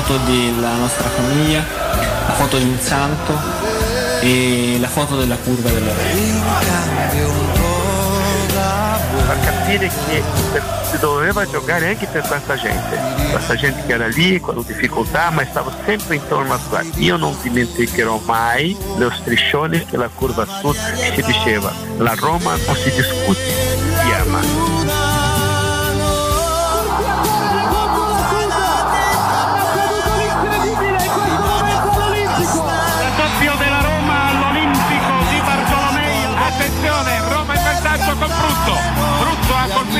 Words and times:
foto, 0.00 0.14
la 0.14 0.18
foto 0.18 0.18
della 0.18 0.74
nostra 0.74 1.08
famiglia, 1.08 1.64
la 2.26 2.32
foto 2.34 2.58
di 2.58 2.64
un 2.64 2.78
santo 2.78 3.38
e 4.20 4.76
la 4.78 4.88
foto 4.88 5.16
della 5.16 5.36
curva 5.36 5.70
della 5.70 5.92
Roma. 5.92 6.10
In 6.10 6.42
cambio 6.60 7.28
un 7.28 7.52
po' 7.52 8.52
d'amore. 8.52 9.22
fa 9.24 9.38
capire 9.38 9.88
che 9.88 10.22
si 10.90 10.98
doveva 10.98 11.46
giocare 11.46 11.88
anche 11.88 12.06
per 12.06 12.26
questa 12.26 12.56
gente, 12.56 12.98
questa 13.30 13.54
gente 13.54 13.84
che 13.86 13.92
era 13.92 14.06
lì 14.08 14.40
con 14.40 14.62
difficoltà 14.66 15.30
ma 15.30 15.44
stava 15.44 15.72
sempre 15.84 16.16
intorno 16.16 16.54
a 16.54 16.58
qua. 16.68 16.82
Io 16.96 17.16
non 17.16 17.36
dimenticherò 17.40 18.20
mai 18.24 18.76
lo 18.96 19.10
striscione 19.10 19.84
che 19.84 19.96
la 19.96 20.10
curva 20.12 20.44
sud 20.44 20.76
si 21.14 21.22
diceva, 21.22 21.72
la 21.98 22.14
Roma 22.14 22.56
non 22.66 22.76
si 22.76 22.90
discute, 22.90 23.40
si 24.02 24.12
ama. 24.12 24.65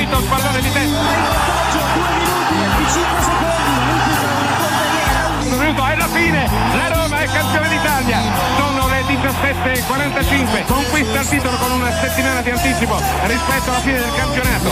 Colpito 0.07 0.19
il 0.19 0.25
pallone 0.27 0.61
di 0.61 0.71
testa. 0.71 0.99
Un 5.39 5.49
minuto, 5.59 5.85
è 5.85 5.95
la 5.95 6.07
fine. 6.07 6.49
La 6.75 6.87
Roma 6.89 7.19
è 7.19 7.25
campione 7.25 7.69
d'Italia. 7.69 8.19
Sono 8.57 8.87
le 8.87 9.01
17.45. 9.01 10.65
Conquista 10.65 11.19
il 11.19 11.27
titolo 11.27 11.57
con 11.57 11.71
una 11.71 11.91
settimana 11.91 12.41
di 12.41 12.49
anticipo 12.49 12.99
rispetto 13.23 13.69
alla 13.69 13.79
fine 13.79 13.99
del 13.99 14.13
campionato. 14.15 14.71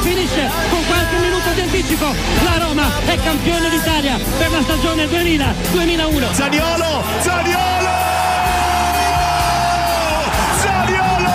Finisce 0.00 0.50
con 0.70 0.84
qualche 0.86 1.16
minuto 1.18 1.50
di 1.54 1.60
anticipo. 1.60 2.14
La 2.42 2.58
Roma 2.58 2.88
è 3.04 3.16
campione 3.22 3.68
d'Italia 3.68 4.18
per 4.38 4.50
la 4.50 4.62
stagione 4.62 5.04
2000-2001. 5.06 6.32
Zaniolo, 6.32 7.04
Zaniolo! 7.20 7.88
Zaniolo! 10.60 11.30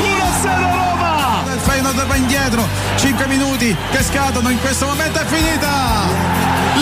1-0 0.00 0.44
Roma! 0.44 1.42
Il 1.52 1.60
Feyenoord 1.60 2.06
va 2.06 2.14
indietro, 2.16 2.66
5 2.96 3.26
minuti 3.26 3.76
che 3.90 4.02
scadono, 4.02 4.50
in 4.50 4.60
questo 4.60 4.86
momento 4.86 5.18
è 5.18 5.24
finita! 5.24 6.32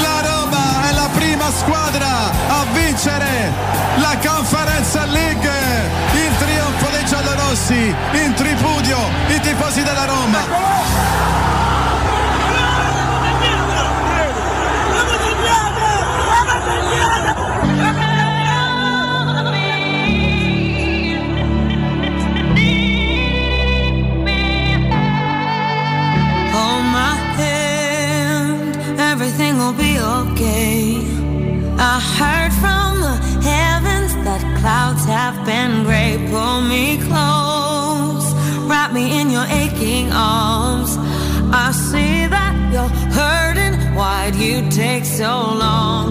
La 0.00 0.20
Roma 0.22 0.88
è 0.88 0.92
la 0.92 1.08
prima 1.12 1.50
squadra 1.50 2.30
a 2.48 2.64
vincere 2.72 3.52
la 3.96 4.16
Conference 4.24 5.06
League! 5.06 5.50
Il 6.14 6.32
giallorossi, 7.52 7.94
in 8.24 8.34
tripudio 8.34 8.96
i 9.28 9.40
tifosi 9.40 9.82
della 9.82 10.04
Roma! 10.04 11.61
Your 39.42 39.56
aching 39.58 40.10
arms. 40.12 40.96
I 41.52 41.72
see 41.72 42.26
that 42.26 42.54
you're 42.72 42.94
hurting. 43.18 43.74
Why'd 43.94 44.34
you 44.34 44.68
take 44.70 45.04
so 45.04 45.54
long 45.64 46.01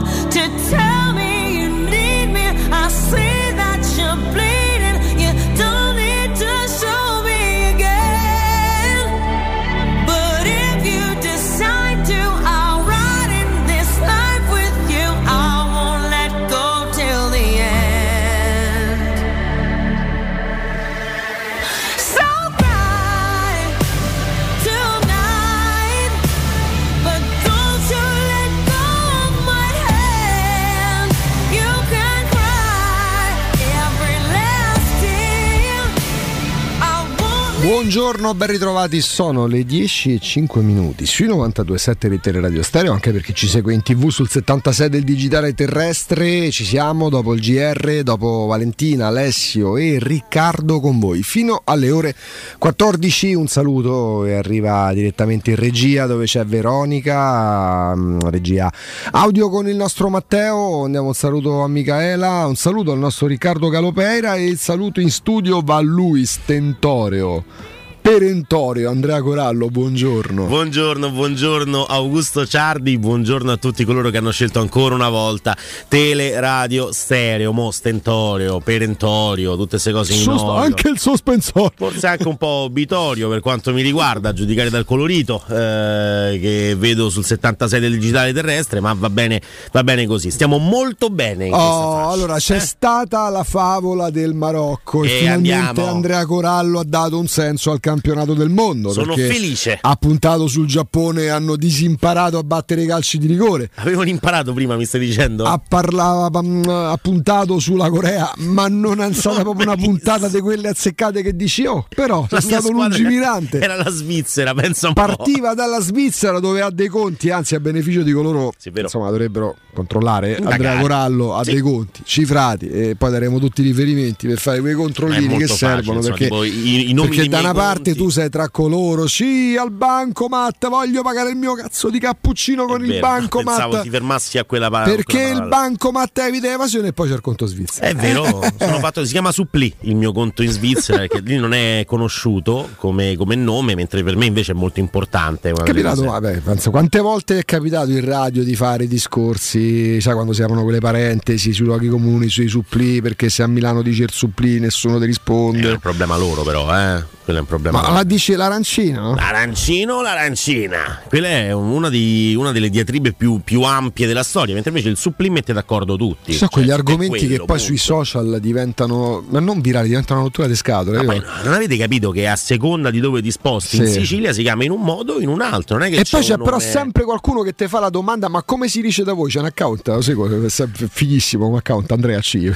Buongiorno, 37.93 38.33
ben 38.35 38.47
ritrovati, 38.47 39.01
sono 39.01 39.47
le 39.47 39.65
10 39.65 40.13
e 40.13 40.19
5 40.19 40.61
minuti 40.61 41.05
sui 41.05 41.27
92.7 41.27 42.07
di 42.07 42.21
Teleradio 42.21 42.63
Stereo, 42.63 42.93
anche 42.93 43.11
per 43.11 43.21
chi 43.21 43.35
ci 43.35 43.49
segue 43.49 43.73
in 43.73 43.83
tv 43.83 44.07
sul 44.07 44.29
76 44.29 44.87
del 44.87 45.03
digitale 45.03 45.53
terrestre, 45.53 46.51
ci 46.51 46.63
siamo 46.63 47.09
dopo 47.09 47.33
il 47.33 47.41
GR, 47.41 48.03
dopo 48.03 48.45
Valentina, 48.45 49.07
Alessio 49.07 49.75
e 49.75 49.97
Riccardo 49.99 50.79
con 50.79 50.99
voi, 50.99 51.21
fino 51.21 51.63
alle 51.65 51.91
ore 51.91 52.15
14, 52.57 53.33
un 53.33 53.47
saluto 53.47 54.23
e 54.23 54.35
arriva 54.35 54.93
direttamente 54.93 55.49
in 55.49 55.57
regia 55.57 56.05
dove 56.05 56.23
c'è 56.23 56.45
Veronica, 56.45 57.93
mm, 57.93 58.19
regia 58.29 58.71
audio 59.11 59.49
con 59.49 59.67
il 59.67 59.75
nostro 59.75 60.07
Matteo, 60.07 60.85
andiamo 60.85 61.07
un 61.07 61.13
saluto 61.13 61.59
a 61.59 61.67
Micaela, 61.67 62.45
un 62.45 62.55
saluto 62.55 62.93
al 62.93 62.99
nostro 62.99 63.27
Riccardo 63.27 63.67
Calopeira 63.67 64.35
e 64.35 64.45
il 64.45 64.59
saluto 64.59 65.01
in 65.01 65.11
studio 65.11 65.59
va 65.59 65.75
a 65.75 65.81
lui, 65.81 66.25
Stentoreo. 66.25 67.79
Perentorio. 68.01 68.89
Andrea 68.89 69.21
Corallo, 69.21 69.67
buongiorno. 69.67 70.45
Buongiorno, 70.45 71.11
buongiorno 71.11 71.83
Augusto 71.85 72.45
Ciardi, 72.47 72.97
buongiorno 72.97 73.51
a 73.51 73.57
tutti 73.57 73.85
coloro 73.85 74.09
che 74.09 74.17
hanno 74.17 74.31
scelto 74.31 74.59
ancora 74.59 74.95
una 74.95 75.09
volta 75.09 75.55
tele, 75.87 76.39
radio, 76.39 76.91
stereo, 76.91 77.51
mo, 77.53 77.69
stentorio, 77.69 78.59
perentorio, 78.59 79.51
tutte 79.55 79.69
queste 79.71 79.91
cose 79.91 80.13
in 80.13 80.21
Sost- 80.21 80.43
anche 80.45 80.89
il 80.89 80.97
sospensorio. 80.99 81.71
Forse 81.75 82.07
anche 82.07 82.27
un 82.27 82.37
po' 82.37 82.67
bitorio 82.71 83.29
per 83.29 83.39
quanto 83.39 83.71
mi 83.71 83.81
riguarda, 83.83 84.29
a 84.29 84.33
giudicare 84.33 84.69
dal 84.71 84.83
colorito 84.85 85.41
eh, 85.47 86.39
che 86.41 86.75
vedo 86.77 87.09
sul 87.09 87.23
76 87.23 87.79
del 87.79 87.93
digitale 87.99 88.33
terrestre, 88.33 88.79
ma 88.79 88.93
va 88.97 89.09
bene, 89.11 89.39
va 89.71 89.83
bene 89.83 90.07
così. 90.07 90.31
Stiamo 90.31 90.57
molto 90.57 91.09
bene 91.11 91.45
in 91.45 91.53
Oh, 91.53 91.57
fascia. 91.57 92.09
allora 92.09 92.37
c'è 92.37 92.59
stata 92.59 93.29
la 93.29 93.43
favola 93.43 94.09
del 94.09 94.33
Marocco 94.33 95.03
e, 95.03 95.07
E 95.07 95.17
finalmente 95.19 95.53
andiamo. 95.53 95.89
Andrea 95.91 96.25
Corallo 96.25 96.79
ha 96.79 96.83
dato 96.85 97.19
un 97.19 97.27
senso 97.27 97.69
al 97.69 97.73
campionato 97.75 97.89
del 98.01 98.49
mondo. 98.49 98.91
Sono 98.91 99.15
felice. 99.15 99.77
Ha 99.81 99.95
puntato 99.95 100.47
sul 100.47 100.67
Giappone, 100.67 101.29
hanno 101.29 101.55
disimparato 101.55 102.37
a 102.37 102.43
battere 102.43 102.83
i 102.83 102.85
calci 102.87 103.17
di 103.17 103.27
rigore. 103.27 103.69
Avevano 103.75 104.09
imparato 104.09 104.53
prima, 104.53 104.75
mi 104.75 104.85
stai 104.85 105.01
dicendo? 105.01 105.43
Ha, 105.45 105.61
parlava, 105.65 106.41
mm, 106.41 106.63
ha 106.67 106.97
puntato 107.01 107.59
sulla 107.59 107.89
Corea, 107.89 108.31
ma 108.37 108.67
non 108.67 109.01
è 109.01 109.11
stata 109.13 109.41
proprio 109.43 109.65
una 109.67 109.75
puntata 109.77 110.27
di 110.27 110.39
quelle 110.39 110.69
azzeccate 110.69 111.21
che 111.21 111.35
dici, 111.35 111.65
oh, 111.65 111.85
però 111.93 112.25
La 112.29 112.37
è 112.37 112.41
stato 112.41 112.71
lungimirante. 112.71 113.59
Era 113.59 113.75
la 113.75 113.89
Svizzera, 113.89 114.53
pensa 114.53 114.87
un 114.87 114.93
po'. 114.93 115.01
Partiva 115.05 115.53
dalla 115.53 115.81
Svizzera 115.81 116.39
dove 116.39 116.61
ha 116.61 116.69
dei 116.69 116.87
conti, 116.87 117.29
anzi 117.29 117.55
a 117.55 117.59
beneficio 117.59 118.01
di 118.03 118.11
coloro 118.11 118.51
insomma 118.63 119.09
dovrebbero 119.09 119.55
controllare. 119.73 120.35
Indagare. 120.37 120.53
Andrea 120.53 120.79
Corallo 120.81 121.35
ha 121.35 121.43
Sì. 121.43 121.51
dei 121.51 121.61
conti 121.61 122.01
cifrati 122.03 122.67
e 122.69 122.95
poi 122.97 123.11
daremo 123.11 123.39
tutti 123.39 123.61
i 123.61 123.63
riferimenti 123.63 124.27
per 124.27 124.37
fare 124.37 124.59
quei 124.59 124.73
È 124.73 124.75
controllini 124.75 125.27
molto 125.27 125.37
che 125.39 125.47
facile, 125.47 125.71
servono. 125.83 125.97
insomma, 125.99 126.17
perché 126.17 126.45
i- 126.47 126.89
i 126.89 126.93
nomi 126.93 127.09
perché 127.15 127.29
da 127.29 127.39
una 127.39 127.53
parte 127.53 127.80
tu 127.81 128.09
sei 128.09 128.29
tra 128.29 128.49
coloro, 128.49 129.07
sì, 129.07 129.55
al 129.59 129.71
banco 129.71 130.27
Matt, 130.27 130.67
voglio 130.67 131.01
pagare 131.01 131.29
il 131.31 131.35
mio 131.35 131.53
cazzo 131.53 131.89
di 131.89 131.99
cappuccino 131.99 132.65
con 132.65 132.81
il 132.81 132.87
Vero, 132.87 132.99
banco 133.07 133.41
Pensavo 133.43 133.73
Matt. 133.73 133.83
ti 133.83 133.89
fermassi 133.89 134.37
a 134.37 134.45
quella 134.45 134.69
parte. 134.69 134.95
Perché 134.95 135.21
il 135.21 135.47
banco 135.47 135.91
Matt 135.91 136.17
evita 136.19 136.51
evasione 136.51 136.89
e 136.89 136.93
poi 136.93 137.07
c'è 137.09 137.15
il 137.15 137.21
conto 137.21 137.45
svizzero. 137.45 137.87
È 137.87 137.93
vero, 137.95 138.23
sono 138.59 138.79
fatto, 138.79 139.03
si 139.05 139.11
chiama 139.11 139.31
Suppli 139.31 139.73
il 139.81 139.95
mio 139.95 140.11
conto 140.11 140.43
in 140.43 140.51
Svizzera 140.51 140.99
perché 140.99 141.19
lì 141.21 141.37
non 141.37 141.53
è 141.53 141.83
conosciuto 141.87 142.69
come, 142.77 143.15
come 143.15 143.35
nome, 143.35 143.75
mentre 143.75 144.03
per 144.03 144.15
me 144.15 144.25
invece 144.25 144.51
è 144.51 144.55
molto 144.55 144.79
importante. 144.79 145.49
È 145.49 145.53
capitato, 145.53 146.03
vabbè, 146.03 146.39
penso, 146.39 146.69
quante 146.71 146.99
volte 146.99 147.39
è 147.39 147.43
capitato 147.45 147.91
in 147.91 148.03
radio 148.05 148.43
di 148.43 148.55
fare 148.55 148.87
discorsi, 148.87 149.99
sai 150.01 150.13
quando 150.13 150.33
si 150.33 150.41
aprono 150.43 150.63
quelle 150.63 150.79
parentesi 150.79 151.53
sui 151.53 151.65
luoghi 151.65 151.87
comuni, 151.87 152.29
sui 152.29 152.47
suppli, 152.47 153.01
perché 153.01 153.29
se 153.29 153.43
a 153.43 153.47
Milano 153.47 153.81
dice 153.81 154.03
il 154.03 154.11
suppli 154.11 154.59
nessuno 154.59 154.97
ti 154.97 155.03
È 155.03 155.07
risponde. 155.07 155.71
un 155.71 155.79
problema 155.79 156.17
loro 156.17 156.43
però, 156.43 156.69
eh. 156.77 157.03
Quello 157.31 157.37
è 157.37 157.39
un 157.39 157.45
problema 157.47 157.81
Ma 157.81 157.91
la 157.93 158.03
dice 158.03 158.35
l'arancina? 158.35 158.99
no? 158.99 159.15
L'arancino 159.15 159.95
o 159.95 160.01
l'arancina? 160.01 160.99
Quella 161.07 161.27
è 161.29 161.53
una, 161.53 161.87
di- 161.89 162.35
una 162.37 162.51
delle 162.51 162.69
diatribe 162.69 163.13
più, 163.13 163.39
più 163.41 163.61
ampie 163.61 164.05
della 164.05 164.23
storia, 164.23 164.53
mentre 164.53 164.71
invece 164.71 164.89
il 164.89 164.97
Suppli 164.97 165.29
mette 165.29 165.53
d'accordo 165.53 165.95
tutti. 165.95 166.37
Quegli 166.37 166.65
Cioè, 166.65 166.73
è 166.75 166.77
argomenti 166.77 167.19
che 167.19 167.27
quello, 167.27 167.45
poi 167.45 167.55
punto. 167.57 167.63
sui 167.63 167.77
social 167.77 168.37
diventano, 168.41 169.23
ma 169.29 169.39
non 169.39 169.61
virali, 169.61 169.87
diventano 169.87 170.19
una 170.19 170.27
rottura 170.27 170.47
di 170.47 170.55
scatole. 170.57 171.01
Poi 171.05 171.21
non 171.45 171.53
avete 171.53 171.77
capito 171.77 172.11
che 172.11 172.27
a 172.27 172.35
seconda 172.35 172.89
di 172.91 172.99
dove 172.99 173.21
ti 173.21 173.31
sposti 173.31 173.77
in 173.77 173.87
Sì. 173.87 173.93
Sicilia 174.01 174.33
si 174.33 174.41
chiama 174.41 174.65
in 174.65 174.71
un 174.71 174.81
modo 174.81 175.13
o 175.13 175.19
in 175.21 175.29
un 175.29 175.39
altro? 175.41 175.77
Non 175.77 175.87
è 175.87 175.89
che 175.89 175.99
E 176.01 176.05
poi 176.09 176.21
c'è 176.23 176.35
però 176.37 176.57
nome- 176.57 176.63
sempre 176.63 177.03
qualcuno 177.05 177.43
che 177.43 177.55
ti 177.55 177.65
fa 177.69 177.79
la 177.79 177.89
domanda: 177.89 178.27
ma 178.27 178.43
come 178.43 178.67
si 178.67 178.81
dice 178.81 179.03
da 179.03 179.13
voi? 179.13 179.29
C'è 179.31 179.39
un 179.39 179.45
account, 179.45 179.87
lo 179.87 180.01
seguo, 180.01 180.27
è 180.45 180.49
fighissimo 180.49 181.47
un 181.47 181.55
account 181.55 181.89
Andrea 181.93 182.19
C, 182.19 182.51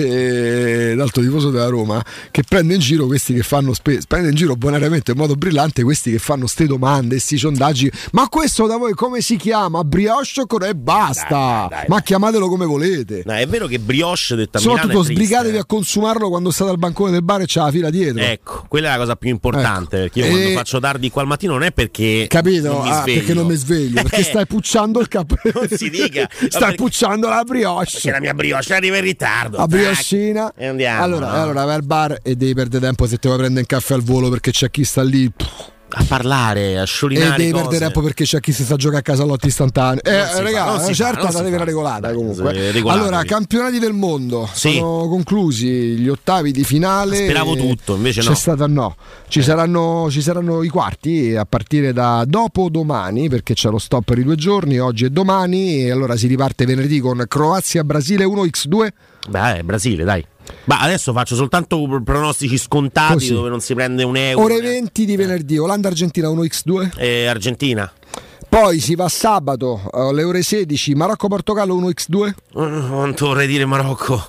l'altro 0.95 1.21
tifoso 1.23 1.49
della 1.49 1.67
Roma, 1.69 2.03
che 2.29 2.43
prende 2.47 2.75
in 2.75 2.79
giro 2.79 3.07
questi 3.07 3.33
che 3.33 3.41
fanno 3.41 3.73
spe- 3.73 3.99
prende 4.11 4.27
in 4.27 4.35
giro 4.35 4.57
bonariamente 4.57 5.11
in 5.11 5.17
modo 5.17 5.35
brillante 5.35 5.83
questi 5.83 6.11
che 6.11 6.19
fanno 6.19 6.45
ste 6.45 6.65
domande, 6.65 7.11
questi 7.11 7.37
sondaggi. 7.37 7.89
Ma 8.11 8.27
questo 8.27 8.67
da 8.67 8.75
voi 8.75 8.91
come 8.91 9.21
si 9.21 9.37
chiama? 9.37 9.85
Brioche 9.85 10.41
o 10.41 10.65
e 10.65 10.75
basta? 10.75 11.69
ma 11.87 12.01
chiamatelo 12.01 12.49
come 12.49 12.65
volete. 12.65 13.21
No, 13.25 13.33
è 13.33 13.47
vero 13.47 13.67
che 13.67 13.79
brioche 13.79 14.35
detta 14.35 14.57
a 14.57 14.61
Milano 14.61 14.81
Soprattutto 14.81 15.03
sbrigatevi 15.13 15.57
a 15.57 15.63
consumarlo 15.63 16.27
quando 16.27 16.51
state 16.51 16.71
al 16.71 16.77
bancone 16.77 17.11
del 17.11 17.23
bar 17.23 17.41
e 17.41 17.45
c'è 17.45 17.61
la 17.61 17.71
fila 17.71 17.89
dietro. 17.89 18.21
Ecco, 18.21 18.65
quella 18.67 18.89
è 18.89 18.91
la 18.91 18.97
cosa 18.97 19.15
più 19.15 19.29
importante. 19.29 19.97
Perché 19.97 20.19
io 20.19 20.25
E- 20.25 20.29
quando 20.29 20.49
faccio 20.57 20.79
tardi 20.81 21.09
qua 21.09 21.21
al 21.21 21.27
mattino 21.29 21.53
non 21.53 21.63
è 21.63 21.71
perché. 21.71 22.25
Capito? 22.27 22.67
Non 22.67 22.87
Ah, 22.87 23.03
perché 23.03 23.33
non 23.33 23.45
mi 23.45 23.55
sveglio? 23.55 24.01
Perché 24.11 24.23
stai 24.23 24.45
pucciando 24.45 24.99
il 24.99 25.07
capo. 25.07 25.35
Non 25.53 25.69
si 25.69 25.89
dica. 25.89 26.27
stai 26.49 26.75
pucciando 26.75 27.29
la 27.29 27.43
brioche. 27.43 27.91
Perché 27.93 28.11
la 28.11 28.19
mia 28.19 28.33
brioche 28.33 28.73
arriva 28.73 28.97
in 28.97 29.03
ritardo. 29.03 29.55
La 29.55 29.67
brioscina. 29.67 30.51
E 30.57 30.65
andiamo. 30.65 31.01
Allora, 31.01 31.27
no? 31.27 31.41
allora 31.41 31.63
vai 31.63 31.75
al 31.75 31.83
bar 31.83 32.19
e 32.21 32.35
devi 32.35 32.53
perdere 32.53 32.83
tempo 32.83 33.07
se 33.07 33.17
ti 33.17 33.27
vuoi 33.27 33.39
prendere 33.39 33.61
un 33.61 33.67
caffè 33.67 33.90
al 33.93 34.01
volo 34.01 34.29
perché 34.29 34.51
c'è 34.51 34.69
chi 34.71 34.83
sta 34.83 35.01
lì. 35.03 35.31
a 35.93 36.05
parlare, 36.07 36.77
a 36.79 36.83
E 36.83 36.85
sciorinare 36.85 37.35
devi 37.35 37.51
cose. 37.51 37.63
perdere 37.63 37.83
tempo 37.85 38.01
perché 38.01 38.23
c'è 38.23 38.39
chi 38.39 38.53
si 38.53 38.63
sta 38.63 38.77
giocando 38.77 38.99
a 38.99 39.01
casalotti 39.01 39.47
istantanei. 39.47 39.99
Eh, 40.05 40.11
Non 40.11 40.25
si 40.27 40.31
fa, 40.35 40.41
raga, 40.41 40.63
una 40.71 40.79
fa, 40.79 40.93
certa 40.93 41.19
non 41.19 41.27
si 41.27 41.33
datevi 41.35 41.49
fa. 41.49 41.55
una 41.57 41.63
regolata 41.65 42.13
comunque. 42.13 42.71
eh. 42.71 42.83
Allora, 42.87 43.23
campionati 43.25 43.77
del 43.77 43.91
mondo 43.91 44.49
Sì. 44.53 44.75
sono 44.75 45.09
conclusi 45.09 45.67
gli 45.67 46.07
ottavi 46.07 46.53
di 46.53 46.63
finale. 46.63 47.17
Speravo 47.17 47.57
tutto, 47.57 47.95
invece 47.95 48.21
C'è 48.21 48.29
no. 48.29 48.35
stata 48.35 48.67
no. 48.67 48.95
Ci, 49.27 49.41
saranno, 49.41 50.07
ci 50.09 50.21
saranno 50.21 50.63
i 50.63 50.69
quarti 50.69 51.35
a 51.35 51.43
partire 51.43 51.91
da 51.91 52.23
dopo 52.25 52.69
domani 52.69 53.27
perché 53.27 53.53
c'è 53.53 53.69
lo 53.69 53.77
stop 53.77 54.05
per 54.05 54.17
i 54.17 54.23
due 54.23 54.35
giorni, 54.37 54.77
oggi 54.79 55.03
e 55.03 55.09
domani. 55.09 55.83
E 55.83 55.91
allora 55.91 56.15
si 56.15 56.27
riparte 56.27 56.63
venerdì 56.65 56.99
con 57.01 57.21
Croazia-Brasile 57.27 58.23
1x2. 58.23 58.87
Beh, 59.27 59.61
Brasile, 59.65 60.05
dai. 60.05 60.25
Ma 60.65 60.79
adesso 60.79 61.11
faccio 61.13 61.35
soltanto 61.35 61.81
pronostici 62.03 62.57
scontati 62.57 63.13
Così. 63.13 63.33
dove 63.33 63.49
non 63.49 63.59
si 63.61 63.73
prende 63.73 64.03
un 64.03 64.15
euro. 64.15 64.43
Ore 64.43 64.61
20 64.61 65.05
di 65.05 65.15
venerdì, 65.15 65.57
Olanda-Argentina 65.57 66.29
1x2. 66.29 66.91
Eh, 66.97 67.25
Argentina. 67.25 67.91
Poi 68.47 68.81
si 68.81 68.95
va 68.95 69.07
sabato 69.07 69.81
alle 69.93 70.23
ore 70.23 70.41
16, 70.41 70.93
Marocco-Portogallo 70.93 71.73
1x2. 71.79 72.31
Uh, 72.51 72.87
Quanto 72.89 73.27
vorrei 73.27 73.47
dire 73.47 73.65
Marocco? 73.65 74.21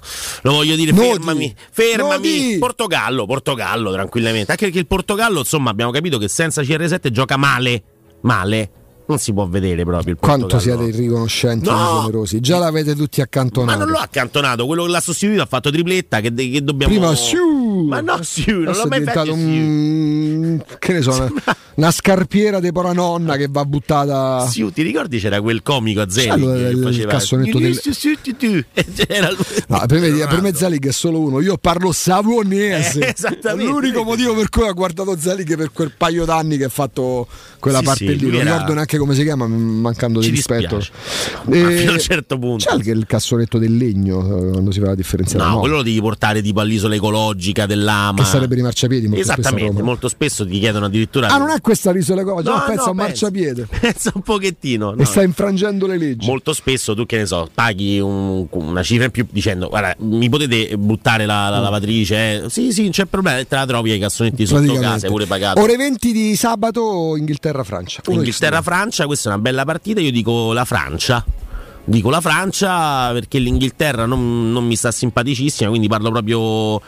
Lo 0.42 0.52
voglio 0.52 0.76
dire, 0.76 0.92
Nodi. 0.92 1.08
fermami, 1.08 1.54
fermami. 1.72 2.28
Nodi. 2.28 2.56
Portogallo, 2.58 3.26
Portogallo, 3.26 3.90
tranquillamente. 3.90 4.52
Anche 4.52 4.66
perché 4.66 4.78
il 4.78 4.86
Portogallo, 4.86 5.40
insomma, 5.40 5.70
abbiamo 5.70 5.90
capito 5.90 6.18
che 6.18 6.28
senza 6.28 6.62
CR7 6.62 7.10
gioca 7.10 7.36
male. 7.36 7.82
Male. 8.20 8.70
Non 9.06 9.19
si 9.19 9.32
può 9.32 9.46
vedere 9.46 9.84
proprio 9.84 10.12
il 10.14 10.19
Quanto 10.20 10.58
siete 10.58 10.84
irriconoscenti 10.84 11.69
No. 11.69 11.75
e 11.75 12.00
generosi. 12.00 12.40
Già 12.40 12.58
l'avete 12.58 12.94
tutti 12.94 13.19
Ma 13.19 13.25
accantonati. 13.25 13.78
non 13.78 13.88
l'ho 13.88 13.99
accantonato, 13.99 14.66
quello 14.66 14.84
che 14.84 14.90
l'ha 14.90 15.00
sostituito 15.00 15.43
ha 15.43 15.46
fatto 15.46 15.70
tripletta. 15.70 16.20
Che, 16.20 16.32
che 16.32 16.62
dobbiamo. 16.62 16.93
Prima 16.93 17.14
Siu. 17.14 17.51
Ma 17.72 18.00
no, 18.00 18.23
Siu, 18.23 18.61
non 18.62 18.75
l'ho 18.75 18.87
mai 18.87 18.99
diventato 19.00 19.32
un... 19.32 20.62
che 20.78 20.92
ne 20.92 21.02
so, 21.02 21.11
una, 21.30 21.56
una 21.75 21.90
scarpiera 21.90 22.61
di 22.61 22.70
poranonna 22.73 23.37
che 23.37 23.49
va 23.50 23.64
buttata. 23.64 24.47
Siu, 24.47 24.70
ti 24.70 24.82
ricordi 24.82 25.18
c'era 25.18 25.40
quel 25.40 25.62
comico 25.62 26.00
a 26.00 26.08
Zelig 26.08 26.38
il- 26.38 26.52
che 26.62 26.68
il 26.76 26.82
faceva 26.82 27.11
cassonetto 27.12 27.58
del-. 27.58 27.80
No, 29.68 29.82
per, 29.87 30.00
me, 30.00 30.11
per 30.26 30.42
me 30.42 30.52
Zalig 30.54 30.87
è 30.88 30.92
solo 30.92 31.20
uno, 31.20 31.40
io 31.40 31.56
parlo 31.56 31.92
savonese. 31.92 33.00
Eh, 33.06 33.12
esattamente. 33.16 33.70
L'unico 33.70 34.02
motivo 34.04 34.35
per 34.35 34.49
cui 34.49 34.62
ho 34.68 34.73
guardato 34.75 35.16
Zalig 35.18 35.56
per 35.56 35.73
quel 35.73 35.92
paio 35.97 36.25
d'anni 36.25 36.56
che 36.56 36.64
ha 36.64 36.68
fatto 36.68 37.26
quella 37.58 37.78
Sì, 37.78 37.85
parte 37.85 38.06
sì, 38.06 38.16
lì. 38.18 38.26
Non 38.30 38.40
era- 38.40 38.50
ricordo 38.52 38.75
neanche 38.75 38.99
come 38.99 39.14
si 39.14 39.23
chiama, 39.23 39.47
mancando 39.47 40.20
di 40.20 40.28
rispetto. 40.28 40.76
Ma 41.44 41.56
fino 41.70 41.90
a 41.90 41.94
un 41.94 42.00
certo 42.00 42.38
punto. 42.38 42.64
C'è 42.66 42.73
anche 42.73 42.90
il 42.90 43.06
cassonetto 43.06 43.58
del 43.58 43.76
legno 43.76 44.20
eh, 44.20 44.50
quando 44.50 44.70
si 44.73 44.80
fa 44.80 44.87
la 44.87 44.94
differenza. 44.94 45.38
No, 45.38 45.49
no, 45.49 45.58
quello 45.61 45.76
lo 45.76 45.82
devi 45.82 46.00
portare 46.00 46.42
tipo 46.42 46.61
all'isola 46.61 46.94
ecologica 46.94 47.62
dell'Ama. 47.66 48.23
che 48.23 48.28
sarebbe 48.28 48.57
i 48.59 48.62
marciapiedi. 48.62 49.07
molto 49.09 49.21
Esattamente, 49.23 49.83
molto 49.83 50.09
spesso 50.09 50.47
ti 50.47 50.59
chiedono 50.59 50.87
addirittura. 50.87 51.28
Ah, 51.28 51.38
non 51.38 51.50
è 51.50 51.61
questa 51.61 51.90
l'isola 51.92 52.23
cosa, 52.25 52.50
No, 52.50 52.57
no, 52.57 52.64
pensa 52.66 52.83
no, 52.83 52.88
a 52.88 52.90
un 52.90 52.97
marciapiede. 52.97 53.69
Pensa 53.81 54.12
un 54.14 54.23
pochettino. 54.23 54.95
E 54.97 55.04
sta 55.04 55.23
infrangendo 55.23 55.87
le 55.87 55.99
leggi. 55.99 56.26
Molto 56.26 56.52
spesso 56.52 56.95
tu 56.95 57.07
che 57.07 57.19
ne 57.19 57.26
so, 57.26 57.49
paghi 57.52 57.99
un- 58.00 58.47
una 58.50 58.83
cifra 58.83 59.04
in 59.07 59.11
più 59.11 59.26
dicendo 59.31 59.69
guarda, 59.69 59.95
mi 60.00 60.28
potete 60.28 60.76
buttare 60.76 61.26
la, 61.26 61.49
la 61.49 61.59
lavatrice? 61.61 62.16
eh?" 62.45 62.50
Sì, 62.50 62.73
sì, 62.73 62.83
non 62.83 62.90
c'è 62.90 63.04
problema, 63.07 63.42
te 63.45 63.54
la 63.54 63.66
trovi 63.66 63.90
ai 63.90 63.99
cassonetti 63.99 64.47
sotto 64.47 64.75
casa, 64.75 65.09
pure 65.09 65.26
pagato. 65.26 65.61
Ore 65.61 65.76
20 65.76 66.12
di 66.12 66.37
sabato 66.37 67.16
Inghilterra-Francia. 67.16 68.02
Inghilterra-Francia, 68.09 69.07
questa 69.07 69.31
è 69.31 69.33
una 69.33 69.40
bella 69.42 69.64
partita, 69.64 70.00
io 70.00 70.11
dico 70.11 70.52
la 70.52 70.64
Francia. 70.64 71.25
Dico 71.85 72.11
la 72.11 72.21
Francia 72.21 73.11
perché 73.12 73.38
l'Inghilterra 73.40 74.07
non, 74.07 74.52
non 74.52 74.64
mi 74.64 74.76
sta 74.76 74.92
simpaticissima, 74.92 75.69
quindi 75.69 75.88
parlo 75.88 76.11
proprio 76.12 76.81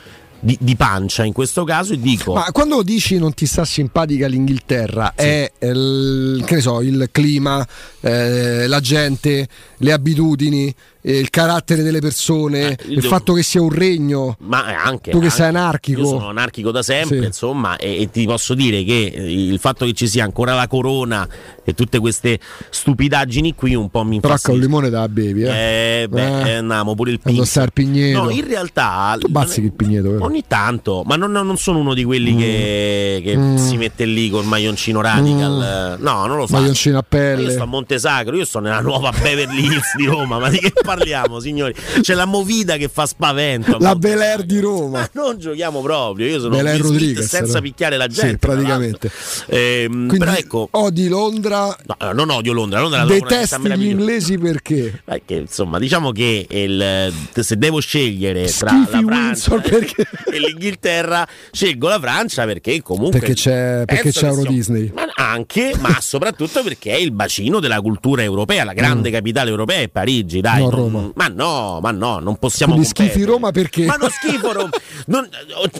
di, 0.45 0.59
di 0.61 0.77
pancia 0.77 1.25
in 1.25 1.33
questo 1.33 1.65
caso 1.65 1.95
e 1.95 1.99
dico... 1.99 2.35
Ma 2.35 2.53
quando 2.53 2.83
dici 2.83 3.19
non 3.19 3.33
ti 3.33 3.47
sta 3.47 3.65
simpatica 3.65 4.27
l'Inghilterra, 4.27 5.15
è 5.15 5.51
il, 5.61 6.43
che 6.45 6.57
ne 6.57 6.61
so, 6.61 6.83
il 6.83 7.09
clima, 7.11 7.67
eh, 8.01 8.67
la 8.67 8.81
gente, 8.81 9.49
le 9.79 9.93
abitudini, 9.93 10.75
eh, 11.07 11.19
il 11.19 11.29
carattere 11.31 11.83
delle 11.83 12.01
persone, 12.01 12.77
il 12.87 12.97
devo- 12.97 13.09
fatto 13.09 13.33
che 13.35 13.43
sia 13.43 13.61
un 13.61 13.71
regno. 13.71 14.37
Ma 14.41 14.65
anche 14.83 15.11
Tu 15.11 15.21
che 15.21 15.29
sei 15.31 15.47
anche- 15.47 15.59
anarchico. 15.59 16.01
Io 16.01 16.07
sono 16.07 16.29
anarchico 16.29 16.71
da 16.71 16.83
sempre, 16.83 17.21
Sì. 17.21 17.25
insomma, 17.27 17.77
e, 17.77 18.01
e 18.01 18.11
ti 18.11 18.25
posso 18.25 18.55
dire 18.55 18.83
che 18.85 19.13
eh, 19.15 19.33
il 19.33 19.59
fatto 19.59 19.85
che 19.85 19.93
ci 19.93 20.09
sia 20.09 20.25
ancora 20.25 20.55
la 20.55 20.67
corona 20.67 21.29
e 21.63 21.75
tutte 21.75 21.99
queste 21.99 22.39
stupidaggini 22.71 23.55
qui 23.55 23.75
un 23.75 23.89
po' 23.89 24.03
mi 24.05 24.21
Però 24.21 24.35
con 24.43 24.55
il 24.55 24.61
limone 24.61 24.91
da 24.91 25.09
bevi, 25.09 25.43
eh. 25.43 26.03
Eh, 26.03 26.09
beh, 26.09 26.23
Eh. 26.43 26.49
eh, 26.49 26.55
andiamo 26.57 26.95
pure 26.95 27.11
il 27.13 27.21
sta 27.45 27.63
il 27.63 27.73
pigneto. 27.73 28.23
No, 28.25 28.31
in 28.31 28.47
realtà 28.47 29.17
Tu 29.19 29.29
bazzichi 29.29 29.67
il 29.67 29.73
pigneto, 29.73 30.11
vero? 30.13 30.25
ogni 30.25 30.45
tanto, 30.47 31.03
ma 31.05 31.17
non, 31.17 31.31
non 31.33 31.57
sono 31.57 31.79
uno 31.79 31.95
di 31.95 32.05
quelli 32.05 32.35
che, 32.37 33.21
che 33.25 33.37
Mm. 33.37 33.57
si 33.57 33.77
mette 33.77 34.05
lì 34.05 34.31
col 34.31 34.45
maglioncino 34.45 35.01
radical. 35.01 35.97
No, 36.01 36.27
non 36.27 36.37
lo 36.37 36.47
faccio. 36.47 36.61
Maglioncino 36.61 36.99
a 36.99 37.05
Ma 37.09 37.19
Io 37.19 37.25
pelle. 37.37 37.51
sto 37.53 37.63
a 37.63 37.67
Montesacro, 37.67 38.37
io 38.37 38.45
sto 38.45 38.59
nella 38.61 38.81
nuova 38.81 39.11
Beverly 39.11 39.65
Hills 39.67 39.95
di 39.97 40.07
Roma. 40.07 40.39
Ma 40.39 40.49
di 40.49 40.59
che 40.59 40.73
parliamo, 40.95 41.41
signori? 41.41 41.75
C'è 42.01 42.15
la 42.15 42.25
movida 42.25 42.77
che 42.77 42.89
fa 42.89 43.07
spavento. 43.07 43.77
La. 43.81 43.95
Bel 43.97 44.21
Air 44.21 44.43
di 44.45 44.61
Roma. 44.61 44.99
Ma 45.01 45.11
non 45.13 45.39
giochiamo 45.39 45.81
proprio. 45.81 46.27
Io 46.27 46.41
sono 46.41 46.57
Bel 46.57 46.79
Rodriguez, 46.79 47.27
senza 47.27 47.55
no? 47.55 47.61
picchiare 47.63 47.97
la 47.97 48.07
Sì, 48.09 48.21
gente. 48.21 48.39
tra 48.39 48.53
praticamente. 48.53 49.11
Ehm, 49.49 49.91
Quindi 50.09 50.19
però 50.19 50.33
ecco, 50.33 50.69
odi 50.73 51.09
Londra, 51.09 51.77
no, 51.87 51.97
eh, 52.11 52.13
non 52.13 52.31
odio 52.31 52.53
Londra. 52.53 52.81
Londra 52.81 53.05
detesti 53.05 53.69
gli 53.77 53.87
inglesi 53.87 54.39
perché? 54.39 55.03
Perché, 55.05 55.35
insomma, 55.35 55.79
diciamo 55.79 56.11
che 56.13 56.47
il- 56.49 57.13
se 57.35 57.57
devo 57.57 57.81
scegliere 57.81 58.45
tra 58.47 58.71
Schifi 58.71 58.93
la 58.93 59.03
Francia 59.07 59.55
perché? 59.57 60.07
e 60.33 60.39
l'Inghilterra, 60.39 61.27
scelgo 61.53 61.89
la 61.89 61.99
Francia 62.01 62.45
perché 62.45 62.83
comunque 62.83 63.19
Perché 63.21 63.35
c'è, 63.35 63.83
perché 63.87 64.11
c'è 64.11 64.27
Euro 64.27 64.43
Disney. 64.51 64.91
ma 64.95 65.07
anche, 65.15 65.73
ma 65.79 65.99
soprattutto 66.01 66.63
perché 66.63 66.93
è 66.93 66.97
il 66.97 67.13
bacino 67.13 67.61
della 67.61 67.81
cultura 67.81 68.23
europea, 68.23 68.65
la 68.65 68.73
grande 68.73 69.11
capitale 69.11 69.51
europea 69.51 69.81
è 69.81 69.89
Parigi, 69.89 70.41
dai. 70.41 70.63
Mm. 70.63 70.69
No, 70.69 70.77
non- 70.77 70.84
Roma. 70.85 71.11
ma 71.15 71.29
no, 71.29 71.79
ma 71.83 71.91
no, 71.91 72.19
non 72.19 72.37
possiamo 72.37 72.73
Quindi 72.73 72.89
schifi 72.91 73.09
competere. 73.11 73.33
Roma 73.33 73.51
perché? 73.51 73.85
Ma 73.87 73.97
non 73.97 74.09
schifo 74.11 74.53
Roma. 74.53 74.69
Non, 75.07 75.29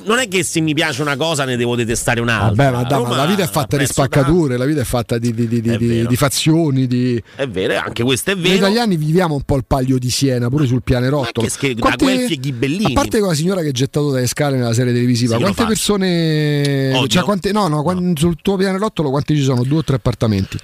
non 0.05 0.19
è 0.19 0.29
che 0.29 0.43
se 0.43 0.61
mi 0.61 0.75
piace 0.75 1.01
una 1.01 1.17
cosa 1.17 1.45
ne 1.45 1.57
devo 1.57 1.77
detestare 1.77 2.21
un'altra. 2.21 2.71
Vabbè, 2.71 2.77
ma, 2.77 2.83
dai, 2.89 3.03
ma 3.03 3.17
la 3.17 3.25
vita 3.25 3.43
è 3.43 3.49
fatta 3.49 3.77
di 3.79 3.87
spaccature, 3.87 4.57
la 4.59 4.65
vita 4.67 4.83
è 4.83 4.85
fatta 4.85 5.17
di, 5.19 5.33
di- 5.33 5.49
di- 5.49 6.07
di- 6.07 6.17
fazioni. 6.17 6.87
Di... 6.87 7.23
tanto. 7.23 7.43
È 7.43 7.49
vero, 7.49 7.79
anche 7.79 8.03
questo 8.03 8.33
è 8.33 8.35
Noi 8.35 8.43
vero. 8.43 8.57
italiani 8.57 8.97
viviamo 8.97 9.35
un 9.35 9.43
po' 9.43 9.57
il 9.57 9.65
paglio 9.67 9.97
di 9.99 10.11
Siena, 10.11 10.49
pure 10.51 10.67
sul 10.67 10.83
pianerottolo. 10.83 11.31
Ma 11.37 11.43
che 11.43 11.49
scher- 11.49 11.75
da 11.79 11.95
Guelfi 11.97 12.35
e 12.35 12.37
Ghibellini. 12.39 12.91
A 12.91 13.01
parte 13.01 13.19
quella 13.19 13.35
signora 13.35 13.63
che 13.63 13.69
è 13.69 13.73
gettato 13.73 14.11
dalle 14.11 14.27
scale 14.27 14.57
nella 14.59 14.75
serie 14.75 14.93
televisiva, 14.93 15.37
Sì, 15.37 15.41
quante 15.43 15.65
persone. 15.65 16.93
Odio. 16.95 17.07
Cioè, 17.09 17.23
quante, 17.23 17.53
no, 17.53 17.69
no, 17.69 17.83
quan- 17.83 18.15
sul 18.17 18.37
tuo 18.43 18.57
pianerottolo 18.57 19.11
quanti 19.11 19.37
ci 19.37 19.43
sono? 19.43 19.63
Due 19.65 19.79
o 19.79 19.85
tre 19.85 19.97
appartamenti? 19.97 20.59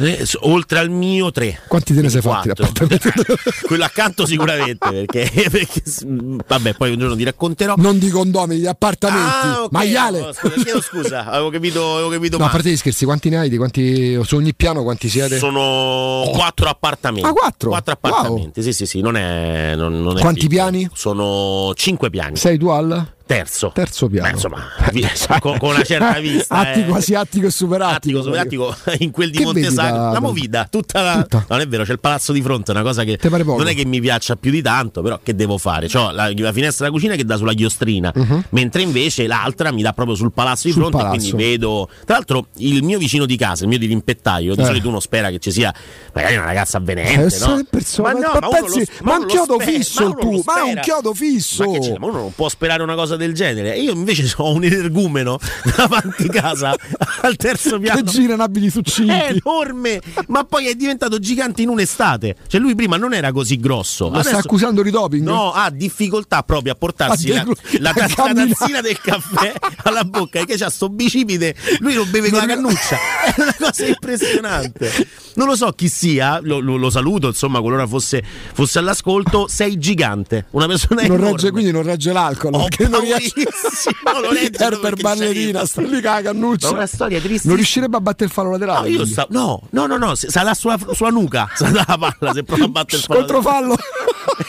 Eh, 0.00 0.24
Oltre 0.42 0.78
al 0.78 0.90
mio 0.90 1.30
tre. 1.32 1.60
Quanti 1.66 1.92
te 1.94 2.02
ne 2.02 2.08
sei 2.08 2.20
fatti? 2.20 2.50
Quattro. 2.50 2.86
Quello 3.76 3.84
accanto 3.84 4.24
sicuramente, 4.26 4.88
perché, 5.06 5.30
perché 5.50 5.82
s- 5.84 6.04
vabbè, 6.06 6.74
poi 6.74 6.92
un 6.92 6.98
giorno 6.98 7.14
ti 7.14 7.24
racconterò. 7.24 7.74
non 7.76 7.98
di 7.98 8.08
condomini, 8.08 8.60
di 8.60 8.66
appartamenti. 8.66 9.46
Ah, 9.46 9.62
ok, 9.64 9.72
Maiale! 9.72 10.20
no, 10.20 10.32
scusa, 10.32 10.54
chiedo 10.62 10.80
scusa, 10.80 11.26
avevo 11.26 11.50
capito, 11.50 11.92
avevo 11.94 12.08
capito 12.08 12.36
No, 12.38 12.44
a 12.44 12.46
male. 12.46 12.52
parte 12.52 12.70
gli 12.72 12.76
scherzi, 12.76 13.04
quanti 13.04 13.28
ne 13.28 13.38
hai? 13.38 13.48
Di 13.50 13.56
quanti, 13.58 14.18
su 14.24 14.36
ogni 14.36 14.54
piano 14.54 14.82
quanti 14.82 15.08
siete? 15.08 15.36
Sono 15.38 16.30
quattro 16.32 16.68
appartamenti. 16.68 17.28
Ah, 17.28 17.32
quattro? 17.32 17.68
Quattro 17.70 17.92
appartamenti, 17.92 18.62
sì, 18.62 18.72
sì, 18.72 18.86
sì, 18.86 19.00
non 19.00 19.16
è. 19.16 19.74
Non, 19.76 20.02
non 20.02 20.16
è 20.16 20.20
Quanti 20.20 20.46
piccolo. 20.48 20.70
piani? 20.70 20.88
Sono 20.94 21.72
cinque 21.74 22.08
piani. 22.10 22.36
Sei 22.36 22.56
tu 22.58 22.68
al 22.68 23.14
Terzo. 23.26 23.72
terzo 23.74 24.06
piano. 24.08 24.28
Beh, 24.28 24.34
insomma, 25.02 25.38
con, 25.40 25.58
con 25.58 25.70
una 25.70 25.82
certa 25.82 26.18
vista. 26.20 26.54
Attico, 26.54 26.86
eh. 26.86 26.90
quasi 26.90 27.14
attico 27.14 27.46
e 27.46 27.50
superattico. 27.50 28.18
Attico, 28.20 28.22
super 28.22 28.38
attico 28.38 28.76
in 29.04 29.10
quel 29.10 29.30
di 29.30 29.42
da- 29.74 29.90
La 30.12 30.20
movida, 30.20 30.68
tutta 30.70 31.02
la. 31.02 31.22
Tutta. 31.22 31.44
Non 31.48 31.60
è 31.60 31.66
vero, 31.66 31.82
c'è 31.84 31.92
il 31.92 31.98
palazzo 32.00 32.32
di 32.32 32.40
fronte, 32.40 32.70
è 32.70 32.74
una 32.74 32.84
cosa 32.84 33.02
che 33.04 33.18
non 33.20 33.66
è 33.66 33.74
che 33.74 33.84
mi 33.84 34.00
piaccia 34.00 34.36
più 34.36 34.50
di 34.52 34.62
tanto, 34.62 35.02
però 35.02 35.18
che 35.22 35.34
devo 35.34 35.58
fare? 35.58 35.88
C'ho 35.88 36.10
la, 36.12 36.30
la 36.34 36.52
finestra 36.52 36.84
della 36.86 36.96
cucina 36.96 37.16
che 37.16 37.24
dà 37.24 37.36
sulla 37.36 37.52
chiostrina, 37.52 38.12
mentre 38.50 38.82
invece 38.82 39.26
l'altra 39.26 39.72
mi 39.72 39.82
dà 39.82 39.92
proprio 39.92 40.14
sul 40.14 40.32
palazzo 40.32 40.68
di 40.68 40.74
Mhm. 40.76 40.80
Sul 40.82 40.82
fronte, 40.90 41.06
palazzo. 41.08 41.28
quindi 41.30 41.44
vedo. 41.44 41.88
Tra 42.04 42.14
l'altro, 42.14 42.46
il 42.58 42.82
mio 42.84 42.98
vicino 42.98 43.26
di 43.26 43.36
casa, 43.36 43.64
il 43.64 43.68
mio 43.70 43.78
dirimpettaio, 43.78 44.54
di 44.54 44.62
Eh. 44.62 44.64
solito 44.64 44.88
uno 44.88 45.00
spera 45.00 45.30
che 45.30 45.38
ci 45.40 45.50
sia 45.50 45.74
magari 46.12 46.36
una 46.36 46.44
ragazza 46.46 46.76
avvenente, 46.78 47.34
Eh, 47.34 47.38
no? 47.46 47.62
persona- 47.68 48.12
ma 48.12 48.18
no, 48.20 48.30
ma 48.34 48.38
ma, 48.40 48.48
pensi- 48.48 48.78
lo, 48.80 49.04
ma 49.04 49.16
un 49.16 49.26
chiodo 49.26 49.54
spera, 49.54 49.70
fisso 49.78 50.08
ma 50.08 50.14
tuo, 50.14 50.30
ma 50.30 50.36
un 50.36 50.60
spera. 50.68 50.80
chiodo 50.80 51.14
fisso. 51.14 51.64
Ma 51.64 51.72
che 51.72 51.78
c'è? 51.80 51.98
Ma 51.98 52.06
uno 52.06 52.18
non 52.18 52.32
può 52.34 52.48
sperare 52.48 52.82
una 52.82 52.94
cosa 52.94 53.15
del 53.16 53.32
genere. 53.34 53.78
Io 53.78 53.92
invece 53.92 54.32
ho 54.38 54.52
un 54.52 54.64
energumeno 54.64 55.38
davanti 55.76 56.28
casa 56.28 56.74
al 57.22 57.36
terzo 57.36 57.78
piano. 57.78 58.02
Che 58.02 58.10
gira 58.10 58.34
in 58.34 58.40
abiti 58.40 58.70
succinti. 58.70 59.10
È 59.10 59.36
enorme, 59.42 60.00
ma 60.28 60.44
poi 60.44 60.68
è 60.68 60.74
diventato 60.74 61.18
gigante 61.18 61.62
in 61.62 61.68
un'estate. 61.68 62.36
Cioè, 62.46 62.60
lui 62.60 62.74
prima 62.74 62.96
non 62.96 63.12
era 63.14 63.32
così 63.32 63.58
grosso. 63.58 64.08
Sta 64.08 64.18
Adesso- 64.20 64.36
accusando 64.36 64.82
di 64.82 64.90
doping? 64.90 65.24
No, 65.26 65.52
ha 65.52 65.70
difficoltà 65.70 66.42
proprio 66.42 66.72
a 66.72 66.76
portarsi 66.76 67.32
A 67.32 67.44
la, 67.44 67.92
la, 67.94 67.94
la 68.16 68.32
tazzina 68.34 68.80
del 68.80 69.00
caffè 69.00 69.52
alla 69.84 70.04
bocca 70.04 70.44
che 70.44 70.56
c'ha 70.56 70.70
sto 70.70 70.88
bicipite. 70.88 71.54
Lui 71.80 71.94
lo 71.94 72.04
beve 72.06 72.30
con 72.30 72.38
la 72.40 72.46
cannuccia. 72.46 72.96
È 73.34 73.40
una 73.40 73.54
cosa 73.58 73.86
impressionante. 73.86 74.90
Non 75.34 75.46
lo 75.46 75.56
so 75.56 75.70
chi 75.72 75.88
sia, 75.88 76.40
lo, 76.42 76.58
lo- 76.60 76.76
lo 76.76 76.88
saluto, 76.90 77.28
insomma, 77.28 77.60
qualora 77.60 77.86
fosse, 77.86 78.22
fosse 78.54 78.78
all'ascolto. 78.78 79.46
Sei 79.48 79.78
gigante, 79.78 80.46
una 80.50 80.66
persona 80.66 81.02
Non 81.02 81.16
enorme. 81.16 81.30
regge, 81.32 81.50
quindi 81.50 81.70
non 81.70 81.82
regge 81.82 82.12
l'alcol. 82.12 82.54
Ho 82.54 82.62
perché 82.64 82.88
non 82.88 83.04
paurissimo, 83.08 84.20
lo 84.20 84.32
regge 84.32 84.64
Herbert 84.64 85.00
Ballerina, 85.00 85.64
sta 85.66 85.82
lì 85.82 86.00
cannuccia. 86.00 86.70
Una 86.70 86.86
storia 86.86 87.18
tristissima. 87.18 87.48
Non 87.52 87.56
riuscirebbe 87.56 87.96
a 87.96 88.00
battere 88.00 88.24
il 88.26 88.30
fallo 88.30 88.50
laterale. 88.50 88.90
No, 88.90 89.04
sta- 89.04 89.26
no, 89.30 89.62
no, 89.70 89.86
no, 89.86 89.96
no, 89.96 90.14
sarà 90.14 90.54
sulla, 90.54 90.78
sulla 90.92 91.10
nuca, 91.10 91.48
sarà 91.54 91.84
la 91.86 91.98
palla 91.98 92.32
se 92.32 92.42
prova 92.42 92.64
a 92.64 92.68
battere 92.68 92.96
il 92.98 93.02
fallo. 93.04 93.18
Controfallo. 93.20 93.76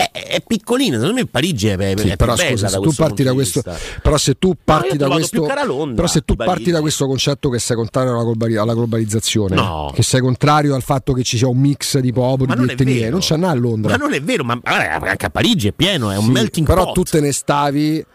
È, 0.00 0.10
è 0.12 0.40
piccolina, 0.46 0.96
secondo 0.96 1.14
me 1.20 1.26
Parigi 1.26 1.66
è, 1.66 1.76
è, 1.76 1.94
Sì, 1.98 2.10
è 2.10 2.14
però 2.16 2.36
scusa, 2.36 2.68
se 2.68 2.78
tu 2.78 2.92
parti 2.92 3.24
da 3.24 3.32
questo, 3.32 3.64
però 4.00 4.16
se 4.16 4.38
tu 4.38 4.54
parti 4.62 4.96
da 4.96 5.08
questo, 5.08 5.40
Londra 5.64 5.94
però 5.96 6.06
se 6.06 6.20
tu 6.20 6.36
parti 6.36 6.70
da 6.70 6.80
questo 6.80 7.06
concetto 7.08 7.48
che 7.50 7.58
sei 7.58 7.74
contrario 7.74 8.12
alla, 8.12 8.22
globali- 8.22 8.56
alla 8.56 8.74
globalizzazione, 8.74 9.56
No. 9.56 9.90
che 9.92 10.04
sei 10.04 10.20
contrario 10.20 10.76
al 10.76 10.82
fatto 10.82 11.12
che 11.14 11.24
ci 11.24 11.36
sia 11.36 11.48
un 11.48 11.58
mix 11.58 11.98
di 11.98 12.12
popoli, 12.12 12.54
di 12.54 12.70
etnie, 12.70 13.10
non 13.10 13.18
c'è 13.18 13.36
nada 13.36 13.54
a 13.54 13.56
Londra. 13.56 13.90
Ma 13.90 13.96
non 13.96 14.12
è 14.14 14.22
vero, 14.22 14.44
ma 14.44 14.56
anche 14.62 15.26
a 15.26 15.30
Parigi 15.30 15.66
è 15.66 15.72
pieno, 15.72 16.12
è 16.12 16.16
un 16.16 16.26
Sì, 16.26 16.30
melting 16.30 16.64
però 16.64 16.84
pot. 16.84 16.94
tu 16.94 17.02
te 17.02 17.20
ne 17.20 17.32
stavi 17.32 18.06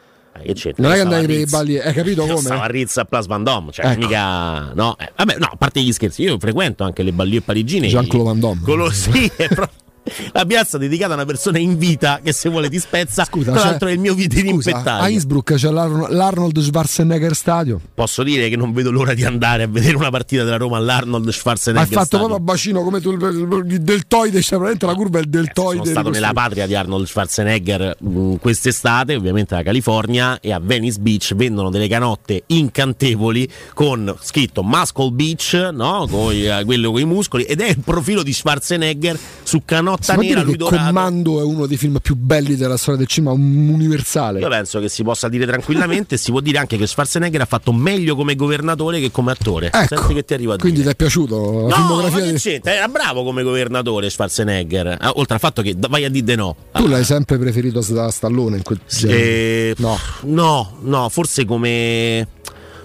non 0.77 0.91
è 0.91 0.95
che 0.95 1.01
andavi 1.01 1.23
a 1.25 1.27
per 1.27 1.37
i 1.39 1.45
balli, 1.45 1.79
hai 1.79 1.93
capito 1.93 2.25
come? 2.25 2.37
stavo 2.37 2.61
a 2.61 2.65
Ritz 2.65 2.97
a 2.97 3.05
Place 3.05 3.27
Vendôme, 3.27 3.71
cioè 3.71 3.87
Ecco. 3.87 3.99
mica 3.99 4.71
no, 4.73 4.97
eh, 4.97 5.11
vabbè, 5.15 5.35
no, 5.37 5.49
a 5.51 5.55
parte 5.57 5.81
gli 5.81 5.91
scherzi, 5.91 6.23
io 6.23 6.39
frequento 6.39 6.83
anche 6.85 7.03
le 7.03 7.11
ballie 7.11 7.41
parigine. 7.41 7.87
Jean-Claude 7.87 8.29
Van 8.29 8.39
Damme. 8.39 8.61
Quello 8.63 8.89
sì, 8.89 9.29
è 9.35 9.47
proprio 9.49 9.81
la 10.33 10.45
piazza 10.45 10.77
dedicata 10.77 11.11
a 11.11 11.15
una 11.15 11.25
persona 11.25 11.57
in 11.57 11.77
vita 11.77 12.19
che 12.23 12.33
se 12.33 12.49
vuole 12.49 12.69
ti 12.69 12.79
spezza. 12.79 13.25
Scusa, 13.33 13.51
Tra 13.51 13.63
l'altro 13.63 13.87
è 13.87 13.91
il 13.91 13.99
mio 13.99 14.13
video 14.13 14.39
in 14.39 14.59
a. 14.63 15.09
Innsbruck 15.09 15.53
c'è 15.55 15.69
l'Arno- 15.69 16.07
l'Arnold 16.09 16.59
Schwarzenegger 16.59 17.35
Stadio. 17.35 17.79
Posso 17.93 18.23
dire 18.23 18.49
che 18.49 18.55
non 18.55 18.73
vedo 18.73 18.91
l'ora 18.91 19.13
di 19.13 19.23
andare 19.23 19.63
a 19.63 19.67
vedere 19.67 19.95
una 19.95 20.09
partita 20.09 20.43
della 20.43 20.57
Roma 20.57 20.77
all'Arnold 20.77 21.27
Hai 21.27 21.33
Schwarzenegger. 21.33 21.87
fatto 21.87 22.05
Stadium. 22.05 22.29
proprio 22.29 22.51
a 22.51 22.53
bacino 22.53 22.83
come 22.83 23.01
tu 23.01 23.11
il, 23.11 23.81
deltoide, 23.81 24.39
c'è 24.39 24.57
veramente 24.57 24.85
la 24.85 24.93
curva 24.93 25.19
è 25.19 25.21
il 25.21 25.29
deltoide. 25.29 25.81
Sono 25.81 25.91
stato 25.91 26.09
nella 26.09 26.33
patria 26.33 26.67
di 26.67 26.75
Arnold 26.75 27.05
Schwarzenegger 27.05 27.95
mh, 27.99 28.35
quest'estate, 28.35 29.15
ovviamente 29.15 29.55
la 29.55 29.63
California, 29.63 30.39
e 30.39 30.51
a 30.51 30.59
Venice 30.61 30.99
Beach 30.99 31.33
vendono 31.35 31.69
delle 31.69 31.87
canotte 31.87 32.43
incantevoli 32.47 33.47
con 33.73 34.13
scritto 34.21 34.63
Muscle 34.63 35.11
Beach, 35.11 35.69
no? 35.73 36.07
Con 36.09 36.33
eh, 36.33 36.61
quello 36.65 36.91
con 36.91 36.99
i 37.01 37.05
muscoli, 37.05 37.43
ed 37.43 37.61
è 37.61 37.69
il 37.69 37.79
profilo 37.83 38.23
di 38.23 38.33
Schwarzenegger 38.33 39.17
su 39.43 39.61
canotta 39.65 40.02
Si 40.03 40.15
nera, 40.17 40.41
lui 40.43 40.55
dorato. 40.57 40.83
Commando 40.83 41.39
è 41.39 41.43
uno 41.43 41.65
dei 41.65 41.77
film 41.77 41.99
più 42.01 42.15
belli 42.15 42.55
della 42.55 42.77
storia 42.77 42.99
del 42.99 43.07
cinema, 43.07 43.31
un 43.33 43.69
universale. 43.69 44.39
Io 44.39 44.49
penso 44.49 44.79
che 44.79 44.89
si 44.89 45.03
possa 45.03 45.29
dire 45.29 45.45
tranquillamente, 45.45 46.17
si 46.17 46.31
può 46.31 46.39
dire 46.41 46.57
anche 46.57 46.77
che 46.77 46.85
Schwarzenegger 46.87 47.41
ha 47.41 47.45
fatto 47.45 47.71
meglio 47.71 48.15
come 48.15 48.35
governatore 48.35 48.99
che 48.99 49.11
come 49.11 49.31
attore. 49.31 49.67
Ecco, 49.73 49.95
Senti 49.95 50.13
che 50.13 50.25
ti 50.25 50.33
arriva 50.33 50.55
a 50.55 50.57
Quindi 50.57 50.81
ti 50.81 50.87
è 50.89 50.95
piaciuto 50.95 51.67
la 51.67 51.75
No, 51.77 51.85
filmografia 52.01 52.31
di... 52.59 52.61
Era 52.63 52.87
bravo 52.87 53.23
come 53.23 53.43
governatore 53.43 54.09
Schwarzenegger. 54.09 54.97
Ah, 54.99 55.11
oltre 55.15 55.35
al 55.35 55.39
fatto 55.39 55.61
che 55.61 55.75
vai 55.77 56.03
a 56.05 56.09
dire 56.09 56.25
di 56.25 56.35
no. 56.35 56.55
Tu 56.73 56.87
l'hai 56.87 57.03
sempre 57.03 57.37
preferito 57.37 57.81
da 57.89 58.09
Stallone 58.11 58.57
in 58.57 58.63
quel. 58.63 58.79
Eh, 59.05 59.73
No. 59.77 59.97
no, 60.23 60.77
no, 60.81 61.09
forse 61.09 61.45
come. 61.45 62.27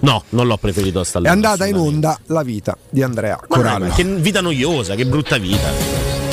No, 0.01 0.23
non 0.31 0.47
l'ho 0.47 0.57
preferito 0.57 1.01
a 1.01 1.03
È 1.03 1.05
Stallone. 1.05 1.33
andata 1.33 1.67
in 1.67 1.77
onda 1.77 2.19
la 2.27 2.43
vita 2.43 2.77
di 2.89 3.03
Andrea 3.03 3.41
Corallo. 3.49 3.87
ma 3.87 3.95
che 3.95 4.05
vita 4.05 4.41
noiosa, 4.41 4.95
che 4.95 5.05
brutta 5.07 5.39
vita. 5.39 5.69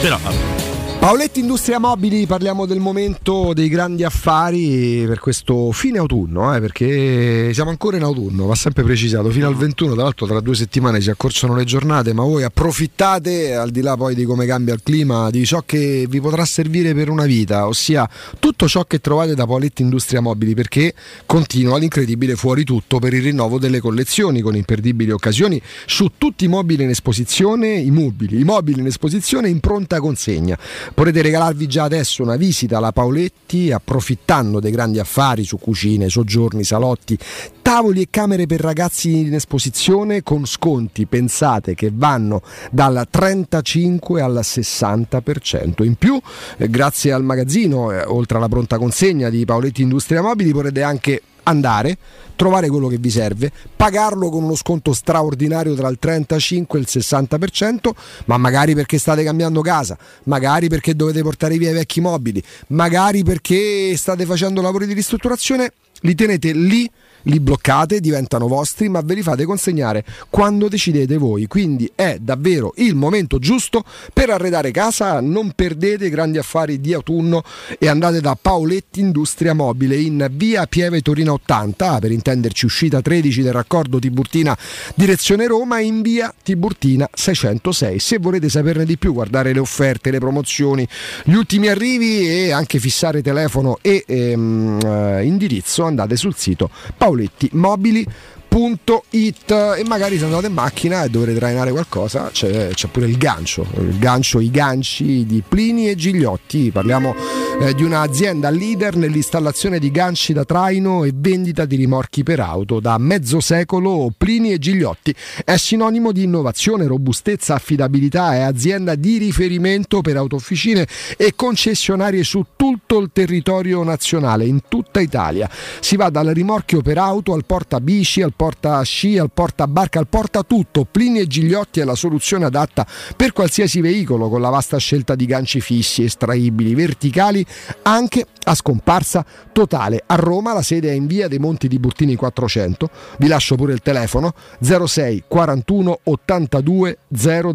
Però 0.02 0.18
vabbè. 0.22 0.65
Paoletti 1.06 1.40
Industria 1.40 1.78
Mobili, 1.78 2.26
parliamo 2.26 2.66
del 2.66 2.80
momento 2.80 3.54
dei 3.54 3.70
grandi 3.70 4.04
affari 4.04 5.04
per 5.06 5.20
questo 5.20 5.72
fine 5.72 6.00
autunno, 6.00 6.56
eh, 6.56 6.60
perché 6.60 7.54
siamo 7.54 7.70
ancora 7.70 7.96
in 7.98 8.02
autunno, 8.02 8.48
va 8.48 8.56
sempre 8.56 8.82
precisato, 8.82 9.30
fino 9.30 9.48
al 9.48 9.54
21, 9.54 9.94
tra 9.94 10.02
l'altro 10.02 10.26
tra 10.26 10.40
due 10.40 10.56
settimane 10.56 11.00
si 11.02 11.12
accorciano 11.12 11.54
le 11.54 11.64
giornate, 11.64 12.12
ma 12.12 12.24
voi 12.24 12.42
approfittate, 12.42 13.54
al 13.54 13.70
di 13.70 13.82
là 13.82 13.96
poi 13.96 14.16
di 14.16 14.26
come 14.26 14.48
cambia 14.48 14.74
il 14.74 14.82
clima, 14.82 15.30
di 15.30 15.46
ciò 15.46 15.62
che 15.64 16.08
vi 16.10 16.20
potrà 16.20 16.44
servire 16.44 16.96
per 16.96 17.12
una 17.12 17.26
vita, 17.26 17.68
ossia 17.68 18.10
tutto 18.40 18.68
ciò 18.68 18.84
che 18.86 19.00
trovate 19.00 19.36
da 19.36 19.46
Paoletti 19.46 19.84
Industria 19.84 20.22
Mobili, 20.22 20.56
perché 20.56 20.96
continua 21.28 21.78
l'incredibile 21.78 22.36
fuori 22.36 22.64
tutto 22.64 22.98
per 22.98 23.14
il 23.14 23.22
rinnovo 23.22 23.60
delle 23.60 23.80
collezioni 23.80 24.42
con 24.42 24.56
imperdibili 24.56 25.12
occasioni 25.12 25.62
su 25.86 26.14
tutti 26.18 26.46
i 26.46 26.48
mobili 26.48 26.82
in 26.82 26.90
esposizione, 26.90 27.76
i 27.76 27.92
mobili, 27.92 28.40
i 28.40 28.44
mobili 28.44 28.80
in 28.80 28.88
esposizione 28.88 29.50
in 29.50 29.60
pronta 29.60 30.00
consegna. 30.00 30.58
Potete 30.96 31.22
regalarvi 31.22 31.68
già 31.68 31.84
adesso 31.84 32.24
una 32.24 32.38
visita 32.38 32.78
alla 32.78 32.94
Paoletti 32.94 33.70
approfittando 33.70 34.62
dei 34.62 34.72
grandi 34.72 34.98
affari 34.98 35.44
su 35.44 35.58
cucine, 35.58 36.08
soggiorni, 36.08 36.64
salotti, 36.64 37.18
tavoli 37.62 38.04
e 38.04 38.08
camere 38.10 38.46
per 38.46 38.62
ragazzi 38.62 39.18
in 39.28 39.34
esposizione 39.34 40.24
con 40.24 40.46
sconti, 40.46 41.06
pensate, 41.06 41.76
che 41.76 41.92
vanno 41.94 42.42
dal 42.72 43.06
35 43.10 44.22
al 44.22 44.40
60%. 44.42 45.84
In 45.84 45.96
più, 45.96 46.18
eh, 46.56 46.70
grazie 46.70 47.12
al 47.12 47.26
magazzino, 47.26 47.92
eh, 47.92 48.06
oltre 48.06 48.38
alla 48.38 48.48
pronta 48.48 48.78
consegna 48.78 49.30
di 49.30 49.44
Paoletti 49.44 49.82
Industria 49.82 50.22
Mobili, 50.22 50.54
potete 50.54 50.82
anche 50.82 51.22
andare, 51.46 51.98
trovare 52.36 52.70
quello 52.70 52.88
che 52.88 52.98
vi 52.98 53.10
serve, 53.10 53.52
pagarlo 53.76 54.30
con 54.30 54.44
uno 54.44 54.56
sconto 54.56 54.94
straordinario 54.94 55.74
tra 55.74 55.88
il 55.88 55.98
35 55.98 56.78
e 56.78 56.82
il 56.82 56.88
60%, 56.90 57.90
ma 58.26 58.38
magari 58.38 58.76
perché 58.76 58.98
state 58.98 59.24
cambiando 59.24 59.62
casa, 59.62 59.98
magari 60.24 60.68
perché 60.68 60.96
dovete 60.96 61.22
portare 61.22 61.58
via 61.58 61.72
i 61.72 61.74
vecchi 61.74 62.02
mobili, 62.02 62.44
magari 62.68 63.24
perché 63.24 63.96
state 63.98 64.26
facendo 64.26 64.62
lavori 64.62 64.86
di 64.86 64.94
ristrutturazione, 64.94 65.72
li 66.02 66.16
tenete 66.16 66.52
lì 66.52 66.90
li 67.26 67.40
bloccate, 67.40 68.00
diventano 68.00 68.48
vostri, 68.48 68.90
ma 68.90 69.02
ve 69.02 69.16
li 69.16 69.22
fate 69.22 69.46
consegnare 69.46 70.04
quando 70.30 70.68
decidete 70.68 71.18
voi. 71.18 71.48
Quindi 71.48 71.90
è 71.96 72.18
davvero 72.20 72.74
il 72.78 72.96
momento 72.96 73.40
giusto 73.40 73.84
per 74.14 74.30
arredare 74.30 74.72
casa. 74.72 75.20
Non 75.22 75.52
perdete 75.56 76.06
i 76.06 76.10
grandi 76.10 76.38
affari 76.38 76.80
di 76.82 76.94
autunno 76.94 77.44
e 77.78 77.88
andate 77.88 78.22
da 78.22 78.38
Paoletti 78.40 79.00
Industria 79.00 79.54
Mobile 79.54 79.96
in 79.96 80.28
via 80.32 80.66
Pieve 80.66 81.02
Torino 81.02 81.34
80, 81.34 82.00
per 82.00 82.12
intenderci 82.12 82.66
uscita 82.66 83.02
13 83.02 83.42
del 83.42 83.54
raccordo 83.54 84.00
Tiburtina 84.00 84.58
direzione 84.96 85.48
Roma, 85.48 85.80
in 85.80 86.02
via 86.02 86.34
Tiburtina 86.42 87.10
606. 87.12 88.00
Se 88.00 88.18
volete 88.18 88.50
saperne 88.50 88.86
di 88.86 88.98
più, 88.98 89.14
guardare 89.14 89.54
le 89.54 89.60
offerte, 89.60 90.12
le 90.12 90.20
promozioni, 90.20 90.88
gli 91.24 91.34
ultimi 91.34 91.68
arrivi 91.68 92.28
e 92.28 92.52
anche 92.52 92.80
fissare 92.80 93.22
telefono 93.22 93.78
e 93.82 94.04
ehm, 94.06 94.80
eh, 94.84 95.24
indirizzo, 95.26 95.84
andate 95.84 96.16
sul 96.16 96.36
sito 96.36 96.70
paolettimobili.it 97.16 99.52
e 99.78 99.84
magari 99.86 100.18
se 100.18 100.26
andate 100.26 100.48
in 100.48 100.54
macchina 100.54 101.04
e 101.04 101.10
dovrete 101.10 101.40
trainare 101.40 101.72
qualcosa 101.72 102.30
c'è, 102.32 102.70
c'è 102.74 102.88
pure 102.88 103.08
il 103.08 103.18
gancio 103.18 103.66
il 103.80 103.98
gancio 103.98 104.40
i 104.40 104.52
ganci 104.52 105.26
di 105.26 105.42
Plini 105.48 105.90
e 105.90 105.96
Gigliotti. 105.96 106.72
Parliamo 106.72 107.16
eh, 107.60 107.74
di 107.74 107.84
un'azienda 107.84 108.50
leader 108.50 108.96
nell'installazione 108.96 109.80
di 109.80 109.92
ganci 109.92 110.34
da 110.34 110.44
traino 110.44 111.04
e 111.04 111.12
vendita 111.14 111.66
di 111.66 111.76
rimorchi 111.76 112.24
per 112.24 112.40
auto 112.40 112.80
da 112.80 112.98
mezzo 112.98 113.40
secolo 113.40 114.12
Plini 114.16 114.52
e 114.52 114.60
Gigliotti 114.60 115.16
è 115.44 115.58
sinonimo 115.58 116.12
di 116.12 116.24
innovazione 116.24 116.86
robustezza 116.86 117.56
affidabilità 117.56 118.36
è 118.36 118.40
azienda 118.42 118.96
di 118.96 119.18
riferimento 119.18 120.02
per 120.02 120.18
autofficine 120.18 120.88
e 121.18 121.34
concessionarie 121.36 122.24
su 122.24 122.46
tutto 122.56 123.00
il 123.00 123.10
territorio 123.14 123.84
nazionale 123.84 124.46
in 124.46 124.62
tutta 124.68 125.00
Italia 125.00 125.50
si 125.80 125.96
va 125.96 126.10
dal 126.10 126.28
rimorchio 126.28 126.82
per 126.82 126.98
auto 126.98 127.34
al 127.34 127.46
porta 127.46 127.80
bici, 127.80 128.22
al 128.22 128.34
porta 128.36 128.82
sci, 128.82 129.18
al 129.18 129.32
porta 129.32 129.68
barca, 129.68 130.00
al 130.00 130.08
porta 130.08 130.44
tutto. 130.44 130.86
Plini 130.90 131.20
e 131.20 131.28
Gigliotti 131.28 131.80
è 131.80 131.84
la 131.84 131.96
soluzione 131.96 132.46
adatta 132.46 132.86
per 133.16 133.34
qualsiasi 133.34 133.82
veicolo 133.82 134.30
con 134.30 134.42
la 134.42 134.50
vasta 134.50 134.78
scelta 134.78 135.16
di 135.16 135.26
ganci 135.26 135.62
fissi, 135.62 136.04
estraibili, 136.04 136.74
verticali, 136.74 137.45
anche 137.84 138.26
a 138.44 138.54
scomparsa 138.54 139.26
totale. 139.52 140.04
A 140.06 140.16
Roma 140.16 140.54
la 140.54 140.62
sede 140.62 140.90
è 140.90 140.94
in 140.94 141.08
via 141.08 141.28
dei 141.28 141.40
Monti 141.40 141.68
di 141.68 141.80
Burtini 141.80 142.14
400. 142.16 142.88
Vi 143.18 143.28
lascio 143.28 143.56
pure 143.56 143.74
il 143.74 143.82
telefono 143.82 144.36
06 144.60 145.24
41 145.28 146.00
82 146.04 146.98
000, 147.10 147.52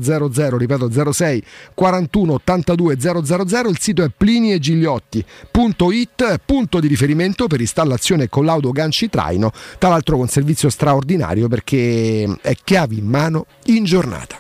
ripeto 0.57 1.13
06 1.13 1.45
41 1.75 2.33
82 2.35 2.99
000. 2.99 3.21
Il 3.69 3.79
sito 3.79 4.03
è 4.03 4.11
pliniegigliotti.it, 4.15 6.41
punto 6.45 6.81
di 6.81 6.89
riferimento 6.89 7.47
per 7.47 7.61
installazione 7.61 8.25
e 8.25 8.29
collaudo 8.29 8.73
ganci 8.73 9.09
traino, 9.09 9.53
tra 9.79 9.89
l'altro 9.89 10.17
con 10.17 10.27
servizio 10.29 10.69
straordinario 10.71 11.47
perché 11.49 12.39
è 12.41 12.55
chiavi 12.63 12.99
in 12.99 13.07
mano 13.07 13.47
in 13.67 13.85
giornata. 13.85 14.37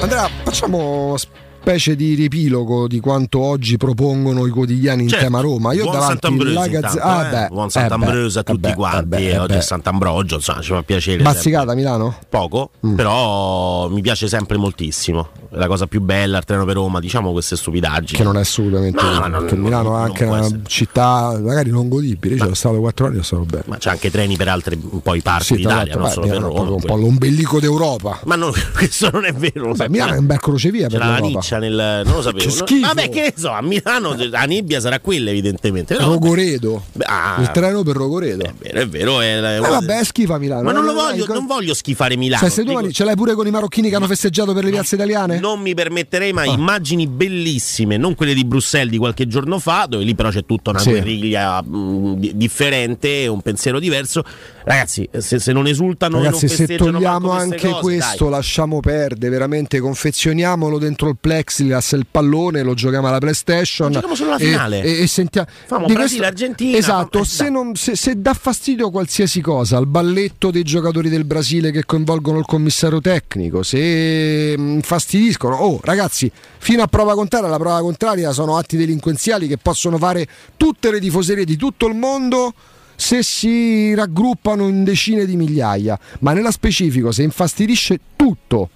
Andrea, 0.00 0.28
facciamo 0.44 1.16
specie 1.60 1.94
di 1.94 2.14
riepilogo 2.14 2.86
di 2.88 3.00
quanto 3.00 3.38
oggi 3.40 3.76
propongono 3.76 4.46
i 4.46 4.50
quotidiani 4.50 5.02
in 5.02 5.08
Certo. 5.08 5.24
tema 5.26 5.40
Roma. 5.40 5.74
Io 5.74 5.82
buon 5.84 5.94
davanti 5.98 6.52
la 6.52 6.64
intanto, 6.64 6.70
Gazze- 6.80 6.98
ah, 7.00 7.42
eh. 7.44 7.48
buon 7.48 7.66
eh 7.66 7.70
Sant'Ambrosio 7.70 8.40
a 8.40 8.42
tutti 8.42 8.58
eh 8.66 8.68
beh, 8.70 8.74
quanti. 8.74 8.98
eh 8.98 9.02
beh, 9.04 9.28
eh, 9.30 9.38
oggi 9.38 9.52
eh 9.52 9.58
è. 9.58 9.60
Sant'Ambrogio, 9.60 10.36
insomma, 10.36 10.60
ci 10.62 10.72
fa 10.72 10.82
piacere. 10.82 11.22
Bazzicata 11.22 11.74
Milano? 11.74 12.16
Poco, 12.30 12.70
Mm. 12.86 12.94
però 12.94 13.88
mi 13.90 14.00
piace 14.00 14.26
sempre 14.26 14.56
moltissimo. 14.56 15.28
È 15.50 15.56
la 15.56 15.66
cosa 15.66 15.86
più 15.86 16.00
bella, 16.00 16.38
il 16.38 16.44
treno 16.44 16.64
per 16.64 16.74
Roma, 16.76 16.98
diciamo 16.98 17.30
queste 17.32 17.56
stupidaggini. 17.56 18.16
Che 18.18 18.24
non 18.24 18.36
è 18.36 18.40
assolutamente 18.40 19.02
No, 19.02 19.18
non- 19.18 19.30
perché 19.40 19.56
Milano 19.56 19.98
è 19.98 20.00
anche 20.02 20.24
una 20.24 20.40
essere. 20.40 20.60
città 20.66 21.38
magari 21.42 21.70
non 21.70 21.88
godibile. 21.88 22.36
Io 22.36 22.42
sono 22.42 22.54
stato 22.54 22.78
quattro 22.80 23.06
anni 23.06 23.18
e 23.18 23.22
sono 23.22 23.44
bene. 23.44 23.64
Ma 23.66 23.76
c'è 23.76 23.90
anche 23.90 24.10
treni 24.10 24.36
per 24.36 24.48
altre 24.48 24.78
poi 25.02 25.20
parti 25.20 25.44
Sì, 25.46 25.56
d'Italia, 25.56 25.94
non 25.96 26.08
solo 26.08 26.26
per 26.26 26.38
Roma. 26.40 26.70
un 26.70 26.80
po' 26.80 26.96
l'ombelico 26.96 27.60
d'Europa. 27.60 28.20
Ma 28.24 28.36
non- 28.36 28.52
questo 28.74 29.10
non 29.12 29.24
è 29.26 29.32
vero. 29.32 29.74
Milano 29.88 30.14
è 30.14 30.18
un 30.18 30.26
bel 30.26 30.40
crocevia 30.40 30.88
per 30.88 31.00
l'Europa. 31.00 31.40
Niccia 31.50 31.58
nel. 31.58 32.02
Non 32.04 32.14
lo 32.16 32.22
sapevo. 32.22 32.44
Che 32.44 32.50
schifo. 32.50 32.86
Vabbè, 32.86 33.08
che 33.08 33.20
ne 33.22 33.32
so, 33.36 33.50
a 33.50 33.62
Milano 33.62 34.14
la 34.30 34.44
nebbia 34.44 34.80
sarà 34.80 35.00
quella, 35.00 35.30
evidentemente. 35.30 35.94
Però, 35.96 36.08
Rogoredo. 36.08 36.84
Ah, 37.00 37.36
il 37.40 37.50
treno 37.50 37.82
per 37.82 37.96
Rogoredo. 37.96 38.44
È 38.44 38.52
vero, 38.58 38.80
è 38.80 38.88
vero. 38.88 39.20
È, 39.20 39.40
è 39.40 39.56
Eh, 39.56 39.60
vabbè, 39.60 40.04
schifa 40.04 40.38
Milano. 40.38 40.62
Ma 40.62 40.72
non 40.72 40.84
lo 40.84 40.92
Eh, 40.92 40.94
voglio, 40.94 41.24
dai, 41.24 41.34
non 41.36 41.46
voglio 41.46 41.74
schifare 41.74 42.16
Milano. 42.16 42.40
Cioè, 42.42 42.50
se 42.50 42.60
Dico- 42.62 42.74
domani 42.74 42.92
ce 42.92 43.04
l'hai 43.04 43.16
pure 43.16 43.34
con 43.34 43.46
i 43.46 43.50
marocchini 43.50 43.88
che 43.88 43.96
hanno 43.96 44.06
festeggiato 44.06 44.52
per 44.54 44.64
le 44.64 44.70
piazze 44.70 44.94
italiane? 44.94 45.38
Non 45.40 45.60
mi 45.60 45.74
permetterei 45.74 46.32
mai 46.32 46.48
Ah. 46.50 46.54
immagini 46.54 47.06
bellissime, 47.06 47.96
non 47.96 48.14
quelle 48.14 48.34
di 48.34 48.44
Bruxelles 48.44 48.90
di 48.90 48.98
qualche 48.98 49.26
giorno 49.26 49.58
fa, 49.58 49.86
dove 49.88 50.04
lì 50.04 50.14
però 50.14 50.30
c'è 50.30 50.44
tutta 50.44 50.70
una 50.70 50.78
Sì. 50.78 50.90
guerriglia 50.90 51.62
mh, 51.62 52.14
di- 52.16 52.36
differente, 52.36 53.26
un 53.26 53.40
pensiero 53.40 53.78
diverso. 53.78 54.22
Ragazzi, 54.64 55.08
se, 55.18 55.38
se 55.38 55.52
non 55.52 55.66
esultano 55.66 56.18
Ragazzi, 56.22 56.46
non 56.46 56.54
se 56.54 56.76
togliamo 56.76 57.30
anche 57.30 57.68
cose, 57.70 57.80
questo, 57.80 58.24
dai. 58.24 58.32
lasciamo 58.34 58.80
perdere, 58.80 59.30
veramente 59.30 59.80
confezioniamolo 59.80 60.78
dentro 60.78 61.08
il 61.08 61.16
plexiglass 61.40 61.92
il 61.92 62.06
pallone, 62.10 62.62
lo 62.62 62.74
giochiamo 62.74 63.08
alla 63.08 63.18
PlayStation. 63.18 63.90
Lo 63.92 64.00
giochiamo 64.00 64.36
e- 64.36 64.44
finale. 64.44 64.82
E, 64.82 65.02
e 65.02 65.06
sentiamo. 65.06 65.48
Famo 65.66 65.86
di 65.86 65.92
Brasile, 65.94 66.26
Argentina, 66.26 66.76
Esatto, 66.76 67.20
eh, 67.20 67.24
se, 67.24 67.48
non- 67.48 67.74
se- 67.74 67.96
se 67.96 68.20
dà 68.20 68.34
fastidio 68.34 68.90
qualsiasi 68.90 69.40
cosa, 69.40 69.76
al 69.78 69.86
balletto 69.86 70.50
dei 70.50 70.62
giocatori 70.62 71.08
del 71.08 71.24
Brasile 71.24 71.70
che 71.70 71.84
coinvolgono 71.84 72.38
il 72.38 72.44
commissario 72.44 73.00
tecnico, 73.00 73.62
se 73.62 74.56
mh, 74.56 74.70
infastidiscono, 74.74 75.56
oh 75.56 75.80
ragazzi, 75.82 76.30
fino 76.58 76.82
a 76.82 76.86
prova 76.86 77.14
contraria, 77.14 77.48
la 77.48 77.58
prova 77.58 77.80
contraria 77.80 78.32
sono 78.32 78.56
atti 78.56 78.76
delinquenziali 78.76 79.46
che 79.48 79.56
possono 79.56 79.96
fare 79.96 80.26
tutte 80.56 80.90
le 80.90 81.00
tifoserie 81.00 81.44
di 81.44 81.56
tutto 81.56 81.86
il 81.86 81.94
mondo 81.94 82.52
se 82.94 83.22
si 83.22 83.94
raggruppano 83.94 84.68
in 84.68 84.84
decine 84.84 85.24
di 85.24 85.34
migliaia, 85.36 85.98
ma 86.20 86.34
nella 86.34 86.50
specifico 86.50 87.10
se 87.12 87.22
infastidisce 87.22 87.98
tutto, 88.14 88.68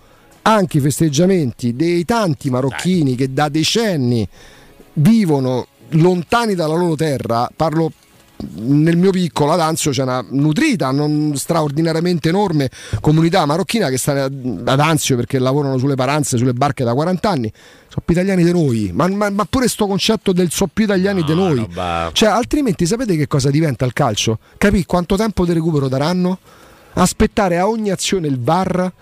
anche 0.46 0.78
i 0.78 0.80
festeggiamenti 0.80 1.74
dei 1.74 2.04
tanti 2.04 2.50
marocchini 2.50 3.14
che 3.14 3.32
da 3.32 3.48
decenni 3.48 4.26
vivono 4.94 5.66
lontani 5.90 6.54
dalla 6.54 6.74
loro 6.74 6.96
terra, 6.96 7.48
parlo 7.54 7.92
nel 8.56 8.96
mio 8.96 9.10
piccolo 9.10 9.52
ad 9.52 9.60
Anzio 9.60 9.90
c'è 9.90 10.02
una 10.02 10.24
nutrita, 10.28 10.90
non 10.90 11.34
straordinariamente 11.36 12.28
enorme 12.28 12.68
comunità 13.00 13.46
marocchina 13.46 13.88
che 13.88 13.96
sta 13.96 14.24
ad 14.24 14.80
Anzio 14.80 15.16
perché 15.16 15.38
lavorano 15.38 15.78
sulle 15.78 15.94
paranze, 15.94 16.36
sulle 16.36 16.52
barche 16.52 16.84
da 16.84 16.92
40 16.92 17.28
anni. 17.28 17.52
Sono 17.88 18.02
più 18.04 18.14
italiani 18.14 18.44
di 18.44 18.52
noi, 18.52 18.90
ma, 18.92 19.06
ma- 19.08 19.30
ma 19.30 19.44
pure 19.44 19.68
sto 19.68 19.86
concetto 19.86 20.32
del 20.32 20.50
so 20.50 20.66
più 20.66 20.84
italiani 20.84 21.22
di 21.22 21.34
noi. 21.34 21.66
Cioè, 22.12 22.28
altrimenti 22.28 22.86
sapete 22.86 23.16
che 23.16 23.28
cosa 23.28 23.50
diventa 23.50 23.84
il 23.84 23.92
calcio? 23.92 24.38
Capì 24.58 24.84
quanto 24.84 25.16
tempo 25.16 25.46
di 25.46 25.52
recupero 25.52 25.88
daranno? 25.88 26.38
Aspettare 26.94 27.58
a 27.58 27.68
ogni 27.68 27.90
azione 27.90 28.26
il 28.26 28.40
VAR 28.40 28.92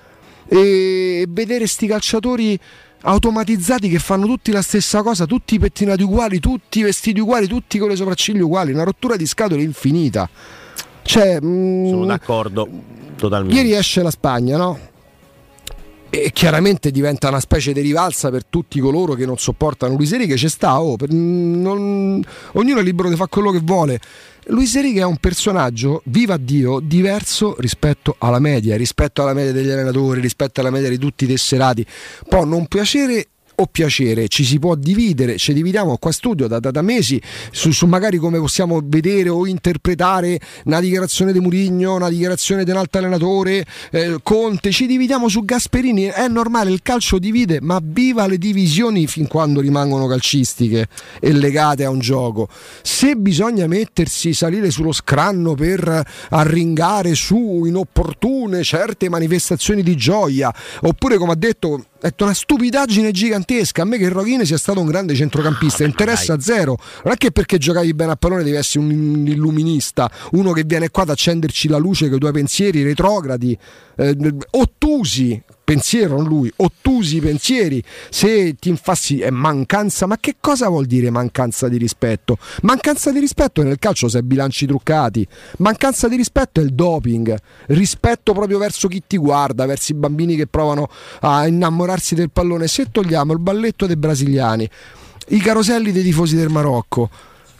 e 0.52 1.24
vedere 1.30 1.66
sti 1.66 1.86
calciatori 1.86 2.58
automatizzati 3.04 3.88
che 3.88 3.98
fanno 3.98 4.26
tutti 4.26 4.52
la 4.52 4.60
stessa 4.60 5.02
cosa, 5.02 5.24
tutti 5.24 5.58
pettinati 5.58 6.02
uguali, 6.02 6.40
tutti 6.40 6.82
vestiti 6.82 7.20
uguali, 7.20 7.46
tutti 7.46 7.78
con 7.78 7.88
le 7.88 7.96
sopracciglia 7.96 8.44
uguali, 8.44 8.72
una 8.72 8.82
rottura 8.84 9.16
di 9.16 9.24
scatole 9.26 9.62
infinita. 9.62 10.28
Cioè, 11.02 11.38
mm, 11.42 11.88
Sono 11.88 12.04
d'accordo 12.04 12.68
totalmente. 13.16 13.56
ieri 13.56 13.72
esce 13.74 14.02
la 14.02 14.10
Spagna, 14.10 14.58
no? 14.58 14.78
E 16.10 16.30
chiaramente 16.34 16.90
diventa 16.90 17.28
una 17.28 17.40
specie 17.40 17.72
di 17.72 17.80
rivalsa 17.80 18.30
per 18.30 18.44
tutti 18.44 18.78
coloro 18.78 19.14
che 19.14 19.24
non 19.24 19.38
sopportano 19.38 19.94
Luis 19.96 20.12
Enrique, 20.12 20.36
c'è 20.36 20.48
sta, 20.48 20.78
oh, 20.82 20.96
per- 20.96 21.10
non- 21.10 22.22
ognuno 22.52 22.80
è 22.80 22.82
libero 22.82 23.08
di 23.08 23.16
fare 23.16 23.30
quello 23.30 23.50
che 23.50 23.60
vuole. 23.62 23.98
Luis 24.46 24.74
Enrique 24.74 25.00
è 25.00 25.04
un 25.04 25.18
personaggio, 25.18 26.02
viva 26.06 26.36
Dio, 26.36 26.80
diverso 26.80 27.54
rispetto 27.58 28.16
alla 28.18 28.40
media, 28.40 28.76
rispetto 28.76 29.22
alla 29.22 29.34
media 29.34 29.52
degli 29.52 29.70
allenatori, 29.70 30.20
rispetto 30.20 30.60
alla 30.60 30.70
media 30.70 30.88
di 30.88 30.98
tutti 30.98 31.24
i 31.24 31.26
tesserati. 31.28 31.86
Può 32.28 32.44
non 32.44 32.66
piacere 32.66 33.28
o 33.56 33.66
piacere, 33.66 34.28
ci 34.28 34.44
si 34.44 34.58
può 34.58 34.74
dividere, 34.74 35.36
ci 35.36 35.52
dividiamo 35.52 35.96
qua 35.98 36.12
studio 36.12 36.46
da, 36.46 36.58
da- 36.58 36.70
da 36.70 36.82
mesi 36.82 37.20
su, 37.50 37.70
su 37.70 37.86
magari 37.86 38.18
come 38.18 38.38
possiamo 38.38 38.80
vedere 38.82 39.28
o 39.28 39.46
interpretare 39.46 40.40
una 40.64 40.80
dichiarazione 40.80 41.32
di 41.32 41.40
Murigno, 41.40 41.94
una 41.94 42.08
dichiarazione 42.08 42.64
di 42.64 42.70
un 42.70 42.76
altro 42.76 43.00
allenatore, 43.00 43.64
eh, 43.90 44.18
Conte, 44.22 44.70
ci 44.70 44.86
dividiamo 44.86 45.28
su 45.28 45.44
Gasperini, 45.44 46.04
è 46.04 46.28
normale, 46.28 46.70
il 46.70 46.82
calcio 46.82 47.18
divide, 47.18 47.60
ma 47.60 47.80
viva 47.82 48.26
le 48.26 48.38
divisioni 48.38 49.06
fin 49.06 49.26
quando 49.26 49.60
rimangono 49.60 50.06
calcistiche 50.06 50.88
e 51.20 51.32
legate 51.32 51.84
a 51.84 51.90
un 51.90 51.98
gioco. 51.98 52.48
Se 52.82 53.14
bisogna 53.16 53.66
mettersi, 53.66 54.34
salire 54.34 54.70
sullo 54.70 54.92
scranno 54.92 55.54
per 55.54 56.04
arringare 56.30 57.14
su 57.14 57.64
inopportune 57.64 58.62
certe 58.62 59.08
manifestazioni 59.08 59.82
di 59.82 59.96
gioia, 59.96 60.52
oppure 60.82 61.18
come 61.18 61.32
ha 61.32 61.36
detto 61.36 61.84
è 62.02 62.22
una 62.22 62.34
stupidaggine 62.34 63.12
gigantesca. 63.12 63.82
A 63.82 63.84
me 63.84 63.96
che 63.96 64.08
Roghine 64.08 64.44
sia 64.44 64.58
stato 64.58 64.80
un 64.80 64.86
grande 64.86 65.14
centrocampista 65.14 65.84
interessa 65.84 66.40
zero. 66.40 66.76
Non 67.04 67.12
è 67.14 67.16
che 67.16 67.30
perché 67.30 67.58
giocavi 67.58 67.94
bene 67.94 68.12
a 68.12 68.16
pallone 68.16 68.42
devi 68.42 68.56
essere 68.56 68.84
un 68.84 69.24
illuminista, 69.26 70.10
uno 70.32 70.52
che 70.52 70.64
viene 70.64 70.90
qua 70.90 71.04
ad 71.04 71.10
accenderci 71.10 71.68
la 71.68 71.78
luce 71.78 72.08
con 72.08 72.16
i 72.16 72.20
tuoi 72.20 72.32
pensieri 72.32 72.82
retrogradi, 72.82 73.56
eh, 73.96 74.16
ottusi. 74.50 75.40
Pensiero, 75.72 76.18
non 76.18 76.26
lui, 76.26 76.52
ottusi 76.56 77.18
pensieri. 77.18 77.82
Se 78.10 78.54
ti 78.56 78.68
infassi 78.68 79.20
è 79.20 79.30
mancanza, 79.30 80.04
ma 80.04 80.18
che 80.20 80.36
cosa 80.38 80.68
vuol 80.68 80.84
dire 80.84 81.08
mancanza 81.08 81.66
di 81.66 81.78
rispetto? 81.78 82.36
Mancanza 82.60 83.10
di 83.10 83.18
rispetto 83.18 83.62
nel 83.62 83.78
calcio 83.78 84.06
se 84.06 84.22
bilanci 84.22 84.66
truccati, 84.66 85.26
mancanza 85.58 86.08
di 86.08 86.16
rispetto 86.16 86.60
è 86.60 86.62
il 86.62 86.74
doping, 86.74 87.34
rispetto 87.68 88.34
proprio 88.34 88.58
verso 88.58 88.86
chi 88.86 89.02
ti 89.06 89.16
guarda, 89.16 89.64
verso 89.64 89.92
i 89.92 89.94
bambini 89.94 90.36
che 90.36 90.46
provano 90.46 90.90
a 91.20 91.46
innamorarsi 91.46 92.14
del 92.14 92.30
pallone. 92.30 92.68
Se 92.68 92.90
togliamo 92.90 93.32
il 93.32 93.38
balletto 93.38 93.86
dei 93.86 93.96
brasiliani, 93.96 94.68
i 95.28 95.38
caroselli 95.38 95.90
dei 95.90 96.02
tifosi 96.02 96.36
del 96.36 96.50
Marocco. 96.50 97.08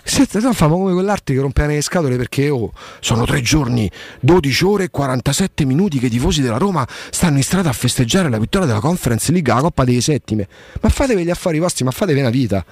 Senti, 0.05 0.41
no, 0.41 0.53
famo 0.53 0.77
come 0.79 0.93
quell'arte 0.93 1.33
che 1.33 1.41
rompeva 1.41 1.69
le 1.73 1.81
scatole 1.81 2.17
perché 2.17 2.49
oh, 2.49 2.73
sono 3.01 3.25
tre 3.25 3.41
giorni, 3.41 3.91
12 4.21 4.65
ore 4.65 4.85
e 4.85 4.91
47 4.91 5.65
minuti 5.65 5.99
che 5.99 6.07
i 6.07 6.11
tifosi 6.11 6.43
della 6.43 6.59
Roma 6.59 6.87
stanno 7.11 7.37
in 7.37 7.43
strada 7.43 7.71
a 7.71 7.73
festeggiare 7.73 8.29
la 8.29 8.39
vittoria 8.39 8.67
della 8.67 8.81
Conference 8.81 9.31
League, 9.33 9.53
la 9.53 9.61
Coppa 9.61 9.85
delle 9.85 10.01
Settime. 10.01 10.49
Ma 10.81 10.89
fatevi 10.89 11.25
gli 11.25 11.31
affari 11.31 11.59
vostri, 11.59 11.85
ma 11.85 11.91
fatevi 11.91 12.21
una 12.21 12.31
vita. 12.31 12.65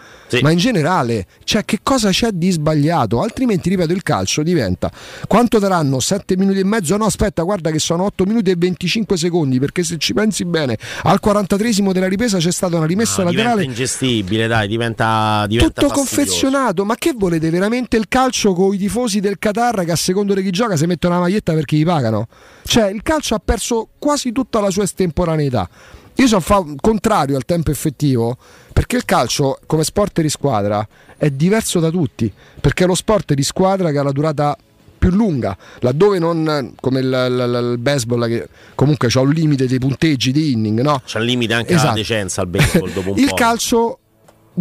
Ma 0.42 0.50
in 0.50 0.58
generale, 0.58 1.26
cioè, 1.44 1.64
che 1.64 1.80
cosa 1.82 2.10
c'è 2.10 2.30
di 2.32 2.50
sbagliato? 2.50 3.20
Altrimenti, 3.20 3.68
ripeto, 3.68 3.92
il 3.92 4.02
calcio 4.02 4.42
diventa 4.42 4.90
quanto 5.26 5.58
daranno? 5.58 6.00
7 6.00 6.36
minuti 6.36 6.58
e 6.58 6.64
mezzo? 6.64 6.96
No, 6.96 7.04
aspetta, 7.04 7.42
guarda 7.42 7.70
che 7.70 7.78
sono 7.78 8.04
8 8.04 8.24
minuti 8.24 8.50
e 8.50 8.54
25 8.56 9.16
secondi. 9.16 9.58
Perché 9.58 9.82
se 9.82 9.96
ci 9.98 10.12
pensi 10.12 10.44
bene, 10.44 10.76
al 11.04 11.20
43esimo 11.22 11.92
della 11.92 12.08
ripresa 12.08 12.38
c'è 12.38 12.52
stata 12.52 12.76
una 12.76 12.86
rimessa 12.86 13.22
No, 13.22 13.30
diventa 13.30 13.50
laterale 13.50 13.68
ingestibile, 13.70 14.46
dai, 14.46 14.68
diventa, 14.68 15.46
diventa 15.48 15.80
tutto 15.80 15.94
fastidioso. 15.94 16.16
confezionato. 16.16 16.84
Ma 16.84 16.94
che 16.96 17.12
volete 17.20 17.50
veramente 17.50 17.96
il 17.96 18.08
calcio 18.08 18.54
con 18.54 18.74
i 18.74 18.78
tifosi 18.78 19.20
del 19.20 19.38
Qatar 19.38 19.84
che 19.84 19.92
a 19.92 19.96
secondo 19.96 20.34
di 20.34 20.42
chi 20.42 20.50
gioca 20.50 20.74
si 20.76 20.86
mettono 20.86 21.14
la 21.14 21.20
maglietta 21.20 21.52
perché 21.52 21.76
gli 21.76 21.84
pagano? 21.84 22.26
Cioè, 22.64 22.90
il 22.90 23.02
calcio 23.02 23.34
ha 23.34 23.40
perso 23.44 23.88
quasi 23.98 24.32
tutta 24.32 24.58
la 24.60 24.70
sua 24.70 24.82
estemporaneità. 24.84 25.68
Io 26.16 26.26
sono 26.26 26.74
contrario 26.80 27.36
al 27.36 27.44
tempo 27.44 27.70
effettivo 27.70 28.36
perché 28.72 28.96
il 28.96 29.04
calcio, 29.04 29.58
come 29.66 29.84
sport 29.84 30.20
di 30.20 30.28
squadra, 30.28 30.86
è 31.16 31.30
diverso 31.30 31.78
da 31.80 31.90
tutti. 31.90 32.32
Perché 32.60 32.84
è 32.84 32.86
lo 32.86 32.94
sport 32.94 33.34
di 33.34 33.42
squadra 33.42 33.90
che 33.90 33.98
ha 33.98 34.02
la 34.02 34.12
durata 34.12 34.56
più 34.98 35.10
lunga, 35.10 35.56
laddove 35.78 36.18
non 36.18 36.74
come 36.78 37.00
il, 37.00 37.06
il- 37.06 37.70
il 37.72 37.78
baseball 37.78 38.26
che 38.28 38.48
comunque 38.74 39.08
c'ha 39.08 39.20
un 39.20 39.30
limite 39.30 39.66
dei 39.66 39.78
punteggi 39.78 40.30
di 40.30 40.52
inning, 40.52 40.80
no? 40.82 41.00
C'è 41.06 41.18
un 41.20 41.24
limite 41.24 41.54
anche 41.54 41.72
Esatto. 41.72 41.86
alla 41.88 41.96
decenza 41.96 42.42
al 42.42 42.48
baseball 42.48 42.92
dopo 42.92 43.12
un 43.12 43.16
Il 43.18 43.28
po'. 43.28 43.34
calcio 43.34 43.98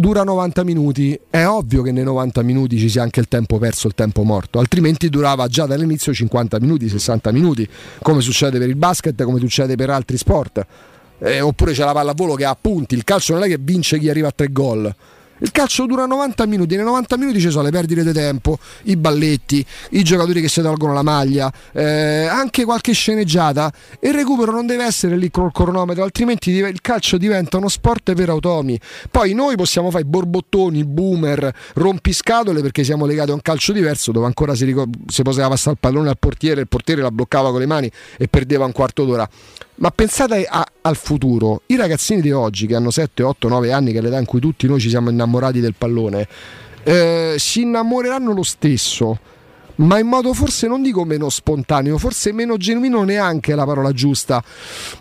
dura 0.00 0.24
90 0.24 0.64
minuti, 0.64 1.20
è 1.28 1.44
ovvio 1.44 1.82
che 1.82 1.92
nei 1.92 2.04
90 2.04 2.42
minuti 2.42 2.78
ci 2.78 2.88
sia 2.88 3.02
anche 3.02 3.20
il 3.20 3.28
tempo 3.28 3.58
perso, 3.58 3.86
il 3.86 3.94
tempo 3.94 4.22
morto, 4.22 4.58
altrimenti 4.58 5.10
durava 5.10 5.46
già 5.46 5.66
dall'inizio 5.66 6.14
50 6.14 6.58
minuti, 6.58 6.88
60 6.88 7.30
minuti, 7.32 7.68
come 8.00 8.22
succede 8.22 8.58
per 8.58 8.70
il 8.70 8.76
basket, 8.76 9.22
come 9.22 9.38
succede 9.38 9.76
per 9.76 9.90
altri 9.90 10.16
sport. 10.16 10.66
Eh, 11.18 11.42
oppure 11.42 11.72
c'è 11.72 11.84
la 11.84 11.92
pallavolo 11.92 12.34
che 12.34 12.46
ha 12.46 12.56
punti, 12.58 12.94
il 12.94 13.04
calcio 13.04 13.34
non 13.34 13.42
è 13.42 13.46
che 13.46 13.58
vince 13.60 13.98
chi 13.98 14.08
arriva 14.08 14.28
a 14.28 14.32
tre 14.34 14.50
gol. 14.50 14.94
Il 15.42 15.52
calcio 15.52 15.86
dura 15.86 16.04
90 16.04 16.46
minuti, 16.46 16.76
nei 16.76 16.84
90 16.84 17.16
minuti 17.16 17.40
ci 17.40 17.50
sono 17.50 17.64
le 17.64 17.70
perdite 17.70 18.04
di 18.04 18.12
tempo, 18.12 18.58
i 18.84 18.96
balletti, 18.96 19.64
i 19.90 20.02
giocatori 20.02 20.42
che 20.42 20.48
si 20.48 20.60
tolgono 20.60 20.92
la 20.92 21.02
maglia, 21.02 21.50
eh, 21.72 22.26
anche 22.26 22.64
qualche 22.64 22.92
sceneggiata. 22.92 23.72
Il 24.00 24.12
recupero 24.12 24.52
non 24.52 24.66
deve 24.66 24.84
essere 24.84 25.16
lì 25.16 25.30
col 25.30 25.50
cronometro, 25.50 26.04
altrimenti 26.04 26.50
il 26.50 26.80
calcio 26.82 27.16
diventa 27.16 27.56
uno 27.56 27.68
sport 27.68 28.12
per 28.12 28.28
automi. 28.28 28.78
Poi 29.10 29.32
noi 29.32 29.56
possiamo 29.56 29.90
fare 29.90 30.04
borbottoni, 30.04 30.84
boomer, 30.84 31.52
rompiscatole 31.74 32.60
perché 32.60 32.84
siamo 32.84 33.06
legati 33.06 33.30
a 33.30 33.34
un 33.34 33.42
calcio 33.42 33.72
diverso 33.72 34.12
dove 34.12 34.26
ancora 34.26 34.54
si, 34.54 34.64
ricor- 34.66 34.90
si 35.06 35.22
poteva 35.22 35.48
passare 35.48 35.72
il 35.72 35.78
pallone 35.80 36.10
al 36.10 36.18
portiere, 36.18 36.60
il 36.60 36.68
portiere 36.68 37.00
la 37.00 37.10
bloccava 37.10 37.50
con 37.50 37.60
le 37.60 37.66
mani 37.66 37.90
e 38.18 38.28
perdeva 38.28 38.66
un 38.66 38.72
quarto 38.72 39.06
d'ora. 39.06 39.28
Ma 39.80 39.90
pensate 39.90 40.44
a- 40.44 40.66
al 40.82 40.96
futuro, 40.96 41.62
i 41.66 41.76
ragazzini 41.76 42.20
di 42.20 42.30
oggi 42.32 42.66
che 42.66 42.74
hanno 42.74 42.90
7, 42.90 43.22
8, 43.22 43.48
9 43.48 43.72
anni, 43.72 43.92
che 43.92 43.98
è 43.98 44.02
l'età 44.02 44.18
in 44.18 44.26
cui 44.26 44.38
tutti 44.38 44.66
noi 44.66 44.78
ci 44.78 44.90
siamo 44.90 45.08
innamorati 45.08 45.58
del 45.58 45.74
pallone, 45.76 46.28
eh, 46.82 47.36
si 47.38 47.62
innamoreranno 47.62 48.32
lo 48.34 48.42
stesso, 48.42 49.18
ma 49.76 49.98
in 49.98 50.06
modo 50.06 50.34
forse 50.34 50.66
non 50.66 50.82
dico 50.82 51.04
meno 51.04 51.30
spontaneo, 51.30 51.96
forse 51.96 52.30
meno 52.32 52.58
genuino 52.58 53.04
neanche 53.04 53.52
è 53.52 53.54
la 53.54 53.64
parola 53.64 53.92
giusta, 53.92 54.44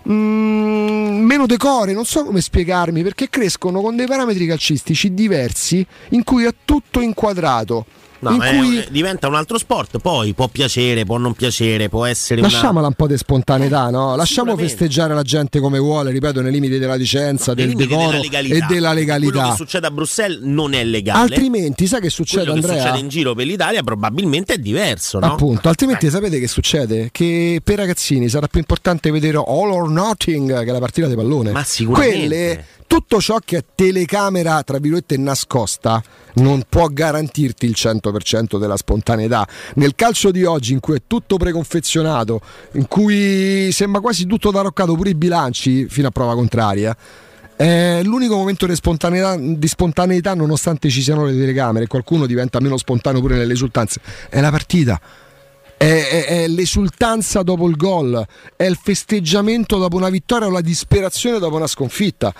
Mm, 0.09 1.25
meno 1.25 1.45
decore, 1.45 1.91
non 1.91 2.05
so 2.05 2.23
come 2.23 2.39
spiegarmi, 2.39 3.03
perché 3.03 3.29
crescono 3.29 3.81
con 3.81 3.97
dei 3.97 4.07
parametri 4.07 4.45
calcistici 4.45 5.13
diversi 5.13 5.85
in 6.11 6.23
cui 6.23 6.45
è 6.45 6.53
tutto 6.63 7.01
inquadrato. 7.01 7.85
No, 8.21 8.31
in 8.31 8.37
ma 8.37 8.49
è- 8.49 8.57
cui 8.57 8.85
diventa 8.89 9.27
un 9.27 9.35
altro 9.35 9.57
sport, 9.57 9.99
poi 9.99 10.33
può 10.33 10.47
piacere, 10.49 11.05
può 11.05 11.17
non 11.17 11.33
piacere, 11.33 11.87
può 11.87 12.05
essere 12.05 12.41
una... 12.41 12.49
Lasciamola 12.49 12.87
un 12.87 12.93
po' 12.93 13.07
di 13.07 13.15
spontaneità, 13.17 13.89
no? 13.89 14.15
Lasciamo 14.15 14.49
sicuramente. 14.49 14.67
festeggiare 14.67 15.13
la 15.13 15.21
gente 15.21 15.59
come 15.59 15.79
vuole, 15.79 16.11
ripeto, 16.11 16.41
nei 16.41 16.51
limiti 16.51 16.77
della 16.79 16.95
licenza, 16.95 17.53
del 17.53 17.73
decoro 17.75 18.07
della 18.07 18.19
legalità. 18.21 18.55
e 18.55 18.59
della 18.67 18.87
Quello 18.91 18.93
legalità. 18.93 19.49
che 19.49 19.55
succede 19.55 19.87
a 19.87 19.91
Bruxelles 19.91 20.39
non 20.41 20.73
è 20.73 20.83
legale. 20.83 21.19
Altrimenti, 21.33 21.87
sai 21.87 22.01
che 22.01 22.09
succede, 22.09 22.43
Quello 22.45 22.59
che 22.59 22.65
Andrea? 22.67 22.81
succede 22.83 22.99
in 23.01 23.07
giro 23.07 23.33
per 23.35 23.45
l'Italia 23.45 23.83
probabilmente 23.83 24.53
è 24.55 24.57
diverso, 24.57 25.19
no? 25.19 25.25
Appunto, 25.33 25.69
altrimenti 25.69 26.09
sapete 26.09 26.39
che 26.39 26.47
succede? 26.47 27.09
Che 27.11 27.61
per 27.63 27.73
i 27.75 27.77
ragazzini 27.77 28.27
sarà 28.29 28.47
più 28.47 28.59
importante 28.59 29.11
vedere 29.11 29.37
All 29.37 29.71
or 29.71 29.89
Nothing 29.89 30.63
che 30.65 30.71
la 30.71 30.79
partita 30.79 31.07
di 31.07 31.15
pallone. 31.15 31.51
Ma 31.51 31.63
sicuramente. 31.63 32.17
Quelle, 32.27 32.65
tutto 32.89 33.21
ciò 33.21 33.37
che 33.37 33.57
è 33.57 33.65
telecamera, 33.75 34.63
tra 34.63 34.79
virgolette, 34.79 35.15
nascosta, 35.15 36.01
non 36.37 36.63
può 36.67 36.87
garantirti 36.87 37.67
il 37.67 37.75
100% 37.77 38.57
della 38.57 38.77
spontaneità. 38.77 39.47
Nel 39.75 39.93
calcio 39.93 40.31
di 40.31 40.43
oggi, 40.43 40.73
in 40.73 40.79
cui 40.79 40.95
è 40.95 41.01
tutto 41.05 41.37
preconfezionato, 41.37 42.41
in 42.73 42.87
cui 42.87 43.71
sembra 43.71 44.01
quasi 44.01 44.25
tutto 44.25 44.51
taroccato, 44.51 44.95
pure 44.95 45.11
i 45.11 45.15
bilanci, 45.15 45.87
fino 45.87 46.07
a 46.07 46.09
prova 46.09 46.33
contraria. 46.33 46.97
È 47.55 48.01
l'unico 48.03 48.35
momento 48.35 48.65
di 48.65 48.73
spontaneità, 48.73 49.37
di 49.37 49.67
spontaneità, 49.67 50.33
nonostante 50.33 50.89
ci 50.89 51.03
siano 51.03 51.25
le 51.25 51.33
telecamere, 51.33 51.85
qualcuno 51.85 52.25
diventa 52.25 52.59
meno 52.59 52.75
spontaneo 52.75 53.21
pure 53.21 53.35
nelle 53.35 53.53
esultanze. 53.53 54.01
È 54.29 54.41
la 54.41 54.49
partita. 54.49 54.99
È, 55.77 55.85
è- 55.85 56.25
è 56.25 56.47
l'esultanza 56.47 57.43
dopo 57.43 57.69
il 57.69 57.75
gol, 57.75 58.25
è 58.55 58.63
il 58.63 58.79
festeggiamento 58.81 59.77
dopo 59.77 59.95
una 59.95 60.09
vittoria 60.09 60.47
o 60.47 60.49
la 60.49 60.61
disperazione 60.61 61.37
dopo 61.37 61.55
una 61.55 61.67
sconfitta. 61.67 62.33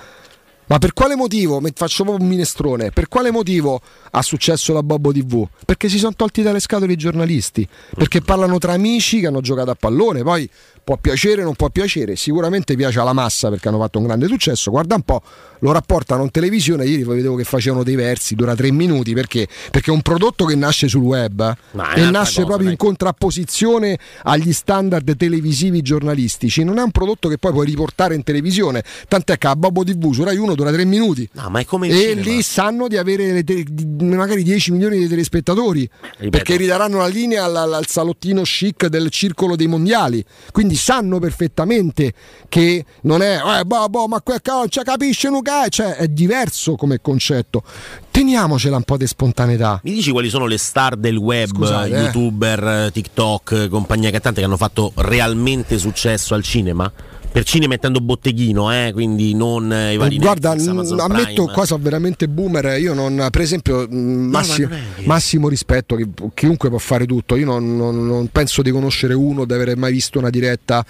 Ma 0.69 0.77
per 0.77 0.93
quale 0.93 1.15
motivo, 1.15 1.59
faccio 1.73 2.03
proprio 2.03 2.23
un 2.23 2.29
minestrone, 2.29 2.91
per 2.91 3.07
quale 3.07 3.31
motivo 3.31 3.81
ha 4.11 4.21
successo 4.21 4.71
la 4.71 4.83
Bobbo 4.83 5.11
TV? 5.11 5.47
Perché 5.65 5.89
si 5.89 5.97
sono 5.97 6.13
tolti 6.15 6.43
dalle 6.43 6.59
scatole 6.59 6.93
i 6.93 6.95
giornalisti, 6.95 7.67
perché 7.95 8.21
parlano 8.21 8.59
tra 8.59 8.73
amici 8.73 9.19
che 9.19 9.25
hanno 9.25 9.41
giocato 9.41 9.71
a 9.71 9.75
pallone, 9.75 10.21
poi 10.21 10.47
può 10.83 10.97
piacere 10.97 11.41
o 11.41 11.45
non 11.45 11.55
può 11.55 11.69
piacere, 11.69 12.15
sicuramente 12.15 12.75
piace 12.75 12.99
alla 12.99 13.13
massa 13.13 13.49
perché 13.49 13.67
hanno 13.67 13.79
fatto 13.79 13.99
un 13.99 14.05
grande 14.05 14.27
successo, 14.27 14.71
guarda 14.71 14.95
un 14.95 15.01
po', 15.01 15.21
lo 15.59 15.71
rapportano 15.71 16.23
in 16.23 16.31
televisione, 16.31 16.85
ieri 16.85 17.03
vedevo 17.03 17.35
che 17.35 17.43
facevano 17.43 17.83
dei 17.83 17.95
versi, 17.95 18.35
dura 18.35 18.55
tre 18.55 18.71
minuti, 18.71 19.13
perché? 19.13 19.47
Perché 19.71 19.91
è 19.91 19.93
un 19.93 20.01
prodotto 20.01 20.45
che 20.45 20.55
nasce 20.55 20.87
sul 20.87 21.01
web 21.01 21.41
eh, 21.41 21.55
Ma 21.71 21.93
e 21.93 22.09
nasce 22.09 22.35
cosa, 22.41 22.45
proprio 22.45 22.63
dai. 22.65 22.71
in 22.71 22.77
contrapposizione 22.77 23.97
agli 24.23 24.53
standard 24.53 25.15
televisivi 25.15 25.81
giornalistici, 25.81 26.63
non 26.63 26.77
è 26.79 26.81
un 26.81 26.91
prodotto 26.91 27.27
che 27.29 27.37
poi 27.37 27.51
puoi 27.51 27.65
riportare 27.65 28.15
in 28.15 28.23
televisione, 28.23 28.83
tant'è 29.07 29.37
che 29.37 29.47
a 29.47 29.55
Bobbo 29.55 29.83
TV 29.83 30.13
su 30.13 30.23
Rai 30.23 30.37
1 30.37 30.55
dura 30.55 30.71
tre 30.71 30.85
minuti. 30.85 31.27
No, 31.33 31.49
ma 31.49 31.59
è 31.59 31.65
come 31.65 31.87
E 31.89 31.91
cinema. 31.93 32.21
lì 32.21 32.41
sanno 32.41 32.87
di 32.87 32.97
avere 32.97 33.31
le 33.31 33.43
te- 33.43 33.65
di- 33.69 33.85
magari 34.05 34.43
10 34.43 34.71
milioni 34.71 34.97
di 34.97 35.07
telespettatori 35.07 35.81
Ripeto. 35.81 36.29
perché 36.29 36.55
ridaranno 36.55 36.97
la 36.99 37.07
linea 37.07 37.43
al, 37.45 37.55
al- 37.55 37.73
al 37.73 37.87
salottino 37.87 38.41
chic 38.43 38.87
del 38.87 39.09
circolo 39.09 39.55
dei 39.55 39.67
mondiali. 39.67 40.23
Quindi 40.51 40.68
sanno 40.75 41.19
perfettamente 41.19 42.13
che 42.47 42.85
non 43.01 43.21
è 43.21 43.39
eh, 43.59 43.65
boh, 43.65 43.87
boh, 43.89 44.07
ma 44.07 44.21
quel 44.21 44.41
ci 44.69 44.81
capisce 44.83 45.27
un 45.27 45.41
ca-", 45.41 45.67
cioè 45.69 45.95
è 45.95 46.07
diverso 46.07 46.75
come 46.75 47.01
concetto. 47.01 47.63
Teniamocela 48.11 48.75
un 48.75 48.83
po' 48.83 48.97
di 48.97 49.07
spontaneità. 49.07 49.79
Mi 49.83 49.93
dici 49.93 50.11
quali 50.11 50.29
sono 50.29 50.45
le 50.45 50.57
star 50.57 50.95
del 50.95 51.17
web, 51.17 51.47
Scusate, 51.47 51.89
eh. 51.89 52.01
youtuber, 52.03 52.67
eh, 52.67 52.91
TikTok, 52.91 53.69
compagnia 53.69 54.11
cantante 54.11 54.39
che 54.39 54.45
hanno 54.45 54.57
fatto 54.57 54.91
realmente 54.95 55.77
successo 55.77 56.33
al 56.33 56.43
cinema? 56.43 56.91
Per 57.31 57.43
cinema 57.43 57.75
intendo 57.75 57.99
botteghino, 58.01 58.71
eh, 58.73 58.91
quindi 58.91 59.35
non 59.35 59.71
eh, 59.71 59.93
i 59.93 59.97
vari 59.97 60.17
Guarda, 60.17 60.49
Netflix, 60.49 60.67
Amazon 60.71 60.99
ammetto 60.99 61.33
Prime. 61.43 61.51
qua 61.53 61.65
sono 61.65 61.83
veramente 61.83 62.27
boomer. 62.27 62.79
Io 62.79 62.95
non, 62.95 63.27
per 63.29 63.41
esempio, 63.41 63.87
mh, 63.87 63.95
massi- 63.95 64.67
che- 64.67 65.05
massimo 65.05 65.47
rispetto, 65.47 65.95
chi- 65.95 66.09
chiunque 66.33 66.69
può 66.69 66.79
fare 66.79 67.05
tutto. 67.05 67.35
Io 67.35 67.45
non, 67.45 67.77
non- 67.77 68.05
non 68.07 68.27
penso 68.31 68.63
di 68.63 68.71
conoscere 68.71 69.13
uno, 69.13 69.45
di 69.45 69.53
aver 69.53 69.77
mai 69.77 69.91
visto 69.91 70.17
una 70.17 70.31
diretta 70.31 70.83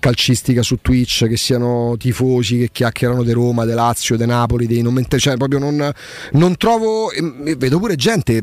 calcistica 0.00 0.62
su 0.62 0.78
Twitch 0.82 1.26
che 1.28 1.36
siano 1.36 1.94
tifosi 1.96 2.58
che 2.58 2.68
chiacchierano 2.72 3.22
di 3.22 3.30
Roma, 3.32 3.64
di 3.64 3.72
Lazio, 3.72 4.16
di 4.16 4.26
Napoli, 4.26 4.66
dei 4.66 4.82
non 4.82 5.00
cioè 5.16 5.36
proprio 5.36 5.58
non, 5.60 5.90
non 6.32 6.56
trovo 6.56 7.10
e 7.12 7.54
vedo 7.56 7.78
pure 7.78 7.94
gente 7.94 8.42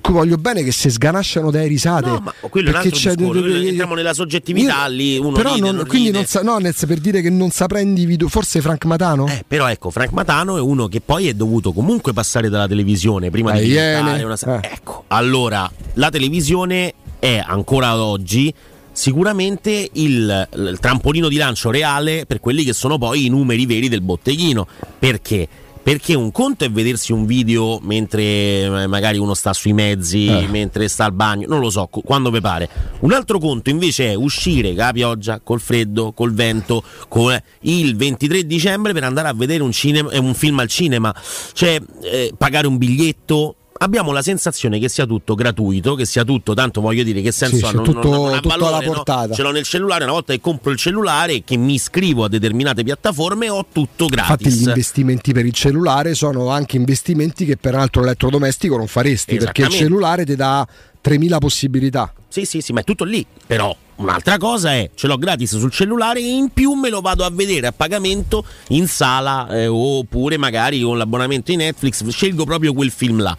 cui 0.00 0.12
voglio 0.12 0.36
bene 0.36 0.62
che 0.62 0.72
si 0.72 0.90
sganasciano 0.90 1.50
dai 1.50 1.68
risate 1.68 2.08
No, 2.08 2.20
ma 2.22 2.32
quello 2.48 2.68
è 2.68 2.70
un 2.70 2.76
altro 2.76 2.90
c'è 2.90 3.14
discorso, 3.14 3.44
entriamo 3.46 3.94
nella 3.94 4.14
soggettività, 4.14 4.86
lì 4.86 5.18
uno 5.18 5.32
però 5.32 5.54
ride, 5.54 5.66
non- 5.66 5.76
non 5.76 5.86
quindi 5.86 6.10
non 6.10 6.24
sa, 6.24 6.42
no, 6.42 6.58
per 6.60 6.98
dire 6.98 7.20
che 7.20 7.30
non 7.30 7.50
saprà 7.50 7.80
individuare 7.80 8.32
forse 8.32 8.60
Frank 8.60 8.84
Matano 8.84 9.26
Eh, 9.26 9.44
però 9.46 9.68
ecco, 9.68 9.90
Frank 9.90 10.12
Matano 10.12 10.56
è 10.56 10.60
uno 10.60 10.88
che 10.88 11.00
poi 11.00 11.28
è 11.28 11.34
dovuto 11.34 11.72
comunque 11.72 12.12
passare 12.12 12.48
dalla 12.48 12.66
televisione 12.68 13.30
prima 13.30 13.52
La 13.52 13.60
di 13.60 13.68
diventare 13.68 14.22
una 14.22 14.36
eh. 14.36 14.70
Ecco, 14.72 15.04
allora 15.08 15.70
la 15.94 16.10
televisione 16.10 16.94
è 17.18 17.42
ancora 17.44 18.00
oggi 18.02 18.52
sicuramente 18.92 19.90
il, 19.92 20.48
il 20.54 20.78
trampolino 20.80 21.28
di 21.28 21.36
lancio 21.36 21.70
reale 21.70 22.24
per 22.26 22.40
quelli 22.40 22.64
che 22.64 22.72
sono 22.72 22.96
poi 22.96 23.26
i 23.26 23.28
numeri 23.28 23.66
veri 23.66 23.88
del 23.88 24.00
botteghino. 24.00 24.66
Perché? 24.98 25.46
Perché 25.86 26.14
un 26.14 26.32
conto 26.32 26.64
è 26.64 26.68
vedersi 26.68 27.12
un 27.12 27.26
video 27.26 27.78
mentre 27.80 28.20
eh, 28.24 28.86
magari 28.88 29.18
uno 29.18 29.34
sta 29.34 29.52
sui 29.52 29.72
mezzi, 29.72 30.26
Eh. 30.26 30.48
mentre 30.48 30.88
sta 30.88 31.04
al 31.04 31.12
bagno, 31.12 31.46
non 31.46 31.60
lo 31.60 31.70
so, 31.70 31.86
quando 31.86 32.32
vi 32.32 32.40
pare. 32.40 32.68
Un 33.02 33.12
altro 33.12 33.38
conto 33.38 33.70
invece 33.70 34.10
è 34.10 34.14
uscire 34.14 34.70
con 34.70 34.78
la 34.78 34.90
pioggia, 34.92 35.38
col 35.40 35.60
freddo, 35.60 36.10
col 36.10 36.32
vento, 36.34 36.82
con 37.06 37.40
il 37.60 37.94
23 37.94 38.46
dicembre 38.48 38.92
per 38.94 39.04
andare 39.04 39.28
a 39.28 39.32
vedere 39.32 39.62
un, 39.62 39.70
cinema- 39.70 40.10
eh, 40.10 40.18
un 40.18 40.34
film 40.34 40.58
al 40.58 40.66
cinema, 40.66 41.14
cioè 41.52 41.80
eh, 42.02 42.32
pagare 42.36 42.66
un 42.66 42.78
biglietto. 42.78 43.54
Abbiamo 43.78 44.12
la 44.12 44.22
sensazione 44.22 44.78
che 44.78 44.88
sia 44.88 45.06
tutto 45.06 45.34
gratuito, 45.34 45.94
che 45.94 46.04
sia 46.06 46.24
tutto, 46.24 46.54
tanto 46.54 46.80
voglio 46.80 47.02
dire 47.02 47.20
che 47.22 47.32
senso 47.32 47.56
Sì, 47.56 47.64
ha, 47.64 47.70
non, 47.72 47.84
tutto- 47.84 48.08
non- 48.08 48.24
non 48.24 48.34
ha 48.34 48.40
tutto 48.40 48.54
alla 48.54 48.64
valore, 48.64 48.86
no? 48.86 48.92
portata. 48.92 49.34
Ce 49.34 49.42
l'ho 49.42 49.50
nel 49.50 49.64
cellulare, 49.64 50.04
una 50.04 50.12
volta 50.12 50.32
che 50.32 50.40
compro 50.40 50.70
il 50.70 50.78
cellulare 50.78 51.34
e 51.34 51.42
che 51.44 51.56
mi 51.56 51.74
iscrivo 51.74 52.24
a 52.24 52.28
determinate 52.28 52.82
piattaforme 52.82 53.48
ho 53.48 53.66
tutto 53.72 54.04
Infatti 54.04 54.44
gratis. 54.44 54.54
gli 54.60 54.66
investimenti 54.68 55.32
per 55.32 55.46
il 55.46 55.52
cellulare 55.52 56.14
sono 56.14 56.48
anche 56.48 56.76
investimenti 56.76 57.44
che 57.44 57.56
per 57.56 57.74
un 57.74 57.80
altro 57.80 58.02
elettrodomestico 58.02 58.76
non 58.76 58.86
faresti 58.86 59.36
perché 59.36 59.62
il 59.62 59.68
cellulare 59.68 60.24
ti 60.24 60.36
dà 60.36 60.66
3000 61.00 61.38
possibilità. 61.38 62.12
Sì, 62.28 62.44
sì, 62.44 62.60
sì, 62.60 62.72
ma 62.72 62.80
è 62.80 62.84
tutto 62.84 63.04
lì. 63.04 63.24
Però 63.46 63.74
un'altra 63.98 64.36
cosa 64.36 64.74
è, 64.74 64.90
ce 64.94 65.06
l'ho 65.06 65.16
gratis 65.16 65.56
sul 65.56 65.70
cellulare 65.70 66.20
e 66.20 66.24
in 66.34 66.50
più 66.52 66.72
me 66.72 66.90
lo 66.90 67.00
vado 67.00 67.24
a 67.24 67.30
vedere 67.30 67.68
a 67.68 67.72
pagamento 67.72 68.44
in 68.68 68.86
sala 68.88 69.48
eh, 69.48 69.66
oppure 69.68 70.36
magari 70.36 70.82
con 70.82 70.98
l'abbonamento 70.98 71.50
di 71.50 71.56
Netflix, 71.56 72.06
scelgo 72.06 72.44
proprio 72.44 72.74
quel 72.74 72.90
film 72.90 73.22
là. 73.22 73.34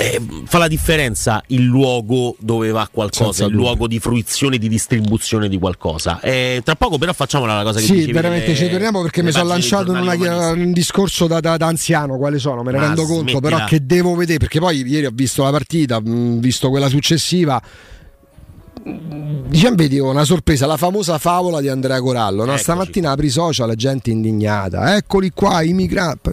Eh, 0.00 0.20
fa 0.46 0.58
la 0.58 0.66
differenza 0.68 1.42
il 1.48 1.62
luogo 1.62 2.34
dove 2.40 2.70
va 2.70 2.88
qualcosa, 2.90 3.24
Senza 3.24 3.44
il 3.44 3.50
dubbio. 3.50 3.66
luogo 3.66 3.86
di 3.86 3.98
fruizione, 4.00 4.58
di 4.58 4.68
distribuzione 4.68 5.48
di 5.48 5.58
qualcosa. 5.58 6.20
Eh, 6.20 6.60
tra 6.64 6.74
poco 6.74 6.98
però 6.98 7.12
facciamola 7.12 7.56
la 7.58 7.62
cosa 7.62 7.78
che 7.78 7.86
Sì, 7.86 7.92
dicevi 7.92 8.12
veramente 8.12 8.46
delle- 8.46 8.56
ci 8.58 8.68
torniamo 8.70 9.02
perché 9.02 9.22
mi 9.22 9.30
sono 9.30 9.44
lanciato 9.48 9.92
in 9.92 9.98
una- 9.98 10.50
un 10.50 10.72
discorso 10.72 11.26
da, 11.28 11.38
da- 11.40 11.56
da 11.56 11.66
anziano, 11.66 12.16
quali 12.16 12.38
sono, 12.40 12.62
me 12.64 12.72
ne 12.72 12.78
Ma 12.78 12.86
rendo 12.86 13.04
conto, 13.04 13.30
smettila. 13.30 13.40
però 13.56 13.64
che 13.66 13.84
devo 13.86 14.14
vedere 14.16 14.38
perché 14.38 14.58
poi 14.58 14.82
ieri 14.84 15.06
ho 15.06 15.12
visto 15.12 15.42
la 15.44 15.50
partita, 15.50 15.96
ho 15.96 16.02
visto 16.04 16.68
quella 16.70 16.88
successiva. 16.88 17.60
Diciamo, 19.48 19.76
vedi 19.76 19.98
una 19.98 20.24
sorpresa, 20.24 20.66
la 20.66 20.76
famosa 20.76 21.16
favola 21.18 21.60
di 21.60 21.68
Andrea 21.68 22.00
Corallo. 22.00 22.44
No? 22.44 22.56
Stamattina 22.56 23.10
apri 23.12 23.28
social, 23.30 23.66
la 23.66 23.74
gente 23.74 24.10
indignata. 24.10 24.96
Eccoli 24.96 25.30
qua, 25.34 25.62
i 25.62 25.72
migranti. 25.72 26.32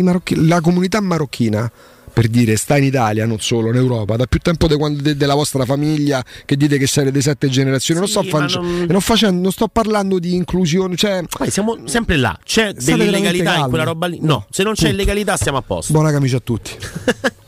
Marocchi- 0.00 0.46
la 0.46 0.60
comunità 0.60 1.00
marocchina 1.00 1.70
per 2.12 2.26
dire 2.26 2.56
sta 2.56 2.76
in 2.76 2.82
Italia, 2.82 3.24
non 3.26 3.38
solo 3.38 3.68
in 3.68 3.76
Europa, 3.76 4.16
da 4.16 4.26
più 4.26 4.40
tempo 4.40 4.66
de 4.66 4.76
quando- 4.76 5.00
de- 5.00 5.16
della 5.16 5.34
vostra 5.34 5.64
famiglia 5.64 6.24
che 6.44 6.56
dite 6.56 6.76
che 6.76 6.88
siete 6.88 7.12
di 7.12 7.20
sette 7.22 7.48
generazioni. 7.48 8.00
non, 8.00 8.08
Sì, 8.08 8.14
sto 8.16 8.22
ma 8.24 8.38
faccia- 8.40 8.60
non- 8.60 8.86
non 8.88 9.00
facendo, 9.00 9.40
non 9.40 9.52
sto 9.52 9.68
parlando 9.68 10.18
di 10.18 10.34
inclusione, 10.34 10.96
cioè 10.96 11.22
Poi 11.28 11.48
siamo 11.50 11.76
sempre 11.84 12.16
là. 12.16 12.36
C'è 12.42 12.72
dell'illegalità 12.72 13.58
in 13.58 13.68
quella 13.68 13.84
roba 13.84 14.06
lì? 14.08 14.18
No, 14.20 14.46
se 14.50 14.64
non 14.64 14.72
c'è 14.72 14.86
Punto. 14.88 14.96
illegalità 14.96 15.36
stiamo 15.36 15.58
a 15.58 15.62
posto. 15.62 15.92
buona 15.92 16.10
camicia 16.10 16.38
a 16.38 16.40
tutti. 16.42 16.72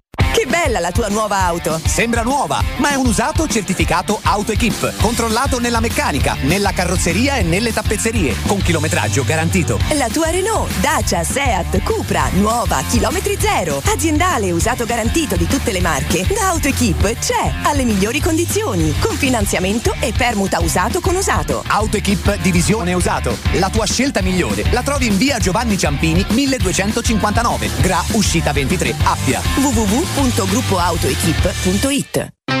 Bella 0.63 0.79
la 0.79 0.91
tua 0.91 1.07
nuova 1.07 1.39
auto. 1.39 1.81
Sembra 1.83 2.21
nuova, 2.21 2.61
ma 2.77 2.91
è 2.91 2.93
un 2.93 3.07
usato 3.07 3.47
certificato 3.47 4.19
AutoEquip, 4.21 5.01
controllato 5.01 5.59
nella 5.59 5.79
meccanica, 5.79 6.37
nella 6.41 6.71
carrozzeria 6.71 7.37
e 7.37 7.41
nelle 7.41 7.73
tappezzerie, 7.73 8.35
con 8.45 8.61
chilometraggio 8.61 9.23
garantito. 9.23 9.79
La 9.93 10.07
tua 10.09 10.29
Renault, 10.29 10.71
Dacia, 10.79 11.23
Seat, 11.23 11.81
Cupra, 11.81 12.29
nuova, 12.33 12.83
chilometri 12.87 13.37
zero. 13.39 13.81
Aziendale 13.83 14.51
usato 14.51 14.85
garantito 14.85 15.35
di 15.35 15.47
tutte 15.47 15.71
le 15.71 15.81
marche. 15.81 16.27
Da 16.31 16.49
AutoEquip 16.49 17.11
c'è, 17.17 17.53
alle 17.63 17.83
migliori 17.83 18.21
condizioni, 18.21 18.93
con 18.99 19.15
finanziamento 19.15 19.95
e 19.99 20.13
permuta 20.15 20.61
usato 20.61 20.99
con 20.99 21.15
usato. 21.15 21.63
AutoEquip 21.65 22.37
Divisione 22.37 22.93
Usato. 22.93 23.35
La 23.53 23.71
tua 23.71 23.87
scelta 23.87 24.21
migliore 24.21 24.65
la 24.69 24.83
trovi 24.83 25.07
in 25.07 25.17
via 25.17 25.39
Giovanni 25.39 25.75
Ciampini 25.75 26.23
1259, 26.29 27.69
Gra 27.79 28.03
Uscita 28.11 28.53
23, 28.53 28.93
Appia. 29.05 29.41
www.gruppoautoequip.it 29.55 30.49
Ehi, 32.47 32.60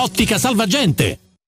Ottica 0.01 0.39
Salvagente. 0.39 1.19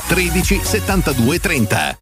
13 0.00 0.60
72 0.64 1.38
30. 1.38 2.01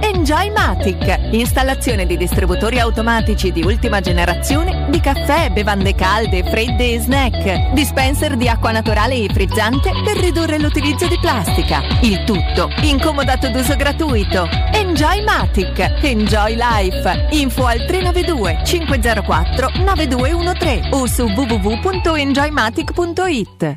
Enjoy 0.00 0.50
Matic. 0.50 1.32
Installazione 1.32 2.06
di 2.06 2.16
distributori 2.16 2.78
automatici 2.78 3.50
di 3.52 3.62
ultima 3.62 4.00
generazione 4.00 4.86
di 4.90 5.00
caffè, 5.00 5.50
bevande 5.50 5.94
calde, 5.94 6.42
fredde 6.44 6.94
e 6.94 7.00
snack. 7.00 7.72
Dispenser 7.72 8.36
di 8.36 8.48
acqua 8.48 8.72
naturale 8.72 9.14
e 9.14 9.28
frizzante 9.32 9.90
per 10.04 10.16
ridurre 10.16 10.58
l'utilizzo 10.58 11.06
di 11.06 11.18
plastica. 11.20 11.80
Il 12.02 12.24
tutto 12.24 12.68
incomodato 12.82 13.48
d'uso 13.50 13.76
gratuito. 13.76 14.48
Enjoy 14.72 15.22
Matic. 15.24 15.78
Enjoy 16.02 16.56
Life. 16.56 17.28
Info 17.30 17.66
al 17.66 17.84
392 17.86 18.62
504 18.64 19.70
9213 19.84 20.88
o 20.90 21.06
su 21.06 21.22
www.enjoymatic.it. 21.24 23.76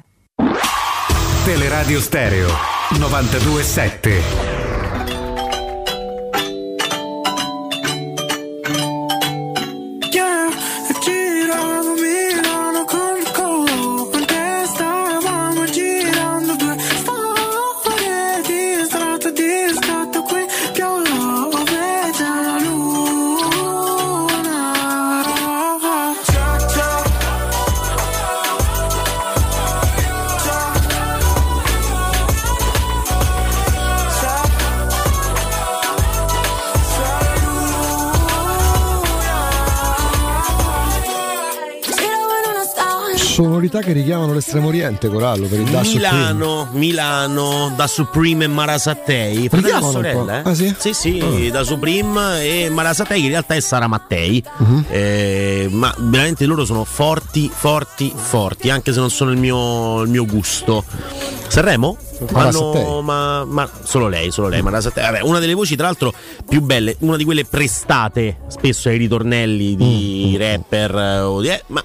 Teleradio 1.44 2.00
Stereo 2.00 2.50
927. 2.98 4.51
Che 43.82 43.94
richiamano 43.94 44.34
l'estremo 44.34 44.68
oriente, 44.68 45.08
Corallo, 45.10 45.48
per 45.48 45.60
il 45.60 45.66
Da 45.70 45.84
Supreme. 45.84 46.08
Milano, 46.18 46.68
Milano, 46.74 47.74
da 47.76 47.88
Supreme 47.88 48.44
e 48.44 48.48
Marasatei. 48.48 49.50
Fratello 49.50 49.88
e 49.88 49.92
sorella, 49.92 50.38
eh? 50.40 50.50
Ah, 50.50 50.54
sì? 50.54 50.74
Sì, 50.78 50.94
sì, 50.94 51.50
da 51.52 51.64
Supreme 51.64 52.42
e 52.44 52.70
Marasatei 52.70 53.24
in 53.24 53.30
realtà 53.30 53.56
è 53.56 53.60
Sara 53.60 53.88
Mattei. 53.88 54.44
Mhm. 54.58 54.86
Eh, 54.90 55.68
ma 55.72 55.94
veramente 55.98 56.46
loro 56.46 56.64
sono 56.64 56.84
forti, 56.84 57.50
forti, 57.54 58.14
forti, 58.16 58.70
anche 58.70 58.94
se 58.94 59.00
non 59.00 59.10
sono 59.10 59.32
il 59.32 59.38
mio, 59.38 60.02
il 60.04 60.10
mio 60.10 60.26
gusto. 60.26 60.84
Sanremo? 61.48 61.98
Fanno- 62.28 63.02
ma, 63.02 63.44
ma 63.46 63.68
solo 63.84 64.08
lei, 64.08 64.30
solo 64.32 64.48
lei, 64.48 64.62
Marasatei. 64.62 65.04
Vabbè, 65.04 65.22
una 65.22 65.40
delle 65.40 65.56
voci, 65.56 65.76
tra 65.76 65.88
l'altro, 65.88 66.14
più 66.48 66.62
belle, 66.62 66.96
una 67.00 67.18
di 67.18 67.24
quelle 67.24 67.46
prestate 67.46 68.42
spesso 68.48 68.90
ai 68.90 68.98
ritornelli 68.98 69.74
Mm, 69.74 69.78
di 69.78 70.38
rapper 70.38 70.96
eh, 70.96 71.20
o 71.22 71.42
di. 71.42 71.48
eh, 71.50 71.64
ma 71.68 71.84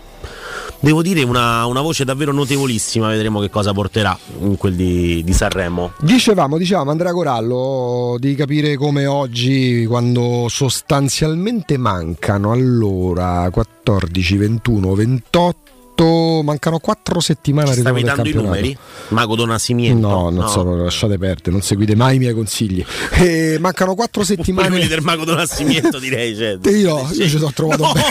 devo 0.80 1.02
dire 1.02 1.22
una, 1.22 1.66
una 1.66 1.80
voce 1.80 2.04
davvero 2.04 2.32
notevolissima. 2.32 3.08
Vedremo 3.08 3.40
che 3.40 3.50
cosa 3.50 3.72
porterà 3.72 4.16
in 4.40 4.56
quel 4.56 4.74
di, 4.74 5.22
di 5.24 5.32
Sanremo. 5.32 5.92
Dicevamo, 5.98 6.58
dicevamo 6.58 6.90
Andrea 6.90 7.12
Corallo 7.12 8.16
di 8.18 8.34
capire 8.34 8.76
come 8.76 9.06
oggi, 9.06 9.84
quando 9.86 10.46
sostanzialmente 10.48 11.76
mancano 11.76 12.52
allora 12.52 13.48
14, 13.50 14.36
21, 14.36 14.94
28, 14.94 15.65
mancano 16.04 16.78
4 16.78 17.20
settimane 17.20 17.70
al 17.70 17.76
Stavi 17.76 18.02
dando 18.02 18.28
i 18.28 18.32
numeri? 18.32 18.76
Mago 19.08 19.34
Donasimiento? 19.36 20.06
No, 20.06 20.30
non 20.30 20.48
so, 20.48 20.62
lasciate 20.62 21.18
perdere, 21.18 21.50
non 21.52 21.62
seguite 21.62 21.94
mai 21.94 22.16
i 22.16 22.18
miei 22.18 22.34
consigli. 22.34 22.84
Eh, 23.12 23.58
mancano 23.60 23.94
4 23.94 24.22
Pure 24.22 24.24
settimane. 24.36 24.68
quelli 24.68 24.86
del 24.86 25.00
Mago 25.02 25.24
Donasimiento 25.24 25.98
direi. 25.98 26.34
Cioè. 26.36 26.58
Io, 26.70 27.08
io 27.12 27.28
ci 27.28 27.28
sono 27.38 27.52
trovato 27.52 27.92
bene. 27.92 28.10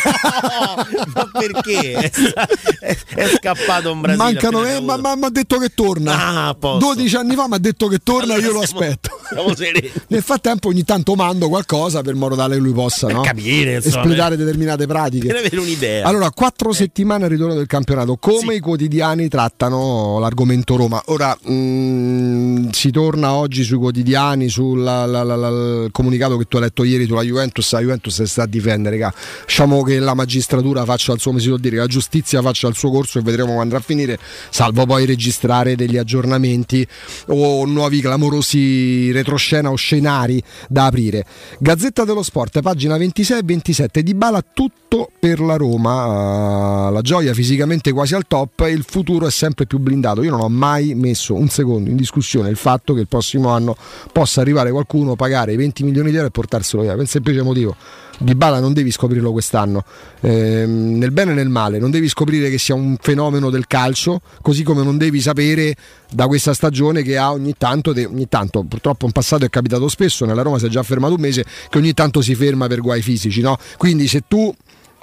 Ma 1.14 1.30
perché? 1.32 1.94
È, 1.94 2.12
è- 2.80 2.98
è 3.16 3.28
scappato 3.30 3.92
un 3.92 4.02
Brasile. 4.02 4.24
Mancano, 4.24 4.66
eh, 4.66 4.82
ma 4.82 5.16
mi 5.16 5.26
ha 5.26 5.30
detto 5.30 5.58
che 5.58 5.70
torna. 5.74 6.14
Ah, 6.14 6.48
a 6.50 6.54
posto. 6.54 6.86
12 6.94 7.16
anni 7.16 7.36
fa 7.36 7.48
mi 7.48 7.56
ha 7.56 7.60
detto 7.60 7.88
che 7.88 8.00
torna, 8.04 8.34
Allora 8.34 8.48
io 8.48 8.54
lo 8.54 8.62
aspetto. 8.62 9.10
Siamo. 9.30 9.54
Nel 10.08 10.22
frattempo 10.22 10.68
ogni 10.70 10.84
tanto 10.84 11.16
mando 11.16 11.50
qualcosa 11.50 12.02
per 12.02 12.16
modo 12.16 12.36
tale 12.36 12.56
che 12.56 12.62
lui 12.62 12.74
possa 12.74 13.08
no? 13.08 13.22
capire, 13.22 13.76
insomma, 13.76 14.02
espletare 14.02 14.36
determinate 14.38 14.86
pratiche. 14.86 15.28
Per 15.28 15.36
avere 15.38 15.60
un'idea. 15.60 16.06
Allora, 16.06 16.30
quattro 16.32 16.74
settimane 16.74 17.26
al 17.26 17.30
ritorno 17.30 17.54
del 17.56 17.68
campionato. 17.76 18.18
Come 18.18 18.56
i 18.56 18.60
quotidiani 18.60 19.28
trattano 19.28 20.18
l'argomento 20.20 20.76
Roma? 20.76 21.02
Ora 21.08 21.38
mh, 21.40 22.70
si 22.72 22.90
torna 22.90 23.34
oggi 23.34 23.64
sui 23.64 23.78
quotidiani 23.78 24.50
sul 24.50 25.90
comunicato 25.92 26.38
che 26.38 26.46
tu 26.46 26.56
hai 26.58 26.64
letto 26.64 26.84
ieri 26.84 27.06
sulla 27.06 27.22
Juventus. 27.22 27.72
La 27.74 27.80
Juventus 27.80 28.16
si 28.16 28.26
sta 28.26 28.44
a 28.44 28.48
difendere. 28.48 28.98
Raga. 28.98 29.14
Lasciamo 29.44 29.84
che 29.84 30.00
la 30.00 30.14
magistratura 30.14 30.86
faccia 30.86 31.14
il 31.14 31.20
suo 31.20 31.32
come 31.36 31.42
si 31.42 31.50
può 31.50 31.58
dire, 31.58 31.78
la 31.78 31.88
giustizia 31.88 32.42
faccia 32.42 32.68
il 32.68 32.76
suo 32.76 32.92
corso 32.92 33.20
e 33.20 33.22
vedremo 33.22 33.50
come 33.50 33.62
andrà 33.62 33.78
a 33.78 33.82
finire. 33.82 34.18
Salvo 34.50 34.86
poi 34.86 35.06
registrare 35.06 35.76
degli 35.76 35.98
aggiornamenti 35.98 36.88
o 37.28 37.66
nuovi 37.66 38.00
clamorosi 38.00 39.12
retroscena 39.12 39.70
o 39.70 39.76
scenari 39.76 40.42
da 40.70 40.86
aprire. 40.86 41.26
Gazzetta 41.60 42.06
dello 42.06 42.24
Sport, 42.24 42.62
pagina 42.62 42.96
26 42.98 43.40
e 43.40 43.42
27. 43.44 44.04
Di 44.04 44.14
Bala 44.14 44.42
tutto 44.42 45.10
per 45.20 45.42
la 45.42 45.58
Roma. 45.58 46.90
La 46.90 47.02
gioia 47.02 47.34
fisicamente 47.66 47.92
quasi 47.92 48.16
al 48.16 48.26
top 48.28 48.62
e 48.62 48.72
il 48.72 48.86
futuro 48.88 49.28
è 49.28 49.32
sempre 49.32 49.66
più 49.66 49.80
blindato. 49.80 50.24
Io 50.24 50.32
non 50.32 50.42
ho 50.42 50.50
mai 50.50 50.94
messo 50.94 51.34
un 51.34 51.50
secondo 51.50 51.90
in 51.90 51.96
discussione 51.96 52.50
il 52.50 52.56
fatto 52.56 52.94
che 52.94 53.02
il 53.02 53.08
prossimo 53.08 53.50
anno 53.50 53.76
possa 54.12 54.42
arrivare 54.42 54.72
qualcuno, 54.72 55.16
pagare 55.16 55.54
i 55.54 55.58
20 55.58 55.84
milioni 55.84 56.12
di 56.12 56.16
euro 56.16 56.28
e 56.28 56.32
portarselo 56.32 56.84
via. 56.84 56.96
Per 56.96 57.08
semplice 57.08 57.42
motivo. 57.42 57.76
Di 58.18 58.34
Bala 58.34 58.62
non 58.62 58.72
devi 58.72 58.92
scoprirlo 58.92 59.34
quest'anno, 59.34 59.84
Ehm, 60.22 60.98
nel 60.98 61.12
bene 61.12 61.32
e 61.32 61.34
nel 61.36 61.50
male, 61.50 61.78
non 61.78 61.92
devi 61.92 62.10
scoprire 62.10 62.50
che 62.50 62.58
sia 62.58 62.74
un 62.74 62.98
fenomeno 63.00 63.52
del 63.52 63.68
calcio, 63.68 64.22
così 64.42 64.64
come 64.64 64.84
non 64.84 64.98
devi 64.98 65.22
sapere 65.22 65.76
da 66.10 66.26
questa 66.26 66.56
stagione 66.56 67.04
che 67.04 67.16
ha 67.18 67.32
ogni 67.32 67.54
tanto, 67.58 67.92
ogni 67.92 68.28
tanto 68.28 68.64
purtroppo 68.64 69.06
in 69.06 69.12
passato 69.12 69.46
è 69.46 69.50
capitato 69.50 69.88
spesso, 69.88 70.26
nella 70.26 70.42
Roma 70.42 70.58
si 70.58 70.66
è 70.66 70.70
già 70.70 70.82
fermato 70.82 71.14
un 71.14 71.22
mese, 71.22 71.46
che 71.70 71.78
ogni 71.78 71.94
tanto 71.94 72.22
si 72.22 72.34
ferma 72.34 72.66
per 72.66 72.82
guai 72.82 73.04
fisici, 73.04 73.42
no? 73.42 73.58
Quindi 73.78 74.08
se 74.08 74.24
tu 74.28 74.52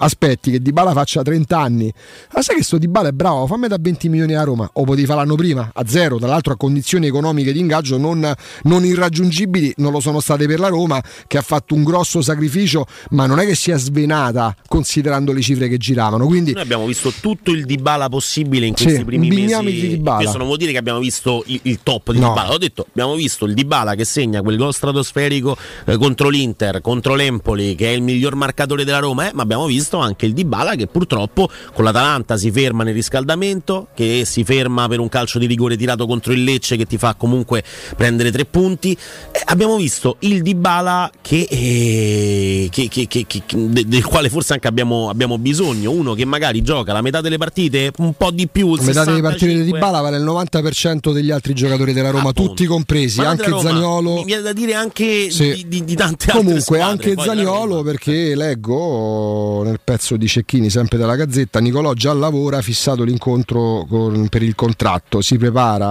aspetti 0.02 0.50
che 0.50 0.60
Dybala 0.60 0.92
faccia 0.92 1.22
30 1.22 1.58
anni, 1.58 1.92
ma 2.34 2.42
sai 2.42 2.56
che 2.56 2.62
sto 2.64 2.78
Dybala 2.78 3.08
è 3.08 3.12
bravo, 3.12 3.46
fammi 3.46 3.68
da 3.68 3.76
20 3.80 4.08
milioni 4.08 4.34
a 4.34 4.42
Roma, 4.42 4.68
o 4.72 4.84
potevi 4.84 5.06
fare 5.06 5.20
l'anno 5.20 5.34
prima, 5.36 5.70
a 5.72 5.82
zero, 5.86 6.18
tra 6.18 6.28
l'altro 6.28 6.52
a 6.52 6.56
condizioni 6.56 7.06
economiche 7.06 7.52
di 7.52 7.60
ingaggio 7.60 7.96
non, 7.98 8.32
non 8.64 8.84
irraggiungibili, 8.84 9.74
non 9.76 9.92
lo 9.92 10.00
sono 10.00 10.20
state 10.20 10.46
per 10.46 10.58
la 10.58 10.68
Roma, 10.68 11.00
che 11.26 11.38
ha 11.38 11.42
fatto 11.42 11.74
un 11.74 11.84
grosso 11.84 12.20
sacrificio, 12.22 12.86
ma 13.10 13.26
non 13.26 13.38
è 13.38 13.46
che 13.46 13.54
sia 13.54 13.76
svenata 13.76 14.54
considerando 14.68 15.32
le 15.32 15.40
cifre 15.40 15.68
che 15.68 15.78
giravano, 15.78 16.26
quindi 16.26 16.52
Noi 16.52 16.62
abbiamo 16.62 16.86
visto 16.86 17.12
tutto 17.20 17.50
il 17.52 17.64
Dybala 17.64 18.08
possibile 18.08 18.66
in 18.66 18.76
Sì, 18.76 18.84
questi 18.84 19.04
primi 19.04 19.28
un 19.28 19.64
mesi. 19.64 19.80
di 19.80 19.88
Dybala. 19.88 20.16
Questo 20.18 20.38
non 20.38 20.46
vuol 20.46 20.58
dire 20.58 20.72
che 20.72 20.78
abbiamo 20.78 20.98
visto 20.98 21.42
il, 21.46 21.60
il 21.62 21.78
top 21.82 22.12
di 22.12 22.18
No. 22.18 22.28
Dybala. 22.28 22.52
Ho 22.52 22.58
detto, 22.58 22.86
abbiamo 22.88 23.14
visto 23.14 23.44
il 23.44 23.54
Dybala 23.54 23.94
che 23.94 24.04
segna 24.04 24.42
quel 24.42 24.56
gol 24.56 24.72
stratosferico 24.74 25.56
eh, 25.86 25.96
contro 25.96 26.28
l'Inter, 26.28 26.80
contro 26.80 27.14
l'Empoli, 27.14 27.74
che 27.74 27.86
è 27.88 27.94
il 27.94 28.02
miglior 28.02 28.34
marcatore 28.34 28.84
della 28.84 28.98
Roma, 28.98 29.28
eh, 29.28 29.32
ma 29.34 29.42
abbiamo 29.42 29.66
visto 29.66 29.91
anche 29.98 30.26
il 30.26 30.32
Dybala 30.32 30.74
che 30.74 30.86
purtroppo 30.86 31.48
con 31.74 31.84
l'Atalanta 31.84 32.36
si 32.36 32.50
ferma 32.50 32.84
nel 32.84 32.94
riscaldamento, 32.94 33.88
che 33.94 34.22
si 34.26 34.44
ferma 34.44 34.88
per 34.88 35.00
un 35.00 35.08
calcio 35.08 35.38
di 35.38 35.46
rigore 35.46 35.76
tirato 35.76 36.06
contro 36.06 36.32
il 36.32 36.44
Lecce 36.44 36.76
che 36.76 36.86
ti 36.86 36.98
fa 36.98 37.14
comunque 37.14 37.62
prendere 37.96 38.30
tre 38.30 38.44
punti. 38.44 38.92
Eh, 39.32 39.40
abbiamo 39.46 39.76
visto 39.76 40.16
il 40.20 40.42
Dybala 40.42 41.10
che, 41.20 41.46
eh, 41.50 42.68
che- 42.70 42.88
che- 42.88 43.06
che- 43.06 43.26
che- 43.26 43.42
de- 43.46 43.86
del 43.86 44.04
quale 44.04 44.28
forse 44.28 44.54
anche 44.54 44.68
abbiamo, 44.68 45.08
abbiamo 45.08 45.38
bisogno, 45.38 45.90
uno 45.90 46.14
che 46.14 46.24
magari 46.24 46.62
gioca 46.62 46.92
la 46.92 47.00
metà 47.02 47.20
delle 47.20 47.38
partite, 47.38 47.92
un 47.98 48.14
po' 48.14 48.30
di 48.30 48.48
più, 48.48 48.74
il 48.74 48.80
a 48.80 48.84
metà 48.84 49.04
delle 49.04 49.20
partite 49.20 49.46
di 49.46 49.52
65. 49.58 49.78
Dybala 49.78 50.00
vale 50.00 50.16
il 50.16 50.22
90% 50.24 51.12
degli 51.12 51.30
altri 51.30 51.54
giocatori 51.54 51.92
della 51.92 52.10
Roma, 52.10 52.32
tutti 52.32 52.66
compresi, 52.66 53.20
Ma 53.20 53.28
anche 53.28 53.48
Roma, 53.48 53.62
Zaniolo. 53.70 54.14
Mi 54.14 54.24
viene 54.24 54.42
da 54.42 54.52
dire 54.52 54.74
anche 54.74 55.30
Sì. 55.30 55.52
di, 55.54 55.68
di- 55.68 55.84
di 55.84 55.94
tante 55.94 56.26
altre 56.30 56.42
Comunque 56.42 56.80
anche 56.80 57.14
poi 57.14 57.26
la 57.26 57.34
Zaniolo 57.34 57.82
perché 57.82 58.34
leggo 58.34 59.71
nel 59.72 59.80
pezzo 59.82 60.16
di 60.16 60.28
Cecchini 60.28 60.68
sempre 60.68 60.98
della 60.98 61.16
Gazzetta 61.16 61.58
Nicolò 61.58 61.94
già 61.94 62.12
lavora 62.12 62.58
ha 62.58 62.62
fissato 62.62 63.02
l'incontro 63.04 63.86
con- 63.88 64.28
per 64.28 64.42
il 64.42 64.54
contratto. 64.54 65.20
Si 65.22 65.38
prepara 65.38 65.86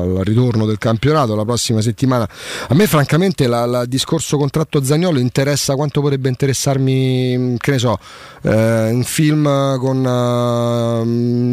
al 0.00 0.20
ritorno 0.24 0.66
del 0.66 0.78
campionato 0.78 1.34
la 1.36 1.44
prossima 1.44 1.80
settimana. 1.80 2.28
A 2.68 2.74
me 2.74 2.86
francamente 2.86 3.44
il 3.44 3.84
discorso 3.86 4.36
contratto 4.36 4.82
Zaniolo 4.82 5.18
interessa 5.20 5.74
quanto 5.76 6.00
potrebbe 6.00 6.28
interessarmi 6.28 7.56
che 7.58 7.70
ne 7.70 7.78
so 7.78 7.98
eh, 8.42 8.90
un 8.90 9.04
film 9.04 9.44
con, 9.78 10.04
eh, 10.04 11.02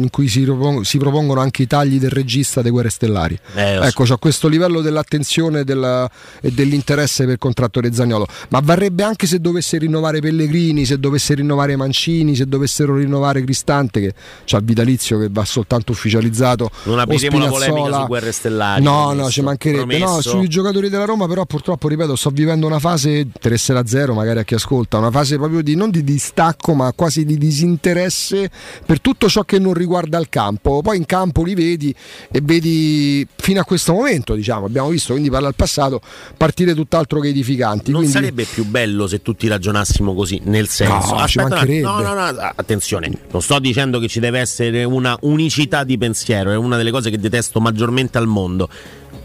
in 0.02 0.08
cui 0.10 0.28
si, 0.28 0.42
propon- 0.42 0.84
si 0.84 0.98
propongono 0.98 1.40
anche 1.40 1.62
i 1.62 1.66
tagli 1.66 1.98
del 1.98 2.10
regista 2.10 2.60
dei 2.62 2.70
Guerre 2.72 2.90
Stellari. 2.90 3.38
Eh, 3.54 3.76
so. 3.76 3.82
ecco 3.82 4.04
c'ho 4.04 4.18
questo 4.18 4.48
livello 4.48 4.80
dell'attenzione 4.80 5.62
della- 5.64 6.10
e 6.40 6.50
dell'interesse 6.50 7.24
per 7.24 7.34
il 7.34 7.38
contratto 7.38 7.80
di 7.80 7.92
Zagnolo 7.92 8.26
ma 8.48 8.60
varrebbe 8.62 9.02
anche 9.02 9.26
se 9.26 9.40
dovesse 9.40 9.78
rinnovare 9.78 10.20
Pellegrini 10.20 10.84
se 10.84 10.98
dovesse 10.98 11.18
rinnovare 11.28 11.76
Mancini 11.76 12.34
se 12.34 12.46
dovessero 12.46 12.96
rinnovare 12.96 13.42
Cristante 13.42 14.00
che 14.00 14.14
c'ha 14.44 14.58
il 14.58 14.64
vitalizio 14.64 15.18
che 15.18 15.28
va 15.30 15.44
soltanto 15.44 15.92
ufficializzato 15.92 16.70
Non 16.84 16.98
apriremo 16.98 17.38
la 17.38 17.48
polemica 17.48 18.00
su 18.00 18.06
Guerre 18.06 18.32
Stellari. 18.32 18.82
no 18.82 18.90
promesso, 18.90 19.22
no 19.22 19.30
ci 19.30 19.42
mancherebbe 19.42 19.98
no 19.98 20.20
sui 20.20 20.48
giocatori 20.48 20.88
della 20.88 21.04
Roma 21.04 21.26
però 21.26 21.44
purtroppo 21.44 21.88
ripeto 21.88 22.16
sto 22.16 22.30
vivendo 22.30 22.66
una 22.66 22.78
fase 22.78 23.10
interesse 23.18 23.72
a 23.72 23.86
zero 23.86 24.14
magari 24.14 24.40
a 24.40 24.44
chi 24.44 24.54
ascolta 24.54 24.98
una 24.98 25.10
fase 25.10 25.36
proprio 25.36 25.62
di 25.62 25.74
non 25.74 25.90
di 25.90 26.02
distacco 26.02 26.74
ma 26.74 26.92
quasi 26.94 27.24
di 27.24 27.36
disinteresse 27.38 28.50
per 28.84 29.00
tutto 29.00 29.28
ciò 29.28 29.42
che 29.44 29.58
non 29.58 29.74
riguarda 29.74 30.18
il 30.18 30.28
campo 30.28 30.82
poi 30.82 30.96
in 30.96 31.06
campo 31.06 31.42
li 31.44 31.54
vedi 31.54 31.94
e 32.30 32.40
vedi 32.42 33.26
fino 33.36 33.60
a 33.60 33.64
questo 33.64 33.92
momento 33.92 34.34
diciamo 34.34 34.66
abbiamo 34.66 34.88
visto 34.88 35.12
quindi 35.12 35.30
parla 35.30 35.48
al 35.48 35.54
passato 35.54 36.00
partire 36.36 36.74
tutt'altro 36.74 37.20
che 37.20 37.28
edificanti 37.28 37.90
Non 37.90 38.00
quindi 38.00 38.16
sarebbe 38.16 38.44
più 38.44 38.64
bello 38.64 39.06
se 39.06 39.22
tutti 39.22 39.48
ragionassimo 39.48 40.14
così, 40.14 40.40
nel 40.44 40.68
senso. 40.68 41.09
No, 41.10 41.26
ci 41.26 41.38
Aspetta, 41.38 41.64
no, 41.64 42.00
no, 42.00 42.14
no, 42.14 42.52
attenzione, 42.54 43.10
non 43.30 43.42
sto 43.42 43.58
dicendo 43.58 43.98
che 43.98 44.08
ci 44.08 44.20
deve 44.20 44.40
essere 44.40 44.84
una 44.84 45.16
unicità 45.22 45.84
di 45.84 45.98
pensiero, 45.98 46.50
è 46.50 46.56
una 46.56 46.76
delle 46.76 46.90
cose 46.90 47.10
che 47.10 47.18
detesto 47.18 47.60
maggiormente 47.60 48.18
al 48.18 48.26
mondo. 48.26 48.68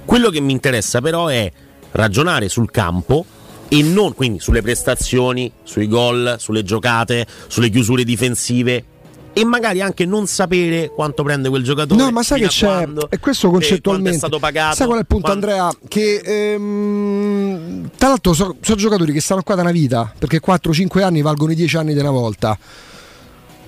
Quello 0.06 0.30
che 0.30 0.40
mi 0.40 0.52
interessa 0.52 1.02
però 1.02 1.28
è 1.28 1.52
ragionare 1.92 2.50
sul 2.50 2.70
campo 2.72 3.26
e 3.68 3.82
non 3.82 4.14
quindi 4.14 4.40
sulle 4.40 4.62
prestazioni, 4.62 5.52
sui 5.64 5.88
gol, 5.88 6.36
sulle 6.40 6.64
giocate, 6.64 7.26
sulle 7.48 7.70
chiusure 7.70 8.04
difensive 8.04 8.84
e 9.38 9.44
magari 9.44 9.82
anche 9.82 10.06
non 10.06 10.28
sapere 10.28 10.90
quanto 10.96 11.22
prende 11.22 11.50
quel 11.50 11.62
giocatore. 11.62 12.02
No, 12.02 12.10
ma 12.10 12.24
sai 12.24 12.40
che 12.40 12.48
c'è, 12.48 12.66
quando, 12.66 13.10
e 13.10 13.20
questo 13.20 13.50
concettualmente. 13.50 14.12
è 14.12 14.18
stato 14.18 14.40
pagato. 14.40 14.76
Sai 14.76 14.86
qual 14.86 15.00
è 15.00 15.02
il 15.02 15.08
punto, 15.08 15.26
quando- 15.26 15.48
Andrea? 15.48 15.78
Che 15.90 16.22
ehm, 16.24 17.90
tra 17.98 18.08
l'altro 18.08 18.32
sono 18.32 18.56
giocatori 18.62 19.12
che 19.12 19.20
stanno 19.20 19.42
qua 19.44 19.56
da 19.56 19.62
una 19.64 19.72
vita, 19.72 20.10
perché 20.18 20.40
4-5 20.40 21.04
anni 21.04 21.22
valgono 21.22 21.52
i 21.52 21.56
10 21.56 21.76
anni 21.76 21.94
di 21.94 22.00
una 22.00 22.12
volta. 22.12 22.58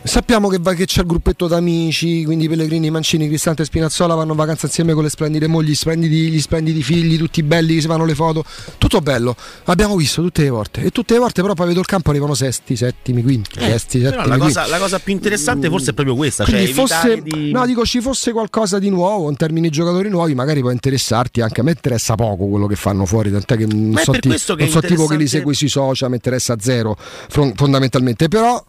Sappiamo 0.04 0.48
che, 0.48 0.58
va- 0.62 0.74
che 0.74 0.86
c'è 0.86 1.02
il 1.02 1.08
gruppetto 1.08 1.48
d'amici, 1.48 2.24
quindi 2.24 2.48
Pellegrini, 2.48 2.89
Mancini, 2.89 3.28
Cristante 3.28 3.64
e 3.64 3.66
Spinazzola 3.66 4.16
vanno 4.16 4.32
in 4.32 4.38
vacanza 4.38 4.68
insieme 4.68 4.93
con 4.93 5.04
le 5.04 5.10
splendide 5.10 5.48
mogli, 5.48 5.70
gli 5.72 5.76
splendidi, 5.76 6.30
gli 6.30 6.39
splendidi 6.39 6.82
figli, 6.82 7.18
tutti 7.18 7.43
belli 7.43 7.76
che 7.76 7.82
si 7.82 7.88
fanno 7.88 8.06
le 8.06 8.16
foto. 8.16 8.45
Tutto 8.78 9.02
bello, 9.02 9.36
abbiamo 9.66 9.98
visto 9.98 10.22
tutte 10.22 10.43
le 10.43 10.50
volte. 10.50 10.82
E 10.84 10.91
tutte 10.91 11.14
le 11.14 11.20
volte 11.20 11.41
però 11.41 11.54
poi 11.56 11.68
vedo 11.68 11.82
il 11.82 11.86
campo 11.86 12.12
arrivano 12.12 12.36
sesti, 12.36 12.78
settimi, 12.78 13.22
quinti, 13.22 13.60
sesti, 13.60 14.00
Però 14.00 14.12
settimi, 14.22 14.30
la 14.30 14.38
cosa, 14.38 14.68
la 14.68 14.78
cosa 14.78 15.00
più 15.00 15.12
interessante 15.12 15.68
forse 15.68 15.91
è 15.91 15.93
proprio 15.93 16.16
questa, 16.16 16.45
cioè 16.45 16.54
Quindi 16.54 16.72
fosse, 16.74 17.12
evitare 17.12 17.22
di... 17.41 17.52
no, 17.52 17.66
dico 17.66 17.84
ci 17.84 18.00
fosse 18.00 18.32
qualcosa 18.32 18.80
di 18.80 18.89
nuovo 18.89 19.30
in 19.30 19.36
termini 19.36 19.68
di 19.68 19.76
giocatori 19.76 20.08
nuovi, 20.10 20.34
magari 20.36 20.62
può 20.62 20.72
interessarti 20.72 21.41
anche 21.41 21.60
a 21.60 21.64
me 21.64 21.72
interessa 21.72 22.16
poco 22.16 22.45
quello 22.48 22.68
che 22.68 22.76
fanno 22.76 23.06
fuori, 23.06 23.30
tant'è 23.30 23.58
che 23.58 23.66
non 23.66 23.89
Ma 23.89 24.02
so, 24.02 24.14
ti- 24.14 24.30
non 24.30 24.38
so 24.38 24.54
è 24.54 24.58
tipo 24.58 24.78
che 24.78 24.78
li 24.78 24.86
interessante- 24.86 25.28
segui 25.28 25.54
sui 25.54 25.68
social, 25.68 26.08
mi 26.10 26.16
interessa 26.16 26.56
zero 26.60 26.95
fondamentalmente, 27.28 28.30
però 28.30 28.64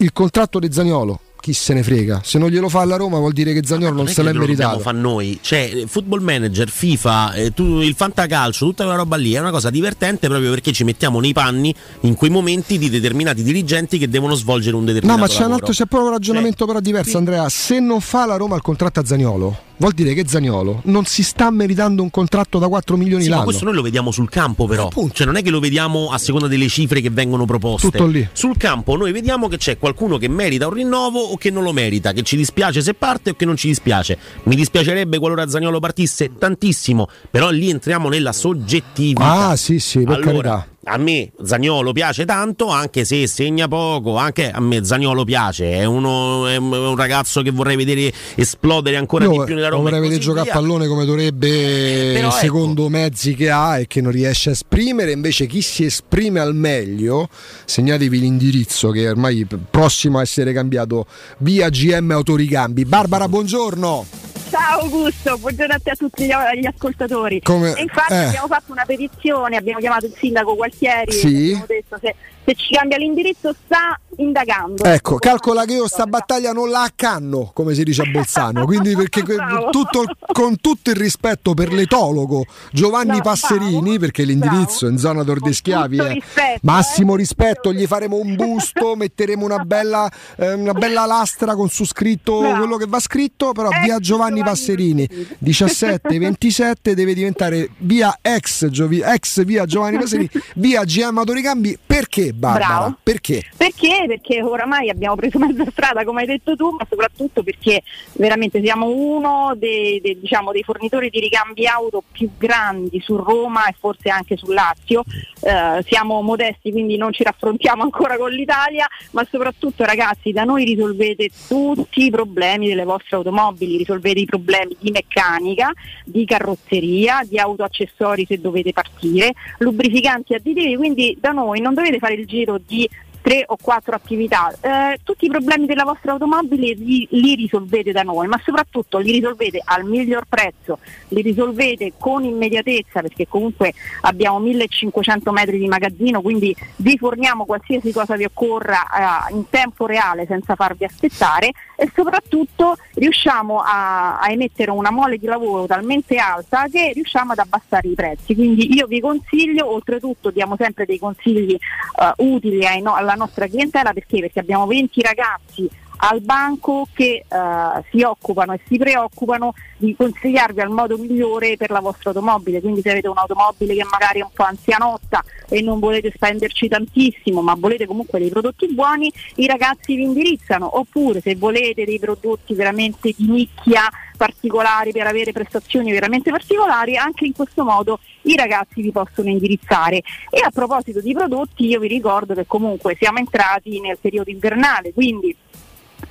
il 0.00 0.12
contratto 0.12 0.58
di 0.58 0.72
Zagnolo 0.72 1.20
chi 1.40 1.54
se 1.54 1.72
ne 1.72 1.82
frega, 1.82 2.20
se 2.22 2.36
non 2.38 2.50
glielo 2.50 2.68
fa 2.68 2.80
alla 2.82 2.96
Roma 2.96 3.16
vuol 3.16 3.32
dire 3.32 3.54
che 3.54 3.62
Zagnolo 3.64 3.94
non 3.94 4.08
è 4.08 4.10
se 4.10 4.22
l'è 4.22 4.30
lo 4.30 4.40
meritato. 4.40 4.78
fa 4.80 4.92
noi, 4.92 5.38
cioè 5.40 5.84
football 5.86 6.20
manager, 6.20 6.68
FIFA, 6.68 7.32
eh, 7.32 7.54
tu- 7.54 7.80
il 7.80 7.94
fantacalcio, 7.94 8.66
tutta 8.66 8.82
quella 8.84 8.98
roba 8.98 9.16
lì 9.16 9.32
è 9.32 9.38
una 9.40 9.50
cosa 9.50 9.70
divertente 9.70 10.28
proprio 10.28 10.50
perché 10.50 10.70
ci 10.72 10.84
mettiamo 10.84 11.18
nei 11.18 11.32
panni 11.32 11.74
in 12.00 12.14
quei 12.14 12.28
momenti 12.28 12.76
di 12.76 12.90
determinati 12.90 13.42
dirigenti 13.42 13.96
che 13.96 14.10
devono 14.10 14.34
svolgere 14.34 14.76
un 14.76 14.82
No, 14.82 14.88
determinato 14.88 15.18
ma 15.20 15.26
c'è 15.28 15.32
un 15.36 15.40
lavoro. 15.40 15.56
altro, 15.60 15.72
c'è 15.72 15.86
proprio 15.86 16.10
un 16.10 16.14
ragionamento 16.16 16.56
Cioè, 16.58 16.66
però 16.66 16.80
diverso, 16.80 17.16
Andrea. 17.16 17.48
Se 17.48 17.80
non 17.80 18.00
fa 18.02 18.26
la 18.26 18.36
Roma 18.36 18.56
il 18.56 18.62
contratto 18.62 19.00
a 19.00 19.04
Zagnolo, 19.06 19.56
vuol 19.80 19.92
dire 19.92 20.14
che 20.14 20.24
Zagnolo 20.26 20.82
non 20.84 21.04
si 21.06 21.22
sta 21.22 21.50
meritando 21.50 22.02
un 22.02 22.10
contratto 22.10 22.58
da 22.58 22.68
4 22.68 22.96
milioni 22.96 23.22
Sì, 23.24 23.28
ma 23.28 23.36
l'anno. 23.36 23.46
questo 23.46 23.64
noi 23.64 23.74
lo 23.74 23.82
vediamo 23.82 24.10
sul 24.10 24.28
campo 24.28 24.66
però, 24.66 24.90
cioè 25.12 25.26
non 25.26 25.36
è 25.36 25.42
che 25.42 25.50
lo 25.50 25.58
vediamo 25.58 26.10
a 26.10 26.18
seconda 26.18 26.46
delle 26.46 26.68
cifre 26.68 27.00
che 27.00 27.10
vengono 27.10 27.44
proposte. 27.46 27.90
Tutto 27.90 28.06
lì. 28.06 28.26
Sul 28.32 28.56
campo 28.56 28.96
noi 28.96 29.10
vediamo 29.12 29.48
che 29.48 29.56
c'è 29.56 29.78
qualcuno 29.78 30.18
che 30.18 30.28
merita 30.28 30.66
un 30.66 30.74
rinnovo 30.74 31.18
o 31.18 31.36
che 31.36 31.50
non 31.50 31.62
lo 31.62 31.72
merita, 31.72 32.12
che 32.12 32.22
ci 32.22 32.36
dispiace 32.36 32.82
se 32.82 32.94
parte 32.94 33.30
o 33.30 33.34
che 33.34 33.44
non 33.44 33.56
ci 33.56 33.68
dispiace. 33.68 34.18
Mi 34.44 34.54
dispiacerebbe 34.54 35.18
qualora 35.18 35.48
Zagnolo 35.48 35.80
partisse 35.80 36.30
tantissimo, 36.38 37.08
però 37.30 37.50
lì 37.50 37.70
entriamo 37.70 38.08
nella 38.08 38.32
soggettività. 38.32 39.48
Ah, 39.48 39.56
sì, 39.56 39.78
sì, 39.78 40.00
per 40.04 40.16
allora, 40.16 40.30
carità. 40.30 40.68
A 40.84 40.96
me 40.96 41.30
Zagnolo 41.44 41.92
piace 41.92 42.24
tanto, 42.24 42.68
anche 42.68 43.04
se 43.04 43.26
segna 43.26 43.68
poco, 43.68 44.16
anche 44.16 44.50
a 44.50 44.60
me 44.60 44.82
Zagnolo 44.82 45.24
piace, 45.24 45.72
è, 45.72 45.84
uno, 45.84 46.46
è 46.46 46.56
un- 46.56 46.96
ragazzo 46.96 47.42
che 47.42 47.50
vorrei 47.50 47.76
vedere 47.76 48.10
esplodere 48.34 48.96
ancora 48.96 49.24
Io 49.24 49.30
di 49.32 49.44
più 49.44 49.54
nella 49.56 49.68
Roma. 49.68 49.82
vorrei 49.82 50.00
vedere 50.00 50.20
giocare 50.20 50.48
a 50.48 50.52
pallone 50.54 50.86
come 50.86 51.04
dovrebbe 51.04 52.12
Però 52.14 52.28
ecco. 52.28 52.36
secondo 52.36 52.88
mezzi 52.88 53.34
che 53.34 53.50
ha 53.50 53.78
e 53.78 53.86
che 53.86 54.00
non 54.00 54.10
riesce 54.10 54.48
a 54.48 54.52
esprimere 54.52 55.12
invece 55.12 55.44
chi 55.46 55.60
si 55.60 55.84
esprime 55.84 56.40
al 56.40 56.54
meglio 56.54 57.28
segnatevi 57.66 58.18
l'indirizzo 58.18 58.90
che 58.90 59.04
è 59.04 59.10
ormai 59.10 59.46
prossimo 59.70 60.18
a 60.18 60.22
essere 60.22 60.54
cambiato 60.54 61.04
via 61.38 61.68
GM 61.68 62.10
Autoricambi 62.10 62.86
Barbara 62.86 63.28
buongiorno 63.28 64.06
Ciao 64.50 64.80
Augusto, 64.80 65.38
buongiorno 65.38 65.74
a 65.74 65.78
te 65.82 65.90
a 65.90 65.94
tutti 65.94 66.24
gli, 66.26 66.66
ascoltatori. 66.66 67.40
Come- 67.40 67.74
E 67.76 67.82
infatti 67.82 68.14
eh. 68.14 68.24
abbiamo 68.24 68.48
fatto 68.48 68.72
una 68.72 68.84
petizione, 68.84 69.56
abbiamo 69.56 69.78
chiamato 69.78 70.06
il 70.06 70.14
sindaco 70.18 70.56
Gualtieri 70.56 71.12
Sì. 71.12 71.26
e 71.26 71.44
abbiamo 71.52 71.64
detto 71.68 71.98
se, 72.00 72.14
se 72.44 72.54
ci 72.54 72.74
cambia 72.74 72.96
l'indirizzo 72.96 73.54
sta 73.64 73.98
indagando. 74.16 74.84
ecco 74.84 75.16
calcola 75.16 75.64
che 75.64 75.74
io 75.74 75.86
sta 75.86 76.06
battaglia 76.06 76.52
non 76.52 76.68
la 76.70 76.82
accanno 76.82 77.50
come 77.54 77.74
si 77.74 77.82
dice 77.84 78.02
a 78.02 78.06
Bolzano 78.10 78.64
quindi 78.64 78.94
perché 78.94 79.22
Bravo. 79.22 79.70
tutto 79.70 80.04
con 80.32 80.58
tutto 80.60 80.90
il 80.90 80.96
rispetto 80.96 81.54
per 81.54 81.72
l'etologo 81.72 82.44
Giovanni 82.72 83.16
No, 83.16 83.22
Passerini 83.22 83.98
perché 83.98 84.24
l'indirizzo 84.24 84.86
è 84.86 84.90
in 84.90 84.98
zona 84.98 85.22
Tordeschiavi 85.24 85.96
tutto 85.96 86.08
è 86.08 86.12
rispetto, 86.14 86.58
massimo 86.62 87.16
rispetto 87.16 87.72
gli 87.72 87.86
faremo 87.86 88.16
un 88.16 88.34
busto 88.34 88.94
metteremo 88.96 89.44
una 89.44 89.58
bella, 89.64 90.10
eh, 90.36 90.52
una 90.54 90.72
bella 90.74 91.06
lastra 91.06 91.54
con 91.54 91.68
su 91.68 91.84
scritto 91.84 92.40
Bravo. 92.40 92.56
quello 92.58 92.76
che 92.76 92.86
va 92.88 93.00
scritto 93.00 93.52
però 93.52 93.68
Ex 93.70 93.80
via 93.82 93.98
Giovanni 93.98 94.42
Passerini 94.42 95.08
17 95.38 96.18
27 96.18 96.94
deve 96.94 97.14
diventare 97.14 97.70
via 97.78 98.18
ex, 98.20 98.66
Giovi- 98.66 99.00
ex 99.02 99.44
via 99.44 99.64
Giovanni 99.66 99.98
Passerini 99.98 100.28
via 100.56 100.84
GM 100.84 101.18
Autoricambi 101.18 101.78
perché 101.84 102.29
Barbara? 102.32 102.66
Bravo. 102.66 102.98
perché? 103.02 103.42
Perché? 103.56 104.04
Perché 104.06 104.42
oramai 104.42 104.90
abbiamo 104.90 105.14
preso 105.14 105.38
mezza 105.38 105.64
strada, 105.70 106.04
come 106.04 106.22
hai 106.22 106.26
detto 106.26 106.56
tu, 106.56 106.70
ma 106.70 106.86
soprattutto 106.88 107.42
perché 107.42 107.82
veramente 108.14 108.62
siamo 108.62 108.88
uno 108.88 109.54
dei, 109.56 110.00
dei, 110.00 110.18
diciamo, 110.20 110.52
dei 110.52 110.62
fornitori 110.62 111.10
di 111.10 111.20
ricambi 111.20 111.66
auto 111.66 112.02
più 112.10 112.30
grandi 112.36 113.00
su 113.00 113.16
Roma 113.16 113.66
e 113.66 113.74
forse 113.78 114.08
anche 114.10 114.36
sul 114.36 114.54
Lazio. 114.54 115.02
Eh, 115.40 115.84
siamo 115.86 116.20
modesti, 116.22 116.70
quindi 116.70 116.96
non 116.96 117.12
ci 117.12 117.22
raffrontiamo 117.22 117.82
ancora 117.82 118.16
con 118.16 118.30
l'Italia, 118.30 118.86
ma 119.12 119.26
soprattutto 119.30 119.84
ragazzi, 119.84 120.32
da 120.32 120.44
noi 120.44 120.64
risolvete 120.64 121.30
tutti 121.48 122.04
i 122.04 122.10
problemi 122.10 122.68
delle 122.68 122.84
vostre 122.84 123.16
automobili, 123.16 123.76
risolvete 123.76 124.20
i 124.20 124.26
problemi 124.26 124.76
di 124.78 124.90
meccanica, 124.90 125.72
di 126.04 126.24
carrozzeria, 126.24 127.22
di 127.26 127.38
autoaccessori 127.38 128.26
se 128.26 128.40
dovete 128.40 128.72
partire, 128.72 129.32
lubrificanti 129.58 130.34
additivi, 130.34 130.76
quindi 130.76 131.16
da 131.20 131.30
noi 131.30 131.60
non 131.60 131.74
dovete 131.74 131.98
fare 131.98 132.16
il 132.20 132.26
giro 132.26 132.58
di 132.58 132.88
tre 133.20 133.44
o 133.46 133.56
quattro 133.60 133.94
attività. 133.94 134.52
Eh, 134.60 134.98
tutti 135.02 135.26
i 135.26 135.28
problemi 135.28 135.66
della 135.66 135.84
vostra 135.84 136.12
automobile 136.12 136.74
li, 136.74 137.06
li 137.10 137.34
risolvete 137.34 137.92
da 137.92 138.02
noi, 138.02 138.26
ma 138.26 138.40
soprattutto 138.44 138.98
li 138.98 139.12
risolvete 139.12 139.60
al 139.64 139.84
miglior 139.84 140.24
prezzo, 140.28 140.78
li 141.08 141.22
risolvete 141.22 141.92
con 141.98 142.24
immediatezza 142.24 143.00
perché 143.00 143.28
comunque 143.28 143.72
abbiamo 144.02 144.38
1500 144.38 145.32
metri 145.32 145.58
di 145.58 145.66
magazzino, 145.66 146.20
quindi 146.20 146.54
vi 146.76 146.96
forniamo 146.96 147.44
qualsiasi 147.44 147.92
cosa 147.92 148.16
vi 148.16 148.24
occorra 148.24 149.28
eh, 149.28 149.34
in 149.34 149.48
tempo 149.48 149.86
reale 149.86 150.26
senza 150.26 150.54
farvi 150.54 150.84
aspettare 150.84 151.50
e 151.76 151.90
soprattutto 151.94 152.76
riusciamo 152.94 153.60
a, 153.60 154.18
a 154.18 154.30
emettere 154.30 154.70
una 154.70 154.90
mole 154.90 155.18
di 155.18 155.26
lavoro 155.26 155.66
talmente 155.66 156.16
alta 156.16 156.66
che 156.70 156.92
riusciamo 156.94 157.32
ad 157.32 157.38
abbassare 157.38 157.88
i 157.88 157.94
prezzi. 157.94 158.34
Quindi 158.34 158.74
io 158.74 158.86
vi 158.86 159.00
consiglio, 159.00 159.72
oltretutto 159.72 160.30
diamo 160.30 160.56
sempre 160.56 160.84
dei 160.84 160.98
consigli 160.98 161.54
eh, 161.54 162.12
utili 162.18 162.66
ai 162.66 162.82
no- 162.82 162.94
alla 162.94 163.09
nostra 163.14 163.46
clientela 163.46 163.92
perché? 163.92 164.20
Perché 164.20 164.40
abbiamo 164.40 164.66
20 164.66 165.00
ragazzi 165.02 165.70
al 166.00 166.20
banco 166.20 166.86
che 166.94 167.24
eh, 167.26 167.84
si 167.90 168.02
occupano 168.02 168.52
e 168.52 168.60
si 168.66 168.78
preoccupano 168.78 169.54
di 169.76 169.94
consigliarvi 169.94 170.60
al 170.60 170.70
modo 170.70 170.96
migliore 170.96 171.56
per 171.56 171.70
la 171.70 171.80
vostra 171.80 172.10
automobile. 172.10 172.60
Quindi 172.60 172.80
se 172.80 172.90
avete 172.90 173.08
un'automobile 173.08 173.74
che 173.74 173.84
magari 173.84 174.20
è 174.20 174.22
un 174.22 174.30
po' 174.32 174.44
anzianotta 174.44 175.22
e 175.48 175.60
non 175.62 175.78
volete 175.78 176.12
spenderci 176.14 176.68
tantissimo, 176.68 177.42
ma 177.42 177.54
volete 177.56 177.86
comunque 177.86 178.18
dei 178.18 178.28
prodotti 178.28 178.72
buoni, 178.72 179.12
i 179.36 179.46
ragazzi 179.46 179.94
vi 179.94 180.02
indirizzano. 180.02 180.78
Oppure 180.78 181.20
se 181.20 181.34
volete 181.36 181.84
dei 181.84 181.98
prodotti 181.98 182.54
veramente 182.54 183.12
di 183.16 183.28
nicchia 183.28 183.88
particolari 184.16 184.92
per 184.92 185.06
avere 185.06 185.32
prestazioni 185.32 185.92
veramente 185.92 186.30
particolari, 186.30 186.96
anche 186.96 187.24
in 187.24 187.32
questo 187.32 187.64
modo 187.64 188.00
i 188.22 188.36
ragazzi 188.36 188.82
vi 188.82 188.92
possono 188.92 189.30
indirizzare. 189.30 190.02
E 190.28 190.40
a 190.44 190.50
proposito 190.50 191.00
di 191.00 191.14
prodotti, 191.14 191.66
io 191.66 191.80
vi 191.80 191.88
ricordo 191.88 192.34
che 192.34 192.46
comunque 192.46 192.96
siamo 193.00 193.18
entrati 193.18 193.80
nel 193.80 193.96
periodo 193.98 194.30
invernale, 194.30 194.92
quindi 194.92 195.34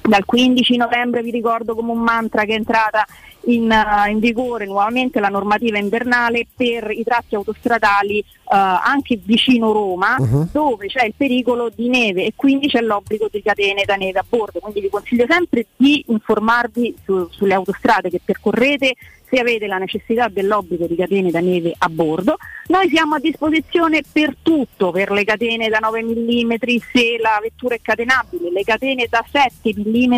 dal 0.01 0.25
15 0.25 0.77
novembre 0.77 1.21
vi 1.21 1.31
ricordo 1.31 1.75
come 1.75 1.91
un 1.91 1.99
mantra 1.99 2.43
che 2.45 2.53
è 2.53 2.55
entrata 2.55 3.05
in, 3.45 3.71
eh, 3.71 4.09
in 4.11 4.19
vigore 4.19 4.65
nuovamente 4.65 5.19
la 5.19 5.29
normativa 5.29 5.77
invernale 5.77 6.45
per 6.55 6.91
i 6.91 7.03
tratti 7.03 7.35
autostradali 7.35 8.19
eh, 8.19 8.25
anche 8.49 9.19
vicino 9.23 9.71
Roma 9.71 10.15
Mhm. 10.19 10.49
dove 10.51 10.87
c'è 10.87 11.05
il 11.05 11.13
pericolo 11.15 11.69
di 11.73 11.87
neve 11.89 12.25
e 12.25 12.33
quindi 12.35 12.67
c'è 12.67 12.81
l'obbligo 12.81 13.27
di 13.31 13.41
catene 13.41 13.83
da 13.85 13.95
neve 13.95 14.19
a 14.19 14.25
bordo. 14.27 14.59
Quindi 14.59 14.81
vi 14.81 14.89
consiglio 14.89 15.25
sempre 15.29 15.67
di 15.77 16.03
informarvi 16.07 16.95
su- 17.05 17.27
sulle 17.31 17.53
autostrade 17.53 18.09
che 18.09 18.19
percorrete 18.23 18.95
se 19.29 19.39
avete 19.39 19.67
la 19.67 19.77
necessità 19.77 20.27
dell'obbligo 20.27 20.87
di 20.87 20.95
catene 20.95 21.31
da 21.31 21.39
neve 21.39 21.73
a 21.77 21.87
bordo. 21.89 22.37
Noi 22.67 22.87
siamo 22.89 23.15
a 23.15 23.19
disposizione 23.19 24.01
per 24.11 24.35
tutto, 24.41 24.91
per 24.91 25.11
le 25.11 25.23
catene 25.23 25.69
da 25.69 25.79
9 25.79 26.03
mm 26.03 26.53
se 26.91 27.17
la 27.19 27.39
vettura 27.41 27.75
è 27.75 27.79
catenabile, 27.81 28.51
le 28.51 28.63
catene 28.63 29.07
da 29.09 29.25
7 29.27 29.73
mm 29.75 30.17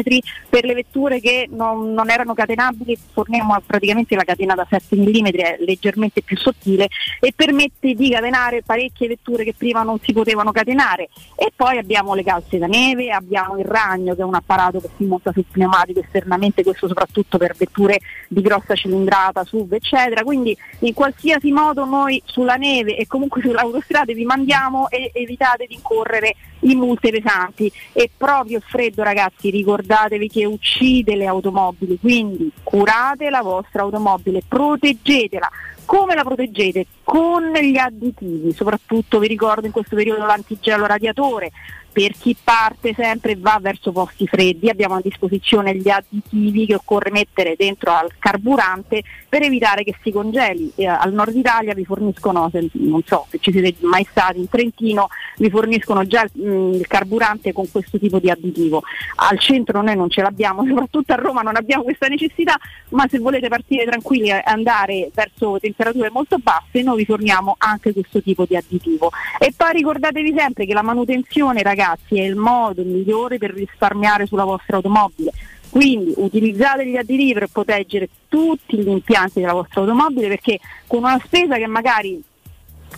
per 0.50 0.66
le 0.66 0.74
vetture 0.74 1.22
che 1.22 1.48
non, 1.50 1.94
non 1.94 2.10
erano 2.10 2.34
catenabili, 2.34 2.98
forniamo 3.14 3.58
praticamente 3.66 4.16
la 4.16 4.24
catena 4.24 4.56
da 4.56 4.68
7 4.70 4.96
mm, 4.98 5.26
è 5.28 5.58
leggermente 5.60 6.22
più 6.22 6.38
sottile 6.38 6.90
e 7.20 7.32
permette 7.34 7.94
di 7.94 8.10
catenare 8.10 8.64
parecchie 8.64 9.08
vetture 9.08 9.44
che 9.44 9.54
prima 9.58 9.84
non 9.84 10.00
si 10.02 10.12
potevano 10.12 10.52
catenare. 10.52 11.10
E 11.36 11.52
poi 11.56 11.78
abbiamo 11.78 12.16
le 12.16 12.24
calze 12.24 12.58
da 12.58 12.68
neve, 12.68 13.12
abbiamo 13.12 13.58
il 13.58 13.66
ragno 13.66 14.14
che 14.14 14.22
è 14.22 14.26
un 14.26 14.36
apparato 14.36 14.82
che 14.82 14.90
si 14.98 15.06
monta 15.06 15.32
sul 15.32 15.46
pneumatico 15.50 16.02
esternamente, 16.02 16.64
questo 16.64 16.88
soprattutto 16.88 17.38
per 17.38 17.56
vetture 17.56 18.00
di 18.28 18.42
grossa 18.42 18.76
cilindrata, 19.02 19.44
SUV 19.44 19.74
eccetera. 19.74 20.24
Quindi 20.24 20.56
in 20.80 20.94
qualsiasi 20.94 21.52
modo 21.52 21.86
noi 21.86 22.22
sulla 22.26 22.56
neve 22.56 22.96
e 22.96 23.08
comunque 23.08 23.42
sulle 23.44 23.60
autostrade 23.60 24.14
vi 24.14 24.26
mandiamo 24.26 24.90
e 24.90 25.12
evitate 25.14 25.66
di 25.68 25.76
incorrere 25.76 26.36
in 26.62 26.78
multe 26.78 27.10
pesanti. 27.10 27.72
E 27.94 28.10
proprio 28.16 28.58
il 28.58 28.64
freddo 28.66 29.04
ragazzi 29.04 29.50
ricordatevi 29.50 30.30
che 30.30 30.46
uccide 30.46 31.16
le 31.16 31.26
automobili, 31.26 31.98
quindi 32.00 32.52
curate 32.64 33.30
la 33.30 33.42
vostra 33.42 33.82
automobile, 33.82 34.42
proteggetela 34.48 35.50
Come 35.86 36.16
la 36.16 36.24
proteggete? 36.24 36.86
Con 37.04 37.52
gli 37.52 37.78
additivi, 37.78 38.54
soprattutto 38.54 39.20
vi 39.20 39.28
ricordo 39.28 39.66
in 39.66 39.74
questo 39.74 39.96
periodo 39.96 40.26
l'antigelo 40.26 40.86
radiatore, 40.86 41.52
per 41.92 42.14
chi 42.18 42.36
parte 42.42 42.94
sempre 42.94 43.32
e 43.32 43.38
va 43.38 43.58
verso 43.62 43.92
posti 43.92 44.26
freddi 44.26 44.70
abbiamo 44.70 44.96
a 44.96 45.02
disposizione 45.02 45.76
gli 45.76 45.90
additivi 45.90 46.66
che 46.66 46.76
occorre 46.76 47.12
mettere 47.12 47.56
dentro 47.58 47.92
al 47.92 48.10
carburante 48.18 49.04
per 49.28 49.44
evitare 49.44 49.84
che 49.84 49.96
si 50.02 50.12
congeli. 50.12 50.72
Eh, 50.76 50.86
al 50.86 51.12
nord 51.12 51.36
Italia 51.36 51.74
vi 51.74 51.84
forniscono, 51.84 52.50
se- 52.52 52.70
non 52.74 53.02
so 53.06 53.26
se 53.30 53.40
ci 53.40 53.52
siete 53.52 53.76
mai 53.82 54.06
stati 54.10 54.40
in 54.40 54.48
Trentino, 54.48 55.08
vi 55.38 55.50
forniscono 55.50 56.06
già 56.06 56.24
il, 56.24 56.32
mm, 56.42 56.74
il 56.76 56.88
carburante 56.88 57.52
con 57.52 57.70
questo 57.70 58.00
tipo 58.00 58.20
di 58.20 58.30
additivo. 58.30 58.84
Al 59.16 59.40
centro 59.40 59.82
noi 59.82 59.96
non 59.96 60.10
ce 60.10 60.22
l'abbiamo, 60.22 60.64
soprattutto 60.68 61.12
a 61.14 61.16
Roma 61.16 61.42
non 61.42 61.58
abbiamo 61.58 61.84
questa 61.84 62.08
necessità, 62.08 62.58
ma 62.90 63.06
se 63.10 63.20
volete 63.20 63.50
partire 63.50 63.86
tranquilli 63.86 64.30
e 64.30 64.42
andare 64.46 65.10
verso 65.14 65.58
temperature 65.60 66.10
molto 66.10 66.38
basse 66.38 66.82
noi 66.82 66.98
vi 66.98 67.06
forniamo 67.06 67.56
anche 67.58 67.92
questo 67.92 68.22
tipo 68.22 68.46
di 68.46 68.56
additivo. 68.56 69.12
E 69.40 69.54
poi 69.56 69.74
ricordatevi 69.74 70.34
sempre 70.36 70.66
che 70.66 70.74
la 70.74 70.82
manutenzione 70.82 71.62
ragazzi 71.62 71.80
è 71.82 72.24
il 72.24 72.36
modo 72.36 72.84
migliore 72.84 73.38
per 73.38 73.52
risparmiare 73.52 74.26
sulla 74.26 74.44
vostra 74.44 74.78
automobile. 74.78 75.32
Quindi 75.70 76.14
utilizzate 76.18 76.86
gli 76.86 76.98
additivi 76.98 77.34
per 77.34 77.48
proteggere 77.48 78.10
tutti 78.28 78.78
gli 78.78 78.90
impianti 78.90 79.40
della 79.40 79.54
vostra 79.54 79.82
automobile 79.82 80.28
perché 80.28 80.60
con 80.86 81.00
una 81.00 81.20
spesa 81.24 81.56
che 81.56 81.68
magari 81.68 82.22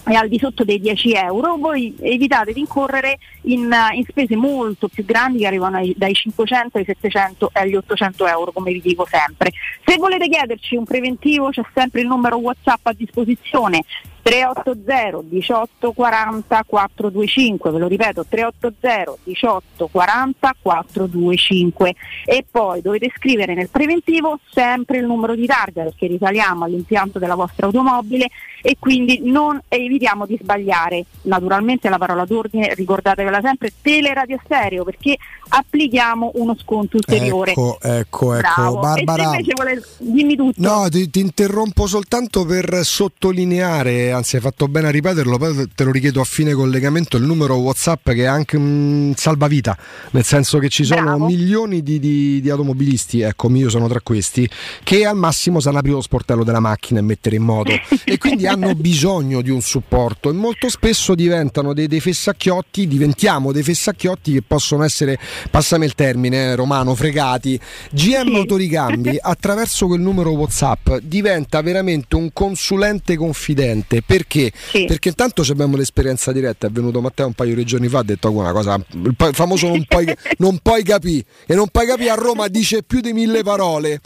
è 0.04 0.14
al 0.14 0.28
di 0.28 0.40
sotto 0.40 0.64
dei 0.64 0.80
10 0.80 1.14
euro, 1.14 1.56
voi 1.58 1.96
evitate 2.02 2.52
di 2.52 2.60
incorrere 2.60 3.20
in, 3.44 3.72
eh, 3.72 3.96
in 3.96 4.04
spese 4.06 4.36
molto 4.36 4.88
più 4.88 5.06
grandi 5.06 5.40
che 5.40 5.48
arrivano 5.48 5.78
ai- 5.78 5.94
dai 5.96 6.14
500 6.14 6.78
ai 6.78 6.86
700 6.86 7.52
e 7.54 7.60
agli 7.60 7.76
800 7.76 8.28
euro, 8.28 8.52
come 8.52 8.72
vi 8.72 8.82
dico 8.82 9.06
sempre. 9.10 9.52
Se 9.86 9.96
volete 9.98 10.28
chiederci 10.28 10.76
un 10.76 10.84
preventivo 10.84 11.50
c'è 11.50 11.64
sempre 11.74 12.02
il 12.02 12.08
numero 12.08 12.38
WhatsApp 12.38 12.88
a 12.88 12.94
disposizione 12.94 13.84
380 14.24 15.22
18 15.24 15.92
40 15.92 16.64
425, 16.66 17.72
ve 17.72 17.78
lo 17.78 17.88
ripeto 17.88 18.26
380 18.28 19.18
18 19.22 19.88
40 19.92 20.56
425 20.62 21.96
e 22.26 22.46
poi 22.50 22.82
dovete 22.82 23.12
scrivere 23.18 23.54
nel 23.54 23.68
preventivo 23.68 24.40
sempre 24.50 25.00
il 25.00 25.06
numero 25.06 25.36
di 25.36 25.46
targa 25.46 25.84
perché 25.84 26.08
risaliamo 26.08 26.64
all'impianto 26.64 27.20
della 27.20 27.36
vostra 27.36 27.66
automobile 27.66 28.30
e 28.62 28.78
quindi 28.80 29.20
non 29.24 29.62
evitiamo 29.68 30.26
di 30.26 30.40
sbagliare. 30.42 31.04
Naturalmente 31.24 31.90
la 31.90 31.98
parola 31.98 32.24
d'ordine, 32.24 32.74
ricordatevela 32.76 33.42
sempre, 33.42 33.74
teleradio 33.82 34.40
stereo 34.46 34.86
perché 34.86 35.18
applichiamo 35.50 36.32
uno 36.36 36.56
sconto 36.58 36.96
ulteriore. 36.96 37.52
Ecco, 37.52 37.78
ecco, 37.82 38.34
ecco. 38.36 38.54
Bravo. 38.56 38.80
Barbara. 38.80 39.22
E 39.22 39.26
se 39.26 39.32
invece 39.32 39.52
vuole, 39.54 39.84
dimmi 39.98 40.36
tutto. 40.38 40.62
No, 40.62 40.88
ti, 40.90 41.10
ti 41.10 41.20
interrompo 41.20 41.88
soltanto 41.88 42.46
per 42.46 42.80
sottolineare, 42.84 44.13
anzi 44.14 44.38
hai 44.38 44.42
fatto 44.42 44.68
bene 44.68 44.88
a 44.88 44.92
ripeterlo, 44.92 45.38
poi 45.38 45.70
te 45.76 45.84
lo 45.84 45.92
richiedo 45.92 46.22
a 46.22 46.24
fine 46.24 46.54
collegamento, 46.54 47.18
il 47.18 47.24
numero 47.24 47.56
WhatsApp 47.56 48.10
che 48.12 48.24
è 48.24 48.26
anche 48.26 48.56
un 48.56 49.14
salvavita, 49.16 49.78
nel 50.12 50.24
senso 50.24 50.60
che 50.60 50.70
ci 50.70 50.84
sono 50.84 51.18
milioni 51.20 51.84
di, 51.84 52.00
di- 52.00 52.40
di 52.42 52.50
automobilisti, 52.50 53.22
ecco, 53.22 53.50
io 53.56 53.70
sono 53.70 53.88
tra 53.88 54.00
questi, 54.02 54.50
che 54.84 55.06
al 55.06 55.18
massimo 55.18 55.60
sanno 55.60 55.80
aprire 55.80 55.96
lo 55.96 56.02
sportello 56.02 56.44
della 56.44 56.60
macchina 56.60 57.00
e 57.00 57.04
mettere 57.04 57.36
in 57.36 57.44
moto. 57.44 57.72
E 58.06 58.18
quindi 58.18 58.46
hanno 58.46 58.76
bisogno 58.76 59.42
di 59.42 59.50
un 59.50 59.62
supporto 59.62 60.30
e 60.30 60.34
molto 60.34 60.70
spesso 60.70 61.16
diventano 61.16 61.74
dei, 61.74 61.88
dei 61.88 62.00
fessacchiotti, 62.00 62.88
diventiamo 62.88 63.52
dei 63.52 63.64
fessacchiotti 63.64 64.34
che 64.34 64.42
possono 64.46 64.84
essere, 64.84 65.18
passami 65.50 65.86
il 65.86 65.96
termine, 65.96 66.52
eh, 66.52 66.56
romano, 66.56 66.94
fregati. 66.96 67.60
GM 67.92 68.36
Autoricambi 68.36 69.18
attraverso 69.20 69.88
quel 69.88 70.02
numero 70.02 70.32
WhatsApp 70.32 70.98
diventa 71.02 71.62
veramente 71.62 72.16
un 72.16 72.32
consulente 72.34 73.16
confidente 73.16 74.03
perché? 74.06 74.52
Perché 74.72 75.10
intanto 75.10 75.44
abbiamo 75.50 75.78
l'esperienza 75.78 76.32
diretta, 76.32 76.68
è 76.68 76.70
venuto 76.70 77.02
Matteo 77.02 77.28
un 77.28 77.34
paio 77.34 77.56
di 77.56 77.64
giorni 77.66 77.88
fa, 77.88 78.00
ha 78.00 78.04
detto 78.04 78.28
"Oh, 78.30 78.32
una 78.40 78.52
cosa, 78.52 78.76
il 78.94 79.16
famoso 79.34 79.68
non 79.68 79.84
puoi, 79.86 80.06
non 80.40 80.60
puoi 80.62 80.84
capire 80.84 81.26
e 81.46 81.56
non 81.56 81.68
puoi 81.70 81.86
capire 81.88 82.10
a 82.10 82.16
Roma 82.16 82.48
dice 82.48 82.84
più 82.84 83.00
di 83.02 83.14
mille 83.14 83.44
parole, 83.44 84.02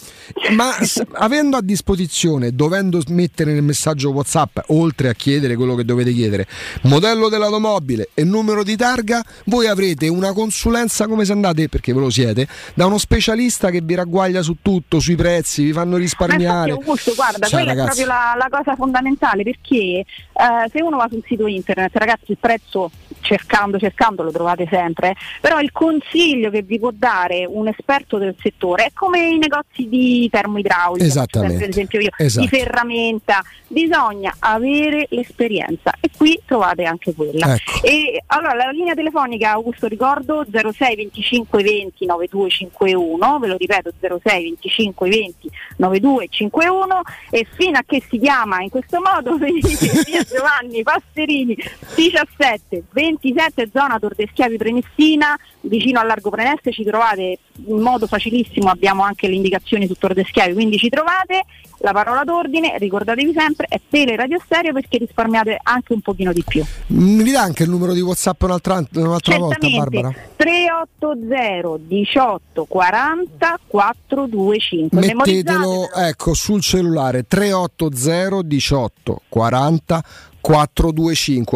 ma 0.52 0.76
avendo 1.14 1.58
a 1.58 1.62
disposizione, 1.62 2.52
dovendo 2.54 3.02
mettere 3.10 3.54
nel 3.54 3.64
messaggio 3.64 4.12
WhatsApp, 4.12 4.58
oltre 4.68 5.10
a 5.10 5.14
chiedere 5.14 5.56
quello 5.56 5.76
che 5.76 5.86
dovete 5.86 6.12
chiedere, 6.14 6.48
modello 6.84 7.30
dell'automobile 7.30 8.10
e 8.14 8.24
numero 8.24 8.64
di 8.64 8.76
targa, 8.76 9.24
voi 9.45 9.68
avrete 9.68 10.08
una 10.08 10.34
consulenza 10.34 11.08
come 11.08 11.26
se 11.26 11.32
andate, 11.32 11.70
perché 11.70 11.93
ve 11.93 12.00
lo 12.00 12.10
siete, 12.10 12.48
da 12.74 12.86
uno 12.86 12.98
specialista 12.98 13.70
che 13.70 13.82
vi 13.84 13.95
ragguaglia 13.95 14.41
su 14.41 14.58
tutto, 14.62 15.00
sui 15.00 15.16
prezzi, 15.16 15.64
vi 15.64 15.74
fanno 15.74 15.91
Ma 15.93 15.98
risparmiare. 15.98 16.70
infatti 16.72 16.88
Augusto, 16.88 17.14
guarda, 17.16 17.48
Ciao, 17.48 17.60
quella 17.60 17.74
ragazzi. 17.74 18.02
è 18.02 18.06
proprio 18.06 18.08
la, 18.08 18.48
la 18.50 18.58
cosa 18.58 18.76
fondamentale 18.76 19.43
perché 19.43 19.87
eh, 19.96 20.70
se 20.72 20.82
uno 20.82 20.98
va 20.98 21.08
sul 21.10 21.24
sito 21.26 21.48
internet, 21.48 21.96
ragazzi, 21.96 22.32
il 22.32 22.38
prezzo 22.40 22.92
cercando, 23.22 23.78
cercando 23.78 24.24
lo 24.24 24.32
trovate 24.32 24.68
sempre, 24.70 25.16
però 25.42 25.60
il 25.60 25.72
consiglio 25.72 26.50
che 26.50 26.62
vi 26.62 26.80
può 26.80 26.92
dare 26.94 27.46
un 27.48 27.68
esperto 27.68 28.18
del 28.18 28.36
settore 28.40 28.86
è 28.86 28.92
come 28.94 29.28
i 29.28 29.38
negozi 29.38 29.88
di 29.90 30.28
termoidraulica, 30.32 31.26
ad 31.32 31.52
esempio 31.52 32.00
io, 32.00 32.10
Esatto. 32.18 32.46
di 32.46 32.48
ferramenta, 32.48 33.44
bisogna 33.68 34.34
avere 34.40 35.08
l'esperienza 35.10 35.94
e 36.00 36.10
qui 36.16 36.40
trovate 36.46 36.84
anche 36.86 37.14
quella. 37.14 37.54
Ecco. 37.56 37.86
E 37.86 38.24
allora 38.28 38.54
la 38.54 38.70
linea 38.72 38.94
telefonica 38.94 39.52
Augusto 39.52 39.88
ricordo 39.88 40.46
06 40.50 40.96
25 40.96 41.64
20 41.64 42.06
9251, 42.06 43.40
ve 43.40 43.48
lo 43.48 43.58
ripeto 43.58 43.92
06 44.00 44.44
25 44.44 45.10
20 45.10 45.50
9251 45.78 47.02
e 47.30 47.48
fino 47.56 47.78
a 47.78 47.84
che 47.86 48.02
si 48.10 48.20
chiama 48.20 48.62
in 48.62 48.70
questo 48.70 49.00
modo 49.02 49.36
venite 49.38 49.76
via 49.80 50.24
Giovanni 50.24 50.84
Passerini 50.84 51.56
17 51.96 52.84
27 52.92 53.70
zona 53.72 54.00
Tor 54.00 54.16
de 54.16 54.28
Schiavi 54.32 54.58
Prenestina 54.58 55.38
vicino 55.62 56.00
al 56.00 56.08
Largo 56.08 56.30
Preneste 56.30 56.72
ci 56.72 56.84
trovate 56.84 57.40
in 57.66 57.80
modo 57.80 58.08
facilissimo 58.08 58.70
abbiamo 58.70 59.04
anche 59.04 59.28
le 59.28 59.36
indicazioni 59.36 59.88
su 59.88 59.96
Tor 59.96 60.14
de 60.14 60.24
Schiavi 60.24 60.54
quindi 60.54 60.78
ci 60.78 60.90
trovate 60.90 61.44
la 61.80 61.92
parola 61.92 62.24
d'ordine 62.24 62.78
ricordatevi 62.78 63.34
sempre 63.36 63.68
è 63.70 63.80
Tele 63.90 64.16
Radio 64.16 64.40
Stereo 64.44 64.74
perché 64.74 64.98
risparmiate 64.98 65.60
anche 65.62 65.94
un 65.94 66.02
pochino 66.02 66.34
di 66.34 66.44
più 66.46 66.64
Mi 66.88 67.32
dà 67.32 67.42
anche 67.42 67.64
il 67.64 67.70
numero 67.70 67.94
di 67.94 68.02
WhatsApp 68.02 68.42
un'altra, 68.44 68.84
un'altra 68.94 69.38
volta. 69.38 69.68
Barbara? 69.68 70.14
380 70.36 71.78
18 71.88 72.66
40 72.66 73.60
425 73.68 75.00
Mettetelo 75.00 75.92
ecco 75.94 76.34
sul 76.34 76.62
cellulare 76.62 77.26
380 77.28 78.42
18 78.48 79.22
40 79.30 80.04
425 80.06 80.37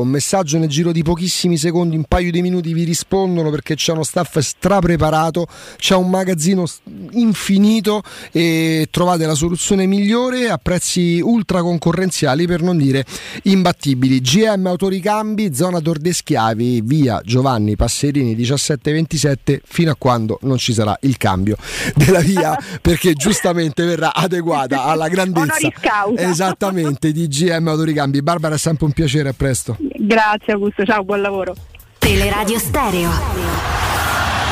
un 0.01 0.09
messaggio 0.09 0.57
nel 0.57 0.67
giro 0.67 0.91
di 0.91 1.01
pochissimi 1.01 1.55
secondi 1.55 1.95
un 1.95 2.03
paio 2.03 2.29
di 2.29 2.41
minuti 2.41 2.73
vi 2.73 2.83
rispondono 2.83 3.49
perché 3.49 3.75
c'è 3.75 3.93
uno 3.93 4.03
staff 4.03 4.39
strapreparato 4.39 5.47
c'è 5.77 5.95
un 5.95 6.09
magazzino 6.09 6.65
infinito 7.11 8.03
e 8.33 8.89
trovate 8.91 9.25
la 9.25 9.33
soluzione 9.33 9.85
migliore 9.85 10.49
a 10.49 10.57
prezzi 10.57 11.21
ultra 11.23 11.61
concorrenziali 11.61 12.45
per 12.45 12.61
non 12.61 12.75
dire 12.75 13.05
imbattibili. 13.43 14.19
GM 14.19 14.67
Autoricambi 14.67 15.53
zona 15.55 15.79
Tor 15.79 15.97
de 15.97 16.11
Schiavi 16.11 16.81
via 16.81 17.21
Giovanni 17.23 17.77
Passerini 17.77 18.35
1727 18.35 19.61
fino 19.63 19.91
a 19.91 19.95
quando 19.97 20.37
non 20.41 20.57
ci 20.57 20.73
sarà 20.73 20.97
il 21.03 21.15
cambio 21.15 21.55
della 21.95 22.19
via 22.19 22.57
perché 22.81 23.13
giustamente 23.13 23.85
verrà 23.85 24.13
adeguata 24.13 24.83
alla 24.83 25.07
grandezza 25.07 25.71
esattamente 26.17 27.13
di 27.13 27.29
GM 27.29 27.69
Autoricambi. 27.69 28.21
Barbara 28.21 28.55
è 28.55 28.57
sempre 28.81 28.85
un 28.85 28.91
piacere 28.93 29.29
a 29.29 29.33
presto. 29.33 29.77
Grazie 29.79 30.53
Augusto 30.53 30.83
ciao 30.83 31.03
buon 31.03 31.21
lavoro. 31.21 31.55
Teleradio 31.99 32.57
Stereo. 32.57 33.09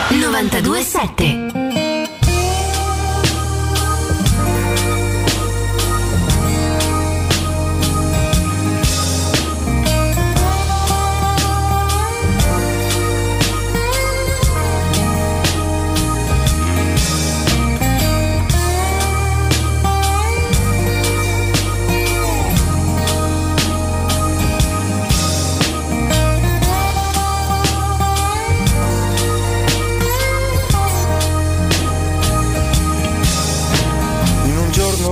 927 0.09 1.68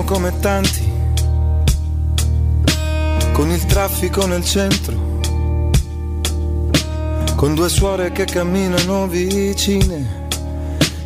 come 0.08 0.40
tanti, 0.40 0.90
con 3.34 3.52
il 3.52 3.66
traffico 3.66 4.26
nel 4.26 4.46
centro, 4.46 5.20
con 7.36 7.54
due 7.54 7.68
suore 7.68 8.14
che 8.14 8.24
camminano 8.24 9.06
vicine, 9.08 10.28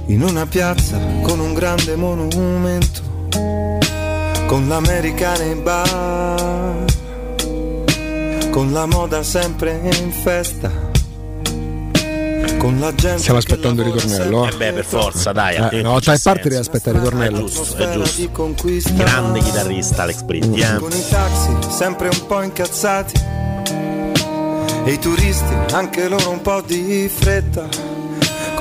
in 0.05 0.21
una 0.21 0.45
piazza 0.45 0.99
con 1.23 1.39
un 1.39 1.55
grande 1.55 1.95
monumento, 1.95 3.01
con 4.45 4.67
l'americana 4.67 5.43
in 5.45 5.63
bar, 5.63 6.85
con 8.51 8.71
la 8.71 8.85
moda 8.85 9.23
sempre 9.23 9.79
in 9.99 10.11
festa. 10.11 10.90
Con 12.57 12.79
la 12.79 12.93
gente 12.93 13.19
Stiamo 13.19 13.39
aspettando 13.39 13.81
il 13.81 13.91
ritornello. 13.91 14.47
Eh 14.47 14.55
beh, 14.55 14.73
per 14.73 14.85
forza, 14.85 15.31
dai. 15.31 15.55
Eh, 15.55 15.81
c'è 15.99 16.13
che 16.13 16.19
parte 16.23 16.49
deve 16.49 16.57
aspettare 16.57 16.97
il 16.97 17.03
ritornello. 17.03 17.37
È 17.37 17.49
giusto, 17.49 17.77
è 17.77 17.91
giusto. 17.91 18.93
Grande 18.93 19.39
chitarrista 19.39 20.03
Alex 20.03 20.21
Britti, 20.21 20.59
eh. 20.59 20.75
Con 20.75 20.91
i 20.91 21.03
taxi 21.09 21.71
sempre 21.71 22.09
un 22.09 22.25
po' 22.27 22.41
incazzati 22.41 23.19
e 24.83 24.91
i 24.91 24.99
turisti 24.99 25.53
anche 25.73 26.07
loro 26.07 26.31
un 26.31 26.41
po' 26.41 26.61
di 26.61 27.09
fretta 27.13 27.67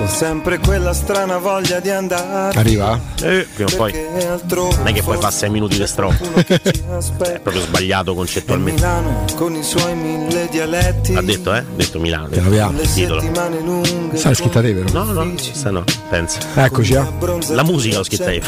con 0.01 0.09
sempre 0.09 0.59
quella 0.59 0.95
strana 0.95 1.37
voglia 1.37 1.79
di 1.79 1.91
andare 1.91 2.57
Arriva? 2.59 2.99
Eh, 3.21 3.47
prima 3.55 3.69
o 3.71 3.77
poi. 3.77 3.93
Non 3.93 4.87
è 4.87 4.93
che 4.95 5.03
poi 5.03 5.19
fa 5.19 5.31
6 5.31 5.51
minuti 5.51 5.77
di 5.77 5.87
stroppo. 5.87 6.25
È 6.41 7.39
proprio 7.41 7.61
sbagliato 7.61 8.15
concettualmente. 8.15 8.81
Milano 8.81 9.27
con 9.35 9.55
i 9.55 9.63
suoi 9.63 9.95
mille 9.95 10.49
dialetti 10.51 11.15
Ha 11.15 11.21
detto, 11.21 11.53
eh? 11.53 11.59
Ha 11.59 11.65
detto 11.77 12.01
Milano. 12.01 12.29
Piano 12.29 12.49
piano. 12.49 12.81
Il 12.81 12.91
titolo. 12.91 13.21
Sai 14.15 14.35
scritta 14.35 14.63
te, 14.63 14.73
vero? 14.73 14.89
No, 14.91 15.05
no, 15.05 15.35
questa 15.35 15.71
no, 15.71 15.85
pensa. 16.09 16.41
Eccoci, 16.55 16.95
eh. 16.95 17.05
La 17.49 17.63
musica 17.63 17.99
l'ho 17.99 18.05
scritta 18.05 18.33
io. 18.33 18.43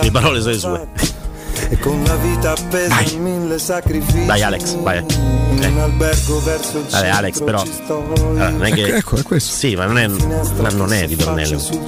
Le 0.00 0.10
parole 0.10 0.40
sono 0.40 0.52
le 0.52 0.58
sue. 0.58 1.26
E 1.70 1.78
con 1.78 2.02
la 2.04 2.14
vita 2.16 2.52
appesa 2.52 3.00
in 3.00 3.22
mille 3.22 3.58
sacrifici 3.58 4.24
Dai 4.24 4.42
Alex, 4.42 4.76
vai. 4.76 4.98
in 4.98 5.64
un 5.72 5.78
albergo 5.78 6.40
verso 6.42 6.78
il 6.78 6.84
Vabbè 6.88 7.08
Alex, 7.08 7.42
però. 7.42 7.62
allora, 7.88 8.48
non 8.50 8.64
è 8.64 8.72
che. 8.72 8.82
Ecco, 8.82 8.96
ecco, 8.96 9.16
è 9.16 9.22
questo. 9.22 9.52
Sì, 9.54 9.74
ma 9.74 9.86
non 9.86 9.98
è. 9.98 10.06
Ma 10.06 10.68
non 10.70 10.92
è 10.92 11.06
ritornello. 11.06 11.58
Sul 11.58 11.84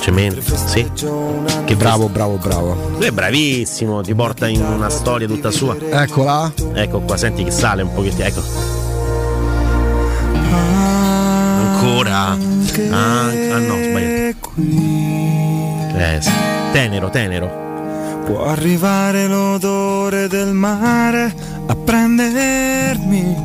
cemento. 0.00 0.42
Sì. 0.66 0.90
Che 1.64 1.76
bravo, 1.76 2.08
bravo, 2.08 2.36
bravo. 2.36 2.90
Lui 2.96 3.06
è 3.06 3.10
bravissimo, 3.10 4.02
ti 4.02 4.14
porta 4.14 4.46
in 4.46 4.62
una 4.62 4.88
storia 4.90 5.26
tutta 5.26 5.50
sua. 5.50 5.76
Eccola. 5.90 6.52
Ecco 6.74 7.00
qua, 7.00 7.16
senti 7.16 7.44
che 7.44 7.50
sale 7.50 7.82
un 7.82 7.92
pochettino. 7.92 8.26
Ecco. 8.26 8.42
Ancora. 11.60 12.36
Ah, 12.90 13.24
ah 13.24 13.58
no, 13.58 13.76
sbagliato. 13.82 14.50
Eh, 15.96 16.18
sì. 16.20 16.30
Tenero, 16.72 17.10
tenero. 17.10 17.69
Può 18.30 18.44
arrivare 18.44 19.26
l'odore 19.26 20.28
del 20.28 20.52
mare 20.52 21.34
a 21.66 21.74
prendermi 21.74 23.36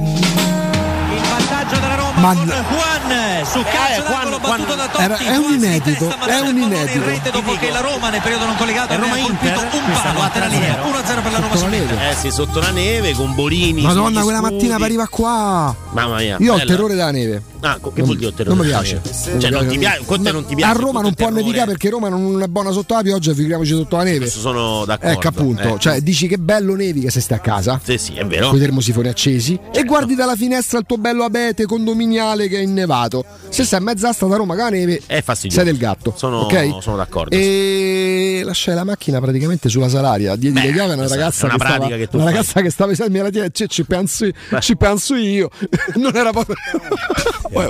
vantaggio 1.65 1.79
della 1.81 1.95
Roma 1.95 2.19
Ma- 2.19 2.33
con 2.35 2.45
Juan 2.45 3.45
su 3.45 3.63
calcio 3.63 4.03
d'angolo 4.03 4.39
battuto 4.39 4.75
da 4.75 4.87
Totti 4.87 5.03
Era- 5.03 5.17
è 5.17 5.35
un 5.35 5.41
Juan 5.43 5.53
inedito, 5.55 6.05
testa, 6.07 6.25
è 6.25 6.39
un 6.39 6.57
inedito. 6.57 6.97
in 6.97 7.05
rete 7.05 7.31
dopo 7.31 7.51
che 7.57 7.69
la 7.71 7.79
Roma 7.81 8.09
nel 8.09 8.21
periodo 8.21 8.45
non 8.45 8.55
collegato 8.55 8.93
È 8.93 8.97
Roma 8.97 9.15
colpito 9.17 9.31
Inter? 9.47 9.57
un 9.73 9.83
Questa 9.85 10.09
palo 10.09 10.21
a 10.21 10.29
terra 10.29 10.47
nero. 10.47 10.83
1-0 10.83 11.21
per 11.21 11.31
la 11.31 11.39
Roma 11.39 11.55
Sotto 11.55 11.57
su 11.57 11.69
la 11.69 11.75
Inter. 11.75 11.95
neve. 11.97 12.09
Eh 12.11 12.15
sì, 12.15 12.31
sotto 12.31 12.59
la 12.59 12.71
neve, 12.71 13.13
con 13.13 13.33
Bolini. 13.35 13.81
Madonna, 13.81 14.21
quella 14.21 14.41
mattina 14.41 14.75
arriva 14.75 15.07
qua. 15.07 15.75
Mamma 15.91 16.17
mia. 16.17 16.37
Io 16.39 16.51
ho 16.51 16.55
il 16.55 16.61
bella. 16.61 16.71
terrore 16.75 16.93
della 16.95 17.11
neve. 17.11 17.41
Ah, 17.61 17.79
che 17.93 18.01
vuol 18.03 18.17
dire 18.17 18.31
terrore? 18.33 18.55
Non 18.55 18.65
mi 18.65 18.71
piace. 18.71 19.01
Cioè, 19.39 19.49
non 19.49 19.65
ti 19.67 19.77
piace, 19.79 20.01
con 20.05 20.21
te 20.21 20.31
non 20.31 20.45
ti 20.45 20.53
piace. 20.55 20.71
A 20.71 20.75
Roma 20.79 21.01
non 21.01 21.13
può 21.13 21.29
nevicare 21.29 21.71
perché 21.71 21.89
Roma 21.89 22.09
non 22.09 22.41
è 22.41 22.47
buona 22.47 22.71
sotto 22.71 22.93
la 22.93 23.01
pioggia, 23.01 23.33
figuriamoci 23.33 23.71
sotto 23.71 23.95
la 23.97 24.03
neve. 24.03 24.19
Questo 24.19 24.39
sono 24.39 24.85
d'accordo. 24.85 25.13
Ecco 25.15 25.27
appunto, 25.27 25.75
Eh. 25.75 25.79
cioè 25.79 26.01
dici 26.01 26.27
che 26.27 26.37
bello 26.37 26.75
nevica 26.75 27.09
se 27.09 27.21
stai 27.21 27.37
a 27.37 27.41
casa. 27.41 27.79
Sì, 27.83 27.97
sì, 27.97 28.13
è 28.13 28.25
vero. 28.25 28.49
Con 28.49 28.57
i 28.57 28.61
termosifoni 28.61 29.07
accesi 29.07 29.59
e 29.73 29.83
guardi 29.83 30.13
dalla 30.15 30.35
finestra 30.35 30.77
il 30.77 30.85
tuo 30.85 30.97
bello 30.97 31.23
abete 31.23 31.54
condominiale 31.63 32.49
che 32.49 32.57
è 32.57 32.61
innevato. 32.61 33.23
Se 33.47 33.63
sei 33.63 33.79
a 33.79 33.81
mezz'asta 33.81 34.25
da 34.25 34.35
Roma 34.35 34.55
con 34.55 34.63
la 34.65 34.69
neve, 34.69 35.01
È 35.05 35.21
fastidioso. 35.21 35.61
sei 35.63 35.71
del 35.71 35.79
gatto. 35.79 36.13
Sono, 36.17 36.39
ok? 36.41 36.81
sono 36.81 36.97
d'accordo. 36.97 37.33
E 37.33 38.41
lasciai 38.43 38.75
la 38.75 38.83
macchina 38.83 39.21
praticamente 39.21 39.69
sulla 39.69 39.87
salaria. 39.87 40.35
Diedi 40.35 40.59
Beh, 40.59 40.65
le 40.67 40.73
chiavi 40.73 40.91
a 40.91 40.93
una 40.95 41.07
ragazza 41.07 41.47
è 41.47 41.53
una 41.53 41.57
che 41.57 41.65
stava, 41.69 41.87
che 41.87 42.09
una 42.11 42.23
ragazza 42.25 42.61
che 42.61 42.69
stava 42.69 42.93
me 43.09 43.21
la 43.21 43.29
tiene, 43.29 43.49
ci, 43.51 43.69
ci 43.69 43.85
penso, 43.85 44.27
ci 44.59 44.75
penso 44.75 45.15
io. 45.15 45.49
non 45.95 46.15
era 46.15 46.31
proprio. 46.31 46.55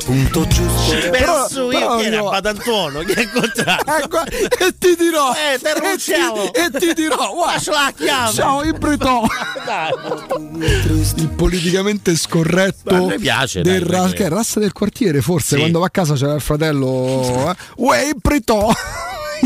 punto 0.03 0.47
giusto 0.47 1.09
Penso 1.11 1.71
io 1.71 1.97
che 1.97 2.05
era 2.05 2.17
no. 2.17 2.29
Padantuono 2.29 2.99
che 2.99 3.13
è. 3.13 3.21
Ecco, 3.21 4.23
e 4.25 4.73
ti 4.77 4.95
dirò 4.97 5.31
Eh, 5.33 5.59
te 5.59 5.69
e, 5.71 5.97
ti, 5.97 6.11
e 6.11 6.79
ti 6.79 6.93
dirò 6.93 7.33
Lascia 7.45 7.71
la 7.71 7.93
chiave. 7.95 8.33
ciao 8.33 8.63
Ibritò 8.63 9.23
il 11.17 11.29
politicamente 11.35 12.15
scorretto 12.15 12.93
Ma 12.95 12.97
a 12.97 13.05
me 13.05 13.17
piace, 13.17 13.61
del 13.61 13.74
ra- 13.83 14.01
perché- 14.01 14.15
che 14.17 14.25
è 14.25 14.29
razza 14.29 14.59
del 14.59 14.71
quartiere 14.73 15.21
forse 15.21 15.55
Sì. 15.55 15.59
quando 15.59 15.79
va 15.79 15.85
a 15.85 15.89
casa 15.89 16.13
c'era 16.15 16.33
il 16.33 16.41
fratello 16.41 17.49
eh? 17.51 17.55
Uè 17.77 18.09
Ibritò 18.15 18.69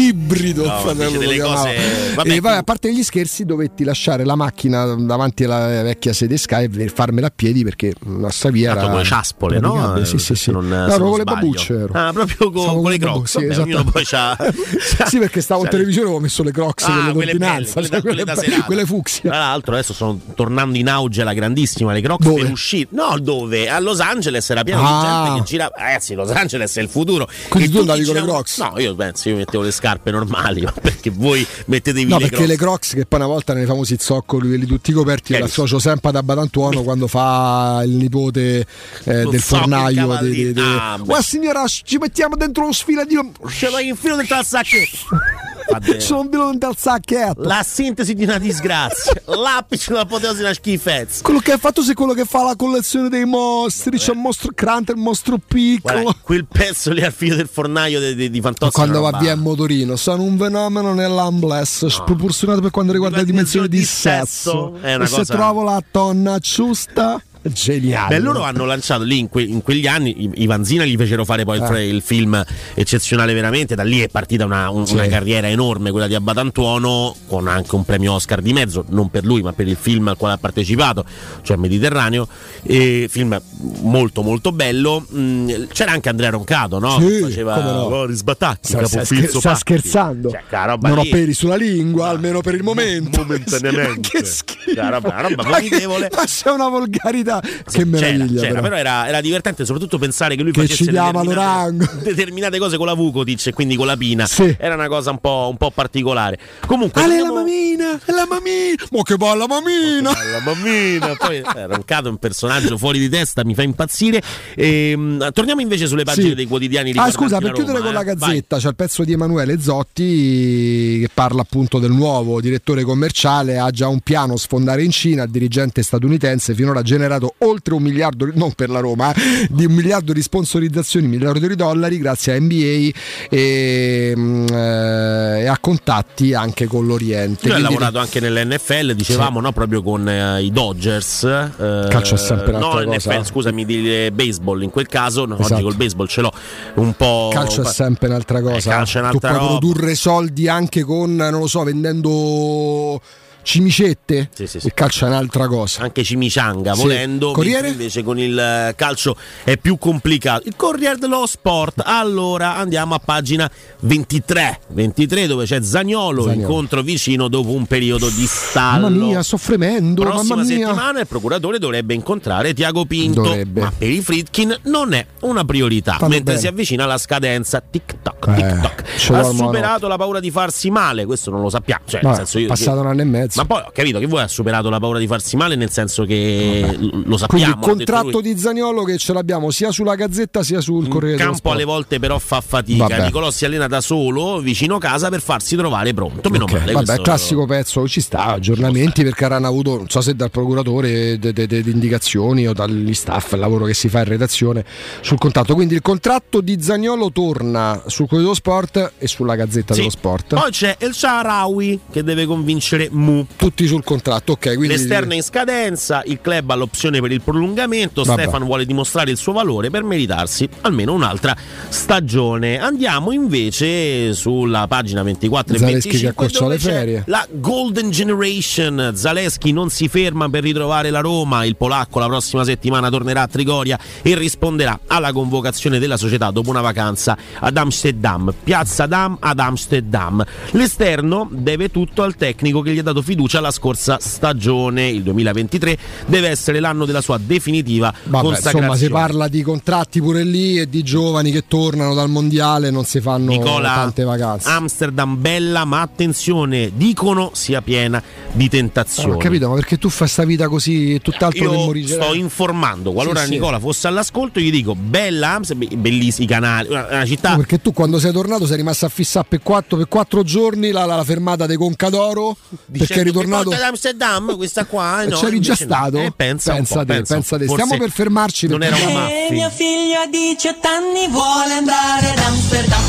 ibrido 0.08 0.66
No, 0.66 0.80
fratello 0.80 1.18
delle 1.20 1.40
cose- 1.40 1.76
vabbè, 2.16 2.30
e 2.32 2.40
vabbè, 2.40 2.58
a 2.58 2.64
parte 2.64 2.94
gli 2.94 3.04
scherzi 3.04 3.46
dovetti 3.46 3.84
lasciare 3.84 4.24
la 4.26 4.36
macchina 4.36 4.86
davanti 4.96 5.44
alla 5.46 5.82
vecchia 5.84 6.14
sede 6.14 6.38
Sky 6.38 6.70
e 6.78 6.88
farmela 6.90 7.28
a 7.28 7.32
piedi 7.36 7.64
perché 7.64 7.94
la 8.20 8.30
via 8.52 8.72
era 8.72 8.88
con 8.90 8.98
le 9.00 9.04
ciaspole, 9.04 9.60
no? 9.60 9.96
sì 9.96 10.02
Eh, 10.02 10.06
sì 10.06 10.18
se 10.18 10.36
sì 10.36 10.52
non- 10.52 10.68
no, 10.68 10.88
non 10.88 11.10
con 11.10 11.18
le 11.18 11.24
babucce 11.24 11.74
ero. 11.74 11.94
Ah, 11.94 12.12
proprio 12.14 12.52
con, 12.52 12.62
Stavo 12.64 12.82
con 12.82 12.92
le 12.92 12.98
crocs. 12.98 13.38
sì, 13.38 13.46
Vabbè, 13.46 13.62
ognuno 13.62 13.84
poi 13.84 14.04
c'ha. 14.06 14.38
sì 15.08 15.20
perché 15.20 15.42
stavo 15.42 15.64
in 15.64 15.70
televisione 15.70 16.08
e 16.08 16.10
avevo 16.10 16.22
messo 16.24 16.44
le 16.44 16.52
crocs 16.52 16.84
Ah, 16.86 16.92
quelle 16.92 17.14
quelle 17.14 17.32
d'ordinanza 17.38 17.82
cioè, 17.82 17.90
quelle 18.02 18.02
da- 18.02 18.02
quelle 18.02 18.24
da 18.24 18.34
quelle, 18.36 18.64
quelle 18.64 18.86
fucsia 18.86 19.30
Tra 19.30 19.40
l'altro 19.40 19.74
adesso 19.74 19.94
sono 19.94 20.20
tornando 20.36 20.78
in 20.78 20.88
auge 20.90 21.24
la 21.24 21.34
grandissima 21.34 21.94
le 21.94 22.02
Crocs 22.02 22.26
Dove? 22.26 22.42
per 22.42 22.52
uscire. 22.52 22.88
No, 22.92 23.18
dove? 23.20 23.70
A 23.70 23.80
Los 23.80 24.00
Angeles 24.00 24.50
era 24.50 24.64
pieno 24.64 24.82
Ah. 24.84 25.02
di 25.02 25.26
gente 25.30 25.40
che 25.40 25.46
gira. 25.46 25.72
Ragazzi, 25.76 26.14
Los 26.14 26.30
Angeles 26.32 26.76
è 26.78 26.82
il 26.82 26.90
futuro. 26.90 27.28
Quindi 27.50 27.70
E 27.70 27.72
tu 27.72 27.80
andavi 27.80 28.04
con 28.04 28.14
le 28.14 28.20
giravano- 28.22 28.32
Crocs? 28.44 28.58
No, 28.60 28.80
io 28.80 28.96
penso, 28.96 29.30
io 29.30 29.36
mettevo 29.36 29.64
le 29.64 29.72
scarpe 29.72 29.89
normali, 30.12 30.62
ma 30.66 30.72
perché 30.72 31.10
voi 31.10 31.46
mettetevi 31.66 32.06
No, 32.10 32.18
le 32.18 32.22
perché 32.28 32.36
Crocs. 32.36 32.50
le 32.50 32.58
Crocs 32.58 32.94
che 32.94 33.06
poi 33.06 33.20
una 33.20 33.28
volta 33.28 33.54
nei 33.54 33.66
famosi 33.66 33.96
zoccoli, 34.00 34.48
quelli 34.48 34.66
tutti 34.66 34.92
coperti, 34.92 35.34
Eh, 35.34 35.38
io 35.38 35.44
l'associo 35.44 35.80
sempre 35.80 36.10
ad 36.10 36.16
Abatantuono 36.16 36.82
quando 36.84 37.08
fa 37.08 37.82
il 37.86 37.92
nipote 37.92 38.66
eh, 39.04 39.26
del 39.26 39.42
fornaio. 39.42 40.18
De, 40.22 40.30
de, 40.30 40.54
de. 40.54 40.62
Ah. 40.62 41.00
Guarda 41.04 41.24
signora, 41.24 41.66
ci 41.68 41.98
mettiamo 41.98 42.36
dentro 42.36 42.66
lo 42.66 42.72
sfilatino. 42.72 43.32
Ce 43.50 43.70
l'ho 43.70 43.80
in 43.80 43.96
filo 43.96 44.16
dentro 44.16 44.36
al 44.36 44.46
sacchetto. 44.46 44.98
Sono 46.00 46.28
dentro 46.28 46.70
al 46.70 46.78
sacchetto. 46.78 47.42
La 47.44 47.64
sintesi 47.64 48.14
di 48.14 48.24
una 48.24 48.38
disgrazia, 48.38 49.14
l'apice 49.36 49.92
dell'apoteosi 49.92 50.38
di 50.38 50.44
una 50.44 50.54
schifezza. 50.54 51.22
Quello 51.24 51.40
che 51.40 51.54
hai 51.54 51.60
fatto 51.60 51.82
sei 51.82 51.94
quello 51.94 52.14
che 52.14 52.26
fa 52.26 52.44
la 52.44 52.56
collezione 52.56 53.10
dei 53.10 53.26
mostri. 53.26 53.98
C'è 53.98 54.12
il 54.12 54.18
mostro 54.18 54.52
grande, 54.54 54.92
il 54.94 54.98
mostro 54.98 55.38
piccolo. 55.38 56.02
Guarda, 56.02 56.20
quel 56.22 56.46
pezzo 56.46 56.92
lì 56.92 57.04
al 57.04 57.14
filo 57.14 57.36
del 57.36 57.48
fornaio 57.48 58.00
di, 58.00 58.16
di, 58.16 58.30
di 58.30 58.42
Fantozzi. 58.42 58.72
quando 58.74 59.02
va 59.02 59.18
via 59.18 59.34
il 59.34 59.40
motorino, 59.40 59.96
sono 59.96 60.24
un 60.24 60.38
fenomeno 60.38 60.94
nell'ambles, 60.94 61.86
sproporzionato 61.86 62.62
per 62.62 62.72
quanto 62.72 62.92
riguarda 62.92 63.18
le 63.18 63.26
dimensioni 63.26 63.68
di 63.68 63.84
sesso. 63.84 64.78
è 64.82 64.96
una 64.96 65.04
e 65.04 65.08
se 65.08 65.16
cosa- 65.18 65.34
trovo 65.34 65.64
la 65.64 65.82
tonna 65.90 66.38
giusta, 66.40 67.22
geniale. 67.42 68.16
Beh, 68.18 68.22
loro 68.22 68.44
hanno 68.44 68.66
lanciato 68.66 69.04
lì 69.04 69.20
in, 69.20 69.30
que- 69.30 69.44
in 69.44 69.62
quegli 69.62 69.88
anni, 69.88 70.30
i, 70.36 70.46
Vanzina 70.46 70.84
gli 70.86 70.96
fecero 70.98 71.24
fare 71.26 71.44
poi 71.46 71.58
il, 71.60 71.66
fra- 71.66 71.82
il 71.82 72.02
film 72.02 72.44
eccezionale 72.74 73.34
veramente, 73.34 73.76
da 73.76 73.84
lì 73.84 74.00
è 74.02 74.08
partita 74.10 74.46
una, 74.46 74.70
un- 74.70 74.86
Sì. 74.86 74.94
una 74.96 75.08
carriera 75.08 75.48
enorme, 75.48 75.92
quella 75.92 76.08
di 76.08 76.16
Abbatantuono, 76.16 77.16
con 77.28 77.48
anche 77.48 77.76
un 77.76 77.86
premio 77.86 78.14
Oscar 78.14 78.42
di 78.42 78.54
mezzo, 78.54 78.84
non 78.90 79.10
per 79.10 79.24
lui 79.26 79.42
ma 79.42 79.54
per 79.54 79.68
il 79.68 79.78
film 79.80 80.08
al 80.10 80.18
quale 80.18 80.34
ha 80.36 80.38
partecipato, 80.38 81.06
cioè 81.42 81.58
Mediterraneo, 81.58 82.28
e 82.64 83.08
film 83.10 83.40
molto 83.82 84.22
molto 84.22 84.52
bello. 84.52 85.06
Mm, 85.14 85.50
c'era 85.72 85.92
anche 85.92 86.10
Andrea 86.10 86.30
Roncato, 86.32 86.80
no? 86.80 87.00
Sì, 87.00 87.08
Che 87.08 87.20
faceva 87.20 87.62
no. 87.62 87.70
oh, 87.84 88.06
risbattacchi, 88.06 88.68
Sta, 88.70 88.86
sta, 88.86 88.98
capofilzo 89.00 89.40
sta 89.40 89.56
scherzando. 89.56 90.30
Cioè, 90.30 90.44
non 90.82 90.98
ho 90.98 91.02
lì- 91.04 91.10
peli 91.10 91.34
sulla 91.34 91.56
lingua, 91.56 92.08
almeno 92.10 92.42
per 92.42 92.56
il 92.56 92.64
momento. 92.64 93.22
momentaneamente. 93.22 94.10
che 94.20 94.26
schifo. 94.26 94.74
Cioè, 94.74 94.90
roba- 94.90 95.10
una 95.10 95.22
roba 95.22 95.44
Ma 95.44 95.60
che-. 95.60 95.88
Ma 95.88 96.24
c'è 96.26 96.50
una 96.52 96.68
volgarità. 96.70 97.29
Che 97.40 97.62
c'era, 97.72 97.86
meraviglia. 97.86 98.42
c'era, 98.42 98.54
però. 98.56 98.62
però 98.64 98.76
era, 98.78 99.08
era 99.08 99.22
divertente 99.22 99.66
soprattutto 99.66 99.98
pensare 99.98 100.36
che 100.36 100.42
lui 100.44 100.52
Che 100.52 100.62
facesse 100.62 100.92
determinate, 100.92 101.90
determinate 102.04 102.58
cose 102.58 102.78
con 102.78 102.86
la 102.88 102.94
Vukotic 102.94 103.48
e 103.48 103.54
quindi 103.54 103.76
con 103.76 103.86
la 103.86 103.96
Pina. 103.98 104.26
Sì. 104.26 104.56
Era 104.60 104.74
una 104.76 104.88
cosa 104.88 105.12
un 105.12 105.20
po', 105.20 105.48
un 105.50 105.58
po' 105.58 105.72
particolare. 105.72 106.38
Comunque, 106.66 107.06
lei 107.08 107.20
è 107.20 107.22
la 107.22 107.32
mamina, 107.34 108.00
la 108.06 108.26
mamina. 108.30 108.76
Ma 108.92 109.02
che 109.04 109.16
bella 109.18 109.48
mamina. 109.48 110.12
la 110.12 110.42
mammina. 110.44 111.16
Poi 111.18 111.38
eh, 111.38 111.66
Roncato 111.68 112.08
è 112.08 112.10
un 112.12 112.18
personaggio 112.18 112.78
fuori 112.78 113.00
di 113.00 113.10
testa, 113.10 113.44
mi 113.44 113.54
fa 113.56 113.64
impazzire. 113.64 114.22
Ehm, 114.56 115.32
torniamo 115.34 115.62
invece 115.62 115.88
sulle 115.88 116.04
pagine 116.04 116.30
Sì. 116.30 116.36
dei 116.36 116.46
quotidiani 116.48 116.94
Ah, 116.96 117.12
scusa, 117.12 117.38
per 117.40 117.52
chiudere 117.52 117.78
Roma, 117.80 117.92
con 117.92 117.94
la 117.94 118.02
eh. 118.12 118.16
gazzetta 118.16 118.58
c'è 118.58 118.68
il 118.70 118.76
pezzo 118.76 119.04
di 119.04 119.12
Emanuele 119.14 119.60
Zotti 119.62 121.00
che 121.02 121.10
parla 121.14 121.42
appunto 121.42 121.80
del 121.80 121.92
nuovo 121.92 122.42
direttore 122.42 122.84
commerciale. 122.84 123.58
Ha 123.58 123.70
già 123.72 123.88
un 123.88 124.00
piano 124.02 124.38
sfondare 124.38 124.84
in 124.84 124.92
Cina. 124.92 125.24
Il 125.24 125.30
dirigente 125.32 125.84
statunitense 125.84 126.54
finora 126.54 126.82
genera 126.82 127.19
superato 127.20 127.34
oltre 127.40 127.74
un 127.74 127.82
miliardo, 127.84 128.30
non 128.34 128.54
per 128.54 128.70
la 128.70 128.80
Roma, 128.80 129.14
eh, 129.14 129.48
di 129.50 129.66
un 129.66 129.74
miliardo 129.74 130.14
di 130.14 130.22
sponsorizzazioni, 130.22 131.06
un 131.06 131.12
miliardo 131.12 131.46
di 131.46 131.56
dollari 131.56 131.98
grazie 131.98 132.36
a 132.36 132.40
NBA 132.40 132.90
e, 133.30 134.14
mm, 134.16 134.48
eh, 134.48 135.48
a 135.48 135.58
contatti 135.60 136.34
anche 136.34 136.66
con 136.66 136.86
l'Oriente. 136.86 137.48
Lui 137.48 137.58
ha 137.58 137.60
lavorato 137.60 138.00
anche 138.00 138.20
nell'NFL, 138.20 138.94
dicevamo, 138.94 139.40
no? 139.40 139.52
proprio 139.52 139.84
con 139.84 140.08
eh, 140.08 140.42
i 140.44 140.52
Dodgers. 140.52 141.24
eh, 141.24 141.88
Calcio 141.90 142.16
è 142.16 142.18
sempre 142.18 142.58
no, 142.58 142.80
NFL, 142.80 142.96
cosa. 143.18 143.24
scusami, 143.24 143.66
di 143.66 144.06
eh, 144.06 144.12
baseball 144.12 144.62
in 144.62 144.70
quel 144.70 144.88
caso. 144.88 145.26
no, 145.26 145.38
Esatto. 145.38 145.54
Oggi 145.56 145.64
col 145.64 145.76
baseball 145.76 146.08
ce 146.08 146.22
l'ho 146.22 146.32
un 146.76 146.94
po'. 146.94 147.30
calcio 147.34 147.62
è 147.62 147.66
sempre 147.66 148.08
un'altra 148.08 148.42
cosa. 148.42 148.58
Eh, 148.58 148.74
calcio 148.74 148.98
è 148.98 149.02
tu 149.02 149.08
un'altra 149.08 149.30
puoi 149.30 149.42
roba. 149.42 149.58
produrre 149.58 149.96
soldi 149.96 150.48
anche 150.48 150.84
con, 150.84 151.16
non 151.16 151.40
lo 151.40 151.48
so, 151.48 151.64
vendendo 151.64 153.02
cimicette. 153.50 154.30
Sì, 154.34 154.46
sì, 154.48 154.60
sì. 154.60 154.68
Il 154.68 154.74
calcio 154.76 155.06
è 155.06 155.08
un'altra 155.10 155.48
cosa. 155.48 155.82
Anche 155.82 156.04
Cimicianga 156.04 156.74
volendo, 156.76 157.32
Corriere? 157.32 157.70
invece 157.70 158.04
con 158.04 158.20
il 158.20 158.38
eh, 158.38 158.74
calcio 158.76 159.16
è 159.44 159.58
più 159.58 159.78
complicato. 159.80 160.48
Il 160.48 160.56
Corriere 160.56 160.98
dello 160.98 161.26
Sport. 161.26 161.82
Allora 161.84 162.56
andiamo 162.58 162.94
a 162.94 163.00
pagina 163.04 163.50
23, 163.82 164.60
23 164.70 165.26
dove 165.28 165.46
c'è 165.46 165.62
Zagnolo, 165.64 166.24
Zaniolo. 166.24 166.32
incontro 166.42 166.82
vicino 166.84 167.28
dopo 167.28 167.50
un 167.50 167.66
periodo 167.66 168.08
di 168.10 168.26
stallo. 168.28 168.90
Mamma 168.90 169.04
mia, 169.06 169.24
sto 169.24 169.38
fremendo. 169.38 170.04
Prossima 170.04 170.36
mamma 170.36 170.48
mia. 170.48 170.68
settimana 170.68 171.00
il 171.00 171.08
procuratore 171.08 171.58
dovrebbe 171.60 171.94
incontrare 171.96 172.54
Tiago 172.54 172.86
Pinto, 172.86 173.22
Dovrebbe. 173.24 173.62
ma 173.62 173.74
per 173.76 173.90
i 173.90 174.02
Fritkin 174.02 174.56
non 174.64 174.94
è 174.94 175.04
una 175.22 175.44
priorità, 175.44 175.94
Fanno 175.94 176.10
mentre 176.10 176.34
bene. 176.36 176.40
si 176.40 176.48
avvicina 176.48 176.86
la 176.86 176.98
scadenza 177.00 177.62
tic-toc, 177.68 178.28
Eh, 178.28 178.34
tic-toc. 178.36 178.84
ce 178.98 179.14
Ha 179.16 179.24
superato 179.24 179.88
la 179.88 179.98
paura 179.98 180.20
di 180.20 180.30
farsi 180.32 180.70
male, 180.70 181.06
questo 181.06 181.32
non 181.32 181.42
lo 181.42 181.50
sappiamo, 181.50 181.82
cioè, 181.86 182.02
nel 182.02 182.12
Vabbè, 182.12 182.18
senso 182.26 182.40
io- 182.40 182.48
passato 182.48 182.80
un 182.82 182.88
anno 182.88 183.02
e 183.02 183.06
mezzo. 183.06 183.39
Ma 183.42 183.46
poi 183.46 183.62
ho 183.66 183.72
capito 183.74 184.00
che 184.00 184.06
voi 184.08 184.22
ha 184.22 184.28
superato 184.28 184.70
la 184.70 184.80
paura 184.80 185.00
di 185.00 185.08
farsi 185.08 185.36
male 185.36 185.56
nel 185.56 185.70
senso 185.70 186.04
che 186.04 186.66
lo 186.80 186.90
Quindi 187.00 187.18
sappiamo. 187.18 187.44
il 187.46 187.52
ha 187.52 187.56
detto 187.56 187.68
contratto 187.68 188.22
di 188.22 188.38
Zagnolo 188.38 188.84
che 188.84 188.98
ce 188.98 189.14
l'abbiamo 189.14 189.50
sia 189.52 189.72
sulla 189.72 189.96
Gazzetta 189.96 190.44
sia 190.44 190.62
sul 190.62 190.88
Corriere 190.88 191.18
dello 191.18 191.32
campo 191.32 191.52
alle 191.52 191.64
volte 191.64 192.00
però 192.00 192.20
fa 192.20 192.42
fatica. 192.42 192.88
Vabbè. 192.88 193.06
Nicolò 193.06 193.32
si 193.32 193.46
allena 193.46 193.68
da 193.68 193.82
solo 193.82 194.40
vicino 194.40 194.78
casa 194.78 195.10
per 195.10 195.22
farsi 195.22 195.56
trovare 195.56 195.94
pronto. 195.94 196.30
Meno 196.30 196.44
Ok, 196.46 196.52
male. 196.52 196.72
Vabbè, 196.74 197.02
classico 197.02 197.46
pezzo, 197.46 197.88
ci 197.88 198.02
sta, 198.02 198.26
aggiornamenti 198.26 199.04
perché 199.04 199.26
avranno 199.26 199.48
avuto, 199.48 199.78
non 199.78 199.90
so 199.90 200.02
se 200.02 200.16
dal 200.16 200.32
procuratore, 200.32 201.18
de- 201.20 201.32
de- 201.34 201.48
de- 201.48 201.64
di 201.64 201.72
indicazioni 201.72 202.48
o 202.48 202.54
dagli 202.54 202.94
staff, 202.94 203.32
il 203.34 203.40
lavoro 203.40 203.66
che 203.66 203.74
si 203.74 203.88
fa 203.90 204.00
in 204.00 204.06
redazione 204.06 204.66
sul 205.02 205.18
contratto. 205.18 205.54
Quindi 205.56 205.76
il 205.76 205.82
contratto 205.82 206.42
di 206.42 206.62
Zagnolo 206.62 207.12
torna 207.12 207.82
sul 207.88 208.06
Corriere 208.08 208.24
dello 208.24 208.34
Sport 208.34 208.92
e 208.98 209.08
sulla 209.08 209.36
Gazzetta 209.36 209.74
Sì. 209.74 209.80
dello 209.80 209.92
Sport. 209.92 210.36
Poi 210.36 210.52
c'è 210.52 210.76
El 210.80 210.94
Sharawi 210.94 211.80
che 211.92 212.04
deve 212.04 212.26
convincere 212.26 212.90
Mu. 212.92 213.19
Tutti 213.36 213.68
sul 213.68 213.84
contratto, 213.84 214.34
ok. 214.34 214.56
Quindi 214.56 214.68
L'esterno 214.68 215.14
è 215.14 215.16
in 215.16 215.24
scadenza, 215.24 216.02
il 216.06 216.20
club 216.22 216.50
ha 216.50 216.56
l'opzione 216.56 217.02
per 217.02 217.12
il 217.12 217.22
prolungamento, 217.22 218.04
Vabbè. 218.04 218.22
Stefano 218.24 218.46
vuole 218.46 218.66
dimostrare 218.66 219.12
il 219.12 219.18
suo 219.18 219.34
valore 219.34 219.70
per 219.70 219.84
meritarsi 219.84 220.48
almeno 220.62 220.94
un'altra 220.94 221.36
stagione. 221.70 222.60
Andiamo 222.60 223.12
invece 223.12 224.14
sulla 224.14 224.68
pagina 224.68 225.04
24 225.04 225.56
e 225.56 225.58
Zaleschi 225.58 225.90
che 225.90 225.98
25 225.98 226.10
accorciò 226.10 226.40
dove 226.44 226.54
le 226.54 226.60
c'è 226.60 226.70
ferie. 226.70 227.04
La 227.08 227.28
Golden 227.32 227.90
Generation, 227.90 228.92
Zaleschi 228.96 229.52
non 229.52 229.70
si 229.70 229.88
ferma 229.88 230.30
per 230.30 230.44
ritrovare 230.44 230.90
la 230.90 231.00
Roma, 231.00 231.46
il 231.46 231.56
polacco 231.56 232.00
la 232.00 232.08
prossima 232.08 232.44
settimana 232.44 232.90
tornerà 232.90 233.24
a 233.24 233.28
Trigoria 233.28 233.80
e 234.02 234.16
risponderà 234.16 234.80
alla 234.88 235.12
convocazione 235.12 235.80
della 235.80 235.98
società 235.98 236.32
dopo 236.32 236.50
una 236.50 236.62
vacanza 236.62 237.18
ad 237.40 237.58
Amsterdam, 237.58 238.34
Piazza 238.44 238.86
Dam 238.86 239.18
ad 239.20 239.40
Amsterdam. 239.40 240.24
L'esterno 240.52 241.28
deve 241.32 241.70
tutto 241.70 242.04
al 242.04 242.16
tecnico 242.16 242.62
che 242.62 242.74
gli 242.74 242.80
ha 242.80 242.84
dato 242.84 243.02
fiducia 243.10 243.40
la 243.40 243.50
scorsa 243.50 243.98
stagione, 244.00 244.88
il 244.88 245.02
2023 245.02 245.78
deve 246.06 246.28
essere 246.28 246.60
l'anno 246.60 246.86
della 246.86 247.02
sua 247.02 247.18
definitiva 247.18 247.92
Vabbè, 248.04 248.24
consacrazione. 248.24 248.66
insomma, 248.68 248.78
si 248.78 248.90
parla 248.90 249.28
di 249.28 249.42
contratti 249.42 250.00
pure 250.00 250.24
lì 250.24 250.60
e 250.60 250.70
di 250.70 250.84
giovani 250.84 251.32
che 251.32 251.46
tornano 251.48 251.96
dal 251.96 252.08
mondiale, 252.08 252.70
non 252.70 252.86
si 252.86 253.02
fanno 253.02 253.32
Nicola, 253.32 253.74
tante 253.74 254.04
vacanze. 254.04 254.48
Amsterdam 254.48 255.20
bella, 255.20 255.66
ma 255.66 255.82
attenzione, 255.82 256.70
dicono 256.76 257.32
sia 257.34 257.64
piena 257.64 258.02
di 258.32 258.46
Ah, 258.46 258.50
tentazioni. 258.50 259.12
ho 259.14 259.18
capito, 259.18 259.50
ma 259.50 259.56
perché 259.56 259.78
tu 259.80 259.90
fai 259.90 260.08
sta 260.08 260.24
vita 260.24 260.48
così, 260.48 261.00
tutt'altro 261.02 261.50
che 261.50 261.56
Io 261.58 261.66
morire? 261.66 261.88
sto 261.96 262.14
informando, 262.14 262.92
qualora 262.92 263.22
Sì, 263.22 263.26
sì. 263.26 263.32
Nicola 263.32 263.58
fosse 263.60 263.88
all'ascolto, 263.88 264.40
gli 264.40 264.52
dico 264.52 264.76
bella 264.76 265.32
Amsterdam, 265.32 265.82
bellissimi 265.82 266.28
canali, 266.28 266.70
una, 266.70 266.86
una 266.92 267.06
città 267.06 267.36
Perché 267.36 267.60
tu 267.60 267.74
quando 267.74 267.98
sei 267.98 268.12
tornato 268.12 268.46
sei 268.46 268.58
rimasto 268.58 268.86
a 268.86 268.90
fissare 268.90 269.26
per 269.28 269.42
quattro, 269.42 269.78
per 269.78 269.88
quattro 269.88 270.22
giorni 270.24 270.70
la, 270.72 270.86
la- 270.86 270.96
la 270.98 271.04
fermata 271.04 271.46
dei 271.48 271.58
Concadoro 271.58 272.38
perché 272.72 272.99
eri 273.00 273.12
tornato 273.12 273.44
Porta 273.50 273.58
ad 273.58 273.70
Amsterdam, 273.70 274.36
questa 274.36 274.66
qua, 274.66 275.04
eh, 275.04 275.08
no, 275.08 275.20
c'eri 275.20 275.40
già 275.40 275.54
invece 275.54 275.66
no. 275.66 275.74
stato. 275.76 275.98
Eh, 275.98 276.12
pensa, 276.16 276.52
po', 276.52 276.58
te, 276.58 276.86
pensa, 276.86 277.14
pensa 277.16 277.38
te. 277.38 277.48
Stiamo 277.48 277.78
per 277.78 277.92
fermarci 277.92 278.48
Non 278.48 278.64
era 278.64 278.76
una 278.76 278.92
mafia. 278.92 279.32
mio 279.32 279.50
figlio 279.50 280.00
a 280.00 280.08
18 280.08 280.68
anni 280.68 281.08
vuole 281.08 281.54
andare 281.54 282.10
ad 282.12 282.18
Amsterdam. 282.20 282.82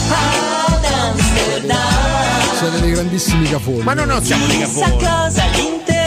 Ad 0.66 0.84
Amsterdam. 0.84 2.58
Siete 2.58 2.80
dei 2.80 2.90
grandissimi 2.90 3.48
cafoni. 3.48 3.82
Ma 3.82 3.94
no, 3.94 4.04
no, 4.04 4.20
siamo 4.22 4.46
dei 4.46 4.58
Chissà 4.58 4.96
cafoni. 4.96 5.99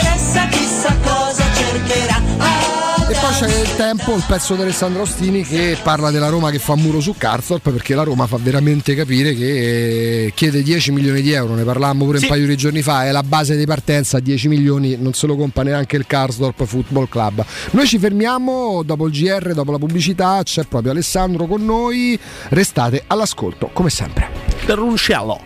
E 3.06 3.16
poi 3.20 3.32
c'è 3.32 3.60
il 3.60 3.76
tempo, 3.76 4.14
il 4.16 4.24
pezzo 4.26 4.54
di 4.54 4.62
Alessandro 4.62 5.02
Ostini 5.02 5.42
che 5.44 5.76
parla 5.82 6.10
della 6.10 6.28
Roma 6.28 6.50
che 6.50 6.58
fa 6.58 6.74
muro 6.74 7.00
su 7.00 7.14
Karsdorp 7.16 7.70
perché 7.70 7.94
la 7.94 8.02
Roma 8.02 8.26
fa 8.26 8.38
veramente 8.40 8.94
capire 8.94 9.34
che 9.34 10.24
eh, 10.26 10.32
chiede 10.34 10.62
10 10.62 10.90
milioni 10.90 11.20
di 11.20 11.30
euro, 11.32 11.54
ne 11.54 11.64
parlavamo 11.64 12.06
pure 12.06 12.16
Sì. 12.18 12.24
un 12.24 12.30
paio 12.30 12.46
di 12.46 12.56
giorni 12.56 12.80
fa, 12.80 13.04
è 13.04 13.10
la 13.12 13.22
base 13.22 13.56
di 13.56 13.66
partenza, 13.66 14.20
10 14.20 14.48
milioni 14.48 14.96
non 14.98 15.12
se 15.12 15.26
lo 15.26 15.36
compra 15.36 15.62
neanche 15.62 15.96
il 15.96 16.06
Karsdorp 16.06 16.64
Football 16.64 17.08
Club. 17.10 17.44
Noi 17.72 17.86
ci 17.86 17.98
fermiamo 17.98 18.82
dopo 18.84 19.06
il 19.06 19.12
GR, 19.12 19.52
dopo 19.52 19.70
la 19.70 19.78
pubblicità, 19.78 20.40
c'è 20.42 20.64
proprio 20.64 20.92
Alessandro 20.92 21.46
con 21.46 21.62
noi, 21.62 22.18
restate 22.48 23.04
all'ascolto 23.06 23.68
come 23.72 23.90
sempre. 23.90 24.28
Terruncello. 24.64 25.40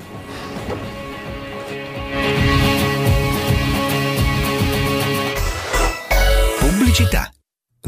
Pubblicità. 6.61 7.31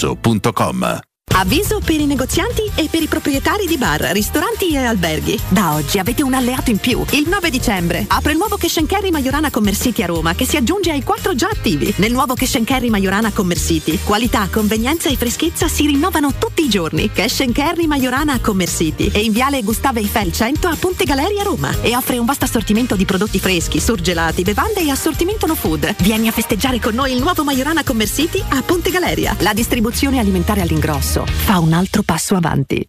showroomdelmaterasso.com. 0.00 1.09
Avviso 1.32 1.80
per 1.82 1.98
i 1.98 2.06
negozianti 2.06 2.70
e 2.74 2.88
per 2.90 3.02
i 3.02 3.06
proprietari 3.06 3.66
di 3.66 3.78
bar, 3.78 4.00
ristoranti 4.12 4.72
e 4.72 4.84
alberghi. 4.84 5.40
Da 5.48 5.74
oggi 5.74 5.98
avete 5.98 6.22
un 6.22 6.34
alleato 6.34 6.70
in 6.70 6.78
più. 6.78 7.02
Il 7.12 7.28
9 7.28 7.50
dicembre 7.50 8.04
apre 8.08 8.32
il 8.32 8.38
nuovo 8.38 8.56
Cash 8.56 8.82
Carry 8.86 9.10
Majorana 9.10 9.50
Commercity 9.50 10.02
a 10.02 10.06
Roma 10.06 10.34
che 10.34 10.44
si 10.44 10.56
aggiunge 10.56 10.90
ai 10.90 11.02
quattro 11.02 11.34
già 11.34 11.48
attivi. 11.48 11.94
Nel 11.96 12.12
nuovo 12.12 12.34
Cash 12.34 12.58
Carry 12.64 12.90
Majorana 12.90 13.30
Commercity, 13.32 14.00
qualità, 14.04 14.48
convenienza 14.50 15.08
e 15.08 15.16
freschezza 15.16 15.66
si 15.68 15.86
rinnovano 15.86 16.34
tutti 16.36 16.64
i 16.64 16.68
giorni. 16.68 17.10
Cash 17.10 17.44
Carry 17.52 17.86
Majorana 17.86 18.38
Commercity 18.40 19.10
è 19.10 19.18
in 19.18 19.32
viale 19.32 19.62
Gustavo 19.62 19.98
Eiffel 19.98 20.32
100 20.32 20.68
a 20.68 20.76
Ponte 20.78 21.04
Galeria 21.04 21.42
Roma 21.42 21.74
e 21.80 21.96
offre 21.96 22.18
un 22.18 22.26
vasto 22.26 22.44
assortimento 22.44 22.96
di 22.96 23.06
prodotti 23.06 23.38
freschi, 23.38 23.80
surgelati, 23.80 24.42
bevande 24.42 24.80
e 24.80 24.90
assortimento 24.90 25.46
no 25.46 25.54
food. 25.54 25.94
Vieni 26.02 26.28
a 26.28 26.32
festeggiare 26.32 26.80
con 26.80 26.94
noi 26.94 27.12
il 27.12 27.22
nuovo 27.22 27.44
Majorana 27.44 27.82
Commercity 27.82 28.42
a 28.46 28.60
Ponte 28.62 28.90
Galeria. 28.90 29.34
La 29.38 29.54
distribuzione 29.54 30.18
alimentare 30.18 30.60
all'ingrosso 30.60 31.19
fa 31.26 31.58
un 31.58 31.72
altro 31.72 32.02
passo 32.02 32.34
avanti. 32.36 32.88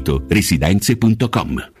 residenze.com. 0.29 1.80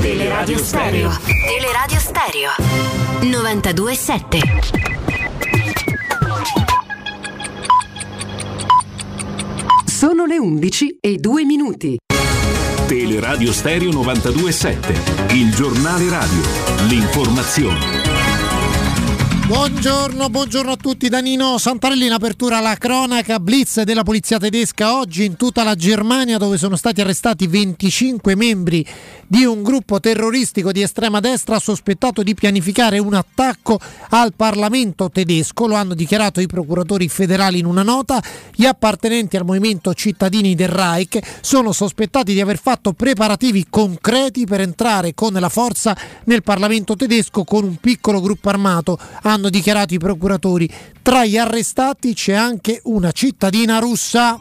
Teleradio 0.00 0.58
Stereo. 0.58 1.10
Teleradio 1.46 1.98
Stereo. 1.98 2.50
92.7. 3.20 4.38
Sono 9.84 10.24
le 10.24 10.38
11 10.38 10.98
e 11.00 11.16
2 11.16 11.44
minuti. 11.44 11.98
Teleradio 12.86 13.52
Stereo 13.52 13.90
927, 13.92 15.34
il 15.34 15.54
giornale 15.54 16.08
radio, 16.08 16.40
l'informazione. 16.88 18.19
Buongiorno, 19.50 20.30
buongiorno 20.30 20.70
a 20.70 20.76
tutti. 20.76 21.08
Danino 21.08 21.58
Santarelli 21.58 22.06
in 22.06 22.12
apertura 22.12 22.58
alla 22.58 22.76
cronaca 22.76 23.40
blitz 23.40 23.82
della 23.82 24.04
polizia 24.04 24.38
tedesca 24.38 24.96
oggi 24.96 25.24
in 25.24 25.34
tutta 25.34 25.64
la 25.64 25.74
Germania 25.74 26.38
dove 26.38 26.56
sono 26.56 26.76
stati 26.76 27.00
arrestati 27.00 27.48
25 27.48 28.36
membri 28.36 28.86
di 29.26 29.44
un 29.44 29.64
gruppo 29.64 29.98
terroristico 29.98 30.70
di 30.70 30.82
estrema 30.82 31.18
destra 31.18 31.58
sospettato 31.58 32.22
di 32.22 32.34
pianificare 32.34 32.98
un 32.98 33.14
attacco 33.14 33.80
al 34.10 34.34
Parlamento 34.34 35.10
tedesco. 35.10 35.66
Lo 35.66 35.74
hanno 35.74 35.94
dichiarato 35.94 36.40
i 36.40 36.46
procuratori 36.46 37.08
federali 37.08 37.58
in 37.58 37.66
una 37.66 37.82
nota. 37.82 38.22
Gli 38.54 38.66
appartenenti 38.66 39.36
al 39.36 39.44
movimento 39.44 39.94
cittadini 39.94 40.54
del 40.54 40.68
Reich 40.68 41.18
sono 41.40 41.72
sospettati 41.72 42.34
di 42.34 42.40
aver 42.40 42.58
fatto 42.58 42.92
preparativi 42.92 43.66
concreti 43.68 44.46
per 44.46 44.60
entrare 44.60 45.12
con 45.12 45.32
la 45.32 45.48
forza 45.48 45.96
nel 46.24 46.44
Parlamento 46.44 46.94
tedesco 46.94 47.42
con 47.42 47.64
un 47.64 47.76
piccolo 47.76 48.20
gruppo 48.20 48.48
armato. 48.48 48.96
Hanno 49.22 49.39
dichiarato 49.48 49.94
i 49.94 49.98
procuratori. 49.98 50.68
Tra 51.00 51.24
gli 51.24 51.38
arrestati 51.38 52.12
c'è 52.14 52.34
anche 52.34 52.80
una 52.84 53.12
cittadina 53.12 53.78
russa. 53.78 54.38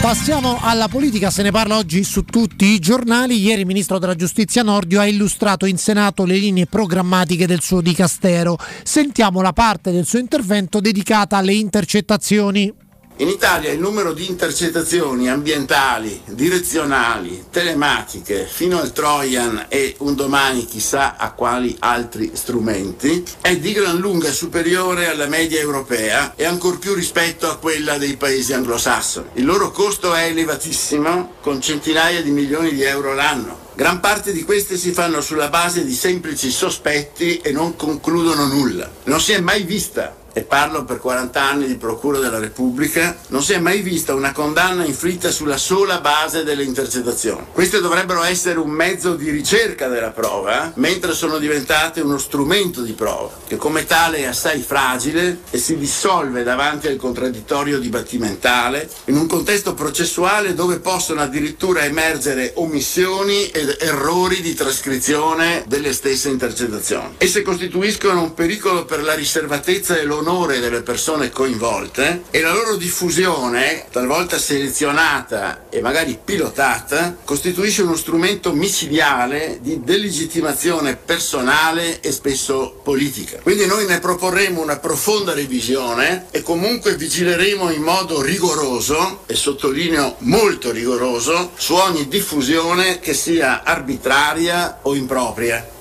Passiamo 0.00 0.58
alla 0.62 0.88
politica, 0.88 1.30
se 1.30 1.42
ne 1.42 1.50
parla 1.50 1.76
oggi 1.76 2.04
su 2.04 2.24
tutti 2.24 2.64
i 2.64 2.78
giornali. 2.78 3.38
Ieri 3.38 3.60
il 3.60 3.66
ministro 3.66 3.98
della 3.98 4.14
giustizia 4.14 4.62
Nordio 4.62 4.98
ha 4.98 5.06
illustrato 5.06 5.66
in 5.66 5.76
Senato 5.76 6.24
le 6.24 6.38
linee 6.38 6.66
programmatiche 6.66 7.46
del 7.46 7.60
suo 7.60 7.82
dicastero. 7.82 8.56
Sentiamo 8.82 9.42
la 9.42 9.52
parte 9.52 9.90
del 9.90 10.06
suo 10.06 10.18
intervento 10.18 10.80
dedicata 10.80 11.36
alle 11.36 11.52
intercettazioni. 11.52 12.72
In 13.20 13.28
Italia 13.28 13.70
il 13.70 13.78
numero 13.78 14.14
di 14.14 14.26
intercettazioni 14.26 15.28
ambientali, 15.28 16.22
direzionali, 16.24 17.44
telematiche, 17.50 18.48
fino 18.50 18.80
al 18.80 18.92
Trojan 18.92 19.66
e 19.68 19.94
un 19.98 20.14
domani 20.14 20.64
chissà 20.64 21.18
a 21.18 21.32
quali 21.32 21.76
altri 21.80 22.30
strumenti, 22.32 23.22
è 23.42 23.58
di 23.58 23.72
gran 23.74 23.98
lunga 23.98 24.32
superiore 24.32 25.06
alla 25.06 25.26
media 25.26 25.60
europea 25.60 26.32
e 26.34 26.46
ancor 26.46 26.78
più 26.78 26.94
rispetto 26.94 27.46
a 27.46 27.58
quella 27.58 27.98
dei 27.98 28.16
paesi 28.16 28.54
anglosassoni. 28.54 29.28
Il 29.34 29.44
loro 29.44 29.70
costo 29.70 30.14
è 30.14 30.24
elevatissimo, 30.24 31.34
con 31.42 31.60
centinaia 31.60 32.22
di 32.22 32.30
milioni 32.30 32.72
di 32.72 32.84
euro 32.84 33.12
l'anno. 33.12 33.68
Gran 33.74 34.00
parte 34.00 34.32
di 34.32 34.44
queste 34.44 34.78
si 34.78 34.92
fanno 34.92 35.20
sulla 35.20 35.48
base 35.50 35.84
di 35.84 35.94
semplici 35.94 36.50
sospetti 36.50 37.36
e 37.40 37.52
non 37.52 37.76
concludono 37.76 38.46
nulla. 38.46 38.90
Non 39.04 39.20
si 39.20 39.32
è 39.32 39.40
mai 39.40 39.64
vista 39.64 40.16
e 40.32 40.42
parlo 40.42 40.84
per 40.84 40.98
40 40.98 41.42
anni 41.42 41.66
di 41.66 41.76
Procura 41.76 42.18
della 42.18 42.38
Repubblica, 42.38 43.16
non 43.28 43.42
si 43.42 43.52
è 43.52 43.58
mai 43.58 43.80
vista 43.80 44.14
una 44.14 44.32
condanna 44.32 44.84
inflitta 44.84 45.30
sulla 45.30 45.56
sola 45.56 46.00
base 46.00 46.44
delle 46.44 46.62
intercettazioni. 46.62 47.46
Queste 47.52 47.80
dovrebbero 47.80 48.22
essere 48.22 48.58
un 48.58 48.70
mezzo 48.70 49.14
di 49.14 49.30
ricerca 49.30 49.88
della 49.88 50.10
prova, 50.10 50.72
mentre 50.76 51.12
sono 51.12 51.38
diventate 51.38 52.00
uno 52.00 52.18
strumento 52.18 52.82
di 52.82 52.92
prova, 52.92 53.30
che 53.46 53.56
come 53.56 53.86
tale 53.86 54.18
è 54.18 54.24
assai 54.24 54.60
fragile 54.62 55.40
e 55.50 55.58
si 55.58 55.76
dissolve 55.76 56.42
davanti 56.42 56.86
al 56.86 56.96
contraddittorio 56.96 57.78
dibattimentale 57.78 58.88
in 59.06 59.16
un 59.16 59.26
contesto 59.26 59.74
processuale 59.74 60.54
dove 60.54 60.78
possono 60.78 61.20
addirittura 61.20 61.84
emergere 61.84 62.52
omissioni 62.56 63.48
ed 63.50 63.76
errori 63.80 64.40
di 64.40 64.54
trascrizione 64.54 65.64
delle 65.66 65.92
stesse 65.92 66.28
intercettazioni. 66.28 67.14
Esse 67.18 67.42
costituiscono 67.42 68.22
un 68.22 68.34
pericolo 68.34 68.84
per 68.84 69.02
la 69.02 69.14
riservatezza 69.14 69.96
e 69.96 70.04
l'onore 70.20 70.60
delle 70.60 70.82
persone 70.82 71.30
coinvolte 71.30 72.24
e 72.30 72.40
la 72.40 72.52
loro 72.52 72.76
diffusione, 72.76 73.86
talvolta 73.90 74.38
selezionata 74.38 75.66
e 75.70 75.80
magari 75.80 76.18
pilotata, 76.22 77.16
costituisce 77.24 77.82
uno 77.82 77.96
strumento 77.96 78.52
micidiale 78.52 79.58
di 79.62 79.80
delegittimazione 79.82 80.96
personale 80.96 82.00
e 82.00 82.12
spesso 82.12 82.80
politica. 82.82 83.38
Quindi 83.42 83.66
noi 83.66 83.86
ne 83.86 83.98
proporremo 83.98 84.60
una 84.60 84.78
profonda 84.78 85.32
revisione 85.32 86.26
e 86.30 86.42
comunque 86.42 86.96
vigileremo 86.96 87.70
in 87.70 87.82
modo 87.82 88.20
rigoroso, 88.20 89.22
e 89.26 89.34
sottolineo 89.34 90.16
molto 90.18 90.70
rigoroso, 90.70 91.52
su 91.56 91.74
ogni 91.74 92.08
diffusione 92.08 93.00
che 93.00 93.14
sia 93.14 93.62
arbitraria 93.64 94.80
o 94.82 94.94
impropria. 94.94 95.78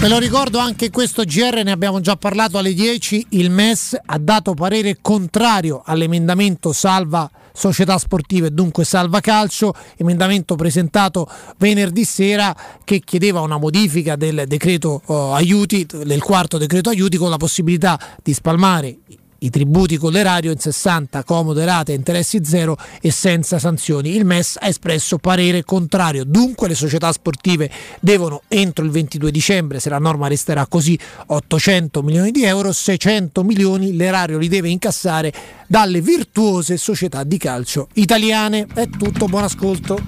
Ve 0.00 0.08
lo 0.08 0.18
ricordo 0.18 0.58
anche 0.58 0.90
questo 0.90 1.24
GR, 1.24 1.62
ne 1.64 1.70
abbiamo 1.70 2.00
già 2.00 2.16
parlato 2.16 2.58
alle 2.58 2.74
10, 2.74 3.28
il 3.30 3.50
MES 3.50 3.96
ha 4.04 4.18
dato 4.18 4.52
parere 4.52 4.98
contrario 5.00 5.82
all'emendamento 5.82 6.72
salva 6.72 7.30
società 7.56 7.96
sportive 7.96 8.52
dunque 8.52 8.84
salva 8.84 9.20
calcio, 9.20 9.72
emendamento 9.96 10.56
presentato 10.56 11.26
venerdì 11.56 12.04
sera 12.04 12.54
che 12.84 13.00
chiedeva 13.00 13.40
una 13.40 13.56
modifica 13.56 14.16
del 14.16 14.44
decreto 14.46 15.00
oh, 15.06 15.32
aiuti, 15.32 15.86
del 15.86 16.20
quarto 16.20 16.58
decreto 16.58 16.90
aiuti 16.90 17.16
con 17.16 17.30
la 17.30 17.36
possibilità 17.36 17.98
di 18.22 18.34
spalmare 18.34 18.98
i 19.44 19.50
tributi 19.50 19.96
con 19.96 20.12
l'erario 20.12 20.50
in 20.50 20.58
60 20.58 21.22
comode 21.24 21.64
rate 21.64 21.92
interessi 21.92 22.44
zero 22.44 22.76
e 23.00 23.10
senza 23.10 23.58
sanzioni. 23.58 24.16
Il 24.16 24.24
MES 24.24 24.56
ha 24.60 24.66
espresso 24.66 25.18
parere 25.18 25.64
contrario, 25.64 26.24
dunque 26.24 26.68
le 26.68 26.74
società 26.74 27.12
sportive 27.12 27.70
devono 28.00 28.42
entro 28.48 28.84
il 28.84 28.90
22 28.90 29.30
dicembre, 29.30 29.80
se 29.80 29.90
la 29.90 29.98
norma 29.98 30.28
resterà 30.28 30.66
così, 30.66 30.98
800 31.26 32.02
milioni 32.02 32.30
di 32.30 32.44
euro, 32.44 32.72
600 32.72 33.44
milioni 33.44 33.94
l'erario 33.94 34.38
li 34.38 34.48
deve 34.48 34.70
incassare 34.70 35.32
dalle 35.66 36.00
virtuose 36.00 36.76
società 36.76 37.22
di 37.24 37.38
calcio 37.38 37.88
italiane. 37.94 38.66
È 38.72 38.88
tutto, 38.88 39.26
buon 39.26 39.44
ascolto. 39.44 39.98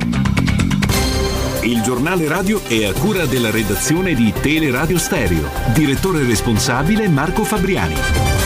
Il 1.63 1.83
giornale 1.83 2.29
radio 2.29 2.63
è 2.63 2.85
a 2.85 2.93
cura 2.93 3.27
della 3.27 3.51
redazione 3.51 4.15
di 4.15 4.33
Teleradio 4.41 4.99
Stereo. 4.99 5.51
Direttore 5.75 6.25
responsabile 6.25 7.09
Marco 7.09 7.43
Fabriani. 7.43 8.46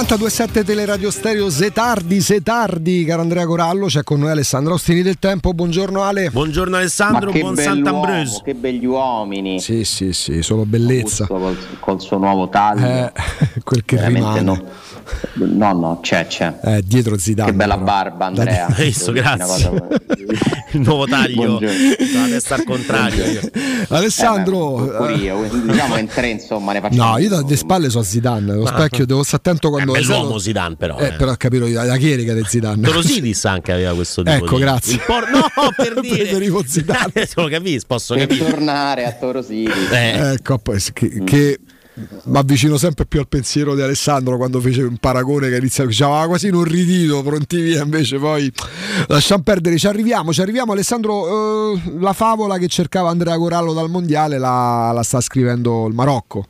92.7 0.00 0.64
Teleradio 0.64 1.10
Stereo 1.10 1.50
Zetardi, 1.50 2.22
Setardi, 2.22 3.04
caro 3.04 3.20
Andrea 3.20 3.44
Corallo, 3.44 3.84
c'è 3.84 4.02
con 4.02 4.18
noi 4.20 4.30
Alessandro 4.30 4.72
Ostini 4.74 5.02
del 5.02 5.18
Tempo, 5.18 5.52
buongiorno 5.52 6.00
Ale. 6.02 6.30
Buongiorno 6.30 6.76
Alessandro, 6.78 7.30
buon 7.30 7.54
Sant'Ambrosio. 7.54 8.40
Che 8.42 8.54
begli 8.54 8.86
uomini. 8.86 9.60
Sì, 9.60 9.84
sì, 9.84 10.14
sì, 10.14 10.40
solo 10.42 10.64
bellezza. 10.64 11.26
Col, 11.26 11.54
col 11.80 12.00
suo 12.00 12.16
nuovo 12.16 12.48
taglio. 12.48 12.86
Eh, 12.86 13.12
quel 13.62 13.84
che 13.84 13.96
Veramente 13.96 14.38
rimane. 14.38 14.40
no. 14.62 14.88
No, 15.34 15.72
no, 15.72 15.98
c'è, 16.00 16.26
c'è. 16.28 16.54
Eh, 16.62 16.82
dietro 16.84 17.18
Zidane. 17.18 17.50
Che 17.50 17.56
bella 17.56 17.74
però. 17.74 17.84
barba, 17.84 18.26
Andrea. 18.26 18.66
Devo 18.68 18.82
dirti 18.82 19.12
grazie. 19.12 19.68
cosa- 19.68 19.88
Il 20.72 20.80
nuovo 20.82 21.04
taglio, 21.06 21.34
Buongiorno. 21.58 21.78
la 22.14 22.26
testa 22.28 22.54
al 22.54 22.62
contrario. 22.64 23.40
Alessandro, 23.88 24.84
Eh, 24.92 24.96
pure 24.96 25.14
io, 25.14 25.48
diciamo 25.64 25.96
in 25.96 26.06
tre, 26.06 26.28
insomma, 26.28 26.72
ne 26.72 26.80
facciamo. 26.80 27.10
No, 27.10 27.18
io 27.18 27.28
da- 27.28 27.44
le 27.44 27.56
spalle 27.56 27.90
so 27.90 28.02
Zidane, 28.04 28.54
lo 28.54 28.62
Ma- 28.62 28.68
specchio 28.68 29.04
devo 29.04 29.24
stare 29.24 29.42
attento 29.42 29.68
quando 29.70 29.89
È 29.94 29.98
bell'uomo 29.98 30.18
Alessandro- 30.34 30.38
Zidane 30.38 30.76
però. 30.76 30.98
Eh, 30.98 31.06
eh. 31.06 31.12
però 31.12 31.34
capito 31.36 31.66
la 31.68 31.96
chierica 31.96 32.34
di 32.34 32.42
Zidane. 32.46 32.82
Torosidis 32.82 33.44
anche 33.44 33.72
aveva 33.72 33.94
questo 33.94 34.22
tipo 34.22 34.36
Ecco, 34.36 34.54
di... 34.56 34.60
grazie. 34.62 34.94
Il 34.94 35.02
por- 35.06 35.28
No, 35.30 35.46
per 35.76 36.00
dire. 36.00 36.16
Preferivo 36.16 36.62
Zidane. 36.66 37.12
lo 37.34 37.48
capisco, 37.48 37.86
posso 37.86 38.14
Per 38.14 38.26
capire. 38.26 38.50
tornare 38.50 39.04
a 39.04 39.12
Toro 39.12 39.42
City. 39.44 39.70
Eh. 39.92 40.32
Ecco, 40.32 40.58
poi, 40.58 40.80
che, 40.92 41.22
che 41.24 41.58
mi 42.24 42.38
avvicino 42.38 42.78
sempre 42.78 43.04
più 43.04 43.20
al 43.20 43.28
pensiero 43.28 43.74
di 43.74 43.82
Alessandro 43.82 44.36
quando 44.38 44.58
fece 44.60 44.80
un 44.82 44.96
paragone 44.96 45.50
che 45.50 45.56
inizia 45.56 45.84
diceva 45.84 46.20
"Ah, 46.20 46.26
quasi 46.28 46.48
non 46.48 46.64
ridito, 46.64 47.22
pronti 47.22 47.60
via, 47.60 47.82
invece 47.82 48.16
poi 48.18 48.50
lasciamo 49.08 49.42
perdere, 49.42 49.76
ci 49.76 49.86
arriviamo, 49.86 50.32
ci 50.32 50.40
arriviamo 50.40 50.72
Alessandro, 50.72 51.74
eh, 51.74 51.80
la 51.98 52.14
favola 52.14 52.56
che 52.56 52.68
cercava 52.68 53.10
Andrea 53.10 53.36
Corallo 53.36 53.74
dal 53.74 53.90
mondiale 53.90 54.38
la, 54.38 54.92
la 54.94 55.02
sta 55.02 55.20
scrivendo 55.20 55.86
il 55.88 55.94
Marocco. 55.94 56.46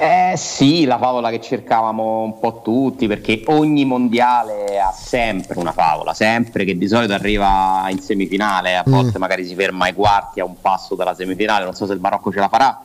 Eh 0.00 0.34
sì, 0.36 0.84
la 0.84 0.96
favola 0.96 1.28
che 1.28 1.40
cercavamo 1.40 2.22
un 2.22 2.38
po' 2.38 2.60
tutti, 2.62 3.08
perché 3.08 3.42
ogni 3.46 3.84
mondiale 3.84 4.78
ha 4.78 4.92
sempre 4.92 5.58
una 5.58 5.72
favola, 5.72 6.14
sempre 6.14 6.64
che 6.64 6.78
di 6.78 6.86
solito 6.86 7.14
arriva 7.14 7.84
in 7.90 7.98
semifinale, 7.98 8.76
a 8.76 8.84
volte 8.86 9.18
magari 9.18 9.44
si 9.44 9.56
ferma 9.56 9.86
ai 9.86 9.94
quarti 9.94 10.38
a 10.38 10.44
un 10.44 10.54
passo 10.60 10.94
dalla 10.94 11.14
semifinale, 11.14 11.64
non 11.64 11.74
so 11.74 11.84
se 11.84 11.94
il 11.94 12.00
Marocco 12.00 12.30
ce 12.30 12.38
la 12.38 12.48
farà. 12.48 12.80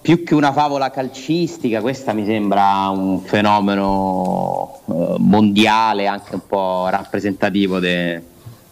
Più 0.00 0.24
che 0.24 0.34
una 0.34 0.52
favola 0.52 0.90
calcistica, 0.90 1.80
questa 1.80 2.12
mi 2.12 2.24
sembra 2.24 2.88
un 2.88 3.20
fenomeno 3.20 4.80
eh, 4.86 5.14
mondiale, 5.18 6.08
anche 6.08 6.34
un 6.34 6.46
po' 6.46 6.88
rappresentativo 6.88 7.78
de- 7.78 8.22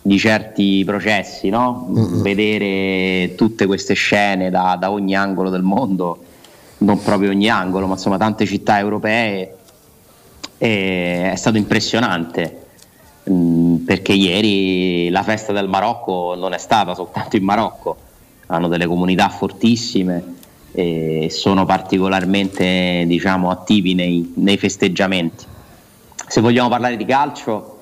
di 0.02 0.18
certi 0.18 0.82
processi, 0.84 1.48
no? 1.48 1.86
Vedere 2.22 3.34
tutte 3.36 3.66
queste 3.66 3.94
scene 3.94 4.50
da, 4.50 4.76
da 4.78 4.90
ogni 4.90 5.16
angolo 5.16 5.48
del 5.48 5.62
mondo, 5.62 6.18
non 6.84 7.02
proprio 7.02 7.30
ogni 7.30 7.48
angolo, 7.48 7.86
ma 7.86 7.94
insomma 7.94 8.16
tante 8.18 8.46
città 8.46 8.78
europee, 8.78 9.56
e 10.58 11.30
è 11.32 11.36
stato 11.36 11.56
impressionante. 11.56 12.60
Mm, 13.30 13.76
perché 13.86 14.12
ieri 14.12 15.08
la 15.08 15.22
festa 15.22 15.52
del 15.52 15.66
Marocco 15.66 16.34
non 16.36 16.52
è 16.52 16.58
stata 16.58 16.94
soltanto 16.94 17.36
in 17.36 17.44
Marocco, 17.44 17.96
hanno 18.46 18.68
delle 18.68 18.86
comunità 18.86 19.30
fortissime 19.30 20.34
e 20.72 21.28
sono 21.30 21.64
particolarmente 21.64 23.04
diciamo, 23.06 23.50
attivi 23.50 23.94
nei, 23.94 24.32
nei 24.36 24.58
festeggiamenti. 24.58 25.44
Se 26.26 26.40
vogliamo 26.40 26.68
parlare 26.68 26.96
di 26.96 27.04
calcio, 27.04 27.78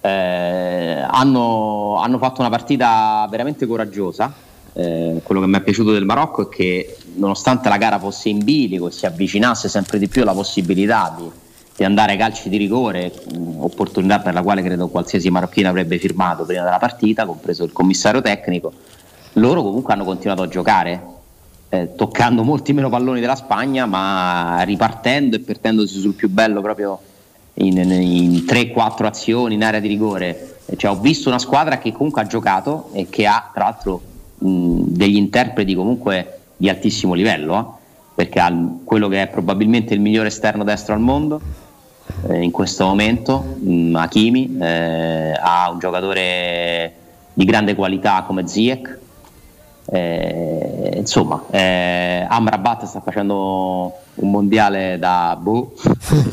eh, 0.00 1.04
hanno, 1.06 1.96
hanno 1.96 2.18
fatto 2.18 2.40
una 2.40 2.50
partita 2.50 3.26
veramente 3.28 3.66
coraggiosa, 3.66 4.32
eh, 4.76 5.20
quello 5.22 5.40
che 5.40 5.46
mi 5.46 5.56
è 5.56 5.62
piaciuto 5.62 5.92
del 5.92 6.04
Marocco 6.04 6.42
è 6.42 6.48
che 6.48 6.96
nonostante 7.14 7.68
la 7.68 7.76
gara 7.76 7.98
fosse 7.98 8.28
in 8.28 8.42
bilico 8.42 8.88
e 8.88 8.90
si 8.90 9.06
avvicinasse 9.06 9.68
sempre 9.68 9.98
di 9.98 10.08
più 10.08 10.22
alla 10.22 10.32
possibilità 10.32 11.14
di, 11.16 11.30
di 11.76 11.84
andare 11.84 12.12
ai 12.12 12.18
calci 12.18 12.48
di 12.48 12.56
rigore, 12.56 13.12
mh, 13.32 13.62
opportunità 13.62 14.18
per 14.18 14.34
la 14.34 14.42
quale 14.42 14.62
credo 14.62 14.88
qualsiasi 14.88 15.30
marocchino 15.30 15.68
avrebbe 15.68 15.98
firmato 15.98 16.44
prima 16.44 16.64
della 16.64 16.78
partita, 16.78 17.24
compreso 17.24 17.62
il 17.62 17.72
commissario 17.72 18.20
tecnico, 18.20 18.72
loro 19.34 19.62
comunque 19.62 19.92
hanno 19.92 20.04
continuato 20.04 20.42
a 20.42 20.48
giocare, 20.48 21.06
eh, 21.68 21.94
toccando 21.94 22.42
molti 22.42 22.72
meno 22.72 22.88
palloni 22.88 23.20
della 23.20 23.36
Spagna, 23.36 23.86
ma 23.86 24.60
ripartendo 24.62 25.36
e 25.36 25.40
pertendosi 25.40 26.00
sul 26.00 26.14
più 26.14 26.28
bello 26.28 26.60
proprio 26.60 26.98
in, 27.54 27.76
in 27.78 28.44
3-4 28.44 29.04
azioni 29.04 29.54
in 29.54 29.62
area 29.62 29.78
di 29.78 29.88
rigore. 29.88 30.56
Cioè, 30.76 30.90
ho 30.90 30.98
visto 30.98 31.28
una 31.28 31.38
squadra 31.38 31.78
che 31.78 31.92
comunque 31.92 32.22
ha 32.22 32.26
giocato 32.26 32.88
e 32.92 33.08
che 33.08 33.26
ha 33.26 33.50
tra 33.52 33.64
l'altro 33.64 34.12
degli 34.44 35.16
interpreti 35.16 35.74
comunque 35.74 36.40
di 36.56 36.68
altissimo 36.68 37.14
livello, 37.14 37.58
eh? 37.58 37.82
perché 38.14 38.40
ha 38.40 38.52
quello 38.84 39.08
che 39.08 39.22
è 39.22 39.26
probabilmente 39.28 39.94
il 39.94 40.00
migliore 40.00 40.28
esterno 40.28 40.64
destro 40.64 40.94
al 40.94 41.00
mondo 41.00 41.40
eh, 42.28 42.42
in 42.42 42.50
questo 42.50 42.84
momento, 42.84 43.56
mh, 43.58 43.94
Hakimi, 43.96 44.58
eh, 44.60 45.32
ha 45.32 45.70
un 45.70 45.78
giocatore 45.78 46.92
di 47.32 47.44
grande 47.44 47.74
qualità 47.74 48.22
come 48.26 48.46
Ziyech, 48.46 48.98
eh, 49.86 50.92
insomma, 50.96 51.42
eh, 51.50 52.26
Amrabat 52.28 52.84
sta 52.84 53.00
facendo 53.00 53.92
un 54.16 54.30
mondiale 54.30 54.98
da 54.98 55.36
boh, 55.40 55.72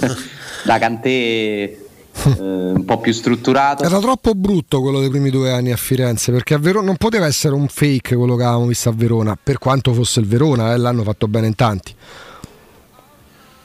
da 0.65 0.77
Kanté 0.79 1.80
eh, 2.25 2.41
un 2.73 2.83
po' 2.85 2.99
più 2.99 3.11
strutturato. 3.13 3.83
Era 3.83 3.99
troppo 3.99 4.33
brutto 4.33 4.81
quello 4.81 4.99
dei 4.99 5.09
primi 5.09 5.29
due 5.29 5.51
anni 5.51 5.71
a 5.71 5.77
Firenze 5.77 6.31
perché 6.31 6.53
a 6.53 6.57
Verona 6.57 6.85
non 6.85 6.97
poteva 6.97 7.25
essere 7.25 7.53
un 7.53 7.67
fake 7.67 8.15
quello 8.15 8.35
che 8.35 8.43
avevamo 8.43 8.65
visto 8.67 8.89
a 8.89 8.93
Verona, 8.95 9.37
per 9.41 9.57
quanto 9.57 9.93
fosse 9.93 10.19
il 10.19 10.27
Verona, 10.27 10.73
eh, 10.73 10.77
l'hanno 10.77 11.03
fatto 11.03 11.27
bene 11.27 11.47
in 11.47 11.55
tanti. 11.55 11.93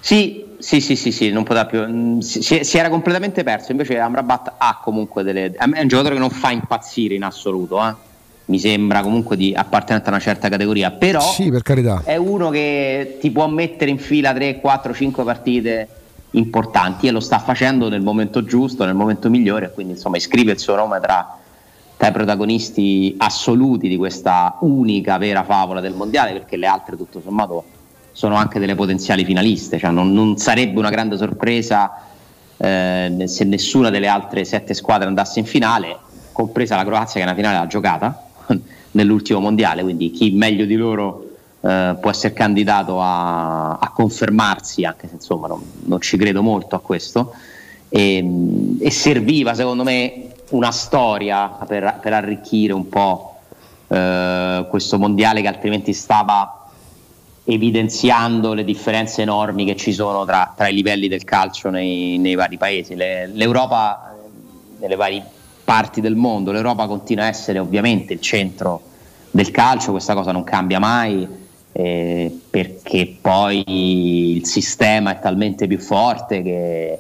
Sì, 0.01 0.45
sì, 0.59 0.81
sì, 0.81 0.97
sì, 0.97 1.11
sì, 1.13 1.31
non 1.31 1.43
poteva 1.43 1.67
più. 1.67 1.81
mm, 1.87 2.19
Si, 2.21 2.43
si- 2.43 2.79
era 2.79 2.89
completamente 2.89 3.43
perso. 3.43 3.73
Invece 3.73 3.99
Amrabat 3.99 4.55
ha 4.59 4.81
comunque 4.83 5.23
delle. 5.23 5.53
a 5.57 5.67
me 5.67 5.79
È 5.79 5.83
un 5.83 5.89
giocatore 5.89 6.15
che 6.15 6.21
non 6.21 6.31
fa 6.31 6.51
impazzire 6.51 7.15
in 7.15 7.25
assoluto, 7.25 7.85
eh. 7.85 7.95
mi 8.47 8.59
sembra 8.61 9.03
comunque 9.03 9.37
di 9.37 9.53
appartenente 9.55 10.07
a 10.09 10.13
una 10.13 10.21
certa 10.21 10.49
categoria. 10.49 10.93
Però 10.93 11.21
Sì, 11.21 11.51
per 11.51 11.63
carità. 11.63 12.03
è 12.05 12.17
uno 12.17 12.51
che 12.51 13.19
ti 13.21 13.31
può 13.33 13.49
mettere 13.49 13.91
in 13.91 13.99
fila 13.99 14.33
3, 14.33 14.61
4, 14.61 14.95
5 14.95 15.25
partite 15.25 15.89
importanti 16.33 17.07
e 17.07 17.11
lo 17.11 17.21
sta 17.21 17.39
facendo 17.39 17.89
nel 17.89 18.03
momento 18.03 18.45
giusto, 18.45 18.85
nel 18.85 18.95
momento 18.95 19.31
migliore. 19.31 19.73
Quindi, 19.73 19.95
insomma, 19.95 20.17
iscrive 20.17 20.53
il 20.53 20.59
suo 20.59 20.75
nome 20.75 21.01
tra, 21.01 21.39
tra 21.97 22.09
i 22.09 22.13
protagonisti 22.13 23.15
assoluti 23.19 23.89
di 23.89 23.97
questa 23.97 24.57
unica 24.61 25.19
vera 25.19 25.45
favola 25.45 25.81
del 25.81 25.95
mondiale, 25.95 26.33
perché 26.33 26.57
le 26.57 26.67
altre, 26.67 26.97
tutto 26.97 27.21
sommato, 27.21 27.65
sono 28.13 28.35
anche 28.37 28.59
delle 28.59 28.75
potenziali 28.75 29.25
finaliste. 29.25 29.79
Cioè, 29.79 29.91
non, 29.91 30.13
non 30.13 30.37
sarebbe 30.37 30.79
una 30.79 30.91
grande 30.91 31.17
sorpresa 31.17 32.07
eh, 32.57 33.25
se 33.27 33.45
nessuna 33.45 33.91
delle 33.91 34.09
altre 34.09 34.45
sette 34.45 34.75
squadre 34.75 35.07
andasse 35.07 35.39
in 35.39 35.47
finale, 35.47 35.99
compresa 36.33 36.77
la 36.77 36.85
Croazia 36.85 37.21
che 37.21 37.27
una 37.27 37.35
finale 37.35 37.59
l'ha 37.59 37.67
giocata 37.67 38.29
nell'ultimo 38.93 39.41
mondiale, 39.41 39.83
quindi 39.83 40.11
chi 40.11 40.31
meglio 40.31 40.65
di 40.65 40.77
loro 40.77 41.26
eh, 41.67 41.97
può 42.01 42.11
essere 42.11 42.33
candidato 42.33 43.01
a, 43.01 43.73
a 43.73 43.91
confermarsi, 43.91 44.85
anche 44.85 45.09
se 45.09 45.15
insomma 45.15 45.49
non, 45.49 45.61
non 45.85 46.01
ci 46.01 46.17
credo 46.17 46.43
molto 46.43 46.77
a 46.77 46.81
questo, 46.81 47.35
e, 47.89 48.25
e 48.79 48.91
serviva 48.91 49.55
secondo 49.55 49.83
me 49.83 50.29
una 50.51 50.71
storia 50.71 51.49
per, 51.67 51.99
per 52.01 52.13
arricchire 52.13 52.73
un 52.73 52.89
po' 52.89 53.39
eh, 53.89 54.67
questo 54.69 54.99
mondiale 54.99 55.41
che 55.41 55.49
altrimenti 55.49 55.93
stava 55.93 56.69
evidenziando 57.45 58.55
le 58.55 58.65
differenze 58.65 59.23
enormi 59.23 59.65
che 59.65 59.77
ci 59.77 59.93
sono 59.93 60.25
tra, 60.25 60.53
tra 60.57 60.69
i 60.69 60.75
livelli 60.75 61.09
del 61.09 61.25
calcio 61.25 61.71
nei, 61.71 62.19
nei 62.19 62.35
vari 62.35 62.59
paesi. 62.59 62.95
Le- 62.95 63.27
L'Europa, 63.27 64.15
eh, 64.15 64.81
nelle 64.81 64.97
varie 64.97 65.25
parti 65.65 66.01
del 66.01 66.15
mondo, 66.15 66.53
l'Europa 66.53 66.87
continua 66.87 67.25
a 67.25 67.29
essere 67.29 67.59
ovviamente 67.59 68.13
il 68.13 68.21
centro 68.21 68.83
del 69.33 69.51
calcio, 69.51 69.91
questa 69.91 70.15
cosa 70.15 70.33
non 70.33 70.45
cambia 70.45 70.79
mai, 70.79 71.45
eh, 71.79 72.35
perché 72.49 73.17
poi 73.21 74.37
il 74.37 74.47
sistema 74.47 75.11
è 75.11 75.21
talmente 75.21 75.67
più 75.67 75.79
forte 75.79 76.41
che, 76.43 76.99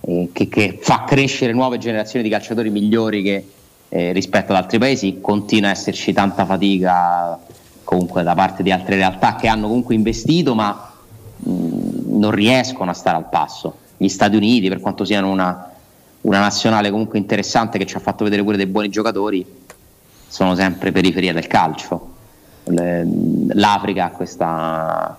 eh, 0.00 0.28
che- 0.32 0.48
che 0.48 0.78
fa 0.80 1.04
crescere 1.06 1.52
nuove 1.52 1.76
generazioni 1.76 2.24
di 2.24 2.30
calciatori 2.30 2.70
migliori 2.70 3.22
che, 3.22 3.46
eh, 3.90 4.12
rispetto 4.12 4.52
ad 4.52 4.58
altri 4.58 4.78
paesi, 4.78 5.18
continua 5.20 5.68
a 5.68 5.72
esserci 5.72 6.14
tanta 6.14 6.46
fatica 6.46 7.38
comunque 7.84 8.22
da 8.22 8.34
parte 8.34 8.62
di 8.62 8.72
altre 8.72 8.96
realtà 8.96 9.36
che 9.36 9.48
hanno 9.48 9.68
comunque 9.68 9.94
investito 9.94 10.54
ma 10.54 10.92
mh, 11.36 12.18
non 12.18 12.30
riescono 12.30 12.90
a 12.90 12.94
stare 12.94 13.18
al 13.18 13.28
passo. 13.28 13.76
Gli 13.98 14.08
Stati 14.08 14.34
Uniti, 14.34 14.68
per 14.68 14.80
quanto 14.80 15.04
siano 15.04 15.28
una, 15.30 15.72
una 16.22 16.40
nazionale 16.40 16.90
comunque 16.90 17.18
interessante 17.18 17.76
che 17.76 17.84
ci 17.84 17.96
ha 17.96 18.00
fatto 18.00 18.24
vedere 18.24 18.42
pure 18.42 18.56
dei 18.56 18.66
buoni 18.66 18.88
giocatori, 18.88 19.44
sono 20.26 20.54
sempre 20.54 20.90
periferia 20.90 21.34
del 21.34 21.46
calcio. 21.46 22.14
L'Africa 22.68 24.06
ha 24.06 24.10
questa 24.10 25.18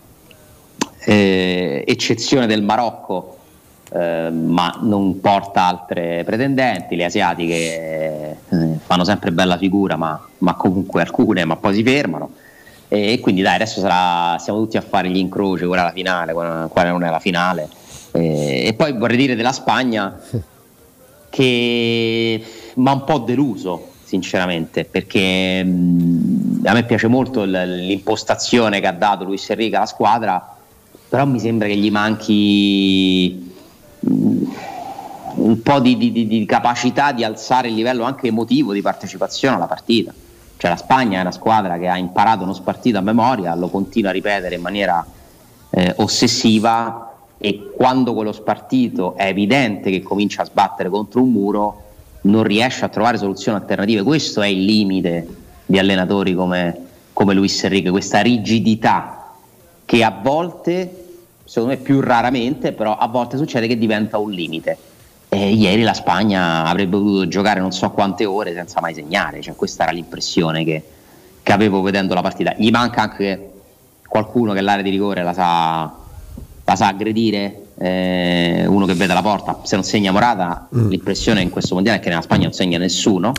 eh, 1.06 1.84
eccezione 1.88 2.46
del 2.46 2.62
Marocco, 2.62 3.38
eh, 3.94 4.30
ma 4.30 4.78
non 4.82 5.22
porta 5.22 5.64
altre 5.64 6.24
pretendenti. 6.26 6.98
Le 6.98 7.06
asiatiche 7.06 7.54
eh, 8.50 8.80
fanno 8.86 9.06
sempre 9.06 9.32
bella 9.32 9.58
figura, 9.58 9.96
ma, 9.96 10.22
ma 10.40 10.56
comunque 10.56 11.02
alcune, 11.02 11.46
ma 11.46 11.56
poi 11.56 11.76
si 11.76 11.84
fermano. 11.84 12.32
E, 12.90 13.14
e 13.14 13.20
quindi 13.22 13.42
dai, 13.42 13.56
adesso 13.56 13.80
sarà, 13.80 14.38
siamo 14.40 14.60
tutti 14.60 14.76
a 14.76 14.82
fare 14.82 15.10
gli 15.10 15.18
incroci, 15.18 15.64
è 15.64 15.68
la 15.68 15.92
finale, 15.94 16.34
qual 16.34 16.68
quale 16.68 16.90
non 16.90 17.04
è 17.04 17.10
la 17.10 17.20
finale. 17.20 17.70
E 18.12 18.74
poi 18.76 18.94
vorrei 18.94 19.18
dire 19.18 19.36
della 19.36 19.52
Spagna 19.52 20.20
che 21.30 22.44
mi 22.74 22.88
ha 22.88 22.92
un 22.92 23.04
po' 23.04 23.20
deluso 23.20 23.96
sinceramente 24.08 24.86
perché 24.86 25.62
mh, 25.64 26.62
a 26.64 26.72
me 26.72 26.84
piace 26.86 27.08
molto 27.08 27.44
l'impostazione 27.44 28.80
che 28.80 28.88
ha 28.88 28.94
dato 28.94 29.26
Luis 29.26 29.50
Enrique 29.50 29.76
alla 29.76 29.86
squadra 29.86 30.56
però 31.10 31.26
mi 31.26 31.40
sembra 31.42 31.68
che 31.68 31.76
gli 31.76 31.92
manchi 31.92 33.54
mh, 34.00 34.44
un 35.36 35.62
po' 35.62 35.80
di, 35.80 35.98
di- 35.98 36.12
di- 36.14 36.26
di 36.26 36.46
capacità 36.46 37.12
di 37.12 37.24
alzare 37.26 37.68
il 37.68 37.76
livello 37.76 38.04
anche 38.04 38.28
emotivo 38.28 38.74
di 38.74 38.82
partecipazione 38.82 39.56
alla 39.56 39.68
partita. 39.68 40.12
Cioè 40.58 40.72
la 40.72 40.78
Spagna 40.78 41.20
è 41.20 41.22
una 41.22 41.32
squadra 41.32 41.78
che 41.78 41.88
ha 41.88 41.98
imparato 41.98 42.44
uno 42.44 42.54
spartito 42.54 42.98
a 42.98 43.02
memoria 43.02 43.54
lo 43.54 43.70
continua 43.70 44.10
a 44.10 44.14
ripetere 44.14 44.56
in 44.56 44.62
maniera 44.62 45.06
eh, 45.70 45.94
ossessiva 45.98 47.14
e 47.38 47.72
quando 47.76 48.16
quello 48.16 48.32
spartito 48.32 49.16
è 49.16 49.28
evidente 49.28 49.92
che 49.92 50.02
comincia 50.02 50.42
a 50.42 50.46
sbattere 50.46 50.90
contro 50.90 51.22
un 51.22 51.32
muro 51.32 51.84
non 52.28 52.44
riesce 52.44 52.86
a 52.86 52.90
trovare 52.90 53.18
soluzioni 53.18 53.58
alternative. 53.58 54.04
Questo 54.04 54.42
è 54.42 54.48
il 54.48 54.64
limite 54.64 55.28
di 55.66 55.80
allenatori 55.80 56.34
come, 56.34 56.78
come 57.14 57.34
Luis 57.34 57.64
Enrique, 57.64 57.92
questa 57.92 58.22
rigidità 58.22 59.34
che 59.86 60.04
a 60.04 60.18
volte, 60.22 61.06
secondo 61.46 61.76
me 61.76 61.82
più 61.82 62.00
raramente, 62.02 62.74
però 62.74 62.98
a 62.98 63.08
volte 63.08 63.38
succede 63.38 63.68
che 63.68 63.78
diventa 63.78 64.18
un 64.18 64.32
limite. 64.32 64.78
E 65.30 65.54
ieri 65.54 65.82
la 65.82 65.94
Spagna 65.94 66.66
avrebbe 66.66 66.98
potuto 66.98 67.28
giocare 67.28 67.60
non 67.60 67.72
so 67.72 67.90
quante 67.92 68.26
ore 68.26 68.54
senza 68.54 68.80
mai 68.80 68.94
segnare, 68.94 69.42
cioè, 69.42 69.56
questa 69.56 69.84
era 69.84 69.92
l'impressione 69.92 70.64
che, 70.64 70.84
che 71.44 71.52
avevo 71.52 71.82
vedendo 71.82 72.14
la 72.14 72.22
partita. 72.22 72.54
Gli 72.58 72.70
manca 72.70 73.02
anche 73.02 73.52
qualcuno 74.08 74.54
che 74.54 74.62
l'area 74.62 74.84
di 74.84 74.90
rigore 74.90 75.24
la 75.24 75.34
sa, 75.34 75.94
la 76.64 76.76
sa 76.76 76.88
aggredire, 76.88 77.67
eh, 77.80 78.66
uno 78.68 78.86
che 78.86 78.94
vede 78.94 79.14
la 79.14 79.22
porta. 79.22 79.60
Se 79.64 79.76
non 79.76 79.84
segna 79.84 80.12
Morata, 80.12 80.68
l'impressione 80.90 81.42
in 81.42 81.50
questo 81.50 81.76
mondiale 81.76 82.00
è 82.00 82.02
che 82.02 82.10
nella 82.10 82.22
Spagna 82.22 82.44
non 82.44 82.54
segna 82.54 82.78
nessuno, 82.78 83.34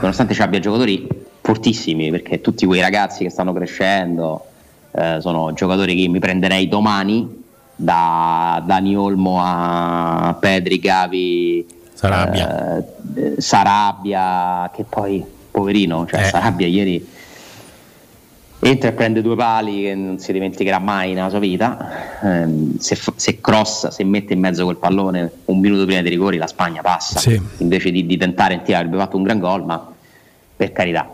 nonostante 0.00 0.34
ci 0.34 0.42
abbia 0.42 0.60
giocatori 0.60 1.08
fortissimi, 1.40 2.10
perché 2.10 2.40
tutti 2.40 2.66
quei 2.66 2.80
ragazzi 2.80 3.24
che 3.24 3.30
stanno 3.30 3.52
crescendo 3.52 4.44
eh, 4.92 5.18
sono 5.20 5.52
giocatori 5.52 5.94
che 5.96 6.08
mi 6.08 6.18
prenderei 6.18 6.68
domani, 6.68 7.38
da 7.74 8.62
Dani 8.64 8.94
Olmo 8.94 9.40
a 9.42 10.36
Pedri, 10.38 10.78
Gavi, 10.78 11.66
Sarabia. 11.94 12.76
eh, 13.14 13.34
Sarabia, 13.38 14.70
che 14.74 14.84
poi 14.88 15.24
poverino, 15.50 16.06
cioè 16.06 16.24
Sarabia 16.24 16.66
ieri 16.66 17.18
entra 18.62 18.90
e 18.90 18.92
prende 18.92 19.22
due 19.22 19.36
pali 19.36 19.82
che 19.82 19.94
non 19.94 20.18
si 20.18 20.32
dimenticherà 20.32 20.78
mai 20.78 21.14
nella 21.14 21.30
sua 21.30 21.38
vita. 21.38 22.20
Ehm, 22.22 22.76
se, 22.78 22.98
se 23.16 23.40
crossa, 23.40 23.90
se 23.90 24.04
mette 24.04 24.34
in 24.34 24.40
mezzo 24.40 24.64
quel 24.64 24.76
pallone 24.76 25.30
un 25.46 25.58
minuto 25.58 25.84
prima 25.86 26.02
dei 26.02 26.10
rigori, 26.10 26.36
la 26.36 26.46
Spagna 26.46 26.82
passa 26.82 27.18
Sì. 27.18 27.40
invece 27.58 27.90
di, 27.90 28.04
di 28.06 28.16
tentare 28.16 28.54
in 28.54 28.62
tiro 28.62 28.78
avrebbe 28.78 28.98
fatto 28.98 29.16
un 29.16 29.22
gran 29.22 29.38
gol, 29.38 29.64
ma 29.64 29.92
per 30.56 30.72
carità, 30.72 31.08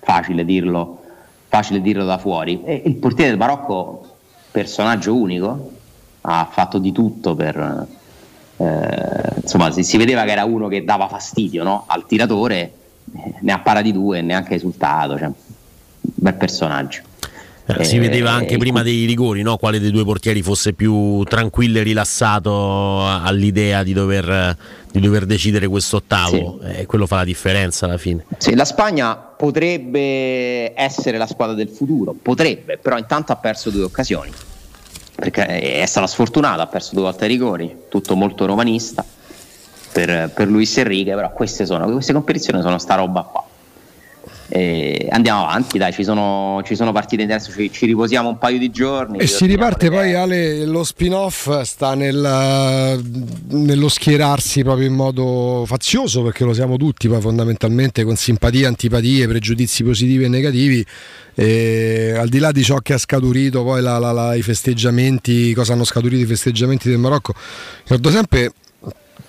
facile 0.00 0.44
dirlo, 0.44 1.02
facile 1.48 1.80
dirlo 1.80 2.04
da 2.04 2.18
fuori. 2.18 2.62
E 2.64 2.82
il 2.84 2.96
portiere 2.96 3.30
del 3.30 3.38
Marocco, 3.38 4.16
personaggio 4.50 5.14
unico, 5.14 5.70
ha 6.22 6.48
fatto 6.50 6.78
di 6.78 6.90
tutto 6.90 7.34
per. 7.36 7.86
eh, 8.56 9.40
insomma, 9.40 9.70
si, 9.70 9.84
si 9.84 9.96
vedeva 9.96 10.24
che 10.24 10.32
era 10.32 10.44
uno 10.44 10.66
che 10.66 10.84
dava 10.84 11.06
fastidio 11.06 11.62
no? 11.62 11.84
al 11.86 12.06
tiratore, 12.06 12.72
eh, 13.14 13.34
ne 13.40 13.52
ha 13.52 13.60
parati 13.60 13.92
due 13.92 14.18
e 14.18 14.22
neanche 14.22 14.54
risultato. 14.54 15.16
Cioè, 15.16 15.30
bel 16.14 16.34
personaggio. 16.34 17.02
Eh, 17.68 17.82
si 17.82 17.96
Eh, 17.96 17.98
vedeva 17.98 18.30
anche 18.30 18.58
prima 18.58 18.82
dei 18.84 19.06
rigori, 19.06 19.42
no? 19.42 19.56
quale 19.56 19.80
dei 19.80 19.90
due 19.90 20.04
portieri 20.04 20.40
fosse 20.40 20.72
più 20.72 21.24
tranquillo 21.24 21.78
e 21.78 21.82
rilassato 21.82 23.04
all'idea 23.04 23.82
di 23.82 23.92
dover, 23.92 24.56
di 24.92 25.00
dover 25.00 25.26
decidere 25.26 25.66
questo 25.66 25.96
ottavo. 25.96 26.60
E 26.60 26.86
quello 26.86 27.06
fa 27.08 27.16
la 27.16 27.24
differenza 27.24 27.86
alla 27.86 27.98
fine. 27.98 28.24
Sì, 28.38 28.54
la 28.54 28.64
Spagna 28.64 29.16
potrebbe 29.16 30.78
essere 30.80 31.18
la 31.18 31.26
squadra 31.26 31.56
del 31.56 31.68
futuro, 31.68 32.14
potrebbe, 32.20 32.78
però 32.78 32.98
intanto 32.98 33.32
ha 33.32 33.36
perso 33.36 33.70
due 33.70 33.82
occasioni. 33.82 34.30
Perché 35.16 35.80
è 35.80 35.86
stata 35.86 36.06
sfortunata, 36.06 36.62
ha 36.62 36.66
perso 36.66 36.90
due 36.92 37.04
volte 37.04 37.24
ai 37.24 37.30
rigori, 37.30 37.74
tutto 37.88 38.14
molto 38.14 38.44
romanista 38.46 39.04
per, 39.90 40.30
per 40.32 40.46
Luis 40.46 40.76
Enrique, 40.76 41.14
però 41.14 41.32
queste, 41.32 41.66
sono, 41.66 41.90
queste 41.90 42.12
competizioni 42.12 42.60
sono 42.60 42.78
sta 42.78 42.94
roba 42.96 43.22
qua. 43.22 43.44
E 44.48 45.08
andiamo 45.10 45.42
avanti, 45.42 45.76
dai, 45.78 45.92
ci 45.92 46.04
sono, 46.04 46.60
ci 46.64 46.76
sono 46.76 46.92
partite 46.92 47.24
adesso, 47.24 47.50
ci, 47.50 47.70
ci 47.72 47.86
riposiamo 47.86 48.28
un 48.28 48.38
paio 48.38 48.58
di 48.58 48.70
giorni. 48.70 49.18
E 49.18 49.26
si 49.26 49.46
riparte 49.46 49.90
poi 49.90 50.14
Ale, 50.14 50.64
lo 50.64 50.84
spin-off 50.84 51.60
sta 51.62 51.94
nel, 51.94 53.00
nello 53.48 53.88
schierarsi 53.88 54.62
proprio 54.62 54.86
in 54.86 54.94
modo 54.94 55.64
fazioso 55.66 56.22
perché 56.22 56.44
lo 56.44 56.52
siamo 56.52 56.76
tutti 56.76 57.08
poi 57.08 57.20
fondamentalmente 57.20 58.04
con 58.04 58.16
simpatie, 58.16 58.66
antipatie, 58.66 59.26
pregiudizi 59.26 59.82
positivi 59.82 60.24
e 60.24 60.28
negativi 60.28 60.86
e 61.34 62.14
al 62.16 62.28
di 62.28 62.38
là 62.38 62.50
di 62.50 62.62
ciò 62.62 62.78
che 62.78 62.94
ha 62.94 62.98
scaturito 62.98 63.62
poi 63.62 63.82
la, 63.82 63.98
la, 63.98 64.10
la, 64.12 64.34
i 64.34 64.42
festeggiamenti, 64.42 65.52
cosa 65.52 65.74
hanno 65.74 65.84
scaturito 65.84 66.22
i 66.22 66.26
festeggiamenti 66.26 66.88
del 66.88 66.98
Marocco, 66.98 67.34
ricordo 67.82 68.10
sempre 68.10 68.52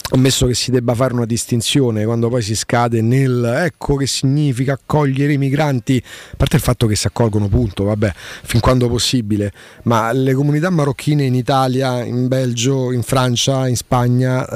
ammesso 0.10 0.46
che 0.48 0.54
si 0.54 0.72
debba 0.72 0.94
fare 0.94 1.14
una 1.14 1.26
distinzione 1.26 2.06
quando 2.06 2.30
poi 2.30 2.42
si 2.42 2.56
scade 2.56 3.02
nel 3.02 3.44
ecco 3.66 3.96
che 3.96 4.08
significa 4.08 4.74
accogliere 4.74 5.34
i 5.34 5.38
migranti, 5.38 6.02
a 6.32 6.36
parte 6.38 6.56
il 6.56 6.62
fatto 6.62 6.88
che 6.88 6.96
si 6.96 7.08
accolgono 7.08 7.48
punto, 7.48 7.84
vabbè, 7.84 8.14
fin 8.44 8.60
quando 8.60 8.88
possibile, 8.88 9.52
ma 9.84 10.12
le 10.14 10.34
comunità 10.34 10.70
marocchine 10.70 11.24
in 11.24 11.36
Italia, 11.36 12.04
in 12.04 12.28
Belgio, 12.28 12.92
in 12.92 13.04
Francia, 13.04 13.68
in 13.68 13.76
Spagna 13.76 14.48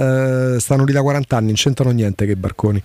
eh, 0.55 0.59
stanno 0.59 0.85
lì 0.85 0.93
da 0.93 1.01
40 1.01 1.35
anni, 1.35 1.47
non 1.47 1.55
c'entrano 1.55 1.91
niente 1.91 2.25
che 2.25 2.35
barconi. 2.35 2.81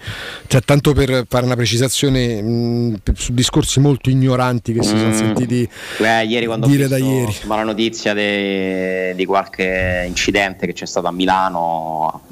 Cioè, 0.47 0.61
tanto 0.63 0.93
per 0.93 1.25
fare 1.29 1.45
una 1.45 1.57
precisazione 1.57 2.43
mh, 2.43 2.97
su 3.15 3.33
discorsi 3.33 3.79
molto 3.81 4.11
ignoranti 4.11 4.73
che 4.73 4.83
si 4.83 4.97
sono 4.97 5.13
sentiti 5.13 5.69
Beh, 5.99 6.25
ieri 6.25 6.47
quando 6.47 6.67
dire 6.67 6.89
da 6.89 6.97
ieri. 6.97 7.27
insomma, 7.27 7.57
la 7.57 7.65
notizia 7.65 8.13
di 8.15 9.25
qualche 9.25 10.05
incidente 10.07 10.67
che 10.67 10.73
c'è 10.73 10.87
stato 10.87 11.07
a 11.07 11.13
Milano, 11.13 12.23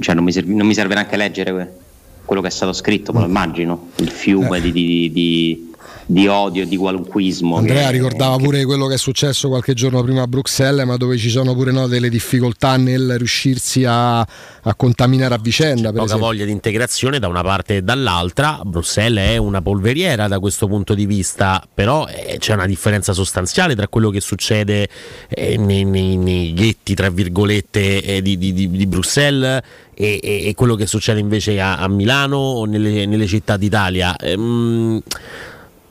cioè 0.00 0.14
non 0.14 0.24
mi, 0.24 0.32
serve, 0.32 0.52
non 0.54 0.66
mi 0.66 0.74
serve 0.74 0.94
neanche 0.94 1.16
leggere 1.16 1.52
que- 1.52 1.72
quello 2.24 2.40
che 2.40 2.48
è 2.48 2.50
stato 2.50 2.72
scritto, 2.72 3.12
me 3.12 3.20
lo 3.20 3.26
immagino, 3.26 3.88
il 3.96 4.08
fiume 4.08 4.60
di, 4.60 4.72
di- 4.72 5.10
di- 5.12 5.72
di 6.06 6.26
odio 6.28 6.62
e 6.62 6.66
di 6.66 6.76
qualunquismo. 6.76 7.56
Andrea 7.56 7.86
che- 7.86 7.92
ricordava 7.92 8.36
pure 8.36 8.64
quello 8.64 8.86
che 8.86 8.94
è 8.94 8.98
successo 8.98 9.48
qualche 9.48 9.74
giorno 9.74 10.02
prima 10.02 10.22
a 10.22 10.26
Bruxelles, 10.26 10.84
ma 10.86 10.96
dove 10.96 11.16
ci 11.16 11.30
sono 11.30 11.54
pure 11.54 11.72
no, 11.72 11.86
delle 11.86 12.08
difficoltà 12.08 12.76
nel 12.76 13.14
riuscirsi 13.16 13.84
a, 13.84 14.20
a 14.20 14.74
contaminare 14.76 15.34
a 15.34 15.38
vicenda. 15.38 15.84
per 15.90 15.92
Poca 16.00 16.04
esempio. 16.04 16.26
voglia 16.26 16.44
di 16.44 16.50
integrazione 16.50 17.18
da 17.18 17.28
una 17.28 17.42
parte 17.42 17.76
e 17.76 17.82
dall'altra. 17.82 18.60
Bruxelles 18.64 19.30
è 19.30 19.36
una 19.36 19.62
polveriera 19.62 20.28
da 20.28 20.38
questo 20.40 20.66
punto 20.66 20.94
di 20.94 21.06
vista, 21.06 21.66
però 21.72 22.06
eh, 22.06 22.36
c'è 22.38 22.54
una 22.54 22.66
differenza 22.66 23.12
sostanziale 23.12 23.74
tra 23.74 23.88
quello 23.88 24.10
che 24.10 24.20
succede 24.20 24.88
eh, 25.28 25.56
nei, 25.56 25.84
nei- 25.84 26.16
nei 26.16 26.52
ghetti, 26.52 26.94
tra 26.94 27.08
virgolette, 27.10 28.02
eh, 28.02 28.22
di, 28.22 28.36
di- 28.36 28.52
di- 28.52 28.70
di 28.70 28.86
Bruxelles 28.86 29.62
e, 29.94 30.20
e- 30.22 30.48
e 30.48 30.54
quello 30.54 30.74
che 30.74 30.86
succede 30.86 31.20
invece 31.20 31.60
a, 31.60 31.76
a 31.78 31.88
Milano 31.88 32.36
o 32.36 32.64
nelle, 32.66 33.06
nelle 33.06 33.26
città 33.26 33.56
d'Italia. 33.56 34.16
Ehm, 34.16 35.00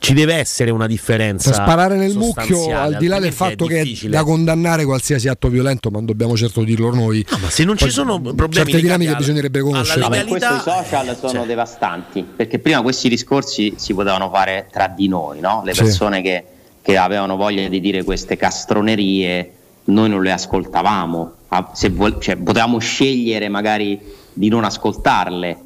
ci 0.04 0.14
deve 0.14 0.34
essere 0.34 0.70
una 0.70 0.86
differenza. 0.86 1.50
Per 1.50 1.60
sparare 1.62 1.96
nel 1.96 2.16
mucchio, 2.16 2.76
al 2.76 2.96
di 2.96 3.06
là 3.06 3.18
del 3.18 3.32
fatto 3.32 3.66
che 3.66 3.80
è 3.80 4.08
da 4.08 4.22
condannare 4.22 4.84
qualsiasi 4.84 5.28
atto 5.28 5.48
violento, 5.48 5.88
ma 5.90 5.96
non 5.98 6.06
dobbiamo 6.06 6.36
certo 6.36 6.62
dirlo 6.62 6.94
noi. 6.94 7.24
ma 7.40 7.48
se 7.50 7.64
non 7.64 7.76
ci 7.76 7.90
sono 7.90 8.20
problemi 8.20 8.52
certe 8.52 8.80
dinamiche 8.80 9.10
alla- 9.10 9.18
bisognerebbe 9.18 9.60
conoscere. 9.60 10.00
No, 10.00 10.08
per 10.08 10.24
questo 10.26 10.54
i 10.54 10.60
social 10.60 11.16
sono 11.16 11.32
cioè- 11.32 11.46
devastanti, 11.46 12.22
perché 12.36 12.58
prima 12.58 12.82
questi 12.82 13.08
discorsi 13.08 13.74
si 13.76 13.94
potevano 13.94 14.28
fare 14.30 14.68
tra 14.70 14.88
di 14.88 15.08
noi, 15.08 15.40
no? 15.40 15.62
le 15.64 15.72
Sì. 15.74 15.82
persone 15.82 16.22
che, 16.22 16.44
che 16.82 16.96
avevano 16.96 17.36
voglia 17.36 17.66
di 17.68 17.80
dire 17.80 18.04
queste 18.04 18.36
castronerie, 18.36 19.50
noi 19.84 20.08
non 20.08 20.22
le 20.22 20.32
ascoltavamo, 20.32 21.32
Ah, 21.48 21.70
se 21.72 21.88
vol- 21.88 22.18
cioè, 22.20 22.34
potevamo 22.36 22.78
scegliere 22.78 23.48
magari 23.48 24.00
di 24.32 24.48
non 24.48 24.64
ascoltarle. 24.64 25.56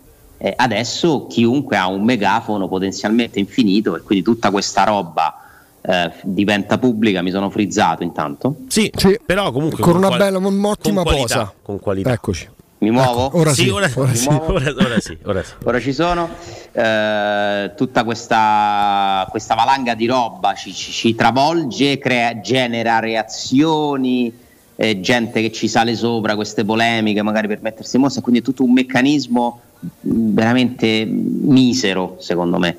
Eh, 0.40 0.52
adesso 0.56 1.26
chiunque 1.26 1.76
ha 1.76 1.88
un 1.88 2.04
megafono 2.04 2.68
potenzialmente 2.68 3.40
infinito 3.40 3.96
e 3.96 4.02
quindi 4.02 4.24
tutta 4.24 4.50
questa 4.52 4.84
roba 4.84 5.34
eh, 5.80 6.12
diventa 6.22 6.78
pubblica, 6.78 7.22
mi 7.22 7.30
sono 7.32 7.50
frizzato 7.50 8.04
intanto. 8.04 8.54
Sì, 8.68 8.92
però 9.26 9.50
comunque 9.50 9.82
con 9.82 9.96
una 9.96 10.06
qual- 10.06 10.18
bella, 10.18 10.38
un'ottima 10.38 11.02
con 11.02 11.12
qualità, 11.12 11.34
posa. 11.38 11.52
Con 11.62 11.78
qualità. 11.80 12.12
Eccoci. 12.12 12.48
Mi 12.80 12.90
muovo? 12.92 13.26
Ecco, 13.26 13.38
ora 13.38 13.52
sì, 13.52 13.68
ora, 13.68 13.90
ora 13.92 14.10
Mi 14.10 14.16
sì. 14.16 14.28
muovo? 14.28 14.52
ora- 14.54 14.70
ora 14.78 15.00
sì, 15.00 15.18
ora 15.24 15.42
sì. 15.42 15.52
Ora 15.64 15.80
ci 15.80 15.92
sono, 15.92 16.28
eh, 16.70 17.72
tutta 17.76 18.04
questa, 18.04 19.26
questa 19.30 19.54
valanga 19.56 19.94
di 19.94 20.06
roba 20.06 20.54
ci, 20.54 20.72
ci- 20.72 20.92
ci 20.92 21.14
travolge, 21.16 21.98
crea, 21.98 22.40
genera 22.40 23.00
reazioni, 23.00 24.32
eh, 24.80 25.00
gente 25.00 25.40
che 25.40 25.50
ci 25.50 25.66
sale 25.66 25.96
sopra 25.96 26.36
queste 26.36 26.64
polemiche 26.64 27.20
magari 27.22 27.48
per 27.48 27.60
mettersi 27.60 27.96
in 27.96 28.02
mossa, 28.02 28.20
quindi 28.20 28.40
è 28.40 28.44
tutto 28.44 28.62
un 28.62 28.72
meccanismo 28.72 29.60
veramente 30.00 31.04
misero 31.04 32.16
secondo 32.20 32.58
me. 32.58 32.76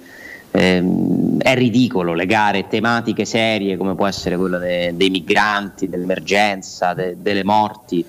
Ehm, 0.52 1.40
è 1.40 1.54
ridicolo 1.56 2.14
legare 2.14 2.68
tematiche 2.70 3.26
serie 3.26 3.76
come 3.76 3.96
può 3.96 4.08
essere 4.08 4.38
quella 4.38 4.58
de- 4.58 4.94
dei 4.96 5.10
migranti, 5.10 5.90
dell'emergenza, 5.90 6.94
de- 6.94 7.18
delle 7.20 7.44
morti, 7.44 8.06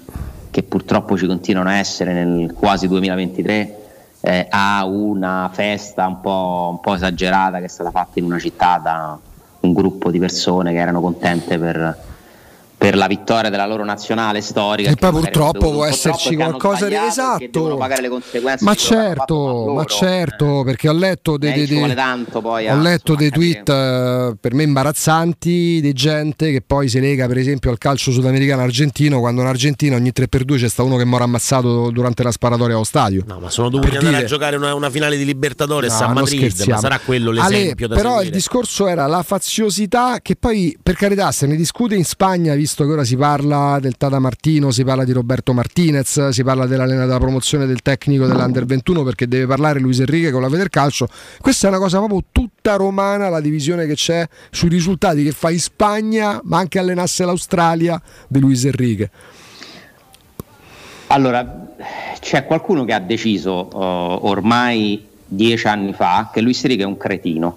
che 0.51 0.62
purtroppo 0.62 1.19
ci 1.19 1.27
continuano 1.27 1.71
a 1.71 1.75
essere 1.75 2.12
nel 2.12 2.53
quasi 2.55 2.87
2023, 2.87 3.79
eh, 4.21 4.47
a 4.49 4.85
una 4.87 5.51
festa 5.53 6.07
un 6.07 6.21
po', 6.21 6.69
un 6.71 6.81
po' 6.81 6.95
esagerata 6.95 7.59
che 7.59 7.65
è 7.65 7.69
stata 7.69 7.91
fatta 7.91 8.21
in 8.21 8.25
una 8.27 8.39
città 8.39 8.81
da 8.83 9.19
un 9.61 9.73
gruppo 9.73 10.12
di 10.12 10.21
persone 10.21 10.73
che 10.73 10.79
erano 10.79 11.01
contente 11.01 11.59
per, 11.59 12.09
per 12.81 12.97
la 12.97 13.09
vittoria 13.09 13.51
della 13.51 13.66
loro 13.66 13.85
nazionale 13.85 14.40
storica. 14.40 14.89
E 14.89 14.94
che 14.94 14.98
poi 14.98 15.20
purtroppo 15.20 15.70
può 15.70 15.85
esserci 15.85 16.35
qualcosa 16.35 16.89
di 16.89 16.94
esatto. 16.94 17.77
pagare 17.77 18.01
le 18.01 18.09
conseguenze 18.09 18.65
Ma 18.65 18.74
certo, 18.74 19.74
ma 19.74 19.85
certo, 19.85 20.62
perché 20.65 20.89
ho 20.89 20.94
letto 20.94 21.36
dei, 21.36 21.51
Eh, 21.52 21.66
dei- 21.66 21.66
dei- 21.66 21.94
tanto 21.94 22.40
poi 22.40 22.66
a- 22.69 22.74
ho 22.74 22.81
letto 22.81 23.15
dei 23.15 23.28
tweet 23.28 23.69
eh, 23.69 24.35
per 24.40 24.55
me 24.55 24.62
imbarazzanti 24.62 25.81
di 25.82 25.93
gente 25.93 26.51
che 26.52 26.62
poi 26.62 26.89
si 26.89 27.01
lega 27.01 27.27
per 27.27 27.36
esempio 27.36 27.70
al 27.70 27.77
calcio 27.77 28.12
sudamericano 28.12 28.62
argentino 28.62 29.20
quando 29.20 29.43
in 29.43 29.48
Argentina 29.48 29.97
ogni 29.97 30.12
3x2 30.15 30.57
c'è 30.57 30.69
sta 30.69 30.82
uno 30.82 30.97
che 30.97 31.05
muore 31.05 31.24
ammazzato 31.24 31.90
durante 31.90 32.23
la 32.23 32.31
sparatoria 32.31 32.77
allo 32.77 32.85
stadio. 32.85 33.24
No, 33.27 33.40
ma 33.40 33.51
sono 33.51 33.69
dovuti 33.69 33.90
Per 33.90 33.98
andare 33.98 34.15
dire- 34.16 34.27
a 34.27 34.31
giocare 34.31 34.57
una, 34.57 34.74
una 34.74 34.89
finale 34.89 35.19
di 35.19 35.27
Libertadores 35.27 35.98
No, 36.01 36.07
a 36.07 36.12
Madrid, 36.15 36.65
ma 36.66 36.78
sarà 36.78 36.98
quello 36.98 37.31
Ale, 37.39 37.59
l'esempio 37.59 37.89
da 37.89 37.94
però 37.94 38.09
il 38.12 38.16
seguire. 38.16 38.36
discorso 38.36 38.86
era 38.86 39.07
la 39.07 39.23
faziosità 39.23 40.20
che 40.23 40.35
poi 40.36 40.74
per 40.82 40.94
carità 40.94 41.31
se 41.31 41.47
ne 41.47 41.57
discute 41.57 41.94
in 41.94 42.05
Spagna 42.07 42.55
visto 42.55 42.69
che 42.76 42.92
ora 42.92 43.05
si 43.05 43.16
parla 43.16 43.78
del 43.80 43.97
Tata 43.97 44.18
Martino 44.18 44.70
si 44.70 44.84
parla 44.84 45.05
di 45.05 45.12
Roberto 45.12 45.52
Martinez 45.52 46.28
si 46.28 46.42
parla 46.42 46.66
dell'alena 46.66 47.05
della 47.05 47.18
promozione 47.18 47.66
del 47.66 47.82
tecnico 47.82 48.26
dell'Under 48.26 48.64
21 48.64 49.02
perché 49.02 49.28
deve 49.28 49.47
parlare 49.47 49.80
Luis 49.80 50.01
Enrique 50.01 50.30
con 50.30 50.42
la 50.42 50.48
Federcalcio. 50.48 51.09
Questa 51.40 51.66
è 51.66 51.70
una 51.70 51.78
cosa 51.78 51.98
proprio 51.98 52.24
tutta 52.32 52.76
romana 52.76 53.28
la 53.28 53.40
divisione 53.40 53.86
che 53.86 53.94
c'è 53.94 54.26
sui 54.51 54.68
risultati 54.68 55.22
che 55.22 55.32
fa 55.32 55.51
in 55.51 55.60
Spagna 55.60 56.40
ma 56.44 56.59
anche 56.59 56.78
allenasse 56.78 57.24
l'Australia 57.24 58.01
di 58.26 58.40
Luis 58.40 58.64
Enrique. 58.64 59.10
Allora, 61.09 61.74
c'è 62.20 62.47
qualcuno 62.47 62.84
che 62.84 62.92
ha 62.92 63.01
deciso 63.01 63.68
eh, 63.72 64.18
ormai 64.22 65.09
dieci 65.26 65.66
anni 65.66 65.92
fa 65.92 66.30
che 66.32 66.40
Luis 66.40 66.62
Enrique 66.62 66.84
è 66.84 66.86
un 66.86 66.97
cretino, 66.97 67.56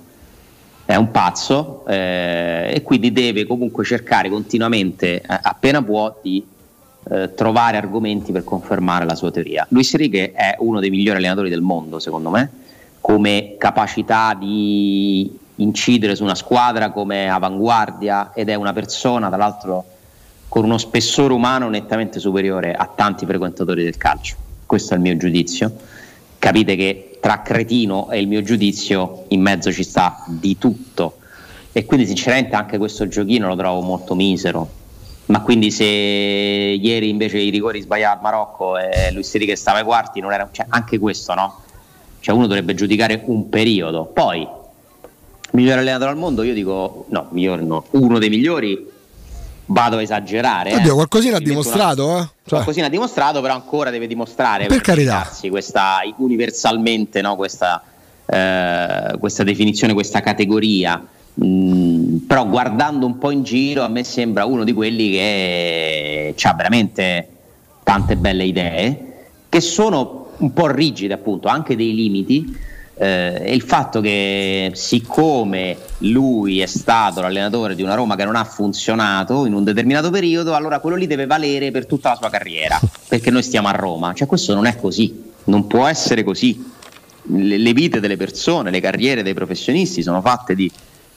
è 0.85 0.95
un 0.95 1.11
pazzo 1.11 1.85
eh, 1.87 2.71
e 2.75 2.81
quindi 2.81 3.11
deve 3.11 3.45
comunque 3.45 3.85
cercare 3.85 4.29
continuamente, 4.29 5.21
appena 5.25 5.81
può, 5.81 6.19
di 6.21 6.45
eh, 7.09 7.33
trovare 7.33 7.77
argomenti 7.77 8.31
per 8.31 8.43
confermare 8.43 9.05
la 9.05 9.15
sua 9.15 9.31
teoria. 9.31 9.65
Luis 9.69 9.93
Enrique 9.93 10.31
è 10.33 10.55
uno 10.59 10.79
dei 10.79 10.89
migliori 10.89 11.17
allenatori 11.17 11.49
del 11.49 11.61
mondo, 11.61 11.99
secondo 11.99 12.29
me, 12.29 12.49
come 12.99 13.55
capacità 13.57 14.33
di 14.33 15.39
incidere 15.57 16.15
su 16.15 16.23
una 16.23 16.35
squadra 16.35 16.91
come 16.91 17.29
avanguardia 17.29 18.31
ed 18.33 18.49
è 18.49 18.55
una 18.55 18.73
persona, 18.73 19.27
tra 19.27 19.37
l'altro, 19.37 19.85
con 20.47 20.65
uno 20.65 20.77
spessore 20.77 21.33
umano 21.33 21.69
nettamente 21.69 22.19
superiore 22.19 22.73
a 22.73 22.89
tanti 22.93 23.25
frequentatori 23.25 23.83
del 23.83 23.97
calcio. 23.97 24.35
Questo 24.65 24.93
è 24.93 24.97
il 24.97 25.01
mio 25.01 25.17
giudizio. 25.17 25.71
Capite 26.39 26.75
che 26.75 27.12
tra 27.23 27.41
cretino 27.41 28.11
e 28.11 28.19
il 28.19 28.27
mio 28.27 28.41
giudizio 28.41 29.23
in 29.29 29.39
mezzo 29.39 29.71
ci 29.71 29.83
sta 29.83 30.25
di 30.27 30.57
tutto. 30.57 31.19
E 31.71 31.85
quindi 31.85 32.05
sinceramente 32.05 32.53
anche 32.53 32.77
questo 32.77 33.07
giochino 33.07 33.47
lo 33.47 33.55
trovo 33.55 33.79
molto 33.79 34.13
misero. 34.13 34.69
Ma 35.27 35.39
quindi 35.39 35.71
se 35.71 35.85
ieri 35.85 37.07
invece 37.07 37.37
i 37.37 37.49
rigori 37.49 37.79
sbagliava 37.79 38.15
al 38.15 38.21
Marocco 38.21 38.77
e 38.77 39.13
Luis 39.13 39.33
Enrique 39.35 39.55
stava 39.55 39.77
ai 39.77 39.85
quarti, 39.85 40.19
non 40.19 40.33
era, 40.33 40.49
cioè, 40.51 40.65
anche 40.67 40.99
questo 40.99 41.33
no? 41.33 41.61
Cioè 42.19 42.35
uno 42.35 42.45
dovrebbe 42.45 42.73
giudicare 42.73 43.21
un 43.23 43.47
periodo. 43.47 44.03
Poi 44.03 44.45
Migliore 45.51 45.79
allenatore 45.79 46.09
al 46.09 46.17
mondo, 46.17 46.43
io 46.43 46.53
dico 46.53 47.05
no, 47.09 47.27
migliore 47.29 47.61
no, 47.61 47.85
uno 47.91 48.19
dei 48.19 48.27
migliori. 48.27 48.91
Vado 49.65 49.97
a 49.97 50.01
esagerare. 50.01 50.71
eh. 50.71 50.75
Oddio, 50.75 50.93
qualcosina 50.95 51.37
ha 51.37 51.39
Mi 51.39 51.45
metto 51.45 51.59
una- 51.59 51.63
dimostrato, 51.71 52.17
eh? 52.17 52.21
Cioè, 52.21 52.49
Qualcosina 52.49 52.85
ha 52.87 52.89
dimostrato, 52.89 53.41
però 53.41 53.53
ancora 53.53 53.89
deve 53.89 54.07
dimostrare 54.07 54.65
Per 54.67 54.81
carità. 54.81 55.29
questa 55.49 55.99
universalmente 56.17 57.21
no, 57.21 57.35
questa, 57.37 57.81
eh, 58.25 59.15
questa 59.19 59.43
definizione, 59.43 59.93
questa 59.93 60.19
categoria. 60.21 61.01
Mm, 61.43 62.17
però 62.27 62.45
guardando 62.45 63.05
un 63.07 63.17
po' 63.17 63.31
in 63.31 63.43
giro 63.43 63.83
a 63.83 63.87
me 63.87 64.03
sembra 64.03 64.45
uno 64.45 64.63
di 64.63 64.71
quelli 64.73 65.11
che 65.13 66.35
ha 66.43 66.53
veramente 66.53 67.27
tante 67.83 68.15
belle 68.17 68.43
idee 68.43 69.13
che 69.49 69.59
sono 69.59 70.27
un 70.37 70.53
po' 70.53 70.67
rigide 70.67 71.13
appunto 71.15 71.47
anche 71.47 71.75
dei 71.75 71.95
limiti 71.95 72.55
eh, 72.95 73.51
il 73.53 73.61
fatto 73.61 74.01
che 74.01 74.71
siccome 74.73 75.77
lui 75.99 76.59
è 76.59 76.65
stato 76.65 77.21
l'allenatore 77.21 77.75
di 77.75 77.81
una 77.81 77.95
Roma 77.95 78.15
che 78.15 78.23
non 78.23 78.35
ha 78.35 78.43
funzionato 78.43 79.45
in 79.45 79.53
un 79.53 79.63
determinato 79.63 80.09
periodo 80.09 80.53
allora 80.53 80.79
quello 80.79 80.95
lì 80.95 81.07
deve 81.07 81.25
valere 81.25 81.71
per 81.71 81.85
tutta 81.85 82.09
la 82.09 82.15
sua 82.15 82.29
carriera 82.29 82.79
perché 83.07 83.31
noi 83.31 83.43
stiamo 83.43 83.67
a 83.67 83.71
Roma 83.71 84.13
cioè 84.13 84.27
questo 84.27 84.53
non 84.53 84.65
è 84.65 84.75
così 84.75 85.31
non 85.45 85.65
può 85.67 85.87
essere 85.87 86.23
così 86.23 86.71
le, 87.23 87.57
le 87.57 87.73
vite 87.73 87.99
delle 87.99 88.17
persone 88.17 88.69
le 88.69 88.79
carriere 88.79 89.23
dei 89.23 89.33
professionisti 89.33 90.03
sono 90.03 90.21
fatte 90.21 90.53
di 90.53 90.71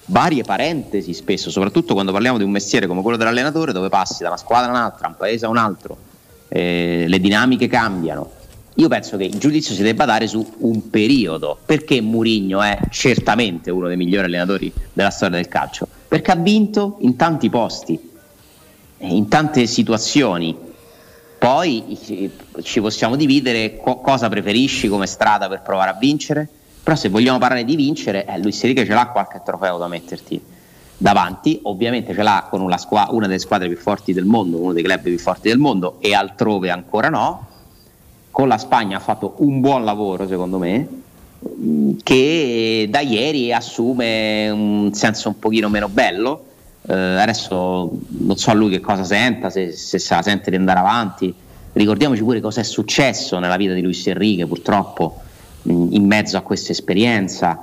varie 0.06 0.44
parentesi 0.44 1.12
spesso, 1.12 1.50
soprattutto 1.50 1.94
quando 1.94 2.12
parliamo 2.12 2.38
di 2.38 2.44
un 2.44 2.50
mestiere 2.50 2.86
come 2.86 3.02
quello 3.02 3.16
dell'allenatore 3.16 3.72
dove 3.72 3.88
passi 3.88 4.22
da 4.22 4.28
una 4.28 4.36
squadra 4.36 4.70
a 4.70 4.74
un'altra, 4.74 5.08
un 5.08 5.16
paese 5.16 5.46
a 5.46 5.48
un 5.48 5.56
altro, 5.56 5.96
eh, 6.48 7.06
le 7.08 7.20
dinamiche 7.20 7.66
cambiano. 7.66 8.30
Io 8.78 8.88
penso 8.88 9.16
che 9.16 9.24
il 9.24 9.38
giudizio 9.38 9.74
si 9.74 9.82
debba 9.82 10.04
dare 10.04 10.26
su 10.26 10.46
un 10.58 10.90
periodo, 10.90 11.56
perché 11.64 12.02
Mourinho 12.02 12.60
è 12.60 12.78
certamente 12.90 13.70
uno 13.70 13.88
dei 13.88 13.96
migliori 13.96 14.26
allenatori 14.26 14.70
della 14.92 15.08
storia 15.08 15.36
del 15.36 15.48
calcio, 15.48 15.88
perché 16.06 16.32
ha 16.32 16.36
vinto 16.36 16.96
in 17.00 17.16
tanti 17.16 17.48
posti, 17.48 17.98
eh, 18.98 19.06
in 19.08 19.28
tante 19.28 19.66
situazioni. 19.66 20.54
Poi 21.38 21.98
eh, 22.06 22.30
ci 22.62 22.82
possiamo 22.82 23.16
dividere 23.16 23.78
co- 23.78 23.96
cosa 23.96 24.28
preferisci 24.28 24.88
come 24.88 25.06
strada 25.06 25.48
per 25.48 25.62
provare 25.62 25.90
a 25.92 25.96
vincere, 25.98 26.46
però 26.82 26.96
se 26.96 27.08
vogliamo 27.08 27.38
parlare 27.38 27.64
di 27.64 27.76
vincere, 27.76 28.26
eh, 28.26 28.38
Luis 28.38 28.62
Enrique 28.62 28.84
ce 28.84 28.92
l'ha 28.92 29.06
qualche 29.06 29.40
trofeo 29.42 29.78
da 29.78 29.88
metterti 29.88 30.38
davanti, 30.98 31.60
ovviamente 31.62 32.12
ce 32.12 32.22
l'ha 32.22 32.46
con 32.50 32.60
una, 32.60 32.76
squa- 32.76 33.08
una 33.10 33.26
delle 33.26 33.38
squadre 33.38 33.68
più 33.68 33.78
forti 33.78 34.12
del 34.12 34.26
mondo, 34.26 34.58
uno 34.58 34.74
dei 34.74 34.82
club 34.82 35.00
più 35.00 35.18
forti 35.18 35.48
del 35.48 35.58
mondo 35.58 35.96
e 36.00 36.14
altrove 36.14 36.68
ancora 36.68 37.08
no. 37.08 37.45
Con 38.36 38.48
la 38.48 38.58
Spagna 38.58 38.98
ha 38.98 39.00
fatto 39.00 39.36
un 39.38 39.62
buon 39.62 39.82
lavoro 39.82 40.28
secondo 40.28 40.58
me, 40.58 40.86
mh, 41.38 41.92
che 42.02 42.86
da 42.90 43.00
ieri 43.00 43.50
assume 43.50 44.50
un 44.50 44.92
senso 44.92 45.28
un 45.28 45.38
pochino 45.38 45.70
meno 45.70 45.88
bello. 45.88 46.44
Eh, 46.86 46.92
adesso 46.92 47.90
non 48.08 48.36
so 48.36 48.50
a 48.50 48.52
lui 48.52 48.68
che 48.68 48.80
cosa 48.80 49.04
senta, 49.04 49.48
se, 49.48 49.72
se 49.72 49.98
la 50.10 50.20
sente 50.20 50.50
di 50.50 50.56
andare 50.56 50.80
avanti. 50.80 51.32
Ricordiamoci 51.72 52.20
pure 52.20 52.42
cosa 52.42 52.60
è 52.60 52.62
successo 52.62 53.38
nella 53.38 53.56
vita 53.56 53.72
di 53.72 53.80
Luis 53.80 54.06
Enrique, 54.06 54.44
purtroppo, 54.46 55.16
mh, 55.62 55.86
in 55.92 56.04
mezzo 56.04 56.36
a 56.36 56.42
questa 56.42 56.72
esperienza. 56.72 57.58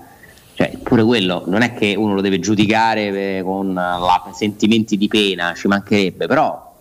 Cioè, 0.56 0.80
pure 0.82 1.04
quello 1.04 1.44
non 1.46 1.62
è 1.62 1.76
che 1.76 1.94
uno 1.96 2.16
lo 2.16 2.22
deve 2.22 2.40
giudicare 2.40 3.38
eh, 3.38 3.44
con 3.44 3.76
la- 3.76 4.32
sentimenti 4.34 4.98
di 4.98 5.08
pena, 5.08 5.54
ci 5.56 5.68
mancherebbe, 5.68 6.26
però 6.26 6.74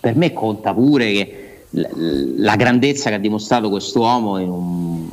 per 0.00 0.16
me 0.16 0.32
conta 0.32 0.74
pure 0.74 1.12
che 1.12 1.39
la 1.72 2.56
grandezza 2.56 3.10
che 3.10 3.16
ha 3.16 3.18
dimostrato 3.18 3.68
quest'uomo 3.70 4.38
in 4.38 4.50
un- 4.50 5.08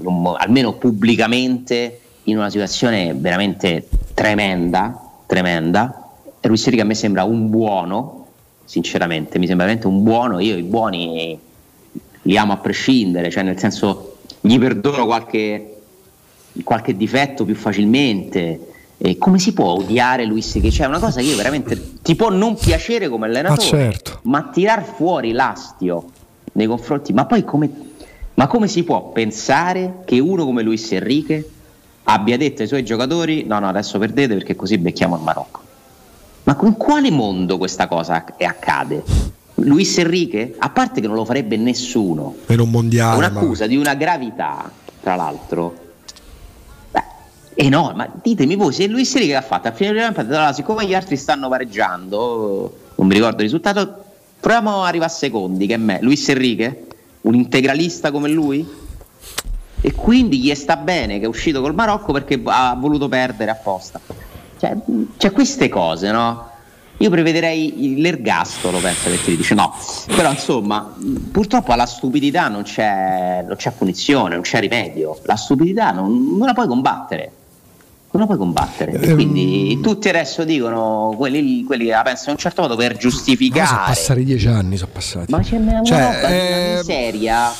in 0.00 0.06
un 0.06 0.34
almeno 0.38 0.74
pubblicamente 0.74 2.00
in 2.24 2.38
una 2.38 2.50
situazione 2.50 3.14
veramente 3.14 3.88
tremenda, 4.14 4.98
tremenda. 5.26 6.10
E 6.40 6.48
Luis 6.48 6.66
a 6.66 6.84
me 6.84 6.94
sembra 6.94 7.24
un 7.24 7.50
buono, 7.50 8.26
sinceramente, 8.64 9.38
mi 9.38 9.46
sembra 9.46 9.66
veramente 9.66 9.88
un 9.88 10.02
buono, 10.02 10.38
io 10.38 10.56
i 10.56 10.62
buoni 10.62 11.38
li 12.22 12.36
amo 12.36 12.52
a 12.52 12.58
prescindere, 12.58 13.30
cioè 13.30 13.42
nel 13.42 13.58
senso 13.58 14.16
gli 14.40 14.58
perdono 14.58 15.06
qualche, 15.06 15.76
qualche 16.64 16.96
difetto 16.96 17.44
più 17.44 17.54
facilmente. 17.54 18.60
E 19.00 19.16
come 19.16 19.38
si 19.38 19.52
può 19.52 19.66
odiare 19.74 20.24
Luis 20.24 20.52
che 20.60 20.70
c'è 20.70 20.84
una 20.84 20.98
cosa 20.98 21.20
che 21.20 21.26
io 21.26 21.36
veramente 21.36 22.00
ti 22.02 22.16
può 22.16 22.30
non 22.30 22.56
piacere 22.56 23.08
come 23.08 23.26
allenatore, 23.26 23.60
Ma 23.60 23.66
certo. 23.92 24.18
ma 24.22 24.42
tirar 24.52 24.82
fuori 24.84 25.30
l'astio 25.30 26.04
nei 26.54 26.66
confronti, 26.66 27.12
ma 27.12 27.24
poi 27.24 27.44
come, 27.44 27.70
ma 28.34 28.48
come 28.48 28.66
si 28.66 28.82
può 28.82 29.10
pensare 29.12 30.00
che 30.04 30.18
uno 30.18 30.44
come 30.44 30.62
Luis 30.62 30.90
Enrique 30.90 31.48
abbia 32.04 32.36
detto 32.36 32.62
ai 32.62 32.68
suoi 32.68 32.84
giocatori 32.84 33.44
no 33.44 33.58
no 33.60 33.68
adesso 33.68 33.98
perdete 33.98 34.34
perché 34.34 34.56
così 34.56 34.78
becchiamo 34.78 35.14
il 35.16 35.22
Marocco? 35.22 35.60
Ma 36.44 36.54
con 36.56 36.76
quale 36.76 37.10
mondo 37.12 37.56
questa 37.56 37.86
cosa 37.86 38.14
ac- 38.14 38.42
accade? 38.42 39.04
Luis 39.56 39.96
Enrique? 39.98 40.54
A 40.58 40.70
parte 40.70 41.00
che 41.00 41.06
non 41.06 41.14
lo 41.14 41.24
farebbe 41.24 41.56
nessuno, 41.56 42.34
per 42.46 42.58
un 42.60 42.66
è 42.68 42.70
mondiale. 42.70 43.20
ma- 43.20 43.26
un'accusa 43.28 43.66
di 43.68 43.76
una 43.76 43.94
gravità, 43.94 44.68
tra 45.02 45.14
l'altro, 45.14 45.86
enorme. 47.60 47.96
Ma 47.96 48.20
ditemi 48.22 48.54
voi, 48.54 48.72
se 48.72 48.86
Luis 48.86 49.12
Enrique 49.14 49.36
ha 49.36 49.42
fatto 49.42 49.68
a 49.68 49.72
fine 49.72 49.92
partita, 50.12 50.36
allora, 50.36 50.52
siccome 50.52 50.86
gli 50.86 50.94
altri 50.94 51.16
stanno 51.16 51.48
pareggiando, 51.48 52.76
non 52.94 53.06
mi 53.06 53.14
ricordo 53.14 53.36
il 53.36 53.42
risultato, 53.42 54.04
proviamo 54.38 54.82
ad 54.82 54.88
arrivare 54.88 55.10
a 55.10 55.14
secondi, 55.14 55.66
che 55.66 55.74
è 55.74 55.78
me. 55.78 55.98
Luis 56.00 56.28
Enrique? 56.28 56.86
Un 57.22 57.34
integralista 57.34 58.12
come 58.12 58.28
lui? 58.28 58.66
E 59.80 59.92
quindi 59.92 60.40
gli 60.40 60.54
sta 60.54 60.76
bene 60.76 61.18
che 61.18 61.24
è 61.24 61.28
uscito 61.28 61.60
col 61.60 61.74
Marocco 61.74 62.12
perché 62.12 62.40
ha 62.44 62.76
voluto 62.78 63.08
perdere 63.08 63.50
apposta. 63.50 64.00
Cioè, 64.58 64.76
cioè 65.16 65.32
queste 65.32 65.68
cose, 65.68 66.10
no? 66.10 66.50
Io 67.00 67.10
prevederei 67.10 68.00
l'ergastolo, 68.00 68.78
penso 68.78 69.08
che 69.08 69.22
ti 69.22 69.36
dice 69.36 69.54
no. 69.54 69.72
Però 70.06 70.30
insomma, 70.30 70.94
purtroppo 71.30 71.72
alla 71.72 71.86
stupidità 71.86 72.48
non 72.48 72.62
c'è, 72.62 73.44
non 73.46 73.56
c'è 73.56 73.70
punizione, 73.70 74.34
non 74.34 74.42
c'è 74.42 74.58
rimedio. 74.58 75.18
La 75.22 75.36
stupidità 75.36 75.92
non, 75.92 76.36
non 76.36 76.46
la 76.46 76.54
puoi 76.54 76.66
combattere. 76.66 77.32
Non 78.10 78.22
la 78.22 78.26
puoi 78.26 78.38
combattere. 78.38 78.92
E 79.00 79.08
Ehm. 79.08 79.14
quindi 79.14 79.80
tutti 79.82 80.08
adesso 80.08 80.44
dicono 80.44 81.14
quelli, 81.16 81.62
quelli 81.64 81.84
che 81.84 81.90
la 81.90 82.02
pensano 82.02 82.30
in 82.30 82.34
un 82.36 82.38
certo 82.38 82.62
modo 82.62 82.74
per 82.76 82.92
Ma 82.94 82.98
sono 83.00 83.10
giustificare. 83.12 83.86
passati 83.86 84.24
dieci 84.24 84.46
anni, 84.48 84.76
sono 84.76 84.90
passati. 84.92 85.30
Ma 85.30 85.40
c'è 85.40 85.56
una 85.56 85.82
Cioè, 85.82 85.98
roba 85.98 86.16
di 86.28 86.34
una 86.34 86.56
eh, 86.56 86.74
miseria 86.78 87.52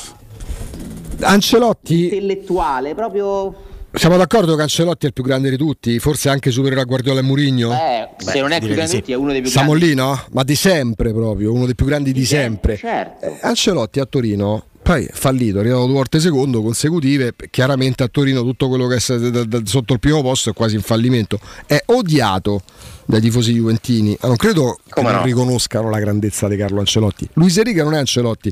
Ancelotti, 1.20 2.04
intellettuale, 2.04 2.94
proprio 2.94 3.66
siamo 3.92 4.16
d'accordo 4.16 4.54
che 4.54 4.62
Ancelotti 4.62 5.04
è 5.06 5.08
il 5.08 5.12
più 5.14 5.24
grande 5.24 5.50
di 5.50 5.56
tutti, 5.56 5.98
forse 5.98 6.28
anche 6.28 6.50
superiore 6.52 6.82
a 6.82 6.84
Guardiola 6.84 7.18
e 7.20 7.22
Mourinho? 7.22 7.72
Eh, 7.72 8.08
se 8.18 8.40
non 8.40 8.52
è 8.52 8.60
più 8.60 8.68
grande 8.74 8.92
di 8.92 8.98
tutti, 8.98 9.12
è 9.12 9.16
uno 9.16 9.32
dei 9.32 9.40
più 9.40 9.50
Siamo 9.50 9.70
grandi. 9.72 9.88
lì, 9.88 9.94
no? 9.94 10.20
Ma 10.30 10.44
di 10.44 10.54
sempre 10.54 11.12
proprio, 11.12 11.52
uno 11.52 11.64
dei 11.64 11.74
più 11.74 11.86
grandi 11.86 12.12
di, 12.12 12.24
sempre. 12.24 12.76
Certo. 12.76 13.24
Eh, 13.26 13.38
Ancelotti 13.42 13.98
a 13.98 14.04
Torino, 14.06 14.64
poi 14.88 15.04
è 15.04 15.10
fallito, 15.12 15.58
è 15.58 15.60
arrivato 15.60 15.84
due 15.84 15.92
volte 15.96 16.18
secondo 16.18 16.62
consecutive, 16.62 17.34
chiaramente 17.50 18.04
a 18.04 18.08
Torino 18.08 18.40
tutto 18.42 18.68
quello 18.68 18.86
che 18.86 18.94
è 18.94 18.98
stato 18.98 19.28
da- 19.28 19.44
da- 19.44 19.60
sotto 19.64 19.92
il 19.92 19.98
primo 19.98 20.22
posto 20.22 20.48
è 20.48 20.52
quasi 20.54 20.76
in 20.76 20.80
fallimento. 20.80 21.38
È 21.66 21.78
odiato 21.88 22.62
dai 23.04 23.20
tifosi 23.20 23.52
juventini, 23.52 24.16
Ma 24.18 24.28
non 24.28 24.36
credo 24.36 24.78
che 24.82 24.92
Come 24.94 25.10
non 25.10 25.20
no? 25.20 25.24
riconoscano 25.26 25.90
la 25.90 25.98
grandezza 25.98 26.48
di 26.48 26.56
Carlo 26.56 26.78
Ancelotti. 26.78 27.28
Luis 27.34 27.58
Enrique 27.58 27.82
non 27.82 27.92
è 27.92 27.98
Ancelotti, 27.98 28.50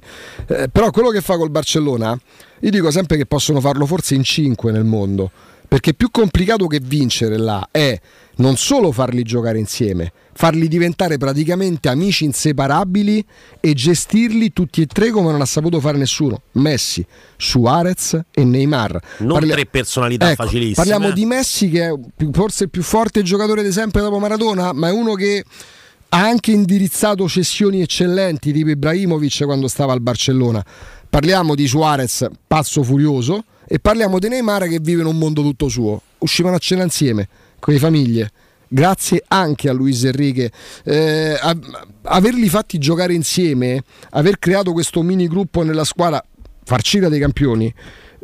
Eh, 0.49 0.69
però 0.71 0.91
quello 0.91 1.09
che 1.09 1.23
fa 1.23 1.39
col 1.39 1.49
Barcellona, 1.49 2.15
io 2.61 2.71
dico 2.71 2.91
sempre 2.91 3.17
che 3.17 3.25
possono 3.25 3.59
farlo 3.63 3.87
forse 3.87 4.15
in 4.15 4.23
cinque 4.23 4.73
nel 4.73 4.85
mondo, 4.85 5.31
perché 5.67 5.95
più 5.95 6.11
complicato 6.11 6.67
che 6.67 6.81
vincere 6.83 7.39
là 7.39 7.67
è 7.71 7.99
non 8.37 8.57
solo 8.57 8.93
farli 8.93 9.23
giocare 9.23 9.59
insieme, 9.59 10.13
farli 10.37 10.69
diventare 10.69 11.17
praticamente 11.17 11.89
amici 11.89 12.25
inseparabili 12.25 13.25
e 13.59 13.73
gestirli 13.73 14.53
tutti 14.53 14.83
e 14.83 14.87
tre 14.87 15.11
come 15.11 15.33
non 15.33 15.41
ha 15.41 15.47
saputo 15.47 15.81
fare 15.81 15.97
nessuno. 15.97 16.43
Messi, 16.53 17.05
Suarez 17.37 18.21
e 18.31 18.45
Neymar. 18.45 19.01
Non 19.19 19.49
tre 19.49 19.65
personalità 19.65 20.31
Ecco, 20.31 20.45
facilissime. 20.45 20.75
Parliamo 20.75 21.11
di 21.11 21.25
Messi 21.25 21.71
che 21.71 21.89
è 21.89 21.95
forse 22.33 22.65
il 22.65 22.71
più 22.71 22.83
forte 22.83 23.23
giocatore 23.23 23.63
di 23.63 23.73
sempre 23.73 24.03
dopo 24.03 24.19
Maradona, 24.19 24.73
ma 24.73 24.89
è 24.89 24.93
uno 24.93 25.15
che 25.15 25.43
ha 26.11 26.21
anche 26.21 26.53
indirizzato 26.53 27.27
cessioni 27.29 27.81
eccellenti 27.81 28.53
tipo 28.53 28.69
Ibrahimovic 28.69 29.45
quando 29.45 29.69
stava 29.69 29.95
al 29.95 30.01
Barcellona. 30.01 30.65
Parliamo 31.09 31.55
di 31.55 31.67
Suarez, 31.67 32.27
pazzo 32.47 32.83
furioso, 32.83 33.45
e 33.67 33.79
parliamo 33.79 34.19
di 34.19 34.29
Neymar 34.29 34.69
che 34.69 34.81
vive 34.81 35.01
in 35.01 35.07
un 35.07 35.17
mondo 35.17 35.41
tutto 35.41 35.69
suo. 35.69 36.03
Uscivano 36.19 36.57
a 36.57 36.59
cena 36.59 36.83
insieme, 36.83 37.27
con 37.59 37.73
le 37.73 37.81
famiglie. 37.81 38.31
Grazie 38.68 39.22
anche 39.28 39.68
a 39.68 39.72
Luis 39.72 40.05
Enrique. 40.05 40.51
Eh, 40.84 41.38
a- 41.40 41.56
averli 42.02 42.48
fatti 42.48 42.78
giocare 42.78 43.14
insieme, 43.14 43.82
aver 44.10 44.38
creato 44.38 44.72
questo 44.72 45.02
mini 45.02 45.28
gruppo 45.28 45.62
nella 45.62 45.84
squadra, 45.84 46.22
farcita 46.64 47.09
dei 47.09 47.20
campioni, 47.20 47.72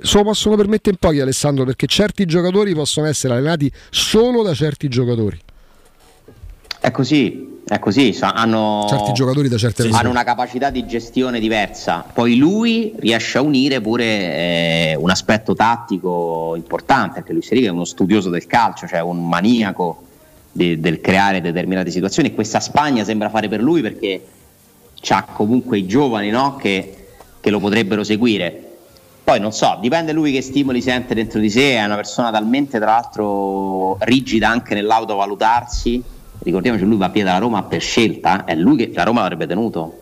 se 0.00 0.16
lo 0.16 0.24
possono 0.24 0.56
permettere 0.56 0.90
in 0.90 0.96
pochi 0.96 1.20
Alessandro 1.20 1.64
perché 1.64 1.86
certi 1.86 2.24
giocatori 2.24 2.74
possono 2.74 3.06
essere 3.06 3.34
allenati 3.34 3.70
solo 3.90 4.42
da 4.42 4.52
certi 4.52 4.88
giocatori. 4.88 5.40
È 6.80 6.90
così, 6.90 7.60
È 7.64 7.78
così, 7.78 8.16
hanno, 8.20 8.86
Certi 8.88 9.12
giocatori 9.12 9.48
da 9.48 9.56
certe 9.56 9.88
hanno 9.92 10.10
una 10.10 10.24
capacità 10.24 10.70
di 10.70 10.84
gestione 10.84 11.38
diversa. 11.38 12.04
Poi 12.12 12.34
lui 12.36 12.92
riesce 12.98 13.38
a 13.38 13.40
unire 13.40 13.80
pure 13.80 14.04
eh, 14.04 14.96
un 14.98 15.08
aspetto 15.08 15.54
tattico 15.54 16.54
importante, 16.56 17.20
perché 17.20 17.32
Luis 17.32 17.46
Enrique 17.46 17.68
è 17.68 17.72
uno 17.72 17.84
studioso 17.84 18.30
del 18.30 18.46
calcio, 18.48 18.88
cioè 18.88 19.00
un 19.00 19.28
maniaco 19.28 20.02
de- 20.52 20.78
del 20.78 21.00
creare 21.00 21.40
determinate 21.40 21.90
situazioni. 21.90 22.28
E 22.28 22.34
questa 22.34 22.60
Spagna 22.60 23.04
sembra 23.04 23.30
fare 23.30 23.48
per 23.48 23.60
lui 23.60 23.80
perché 23.80 24.24
ha 25.08 25.24
comunque 25.24 25.78
i 25.78 25.86
giovani 25.86 26.30
no? 26.30 26.56
che, 26.56 27.06
che 27.40 27.50
lo 27.50 27.58
potrebbero 27.58 28.04
seguire. 28.04 28.68
Poi 29.24 29.38
non 29.40 29.52
so, 29.52 29.78
dipende 29.80 30.12
lui 30.12 30.32
che 30.32 30.42
stimoli 30.42 30.80
sente 30.82 31.14
dentro 31.14 31.38
di 31.38 31.48
sé, 31.48 31.76
è 31.76 31.84
una 31.84 31.94
persona 31.94 32.30
talmente 32.30 32.78
tra 32.78 32.92
l'altro 32.92 33.96
rigida 34.00 34.48
anche 34.48 34.74
nell'autovalutarsi. 34.74 36.02
Ricordiamoci, 36.40 36.84
lui 36.84 36.96
va 36.96 37.06
a 37.06 37.10
piedi 37.10 37.28
dalla 37.28 37.38
Roma 37.38 37.62
per 37.62 37.80
scelta, 37.80 38.44
è 38.44 38.56
lui 38.56 38.76
che 38.76 38.90
la 38.92 39.04
Roma 39.04 39.20
l'avrebbe 39.20 39.46
tenuto, 39.46 40.00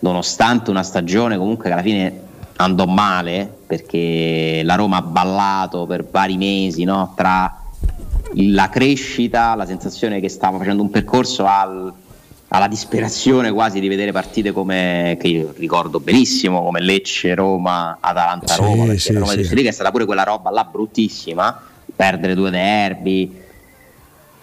nonostante 0.00 0.70
una 0.70 0.82
stagione 0.82 1.36
comunque 1.36 1.66
che 1.66 1.72
alla 1.72 1.82
fine 1.82 2.20
andò 2.56 2.86
male, 2.86 3.50
perché 3.66 4.62
la 4.64 4.74
Roma 4.74 4.96
ha 4.96 5.02
ballato 5.02 5.86
per 5.86 6.04
vari 6.10 6.36
mesi 6.36 6.82
no? 6.82 7.12
tra 7.16 7.59
la 8.34 8.68
crescita, 8.68 9.54
la 9.54 9.66
sensazione 9.66 10.20
che 10.20 10.28
stava 10.28 10.58
facendo 10.58 10.82
un 10.82 10.90
percorso 10.90 11.44
al- 11.46 11.92
alla 12.52 12.66
disperazione 12.68 13.52
quasi 13.52 13.78
di 13.78 13.86
vedere 13.88 14.10
partite 14.10 14.50
come 14.50 15.16
che 15.20 15.28
io 15.28 15.54
ricordo 15.56 16.00
benissimo 16.00 16.62
come 16.64 16.80
Lecce, 16.80 17.34
Roma, 17.34 17.98
Atalanta, 18.00 18.54
Sì, 18.54 18.60
Roma, 18.60 18.84
perché 18.84 18.98
sì, 18.98 19.12
Roma 19.12 19.26
sì. 19.32 19.40
Enrique 19.40 19.68
è 19.68 19.72
stata 19.72 19.90
pure 19.92 20.04
quella 20.04 20.24
roba 20.24 20.50
là 20.50 20.64
bruttissima, 20.64 21.60
perdere 21.94 22.34
due 22.34 22.50
derby. 22.50 23.38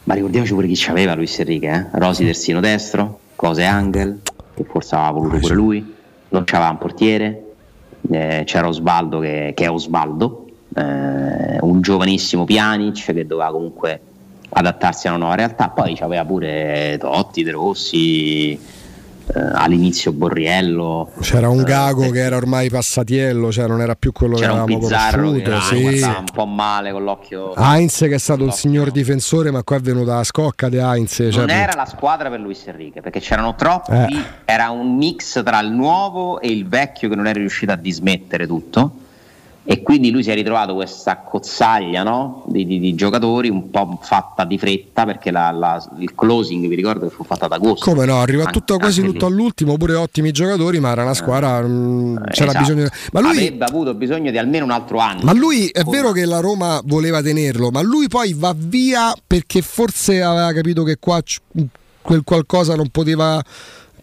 Ma 0.03 0.13
ricordiamoci 0.13 0.53
pure 0.53 0.67
chi 0.67 0.75
c'aveva 0.77 1.15
Luis 1.15 1.37
Enrique, 1.39 1.67
eh? 1.69 1.99
Rosi 1.99 2.23
terzino 2.23 2.61
destro, 2.61 3.19
Cose 3.35 3.65
Angel, 3.65 4.21
che 4.55 4.63
forse 4.63 4.95
aveva 4.95 5.11
voluto 5.11 5.39
pure 5.39 5.53
lui, 5.53 5.93
non 6.29 6.45
c'aveva 6.45 6.69
un 6.69 6.77
portiere, 6.77 7.43
eh, 8.09 8.43
c'era 8.45 8.69
Osvaldo 8.69 9.19
che, 9.19 9.51
che 9.53 9.65
è 9.65 9.69
Osvaldo, 9.69 10.46
eh, 10.77 11.57
un 11.61 11.81
giovanissimo 11.81 12.43
Pjanic 12.45 13.05
che 13.13 13.25
doveva 13.25 13.51
comunque 13.51 13.99
adattarsi 14.49 15.07
a 15.07 15.11
una 15.11 15.19
nuova 15.19 15.35
realtà, 15.35 15.69
poi 15.69 15.95
c'aveva 15.95 16.23
pure 16.23 16.97
Totti, 16.99 17.43
De 17.43 17.51
Rossi, 17.51 18.51
eh, 18.53 18.59
all'inizio 19.53 20.13
Borriello, 20.13 21.11
C'era 21.19 21.49
un 21.49 21.63
Gago 21.63 22.09
che 22.11 22.19
era 22.19 22.37
ormai 22.37 22.69
passatiello, 22.69 23.51
cioè 23.51 23.67
non 23.67 23.81
era 23.81 23.95
più 23.95 24.13
quello 24.13 24.35
c'era 24.35 24.53
che 24.53 24.59
avevamo 24.59 24.79
Pizzarro 24.79 25.31
che 25.33 25.41
conosciuto. 25.41 25.75
era- 25.87 25.97
sì. 25.97 26.03
un 26.19 26.25
po' 26.33 26.45
male 26.45 26.91
con 26.93 27.03
l'occhio. 27.03 27.53
Heinz 27.55 27.97
che 27.97 28.15
è 28.15 28.19
stato 28.19 28.43
un 28.45 28.51
signor 28.53 28.91
difensore, 28.91 29.51
ma 29.51 29.63
qua 29.63 29.75
è 29.75 29.81
venuta 29.81 30.15
la 30.15 30.23
scocca 30.23 30.69
di 30.69 30.77
Heinz. 30.77 31.15
Cioè, 31.15 31.31
non 31.31 31.49
era 31.49 31.73
la 31.75 31.85
squadra 31.85 32.29
per 32.29 32.39
Luis 32.39 32.65
Enrique 32.67 33.01
perché 33.01 33.19
c'erano 33.19 33.53
troppi, 33.55 33.91
Eh. 33.91 34.23
era 34.45 34.69
un 34.69 34.95
mix 34.95 35.43
tra 35.43 35.59
il 35.59 35.71
nuovo 35.71 36.39
e 36.39 36.47
il 36.47 36.65
vecchio 36.67 37.09
che 37.09 37.15
non 37.15 37.27
era 37.27 37.37
riuscito 37.37 37.73
a 37.73 37.75
dismettere 37.75 38.47
tutto 38.47 38.91
e 39.69 39.81
quindi 39.81 40.11
lui 40.11 40.23
si 40.23 40.31
è 40.31 40.33
ritrovato 40.33 40.73
questa 40.75 41.17
cozzaglia 41.17 42.01
no? 42.01 42.43
di, 42.47 42.65
di- 42.65 42.79
di 42.79 42.95
giocatori 42.95 43.49
un 43.49 43.69
po' 43.69 43.99
fatta 44.01 44.45
di 44.45 44.57
fretta 44.57 45.03
perché 45.03 45.29
la- 45.29 45.51
la- 45.51 45.85
il 45.99 46.15
closing 46.15 46.65
vi 46.69 46.75
ricordo 46.75 47.07
che 47.09 47.13
fu 47.13 47.25
fatta 47.25 47.45
ad 47.45 47.51
agosto 47.51 47.83
Come 47.91 48.05
no, 48.05 48.21
arriva 48.21 48.43
Anche- 48.45 48.53
tutto 48.59 48.77
quasi 48.77 49.01
tutto 49.03 49.27
lì. 49.27 49.33
all'ultimo, 49.33 49.75
pure 49.75 49.95
ottimi 49.95 50.31
giocatori, 50.31 50.79
ma 50.79 50.91
era 50.91 51.03
una 51.03 51.13
squadra. 51.13 51.61
mh, 51.61 52.29
c'era 52.31 52.51
Esatto. 52.51 52.59
bisogno. 52.73 52.87
Ma 53.11 53.19
lui, 53.19 53.29
avrebbe 53.31 53.65
avuto 53.65 53.93
bisogno 53.93 54.31
di 54.31 54.37
almeno 54.37 54.63
un 54.63 54.71
altro 54.71 54.99
anno 54.99 55.19
ma 55.23 55.33
lui 55.33 55.67
è 55.67 55.83
vero 55.83 56.11
che 56.13 56.23
la 56.23 56.39
Roma 56.39 56.79
voleva 56.85 57.21
tenerlo, 57.21 57.69
ma 57.69 57.81
lui 57.81 58.07
poi 58.07 58.33
va 58.33 58.53
via 58.57 59.13
perché 59.27 59.61
forse 59.61 60.21
aveva 60.21 60.53
capito 60.53 60.83
che 60.83 60.95
qua 60.97 61.21
quel 62.01 62.23
qualcosa 62.23 62.73
non 62.75 62.87
poteva 62.87 63.43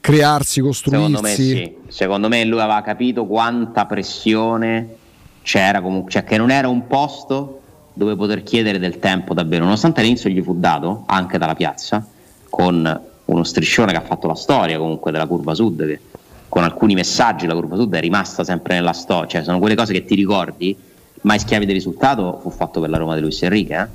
crearsi, 0.01 0.61
Secondo 0.73 1.01
me 1.23 1.31
costruirsi. 1.31 1.43
sì, 1.55 1.75
secondo 1.89 2.29
me 2.29 2.45
lui 2.45 2.61
aveva 2.61 2.83
capito 2.83 3.25
quanta 3.25 3.87
pressione 3.87 4.97
c'era 5.45 5.83
comunque, 5.83 6.11
cioè 6.11 6.25
che 6.25 6.39
non 6.39 6.51
era 6.51 6.69
un 6.69 6.87
posto 6.87 7.61
dove 7.93 8.17
poter 8.17 8.43
chiedere 8.43 8.79
del 8.79 8.99
tempo 8.99 9.35
davvero, 9.35 9.65
nonostante 9.65 10.01
all'inizio 10.01 10.31
gli 10.31 10.43
fu 10.43 10.59
dato 10.59 11.05
anche 11.07 11.37
dalla 11.37 11.55
piazza 11.55 12.05
con 12.49 13.01
uno 13.27 13.45
striscione 13.45 13.93
che 13.93 13.99
ha 13.99 14.03
fatto 14.03 14.27
la 14.27 14.35
storia 14.35 14.79
comunque 14.79 15.13
della 15.13 15.27
curva 15.27 15.55
sud 15.55 15.87
che 15.87 16.01
con 16.49 16.63
alcuni 16.65 16.95
messaggi 16.95 17.47
la 17.47 17.55
curva 17.55 17.77
sud 17.77 17.95
è 17.95 18.01
rimasta 18.01 18.43
sempre 18.43 18.75
nella 18.75 18.93
storia, 18.93 19.29
cioè 19.29 19.43
sono 19.45 19.59
quelle 19.59 19.75
cose 19.75 19.93
che 19.93 20.05
ti 20.05 20.15
ricordi, 20.15 20.77
mai 21.23 21.39
schiavi 21.39 21.67
del 21.67 21.75
risultato 21.75 22.39
fu 22.41 22.51
fatto 22.51 22.81
per 22.81 22.91
la 22.91 22.97
Roma 22.97 23.15
di 23.15 23.21
Luis 23.21 23.43
Enrique, 23.43 23.91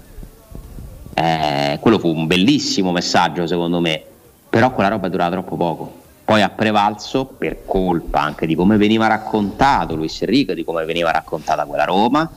eh? 1.16 1.22
Eh, 1.22 1.80
quello 1.80 2.00
fu 2.00 2.08
un 2.10 2.28
bellissimo 2.28 2.92
messaggio 2.92 3.48
secondo 3.48 3.80
me, 3.80 4.02
però 4.50 4.72
quella 4.72 4.90
roba 4.90 5.08
è 5.08 5.10
durata 5.10 5.32
troppo 5.32 5.56
poco. 5.58 5.94
Poi 6.30 6.44
ha 6.44 6.50
prevalso 6.50 7.26
per 7.26 7.66
colpa 7.66 8.22
anche 8.22 8.46
di 8.46 8.54
come 8.54 8.78
veniva 8.78 9.08
raccontato 9.08 9.96
Luis 9.96 10.22
Enrique, 10.22 10.54
di 10.54 10.64
come 10.64 10.86
veniva 10.86 11.10
raccontata 11.10 11.66
quella 11.66 11.86
Roma, 11.86 12.30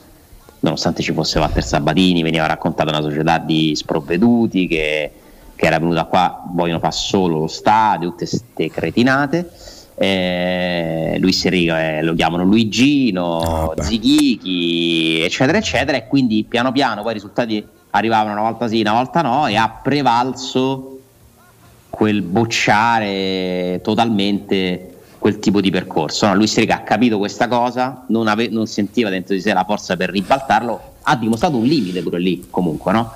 nonostante 0.61 1.03
ci 1.03 1.13
fosse 1.13 1.39
Walter 1.39 1.63
Sabatini, 1.63 2.23
veniva 2.23 2.47
raccontata 2.47 2.89
una 2.89 3.03
società 3.03 3.37
di 3.37 3.77
sprovveduti 3.77 4.67
che, 4.67 5.13
che 5.55 5.67
era 5.67 5.79
venuta 5.79 6.05
qua, 6.05 6.43
vogliono 6.55 6.79
fare 6.79 6.95
solo 6.95 7.41
lo 7.41 7.47
stadio, 7.49 8.09
tutte 8.09 8.27
queste 8.27 8.71
cretinate. 8.71 9.51
Eh, 9.97 11.19
Luis 11.21 11.45
Enrique 11.45 11.99
eh, 11.99 12.03
lo 12.03 12.15
chiamano 12.15 12.45
Luigino, 12.45 13.75
Zighichi, 13.79 15.21
eccetera, 15.21 15.59
eccetera, 15.59 15.99
e 15.99 16.07
quindi 16.07 16.47
piano 16.49 16.73
piano 16.73 17.03
poi 17.03 17.11
i 17.11 17.15
risultati 17.17 17.63
arrivavano 17.91 18.33
una 18.41 18.49
volta 18.49 18.69
sì, 18.69 18.81
una 18.81 18.95
volta 18.95 19.21
no, 19.21 19.49
e 19.49 19.57
ha 19.57 19.69
prevalso 19.69 20.92
quel 21.93 22.23
bocciare 22.23 23.81
totalmente 23.83 24.93
quel 25.19 25.39
tipo 25.39 25.61
di 25.61 25.71
percorso. 25.71 26.27
No, 26.27 26.35
Luis 26.35 26.53
Enrique 26.57 26.75
ha 26.75 26.81
capito 26.83 27.19
questa 27.19 27.47
cosa, 27.47 28.05
non, 28.09 28.27
ave- 28.27 28.49
non 28.49 28.67
sentiva 28.67 29.11
dentro 29.11 29.35
di 29.35 29.41
sé 29.41 29.53
la 29.53 29.65
forza 29.65 29.95
per 29.97 30.11
ribaltarlo, 30.11 30.81
ha 31.03 31.17
dimostrato 31.17 31.57
un 31.57 31.65
limite 31.65 32.03
pure 32.03 32.19
lì 32.19 32.47
comunque, 32.51 32.93
no? 32.93 33.13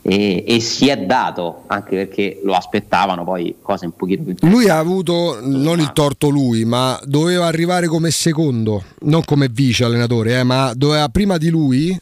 E, 0.00 0.44
e 0.46 0.60
si 0.60 0.88
è 0.88 0.96
dato, 0.96 1.64
anche 1.66 1.96
perché 1.96 2.40
lo 2.44 2.54
aspettavano 2.54 3.24
poi 3.24 3.56
cose 3.60 3.84
un 3.84 3.94
pochino 3.94 4.22
più 4.22 4.48
Lui 4.48 4.70
ha 4.70 4.78
avuto 4.78 5.40
non 5.42 5.80
il 5.80 5.90
torto 5.92 6.28
lui, 6.28 6.64
ma 6.64 6.98
doveva 7.04 7.46
arrivare 7.46 7.88
come 7.88 8.10
secondo, 8.10 8.82
non 9.00 9.22
come 9.24 9.48
vice 9.50 9.84
allenatore, 9.84 10.38
eh, 10.38 10.44
ma 10.44 10.72
doveva 10.74 11.08
prima 11.08 11.36
di 11.36 11.50
lui 11.50 12.00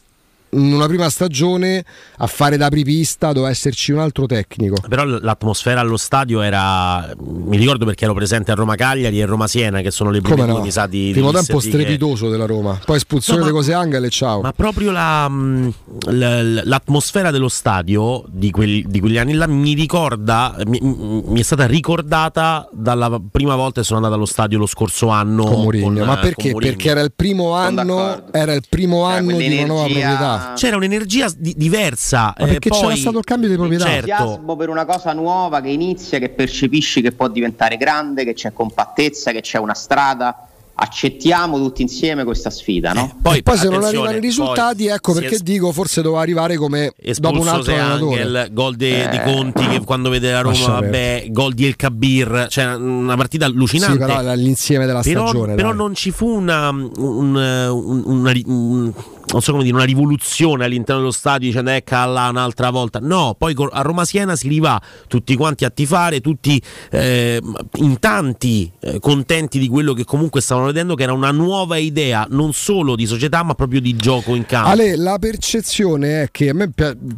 in 0.51 0.73
una 0.73 0.87
prima 0.87 1.09
stagione 1.09 1.83
a 2.17 2.27
fare 2.27 2.57
da 2.57 2.67
apripista 2.67 3.31
doveva 3.31 3.51
esserci 3.51 3.91
un 3.91 3.99
altro 3.99 4.25
tecnico. 4.25 4.75
Però 4.87 5.03
l'atmosfera 5.03 5.79
allo 5.79 5.97
stadio 5.97 6.41
era. 6.41 7.13
Mi 7.19 7.57
ricordo 7.57 7.85
perché 7.85 8.05
ero 8.05 8.13
presente 8.13 8.51
a 8.51 8.55
Roma 8.55 8.75
Cagliari 8.75 9.19
e 9.19 9.25
Roma 9.25 9.47
Siena, 9.47 9.81
che 9.81 9.91
sono 9.91 10.09
le 10.09 10.21
prime 10.21 10.45
no? 10.45 10.61
mi 10.61 10.71
sa 10.71 10.87
di. 10.87 11.09
Primo 11.11 11.31
di 11.31 11.37
tempo 11.37 11.59
strepitoso 11.59 12.29
della 12.29 12.45
Roma, 12.45 12.79
poi 12.83 12.97
espulsione 12.97 13.39
No, 13.39 13.45
ma- 13.45 13.51
di 13.51 13.57
cose 13.57 13.73
Angel 13.73 14.03
e 14.03 14.09
ciao. 14.09 14.41
Ma 14.41 14.51
proprio 14.53 14.91
la, 14.91 15.27
l- 15.27 16.61
l'atmosfera 16.63 17.31
dello 17.31 17.49
stadio 17.49 18.23
di, 18.27 18.51
quel- 18.51 18.83
di 18.87 18.99
quegli 18.99 19.17
anni 19.17 19.33
là 19.33 19.47
mi 19.47 19.73
ricorda, 19.73 20.55
mi, 20.65 20.79
mi 20.81 21.39
è 21.39 21.43
stata 21.43 21.65
ricordata 21.65 22.67
dalla 22.71 23.19
prima 23.31 23.55
volta 23.55 23.81
che 23.81 23.85
sono 23.85 23.97
andato 23.97 24.15
allo 24.15 24.25
stadio 24.25 24.57
lo 24.57 24.65
scorso 24.65 25.09
anno. 25.09 25.43
con 25.43 25.61
Mourinho. 25.61 26.05
Ma 26.05 26.13
con 26.13 26.21
perché? 26.21 26.53
Perché 26.53 26.89
era 26.89 27.01
il 27.01 27.11
primo 27.15 27.53
anno, 27.53 28.31
era 28.31 28.53
il 28.53 28.63
primo 28.67 29.03
anno 29.03 29.35
di 29.37 29.57
una 29.57 29.65
nuova 29.65 29.83
proprietà. 29.83 30.38
C'era 30.55 30.75
un'energia 30.75 31.27
di- 31.37 31.53
diversa. 31.55 32.33
Ma 32.37 32.45
eh, 32.45 32.47
perché 32.47 32.69
c'era 32.69 32.87
poi- 32.87 32.97
stato 32.97 33.17
il 33.17 33.23
cambio 33.23 33.49
di 33.49 33.55
proprietà? 33.55 33.85
Certo. 33.85 34.11
entusiasmo 34.11 34.55
per 34.55 34.69
una 34.69 34.85
cosa 34.85 35.13
nuova 35.13 35.61
che 35.61 35.69
inizia, 35.69 36.19
che 36.19 36.29
percepisci 36.29 37.01
che 37.01 37.11
può 37.11 37.27
diventare 37.27 37.77
grande, 37.77 38.23
che 38.23 38.33
c'è 38.33 38.51
compattezza, 38.53 39.31
che 39.31 39.41
c'è 39.41 39.57
una 39.57 39.73
strada. 39.73 40.43
Accettiamo 40.81 41.57
tutti 41.57 41.81
insieme 41.81 42.23
questa 42.23 42.49
sfida, 42.49 42.93
no? 42.93 43.17
e 43.33 43.43
poi 43.43 43.57
se 43.57 43.67
non 43.67 43.83
arrivano 43.83 44.15
i 44.15 44.19
risultati, 44.21 44.87
ecco 44.87 45.11
perché 45.11 45.37
dico 45.43 45.73
forse 45.73 46.01
doveva 46.01 46.21
arrivare 46.21 46.55
come 46.55 46.93
dopo 47.17 47.41
un 47.41 47.47
altro 47.49 47.73
allenatore. 47.73 48.21
Angel, 48.21 48.47
gol 48.53 48.75
de- 48.77 49.03
Eh. 49.03 49.09
di 49.09 49.19
Conti 49.19 49.67
che 49.67 49.81
quando 49.83 50.09
vede 50.09 50.31
la 50.31 50.39
Roma, 50.39 50.79
vabbè, 50.79 51.25
gol 51.31 51.53
di 51.53 51.65
El 51.65 51.75
Kabir, 51.75 52.47
cioè 52.49 52.75
una 52.75 53.17
partita 53.17 53.43
allucinante. 53.45 53.99
Sì, 53.99 54.05
però 54.13 54.33
l'insieme 54.35 54.85
della 54.85 55.01
però, 55.01 55.27
stagione. 55.27 55.55
però 55.55 55.67
dai. 55.69 55.77
non 55.77 55.95
ci 55.95 56.11
fu 56.11 56.27
una, 56.29 56.69
un- 56.69 56.89
un- 56.95 58.03
una, 58.05 58.31
un- 58.45 58.93
non 59.31 59.41
so 59.41 59.51
come 59.51 59.63
dire, 59.63 59.75
una 59.75 59.85
rivoluzione 59.85 60.65
all'interno 60.65 61.01
dello 61.01 61.13
stadio 61.13 61.47
dicendo 61.47 61.71
ecco 61.71 61.95
là 61.95 62.29
un'altra 62.29 62.69
volta. 62.69 62.99
No, 63.01 63.35
poi 63.37 63.55
a 63.71 63.81
Roma 63.81 64.05
Siena 64.05 64.35
si 64.35 64.47
rivà 64.47 64.81
tutti 65.07 65.35
quanti 65.35 65.65
a 65.65 65.69
tifare, 65.69 66.21
tutti 66.21 66.61
eh, 66.91 67.41
in 67.75 67.99
tanti 67.99 68.71
eh, 68.79 68.99
contenti 68.99 69.59
di 69.59 69.67
quello 69.67 69.93
che 69.93 70.03
comunque 70.03 70.41
stavano 70.41 70.67
vedendo, 70.67 70.95
che 70.95 71.03
era 71.03 71.13
una 71.13 71.31
nuova 71.31 71.77
idea 71.77 72.25
non 72.29 72.53
solo 72.53 72.95
di 72.95 73.05
società 73.05 73.43
ma 73.43 73.53
proprio 73.53 73.81
di 73.81 73.95
gioco 73.95 74.35
in 74.35 74.45
campo. 74.45 74.69
Ale, 74.69 74.95
la 74.95 75.17
percezione 75.19 76.23
è 76.23 76.27
che 76.31 76.49
a 76.49 76.53
me 76.53 76.71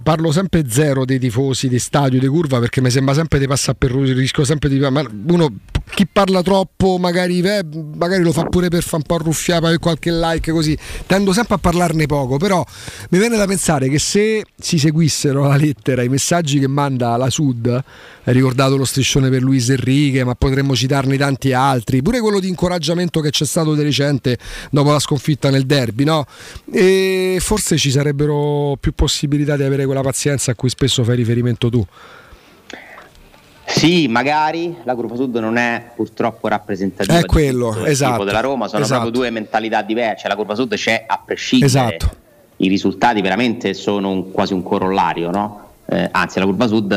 parlo 0.03 0.31
sempre 0.31 0.63
zero 0.67 1.05
dei 1.05 1.19
tifosi 1.19 1.67
di 1.67 1.79
stadio, 1.79 2.19
di 2.19 2.27
curva, 2.27 2.59
perché 2.59 2.81
mi 2.81 2.89
sembra 2.89 3.13
sempre 3.13 3.39
di 3.39 3.47
passare 3.47 3.77
per 3.77 3.91
rischio 3.91 4.43
sempre 4.43 4.69
di 4.69 4.79
ma 4.79 5.03
uno 5.27 5.53
chi 5.93 6.07
parla 6.07 6.41
troppo 6.41 6.97
magari, 6.97 7.39
eh, 7.41 7.63
magari 7.95 8.23
lo 8.23 8.31
fa 8.31 8.43
pure 8.45 8.69
per 8.69 8.81
fare 8.81 8.97
un 8.97 9.03
po' 9.03 9.15
arruffiare 9.15 9.61
per 9.61 9.79
qualche 9.79 10.11
like 10.11 10.51
così. 10.51 10.77
Tendo 11.05 11.33
sempre 11.33 11.55
a 11.55 11.57
parlarne 11.57 12.00
parlarne 12.01 12.05
poco, 12.05 12.37
però 12.37 12.65
mi 13.09 13.19
viene 13.19 13.37
da 13.37 13.45
pensare 13.45 13.89
che 13.89 13.99
se 13.99 14.43
si 14.57 14.77
seguissero 14.77 15.47
la 15.47 15.55
lettera, 15.55 16.03
i 16.03 16.09
messaggi 16.09 16.59
che 16.59 16.67
manda 16.67 17.15
la 17.17 17.29
Sud, 17.29 17.67
hai 18.23 18.33
ricordato 18.33 18.77
lo 18.77 18.85
striscione 18.85 19.29
per 19.29 19.41
Luis 19.41 19.69
Enrique, 19.69 20.23
ma 20.23 20.35
potremmo 20.35 20.75
citarne 20.75 21.17
tanti 21.17 21.53
altri, 21.53 22.01
pure 22.01 22.19
quello 22.19 22.39
di 22.39 22.47
incoraggiamento 22.47 23.19
che 23.21 23.29
c'è 23.29 23.45
stato 23.45 23.73
di 23.75 23.83
recente 23.83 24.37
dopo 24.69 24.91
la 24.91 24.99
sconfitta 24.99 25.49
nel 25.49 25.65
derby, 25.65 26.03
no? 26.03 26.25
E 26.71 27.37
forse 27.39 27.77
ci 27.77 27.91
sarebbero 27.91 28.77
più 28.79 28.93
possibilità 28.93 29.55
di 29.55 29.63
avere 29.63 29.85
quella 29.85 30.01
pazienza 30.01 30.51
a 30.51 30.55
cui 30.55 30.69
spesso 30.69 31.03
fai 31.03 31.15
riferimento 31.15 31.69
tu. 31.69 31.85
Sì, 33.73 34.07
magari 34.07 34.75
la 34.83 34.95
Curva 34.95 35.15
Sud 35.15 35.35
non 35.37 35.57
è 35.57 35.91
purtroppo 35.95 36.47
rappresentativa 36.47 37.17
È 37.17 37.25
quello, 37.25 37.83
esatto, 37.85 38.23
della 38.23 38.39
Roma, 38.41 38.67
sono 38.67 38.83
esatto. 38.83 39.01
proprio 39.01 39.21
due 39.21 39.29
mentalità 39.31 39.81
diverse. 39.81 40.27
La 40.27 40.35
Curva 40.35 40.55
Sud 40.55 40.75
c'è 40.75 41.03
a 41.07 41.19
prescindere. 41.23 41.67
Esatto. 41.95 42.15
I 42.57 42.67
risultati 42.67 43.21
veramente 43.21 43.73
sono 43.73 44.09
un- 44.11 44.31
quasi 44.31 44.53
un 44.53 44.61
corollario, 44.61 45.31
no? 45.31 45.69
Eh, 45.87 46.07
anzi, 46.11 46.39
la 46.39 46.45
Curva 46.45 46.67
Sud 46.67 46.91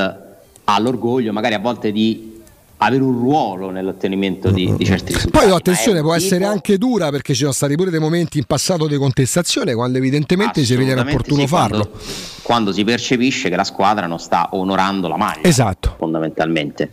ha 0.65 0.79
l'orgoglio 0.81 1.33
magari 1.33 1.55
a 1.55 1.59
volte 1.59 1.91
di 1.93 2.34
avere 2.79 3.03
un 3.03 3.19
ruolo 3.19 3.71
nell'ottenimento 3.71 4.51
di, 4.51 4.75
di 4.77 4.85
certi 4.85 5.13
risultati. 5.13 5.47
Poi 5.47 5.55
attenzione, 5.55 6.01
può 6.01 6.15
tipo- 6.15 6.25
essere 6.25 6.45
anche 6.45 6.77
dura 6.79 7.11
perché 7.11 7.33
ci 7.33 7.41
sono 7.41 7.53
stati 7.53 7.75
pure 7.77 7.91
dei 7.91 8.01
momenti 8.01 8.39
in 8.39 8.45
passato 8.45 8.87
di 8.87 8.97
contestazione 8.97 9.75
quando 9.75 9.99
evidentemente 9.99 10.65
si 10.65 10.75
ritiene 10.75 11.01
opportuno 11.01 11.41
sì, 11.41 11.47
farlo. 11.47 11.89
Quando, 11.89 11.99
quando 12.43 12.73
si 12.73 12.85
percepisce 12.85 13.49
che 13.49 13.57
la 13.57 13.65
squadra 13.65 14.07
non 14.07 14.19
sta 14.19 14.49
onorando 14.53 15.09
la 15.09 15.17
maglia, 15.17 15.49
Esatto. 15.49 15.95
fondamentalmente. 15.99 16.91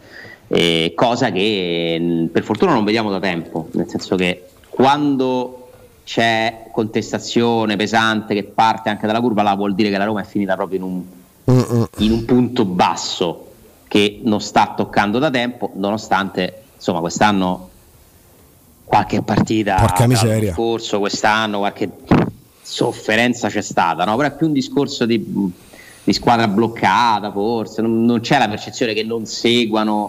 Eh, 0.48 0.94
cosa 0.96 1.32
che 1.32 1.98
mh, 2.00 2.26
per 2.28 2.44
fortuna 2.44 2.74
non 2.74 2.84
vediamo 2.84 3.10
da 3.10 3.20
tempo, 3.20 3.70
nel 3.72 3.88
senso 3.88 4.16
che 4.16 4.48
quando 4.70 5.70
c'è 6.04 6.66
contestazione 6.72 7.76
pesante 7.76 8.34
che 8.34 8.44
parte 8.44 8.90
anche 8.90 9.08
dalla 9.08 9.22
curva, 9.22 9.44
là 9.44 9.56
vuol 9.56 9.74
dire 9.76 9.90
che 9.90 9.98
la 9.98 10.04
Roma 10.04 10.22
è 10.22 10.26
finita 10.26 10.56
proprio 10.56 10.78
in 10.80 10.84
un, 10.84 11.04
in 11.98 12.12
un 12.12 12.26
punto 12.26 12.66
basso 12.66 13.51
che 13.92 14.22
non 14.24 14.40
sta 14.40 14.74
toccando 14.74 15.20
da 15.20 15.30
tempo, 15.30 15.72
nonostante 15.74 16.62
insomma 16.76 17.02
quest'anno 17.02 17.70
qualche 18.86 19.22
partita 19.22 19.76
Porca 19.76 20.08
l'anno 20.08 20.14
miseria. 20.14 20.54
scorso, 20.54 21.00
quest'anno 21.00 21.58
qualche 21.58 21.90
sofferenza 22.62 23.50
c'è 23.50 23.60
stata, 23.60 24.06
no? 24.06 24.16
però 24.16 24.30
è 24.30 24.34
più 24.34 24.48
un 24.48 24.54
discorso 24.54 25.06
di, 25.06 25.22
di 26.06 26.14
squadra 26.14 26.48
bloccata 26.48 27.34
forse, 27.34 27.82
non, 27.82 28.06
non 28.06 28.22
c'è 28.22 28.38
la 28.38 28.48
percezione 28.48 28.94
che 28.94 29.04
non 29.04 29.26
seguano, 29.26 30.08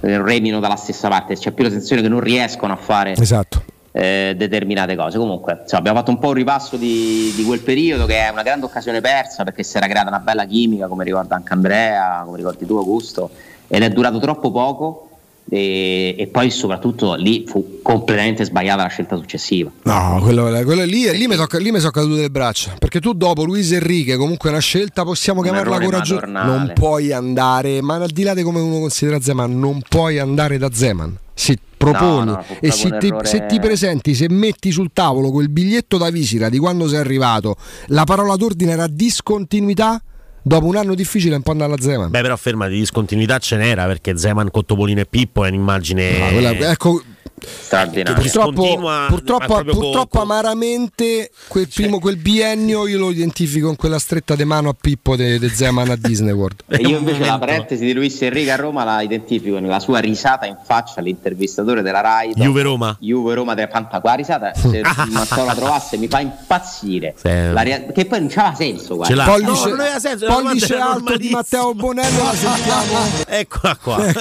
eh, 0.00 0.20
remino 0.20 0.58
dalla 0.58 0.74
stessa 0.74 1.06
parte, 1.06 1.36
c'è 1.36 1.52
più 1.52 1.62
la 1.62 1.70
sensazione 1.70 2.02
che 2.02 2.08
non 2.08 2.18
riescono 2.18 2.72
a 2.72 2.76
fare 2.76 3.12
Esatto. 3.12 3.62
Eh, 3.96 4.34
determinate 4.36 4.96
cose. 4.96 5.18
Comunque, 5.18 5.60
insomma, 5.62 5.78
abbiamo 5.78 5.98
fatto 5.98 6.10
un 6.10 6.18
po' 6.18 6.28
un 6.28 6.34
ripasso 6.34 6.76
di, 6.76 7.32
di 7.36 7.44
quel 7.44 7.60
periodo 7.60 8.06
che 8.06 8.26
è 8.26 8.28
una 8.28 8.42
grande 8.42 8.66
occasione 8.66 9.00
persa 9.00 9.44
perché 9.44 9.62
si 9.62 9.76
era 9.76 9.86
creata 9.86 10.08
una 10.08 10.18
bella 10.18 10.44
chimica, 10.46 10.88
come 10.88 11.04
ricorda 11.04 11.36
anche 11.36 11.52
Andrea, 11.52 12.22
come 12.24 12.36
ricordi 12.36 12.66
tu, 12.66 12.74
Augusto, 12.74 13.30
ed 13.68 13.82
è 13.82 13.90
durato 13.90 14.18
troppo 14.18 14.50
poco. 14.50 15.08
E, 15.46 16.16
e 16.18 16.26
poi 16.28 16.50
soprattutto 16.50 17.14
lì 17.16 17.44
fu 17.46 17.80
completamente 17.82 18.44
sbagliata 18.44 18.82
la 18.82 18.88
scelta 18.88 19.14
successiva. 19.14 19.70
No, 19.82 20.18
quello, 20.22 20.44
quello 20.64 20.84
lì, 20.84 21.06
lì 21.16 21.26
mi 21.26 21.36
tocca- 21.36 21.58
lì 21.58 21.70
mi 21.70 21.80
sono 21.80 21.90
cadute 21.90 22.22
le 22.22 22.30
braccia. 22.30 22.74
Perché 22.78 22.98
tu 22.98 23.12
dopo 23.12 23.44
Luis 23.44 23.70
Enrique, 23.70 24.16
comunque 24.16 24.48
una 24.48 24.58
scelta 24.58 25.04
possiamo 25.04 25.40
Un 25.40 25.46
chiamarla 25.46 25.80
coraggiosa. 25.80 26.26
Non 26.26 26.72
puoi 26.74 27.12
andare, 27.12 27.82
ma 27.82 27.96
al 27.96 28.08
di 28.08 28.22
là 28.22 28.32
di 28.32 28.42
come 28.42 28.60
uno 28.60 28.80
considera 28.80 29.20
Zeman, 29.20 29.56
non 29.56 29.82
puoi 29.86 30.18
andare 30.18 30.56
da 30.56 30.70
Zeman. 30.72 31.14
Se 31.34 31.58
proponi 31.84 32.24
No, 32.24 32.32
no, 32.36 32.44
e 32.60 32.70
se 32.70 32.96
ti, 32.98 33.06
errore- 33.06 33.26
se 33.26 33.46
ti 33.46 33.60
presenti, 33.60 34.14
se 34.14 34.26
metti 34.28 34.70
sul 34.70 34.90
tavolo 34.92 35.30
quel 35.30 35.48
biglietto 35.50 35.96
da 35.98 36.10
visita 36.10 36.48
di 36.48 36.58
quando 36.58 36.88
sei 36.88 36.98
arrivato, 36.98 37.56
la 37.88 38.04
parola 38.04 38.36
d'ordine 38.36 38.72
era 38.72 38.86
discontinuità. 38.86 40.02
Dopo 40.46 40.66
un 40.66 40.76
anno 40.76 40.94
difficile, 40.94 41.36
un 41.36 41.40
po' 41.42 41.52
andare 41.52 41.72
alla 41.72 41.80
Zeman. 41.80 42.10
Beh, 42.10 42.20
però 42.20 42.36
ferma 42.36 42.68
di 42.68 42.78
discontinuità 42.78 43.38
ce 43.38 43.56
n'era 43.56 43.86
perché 43.86 44.18
Zeman 44.18 44.50
con 44.50 44.66
Topolino 44.66 45.00
e 45.00 45.06
Pippo 45.06 45.42
è 45.42 45.48
un'immagine. 45.48 46.20
Ah, 46.22 46.30
quella- 46.32 46.70
ecco, 46.70 47.02
straordinaria. 47.46 48.20
Purtroppo, 48.20 48.80
purtroppo, 49.08 49.64
purtroppo 49.64 50.20
amaramente 50.20 51.30
quel, 51.48 51.68
primo, 51.68 51.98
quel 51.98 52.16
biennio 52.16 52.86
io 52.86 52.98
lo 52.98 53.10
identifico 53.10 53.68
in 53.68 53.76
quella 53.76 53.98
stretta 53.98 54.34
di 54.34 54.44
mano 54.44 54.68
a 54.70 54.76
Pippo 54.78 55.16
de, 55.16 55.38
de 55.38 55.48
Zeman 55.48 55.90
a 55.90 55.96
Disney 55.96 56.32
World. 56.32 56.62
E 56.68 56.76
io 56.86 56.98
invece 56.98 57.24
la 57.24 57.38
parentesi 57.38 57.84
di 57.84 57.92
Luis 57.92 58.20
Enrique 58.22 58.52
a 58.52 58.56
Roma 58.56 58.84
la 58.84 59.02
identifico 59.02 59.58
nella 59.58 59.80
sua 59.80 59.98
risata 59.98 60.46
in 60.46 60.56
faccia 60.64 61.00
all'intervistatore 61.00 61.82
della 61.82 62.00
Rai. 62.00 62.32
Juve 62.34 62.62
Roma. 62.62 62.96
Juve 63.00 63.34
Roma 63.34 63.54
della 63.54 63.68
Panta. 63.68 64.00
Quella 64.00 64.16
risata, 64.16 64.52
se 64.54 64.80
Matteo 65.10 65.44
la 65.44 65.54
trovasse, 65.54 65.96
mi 65.96 66.08
fa 66.08 66.20
impazzire. 66.20 67.14
Rea- 67.22 67.86
che 67.92 68.04
poi 68.06 68.20
non 68.20 68.28
c'aveva 68.28 68.54
senso. 68.54 68.96
Guarda. 68.96 69.14
Ce 69.14 69.14
l'ha. 69.14 69.24
Pollice, 69.24 69.64
No, 69.64 69.70
non 69.70 69.80
aveva 69.80 69.98
senso, 69.98 70.26
pollice 70.26 70.76
alto 70.76 71.16
di 71.16 71.28
Matteo 71.30 71.74
Bonello 71.74 72.22
la 72.22 72.32
sentiamo 72.34 72.98
Eccola 73.26 73.76
qua. 73.80 74.12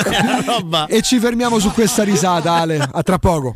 Roba. 0.46 0.86
e 0.88 1.02
ci 1.02 1.20
fermiamo 1.20 1.60
su 1.60 1.72
questa 1.72 2.04
risata 2.04 2.54
Ale, 2.54 2.88
a 2.92 3.04
tra 3.04 3.13
poco. 3.20 3.56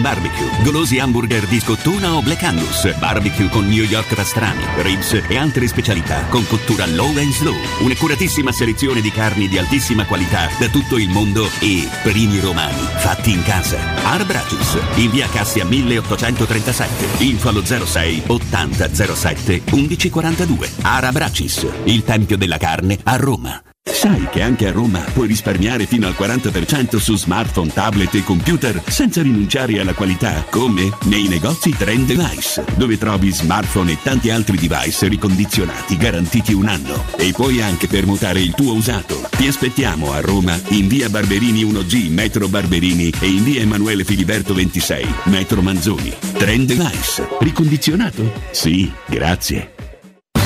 Barbecue. 0.00 0.48
Golosi 0.62 0.98
hamburger 0.98 1.46
di 1.46 1.60
scottuna 1.60 2.14
o 2.14 2.22
Black 2.22 2.42
Angus. 2.42 2.96
Barbecue 2.98 3.48
con 3.48 3.66
New 3.68 3.84
York 3.84 4.14
pastrami, 4.14 4.62
ribs 4.78 5.22
e 5.28 5.36
altre 5.36 5.66
specialità 5.68 6.24
con 6.28 6.46
cottura 6.46 6.86
low 6.86 7.16
and 7.18 7.32
slow. 7.32 7.56
Un'accuratissima 7.80 8.52
selezione 8.52 9.00
di 9.00 9.10
carni 9.10 9.48
di 9.48 9.58
altissima 9.58 10.04
qualità 10.06 10.48
da 10.58 10.68
tutto 10.68 10.96
il 10.96 11.08
mondo 11.08 11.48
e 11.60 11.88
primi 12.02 12.40
romani 12.40 12.82
fatti 12.96 13.32
in 13.32 13.42
casa. 13.42 13.78
Arabracis. 14.04 14.78
In 14.96 15.10
via 15.10 15.28
Cassia 15.28 15.64
1837. 15.64 17.24
Info 17.24 17.48
allo 17.48 17.64
06 17.64 18.22
80 18.26 18.94
07 18.94 19.62
1142. 19.70 20.70
Arabracis. 20.82 21.66
Il 21.84 22.04
tempio 22.04 22.36
della 22.36 22.58
carne 22.58 22.98
a 23.02 23.16
Roma. 23.16 23.71
Sai 24.02 24.28
che 24.30 24.42
anche 24.42 24.68
a 24.68 24.72
Roma 24.72 25.00
puoi 25.12 25.26
risparmiare 25.26 25.86
fino 25.86 26.06
al 26.06 26.16
40% 26.18 26.96
su 26.98 27.16
smartphone, 27.16 27.72
tablet 27.72 28.14
e 28.14 28.24
computer 28.24 28.82
senza 28.86 29.22
rinunciare 29.22 29.80
alla 29.80 29.92
qualità? 29.92 30.44
Come? 30.50 30.90
Nei 31.04 31.28
negozi 31.28 31.70
Trend 31.70 32.06
Device, 32.06 32.64
dove 32.76 32.96
trovi 32.96 33.30
smartphone 33.30 33.92
e 33.92 33.98
tanti 34.02 34.30
altri 34.30 34.56
device 34.56 35.08
ricondizionati 35.08 35.96
garantiti 35.96 36.52
un 36.52 36.68
anno. 36.68 37.04
E 37.16 37.32
puoi 37.32 37.60
anche 37.60 37.86
permutare 37.86 38.40
il 38.40 38.54
tuo 38.54 38.74
usato. 38.74 39.20
Ti 39.36 39.46
aspettiamo 39.46 40.12
a 40.12 40.20
Roma 40.20 40.60
in 40.68 40.88
via 40.88 41.08
Barberini 41.08 41.64
1G, 41.64 42.10
metro 42.10 42.48
Barberini 42.48 43.12
e 43.20 43.26
in 43.26 43.44
via 43.44 43.60
Emanuele 43.60 44.04
Filiberto 44.04 44.54
26, 44.54 45.06
metro 45.24 45.60
Manzoni. 45.60 46.12
Trend 46.32 46.66
Device. 46.66 47.28
Ricondizionato? 47.38 48.32
Sì, 48.50 48.92
grazie. 49.06 49.71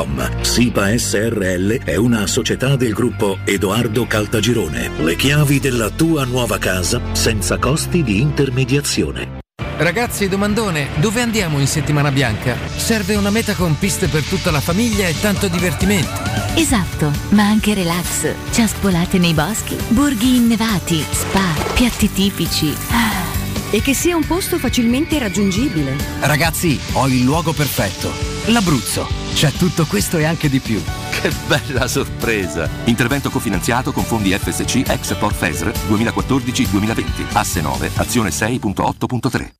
www.keicalt.com. 0.00 0.42
SIPA 0.42 0.98
SRL 0.98 1.84
è 1.84 1.96
una 1.96 2.26
società 2.26 2.76
del 2.76 2.92
gruppo 2.92 3.38
Edoardo 3.44 4.06
Caltagirone. 4.06 4.90
Le 4.98 5.16
chiavi 5.16 5.60
della 5.60 5.90
tua 5.90 6.24
nuova 6.24 6.58
casa 6.58 7.00
senza 7.12 7.58
costi 7.58 8.02
di 8.02 8.20
intermediazione. 8.20 9.38
Ragazzi, 9.76 10.28
domandone, 10.28 10.88
dove 10.96 11.22
andiamo 11.22 11.58
in 11.58 11.66
settimana 11.66 12.10
bianca? 12.10 12.54
Serve 12.76 13.14
una 13.14 13.30
meta 13.30 13.54
con 13.54 13.78
piste 13.78 14.08
per 14.08 14.22
tutta 14.24 14.50
la 14.50 14.60
famiglia 14.60 15.06
e 15.08 15.18
tanto 15.18 15.48
divertimento. 15.48 16.20
Esatto, 16.54 17.10
ma 17.30 17.44
anche 17.44 17.72
relax, 17.72 18.34
ciaspolate 18.50 19.16
nei 19.16 19.32
boschi, 19.32 19.76
borghi 19.88 20.36
innevati, 20.36 21.02
spa, 21.10 21.54
piatti 21.72 22.12
tipici. 22.12 22.76
E 23.70 23.80
che 23.80 23.94
sia 23.94 24.16
un 24.16 24.26
posto 24.26 24.58
facilmente 24.58 25.18
raggiungibile. 25.18 25.96
Ragazzi, 26.20 26.78
ho 26.92 27.06
il 27.06 27.22
luogo 27.22 27.52
perfetto. 27.52 28.29
L'Abruzzo. 28.46 29.06
C'è 29.34 29.52
tutto 29.52 29.86
questo 29.86 30.18
e 30.18 30.24
anche 30.24 30.48
di 30.48 30.60
più. 30.60 30.82
Che 31.10 31.30
bella 31.46 31.86
sorpresa! 31.86 32.68
Intervento 32.84 33.30
cofinanziato 33.30 33.92
con 33.92 34.02
fondi 34.04 34.32
FSC 34.32 34.88
ex 34.88 35.14
Port 35.16 35.34
FESR 35.34 35.68
2014-2020. 35.88 37.34
Asse 37.34 37.60
9, 37.60 37.90
azione 37.96 38.30
6.8.3. 38.30 39.59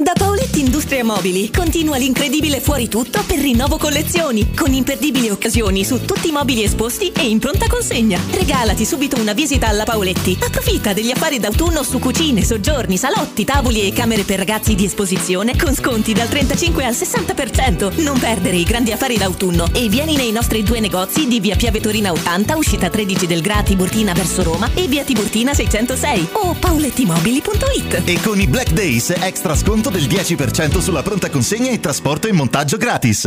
Da 0.00 0.12
Paoletti 0.16 0.60
Industria 0.60 1.02
Mobili 1.02 1.50
continua 1.50 1.96
l'incredibile 1.96 2.60
fuori 2.60 2.86
tutto 2.86 3.20
per 3.26 3.40
rinnovo 3.40 3.78
collezioni, 3.78 4.54
con 4.54 4.72
imperdibili 4.72 5.28
occasioni 5.28 5.84
su 5.84 6.04
tutti 6.04 6.28
i 6.28 6.30
mobili 6.30 6.62
esposti 6.62 7.10
e 7.10 7.28
in 7.28 7.40
pronta 7.40 7.66
consegna. 7.66 8.20
Regalati 8.30 8.84
subito 8.84 9.20
una 9.20 9.32
visita 9.32 9.66
alla 9.66 9.82
Paoletti. 9.82 10.38
Approfitta 10.40 10.92
degli 10.92 11.10
affari 11.10 11.40
d'autunno 11.40 11.82
su 11.82 11.98
cucine, 11.98 12.44
soggiorni, 12.44 12.96
salotti, 12.96 13.44
tavoli 13.44 13.88
e 13.88 13.92
camere 13.92 14.22
per 14.22 14.38
ragazzi 14.38 14.76
di 14.76 14.84
esposizione 14.84 15.56
con 15.56 15.74
sconti 15.74 16.12
dal 16.12 16.28
35 16.28 16.84
al 16.84 16.94
60%. 16.94 18.00
Non 18.00 18.20
perdere 18.20 18.54
i 18.54 18.62
grandi 18.62 18.92
affari 18.92 19.18
d'autunno 19.18 19.66
e 19.72 19.88
vieni 19.88 20.14
nei 20.14 20.30
nostri 20.30 20.62
due 20.62 20.78
negozi 20.78 21.26
di 21.26 21.40
via 21.40 21.56
Piave 21.56 21.80
Torina 21.80 22.12
80, 22.12 22.56
uscita 22.56 22.88
13 22.88 23.26
del 23.26 23.40
Gra 23.40 23.64
Tiburtina 23.64 24.12
verso 24.12 24.44
Roma 24.44 24.70
e 24.74 24.86
via 24.86 25.02
Tiburtina 25.02 25.54
606 25.54 26.28
o 26.34 26.54
paolettimobili.it. 26.56 28.02
E 28.04 28.20
con 28.20 28.40
i 28.40 28.46
Black 28.46 28.70
Days 28.70 29.12
extra 29.18 29.56
sconto 29.56 29.86
del 29.90 30.04
10% 30.04 30.78
sulla 30.78 31.02
pronta 31.02 31.30
consegna 31.30 31.70
e 31.70 31.80
trasporto 31.80 32.28
e 32.28 32.32
montaggio 32.32 32.76
gratis. 32.76 33.24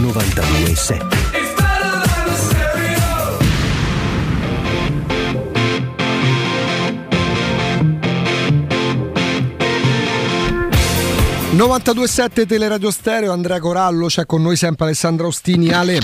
92.7 0.00 1.18
92.7 11.58 12.46
Teleradio 12.46 12.90
Stereo, 12.92 13.32
Andrea 13.32 13.58
Corallo, 13.58 14.06
c'è 14.06 14.26
con 14.26 14.42
noi 14.42 14.54
sempre 14.54 14.84
Alessandro 14.84 15.26
Ostini, 15.26 15.70
Ale. 15.72 15.98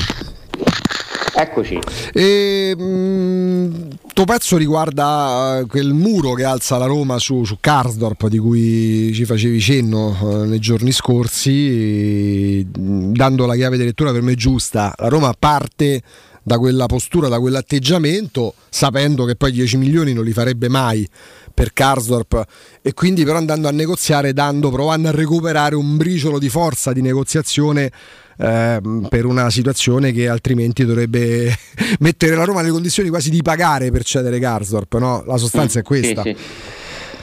Eccoci. 1.36 1.80
E, 2.12 2.74
mh, 2.76 3.88
tuo 4.12 4.24
pezzo 4.24 4.56
riguarda 4.56 5.58
eh, 5.58 5.66
quel 5.66 5.92
muro 5.92 6.34
che 6.34 6.44
alza 6.44 6.78
la 6.78 6.86
Roma 6.86 7.18
su, 7.18 7.44
su 7.44 7.56
Karsdorp 7.58 8.28
di 8.28 8.38
cui 8.38 9.12
ci 9.12 9.24
facevi 9.24 9.60
cenno 9.60 10.16
eh, 10.20 10.46
nei 10.46 10.60
giorni 10.60 10.92
scorsi, 10.92 12.64
dando 12.70 13.46
la 13.46 13.54
chiave 13.56 13.76
di 13.76 13.84
lettura 13.84 14.12
per 14.12 14.22
me 14.22 14.36
giusta. 14.36 14.94
La 14.98 15.08
Roma 15.08 15.34
parte 15.36 16.02
da 16.40 16.58
quella 16.58 16.86
postura, 16.86 17.28
da 17.28 17.40
quell'atteggiamento, 17.40 18.54
sapendo 18.68 19.24
che 19.24 19.34
poi 19.34 19.50
10 19.50 19.76
milioni 19.78 20.12
non 20.12 20.24
li 20.24 20.32
farebbe 20.32 20.68
mai 20.68 21.08
per 21.54 21.72
Karsdorp 21.72 22.44
e 22.82 22.92
quindi 22.92 23.24
però 23.24 23.38
andando 23.38 23.68
a 23.68 23.70
negoziare, 23.70 24.32
dando, 24.32 24.70
provando 24.70 25.08
a 25.08 25.12
recuperare 25.12 25.76
un 25.76 25.96
briciolo 25.96 26.38
di 26.38 26.48
forza 26.48 26.92
di 26.92 27.00
negoziazione 27.00 27.90
eh, 28.36 28.80
per 29.08 29.24
una 29.24 29.48
situazione 29.50 30.10
che 30.10 30.28
altrimenti 30.28 30.84
dovrebbe 30.84 31.54
mettere 32.00 32.34
la 32.34 32.44
Roma 32.44 32.60
nelle 32.60 32.72
condizioni 32.72 33.08
quasi 33.08 33.30
di 33.30 33.42
pagare 33.42 33.90
per 33.90 34.04
cedere 34.04 34.38
Karsdorp, 34.40 34.98
no? 34.98 35.22
La 35.26 35.36
sostanza 35.36 35.78
è 35.78 35.82
questa. 35.82 36.22
Sì, 36.22 36.36
sì. 36.36 36.44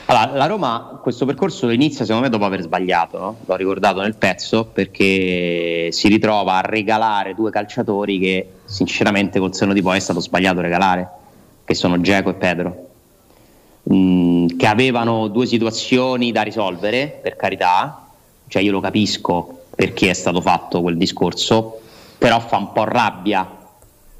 Allora, 0.06 0.36
la 0.36 0.46
Roma 0.46 0.98
questo 1.00 1.24
percorso 1.24 1.66
lo 1.66 1.72
inizia 1.72 2.04
secondo 2.04 2.26
me 2.26 2.30
dopo 2.30 2.44
aver 2.44 2.60
sbagliato, 2.62 3.18
no? 3.18 3.36
l'ho 3.44 3.56
ricordato 3.56 4.00
nel 4.00 4.16
pezzo, 4.16 4.66
perché 4.66 5.88
si 5.90 6.08
ritrova 6.08 6.56
a 6.56 6.60
regalare 6.60 7.34
due 7.34 7.50
calciatori 7.50 8.18
che 8.18 8.48
sinceramente 8.64 9.38
col 9.38 9.54
senno 9.54 9.72
di 9.72 9.80
poi 9.80 9.96
è 9.96 10.00
stato 10.00 10.20
sbagliato 10.20 10.60
regalare, 10.60 11.08
che 11.64 11.74
sono 11.74 12.00
Geco 12.00 12.30
e 12.30 12.34
Pedro, 12.34 12.88
mm, 13.90 14.46
che 14.56 14.66
avevano 14.66 15.28
due 15.28 15.46
situazioni 15.46 16.32
da 16.32 16.42
risolvere, 16.42 17.18
per 17.22 17.36
carità, 17.36 18.08
cioè 18.48 18.62
io 18.62 18.72
lo 18.72 18.80
capisco 18.80 19.62
perché 19.74 20.10
è 20.10 20.14
stato 20.14 20.40
fatto 20.40 20.82
quel 20.82 20.96
discorso, 20.96 21.80
però 22.18 22.38
fa 22.40 22.58
un 22.58 22.72
po' 22.72 22.84
rabbia 22.84 23.60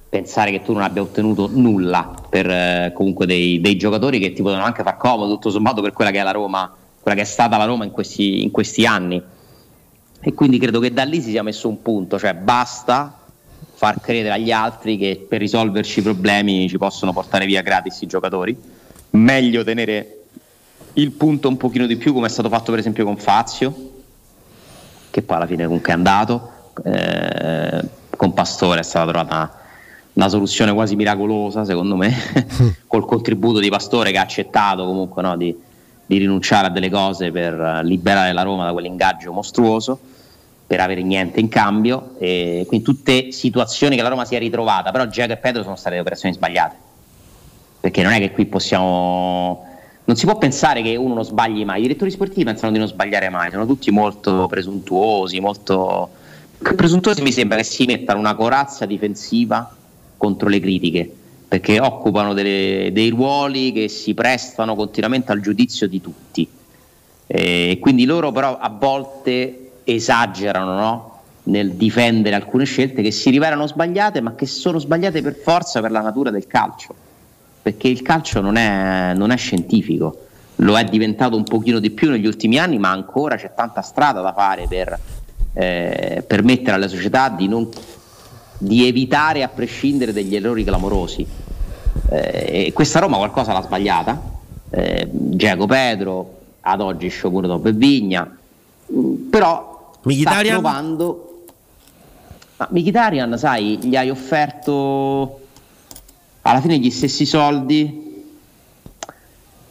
pensare 0.09 0.51
che 0.51 0.63
tu 0.63 0.73
non 0.73 0.83
abbia 0.83 1.01
ottenuto 1.01 1.49
nulla 1.51 2.15
per 2.29 2.47
eh, 2.47 2.93
comunque 2.95 3.25
dei, 3.25 3.63
dei, 3.63 3.77
giocatori 3.77 4.19
che 4.19 4.35
ti 4.35 4.43
potevano 4.43 4.67
anche 4.67 4.83
far 4.83 4.99
comodo 4.99 5.33
tutto 5.33 5.49
sommato 5.49 5.81
per 5.81 5.93
quella 5.93 6.11
che 6.11 6.19
è 6.19 6.23
la 6.23 6.33
Roma, 6.33 6.71
quella 7.01 7.17
che 7.17 7.23
è 7.23 7.27
stata 7.27 7.57
la 7.57 7.65
Roma 7.65 7.85
in 7.85 7.93
questi, 7.93 8.43
in 8.43 8.51
questi 8.51 8.85
anni. 8.85 9.23
E 10.21 10.35
quindi 10.35 10.59
credo 10.59 10.81
che 10.81 10.93
da 10.93 11.05
lì 11.05 11.23
si 11.23 11.31
sia 11.31 11.43
messo 11.43 11.69
un 11.69 11.81
punto, 11.81 12.19
cioè 12.19 12.35
basta 12.35 13.21
far 13.73 14.01
credere 14.01 14.35
agli 14.35 14.53
altri 14.53 14.99
che 14.99 15.25
per 15.27 15.41
risolverci 15.41 16.01
i 16.01 16.03
problemi 16.03 16.69
ci 16.69 16.77
possono 16.77 17.15
portare 17.15 17.47
via 17.47 17.63
gratis 17.63 18.03
i 18.03 18.07
giocatori. 18.07 18.57
Meglio 19.13 19.63
tenere 19.63 20.23
il 20.95 21.11
punto 21.13 21.49
un 21.49 21.57
pochino 21.57 21.87
di 21.87 21.97
più 21.97 22.13
come 22.13 22.27
è 22.27 22.31
stato 22.31 22.49
fatto 22.49 22.71
per 22.71 22.81
esempio 22.81 23.05
con 23.05 23.17
Fazio, 23.17 23.91
che 25.11 25.23
poi 25.23 25.37
alla 25.37 25.47
fine 25.47 25.65
comunque 25.65 25.91
è 25.91 25.95
andato 25.95 26.51
eh, 26.85 27.83
con 28.17 28.33
Pastore 28.33 28.81
è 28.81 28.83
stata 28.83 29.11
trovata 29.11 29.61
una 30.15 30.29
soluzione 30.29 30.73
quasi 30.73 30.97
miracolosa 30.97 31.65
secondo 31.65 31.97
me, 31.97 32.15
col 32.87 33.05
contributo 33.05 33.59
di 33.59 33.69
Pastore 33.69 34.13
che 34.13 34.19
ha 34.19 34.23
accettato 34.23 34.85
comunque 34.85 35.23
no, 35.23 35.37
di, 35.37 35.55
di 36.07 36.19
rinunciare 36.19 36.69
a 36.69 36.71
delle 36.71 36.91
cose 36.91 37.31
per 37.31 37.59
eh, 37.59 37.85
liberare 37.85 38.33
la 38.33 38.43
Roma 38.43 38.65
da 38.65 38.73
quell'ingaggio 38.73 39.33
mostruoso 39.33 39.99
per 40.67 40.81
avere 40.81 41.03
niente 41.03 41.39
in 41.39 41.49
cambio 41.49 42.15
e 42.19 42.65
quindi 42.67 42.85
tutte 42.85 43.31
situazioni 43.31 43.95
che 43.95 44.03
la 44.03 44.09
Roma 44.09 44.25
si 44.25 44.35
è 44.35 44.39
ritrovata. 44.39 44.91
Però 44.91 45.07
Giacomo 45.07 45.35
e 45.35 45.37
Pedro 45.37 45.63
sono 45.63 45.77
state 45.77 45.97
le 45.97 46.01
operazioni 46.01 46.35
sbagliate 46.35 46.91
perché 47.83 48.05
non 48.05 48.13
è 48.13 48.21
che 48.21 48.31
qui 48.31 48.47
possiamo 48.47 49.67
non 50.05 50.15
si 50.15 50.25
può 50.25 50.39
pensare 50.39 50.83
che 50.83 50.95
uno 50.97 51.15
non 51.15 51.25
sbagli 51.25 51.65
mai. 51.65 51.79
I 51.79 51.83
direttori 51.83 52.11
sportivi 52.13 52.45
pensano 52.45 52.71
di 52.71 52.79
non 52.79 52.87
sbagliare 52.87 53.29
mai 53.29 53.51
sono 53.51 53.67
tutti 53.67 53.91
molto 53.91 54.47
presuntuosi 54.47 55.41
molto 55.41 56.09
presuntuosi 56.59 57.23
mi 57.23 57.33
sembra 57.33 57.57
che 57.57 57.65
si 57.65 57.85
mettano 57.85 58.21
una 58.21 58.37
corazza 58.37 58.87
difensiva 58.87 59.75
contro 60.17 60.49
le 60.49 60.61
critiche 60.61 61.13
perché 61.49 61.81
occupano 61.81 62.35
delle, 62.35 62.91
dei 62.93 63.11
ruoli 63.11 63.73
che 63.73 63.89
si 63.89 64.15
prestano 64.15 64.77
continuamente 64.77 65.33
al 65.33 65.41
giudizio 65.41 65.89
di 65.89 66.01
tutti. 66.01 66.49
E 67.27 67.79
quindi 67.81 68.05
loro 68.05 68.31
però 68.31 68.57
a 68.59 68.71
volte 68.71 69.73
esagerano 69.83 70.75
no? 70.77 71.21
nel 71.45 71.73
difendere 71.73 72.37
alcune 72.37 72.65
scelte 72.65 73.03
che 73.03 73.11
si 73.11 73.29
rivelano 73.31 73.67
sbagliate 73.67 74.21
ma 74.21 74.37
che 74.37 74.47
sono 74.47 74.79
sbagliate 74.79 75.21
per 75.21 75.35
forza 75.35 75.81
per 75.81 75.91
la 75.91 76.01
natura 76.01 76.31
del 76.31 76.47
calcio 76.47 76.95
perché 77.63 77.89
il 77.89 78.03
calcio 78.03 78.41
non 78.41 78.57
è, 78.57 79.15
non 79.15 79.31
è 79.31 79.37
scientifico. 79.37 80.27
Lo 80.57 80.77
è 80.77 80.85
diventato 80.85 81.37
un 81.37 81.45
pochino 81.45 81.79
di 81.79 81.91
più 81.91 82.11
negli 82.11 82.27
ultimi 82.27 82.59
anni 82.59 82.79
ma 82.79 82.91
ancora 82.91 83.37
c'è 83.37 83.53
tanta 83.55 83.81
strada 83.83 84.21
da 84.21 84.33
fare 84.33 84.67
per 84.69 84.99
eh, 85.55 86.25
permettere 86.27 86.73
alle 86.73 86.89
società 86.89 87.29
di, 87.29 87.49
non, 87.49 87.69
di 88.59 88.87
evitare 88.87 89.43
a 89.43 89.49
prescindere 89.49 90.13
degli 90.13 90.35
errori 90.35 90.65
clamorosi. 90.65 91.27
Eh, 92.11 92.67
e 92.67 92.73
questa 92.73 92.99
Roma 92.99 93.17
qualcosa 93.17 93.53
l'ha 93.53 93.63
sbagliata. 93.63 94.21
Eh, 94.71 95.09
Giacomo 95.11 95.67
Pedro 95.67 96.39
ad 96.61 96.81
oggi 96.81 97.09
Sciopuro 97.09 97.63
e 97.65 97.73
Vigna. 97.73 98.37
Mm, 98.93 99.31
però 99.31 99.93
Mkhitaryan? 100.03 100.45
sta 100.45 100.61
provando 100.61 101.33
ma 102.57 102.69
Mkhitaryan 102.71 103.39
sai 103.39 103.79
gli 103.83 103.97
hai 103.97 104.11
offerto 104.11 105.41
alla 106.43 106.61
fine 106.61 106.79
gli 106.79 106.91
stessi 106.91 107.25
soldi. 107.27 108.01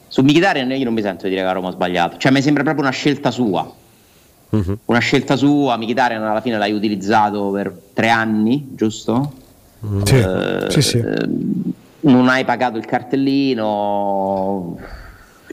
Su 0.07 0.21
Mkhitaryan 0.23 0.71
io 0.71 0.83
non 0.83 0.93
mi 0.93 1.01
sento 1.01 1.23
di 1.23 1.29
dire 1.29 1.41
che 1.41 1.47
la 1.47 1.53
Roma 1.53 1.69
ha 1.69 1.71
sbagliato. 1.71 2.17
Cioè 2.17 2.31
mi 2.31 2.41
sembra 2.41 2.63
proprio 2.63 2.83
una 2.83 2.91
scelta 2.93 3.31
sua. 3.31 3.71
Una 4.49 4.99
scelta 4.99 5.35
sua. 5.37 5.77
Mkhitaryan 5.77 6.21
alla 6.23 6.41
fine 6.41 6.57
l'hai 6.57 6.73
utilizzato 6.73 7.49
per 7.51 7.73
tre 7.93 8.09
anni 8.09 8.69
giusto? 8.75 9.33
Sì, 10.03 10.15
Eh, 10.15 10.65
sì, 10.69 10.81
sì. 10.81 10.97
eh, 10.97 11.27
non 12.01 12.27
hai 12.27 12.43
pagato 12.43 12.77
il 12.77 12.85
cartellino. 12.85 14.77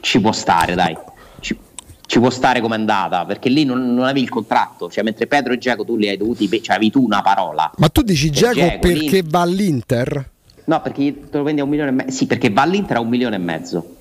Ci 0.01 0.19
può 0.19 0.31
stare 0.33 0.75
dai. 0.75 0.97
Ci, 1.39 1.57
ci 2.05 2.19
può 2.19 2.29
stare 2.29 2.59
come 2.59 2.75
è 2.75 2.79
andata 2.79 3.23
perché 3.25 3.47
lì 3.49 3.63
non, 3.63 3.93
non 3.93 4.03
avevi 4.03 4.21
il 4.21 4.29
contratto. 4.29 4.89
Cioè 4.89 5.03
mentre 5.03 5.27
Pedro 5.27 5.53
e 5.53 5.57
Giacomo 5.57 5.85
tu 5.87 5.95
li 5.95 6.09
hai 6.09 6.17
dovuti 6.17 6.47
cioè 6.61 6.75
avevi 6.75 6.91
tu 6.91 7.03
una 7.03 7.21
parola. 7.21 7.71
Ma 7.77 7.87
tu 7.89 8.01
dici 8.01 8.29
Giacomo 8.29 8.65
Dzeko, 8.67 8.87
lì- 8.87 8.93
perché 8.99 9.23
va 9.25 9.41
all'Inter? 9.41 10.29
No, 10.69 10.81
perché 10.83 11.29
te 11.31 11.37
lo 11.37 11.43
vendi 11.43 11.61
a 11.61 11.63
un 11.63 11.69
milione 11.71 11.89
e 11.89 11.93
mezzo. 11.93 12.11
Sì, 12.11 12.27
perché 12.27 12.51
va 12.51 12.61
all'Inter 12.61 12.97
a 12.97 12.99
un 12.99 13.07
milione 13.09 13.37
e 13.37 13.39
mezzo. 13.39 13.95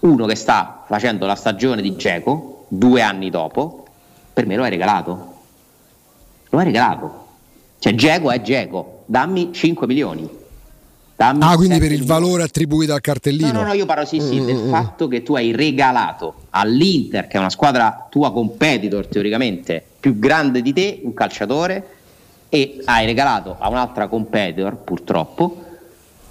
Uno 0.00 0.24
che 0.24 0.36
sta 0.36 0.84
facendo 0.86 1.26
la 1.26 1.34
stagione 1.34 1.82
di 1.82 1.96
Geco 1.96 2.64
due 2.68 3.02
anni 3.02 3.28
dopo, 3.28 3.84
per 4.32 4.46
me 4.46 4.56
lo 4.56 4.62
hai 4.62 4.70
regalato. 4.70 5.34
Lo 6.48 6.58
hai 6.58 6.64
regalato. 6.64 7.26
Cioè, 7.78 7.94
Geco 7.94 8.30
è 8.30 8.40
Geco, 8.40 9.02
dammi 9.04 9.52
5 9.52 9.86
milioni. 9.86 10.26
Dammi 11.14 11.42
Ah, 11.42 11.56
quindi 11.56 11.74
7 11.74 11.78
per 11.80 11.92
il 11.92 12.00
milioni. 12.00 12.20
valore 12.20 12.42
attribuito 12.44 12.94
al 12.94 13.00
cartellino. 13.02 13.52
No, 13.52 13.60
no, 13.60 13.66
no, 13.66 13.72
io 13.74 13.84
parlo 13.84 14.06
sì, 14.06 14.18
sì, 14.18 14.40
Mm, 14.40 14.46
del 14.46 14.56
mm, 14.56 14.66
mm. 14.66 14.70
fatto 14.70 15.08
che 15.08 15.22
tu 15.22 15.34
hai 15.34 15.52
regalato 15.54 16.34
all'Inter, 16.50 17.26
che 17.26 17.36
è 17.36 17.38
una 17.38 17.50
squadra 17.50 18.06
tua 18.08 18.32
competitor 18.32 19.06
teoricamente 19.08 19.84
più 20.00 20.18
grande 20.18 20.62
di 20.62 20.72
te, 20.72 21.00
un 21.02 21.12
calciatore, 21.12 21.86
e 22.48 22.80
hai 22.86 23.04
regalato 23.04 23.56
a 23.58 23.68
un'altra 23.68 24.08
competitor, 24.08 24.74
purtroppo, 24.76 25.64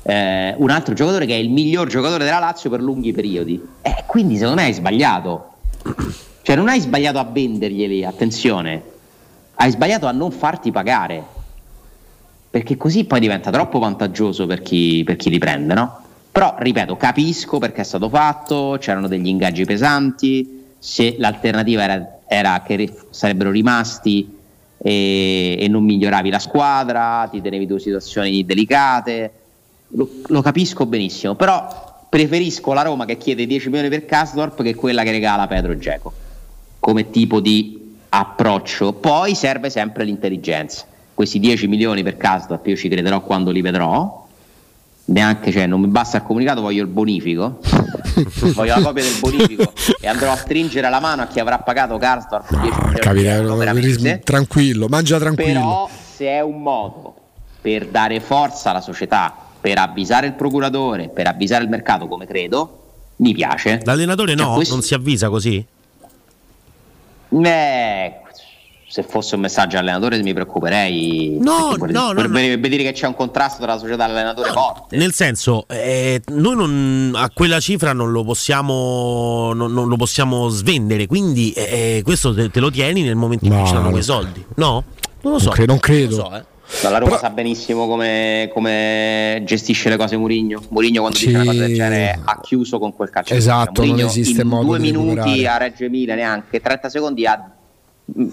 eh, 0.07 0.55
un 0.57 0.69
altro 0.69 0.93
giocatore 0.93 1.25
che 1.25 1.33
è 1.33 1.37
il 1.37 1.49
miglior 1.49 1.89
giocatore 1.89 2.23
della 2.23 2.39
Lazio 2.39 2.69
per 2.69 2.81
lunghi 2.81 3.11
periodi. 3.11 3.61
E 3.81 4.05
quindi 4.07 4.37
secondo 4.37 4.61
me 4.61 4.67
hai 4.67 4.73
sbagliato. 4.73 5.51
Cioè 6.41 6.55
non 6.55 6.69
hai 6.69 6.79
sbagliato 6.79 7.19
a 7.19 7.25
venderglieli, 7.25 8.05
attenzione, 8.05 8.81
hai 9.55 9.69
sbagliato 9.69 10.05
a 10.05 10.11
non 10.11 10.31
farti 10.31 10.71
pagare. 10.71 11.21
Perché 12.49 12.77
così 12.77 13.03
poi 13.03 13.19
diventa 13.19 13.51
troppo 13.51 13.79
vantaggioso 13.79 14.45
per 14.47 14.61
chi, 14.61 15.03
per 15.05 15.17
chi 15.17 15.29
li 15.29 15.39
prende, 15.39 15.73
no? 15.73 15.99
Però, 16.31 16.55
ripeto, 16.57 16.95
capisco 16.95 17.57
perché 17.57 17.81
è 17.81 17.83
stato 17.83 18.07
fatto, 18.07 18.77
c'erano 18.79 19.09
degli 19.09 19.27
ingaggi 19.27 19.65
pesanti, 19.65 20.63
se 20.79 21.15
l'alternativa 21.17 21.83
era, 21.83 22.19
era 22.25 22.63
che 22.65 22.93
sarebbero 23.09 23.51
rimasti 23.51 24.37
e, 24.77 25.57
e 25.59 25.67
non 25.67 25.83
miglioravi 25.83 26.29
la 26.29 26.39
squadra, 26.39 27.27
ti 27.29 27.41
tenevi 27.41 27.65
due 27.65 27.79
situazioni 27.79 28.45
delicate, 28.45 29.31
lo, 29.89 30.09
lo 30.27 30.41
capisco 30.41 30.85
benissimo, 30.85 31.35
però 31.35 32.05
preferisco 32.09 32.73
la 32.73 32.83
Roma 32.83 33.05
che 33.05 33.17
chiede 33.17 33.45
10 33.45 33.69
milioni 33.69 33.89
per 33.89 34.05
Kasdorp 34.05 34.61
che 34.61 34.75
quella 34.75 35.03
che 35.03 35.11
regala 35.11 35.47
Pedro 35.47 35.77
Geco 35.77 36.13
come 36.79 37.09
tipo 37.09 37.39
di 37.39 37.95
approccio. 38.09 38.93
Poi 38.93 39.35
serve 39.35 39.69
sempre 39.69 40.03
l'intelligenza. 40.05 40.85
Questi 41.13 41.39
10 41.39 41.67
milioni 41.67 42.03
per 42.03 42.15
Kasdorp 42.17 42.65
io 42.67 42.75
ci 42.75 42.87
crederò 42.87 43.21
quando 43.21 43.51
li 43.51 43.61
vedrò. 43.61 44.25
Neanche, 45.05 45.51
cioè, 45.51 45.65
non 45.67 45.79
mi 45.79 45.87
basta 45.87 46.17
il 46.17 46.23
comunicato, 46.23 46.61
voglio 46.61 46.81
il 46.81 46.89
bonifico. 46.89 47.59
voglio 48.53 48.75
la 48.75 48.81
copia 48.81 49.03
del 49.03 49.17
bonifico 49.19 49.71
e 49.99 50.07
andrò 50.07 50.31
a 50.31 50.35
stringere 50.35 50.89
la 50.89 50.99
mano 50.99 51.23
a 51.23 51.27
chi 51.27 51.39
avrà 51.39 51.59
pagato 51.59 51.97
Karsdorp 51.97 52.49
10 52.49 52.61
milioni 52.61 52.93
di 52.93 52.99
Capita, 52.99 53.31
euro 53.33 53.55
per 53.55 53.75
ris- 53.75 53.97
mese. 53.97 54.19
tranquillo, 54.19 54.87
mangia 54.87 55.17
tranquillo. 55.17 55.59
Però 55.59 55.89
se 56.15 56.25
è 56.25 56.41
un 56.41 56.61
modo 56.61 57.15
per 57.61 57.87
dare 57.87 58.19
forza 58.19 58.69
alla 58.69 58.81
società, 58.81 59.46
per 59.59 59.77
avvisare 59.79 60.27
il 60.27 60.33
procuratore, 60.33 61.09
per 61.09 61.27
avvisare 61.27 61.63
il 61.63 61.69
mercato, 61.69 62.07
come 62.07 62.25
credo, 62.25 62.83
mi 63.17 63.33
piace. 63.33 63.81
L'allenatore 63.83 64.35
Cioè, 64.35 64.45
no, 64.45 64.53
questo- 64.55 64.73
non 64.75 64.83
si 64.83 64.93
avvisa 64.93 65.29
così. 65.29 65.65
Eh, 67.29 68.13
se 68.89 69.03
fosse 69.03 69.35
un 69.35 69.41
messaggio 69.41 69.77
all'allenatore 69.77 70.21
mi 70.23 70.33
preoccuperei. 70.33 71.37
No, 71.41 71.75
perché 71.77 71.91
no, 71.93 72.13
no, 72.13 72.27
Vorrebbe 72.27 72.69
dire 72.69 72.83
che 72.83 72.93
c'è 72.93 73.05
un 73.05 73.15
contrasto 73.15 73.61
tra 73.61 73.73
la 73.73 73.79
società 73.79 74.05
e 74.05 74.07
l'allenatore 74.07 74.51
forte. 74.51 74.95
Nel 74.95 75.11
senso, 75.13 75.65
eh, 75.67 76.21
noi 76.27 76.55
non- 76.55 77.11
a 77.15 77.29
quella 77.33 77.59
cifra 77.59 77.91
non 77.91 78.11
lo 78.11 78.23
possiamo, 78.23 79.51
non, 79.53 79.73
non 79.73 79.89
lo 79.89 79.95
possiamo 79.97 80.47
svendere, 80.47 81.05
quindi 81.05 81.51
eh, 81.51 82.01
questo 82.05 82.33
te, 82.33 82.49
te 82.49 82.59
lo 82.61 82.71
tieni 82.71 83.01
nel 83.01 83.15
momento 83.15 83.45
in 83.45 83.51
cui 83.51 83.65
ci 83.67 83.73
danno 83.73 83.89
quei 83.89 84.03
soldi. 84.03 84.45
No? 84.55 84.83
Non 85.21 85.33
lo 85.33 85.39
so. 85.39 85.45
Non 85.47 85.53
cre- 85.55 85.65
non 85.65 85.79
credo. 85.79 86.15
lo 86.17 86.23
so, 86.23 86.35
eh. 86.35 86.43
No, 86.83 86.89
la 86.89 86.97
Roma 86.97 87.17
sa 87.17 87.29
benissimo 87.29 87.87
come, 87.87 88.49
come 88.53 89.41
gestisce 89.45 89.89
le 89.89 89.97
cose 89.97 90.17
Murigno. 90.17 90.61
Murigno 90.69 91.01
quando 91.01 91.17
dice 91.17 91.29
una 91.31 91.45
cosa 91.45 91.59
del 91.59 91.69
Sì. 91.69 91.73
genere 91.75 92.19
ha 92.23 92.39
chiuso 92.41 92.77
con 92.77 92.93
quel 92.93 93.09
calcio. 93.09 93.33
Esatto, 93.33 93.81
non 93.81 93.89
Mourinho 93.89 94.07
esiste 94.09 94.41
in 94.41 94.47
modo 94.47 94.65
due 94.65 94.79
minuti 94.79 95.45
a 95.45 95.57
Reggio 95.57 95.85
Emilia 95.85 96.15
neanche 96.15 96.59
30 96.59 96.89
secondi 96.89 97.25
ha 97.25 97.51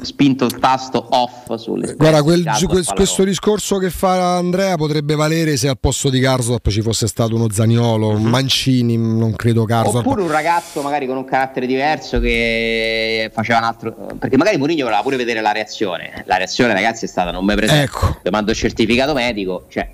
spinto 0.03 0.45
il 0.45 0.59
tasto 0.59 1.05
off 1.11 1.53
sulle 1.57 1.95
Guarda, 1.95 2.23
quel- 2.23 2.43
Gasdorp 2.43 2.73
que- 2.73 2.83
alla 2.87 2.93
questo 2.95 3.25
discorso 3.25 3.79
che 3.79 3.91
fa 3.91 4.37
Andrea 4.37 4.77
potrebbe 4.77 5.15
valere 5.17 5.57
se 5.57 5.69
al 5.69 5.79
posto 5.79 6.11
di 6.11 6.21
Karsdorp 6.21 6.69
ci 6.69 6.81
fosse 6.81 7.07
stato 7.09 7.35
uno 7.35 7.51
Zaniolo, 7.51 8.09
un 8.09 8.23
Mancini, 8.23 8.97
non 8.97 9.35
credo 9.35 9.65
Karsdorp. 9.65 10.07
Oppure 10.07 10.23
un 10.23 10.31
ragazzo 10.31 10.81
magari 10.83 11.07
con 11.07 11.17
un 11.17 11.25
carattere 11.25 11.67
diverso 11.67 12.21
che 12.21 13.31
faceva 13.33 13.59
un 13.59 13.65
altro. 13.65 13.95
Perché 14.19 14.37
magari 14.37 14.57
Mourinho 14.59 14.85
voleva 14.85 15.03
pure 15.03 15.17
vedere 15.17 15.41
la 15.41 15.53
reazione. 15.53 16.23
La 16.27 16.37
reazione, 16.37 16.73
ragazzi, 16.73 17.05
è 17.05 17.09
stata 17.09 17.31
non 17.31 17.45
mi 17.45 17.55
presente. 17.55 17.83
Ecco. 17.85 18.19
Vi 18.23 18.31
mando 18.31 18.53
il 18.53 18.57
certificato 18.57 19.13
medico. 19.13 19.67
Cioè, 19.69 19.89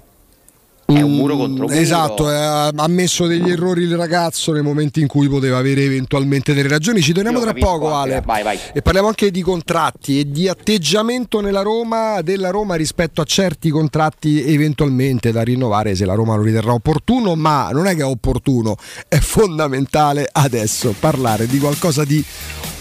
è 0.98 1.02
un 1.02 1.14
muro 1.14 1.36
contro 1.36 1.66
muro. 1.66 1.78
Esatto, 1.78 2.30
eh, 2.30 2.34
ha 2.34 2.68
ammesso 2.68 3.26
degli 3.26 3.50
errori 3.50 3.82
il 3.82 3.96
ragazzo 3.96 4.52
nei 4.52 4.62
momenti 4.62 5.00
in 5.00 5.06
cui 5.06 5.28
poteva 5.28 5.58
avere 5.58 5.82
eventualmente 5.84 6.54
delle 6.54 6.68
ragioni. 6.68 7.00
Ci 7.00 7.12
torniamo 7.12 7.40
tra 7.40 7.52
poco, 7.54 7.92
anche, 7.92 8.14
Ale. 8.14 8.22
vai, 8.24 8.42
vai. 8.42 8.58
E 8.72 8.82
parliamo 8.82 9.08
anche 9.08 9.30
di 9.30 9.42
contratti 9.42 10.20
e 10.20 10.30
di 10.30 10.48
atteggiamento 10.48 11.40
nella 11.40 11.62
Roma, 11.62 12.20
della 12.22 12.50
Roma 12.50 12.74
rispetto 12.74 13.20
a 13.20 13.24
certi 13.24 13.70
contratti 13.70 14.42
eventualmente 14.44 15.32
da 15.32 15.42
rinnovare 15.42 15.94
se 15.94 16.04
la 16.04 16.14
Roma 16.14 16.34
lo 16.36 16.42
riterrà 16.42 16.72
opportuno, 16.72 17.34
ma 17.34 17.70
non 17.72 17.86
è 17.86 17.94
che 17.94 18.02
è 18.02 18.04
opportuno, 18.04 18.76
è 19.08 19.18
fondamentale 19.18 20.28
adesso 20.30 20.94
parlare 20.98 21.46
di 21.46 21.58
qualcosa 21.58 22.04
di 22.04 22.24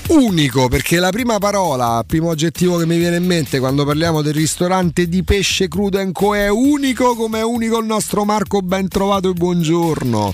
unico 0.09 0.67
perché 0.69 0.97
la 0.97 1.11
prima 1.11 1.37
parola, 1.37 1.99
il 1.99 2.05
primo 2.05 2.31
aggettivo 2.31 2.77
che 2.77 2.85
mi 2.85 2.97
viene 2.97 3.17
in 3.17 3.25
mente 3.25 3.59
quando 3.59 3.85
parliamo 3.85 4.21
del 4.21 4.33
ristorante 4.33 5.07
di 5.07 5.23
pesce 5.23 5.67
crudo 5.67 5.97
Co 6.11 6.35
è 6.35 6.49
unico 6.49 7.15
come 7.15 7.39
è 7.39 7.43
unico 7.43 7.79
il 7.79 7.85
nostro 7.85 8.23
Marco 8.23 8.61
ben 8.61 8.87
trovato 8.87 9.29
e 9.29 9.33
buongiorno 9.33 10.33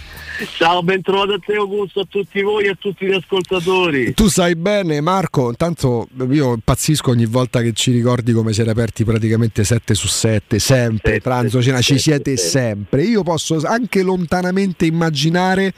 Ciao, 0.57 0.83
ben 0.83 1.01
trovato 1.01 1.31
a 1.33 1.39
te 1.39 1.53
Augusto, 1.53 2.01
a 2.01 2.05
tutti 2.09 2.41
voi 2.41 2.65
e 2.65 2.69
a 2.71 2.75
tutti 2.77 3.05
gli 3.05 3.13
ascoltatori. 3.13 4.13
Tu 4.13 4.27
sai 4.27 4.55
bene, 4.57 4.99
Marco. 4.99 5.47
Intanto 5.47 6.09
io 6.29 6.53
impazzisco 6.55 7.09
ogni 7.11 7.25
volta 7.25 7.61
che 7.61 7.71
ci 7.71 7.91
ricordi 7.91 8.33
come 8.33 8.51
siete 8.51 8.69
aperti 8.69 9.05
praticamente 9.05 9.63
7 9.63 9.93
su 9.93 10.07
7, 10.07 10.59
sempre, 10.59 11.13
Sette, 11.13 11.21
pranzo, 11.21 11.61
cena, 11.61 11.79
ci 11.79 11.97
siete 11.97 12.35
sette. 12.35 12.49
sempre. 12.49 13.03
Io 13.03 13.23
posso 13.23 13.61
anche 13.63 14.01
lontanamente 14.01 14.85
immaginare 14.85 15.73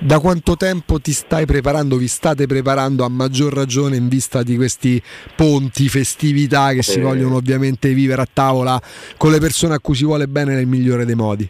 da 0.00 0.18
quanto 0.18 0.56
tempo 0.56 1.00
ti 1.00 1.12
stai 1.12 1.46
preparando, 1.46 1.96
vi 1.96 2.08
state 2.08 2.46
preparando 2.46 3.04
a 3.04 3.08
maggior 3.08 3.39
ragione 3.48 3.96
in 3.96 4.08
vista 4.08 4.42
di 4.42 4.56
questi 4.56 5.02
ponti, 5.34 5.88
festività 5.88 6.72
che 6.72 6.82
si 6.82 7.00
vogliono 7.00 7.36
ovviamente 7.36 7.94
vivere 7.94 8.22
a 8.22 8.28
tavola 8.30 8.80
con 9.16 9.30
le 9.30 9.38
persone 9.38 9.74
a 9.74 9.80
cui 9.80 9.94
si 9.94 10.04
vuole 10.04 10.28
bene 10.28 10.54
nel 10.54 10.66
migliore 10.66 11.04
dei 11.04 11.14
modi. 11.14 11.48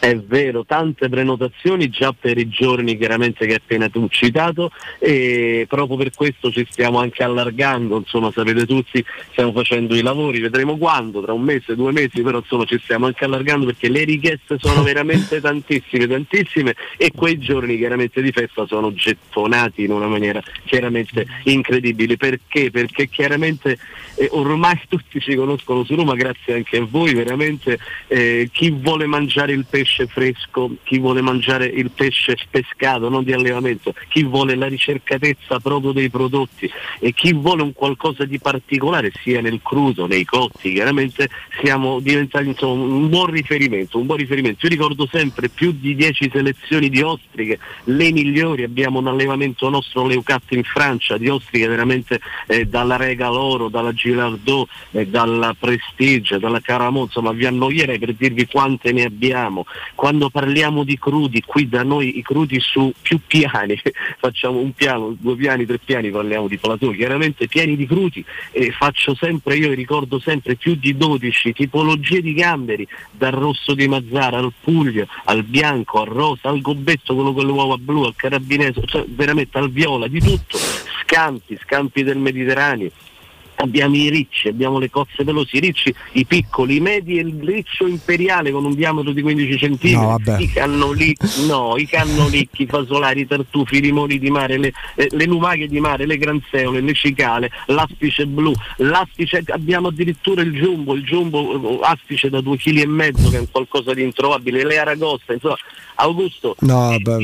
È 0.00 0.16
vero, 0.16 0.64
tante 0.64 1.08
prenotazioni 1.08 1.88
già 1.88 2.14
per 2.18 2.38
i 2.38 2.48
giorni 2.48 2.96
chiaramente 2.96 3.46
che 3.46 3.54
hai 3.54 3.58
appena 3.58 3.88
tu 3.88 4.06
citato 4.08 4.70
e 5.00 5.66
proprio 5.68 5.96
per 5.96 6.12
questo 6.14 6.52
ci 6.52 6.64
stiamo 6.70 7.00
anche 7.00 7.24
allargando, 7.24 7.96
insomma 7.96 8.30
sapete 8.30 8.64
tutti, 8.64 9.04
stiamo 9.32 9.50
facendo 9.50 9.96
i 9.96 10.02
lavori, 10.02 10.38
vedremo 10.38 10.78
quando, 10.78 11.20
tra 11.20 11.32
un 11.32 11.42
mese, 11.42 11.74
due 11.74 11.90
mesi, 11.90 12.22
però 12.22 12.38
insomma 12.38 12.64
ci 12.64 12.78
stiamo 12.80 13.06
anche 13.06 13.24
allargando 13.24 13.66
perché 13.66 13.88
le 13.88 14.04
richieste 14.04 14.56
sono 14.60 14.84
veramente 14.84 15.40
tantissime, 15.42 16.06
tantissime 16.06 16.76
e 16.96 17.10
quei 17.12 17.38
giorni 17.38 17.76
chiaramente 17.76 18.22
di 18.22 18.30
festa 18.30 18.66
sono 18.66 18.94
gettonati 18.94 19.82
in 19.82 19.90
una 19.90 20.06
maniera 20.06 20.40
chiaramente 20.64 21.26
incredibile. 21.44 22.16
Perché? 22.16 22.70
Perché 22.70 23.08
chiaramente 23.08 23.76
eh, 24.14 24.28
ormai 24.30 24.78
tutti 24.86 25.18
ci 25.18 25.34
conoscono 25.34 25.82
su 25.82 25.96
Roma, 25.96 26.14
grazie 26.14 26.54
anche 26.54 26.76
a 26.76 26.86
voi, 26.88 27.14
veramente 27.14 27.80
eh, 28.06 28.48
chi 28.52 28.70
vuole 28.70 29.06
mangiare 29.06 29.50
il 29.52 29.66
pesce 29.68 29.86
fresco, 30.06 30.76
chi 30.82 30.98
vuole 30.98 31.20
mangiare 31.20 31.66
il 31.66 31.90
pesce 31.90 32.36
pescato, 32.50 33.08
non 33.08 33.24
di 33.24 33.32
allevamento, 33.32 33.94
chi 34.08 34.22
vuole 34.22 34.54
la 34.54 34.66
ricercatezza 34.66 35.58
proprio 35.60 35.92
dei 35.92 36.10
prodotti 36.10 36.70
e 37.00 37.12
chi 37.12 37.32
vuole 37.32 37.62
un 37.62 37.72
qualcosa 37.72 38.24
di 38.24 38.38
particolare 38.38 39.12
sia 39.22 39.40
nel 39.40 39.60
crudo, 39.62 40.06
nei 40.06 40.24
cotti, 40.24 40.72
chiaramente 40.72 41.28
siamo 41.62 42.00
diventati 42.00 42.48
insomma, 42.48 42.82
un 42.84 43.08
buon 43.08 43.26
riferimento, 43.26 43.98
un 43.98 44.06
buon 44.06 44.18
riferimento. 44.18 44.66
Io 44.66 44.70
ricordo 44.70 45.08
sempre 45.10 45.48
più 45.48 45.72
di 45.72 45.94
10 45.94 46.30
selezioni 46.32 46.88
di 46.88 47.02
ostriche, 47.02 47.58
le 47.84 48.12
migliori, 48.12 48.62
abbiamo 48.62 48.98
un 48.98 49.08
allevamento 49.08 49.68
nostro 49.68 50.06
Leucat 50.06 50.52
in 50.52 50.64
Francia 50.64 51.16
di 51.16 51.28
ostriche 51.28 51.66
veramente 51.66 52.20
eh, 52.46 52.66
dalla 52.66 52.96
Rega 52.96 53.28
Loro, 53.28 53.68
dalla 53.68 53.92
Girardot, 53.92 54.68
eh, 54.92 55.06
dalla 55.06 55.54
Prestige, 55.58 56.38
dalla 56.38 56.60
Caramò, 56.60 57.02
insomma 57.02 57.32
vi 57.32 57.46
annoierei 57.46 57.98
per 57.98 58.14
dirvi 58.14 58.46
quante 58.46 58.92
ne 58.92 59.04
abbiamo. 59.04 59.64
Quando 59.94 60.30
parliamo 60.30 60.84
di 60.84 60.98
crudi, 60.98 61.42
qui 61.44 61.68
da 61.68 61.82
noi 61.82 62.18
i 62.18 62.22
crudi 62.22 62.60
su 62.60 62.92
più 63.00 63.20
piani, 63.26 63.80
facciamo 64.18 64.58
un 64.58 64.72
piano, 64.72 65.16
due 65.18 65.36
piani, 65.36 65.66
tre 65.66 65.78
piani, 65.78 66.10
parliamo 66.10 66.48
di 66.48 66.58
plateau, 66.58 66.92
chiaramente 66.92 67.46
pieni 67.48 67.76
di 67.76 67.86
crudi 67.86 68.24
e 68.50 68.70
faccio 68.70 69.14
sempre, 69.14 69.56
io 69.56 69.72
ricordo 69.72 70.18
sempre 70.18 70.56
più 70.56 70.74
di 70.74 70.96
12 70.96 71.52
tipologie 71.52 72.20
di 72.20 72.32
gamberi, 72.34 72.86
dal 73.10 73.32
rosso 73.32 73.74
di 73.74 73.88
Mazzara 73.88 74.38
al 74.38 74.52
Puglia, 74.60 75.06
al 75.24 75.42
bianco, 75.44 76.00
al 76.00 76.08
rosa, 76.08 76.48
al 76.48 76.60
gobbetto, 76.60 77.14
quello 77.14 77.32
con 77.32 77.46
le 77.46 77.52
uova 77.52 77.76
blu, 77.76 78.04
al 78.04 78.16
carabinese, 78.16 78.82
cioè 78.86 79.04
veramente 79.06 79.58
al 79.58 79.70
viola, 79.70 80.06
di 80.06 80.20
tutto, 80.20 80.58
scampi, 81.02 81.58
scampi 81.62 82.02
del 82.02 82.18
Mediterraneo. 82.18 82.90
Abbiamo 83.60 83.96
i 83.96 84.08
ricci, 84.08 84.48
abbiamo 84.48 84.78
le 84.78 84.90
cozze 84.90 85.24
veloci, 85.24 85.56
i 85.56 85.60
ricci, 85.60 85.94
i 86.12 86.24
piccoli, 86.24 86.76
i 86.76 86.80
medi 86.80 87.18
e 87.18 87.22
il 87.22 87.40
riccio 87.42 87.86
imperiale 87.86 88.50
con 88.50 88.64
un 88.64 88.74
diametro 88.74 89.12
di 89.12 89.22
15 89.22 89.56
cm, 89.56 89.90
No, 89.90 90.18
i 90.38 90.48
cannolicchi, 90.48 91.46
no, 91.46 91.74
i 91.76 91.86
cannolicchi, 91.86 92.62
i 92.62 92.66
fasolari, 92.66 93.22
i 93.22 93.26
tartufi, 93.26 93.76
i 93.76 93.80
limoni 93.80 94.18
di 94.18 94.30
mare, 94.30 94.58
le, 94.58 94.72
eh, 94.94 95.08
le 95.10 95.24
lumache 95.24 95.66
di 95.66 95.80
mare, 95.80 96.06
le 96.06 96.16
granzeole, 96.16 96.80
le 96.80 96.94
cicale, 96.94 97.50
l'astice 97.66 98.26
blu, 98.26 98.52
l'astice, 98.76 99.42
abbiamo 99.48 99.88
addirittura 99.88 100.42
il 100.42 100.52
giumbo, 100.52 100.94
il 100.94 101.04
giumbo 101.04 101.80
eh, 101.80 101.80
astice 101.82 102.30
da 102.30 102.38
2,5 102.38 102.56
kg 102.56 103.30
che 103.30 103.36
è 103.36 103.40
un 103.40 103.50
qualcosa 103.50 103.92
di 103.92 104.02
introvabile, 104.02 104.64
le 104.64 104.78
aragoste, 104.78 105.34
insomma, 105.34 105.56
Augusto, 106.00 106.54
No, 106.60 106.96
beh, 107.00 107.16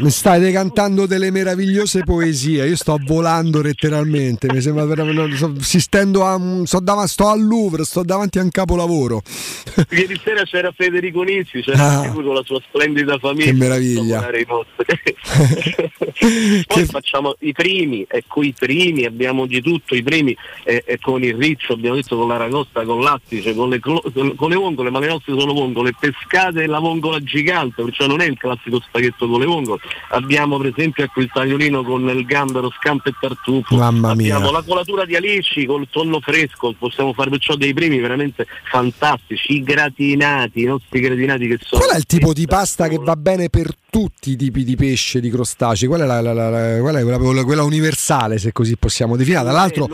mi 0.00 0.10
stai 0.10 0.38
decantando 0.38 1.06
delle 1.06 1.30
meravigliose 1.30 2.02
poesie. 2.04 2.66
Io 2.66 2.76
sto 2.76 2.98
volando 3.02 3.62
letteralmente. 3.62 4.52
Mi 4.52 4.60
sembra 4.60 4.84
veramente. 4.84 5.34
Sto- 5.54 5.62
si 5.62 5.80
stendo 5.80 6.24
a, 6.24 6.34
un- 6.36 6.66
sto, 6.66 6.80
dav- 6.80 7.04
sto 7.04 7.28
al 7.28 7.42
Louvre, 7.42 7.84
sto 7.84 8.02
davanti 8.02 8.38
a 8.38 8.42
un 8.42 8.50
capolavoro. 8.50 9.22
Ieri 9.90 10.18
sera 10.22 10.42
c'era 10.44 10.72
Federico 10.72 11.22
Nizzi, 11.22 11.60
c'era 11.62 12.00
Ah. 12.00 12.10
con 12.10 12.24
la 12.34 12.42
sua 12.44 12.60
splendida 12.68 13.18
famiglia. 13.18 13.44
Che 13.46 13.52
meraviglia. 13.52 14.28
Poi 16.66 16.84
facciamo 16.86 17.34
i 17.40 17.52
primi, 17.52 18.04
ecco 18.08 18.42
i 18.42 18.52
primi, 18.56 19.04
abbiamo 19.04 19.46
di 19.46 19.60
tutto, 19.60 19.94
i 19.94 20.02
primi 20.02 20.36
eh, 20.64 20.82
eh, 20.86 20.98
con 21.00 21.22
il 21.22 21.34
riccio, 21.34 21.74
abbiamo 21.74 21.96
detto 21.96 22.16
con 22.16 22.28
l'aragosta, 22.28 22.84
con 22.84 23.00
l'attice, 23.00 23.54
con 23.54 23.68
le, 23.68 23.80
clo- 23.80 24.02
con 24.36 24.50
le 24.50 24.56
vongole, 24.56 24.90
ma 24.90 24.98
le 24.98 25.08
nostre 25.08 25.38
sono 25.38 25.52
vongole 25.52 25.94
pescate 25.98 26.62
e 26.62 26.66
la 26.66 26.78
vongola 26.78 27.22
gigante, 27.22 27.82
perciò 27.82 28.06
non 28.06 28.20
è 28.20 28.26
il 28.26 28.36
classico 28.38 28.80
spaghetto 28.80 29.28
con 29.28 29.40
le 29.40 29.46
vongole. 29.46 29.80
Abbiamo 30.10 30.58
per 30.58 30.72
esempio 30.76 31.04
ecco, 31.04 31.20
il 31.20 31.30
tagliolino 31.32 31.82
con 31.82 32.08
il 32.08 32.24
gambero, 32.24 32.70
scampo 32.78 33.08
e 33.08 33.14
tartufo. 33.20 33.76
Mamma 33.76 34.14
mia. 34.14 34.36
Abbiamo 34.36 34.52
la 34.52 34.62
colatura 34.62 35.04
di 35.04 35.14
alici 35.36 35.66
col 35.66 35.86
tonno 35.90 36.20
fresco, 36.20 36.74
possiamo 36.78 37.12
fare 37.12 37.30
perciò 37.30 37.54
dei 37.54 37.72
primi 37.74 37.98
veramente 37.98 38.46
fantastici, 38.70 39.54
i 39.54 39.62
gratinati, 39.62 40.62
i 40.62 40.64
nostri 40.64 41.00
gratinati 41.00 41.46
che 41.46 41.58
sono... 41.60 41.82
Qual 41.82 41.94
è 41.94 41.98
il 41.98 42.04
tipo 42.06 42.32
di 42.32 42.46
pasta 42.46 42.88
che 42.88 42.98
va 42.98 43.16
bene 43.16 43.48
per 43.48 43.70
tutti 43.90 44.32
i 44.32 44.36
tipi 44.36 44.64
di 44.64 44.76
pesce, 44.76 45.20
di 45.20 45.30
crostacei? 45.30 45.88
Qual 45.88 46.00
è, 46.00 46.04
la, 46.06 46.20
la- 46.20 46.32
la- 46.32 46.80
qual 46.80 46.94
è 46.96 47.02
quella, 47.02 47.44
quella- 47.44 47.62
universale, 47.62 48.38
se 48.38 48.52
così 48.52 48.76
possiamo 48.76 49.16
definirla? 49.16 49.44
Tra 49.44 49.52
l'altro, 49.52 49.88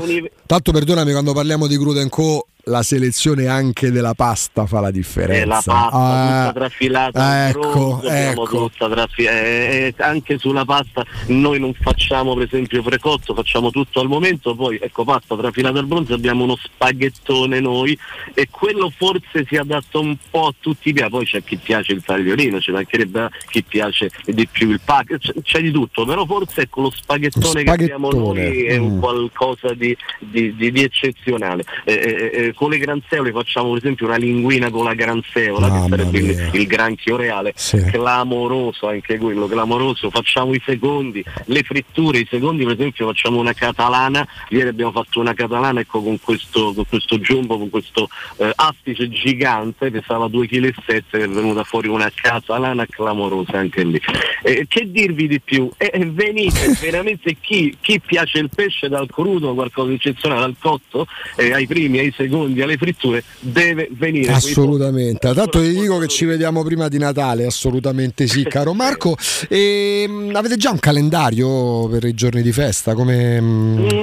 tanto 0.47 0.73
perdonami 0.73 1.13
quando 1.13 1.33
parliamo 1.33 1.67
di 1.67 1.77
Crudo 1.77 2.07
Co. 2.09 2.47
La 2.67 2.85
selezione 2.85 3.49
anche 3.49 3.91
della 3.91 4.15
pasta 4.15 4.67
fa 4.67 4.79
la 4.79 4.93
differenza. 4.93 5.43
Eh, 5.43 5.47
la 5.47 5.55
pasta 5.65 5.89
Ah, 5.91 6.47
tutta 6.47 6.61
trafilata, 6.61 7.21
ah, 7.21 7.49
ecco, 7.49 7.59
bronzo, 7.61 8.07
abbiamo 8.07 8.45
ecco. 8.45 8.69
tutta 8.69 8.89
trafi- 8.89 9.25
eh, 9.25 9.95
eh, 9.97 10.03
anche 10.03 10.39
sulla 10.39 10.65
pasta 10.65 11.05
noi 11.27 11.59
non 11.59 11.75
facciamo 11.75 12.35
per 12.35 12.45
esempio 12.45 12.81
precotto, 12.83 13.35
facciamo 13.35 13.71
tutto 13.73 13.99
al 13.99 14.07
momento, 14.07 14.55
poi 14.55 14.79
ecco 14.81 15.03
pasta 15.05 15.37
trafilata 15.37 15.81
al 15.81 15.87
bronzo, 15.87 16.15
abbiamo 16.15 16.45
uno 16.45 16.55
spaghettone 16.57 17.59
noi 17.59 17.99
e 18.33 18.47
quello 18.49 18.93
forse 18.97 19.45
si 19.49 19.57
adatta 19.57 19.99
un 19.99 20.17
po' 20.31 20.47
a 20.47 20.55
tutti 20.61 20.91
i 20.91 20.93
piatti, 20.93 21.11
poi 21.11 21.25
c'è 21.25 21.43
chi 21.43 21.57
piace 21.57 21.91
il 21.93 22.05
tagliolino, 22.05 22.61
ci 22.61 22.71
mancherebbe 22.71 23.29
chi 23.51 23.65
piace 23.65 24.09
di 24.25 24.47
più 24.47 24.71
il 24.71 24.81
pack, 24.85 25.19
c'è, 25.19 25.33
c'è 25.43 25.61
di 25.61 25.73
tutto, 25.73 26.05
però 26.05 26.25
forse 26.27 26.61
ecco 26.63 26.83
lo 26.83 26.91
spaghettone, 26.95 27.65
che 27.65 27.71
abbiamo 27.71 28.09
spaghettone, 28.09 28.45
noi 28.49 28.65
è 28.67 28.77
un 28.77 28.97
mm. 28.97 29.01
qualcosa 29.01 29.75
di, 29.75 29.97
di- 30.21 30.55
di- 30.55 30.71
di 30.71 30.83
eccezionale. 30.85 31.65
Eh, 31.85 31.93
eh, 31.95 32.52
eh, 32.53 32.55
con 32.55 32.71
le 32.71 32.79
granzeole 32.79 33.33
facciamo 33.33 33.71
per 33.71 33.79
esempio 33.79 34.07
una 34.07 34.17
linguina 34.17 34.71
con 34.71 34.85
la 34.85 34.95
granzeola, 34.95 35.69
Mamma 35.69 35.83
che 35.83 35.89
sarebbe 35.91 36.19
il, 36.19 36.51
il 36.53 36.67
granchio 36.67 37.17
reale, 37.17 37.53
Sì. 37.57 37.83
clamoroso 37.85 38.89
anche 38.89 39.19
quello, 39.19 39.47
clamoroso. 39.47 40.11
Facciamo 40.11 40.55
i 40.55 40.63
secondi, 40.65 41.25
le 41.47 41.63
fritture, 41.63 42.19
i 42.19 42.27
secondi 42.29 42.65
per 42.65 42.75
esempio 42.75 43.07
facciamo 43.07 43.39
una 43.39 43.53
catalana, 43.53 44.27
ieri 44.49 44.69
abbiamo 44.69 44.93
fatto 44.93 45.21
una 45.21 45.35
catalana 45.35 45.81
ecco, 45.81 46.03
con, 46.03 46.19
questo, 46.21 46.73
con 46.75 46.85
questo 46.89 47.19
jumbo, 47.19 47.59
con 47.59 47.71
questo 47.71 48.09
eh, 48.37 48.53
astice 48.55 49.09
gigante, 49.09 49.91
pesava 49.91 50.27
2,7 50.27 50.47
kg 50.47 51.03
che 51.11 51.23
è 51.25 51.29
venuta 51.29 51.65
fuori 51.65 51.89
una 51.89 52.11
catalana 52.15 52.87
clamorosa 52.87 53.59
anche 53.59 53.85
lì. 53.85 54.01
Eh, 54.43 54.67
che 54.69 54.91
dirvi 54.91 55.29
di 55.29 55.41
più? 55.41 55.71
Eh, 55.77 55.91
eh, 55.93 56.07
venite, 56.07 56.77
veramente 56.81 57.37
chi, 57.41 57.77
chi 57.81 58.01
piace 58.01 58.39
il 58.39 58.51
pesce 58.55 58.89
dal 58.89 59.09
crudo, 59.09 59.55
qualcosa 59.55 59.89
di 59.89 59.95
eccezionale, 59.95 60.41
dal 60.41 60.57
cotto, 60.59 61.07
eh, 61.37 61.53
ai 61.53 61.67
primi, 61.67 61.99
ai 61.99 62.13
secondi, 62.17 62.42
alle 62.45 62.77
fritture, 62.77 63.23
deve 63.41 63.89
venire. 63.93 64.33
Assolutamente, 64.33 65.33
tanto 65.33 65.61
ti 65.61 65.71
dico 65.73 65.99
che 65.99 66.09
ci 66.09 66.25
vediamo 66.25 66.63
prima 66.63 66.89
di 66.89 66.99
Natale, 66.99 67.47
assolutamente 67.47 68.27
sì, 68.27 68.45
caro 68.45 68.73
Marco. 68.75 69.17
E, 69.49 70.07
mh, 70.09 70.35
avete 70.35 70.57
già 70.57 70.71
un 70.71 70.79
calendario 70.79 71.89
per 71.89 72.05
i 72.05 72.15
giorni 72.15 72.43
di 72.43 72.53
festa? 72.53 72.95
Come, 72.95 73.41
mh, 73.41 73.71
Mm, 73.93 74.03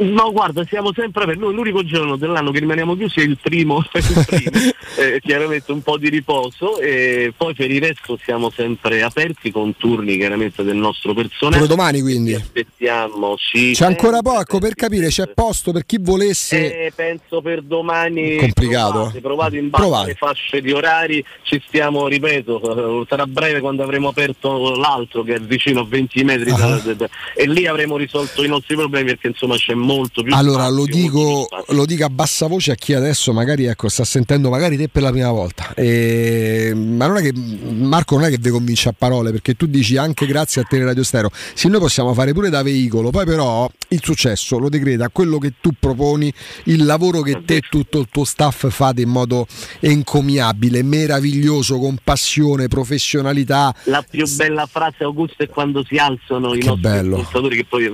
No, 0.00 0.32
guarda, 0.32 0.64
siamo 0.64 0.92
sempre 0.94 1.22
aperti. 1.24 1.40
Noi 1.42 1.54
l'unico 1.54 1.84
giorno 1.84 2.16
dell'anno 2.16 2.50
che 2.50 2.58
rimaniamo 2.60 2.96
chiusi 2.96 3.20
è 3.20 3.22
il 3.24 3.38
primo, 3.40 3.84
il 3.92 4.24
primo. 4.26 4.50
Eh, 5.00 5.20
chiaramente 5.22 5.70
un 5.72 5.82
po' 5.82 5.96
di 5.96 6.08
riposo 6.10 6.78
e 6.80 7.32
poi 7.34 7.54
per 7.54 7.70
il 7.70 7.80
resto 7.80 8.18
siamo 8.22 8.50
sempre 8.50 9.02
aperti 9.02 9.50
con 9.52 9.74
turni 9.76 10.16
chiaramente 10.16 10.62
del 10.64 10.76
nostro 10.76 11.14
personale. 11.14 11.56
Pure 11.58 11.68
domani, 11.68 12.00
quindi? 12.00 12.30
Ci 12.32 12.36
aspettiamo, 12.36 13.36
sì. 13.38 13.70
C'è 13.72 13.84
ancora 13.86 14.20
poco 14.20 14.58
per 14.58 14.74
capire, 14.74 15.06
c'è 15.06 15.28
posto 15.28 15.70
per 15.72 15.86
chi 15.86 15.98
volesse. 16.00 16.86
Eh, 16.86 16.92
penso 16.94 17.40
per 17.40 17.62
domani 17.62 18.36
Complicato. 18.36 18.92
provate, 18.92 19.20
provate 19.20 19.56
in 19.58 19.68
base 19.70 19.82
Provate. 19.82 20.04
alle 20.04 20.14
fasce 20.14 20.60
di 20.60 20.72
orari 20.72 21.24
ci 21.42 21.62
stiamo 21.66 22.08
ripeto 22.08 23.02
eh, 23.02 23.06
sarà 23.08 23.26
breve 23.26 23.60
quando 23.60 23.82
avremo 23.84 24.08
aperto 24.08 24.74
l'altro 24.76 25.22
che 25.22 25.34
è 25.34 25.40
vicino 25.40 25.80
a 25.80 25.86
20 25.86 26.24
metri 26.24 26.50
da- 26.50 26.74
Ah. 26.74 26.80
da- 26.84 26.94
da- 26.94 27.08
e 27.34 27.46
lì 27.46 27.66
avremo 27.66 27.96
risolto 27.96 28.42
i 28.44 28.48
nostri 28.48 28.74
problemi 28.76 29.06
perché 29.10 29.28
insomma 29.28 29.54
c'è 29.56 29.74
molto 29.74 29.88
più 30.22 30.34
Allora 30.34 30.64
spazio, 30.64 30.74
lo 30.74 30.80
molto 30.82 30.96
dico, 30.96 31.48
lo 31.68 31.84
dico 31.84 32.04
a 32.04 32.10
bassa 32.10 32.46
voce 32.46 32.72
a 32.72 32.74
chi 32.74 32.94
adesso 32.94 33.32
magari 33.32 33.64
ecco, 33.64 33.88
sta 33.88 34.04
sentendo 34.04 34.50
magari 34.50 34.76
te 34.76 34.88
per 34.88 35.02
la 35.02 35.10
prima 35.10 35.30
volta. 35.30 35.74
E- 35.74 36.72
ma 36.74 37.06
non 37.06 37.16
è 37.18 37.22
che 37.22 37.32
Marco 37.34 38.16
non 38.16 38.24
è 38.24 38.30
che 38.30 38.38
vi 38.40 38.50
convince 38.50 38.88
a 38.88 38.94
parole 38.96 39.30
perché 39.30 39.54
tu 39.54 39.66
dici 39.66 39.96
anche 39.96 40.26
grazie 40.26 40.62
a 40.62 40.64
Teleradio 40.68 41.02
Stereo. 41.02 41.30
Sì, 41.54 41.68
noi 41.68 41.80
possiamo 41.80 42.12
fare 42.14 42.32
pure 42.32 42.48
da 42.50 42.62
veicolo, 42.62 43.10
poi 43.10 43.24
però 43.24 43.70
il 43.88 44.00
successo 44.02 44.58
lo 44.58 44.68
decreta 44.68 45.08
quello 45.08 45.38
che 45.38 45.54
tu 45.60 45.70
proponi, 45.78 46.32
il 46.64 46.84
lavoro 46.84 47.22
che 47.22 47.42
te 47.44 47.56
e 47.56 47.62
tutto 47.68 47.98
il 47.98 48.06
tuo 48.10 48.24
staff 48.24 48.68
fate 48.70 49.02
in 49.02 49.08
modo 49.08 49.46
encomiabile, 49.80 50.82
meraviglioso, 50.82 51.78
con 51.78 51.96
passione, 52.02 52.68
professionalità. 52.68 53.74
La 53.84 54.04
più 54.08 54.26
bella 54.36 54.66
frase 54.66 55.04
Augusto 55.04 55.42
è 55.42 55.48
quando 55.48 55.84
si 55.84 55.96
alzano 55.96 56.54
i 56.54 56.60
Che 56.60 56.66
nostri 56.66 56.82
bello. 56.82 57.16
ascoltatori 57.16 57.56
che 57.56 57.64
poi 57.68 57.90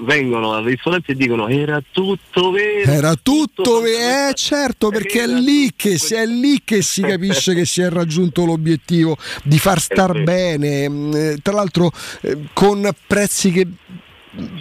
vengono 0.00 0.52
al 0.52 0.64
ristorante 0.64 1.12
e 1.12 1.14
dicono 1.14 1.37
era 1.46 1.80
tutto 1.92 2.50
vero. 2.50 2.90
Era 2.90 3.14
tutto, 3.14 3.84
eh, 3.84 4.32
certo, 4.34 4.88
perché 4.88 5.24
è 5.24 5.26
lì, 5.26 5.72
che 5.76 5.98
si, 5.98 6.14
è 6.14 6.26
lì 6.26 6.62
che 6.64 6.82
si 6.82 7.02
capisce 7.02 7.54
che 7.54 7.66
si 7.66 7.82
è 7.82 7.90
raggiunto 7.90 8.44
l'obiettivo 8.44 9.16
di 9.44 9.58
far 9.58 9.78
star 9.80 10.22
bene, 10.22 10.88
mm, 10.88 11.14
eh, 11.14 11.38
tra 11.42 11.52
l'altro 11.52 11.92
eh, 12.22 12.48
con 12.52 12.88
prezzi 13.06 13.52
che 13.52 13.66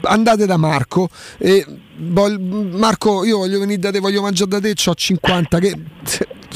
andate 0.01 0.45
da 0.45 0.57
Marco 0.57 1.09
e 1.37 1.65
Marco 1.97 3.23
io 3.25 3.37
voglio 3.37 3.59
venire 3.59 3.79
da 3.79 3.91
te, 3.91 3.99
voglio 3.99 4.21
mangiare 4.21 4.49
da 4.49 4.59
te, 4.59 4.73
ho 4.85 4.93
50 4.93 5.59
che 5.59 5.75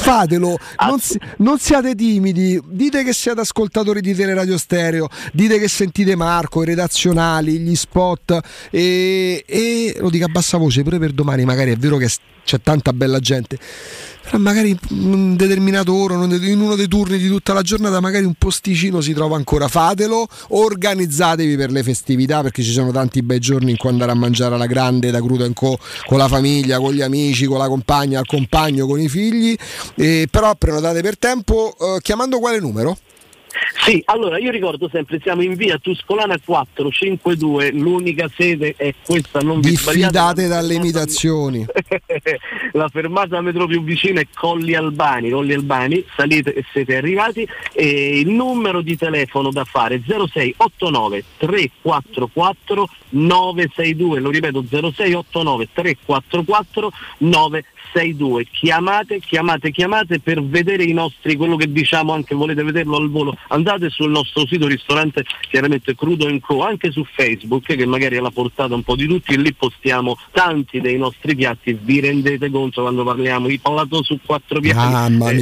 fatelo, 0.01 0.57
non, 0.87 0.99
si- 0.99 1.19
non 1.37 1.59
siate 1.59 1.95
timidi, 1.95 2.59
dite 2.65 3.03
che 3.03 3.13
siete 3.13 3.41
ascoltatori 3.41 4.01
di 4.01 4.13
Teleradio 4.15 4.57
Stereo, 4.57 5.07
dite 5.31 5.59
che 5.59 5.67
sentite 5.67 6.15
Marco, 6.15 6.63
i 6.63 6.65
redazionali, 6.65 7.59
gli 7.59 7.75
spot. 7.75 8.39
E, 8.71 9.43
e 9.45 9.95
lo 9.99 10.09
dico 10.09 10.25
a 10.25 10.29
bassa 10.29 10.57
voce 10.57 10.81
pure 10.83 10.97
per 10.97 11.11
domani, 11.11 11.45
magari 11.45 11.71
è 11.71 11.77
vero 11.77 11.97
che 11.97 12.09
c'è 12.43 12.59
tanta 12.61 12.91
bella 12.91 13.19
gente, 13.19 13.57
però 14.21 14.37
magari 14.37 14.77
un 14.89 15.35
determinato 15.35 15.93
ora, 15.93 16.13
in 16.13 16.61
uno 16.61 16.75
dei 16.75 16.87
turni 16.87 17.17
di 17.17 17.27
tutta 17.27 17.53
la 17.53 17.61
giornata, 17.61 17.99
magari 17.99 18.25
un 18.25 18.35
posticino 18.37 19.01
si 19.01 19.13
trova 19.13 19.35
ancora. 19.35 19.67
Fatelo, 19.67 20.27
organizzatevi 20.49 21.55
per 21.55 21.71
le 21.71 21.83
festività 21.83 22.41
perché 22.41 22.63
ci 22.63 22.71
sono 22.71 22.91
tanti 22.91 23.21
bei 23.21 23.39
giorni 23.39 23.71
in 23.71 23.77
cui 23.77 23.89
andare 23.89 24.11
a 24.11 24.15
mangiare 24.15 24.55
alla 24.55 24.67
grande 24.67 25.11
da 25.11 25.19
Crudo 25.19 25.49
Co 25.53 25.77
con 26.05 26.17
la 26.17 26.27
famiglia, 26.27 26.77
con 26.77 26.93
gli 26.93 27.01
amici, 27.01 27.45
con 27.45 27.57
la 27.57 27.67
compagna, 27.67 28.19
al 28.19 28.25
compagno, 28.25 28.85
con 28.85 28.99
i 28.99 29.09
figli. 29.09 29.55
Eh, 29.95 30.27
però 30.29 30.55
prenotate 30.55 31.01
per 31.01 31.17
tempo 31.17 31.75
eh, 31.79 31.99
chiamando 32.01 32.39
quale 32.39 32.59
numero? 32.59 32.97
Sì, 33.83 34.01
allora 34.05 34.37
io 34.37 34.51
ricordo 34.51 34.89
sempre, 34.89 35.19
siamo 35.21 35.41
in 35.41 35.55
via 35.55 35.77
Tuscolana 35.77 36.39
452, 36.43 37.71
l'unica 37.71 38.29
sede 38.35 38.73
è 38.75 38.93
questa, 39.03 39.39
non 39.39 39.59
vi 39.59 39.75
sbagliate. 39.75 39.99
Diffidate 39.99 40.47
dalle 40.47 40.73
imitazioni. 40.73 41.65
la 42.73 42.89
fermata 42.89 43.41
metro 43.41 43.67
più 43.67 43.83
vicina 43.83 44.19
è 44.19 44.27
Colli 44.33 44.75
Albani, 44.75 45.29
Colli 45.29 45.53
Albani, 45.53 46.03
salite 46.15 46.53
e 46.53 46.63
siete 46.71 46.95
arrivati 46.95 47.47
e 47.73 48.19
il 48.19 48.29
numero 48.29 48.81
di 48.81 48.97
telefono 48.97 49.51
da 49.51 49.63
fare 49.63 49.95
è 49.95 50.01
0689 50.05 51.23
344 51.37 52.89
962, 53.09 54.19
lo 54.19 54.29
ripeto 54.29 54.63
0689 54.69 55.69
344 55.73 56.91
962. 57.17 57.79
Chiamate, 58.51 59.19
chiamate, 59.19 59.71
chiamate 59.71 60.19
per 60.19 60.43
vedere 60.43 60.83
i 60.83 60.93
nostri, 60.93 61.35
quello 61.35 61.55
che 61.55 61.71
diciamo 61.71 62.13
anche 62.13 62.35
volete 62.35 62.63
vederlo 62.63 62.97
al 62.97 63.09
volo, 63.09 63.35
andate 63.49 63.89
sul 63.89 64.09
nostro 64.09 64.45
sito 64.45 64.67
ristorante 64.67 65.23
chiaramente 65.49 65.95
Crudo 65.95 66.29
Co, 66.39 66.63
anche 66.63 66.91
su 66.91 67.03
Facebook 67.03 67.65
che 67.65 67.85
magari 67.85 68.15
è 68.15 68.19
alla 68.19 68.31
portata 68.31 68.73
un 68.73 68.83
po' 68.83 68.95
di 68.95 69.05
tutti 69.05 69.33
e 69.33 69.37
lì 69.37 69.53
postiamo 69.53 70.17
tanti 70.31 70.79
dei 70.79 70.97
nostri 70.97 71.35
piatti, 71.35 71.77
vi 71.81 71.99
rendete 71.99 72.49
conto 72.49 72.81
quando 72.81 73.03
parliamo 73.03 73.47
di 73.47 73.59
palato 73.59 74.03
su 74.03 74.19
quattro 74.25 74.59
piatti, 74.59 74.79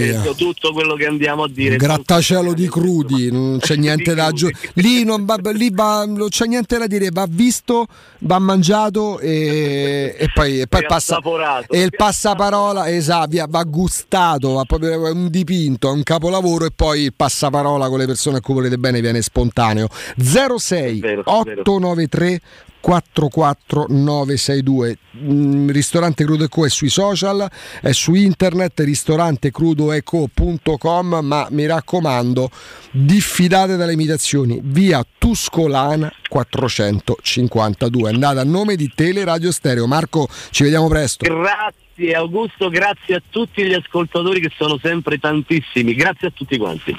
eh, 0.02 0.36
tutto 0.36 0.74
quello 0.74 0.96
che 0.96 1.06
andiamo 1.06 1.44
a 1.44 1.50
dire. 1.50 1.76
Grattacielo 1.76 2.54
di 2.54 2.68
crudi, 2.68 3.32
non 3.32 3.60
c'è 3.60 3.76
niente 3.76 4.14
da 4.14 4.26
aggiungere. 4.26 4.72
Lì, 4.76 5.04
non, 5.04 5.26
va, 5.26 5.40
lì 5.54 5.70
va- 5.72 6.06
non 6.06 6.30
c'è 6.30 6.46
niente 6.46 6.78
da 6.78 6.88
dire, 6.88 7.10
va 7.12 7.26
visto, 7.30 7.86
va 8.20 8.40
mangiato 8.40 9.20
e, 9.20 10.16
e 10.18 10.30
poi, 10.34 10.62
e 10.62 10.68
poi 10.68 10.82
E 10.82 10.86
passa. 10.86 11.20
E 11.68 11.82
il 11.82 11.92
passaparola, 12.40 12.90
esatto, 12.90 13.46
va 13.50 13.64
gustato, 13.64 14.54
va 14.54 14.64
proprio 14.64 15.08
è 15.08 15.12
un 15.12 15.30
dipinto, 15.30 15.90
è 15.90 15.92
un 15.92 16.04
capolavoro 16.04 16.64
e 16.66 16.72
poi 16.74 17.02
il 17.02 17.14
passaparola 17.14 17.90
con 17.90 18.00
le 18.00 18.06
persone 18.06 18.38
a 18.38 18.42
cui 18.42 18.54
volete 18.54 18.78
bene 18.78 19.02
viene 19.02 19.22
spontaneo. 19.22 19.90
06 20.18 21.02
893 21.26 22.40
44962 22.80 24.98
Mm, 25.22 25.72
ristorante 25.72 26.24
Crudo 26.24 26.46
Eco 26.46 26.66
è 26.66 26.70
sui 26.70 26.88
social 26.88 27.46
è 27.82 27.92
su 27.92 28.14
internet 28.14 28.80
ristorantecrudoeco.com 28.80 31.20
ma 31.24 31.48
mi 31.50 31.66
raccomando 31.66 32.50
diffidate 32.92 33.76
dalle 33.76 33.94
imitazioni. 33.94 34.62
Via 34.64 35.04
Tuscolana 35.18 36.14
452 36.30 38.10
andate 38.10 38.40
a 38.40 38.44
nome 38.44 38.76
di 38.76 38.92
Teleradio 38.94 39.52
Stereo. 39.52 39.88
Marco 39.88 40.28
ci 40.52 40.62
vediamo 40.64 40.88
presto. 40.88 41.26
Grazie 41.26 41.89
Augusto, 42.14 42.70
grazie 42.70 43.16
a 43.16 43.22
tutti 43.30 43.64
gli 43.64 43.74
ascoltatori 43.74 44.40
che 44.40 44.52
sono 44.56 44.78
sempre 44.82 45.18
tantissimi, 45.18 45.94
grazie 45.94 46.28
a 46.28 46.32
tutti 46.32 46.58
quanti. 46.58 46.96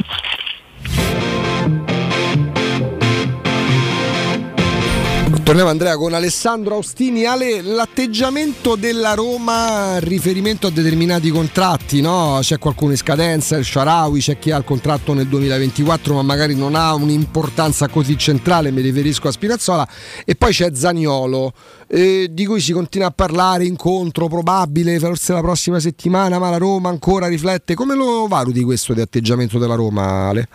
Torniamo 5.50 5.72
Andrea 5.74 5.96
con 5.96 6.14
Alessandro 6.14 6.76
Austini. 6.76 7.24
Ale, 7.24 7.60
l'atteggiamento 7.60 8.76
della 8.76 9.14
Roma 9.14 9.98
riferimento 9.98 10.68
a 10.68 10.70
determinati 10.70 11.28
contratti, 11.30 12.00
no? 12.00 12.38
C'è 12.40 12.60
qualcuno 12.60 12.92
in 12.92 12.96
scadenza, 12.96 13.56
il 13.56 13.64
Sharawi, 13.64 14.20
c'è 14.20 14.38
chi 14.38 14.52
ha 14.52 14.56
il 14.56 14.62
contratto 14.62 15.12
nel 15.12 15.26
2024 15.26 16.14
ma 16.14 16.22
magari 16.22 16.54
non 16.54 16.76
ha 16.76 16.94
un'importanza 16.94 17.88
così 17.88 18.16
centrale, 18.16 18.70
mi 18.70 18.80
riferisco 18.80 19.26
a 19.26 19.32
Spinazzola, 19.32 19.88
e 20.24 20.36
poi 20.36 20.52
c'è 20.52 20.70
Zaniolo, 20.72 21.52
eh, 21.88 22.28
di 22.30 22.46
cui 22.46 22.60
si 22.60 22.72
continua 22.72 23.08
a 23.08 23.12
parlare, 23.12 23.64
incontro 23.64 24.28
probabile, 24.28 25.00
forse 25.00 25.32
la 25.32 25.40
prossima 25.40 25.80
settimana, 25.80 26.38
ma 26.38 26.50
la 26.50 26.58
Roma 26.58 26.90
ancora 26.90 27.26
riflette. 27.26 27.74
Come 27.74 27.96
lo 27.96 28.28
valuti 28.28 28.62
questo 28.62 28.94
di 28.94 29.00
atteggiamento 29.00 29.58
della 29.58 29.74
Roma, 29.74 30.28
Ale? 30.28 30.48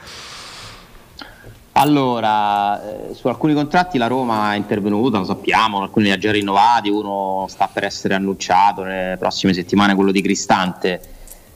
Allora, 1.78 3.10
eh, 3.10 3.14
su 3.14 3.28
alcuni 3.28 3.54
contratti 3.54 3.98
la 3.98 4.08
Roma 4.08 4.54
è 4.54 4.56
intervenuta, 4.56 5.18
lo 5.18 5.26
sappiamo, 5.26 5.82
alcuni 5.82 6.06
li 6.06 6.12
ha 6.12 6.18
già 6.18 6.32
rinnovati, 6.32 6.90
uno 6.90 7.48
sta 7.50 7.70
per 7.72 7.84
essere 7.84 8.14
annunciato 8.14 8.84
nelle 8.84 9.18
prossime 9.18 9.54
settimane, 9.54 9.94
quello 9.94 10.12
di 10.12 10.22
Cristante. 10.22 11.02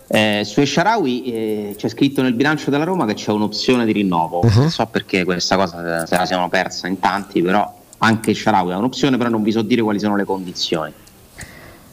Eh, 0.07 0.41
su 0.43 0.59
Esharawi 0.59 1.23
eh, 1.23 1.75
c'è 1.77 1.87
scritto 1.87 2.21
nel 2.21 2.33
bilancio 2.33 2.69
della 2.69 2.83
Roma 2.83 3.05
che 3.05 3.13
c'è 3.13 3.31
un'opzione 3.31 3.85
di 3.85 3.93
rinnovo, 3.93 4.39
Uh-huh. 4.39 4.49
non 4.53 4.69
so 4.69 4.85
perché 4.87 5.23
questa 5.23 5.55
cosa 5.55 6.05
se 6.05 6.17
la 6.17 6.25
siamo 6.25 6.49
persa 6.49 6.87
in 6.87 6.99
tanti, 6.99 7.41
però 7.41 7.73
anche 7.99 8.31
Esharawi 8.31 8.73
ha 8.73 8.77
un'opzione, 8.77 9.15
però 9.15 9.29
non 9.29 9.41
vi 9.41 9.51
so 9.53 9.61
dire 9.61 9.81
quali 9.81 9.99
sono 9.99 10.17
le 10.17 10.25
condizioni. 10.25 10.91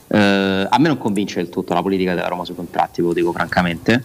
Eh, 0.09 0.67
a 0.69 0.79
me 0.79 0.89
non 0.89 0.99
convince 0.99 1.37
del 1.37 1.49
tutto 1.49 1.75
la 1.75 1.83
politica 1.83 2.15
della 2.15 2.29
Roma 2.29 2.45
sui 2.45 2.57
contratti, 2.57 3.03
ve 3.03 3.07
lo 3.07 3.13
dico 3.13 3.31
francamente. 3.31 4.05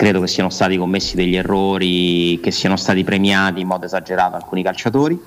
Credo 0.00 0.22
che 0.22 0.28
siano 0.28 0.48
stati 0.48 0.78
commessi 0.78 1.14
degli 1.14 1.36
errori, 1.36 2.40
che 2.40 2.50
siano 2.50 2.76
stati 2.76 3.04
premiati 3.04 3.60
in 3.60 3.66
modo 3.66 3.84
esagerato 3.84 4.34
alcuni 4.34 4.62
calciatori 4.62 5.20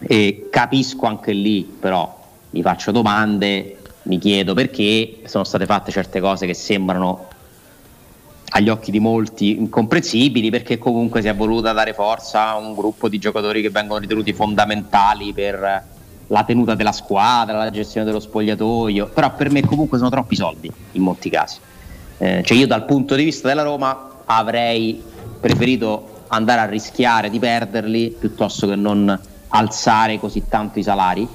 e 0.00 0.48
capisco 0.50 1.06
anche 1.06 1.32
lì, 1.32 1.62
però 1.62 2.14
mi 2.50 2.60
faccio 2.60 2.90
domande, 2.90 3.78
mi 4.02 4.18
chiedo 4.18 4.52
perché 4.52 5.20
sono 5.24 5.44
state 5.44 5.64
fatte 5.64 5.92
certe 5.92 6.20
cose 6.20 6.44
che 6.44 6.52
sembrano 6.52 7.28
agli 8.50 8.68
occhi 8.68 8.90
di 8.90 9.00
molti 9.00 9.56
incomprensibili 9.56 10.50
perché 10.50 10.76
comunque 10.76 11.22
si 11.22 11.28
è 11.28 11.34
voluta 11.34 11.72
dare 11.72 11.94
forza 11.94 12.48
a 12.48 12.56
un 12.58 12.74
gruppo 12.74 13.08
di 13.08 13.16
giocatori 13.18 13.62
che 13.62 13.70
vengono 13.70 14.00
ritenuti 14.00 14.34
fondamentali 14.34 15.32
per 15.32 15.84
la 16.26 16.44
tenuta 16.44 16.74
della 16.74 16.92
squadra, 16.92 17.56
la 17.56 17.70
gestione 17.70 18.04
dello 18.04 18.20
spogliatoio, 18.20 19.06
però 19.06 19.34
per 19.34 19.50
me 19.50 19.62
comunque 19.62 19.96
sono 19.96 20.10
troppi 20.10 20.36
soldi 20.36 20.70
in 20.92 21.02
molti 21.02 21.30
casi. 21.30 21.60
Eh, 22.18 22.42
cioè 22.44 22.56
io 22.56 22.66
dal 22.66 22.84
punto 22.84 23.14
di 23.14 23.24
vista 23.24 23.48
della 23.48 23.62
Roma 23.62 24.10
avrei 24.24 25.02
preferito 25.40 26.24
andare 26.28 26.60
a 26.60 26.66
rischiare 26.66 27.30
di 27.30 27.38
perderli 27.38 28.16
piuttosto 28.18 28.66
che 28.66 28.74
non 28.74 29.20
alzare 29.48 30.18
così 30.18 30.44
tanto 30.48 30.78
i 30.78 30.82
salari, 30.82 31.26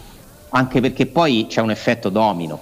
anche 0.50 0.82
perché 0.82 1.06
poi 1.06 1.46
c'è 1.48 1.62
un 1.62 1.72
effetto 1.72 2.10
domino. 2.10 2.60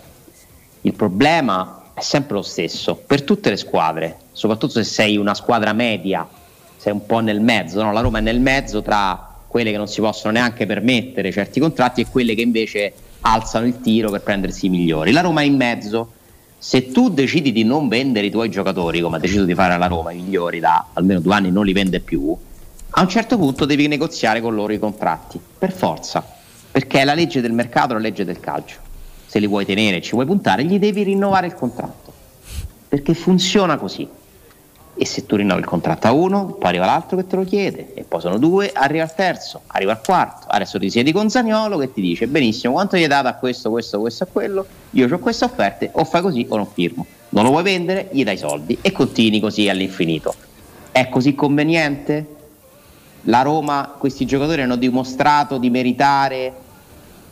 Il 0.81 0.93
problema 0.93 1.91
è 1.93 2.01
sempre 2.01 2.35
lo 2.35 2.41
stesso 2.41 2.95
per 2.95 3.23
tutte 3.23 3.49
le 3.49 3.57
squadre, 3.57 4.17
soprattutto 4.31 4.73
se 4.73 4.83
sei 4.83 5.17
una 5.17 5.33
squadra 5.33 5.73
media, 5.73 6.27
sei 6.77 6.93
un 6.93 7.05
po' 7.05 7.19
nel 7.19 7.41
mezzo, 7.41 7.81
no? 7.81 7.91
la 7.91 8.01
Roma 8.01 8.19
è 8.19 8.21
nel 8.21 8.39
mezzo 8.39 8.81
tra 8.81 9.27
quelle 9.47 9.71
che 9.71 9.77
non 9.77 9.87
si 9.87 9.99
possono 9.99 10.31
neanche 10.33 10.65
permettere 10.65 11.31
certi 11.31 11.59
contratti 11.59 12.01
e 12.01 12.07
quelle 12.07 12.35
che 12.35 12.41
invece 12.41 12.93
alzano 13.21 13.65
il 13.65 13.81
tiro 13.81 14.11
per 14.11 14.21
prendersi 14.21 14.67
i 14.67 14.69
migliori. 14.69 15.11
La 15.11 15.21
Roma 15.21 15.41
è 15.41 15.45
in 15.45 15.55
mezzo. 15.55 16.11
Se 16.61 16.91
tu 16.91 17.10
decidi 17.10 17.53
di 17.53 17.64
non 17.64 17.88
vendere 17.88 18.26
i 18.27 18.30
tuoi 18.30 18.49
giocatori, 18.49 18.99
come 18.99 19.15
ha 19.15 19.19
deciso 19.19 19.45
di 19.45 19.56
fare 19.56 19.77
la 19.77 19.88
Roma, 19.88 20.11
i 20.11 20.18
migliori 20.18 20.60
da 20.60 20.88
almeno 20.91 21.22
due 21.22 21.34
anni 21.34 21.52
non 21.52 21.64
li 21.64 21.72
vende 21.72 22.02
più, 22.02 22.36
a 22.91 23.02
un 23.02 23.07
certo 23.07 23.38
punto 23.38 23.64
devi 23.64 23.88
negoziare 23.88 24.41
con 24.41 24.53
loro 24.53 24.73
i 24.73 24.77
contratti, 24.77 25.40
per 25.57 25.72
forza, 25.72 26.22
perché 26.69 26.99
è 26.99 27.06
la 27.06 27.14
legge 27.14 27.40
del 27.40 27.53
mercato, 27.53 27.94
la 27.94 27.99
legge 27.99 28.26
del 28.26 28.41
calcio. 28.41 28.77
se 29.26 29.40
li 29.40 29.48
vuoi 29.48 29.64
tenere, 29.64 30.02
ci 30.02 30.11
vuoi 30.11 30.26
puntare, 30.26 30.65
gli 30.65 30.80
devi 30.80 31.03
rinnovare 31.03 31.48
il 31.48 31.53
contratto. 31.53 32.11
Perché 32.90 33.14
funziona 33.14 33.77
così. 33.77 34.06
E 35.01 35.05
se 35.05 35.26
tu 35.26 35.38
rinnovi 35.38 35.61
il 35.61 35.65
contratto 35.65 36.07
a 36.07 36.11
uno, 36.11 36.47
poi 36.47 36.67
arriva 36.67 36.85
l'altro 36.85 37.15
che 37.15 37.26
te 37.26 37.38
lo 37.38 37.45
chiede, 37.45 37.93
e 37.93 38.03
poi 38.03 38.19
sono 38.19 38.38
due, 38.38 38.69
arriva 38.73 39.05
il 39.05 39.13
terzo, 39.15 39.61
arriva 39.67 39.93
il 39.93 40.01
quarto. 40.03 40.47
Adesso 40.49 40.77
ti 40.77 40.89
siedi 40.89 41.13
con 41.13 41.30
Zaniolo 41.30 41.77
che 41.77 41.93
ti 41.93 42.01
dice: 42.01 42.27
Benissimo, 42.27 42.73
quanto 42.73 42.97
gli 42.97 43.03
hai 43.03 43.07
dato 43.07 43.30
a 43.30 43.34
questo, 43.35 43.69
questo, 43.69 43.97
questo, 44.01 44.26
a 44.26 44.27
quello? 44.30 44.65
Io 44.89 45.07
ho 45.09 45.19
queste 45.19 45.45
offerte, 45.45 45.89
o 45.93 46.03
fai 46.03 46.21
così 46.21 46.45
o 46.49 46.57
non 46.57 46.67
firmo. 46.67 47.05
Non 47.30 47.45
lo 47.45 47.51
vuoi 47.51 47.63
vendere, 47.63 48.09
gli 48.11 48.26
dai 48.26 48.38
soldi 48.38 48.77
e 48.81 48.91
continui 48.91 49.39
così 49.39 49.69
all'infinito. 49.69 50.35
È 50.91 51.07
così 51.07 51.34
conveniente? 51.34 52.35
La 53.21 53.41
Roma, 53.41 53.95
questi 53.97 54.26
giocatori 54.26 54.63
hanno 54.63 54.76
dimostrato 54.76 55.57
di 55.57 55.69
meritare 55.69 56.53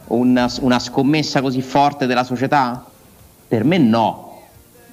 una, 0.07 0.49
una 0.61 0.80
scommessa 0.80 1.41
così 1.41 1.61
forte 1.61 2.06
della 2.06 2.23
società? 2.23 2.85
Per 3.45 3.64
me 3.65 3.77
no. 3.77 4.27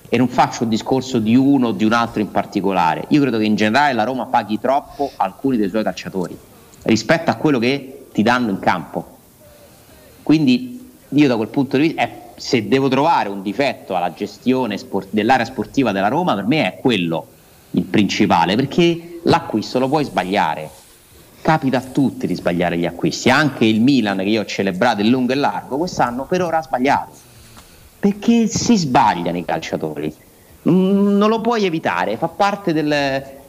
E 0.09 0.16
non 0.16 0.28
faccio 0.28 0.64
un 0.64 0.68
discorso 0.68 1.18
di 1.18 1.35
uno 1.35 1.68
o 1.68 1.72
di 1.72 1.85
un 1.85 1.93
altro 1.93 2.20
in 2.20 2.31
particolare. 2.31 3.05
Io 3.09 3.20
credo 3.20 3.39
che 3.39 3.44
in 3.44 3.56
generale 3.56 3.94
la 3.94 4.05
Roma 4.05 4.26
paghi 4.26 4.60
troppo 4.60 5.10
alcuni 5.16 5.56
dei 5.56 5.68
suoi 5.68 5.82
calciatori 5.82 6.39
rispetto 6.82 7.31
a 7.31 7.35
quello 7.35 7.59
che 7.59 8.06
ti 8.12 8.22
danno 8.22 8.51
in 8.51 8.59
campo. 8.59 9.18
Quindi 10.22 10.90
io 11.09 11.28
da 11.28 11.36
quel 11.36 11.48
punto 11.48 11.76
di 11.76 11.89
vista, 11.89 12.02
eh, 12.02 12.10
se 12.36 12.66
devo 12.66 12.89
trovare 12.89 13.28
un 13.28 13.43
difetto 13.43 13.94
alla 13.94 14.12
gestione 14.12 14.78
sport- 14.78 15.09
dell'area 15.10 15.44
sportiva 15.44 15.93
della 15.93 16.09
Roma, 16.09 16.35
per 16.35 16.44
me 16.44 16.74
è 16.74 16.81
quello 16.81 17.26
il 17.72 17.85
principale, 17.85 18.56
perché 18.56 19.20
l'acquisto 19.24 19.78
lo 19.78 19.89
puoi 19.89 20.05
sbagliare. 20.05 20.70
Capita 21.43 21.78
a 21.78 21.82
tutti 21.82 22.26
di 22.26 22.35
sbagliare 22.35 22.78
gli 22.78 22.86
acquisti, 22.86 23.28
anche 23.31 23.64
il 23.64 23.81
Milan 23.81 24.18
che 24.18 24.24
io 24.24 24.40
ho 24.40 24.47
celebrato 24.47 25.02
in 25.02 25.10
lungo 25.10 25.32
e 25.32 25.36
largo 25.36 25.76
quest'anno 25.76 26.24
per 26.24 26.43
ora 26.43 26.59
ha 26.59 26.62
sbagliato. 26.62 27.23
Perché 28.05 28.48
si 28.48 28.76
sbagliano 28.76 29.39
i 29.39 29.47
calciatori. 29.47 30.14
Mm, 30.68 31.16
Non 31.16 31.31
lo 31.31 31.40
puoi 31.40 31.64
evitare, 31.64 32.18
fa 32.18 32.28
parte 32.28 32.74
del. 32.74 32.93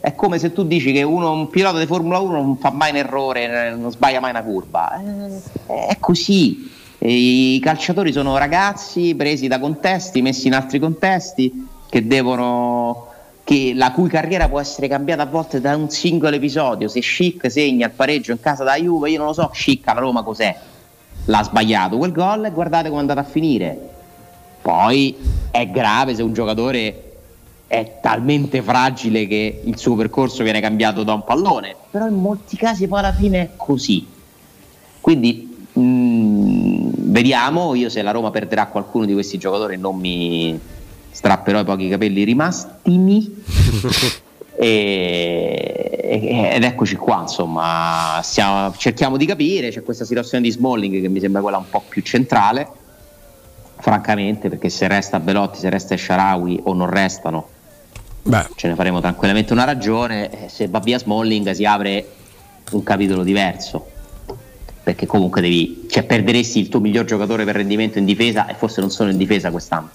È 0.00 0.14
come 0.14 0.38
se 0.38 0.54
tu 0.54 0.64
dici 0.64 0.92
che 0.92 1.02
uno, 1.02 1.30
un 1.30 1.50
pilota 1.50 1.78
di 1.78 1.84
Formula 1.84 2.20
1 2.20 2.32
non 2.32 2.56
fa 2.56 2.70
mai 2.70 2.88
un 2.92 2.96
errore, 2.96 3.74
non 3.76 3.90
sbaglia 3.90 4.18
mai 4.18 4.30
una 4.30 4.42
curva. 4.42 4.98
Eh, 4.98 5.86
È 5.88 5.98
così. 6.00 6.72
I 7.00 7.60
calciatori 7.62 8.12
sono 8.12 8.38
ragazzi 8.38 9.14
presi 9.14 9.46
da 9.46 9.58
contesti, 9.60 10.22
messi 10.22 10.46
in 10.46 10.54
altri 10.54 10.78
contesti, 10.78 11.66
che 11.90 12.06
devono. 12.06 13.08
Che, 13.44 13.72
la 13.74 13.92
cui 13.92 14.08
carriera 14.08 14.48
può 14.48 14.58
essere 14.58 14.88
cambiata 14.88 15.20
a 15.20 15.26
volte 15.26 15.60
da 15.60 15.76
un 15.76 15.90
singolo 15.90 16.34
episodio. 16.34 16.88
Se 16.88 17.02
Schick 17.02 17.50
segna 17.50 17.88
il 17.88 17.92
pareggio 17.92 18.32
in 18.32 18.40
casa 18.40 18.64
da 18.64 18.74
Juve, 18.76 19.10
io 19.10 19.18
non 19.18 19.26
lo 19.26 19.32
so, 19.34 19.50
Schick 19.52 19.86
alla 19.88 20.00
Roma 20.00 20.22
cos'è? 20.22 20.56
L'ha 21.26 21.42
sbagliato 21.42 21.98
quel 21.98 22.12
gol 22.12 22.46
e 22.46 22.50
guardate 22.52 22.84
come 22.88 22.98
è 22.98 23.00
andata 23.02 23.20
a 23.20 23.24
finire. 23.24 23.90
Poi 24.66 25.14
è 25.52 25.70
grave 25.70 26.16
se 26.16 26.24
un 26.24 26.32
giocatore 26.32 27.02
è 27.68 27.98
talmente 28.02 28.62
fragile 28.62 29.28
che 29.28 29.60
il 29.62 29.78
suo 29.78 29.94
percorso 29.94 30.42
viene 30.42 30.60
cambiato 30.60 31.04
da 31.04 31.12
un 31.12 31.22
pallone, 31.22 31.76
però 31.88 32.08
in 32.08 32.14
molti 32.14 32.56
casi 32.56 32.88
poi 32.88 32.98
alla 32.98 33.12
fine 33.12 33.42
è 33.42 33.50
così. 33.54 34.04
Quindi 35.00 35.68
mm, 35.78 36.88
vediamo, 36.94 37.76
io 37.76 37.88
se 37.88 38.02
la 38.02 38.10
Roma 38.10 38.32
perderà 38.32 38.66
qualcuno 38.66 39.04
di 39.04 39.12
questi 39.12 39.38
giocatori 39.38 39.76
non 39.76 39.98
mi 39.98 40.58
strapperò 41.12 41.60
i 41.60 41.64
pochi 41.64 41.88
capelli 41.88 42.24
rimastimi. 42.24 43.44
E- 44.58 46.50
ed 46.54 46.64
eccoci 46.64 46.96
qua, 46.96 47.20
insomma, 47.20 48.20
stiamo- 48.22 48.72
cerchiamo 48.74 49.18
di 49.18 49.26
capire, 49.26 49.68
c'è 49.68 49.82
questa 49.82 50.06
situazione 50.06 50.42
di 50.42 50.50
Smalling 50.50 51.02
che 51.02 51.08
mi 51.08 51.20
sembra 51.20 51.42
quella 51.42 51.58
un 51.58 51.68
po' 51.68 51.82
più 51.86 52.00
centrale, 52.00 52.66
francamente, 53.86 54.48
perché 54.48 54.68
se 54.68 54.88
resta 54.88 55.20
Belotti, 55.20 55.60
se 55.60 55.70
resta 55.70 55.96
Sharawi 55.96 56.62
o 56.64 56.74
non 56.74 56.90
restano, 56.90 57.48
ce 58.56 58.66
ne 58.66 58.74
faremo 58.74 58.98
tranquillamente 58.98 59.52
una 59.52 59.62
ragione, 59.62 60.28
Eh, 60.28 60.48
se 60.48 60.66
va 60.66 60.80
via 60.80 60.98
Smalling 60.98 61.52
si 61.52 61.64
apre 61.64 62.04
un 62.72 62.82
capitolo 62.82 63.22
diverso, 63.22 63.86
perché 64.82 65.06
comunque 65.06 65.40
devi, 65.40 65.86
cioè 65.88 66.02
perderesti 66.02 66.58
il 66.58 66.68
tuo 66.68 66.80
miglior 66.80 67.04
giocatore 67.04 67.44
per 67.44 67.54
rendimento 67.54 67.98
in 67.98 68.04
difesa 68.04 68.48
e 68.48 68.54
forse 68.54 68.80
non 68.80 68.90
solo 68.90 69.10
in 69.10 69.16
difesa 69.18 69.52
quest'anno. 69.52 69.90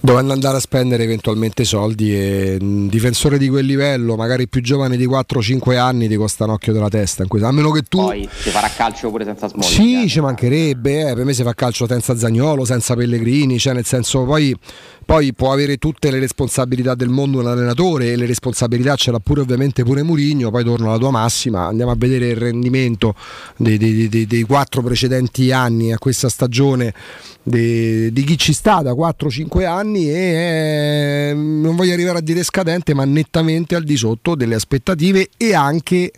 Dovendo 0.00 0.32
andare 0.32 0.56
a 0.56 0.60
spendere 0.60 1.04
eventualmente 1.04 1.64
soldi 1.64 2.14
e 2.14 2.56
un 2.60 2.88
difensore 2.88 3.38
di 3.38 3.48
quel 3.48 3.64
livello, 3.64 4.16
magari 4.16 4.48
più 4.48 4.60
giovane 4.60 4.96
di 4.96 5.06
4-5 5.06 5.76
anni, 5.76 6.08
ti 6.08 6.16
costa 6.16 6.44
un 6.44 6.50
occhio 6.50 6.72
della 6.72 6.88
testa. 6.88 7.24
A 7.24 7.52
meno 7.52 7.70
che 7.70 7.82
tu. 7.82 7.98
Poi 7.98 8.28
si 8.32 8.50
farà 8.50 8.68
calcio 8.68 9.10
pure 9.10 9.24
senza 9.24 9.48
Smalling. 9.48 10.02
Sì, 10.02 10.08
ci 10.08 10.20
mancherebbe, 10.20 11.10
eh, 11.10 11.14
per 11.14 11.24
me 11.24 11.32
si 11.32 11.42
fa 11.42 11.54
calcio 11.54 11.86
senza 11.86 12.16
Zagnolo, 12.16 12.64
senza 12.64 12.94
Pellegrini, 12.94 13.58
cioè 13.58 13.74
nel 13.74 13.84
senso 13.84 14.24
poi, 14.24 14.56
poi 15.04 15.32
può 15.32 15.52
avere 15.52 15.76
tutte 15.76 16.10
le 16.10 16.18
responsabilità 16.18 16.94
del 16.94 17.08
mondo 17.08 17.40
un 17.40 17.46
allenatore 17.46 18.12
e 18.12 18.16
le 18.16 18.26
responsabilità 18.26 18.96
ce 18.96 19.10
l'ha 19.10 19.18
pure 19.18 19.40
ovviamente 19.40 19.82
pure 19.82 20.02
Murigno, 20.02 20.50
poi 20.50 20.64
torno 20.64 20.88
alla 20.88 20.98
tua 20.98 21.10
massima, 21.10 21.66
andiamo 21.66 21.90
a 21.90 21.96
vedere 21.96 22.28
il 22.28 22.36
rendimento 22.36 23.14
dei, 23.56 23.78
dei- 23.78 24.08
dei- 24.08 24.26
dei 24.26 24.42
quattro 24.42 24.82
precedenti 24.82 25.52
anni 25.52 25.92
a 25.92 25.98
questa 25.98 26.28
stagione 26.28 26.94
de- 27.42 28.12
di 28.12 28.24
chi 28.24 28.38
ci 28.38 28.52
sta 28.52 28.82
da 28.82 28.92
4-5 28.92 29.66
anni 29.66 30.10
e 30.10 31.30
eh, 31.30 31.34
non 31.34 31.76
voglio 31.76 31.92
arrivare 31.92 32.18
a 32.18 32.22
dire 32.22 32.42
scadente 32.42 32.94
ma 32.94 33.04
nettamente 33.04 33.74
al 33.74 33.84
di 33.84 33.96
sotto 33.96 34.34
delle 34.34 34.54
aspettative 34.54 35.28
e 35.36 35.54
anche 35.54 36.12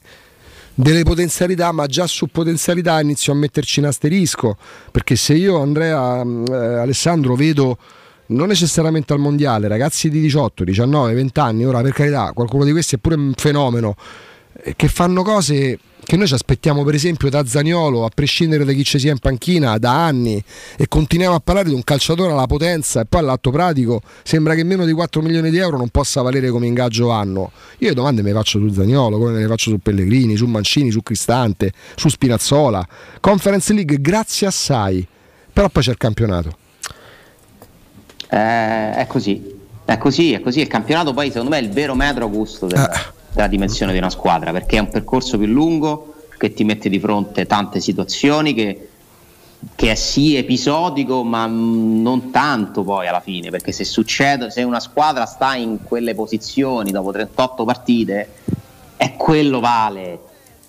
delle 0.78 1.04
potenzialità, 1.04 1.72
ma 1.72 1.86
già 1.86 2.06
su 2.06 2.26
potenzialità 2.26 3.00
inizio 3.00 3.32
a 3.32 3.36
metterci 3.36 3.80
in 3.80 3.86
asterisco, 3.86 4.58
perché 4.90 5.16
se 5.16 5.32
io 5.32 5.58
Andrea 5.58 6.22
eh, 6.22 6.54
Alessandro 6.54 7.34
vedo 7.34 7.78
non 8.28 8.48
necessariamente 8.48 9.12
al 9.12 9.18
mondiale, 9.18 9.68
ragazzi 9.68 10.08
di 10.08 10.20
18, 10.20 10.64
19, 10.64 11.14
20 11.14 11.40
anni, 11.40 11.64
ora 11.64 11.80
per 11.80 11.92
carità, 11.92 12.32
qualcuno 12.34 12.64
di 12.64 12.72
questi 12.72 12.96
è 12.96 12.98
pure 12.98 13.14
un 13.14 13.32
fenomeno 13.36 13.94
eh, 14.62 14.74
che 14.76 14.88
fanno 14.88 15.22
cose 15.22 15.78
che 16.06 16.16
noi 16.16 16.28
ci 16.28 16.34
aspettiamo 16.34 16.84
per 16.84 16.94
esempio 16.94 17.28
da 17.28 17.44
Zaniolo, 17.44 18.04
a 18.04 18.10
prescindere 18.14 18.64
da 18.64 18.72
chi 18.72 18.84
ci 18.84 19.00
sia 19.00 19.10
in 19.10 19.18
panchina, 19.18 19.76
da 19.76 20.04
anni 20.04 20.42
e 20.76 20.86
continuiamo 20.86 21.34
a 21.34 21.40
parlare 21.40 21.68
di 21.68 21.74
un 21.74 21.82
calciatore 21.82 22.30
alla 22.30 22.46
potenza 22.46 23.00
e 23.00 23.06
poi 23.06 23.22
all'atto 23.22 23.50
pratico 23.50 24.00
sembra 24.22 24.54
che 24.54 24.62
meno 24.62 24.84
di 24.84 24.92
4 24.92 25.20
milioni 25.20 25.50
di 25.50 25.58
euro 25.58 25.76
non 25.76 25.88
possa 25.88 26.22
valere 26.22 26.50
come 26.50 26.68
ingaggio 26.68 27.10
anno. 27.10 27.50
Io 27.78 27.88
le 27.88 27.94
domande 27.94 28.22
me 28.22 28.28
le 28.28 28.36
faccio 28.36 28.60
su 28.60 28.68
Zaniolo, 28.68 29.18
come 29.18 29.32
me 29.32 29.40
le 29.40 29.48
faccio 29.48 29.70
su 29.70 29.78
Pellegrini, 29.78 30.36
su 30.36 30.46
Mancini, 30.46 30.92
su 30.92 31.02
Cristante, 31.02 31.72
su 31.96 32.08
Spinazzola. 32.08 32.86
Conference 33.18 33.72
League 33.72 34.00
grazie 34.00 34.46
assai, 34.46 35.04
però 35.52 35.68
poi 35.68 35.82
c'è 35.82 35.90
il 35.90 35.96
campionato. 35.96 36.56
Eh, 38.28 38.92
è 38.94 39.06
così, 39.06 39.54
è 39.84 39.98
così, 39.98 40.32
è 40.32 40.40
così. 40.40 40.60
Il 40.60 40.66
campionato 40.68 41.12
poi 41.12 41.28
secondo 41.28 41.50
me 41.50 41.58
è 41.58 41.62
il 41.62 41.70
vero 41.70 41.94
metro 41.94 42.28
gusto 42.28 42.66
del- 42.66 42.90
della 43.32 43.46
dimensione 43.48 43.92
di 43.92 43.98
una 43.98 44.10
squadra, 44.10 44.50
perché 44.52 44.76
è 44.76 44.80
un 44.80 44.88
percorso 44.88 45.36
più 45.38 45.46
lungo 45.46 46.14
che 46.38 46.52
ti 46.52 46.64
mette 46.64 46.88
di 46.88 46.98
fronte 46.98 47.46
tante 47.46 47.80
situazioni 47.80 48.52
che, 48.54 48.88
che 49.74 49.90
è 49.90 49.94
sì 49.94 50.36
episodico, 50.36 51.22
ma 51.22 51.46
non 51.46 52.30
tanto 52.30 52.82
poi 52.82 53.06
alla 53.06 53.20
fine, 53.20 53.50
perché 53.50 53.72
se 53.72 53.84
succede, 53.84 54.50
se 54.50 54.62
una 54.62 54.80
squadra 54.80 55.24
sta 55.26 55.54
in 55.54 55.82
quelle 55.82 56.14
posizioni 56.14 56.90
dopo 56.90 57.12
38 57.12 57.64
partite, 57.64 58.28
è 58.96 59.14
quello 59.16 59.60
vale. 59.60 60.20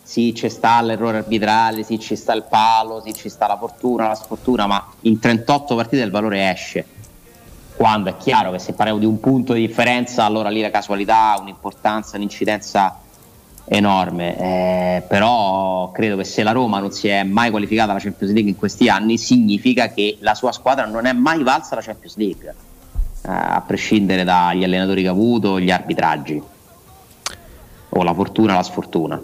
Sì, 0.03 0.33
ci 0.33 0.47
sta 0.47 0.81
l'errore 0.81 1.17
arbitrale, 1.17 1.83
sì, 1.83 1.99
ci 1.99 2.15
sta 2.15 2.33
il 2.33 2.43
palo, 2.47 3.01
sì, 3.03 3.13
ci 3.13 3.27
sta 3.27 3.45
la 3.45 3.57
fortuna, 3.57 4.07
la 4.07 4.15
sfortuna, 4.15 4.65
ma 4.65 4.85
in 5.01 5.19
38 5.19 5.75
partite 5.75 6.01
il 6.01 6.11
valore 6.11 6.49
esce 6.49 6.85
quando 7.77 8.09
è 8.09 8.17
chiaro 8.17 8.51
che 8.51 8.57
se 8.57 8.73
parliamo 8.73 8.99
di 8.99 9.05
un 9.05 9.19
punto 9.19 9.53
di 9.53 9.65
differenza 9.65 10.25
allora 10.25 10.49
lì 10.49 10.61
la 10.61 10.71
casualità 10.71 11.33
ha 11.33 11.39
un'importanza, 11.39 12.17
un'incidenza 12.17 12.99
enorme. 13.65 14.37
Eh, 14.37 15.03
però 15.07 15.91
credo 15.91 16.17
che 16.17 16.23
se 16.23 16.41
la 16.41 16.51
Roma 16.51 16.79
non 16.79 16.91
si 16.91 17.07
è 17.07 17.23
mai 17.23 17.51
qualificata 17.51 17.91
alla 17.91 17.99
Champions 17.99 18.33
League 18.33 18.49
in 18.49 18.57
questi 18.57 18.89
anni 18.89 19.19
significa 19.19 19.89
che 19.89 20.17
la 20.21 20.33
sua 20.33 20.51
squadra 20.51 20.85
non 20.85 21.05
è 21.05 21.13
mai 21.13 21.43
valsa 21.43 21.75
la 21.75 21.81
Champions 21.81 22.17
League 22.17 22.47
eh, 22.47 23.29
a 23.29 23.63
prescindere 23.65 24.23
dagli 24.23 24.63
allenatori 24.63 25.03
che 25.03 25.09
ha 25.09 25.11
avuto 25.11 25.59
gli 25.59 25.69
arbitraggi. 25.69 26.41
O 27.89 28.03
la 28.03 28.13
fortuna 28.13 28.53
o 28.53 28.55
la 28.55 28.63
sfortuna 28.63 29.21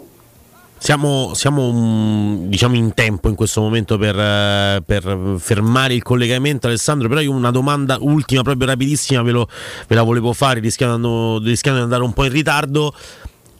Siamo, 0.84 1.32
siamo, 1.32 2.40
diciamo 2.46 2.74
in 2.74 2.92
tempo 2.92 3.30
in 3.30 3.34
questo 3.36 3.62
momento 3.62 3.96
per, 3.96 4.82
per 4.82 5.36
fermare 5.38 5.94
il 5.94 6.02
collegamento 6.02 6.66
Alessandro, 6.66 7.08
però 7.08 7.22
io 7.22 7.30
una 7.30 7.50
domanda 7.50 7.96
ultima 8.00 8.42
proprio 8.42 8.66
rapidissima 8.66 9.22
ve, 9.22 9.30
lo- 9.30 9.48
ve 9.88 9.94
la 9.94 10.02
volevo 10.02 10.34
fare 10.34 10.60
rischiando, 10.60 11.40
rischiando 11.42 11.78
di 11.78 11.84
andare 11.86 12.02
un 12.02 12.12
po' 12.12 12.24
in 12.24 12.32
ritardo. 12.32 12.94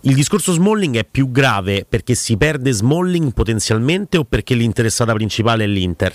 Il 0.03 0.15
discorso 0.15 0.53
Smalling 0.53 0.99
è 0.99 1.07
più 1.11 1.31
grave 1.31 1.87
perché 1.89 2.15
si 2.15 2.37
perde 2.37 2.73
Smalling 2.73 3.33
potenzialmente 3.33 4.19
o 4.19 4.25
perché 4.25 4.55
l'interessata 4.55 5.15
principale 5.15 5.65
è 5.65 5.67
l'Inter? 5.67 6.13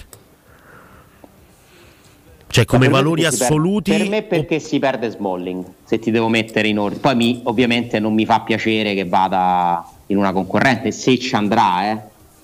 Cioè 2.50 2.66
come 2.66 2.88
valori 2.88 3.26
assoluti 3.26 3.90
per 3.90 4.08
me 4.08 4.22
perché 4.22 4.60
si 4.60 4.78
perde 4.78 5.10
Smalling 5.10 5.66
se 5.86 5.98
ti 5.98 6.12
devo 6.12 6.30
mettere 6.30 6.68
in 6.68 6.78
ordine 6.78 7.02
poi 7.02 7.16
mi- 7.16 7.42
ovviamente 7.46 8.00
non 8.00 8.14
mi 8.14 8.28
fa 8.28 8.42
piacere 8.42 8.94
che 8.94 9.06
vada 9.06 9.84
in 10.10 10.18
una 10.18 10.32
concorrente 10.32 10.92
se 10.92 11.18
ci 11.18 11.36
andrà 11.36 11.92
eh. 11.92 12.02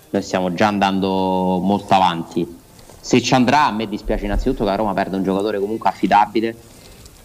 noi 0.10 0.22
stiamo 0.22 0.54
già 0.54 0.68
andando 0.68 1.60
molto 1.62 1.94
avanti 1.94 2.64
Se 3.06 3.22
ci 3.22 3.36
andrà, 3.36 3.68
a 3.68 3.72
me 3.72 3.88
dispiace 3.88 4.26
innanzitutto 4.26 4.64
che 4.64 4.72
la 4.72 4.76
Roma 4.76 4.94
perda 4.94 5.16
un 5.16 5.22
giocatore 5.22 5.60
comunque 5.60 5.90
affidabile, 5.90 6.56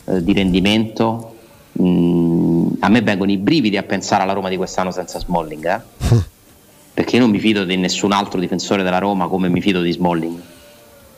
eh, 0.04 0.22
di 0.22 0.34
rendimento. 0.34 1.36
Mm, 1.80 2.72
a 2.80 2.90
me 2.90 3.00
vengono 3.00 3.30
i 3.30 3.38
brividi 3.38 3.78
a 3.78 3.82
pensare 3.82 4.24
alla 4.24 4.34
Roma 4.34 4.50
di 4.50 4.58
quest'anno 4.58 4.90
senza 4.90 5.18
Smalling, 5.18 5.64
eh? 5.64 5.80
perché 6.92 7.16
io 7.16 7.22
non 7.22 7.30
mi 7.30 7.38
fido 7.38 7.64
di 7.64 7.78
nessun 7.78 8.12
altro 8.12 8.38
difensore 8.38 8.82
della 8.82 8.98
Roma 8.98 9.26
come 9.26 9.48
mi 9.48 9.62
fido 9.62 9.80
di 9.80 9.90
Smalling. 9.90 10.38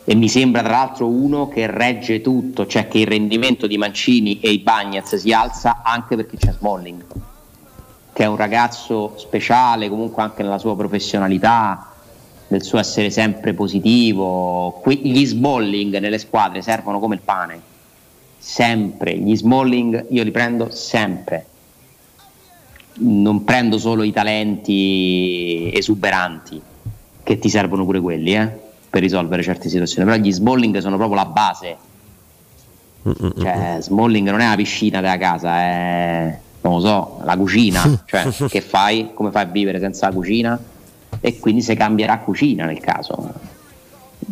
E 0.05 0.15
mi 0.15 0.29
sembra 0.29 0.61
tra 0.61 0.71
l'altro 0.71 1.07
uno 1.07 1.49
che 1.49 1.67
regge 1.67 2.21
tutto, 2.21 2.65
cioè 2.65 2.87
che 2.87 2.99
il 2.99 3.07
rendimento 3.07 3.67
di 3.67 3.77
Mancini 3.77 4.39
e 4.39 4.49
i 4.49 4.59
Bagnets 4.59 5.17
si 5.17 5.33
alza 5.33 5.81
anche 5.83 6.15
perché 6.15 6.37
c'è 6.37 6.53
Smalling, 6.57 7.03
che 8.13 8.23
è 8.23 8.27
un 8.27 8.35
ragazzo 8.35 9.15
speciale 9.17 9.89
comunque 9.89 10.21
anche 10.21 10.43
nella 10.43 10.59
sua 10.59 10.75
professionalità, 10.75 11.91
nel 12.47 12.61
suo 12.61 12.77
essere 12.77 13.09
sempre 13.09 13.53
positivo. 13.55 14.79
Que- 14.83 14.95
gli 14.95 15.25
Smalling 15.25 15.97
nelle 15.97 16.19
squadre 16.19 16.61
servono 16.61 16.99
come 16.99 17.15
il 17.15 17.21
pane, 17.21 17.59
sempre. 18.37 19.17
Gli 19.17 19.35
Smalling 19.35 20.05
io 20.09 20.23
li 20.23 20.31
prendo 20.31 20.69
sempre. 20.69 21.47
Non 22.95 23.43
prendo 23.43 23.79
solo 23.79 24.03
i 24.03 24.11
talenti 24.11 25.71
esuberanti, 25.73 26.61
che 27.23 27.39
ti 27.39 27.49
servono 27.49 27.83
pure 27.83 27.99
quelli, 27.99 28.35
eh, 28.35 28.47
per 28.87 29.01
risolvere 29.01 29.41
certe 29.41 29.69
situazioni. 29.69 30.07
Però 30.07 30.21
gli 30.21 30.31
Smalling 30.31 30.77
sono 30.77 30.97
proprio 30.97 31.17
la 31.17 31.25
base. 31.25 31.77
Cioè, 33.01 33.77
Smalling 33.81 34.29
non 34.29 34.39
è 34.39 34.47
la 34.47 34.55
piscina 34.55 35.01
della 35.01 35.17
casa, 35.17 35.57
è 35.57 36.39
non 36.63 36.73
lo 36.73 36.79
so, 36.79 37.19
la 37.23 37.37
cucina. 37.37 38.01
Cioè, 38.05 38.29
che 38.47 38.61
fai? 38.61 39.11
Come 39.13 39.31
fai 39.31 39.43
a 39.43 39.45
vivere 39.47 39.79
senza 39.79 40.07
la 40.07 40.13
cucina? 40.13 40.59
E 41.19 41.39
quindi 41.39 41.61
si 41.61 41.75
cambierà 41.75 42.17
cucina 42.19 42.65
nel 42.65 42.79
caso. 42.79 43.31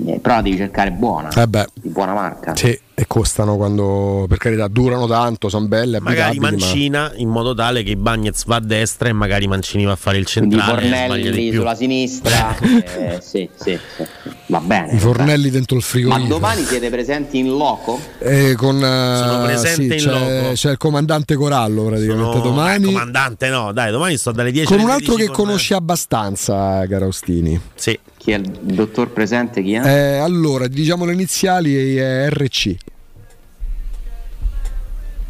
Eh, 0.06 0.20
però 0.20 0.36
la 0.36 0.42
devi 0.42 0.58
cercare 0.58 0.92
buona, 0.92 1.30
Eh 1.30 1.48
di 1.74 1.90
buona 1.90 2.14
marca. 2.14 2.56
sì, 2.56 2.78
e 3.02 3.06
costano 3.08 3.56
quando, 3.58 4.26
per 4.30 4.38
carità, 4.38 4.68
durano 4.68 5.08
tanto, 5.08 5.50
sono 5.50 5.66
belle, 5.66 6.00
Magari 6.00 6.38
abitabili, 6.38 6.40
ma- 6.40 6.50
Mancina 6.68 7.12
in 7.16 7.30
modo 7.30 7.56
tale 7.56 7.82
che 7.82 7.96
Bagnets 7.98 8.46
va 8.46 8.58
a 8.58 8.60
destra 8.60 9.10
e 9.10 9.12
magari 9.12 9.48
Mancini 9.48 9.86
va 9.86 9.94
a 9.94 9.96
fare 9.96 10.20
il 10.20 10.30
Quindi 10.32 10.56
centrale 10.56 10.84
e 10.84 10.88
sbaglia 10.88 11.16
di 11.16 11.24
Fornelli 11.24 11.50
più. 11.50 11.58
sulla 11.60 11.74
sinistra, 11.76 12.58
eh, 12.62 13.20
sì, 13.20 13.50
sì, 13.60 13.76
sì. 13.96 14.04
va 14.46 14.60
bene. 14.60 14.94
I 14.94 15.00
fornelli 15.00 15.50
dentro 15.50 15.78
il 15.78 15.82
Ma 15.84 15.90
frigorifero. 15.90 16.28
domani 16.28 16.64
siete 16.64 16.90
presenti 16.92 17.40
in 17.40 17.48
loco? 17.48 18.00
Eh, 18.20 18.54
con, 18.56 18.76
eh, 18.78 19.18
Sono 19.18 19.44
presente 19.46 19.98
sì, 19.98 20.06
in 20.06 20.12
c'è, 20.14 20.42
loco. 20.44 20.54
c'è 20.54 20.70
il 20.72 20.78
comandante 20.78 21.36
Corallo 21.36 21.84
praticamente 21.86 22.36
No, 22.38 22.42
domani. 22.44 22.84
dai, 22.84 22.94
comandante 22.94 23.50
no, 23.50 23.72
dai, 23.74 23.90
domani 23.92 24.18
sto 24.18 24.32
dalle 24.32 24.52
10 24.52 24.68
Con 24.68 24.76
alle 24.76 24.84
un 24.86 24.92
altro 24.92 25.14
13 25.16 25.28
che 25.28 25.36
con- 25.36 25.46
conosci 25.46 25.74
abbastanza, 25.74 26.86
Garaustini. 26.86 27.60
Sì. 27.74 27.98
Chi 28.18 28.32
è 28.34 28.36
il 28.36 28.48
dottor 28.62 29.10
presente? 29.10 29.64
Chi 29.64 29.74
è? 29.74 29.84
Eh, 29.84 30.18
allora, 30.18 30.68
diciamo 30.68 31.06
le 31.06 31.14
iniziali 31.14 31.96
è 31.96 32.30
RC. 32.30 32.76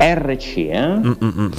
RC, 0.02 0.58
eh? 0.58 0.88
Mm, 0.88 1.52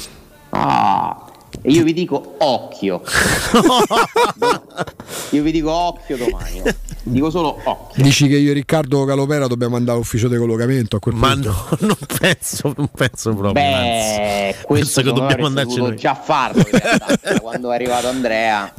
Ah, 0.55 1.24
e 1.62 1.70
io 1.70 1.85
vi 1.85 1.93
dico 1.93 2.35
occhio. 2.39 3.02
io 5.31 5.43
vi 5.43 5.52
dico 5.52 5.70
occhio 5.70 6.16
domani. 6.16 6.62
Dico 7.05 7.31
solo 7.31 7.59
occhio. 7.64 8.02
Dici 8.02 8.28
che 8.28 8.36
io 8.36 8.51
e 8.51 8.55
Riccardo 8.55 9.05
Calopera 9.05 9.47
dobbiamo 9.47 9.77
andare 9.77 9.97
all'ufficio 9.97 10.28
di 10.28 10.36
collocamento 10.36 10.97
a 10.97 10.98
quel 10.98 11.14
Ma 11.14 11.32
punto? 11.32 11.51
no, 11.51 11.77
non 11.89 11.97
penso, 12.19 12.73
non 12.77 12.89
penso 12.94 13.31
proprio. 13.31 13.52
Beh, 13.52 14.48
anzi. 14.52 14.64
questo 14.66 15.01
penso 15.01 15.14
che 15.14 15.20
dobbiamo 15.20 15.47
andarci 15.47 15.77
noi. 15.78 15.97
già 15.97 16.14
farlo 16.14 16.60
in 16.60 16.78
realtà, 16.78 17.16
quando 17.40 17.70
è 17.70 17.74
arrivato 17.74 18.09
Andrea. 18.09 18.73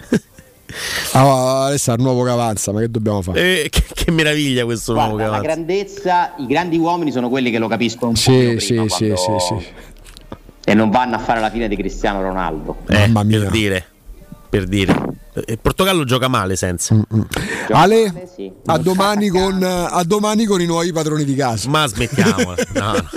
Ah, 1.14 1.66
adesso 1.66 1.92
è 1.92 1.96
il 1.96 2.02
nuovo 2.02 2.24
che 2.24 2.30
avanza, 2.32 2.72
ma 2.72 2.80
che 2.80 2.90
dobbiamo 2.90 3.22
fare? 3.22 3.64
Eh, 3.64 3.70
che, 3.70 3.84
che 3.94 4.12
meraviglia 4.12 4.66
questo 4.66 4.94
nuovo 4.94 5.12
Guarda, 5.14 5.32
la 5.32 5.40
grandezza, 5.42 6.34
i 6.38 6.46
grandi 6.46 6.78
uomini 6.78 7.12
sono 7.12 7.30
quelli 7.30 7.52
che 7.52 7.60
lo 7.60 7.68
capiscono 7.68 8.08
un 8.10 8.14
po' 8.16 8.20
Sì, 8.20 8.56
sì, 8.60 8.74
prima 8.74 8.90
sì, 8.90 9.08
quando- 9.08 9.40
sì, 9.40 9.56
sì. 9.60 9.68
e 10.66 10.74
non 10.74 10.90
vanno 10.90 11.16
a 11.16 11.20
fare 11.20 11.40
la 11.40 11.50
fine 11.50 11.68
di 11.68 11.76
Cristiano 11.76 12.22
Ronaldo. 12.22 12.78
Eh, 12.88 13.10
Per 13.12 13.50
dire, 13.50 13.86
per 14.50 14.66
dire. 14.66 14.96
Eh, 15.46 15.58
Portogallo 15.58 16.04
gioca 16.04 16.28
male 16.28 16.56
senza. 16.56 16.96
Ale, 17.72 18.30
a 18.68 18.78
domani, 18.78 19.30
con, 19.30 19.64
a 19.64 20.04
domani 20.04 20.46
con 20.46 20.62
i 20.62 20.66
nuovi 20.66 20.92
padroni 20.92 21.24
di 21.24 21.34
casa. 21.36 21.70
Ma 21.70 21.88
smettiamo. 21.88 22.54
no, 22.74 22.92
no. 22.92 23.10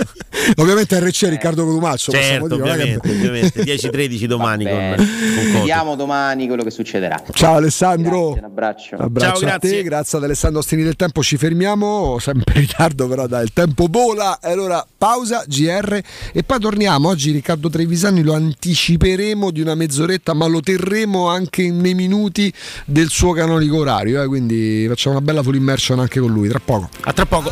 Ovviamente 0.57 0.99
RC 0.99 1.25
è 1.25 1.29
Riccardo 1.29 1.65
Cotumaccio. 1.65 2.11
Certo, 2.11 2.47
dire, 2.47 2.61
ovviamente, 2.61 3.09
ovviamente. 3.09 3.63
10-13 3.63 4.25
domani 4.25 4.63
con, 4.65 4.95
con. 4.95 5.51
Vediamo 5.53 5.95
domani 5.95 6.47
quello 6.47 6.63
che 6.63 6.71
succederà. 6.71 7.21
Ciao 7.31 7.55
Alessandro. 7.55 8.33
Un 8.33 8.43
abbraccio. 8.43 8.95
Abbraccio 8.95 9.39
Ciao, 9.39 9.49
a 9.55 9.59
te, 9.59 9.67
grazie. 9.67 9.83
grazie 9.83 10.17
ad 10.17 10.23
Alessandro 10.23 10.59
Ostini 10.59 10.83
del 10.83 10.95
Tempo. 10.95 11.21
Ci 11.21 11.37
fermiamo, 11.37 12.17
sempre 12.19 12.55
in 12.55 12.61
ritardo, 12.61 13.07
però 13.07 13.27
dai, 13.27 13.43
il 13.43 13.53
tempo 13.53 13.87
vola. 13.89 14.39
E 14.39 14.51
allora 14.51 14.85
pausa, 14.97 15.43
GR 15.47 16.01
e 16.33 16.43
poi 16.43 16.59
torniamo. 16.59 17.09
Oggi 17.09 17.31
Riccardo 17.31 17.69
Trevisani 17.69 18.23
lo 18.23 18.33
anticiperemo 18.33 19.51
di 19.51 19.61
una 19.61 19.75
mezz'oretta, 19.75 20.33
ma 20.33 20.47
lo 20.47 20.61
terremo 20.61 21.27
anche 21.27 21.69
nei 21.71 21.93
minuti 21.93 22.51
del 22.85 23.09
suo 23.09 23.33
canonico 23.33 23.77
orario. 23.77 24.21
eh, 24.21 24.27
quindi 24.27 24.85
facciamo 24.87 25.17
una 25.17 25.25
bella 25.25 25.43
full 25.43 25.55
immersion 25.55 25.99
anche 25.99 26.19
con 26.19 26.31
lui. 26.31 26.47
Tra 26.49 26.61
poco. 26.63 26.89
A 27.01 27.13
tra 27.13 27.25
poco. 27.25 27.51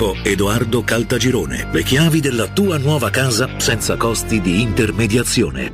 Edoardo 0.23 0.83
Caltagirone. 0.83 1.67
Le 1.71 1.83
chiavi 1.83 2.19
della 2.19 2.47
tua 2.47 2.77
nuova 2.77 3.11
casa 3.11 3.47
senza 3.57 3.95
costi 3.95 4.41
di 4.41 4.61
intermediazione. 4.61 5.73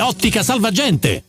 Ottica 0.00 0.42
Salvagente! 0.42 1.24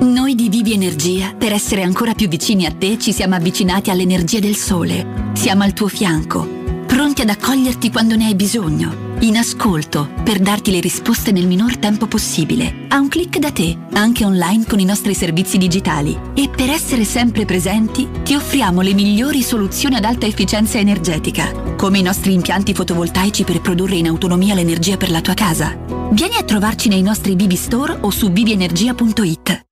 Noi 0.00 0.34
di 0.34 0.48
Vivi 0.48 0.72
Energia, 0.72 1.34
per 1.34 1.52
essere 1.52 1.82
ancora 1.82 2.14
più 2.14 2.28
vicini 2.28 2.66
a 2.66 2.72
te, 2.72 2.98
ci 2.98 3.12
siamo 3.12 3.34
avvicinati 3.34 3.90
all'energia 3.90 4.38
del 4.38 4.56
sole. 4.56 5.30
Siamo 5.32 5.62
al 5.62 5.72
tuo 5.72 5.88
fianco, 5.88 6.46
pronti 6.86 7.22
ad 7.22 7.30
accoglierti 7.30 7.90
quando 7.90 8.14
ne 8.14 8.26
hai 8.26 8.34
bisogno. 8.34 9.11
In 9.22 9.36
ascolto, 9.36 10.08
per 10.24 10.40
darti 10.40 10.72
le 10.72 10.80
risposte 10.80 11.30
nel 11.30 11.46
minor 11.46 11.76
tempo 11.76 12.08
possibile. 12.08 12.86
A 12.88 12.98
un 12.98 13.06
clic 13.06 13.38
da 13.38 13.52
te, 13.52 13.78
anche 13.92 14.24
online 14.24 14.64
con 14.66 14.80
i 14.80 14.84
nostri 14.84 15.14
servizi 15.14 15.58
digitali. 15.58 16.18
E 16.34 16.48
per 16.48 16.68
essere 16.70 17.04
sempre 17.04 17.44
presenti, 17.44 18.08
ti 18.24 18.34
offriamo 18.34 18.80
le 18.80 18.94
migliori 18.94 19.42
soluzioni 19.42 19.94
ad 19.94 20.04
alta 20.04 20.26
efficienza 20.26 20.78
energetica, 20.78 21.52
come 21.76 21.98
i 21.98 22.02
nostri 22.02 22.32
impianti 22.32 22.74
fotovoltaici 22.74 23.44
per 23.44 23.60
produrre 23.60 23.94
in 23.94 24.08
autonomia 24.08 24.54
l'energia 24.54 24.96
per 24.96 25.12
la 25.12 25.20
tua 25.20 25.34
casa. 25.34 25.78
Vieni 26.10 26.34
a 26.36 26.42
trovarci 26.42 26.88
nei 26.88 27.02
nostri 27.02 27.36
Vivi 27.36 27.54
Store 27.54 27.98
o 28.00 28.10
su 28.10 28.32
vivienergia.it. 28.32 29.71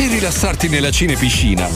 e 0.00 0.08
rilassarti 0.08 0.68
nella 0.68 0.90
cinepiscina. 0.90 1.68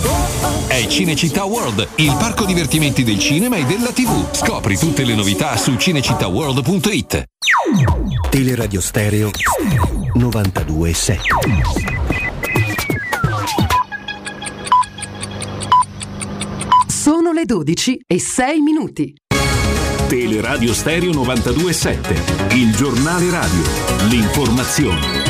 È 0.67 0.87
Cinecittà 0.87 1.45
World, 1.45 1.87
il 1.97 2.17
parco 2.19 2.47
divertimenti 2.47 3.03
del 3.03 3.19
cinema 3.19 3.57
e 3.57 3.65
della 3.65 3.93
TV. 3.93 4.35
Scopri 4.35 4.79
tutte 4.79 5.05
le 5.05 5.15
novità 5.15 5.55
su 5.59 5.75
cinecittàworld.it. 5.75 7.25
Teleradio 8.31 8.81
Stereo 8.81 9.31
927. 10.15 11.21
Sono 16.87 17.33
le 17.33 17.45
12 17.45 18.01
e 18.07 18.19
6 18.19 18.61
minuti. 18.61 19.15
Teleradio 20.09 20.73
Stereo 20.73 21.13
927, 21.13 22.55
il 22.55 22.75
giornale 22.75 23.31
radio, 23.31 23.63
l'informazione. 24.09 25.24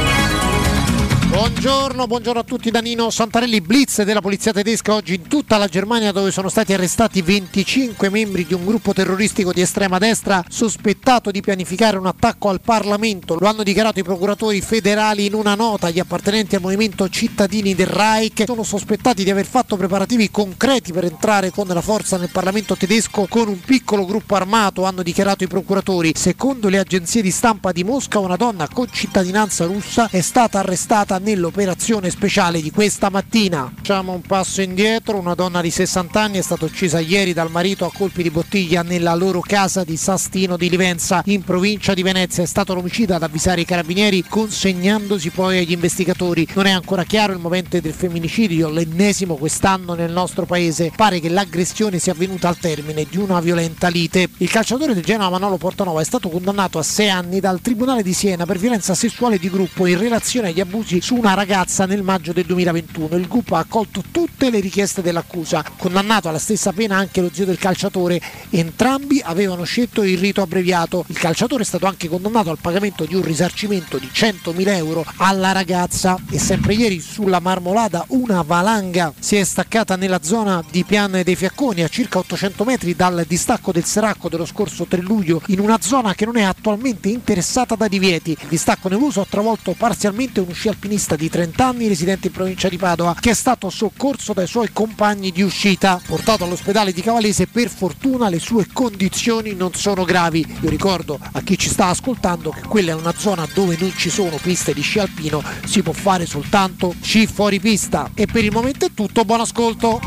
Buongiorno, 1.35 2.07
buongiorno 2.07 2.41
a 2.41 2.45
tutti 2.45 2.71
da 2.71 2.79
Nino 2.79 3.11
Santarelli, 3.11 3.61
blitz 3.61 4.03
della 4.03 4.21
polizia 4.21 4.53
tedesca 4.53 4.95
oggi 4.95 5.17
in 5.17 5.27
tutta 5.27 5.57
la 5.57 5.67
Germania 5.67 6.13
dove 6.13 6.31
sono 6.31 6.49
stati 6.49 6.73
arrestati 6.73 7.23
25 7.23 8.09
membri 8.09 8.47
di 8.47 8.55
un 8.55 8.65
gruppo 8.65 8.93
terroristico 8.93 9.53
di 9.53 9.61
estrema 9.61 9.99
destra 9.99 10.45
sospettato 10.49 11.33
di 11.33 11.41
pianificare 11.41 11.97
un 11.97 12.07
attacco 12.07 12.51
al 12.51 12.61
Parlamento. 12.61 13.37
Lo 13.37 13.49
hanno 13.49 13.65
dichiarato 13.65 13.99
i 13.99 14.05
procuratori 14.05 14.61
federali 14.61 15.27
in 15.27 15.35
una 15.35 15.57
nota. 15.57 15.91
Gli 15.91 15.99
appartenenti 15.99 16.55
al 16.55 16.61
movimento 16.61 17.09
cittadini 17.09 17.75
del 17.75 17.89
Reich 17.89 18.45
sono 18.47 18.63
sospettati 18.63 19.25
di 19.25 19.31
aver 19.31 19.47
fatto 19.47 19.77
preparativi 19.77 20.31
concreti 20.31 20.93
per 20.93 21.03
entrare 21.03 21.51
con 21.51 21.67
la 21.67 21.81
forza 21.81 22.17
nel 22.17 22.31
Parlamento 22.31 22.77
tedesco 22.77 23.27
con 23.29 23.49
un 23.49 23.59
piccolo 23.59 24.07
gruppo 24.07 24.37
armato, 24.37 24.85
hanno 24.85 25.03
dichiarato 25.03 25.43
i 25.43 25.49
procuratori. 25.49 26.13
Secondo 26.15 26.69
le 26.69 26.79
agenzie 26.79 27.23
di 27.23 27.33
stampa 27.33 27.73
di 27.73 27.83
Mosca 27.83 28.21
una 28.21 28.37
donna 28.37 28.69
con 28.69 28.87
cittadinanza 28.89 29.65
russa 29.65 30.09
è 30.09 30.21
stata 30.21 30.61
arrestata 30.61 31.23
nell'operazione 31.25 32.11
speciale 32.11 32.61
di 32.61 32.71
questa 32.71 33.09
mattina. 33.09 33.73
Facciamo 33.75 34.13
un 34.13 34.21
passo 34.21 34.61
indietro, 34.61 35.19
una 35.19 35.35
donna 35.35 35.63
di 35.63 35.71
60 35.71 36.21
anni 36.21 36.39
è 36.39 36.43
stata 36.43 36.67
uccisa 36.67 37.01
ieri 37.01 37.33
dal 37.33 37.51
marito 37.51 37.87
a 37.87 37.93
colpi 37.93 38.23
di 38.23 38.31
bottiglia 38.31 38.83
nella 38.83 39.15
loro 39.15 39.41
casa 39.41 39.83
di 39.85 39.97
Sastino 39.97 40.59
di 40.59 40.69
Livenza 40.69 41.23
in 41.27 41.43
provincia 41.43 41.95
di 41.95 42.03
Venezia. 42.03 42.43
È 42.43 42.47
stato 42.47 42.75
l'omicida 42.75 43.17
ad 43.17 43.23
avvisare 43.23 43.63
i 43.63 43.65
carabinieri 43.65 44.23
consegnandosi 44.29 45.31
poi 45.31 45.59
agli 45.59 45.73
investigatori. 45.73 46.47
Non 46.55 46.67
è 46.67 46.71
ancora 46.71 47.05
chiaro 47.05 47.33
il 47.33 47.39
momento 47.39 47.81
del 47.81 47.93
femminicidio, 47.93 48.69
l'ennesimo 48.69 49.37
quest'anno 49.37 49.95
nel 49.95 50.13
nostro 50.13 50.45
paese. 50.45 50.93
Pare 50.95 51.21
che 51.21 51.31
l'aggressione 51.31 51.99
sia 51.99 52.13
avvenuta 52.13 52.49
al 52.49 52.59
termine 52.59 53.07
di 53.09 53.17
una 53.17 53.41
violenta 53.41 53.89
lite. 53.89 54.29
Il 54.37 54.51
calciatore 54.51 54.93
del 54.93 55.03
Genoa 55.03 55.31
Manolo 55.31 55.57
Portanova 55.57 56.03
è 56.03 56.05
stato 56.05 56.29
condannato 56.29 56.79
a 56.79 56.83
sei 56.83 57.09
anni 57.09 57.41
dal 57.41 57.63
Tribunale 57.63 58.03
di 58.03 58.13
Siena 58.13 58.45
per 58.45 58.59
violenza 58.59 58.95
sessuale 58.95 59.39
di 59.39 59.49
gruppo 59.49 59.87
in 59.87 59.99
relazione 59.99 60.49
agli 60.49 60.61
abusi 60.61 61.01
su 61.05 61.17
una 61.17 61.35
ragazza 61.35 61.85
nel 61.85 62.03
maggio 62.03 62.33
del 62.33 62.47
2021. 62.47 63.17
Il 63.17 63.29
GUP 63.29 63.53
ha 63.53 63.59
accolto 63.59 64.03
tutte 64.11 64.49
le 64.49 64.59
richieste 64.59 65.03
dell'accusa, 65.03 65.63
condannato 65.77 66.31
alla 66.31 66.39
stessa 66.39 66.73
pena 66.73 66.97
anche 66.97 67.21
lo 67.21 67.29
zio 67.31 67.45
del 67.45 67.59
calciatore. 67.59 68.19
Entrambi 68.49 69.21
avevano 69.23 69.65
scelto 69.65 70.03
il 70.03 70.17
rito 70.17 70.41
abbreviato. 70.41 71.05
Il 71.09 71.19
calciatore 71.19 71.63
è 71.63 71.67
stato 71.67 71.85
anche 71.85 72.09
condannato 72.09 72.49
al 72.49 72.57
pagamento 72.59 73.05
di 73.05 73.15
un 73.15 73.21
risarcimento 73.21 73.99
di 73.99 74.09
100.000 74.11 74.67
euro 74.77 75.05
alla 75.17 75.53
ragazza. 75.53 76.17
E 76.31 76.39
sempre 76.39 76.73
ieri 76.73 76.99
sulla 77.01 77.39
Marmolada 77.39 78.07
una 78.09 78.41
valanga 78.41 79.13
si 79.19 79.37
è 79.37 79.45
staccata 79.45 79.97
nella 79.97 80.23
zona 80.23 80.65
di 80.71 80.85
Pian 80.85 81.21
dei 81.23 81.37
Fiacconi 81.37 81.83
a 81.83 81.89
circa 81.89 82.17
800 82.17 82.65
metri 82.65 82.97
dal 82.97 83.27
distacco 83.29 83.73
del 83.73 83.85
Seracco 83.85 84.31
dello 84.31 84.47
scorso 84.47 84.87
3 84.87 85.03
luglio 85.03 85.43
in 85.49 85.61
una 85.61 85.77
zona 85.83 86.15
che 86.15 86.25
non 86.25 86.39
è 86.39 86.43
attualmente 86.45 87.11
interessata 87.11 87.75
da 87.75 87.89
divieti. 87.89 88.31
Il 88.31 88.49
distacco 88.49 88.89
nevoso 88.89 89.21
ha 89.21 89.27
travolto 89.29 89.75
parzialmente 89.77 90.41
uno 90.41 90.55
sci 90.55 90.69
alpinista 90.69 90.93
di 90.95 91.29
30 91.29 91.67
anni 91.67 91.89
residente 91.89 92.29
in 92.29 92.33
provincia 92.33 92.69
di 92.69 92.77
Padova 92.77 93.17
che 93.19 93.31
è 93.31 93.35
stato 93.35 93.69
soccorso 93.69 94.33
dai 94.33 94.47
suoi 94.47 94.71
compagni 94.73 95.33
di 95.33 95.43
uscita. 95.43 96.01
Portato 96.07 96.45
all'ospedale 96.45 96.93
di 96.93 97.03
Cavalese 97.03 97.49
per 97.49 97.69
fortuna 97.69 98.29
le 98.29 98.39
sue 98.39 98.69
condizioni 98.73 99.55
non 99.55 99.75
sono 99.75 100.05
gravi. 100.05 100.47
Io 100.61 100.71
ricordo 100.71 101.19
a 101.21 101.41
chi 101.41 101.59
ci 101.59 101.69
sta 101.69 101.89
ascoltando 101.89 102.51
che 102.51 102.63
quella 102.69 102.93
è 102.93 102.95
una 102.95 103.13
zona 103.17 103.45
dove 103.53 103.77
non 103.77 103.93
ci 103.97 104.09
sono 104.09 104.39
piste 104.41 104.73
di 104.73 104.83
sci 104.83 105.01
alpino, 105.01 105.43
si 105.65 105.83
può 105.83 105.93
fare 105.93 106.27
soltanto 106.27 106.95
sci 107.01 107.27
fuori 107.27 107.59
pista. 107.59 108.13
E 108.15 108.27
per 108.27 108.45
il 108.45 108.53
momento 108.53 108.87
è 108.87 108.91
tutto, 108.95 109.25
buon 109.25 109.41
ascolto. 109.41 110.01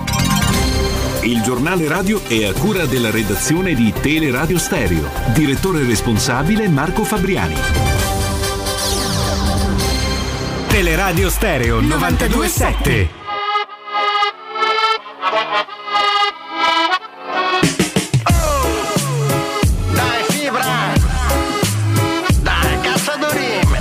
Il 1.24 1.42
giornale 1.42 1.86
radio 1.90 2.24
è 2.24 2.46
a 2.46 2.54
cura 2.54 2.86
della 2.86 3.12
redazione 3.12 3.74
di 3.74 3.92
Teleradio 3.92 4.58
Stereo. 4.58 5.10
Direttore 5.34 5.84
responsabile 5.84 6.70
Marco 6.70 7.04
Fabriani. 7.04 8.07
Teleradio 10.68 11.30
Stereo 11.30 11.80
927. 11.82 13.10
Dai 19.94 20.24
fibra! 20.30 20.94
Dai, 22.42 22.80
cazzo 22.82 23.12
di 23.18 23.38
rime! 23.38 23.80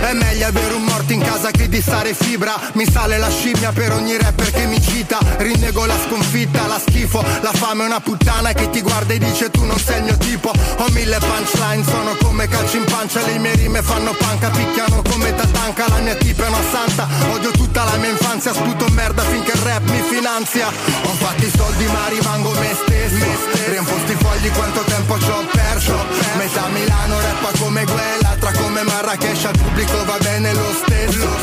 È 0.00 0.12
meglio 0.12 0.46
avere 0.46 0.74
un 0.74 0.82
morto 0.84 1.12
in 1.12 1.20
casa 1.20 1.50
che 1.50 1.61
di 1.72 1.80
stare 1.80 2.12
fibra. 2.12 2.54
Mi 2.74 2.84
sale 2.84 3.16
la 3.16 3.30
scimmia 3.30 3.72
per 3.72 3.92
ogni 3.92 4.18
rapper 4.18 4.50
che 4.50 4.66
mi 4.66 4.80
cita. 4.80 5.18
Rinnego 5.38 5.86
la 5.86 5.96
sconfitta, 6.06 6.66
la 6.66 6.78
schifo 6.78 7.24
La 7.40 7.52
fame 7.52 7.84
è 7.84 7.86
una 7.86 8.00
puttana 8.00 8.52
che 8.52 8.68
ti 8.68 8.82
guarda 8.82 9.14
e 9.14 9.18
dice 9.18 9.50
tu 9.50 9.64
non 9.64 9.78
sei 9.78 9.98
il 9.98 10.04
mio 10.04 10.16
tipo. 10.18 10.50
Ho 10.50 10.88
mille 10.90 11.18
punchline, 11.18 11.82
sono 11.82 12.14
come 12.20 12.46
calci 12.46 12.76
in 12.76 12.84
pancia. 12.84 13.24
Le 13.24 13.38
mie 13.38 13.54
rime 13.54 13.80
fanno 13.80 14.12
panca, 14.12 14.50
picchiano 14.50 15.00
come 15.08 15.34
tatanca 15.34 15.88
La 15.88 16.00
mia 16.00 16.14
tipa 16.14 16.44
è 16.44 16.48
una 16.48 16.62
santa, 16.70 17.08
odio 17.32 17.50
tutta 17.52 17.84
la 17.84 17.96
mia 17.96 18.10
infanzia 18.10 18.52
Sputo 18.52 18.86
merda 18.90 19.22
finché 19.22 19.52
il 19.52 19.62
rap 19.62 19.88
mi 19.88 20.02
finanzia. 20.10 20.66
Ho 20.68 21.14
fatto 21.16 21.42
i 21.42 21.52
soldi 21.56 21.86
ma 21.86 22.08
rimango 22.08 22.50
me 22.50 22.76
stesso. 22.84 23.70
Riempo 23.70 23.96
sti 24.04 24.14
fogli 24.14 24.50
quanto 24.50 24.82
tempo 24.82 25.18
ci 25.18 25.30
ho 25.30 25.46
perso. 25.50 25.96
Metà 26.36 26.66
Milano 26.68 27.18
rappa 27.18 27.50
come 27.58 27.84
quella 27.84 28.32
L'altra 28.42 28.60
come 28.60 28.82
Marrakesh 28.82 29.44
al 29.44 29.56
pubblico 29.56 30.04
va 30.04 30.18
bene 30.18 30.52
lo 30.52 30.74
stesso 30.84 31.41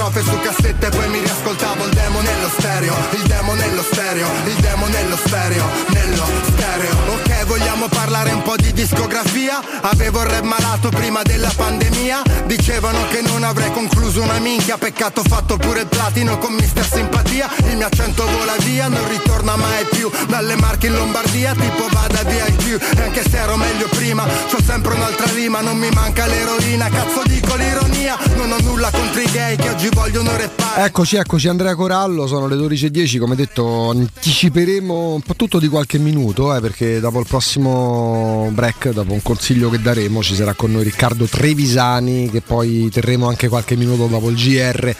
strofe 0.00 0.22
su 0.22 0.38
cassette 0.40 0.88
Poi 0.88 1.08
mi 1.08 1.18
riascoltavo 1.18 1.84
il 1.84 1.92
demo 1.92 2.20
nello 2.20 2.48
stereo 2.56 2.94
Il 3.10 3.22
demo 3.26 3.52
nello 3.54 3.82
stereo 3.82 4.28
Il 4.46 4.54
demo 4.54 4.86
nello 4.86 5.16
stereo 5.16 5.64
Nello 5.88 6.24
stereo. 6.48 6.96
Ok 7.12 7.44
vogliamo 7.44 7.88
parlare 7.88 8.32
un 8.32 8.42
po' 8.42 8.56
di 8.56 8.72
discografia? 8.72 9.60
Avevo 9.82 10.22
il 10.22 10.28
rap 10.28 10.44
malato 10.44 10.88
prima 10.88 11.22
della 11.22 11.52
pandemia 11.54 12.22
Dicevano 12.46 13.06
che 13.08 13.20
non 13.20 13.44
avrei 13.44 13.70
concluso 13.72 14.22
una 14.22 14.38
minchia 14.38 14.78
Peccato 14.78 15.22
fatto 15.22 15.58
pure 15.58 15.80
il 15.80 15.86
platino 15.86 16.38
con 16.38 16.54
mister 16.54 16.86
simpatia 16.90 17.50
Il 17.68 17.76
mio 17.76 17.86
accento 17.86 18.24
vola 18.24 18.54
via 18.58 18.88
Non 18.88 19.06
ritorna 19.08 19.56
mai 19.56 19.84
più 19.90 20.10
Dalle 20.28 20.56
Marche 20.56 20.86
in 20.86 20.94
Lombardia 20.94 21.52
Tipo 21.52 21.88
vada 21.90 22.22
via 22.22 22.46
il 22.46 22.56
più 22.56 22.78
E 22.78 23.02
anche 23.02 23.22
se 23.28 23.36
ero 23.36 23.56
meglio 23.56 23.88
prima 23.88 24.24
C'ho 24.24 24.62
sempre 24.64 24.94
un'altra 24.94 25.26
rima 25.34 25.60
Non 25.60 25.76
mi 25.76 25.90
manca 25.90 26.26
l'eroina 26.26 26.88
Cazzo 26.88 27.22
dico 27.26 27.54
l'ironia 27.56 28.16
Non 28.36 28.52
ho 28.52 28.60
nulla 28.60 28.90
contro 28.90 29.20
i 29.20 29.30
gay 29.30 29.56
Che 29.56 29.68
oggi 29.68 29.89
Eccoci, 30.76 31.16
eccoci 31.16 31.48
Andrea 31.48 31.74
Corallo, 31.74 32.26
sono 32.26 32.46
le 32.46 32.56
12.10, 32.56 33.18
come 33.18 33.34
detto 33.34 33.90
anticiperemo 33.90 35.14
un 35.14 35.20
po' 35.20 35.34
tutto 35.34 35.58
di 35.58 35.68
qualche 35.68 35.98
minuto 35.98 36.54
eh, 36.54 36.60
perché 36.60 37.00
dopo 37.00 37.18
il 37.18 37.26
prossimo 37.26 38.50
break, 38.52 38.90
dopo 38.92 39.12
un 39.12 39.22
consiglio 39.22 39.68
che 39.68 39.80
daremo, 39.80 40.22
ci 40.22 40.34
sarà 40.34 40.54
con 40.54 40.72
noi 40.72 40.84
Riccardo 40.84 41.26
Trevisani 41.26 42.30
che 42.30 42.40
poi 42.40 42.88
terremo 42.90 43.28
anche 43.28 43.48
qualche 43.48 43.76
minuto 43.76 44.06
dopo 44.06 44.30
il 44.30 44.36
GR 44.36 44.94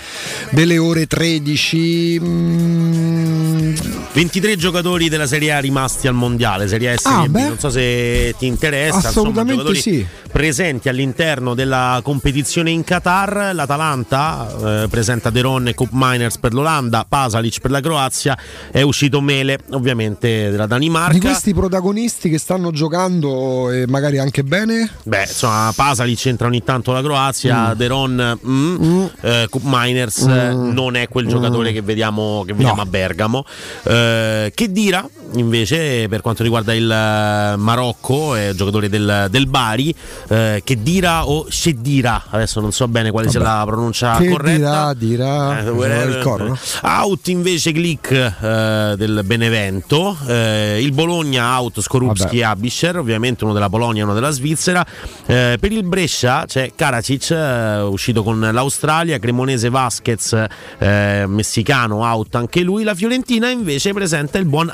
delle 0.51 0.79
ore 0.79 1.07
13. 1.07 2.21
Mm, 2.21 3.75
23 4.13 4.57
giocatori 4.57 5.09
della 5.09 5.27
Serie 5.27 5.53
A 5.53 5.61
rimasti 5.61 6.09
al 6.09 6.15
mondiale, 6.15 6.67
Serie 6.67 6.91
A 6.91 6.93
e 6.93 6.99
Serie 6.99 7.19
Ah. 7.33 7.49
Non 7.49 7.59
so 7.59 7.71
se 7.71 8.35
ti 8.39 8.47
interessa. 8.47 9.09
Assolutamente 9.09 9.63
insomma, 9.63 9.73
giocatori 9.75 9.81
sì. 9.81 10.07
Presenti 10.31 10.89
all'interno 10.89 11.55
della 11.55 12.01
competizione 12.03 12.71
in 12.71 12.85
Qatar, 12.85 13.51
l'Atalanta 13.55 14.80
eh, 14.80 14.80
presenta 14.89 15.31
Deron 15.31 15.69
e 15.69 15.75
Cup 15.75 15.91
Miners 15.93 16.39
per 16.39 16.53
l'Olanda, 16.55 17.05
Pasalic 17.09 17.61
per 17.61 17.71
la 17.71 17.81
Croazia, 17.81 18.37
è 18.71 18.83
uscito 18.83 19.21
Mele 19.21 19.59
ovviamente 19.71 20.51
della 20.51 20.67
Danimarca. 20.67 21.13
di 21.13 21.21
questi 21.21 21.53
protagonisti 21.55 22.29
che 22.31 22.39
stanno 22.39 22.71
giocando 22.71 23.71
e 23.71 23.87
magari 23.87 24.19
anche 24.19 24.43
bene, 24.45 24.89
Beh, 25.03 25.23
insomma, 25.23 25.73
Pasalic 25.75 26.27
entra 26.27 26.47
ogni 26.47 26.63
tanto 26.63 26.93
la 26.93 27.03
Croazia, 27.03 27.71
Mm. 27.71 27.73
Deron, 27.73 28.39
mm, 28.47 29.05
eh, 29.23 29.47
Cup 29.51 29.63
Miners 29.65 30.19
eh, 30.23 30.55
Mm. 30.55 30.73
non 30.73 30.97
è 30.97 31.09
quel 31.09 31.27
giocatore 31.27 31.71
Mm. 31.71 31.75
che 31.75 31.83
vediamo, 31.83 32.43
che 32.47 32.53
vediamo 32.53 32.77
No. 32.77 32.83
a 32.83 32.87
Bergamo. 32.87 33.45
Eh, 33.83 34.53
che 34.55 34.71
dira 34.73 35.07
invece 35.33 36.07
per 36.09 36.21
quanto 36.21 36.43
riguarda 36.43 36.75
il 36.75 36.91
eh, 36.91 37.57
Marocco, 37.57 38.35
è 38.35 38.53
giocatore 38.55 38.89
del, 38.89 39.27
del 39.31 39.47
Bari, 39.47 39.95
eh, 40.29 40.61
che 40.65 40.83
dira 40.83 41.27
o 41.27 41.47
Shedira, 41.49 42.25
adesso 42.31 42.61
non 42.61 42.73
so 42.73 42.89
bene 42.89 43.11
quale 43.11 43.29
sia 43.29 43.41
la 43.41 43.63
pronuncia 43.67 44.17
che 44.17 44.29
corretta. 44.29 44.93
dirà, 44.95 45.61
dirà, 45.61 45.61
Eh, 45.61 46.05
il 46.09 46.21
coro, 46.23 46.49
no? 46.49 46.59
Out 46.83 47.29
invece 47.29 47.73
Glick 47.73 48.11
eh, 48.13 48.95
del 48.97 49.23
Benevento, 49.25 50.17
eh, 50.27 50.79
il 50.83 50.93
Bologna 50.93 51.59
out 51.59 51.81
Skorupski 51.81 52.39
e 52.39 52.45
Abischer, 52.45 52.99
ovviamente 52.99 53.45
uno 53.45 53.53
della 53.53 53.69
Polonia 53.69 54.03
e 54.03 54.05
uno 54.05 54.15
della 54.15 54.31
Svizzera. 54.31 54.85
Eh, 55.27 55.57
per 55.61 55.73
il 55.73 55.85
Brescia 55.85 56.45
c'è 56.47 56.73
Karacic 56.75 57.31
eh, 57.31 57.81
uscito 57.83 58.23
con 58.23 58.41
l'Australia, 58.41 59.19
Cremonese 59.19 59.69
Vasquez 59.71 60.45
eh, 60.79 61.25
messicano 61.27 61.99
out 61.99 62.35
anche 62.35 62.63
lui. 62.63 62.83
La 62.83 62.95
Fiorentina 62.95 63.49
invece 63.49 63.93
presenta 63.93 64.39
il 64.39 64.45
buon 64.47 64.71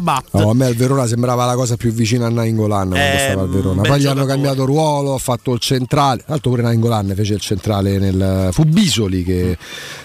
Amrabat. 0.00 0.24
Oh, 0.32 0.50
a 0.50 0.54
me 0.54 0.68
il 0.68 0.76
Verona 0.76 1.06
sembrava 1.06 1.44
la 1.44 1.54
cosa 1.54 1.76
più 1.76 1.92
vicina 1.92 2.26
a 2.26 2.30
Nainggolan 2.30 2.88
quando 2.88 3.04
Eh, 3.06 3.18
stava 3.18 3.42
al 3.42 3.48
Verona. 3.50 3.82
Poi 3.82 4.00
gli 4.00 4.06
hanno 4.06 4.24
cambiato 4.24 4.64
ruolo, 4.64 5.14
ha 5.14 5.18
fatto 5.18 5.52
il 5.52 5.60
centrale. 5.60 6.18
Tra 6.18 6.26
l'altro 6.30 6.50
pure 6.50 6.62
Nainggolan 6.62 7.12
fece 7.14 7.34
il 7.34 7.40
centrale 7.40 7.98
nel 7.98 8.48
fu 8.52 8.64
Bisoli 8.64 9.22
che, 9.22 9.56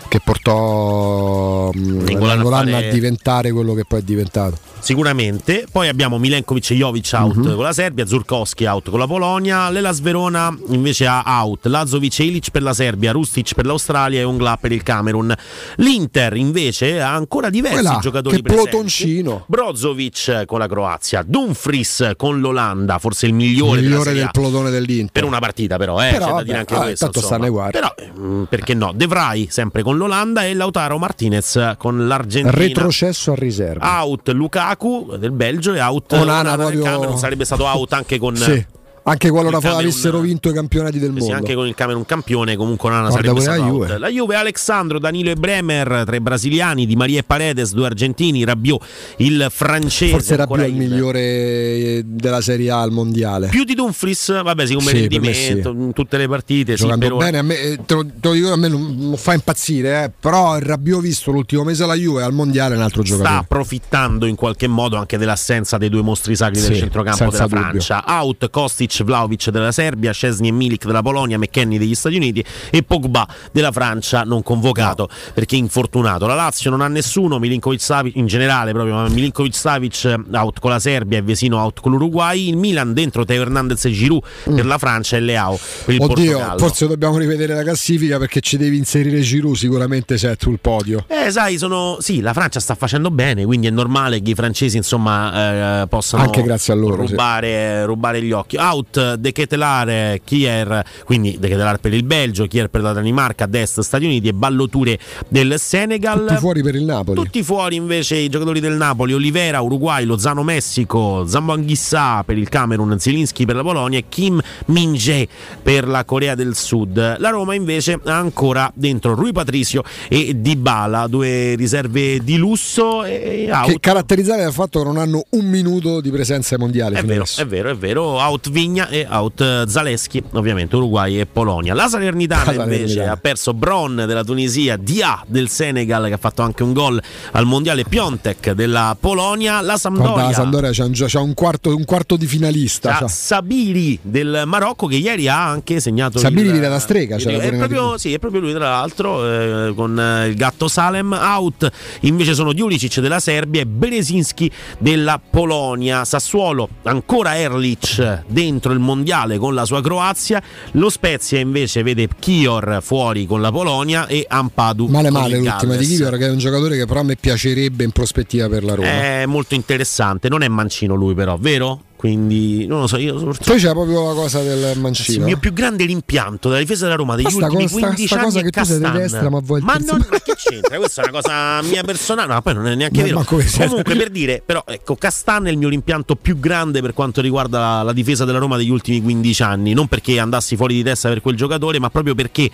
che 0.08 0.20
portò 0.24 1.72
mm, 1.76 1.82
Nainggolan 1.82 2.22
a 2.24 2.34
Nainggolan 2.34 2.68
a, 2.68 2.72
fare- 2.72 2.90
diventare 2.92 3.52
quello 3.52 3.74
che 3.74 3.86
poi 3.88 4.00
è 4.00 4.04
diventato. 4.04 4.58
Sicuramente. 4.86 5.66
Poi 5.72 5.88
abbiamo 5.88 6.20
Milenkovic 6.20 6.70
e 6.70 6.76
Jovic 6.76 7.10
out 7.14 7.36
Mhm. 7.38 7.56
con 7.56 7.64
la 7.64 7.74
Serbia, 7.74 8.06
Zurkowski 8.06 8.66
out 8.66 8.92
con 8.92 9.00
la 9.00 9.08
Polonia, 9.08 9.68
l'Elas 9.72 10.00
Verona 10.00 10.56
invece 10.68 11.08
ha 11.08 11.24
out 11.42 11.66
Lazovic 11.66 12.20
e 12.20 12.26
Ilic 12.26 12.52
per 12.52 12.62
la 12.62 12.72
Serbia, 12.72 13.12
Rustic 13.12 13.56
per 13.56 13.66
l'Australia 13.66 14.20
e 14.20 14.24
Ungla 14.24 14.58
per 14.62 14.72
il 14.72 14.84
Camerun. 14.84 15.34
L'Inter 15.78 16.36
invece 16.36 17.02
ha 17.02 17.16
ancora 17.16 17.50
diversi 17.50 17.78
Quella, 17.82 17.98
giocatori 18.00 18.36
che 18.36 18.42
presenti. 18.44 18.70
plotoncino. 18.70 19.44
Brozovic 19.48 20.44
con 20.46 20.60
la 20.60 20.68
Croazia, 20.68 21.24
Dumfries 21.26 22.12
con 22.16 22.40
l'Olanda, 22.40 23.00
forse 23.00 23.26
il 23.26 23.34
migliore, 23.34 23.82
Migliore 23.82 24.14
del 24.14 24.30
plotone 24.32 24.70
dell'Inter. 24.70 25.12
Per 25.14 25.24
una 25.24 25.40
partita, 25.40 25.78
però, 25.78 26.00
eh, 26.00 26.12
Però, 26.12 26.20
c'è 26.20 26.26
da 26.26 26.32
vabbè, 26.34 26.44
dire 26.46 26.58
anche 26.60 26.74
vabbè, 26.76 26.86
questo. 26.86 27.06
tanto 27.06 27.22
stanno 27.22 27.48
uguali. 27.48 27.72
Però, 27.72 27.92
mm, 28.20 28.44
perché 28.44 28.76
no? 28.76 28.92
De 28.96 29.08
Vrij 29.08 29.48
sempre 29.50 29.82
con 29.82 29.98
l'Olanda 29.98 30.46
e 30.46 30.54
Lautaro 30.54 31.00
Martinez 31.00 31.74
con 31.80 32.08
l'Argentina. 32.08 32.52
Retrocesso 32.56 33.32
a 33.32 33.36
riserva. 33.36 34.04
Out 34.04 34.30
Lukaku 34.30 34.74
del 35.18 35.32
Belgio 35.32 35.74
e 35.74 35.80
out 35.80 36.12
Onana 36.14 36.52
del 36.56 36.60
proprio- 36.60 36.84
Camerun 36.84 37.18
sarebbe 37.18 37.46
stato 37.46 37.66
out 37.66 37.94
anche 37.94 38.18
con 38.18 38.36
Sì. 38.36 38.66
Anche 39.08 39.30
qualora 39.30 39.60
Camerun- 39.60 39.82
avessero 39.82 40.20
vinto 40.20 40.50
i 40.50 40.54
campionati 40.54 40.98
del 40.98 41.12
Sì, 41.14 41.20
mondo. 41.20 41.36
anche 41.36 41.54
con 41.54 41.68
il 41.68 41.76
Camerun 41.76 42.06
campione 42.08 42.56
comunque 42.56 42.90
non 42.90 43.02
Guarda 43.02 43.16
sarebbe 43.18 43.40
pure 43.40 43.58
la 43.58 43.66
Juve. 43.68 43.98
La 44.00 44.10
Juve, 44.10 44.36
Alexandro, 44.36 44.98
Danilo 44.98 45.30
e 45.30 45.36
Bremer, 45.36 46.04
tre 46.08 46.20
brasiliani, 46.22 46.88
Di 46.88 46.96
Maria 46.96 47.20
e 47.20 47.24
Paredes, 47.24 47.72
due 47.74 47.86
argentini, 47.86 48.44
Rabiot, 48.44 48.84
il 49.18 49.46
francese. 49.52 50.12
Forse 50.12 50.36
Rabiot 50.36 50.68
il 50.68 50.74
migliore 50.74 52.02
della 52.04 52.42
Serie 52.42 52.72
A 52.72 52.82
al 52.82 52.92
mondiale. 52.92 53.50
Più 53.50 53.64
di 53.64 53.76
Dumfries, 53.76 54.42
vabbè, 54.42 54.66
sì, 54.66 54.74
come 54.74 54.90
Sì, 54.90 54.98
rendimento 55.02 55.70
in 55.70 55.94
tutte 55.94 56.18
le 56.18 56.28
partite. 56.28 56.76
sì, 56.76 56.84
giocando 56.84 57.16
ora. 57.16 57.26
bene, 57.26 57.38
a 57.38 57.42
me, 57.44 57.60
eh, 57.60 57.80
te, 57.86 57.94
lo, 57.94 58.06
te 58.06 58.28
lo 58.28 58.32
dico, 58.34 58.52
a 58.54 58.58
me 58.58 58.68
non, 58.68 58.96
non 58.98 59.18
fa 59.18 59.34
impazzire, 59.34 60.04
eh, 60.06 60.12
però 60.20 60.56
il 60.58 60.64
Rabiot 60.64 61.02
visto 61.02 61.30
l'ultimo 61.32 61.64
mese 61.64 61.84
alla 61.84 61.94
Juve 61.96 62.24
al 62.24 62.34
mondiale 62.34 62.74
è 62.74 62.78
un 62.78 62.84
altro 62.84 63.04
sta 63.06 63.16
giocatore. 63.18 63.40
approfittando 63.40 64.26
in 64.26 64.34
qualche 64.36 64.66
modo 64.68 64.96
anche 64.98 65.20
dell'assenza 65.20 65.78
dei 65.78 65.90
due 65.90 66.02
mostri 66.02 66.36
sacri 66.36 66.60
del 66.60 66.74
Sì, 66.74 66.80
centrocampo 66.80 67.30
della 67.30 67.44
dubbio. 67.46 67.60
Francia. 67.60 68.04
Out 68.08 68.50
Kostic, 68.50 68.94
Vlaovic 69.04 69.50
della 69.50 69.72
Serbia, 69.72 70.12
Scesni 70.12 70.48
e 70.48 70.52
Milik 70.52 70.86
della 70.86 71.02
Polonia, 71.02 71.38
McKenny 71.38 71.78
degli 71.78 71.96
Stati 71.96 72.16
Uniti 72.16 72.44
e 72.70 72.84
Pogba 72.84 73.28
della 73.52 73.72
Francia 73.72 74.24
non 74.24 74.44
convocato 74.44 75.10
perché 75.34 75.56
infortunato. 75.56 76.26
La 76.26 76.36
Lazio 76.36 76.70
non 76.70 76.82
ha 76.82 76.88
nessuno, 76.88 77.40
Milinkovic 77.40 77.82
Savic 77.82 78.16
in 78.16 78.28
generale 78.28 78.72
proprio, 78.72 78.96
ma 78.96 79.08
Milinkovic 79.10 79.56
Savic 79.56 80.16
out 80.32 80.60
con 80.60 80.72
la 80.72 80.80
Serbia 80.80 81.18
e 81.18 81.22
Vesino 81.22 81.58
out 81.58 81.82
con 81.82 81.92
l'Uruguay. 81.92 82.50
Il 82.50 82.58
Milan 82.58 82.94
dentro 82.94 83.26
Teo 83.26 83.42
Hernandez 83.42 83.86
e 83.86 83.92
Giroud 83.92 84.24
per 84.44 84.66
la 84.66 84.78
Francia 84.78 85.18
e 85.18 85.20
Leao 85.20 85.60
per 85.86 85.96
il 85.96 86.02
Oddio, 86.02 86.32
Portogallo. 86.32 86.58
forse 86.60 86.88
dobbiamo 86.88 87.18
rivedere 87.18 87.54
la 87.54 87.64
classifica 87.64 88.18
perché 88.18 88.42
ci 88.42 88.58
devi 88.58 88.78
inserire 88.78 89.20
Giroud 89.22 89.56
sicuramente 89.56 90.18
sei 90.18 90.36
sul 90.38 90.60
podio. 90.60 91.06
Eh, 91.08 91.32
sai, 91.32 91.58
sono. 91.58 91.98
Sì, 92.00 92.22
la 92.22 92.34
Francia 92.34 92.60
sta 92.60 92.76
facendo 92.76 93.10
bene, 93.12 93.46
quindi 93.46 93.68
è 93.68 93.70
normale 93.72 94.22
che 94.22 94.32
i 94.32 94.36
francesi, 94.36 94.78
insomma, 94.78 95.82
eh, 95.82 95.88
possano 95.88 96.24
Anche 96.24 96.42
grazie 96.44 96.74
a 96.74 96.76
loro, 96.76 97.06
sì. 97.06 97.12
rubare, 97.12 97.86
rubare 97.86 98.22
gli 98.22 98.32
occhi. 98.32 98.58
Out 98.58 98.85
De 98.92 99.32
Ketelar, 99.32 100.20
Kier, 100.24 100.84
quindi 101.06 101.38
De 101.40 101.48
Ketelar 101.48 101.80
per 101.80 101.94
il 101.94 102.04
Belgio, 102.04 102.46
Kier 102.46 102.70
per 102.70 102.82
la 102.82 102.94
Danimarca, 102.94 103.46
Dest 103.46 103.82
Stati 103.82 104.06
Uniti 104.06 104.28
e 104.28 104.34
Balloture 104.34 104.98
del 105.28 105.56
Senegal. 105.60 106.26
Tutti 106.26 106.40
fuori 106.40 106.64
per 106.64 106.76
il 106.76 106.84
Napoli. 106.84 107.22
Tutti 107.22 107.44
fuori 107.44 107.76
invece 107.76 108.16
i 108.16 108.30
giocatori 108.30 108.60
del 108.60 108.76
Napoli, 108.76 109.14
Olivera, 109.14 109.62
Uruguay, 109.62 110.06
Lozano 110.06 110.44
Messico, 110.44 111.26
Zambanghissà 111.26 112.24
per 112.24 112.38
il 112.38 112.50
Camerun, 112.50 112.98
Zielinski 113.00 113.46
per 113.46 113.56
la 113.56 113.64
Polonia 113.64 114.00
e 114.00 114.06
Kim 114.10 114.42
Min-jae 114.68 115.28
per 115.62 115.88
la 115.88 116.06
Corea 116.06 116.36
del 116.36 116.56
Sud. 116.56 117.18
La 117.20 117.30
Roma 117.30 117.54
invece 117.56 118.00
ha 118.04 118.18
ancora 118.18 118.72
dentro 118.76 119.14
Rui 119.16 119.32
Patricio 119.32 119.84
e 120.08 120.40
Dybala, 120.40 121.08
due 121.08 121.56
riserve 121.56 122.20
di 122.24 122.38
lusso 122.38 123.04
e 123.04 123.50
out. 123.52 123.72
Che 123.72 123.80
caratterizzare 123.80 124.44
dal 124.44 124.54
fatto 124.54 124.80
che 124.80 124.86
non 124.86 124.98
hanno 124.98 125.24
un 125.32 125.46
minuto 125.46 126.02
di 126.02 126.10
presenza 126.12 126.56
ai 126.56 126.62
mondiali. 126.62 126.96
È 126.96 127.04
vero, 127.04 127.22
adesso. 127.22 127.42
è 127.42 127.46
vero, 127.46 127.70
è 127.70 127.76
vero. 127.76 128.04
Out 128.04 128.50
Vigna 128.76 128.90
e 128.90 129.08
out 129.10 129.40
eh, 129.40 129.64
Zaleschi, 129.68 130.22
ovviamente 130.34 130.76
Uruguay 130.76 131.20
e 131.20 131.26
Polonia. 131.26 131.74
La 131.74 131.88
Salernitana 131.88 132.52
invece 132.52 133.06
ha 133.06 133.16
perso 133.16 133.54
Bron 133.54 133.96
della 133.96 134.24
Tunisia, 134.24 134.76
Dia 134.76 135.24
del 135.26 135.48
Senegal 135.48 136.08
che 136.08 136.14
ha 136.14 136.18
fatto 136.18 136.42
anche 136.42 136.64
un 136.64 136.74
gol 136.74 137.02
al 137.32 137.46
mondiale 137.46 137.86
Piontek 137.86 138.52
della 138.52 138.98
Polonia. 139.00 139.62
La 139.62 139.78
Sampdoria. 139.78 140.12
Guarda, 140.12 140.30
la 140.30 140.34
Sampdoria 140.34 140.72
c'ha 140.74 140.84
un, 140.84 140.92
c'ha 140.94 141.20
un 141.22 141.34
quarto, 141.34 141.74
un 141.74 141.86
quarto 141.86 142.18
di 142.18 142.26
finalista. 142.26 142.98
c'ha. 143.00 143.08
Sabiri 143.08 143.98
del 144.02 144.44
Marocco 144.46 144.88
che 144.88 144.98
ieri 144.98 145.30
ha 145.30 145.48
anche 145.48 145.80
segnato 145.80 146.20
Sabiri 146.20 146.52
viene 146.52 146.68
da 146.68 146.80
strega, 146.80 147.16
c'era 147.16 147.42
è, 147.42 147.56
proprio, 147.56 147.98
sì, 147.98 148.14
è 148.14 148.20
proprio 148.20 148.42
lui 148.42 148.52
tra 148.52 148.70
l'altro 148.70 149.26
eh, 149.26 149.74
con 149.74 149.98
eh, 149.98 150.28
il 150.28 150.36
gatto 150.36 150.68
Salem 150.68 151.14
out 151.14 151.70
invece 152.02 152.34
sono 152.34 152.52
Djulicic 152.52 153.00
della 153.00 153.20
Serbia 153.20 153.62
e 153.62 153.66
Berezinski 153.66 154.52
della 154.78 155.20
Polonia 155.30 156.04
Sassuolo 156.04 156.68
ancora 156.84 157.38
Erlich 157.38 158.24
dentro 158.28 158.65
il 158.74 158.80
mondiale 158.80 159.38
con 159.38 159.54
la 159.54 159.66
sua 159.66 159.82
Croazia 159.82 160.42
lo 160.72 160.90
Spezia 160.90 161.40
invece 161.40 161.84
vede 161.84 162.08
Kior 162.20 162.80
fuori 162.82 163.26
con 163.26 163.42
la 163.42 163.52
Polonia 163.52 164.08
e 164.08 164.26
Ampadu 164.28 164.88
Male 164.88 165.10
male 165.10 165.38
l'ultima 165.38 165.76
di. 165.76 165.86
Kivior 165.86 166.18
che 166.18 166.28
è 166.28 166.30
un 166.30 166.38
giocatore 166.38 166.78
che 166.78 166.86
però 166.86 167.02
a 167.02 167.04
me 167.04 167.16
piacerebbe 167.16 167.84
in 167.84 167.92
prospettiva 167.92 168.48
per 168.48 168.64
la 168.64 168.76
Roma. 168.76 168.88
è 168.88 169.26
molto 169.26 169.56
interessante 169.56 170.30
non 170.30 170.42
è 170.42 170.48
mancino 170.48 170.96
lui 170.96 171.14
però 171.14 171.38
vero? 171.40 171.82
Quindi 172.06 172.68
non 172.68 172.82
lo 172.82 172.88
so 172.88 172.98
io 172.98 173.16
Poi 173.44 173.58
c'è 173.60 173.72
proprio 173.72 174.08
la 174.08 174.14
cosa 174.14 174.42
del 174.44 174.64
Sì, 174.64 174.72
il 174.74 174.80
mancino. 174.80 175.26
mio 175.26 175.38
più 175.38 175.52
grande 175.54 175.86
rimpianto 175.86 176.50
della 176.50 176.62
difesa 176.62 176.84
della 176.84 176.96
Roma 176.96 177.16
degli 177.16 177.24
Ma 177.26 177.30
sta 177.32 177.46
ultimi 177.46 177.64
cosa- 177.64 177.76
sta- 177.78 177.86
15 177.88 178.06
sta 178.08 178.16
anni 178.16 178.26
cosa 178.26 178.40
è 178.40 178.44
che 178.44 178.50
tu 178.52 178.64
sei 178.64 178.78
di 178.78 178.82
Castan. 178.84 179.02
destra, 179.02 179.30
ma 179.30 179.40
vuoi 179.44 179.62
ma, 179.62 179.76
non, 179.86 180.06
ma 180.12 180.20
che 180.20 180.34
c'entra? 180.36 180.78
Questa 180.78 181.02
è 181.02 181.08
una 181.10 181.20
cosa 181.22 181.62
mia 181.64 181.84
personale, 181.84 182.34
no, 182.34 182.42
poi 182.42 182.54
non 182.54 182.68
è 182.68 182.76
neanche 182.76 183.12
Ma 183.12 183.24
vero. 183.28 183.42
sia- 183.42 183.68
Comunque 183.68 183.96
per 183.96 184.10
dire, 184.10 184.44
però 184.46 184.64
ecco, 184.68 184.96
Castan 184.96 185.48
è 185.48 185.50
il 185.50 185.58
mio 185.58 185.70
rimpianto 185.70 186.16
più 186.16 186.40
grande 186.40 186.82
per 186.82 186.94
quanto 186.94 187.22
riguarda 187.22 187.60
la, 187.60 187.82
la 187.84 187.94
difesa 187.94 188.24
della 188.26 188.38
Roma 188.38 188.58
degli 188.58 188.70
ultimi 188.70 189.02
15 189.02 189.44
anni, 189.44 189.74
non 189.74 189.88
perché 189.88 190.20
andassi 190.20 190.56
fuori 190.56 190.76
di 190.76 190.84
testa 190.84 191.10
per 191.10 191.22
quel 191.22 191.36
giocatore, 191.36 191.80
ma 191.80 191.90
proprio 191.90 192.14
perché 192.14 192.50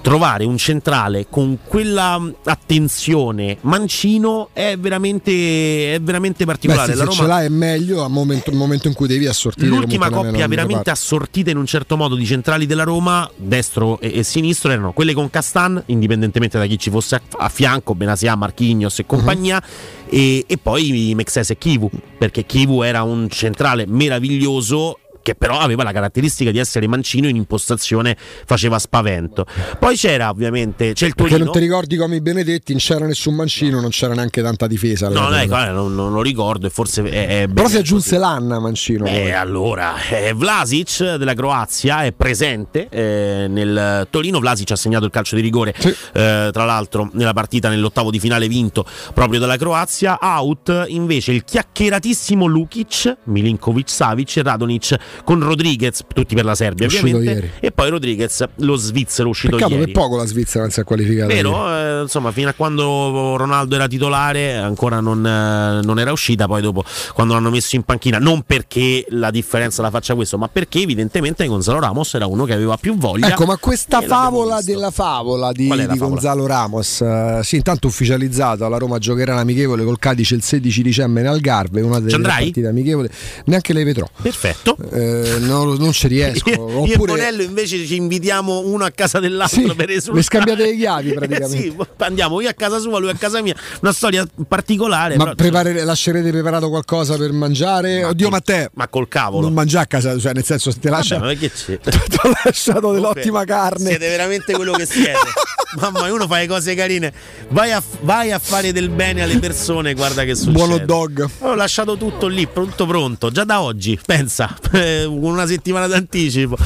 trovare 0.00 0.44
un 0.44 0.56
centrale 0.56 1.26
con 1.28 1.58
quella 1.64 2.18
mh, 2.18 2.34
attenzione 2.44 3.58
mancino 3.62 4.50
è 4.52 4.76
veramente, 4.78 5.94
è 5.94 6.00
veramente 6.00 6.44
Beh, 6.44 6.52
particolare. 6.52 6.92
sì, 6.92 6.98
la 6.98 7.04
se 7.04 7.10
Roma 7.10 7.22
ce 7.22 7.26
l'hai 7.26 7.46
è 7.46 7.48
meglio 7.48 8.04
al 8.04 8.10
momento, 8.10 8.52
momento 8.52 8.88
in 8.88 8.94
cui 8.94 9.08
devi 9.08 9.26
assortire 9.26 9.68
L'ultima 9.68 10.10
coppia 10.10 10.46
veramente 10.46 10.90
assortita 10.90 11.50
in 11.50 11.56
un 11.56 11.66
certo 11.66 11.96
modo 11.96 12.14
di 12.14 12.24
centrali 12.24 12.66
della 12.66 12.84
Roma, 12.84 13.30
destro 13.36 14.00
e, 14.00 14.18
e 14.18 14.22
sinistro, 14.22 14.70
erano 14.70 14.92
quelle 14.92 15.12
con 15.12 15.28
Castan, 15.30 15.82
indipendentemente 15.86 16.58
da 16.58 16.66
chi 16.66 16.78
ci 16.78 16.90
fosse 16.90 17.16
a, 17.16 17.22
a 17.38 17.48
fianco, 17.48 17.94
Benasia, 17.94 18.34
Marchignos 18.36 18.98
e 18.98 19.06
compagnia, 19.06 19.62
e, 20.08 20.44
e 20.46 20.58
poi 20.58 21.12
Mexes 21.14 21.50
e 21.50 21.58
Kivu, 21.58 21.90
perché 22.18 22.44
Kivu 22.44 22.82
era 22.82 23.02
un 23.02 23.28
centrale 23.28 23.86
meraviglioso 23.86 24.99
che 25.22 25.34
però 25.34 25.58
aveva 25.58 25.82
la 25.82 25.92
caratteristica 25.92 26.50
di 26.50 26.58
essere 26.58 26.86
mancino 26.86 27.28
in 27.28 27.36
impostazione 27.36 28.16
faceva 28.18 28.78
spavento. 28.78 29.46
Poi 29.78 29.96
c'era 29.96 30.30
ovviamente 30.30 30.92
c'è 30.92 31.06
il 31.06 31.14
Perché 31.14 31.32
Torino. 31.32 31.50
non 31.50 31.54
ti 31.54 31.60
ricordi 31.60 31.96
come 31.96 32.16
i 32.16 32.20
Benedetti, 32.20 32.72
non 32.72 32.80
c'era 32.80 33.06
nessun 33.06 33.34
mancino, 33.34 33.80
non 33.80 33.90
c'era 33.90 34.14
neanche 34.14 34.42
tanta 34.42 34.66
difesa. 34.66 35.08
No, 35.08 35.34
ecco, 35.34 35.58
eh, 35.58 35.70
non, 35.70 35.94
non 35.94 36.12
lo 36.12 36.22
ricordo 36.22 36.66
e 36.66 36.70
forse 36.70 37.02
è, 37.02 37.42
è 37.42 37.48
Però 37.48 37.68
si 37.68 37.76
aggiunse 37.76 38.18
l'Anna 38.18 38.58
Mancino. 38.58 39.06
Eh, 39.06 39.32
allora, 39.32 39.94
eh, 40.08 40.32
Vlasic 40.32 41.16
della 41.16 41.34
Croazia 41.34 42.04
è 42.04 42.12
presente 42.12 42.88
eh, 42.88 43.46
nel 43.48 44.06
Torino. 44.10 44.40
Vlasic 44.40 44.70
ha 44.70 44.76
segnato 44.76 45.04
il 45.04 45.10
calcio 45.10 45.36
di 45.36 45.42
rigore, 45.42 45.74
eh, 46.12 46.50
tra 46.52 46.64
l'altro, 46.64 47.10
nella 47.12 47.32
partita 47.32 47.68
nell'ottavo 47.68 48.10
di 48.10 48.18
finale 48.18 48.48
vinto 48.48 48.84
proprio 49.14 49.38
dalla 49.38 49.56
Croazia. 49.56 50.18
Out 50.20 50.84
invece 50.88 51.32
il 51.32 51.44
chiacchieratissimo 51.44 52.46
Lukic, 52.46 53.16
Milinkovic 53.24 53.90
Savic 53.90 54.36
e 54.36 54.42
Radonic 54.42 54.96
con 55.24 55.40
Rodriguez, 55.42 56.02
tutti 56.12 56.34
per 56.34 56.44
la 56.44 56.54
Serbia 56.54 56.86
Uscito 56.86 57.16
ovviamente. 57.16 57.46
ieri. 57.46 57.50
E 57.60 57.72
poi 57.72 57.90
Rodriguez, 57.90 58.44
lo 58.56 58.76
svizzero 58.76 59.28
uscito 59.28 59.56
Peccato 59.56 59.74
ieri. 59.74 59.86
che 59.86 59.92
poco 59.92 60.16
la 60.16 60.26
Svizzera 60.26 60.62
non 60.62 60.72
si 60.72 60.80
è 60.80 60.84
qualificata. 60.84 61.32
Vero, 61.32 61.68
eh, 61.68 62.02
insomma, 62.02 62.32
fino 62.32 62.48
a 62.48 62.52
quando 62.52 63.36
Ronaldo 63.36 63.74
era 63.74 63.86
titolare 63.86 64.56
ancora 64.56 65.00
non, 65.00 65.24
eh, 65.24 65.84
non 65.84 65.98
era 65.98 66.12
uscita, 66.12 66.46
poi 66.46 66.62
dopo 66.62 66.84
quando 67.14 67.34
l'hanno 67.34 67.50
messo 67.50 67.76
in 67.76 67.82
panchina, 67.82 68.18
non 68.18 68.42
perché 68.42 69.04
la 69.10 69.30
differenza 69.30 69.82
la 69.82 69.90
faccia 69.90 70.14
questo, 70.14 70.38
ma 70.38 70.48
perché 70.48 70.80
evidentemente 70.80 71.46
Gonzalo 71.46 71.80
Ramos 71.80 72.14
era 72.14 72.26
uno 72.26 72.44
che 72.44 72.52
aveva 72.52 72.76
più 72.76 72.96
voglia. 72.96 73.28
Ecco, 73.28 73.44
ma 73.44 73.56
questa 73.56 74.00
favola 74.00 74.60
della 74.62 74.90
favola 74.90 75.52
di, 75.52 75.64
di 75.64 75.68
favola? 75.68 75.94
Gonzalo 75.96 76.46
Ramos, 76.46 77.00
eh, 77.00 77.40
sì, 77.42 77.56
intanto 77.56 77.86
ufficializzato, 77.86 78.68
la 78.68 78.78
Roma 78.78 78.98
giocherà 78.98 79.34
l'amichevole 79.34 79.84
col 79.84 79.98
Cadice 79.98 80.34
il 80.34 80.42
16 80.42 80.82
dicembre 80.82 81.22
in 81.22 81.28
Algarve, 81.28 81.80
una 81.80 82.00
delle 82.00 82.20
partite 82.20 82.66
amichevoli, 82.66 83.08
neanche 83.46 83.72
le 83.72 83.84
vedrò. 83.84 84.08
Perfetto. 84.20 84.76
Eh, 84.92 84.99
non, 85.40 85.74
non 85.76 85.92
ci 85.92 86.08
riesco. 86.08 86.48
Io 86.50 86.54
e 86.56 86.92
Oppure 86.92 86.96
Bonello 87.12 87.42
invece 87.42 87.84
ci 87.86 87.96
invitiamo 87.96 88.60
uno 88.60 88.84
a 88.84 88.90
casa 88.90 89.18
dell'altro 89.20 89.60
Sì, 89.68 89.74
per 89.74 89.90
esultare. 89.90 90.16
vi 90.18 90.22
scambiate 90.22 90.62
le 90.64 90.76
chiavi, 90.76 91.10
Eh 91.10 91.14
praticamente. 91.14 91.56
sì, 91.62 91.76
andiamo 91.98 92.40
io 92.40 92.48
a 92.48 92.52
casa 92.52 92.78
sua, 92.78 92.98
lui 92.98 93.10
a 93.10 93.14
casa 93.14 93.40
mia. 93.42 93.54
Una 93.80 93.92
storia 93.92 94.26
particolare. 94.48 95.16
ma 95.16 95.24
però- 95.24 95.34
prepare- 95.36 95.84
lascerete 95.84 96.30
preparato 96.30 96.68
qualcosa 96.68 97.16
per 97.16 97.32
mangiare? 97.32 98.04
Oddio, 98.04 98.28
col- 98.28 98.32
ma 98.34 98.40
te 98.40 98.70
ma 98.74 98.88
col 98.88 99.08
cavolo. 99.08 99.42
non 99.44 99.52
mangiare 99.52 99.84
a 99.84 99.86
casa, 99.86 100.18
cioè 100.18 100.32
nel 100.34 100.44
senso 100.44 100.70
se 100.70 100.78
ti 100.78 100.88
lascia 100.88 101.18
Vabbè, 101.18 101.34
ma 101.34 101.38
che 101.38 101.50
c'è? 101.50 101.78
ti 101.80 102.16
ho 102.22 102.30
lasciato 102.44 102.92
dell'ottima 102.92 103.44
carne. 103.44 103.88
Siete 103.90 104.08
veramente 104.08 104.52
quello 104.54 104.72
che 104.72 104.86
siete. 104.86 105.12
Mamma, 105.78 106.02
mia, 106.02 106.12
uno 106.12 106.26
fa 106.26 106.38
le 106.38 106.46
cose 106.48 106.74
carine. 106.74 107.12
Vai 107.50 107.70
a, 107.72 107.82
vai 108.00 108.32
a 108.32 108.38
fare 108.38 108.72
del 108.72 108.88
bene 108.88 109.22
alle 109.22 109.38
persone, 109.38 109.94
guarda 109.94 110.24
che 110.24 110.34
succede. 110.34 110.56
Buono 110.56 110.78
dog. 110.78 111.28
Ho 111.40 111.54
lasciato 111.54 111.96
tutto 111.96 112.26
lì, 112.26 112.48
tutto 112.52 112.86
pronto, 112.86 113.30
già 113.30 113.44
da 113.44 113.60
oggi, 113.60 113.98
pensa, 114.04 114.56
con 114.70 114.80
una 115.22 115.46
settimana 115.46 115.86
d'anticipo. 115.86 116.56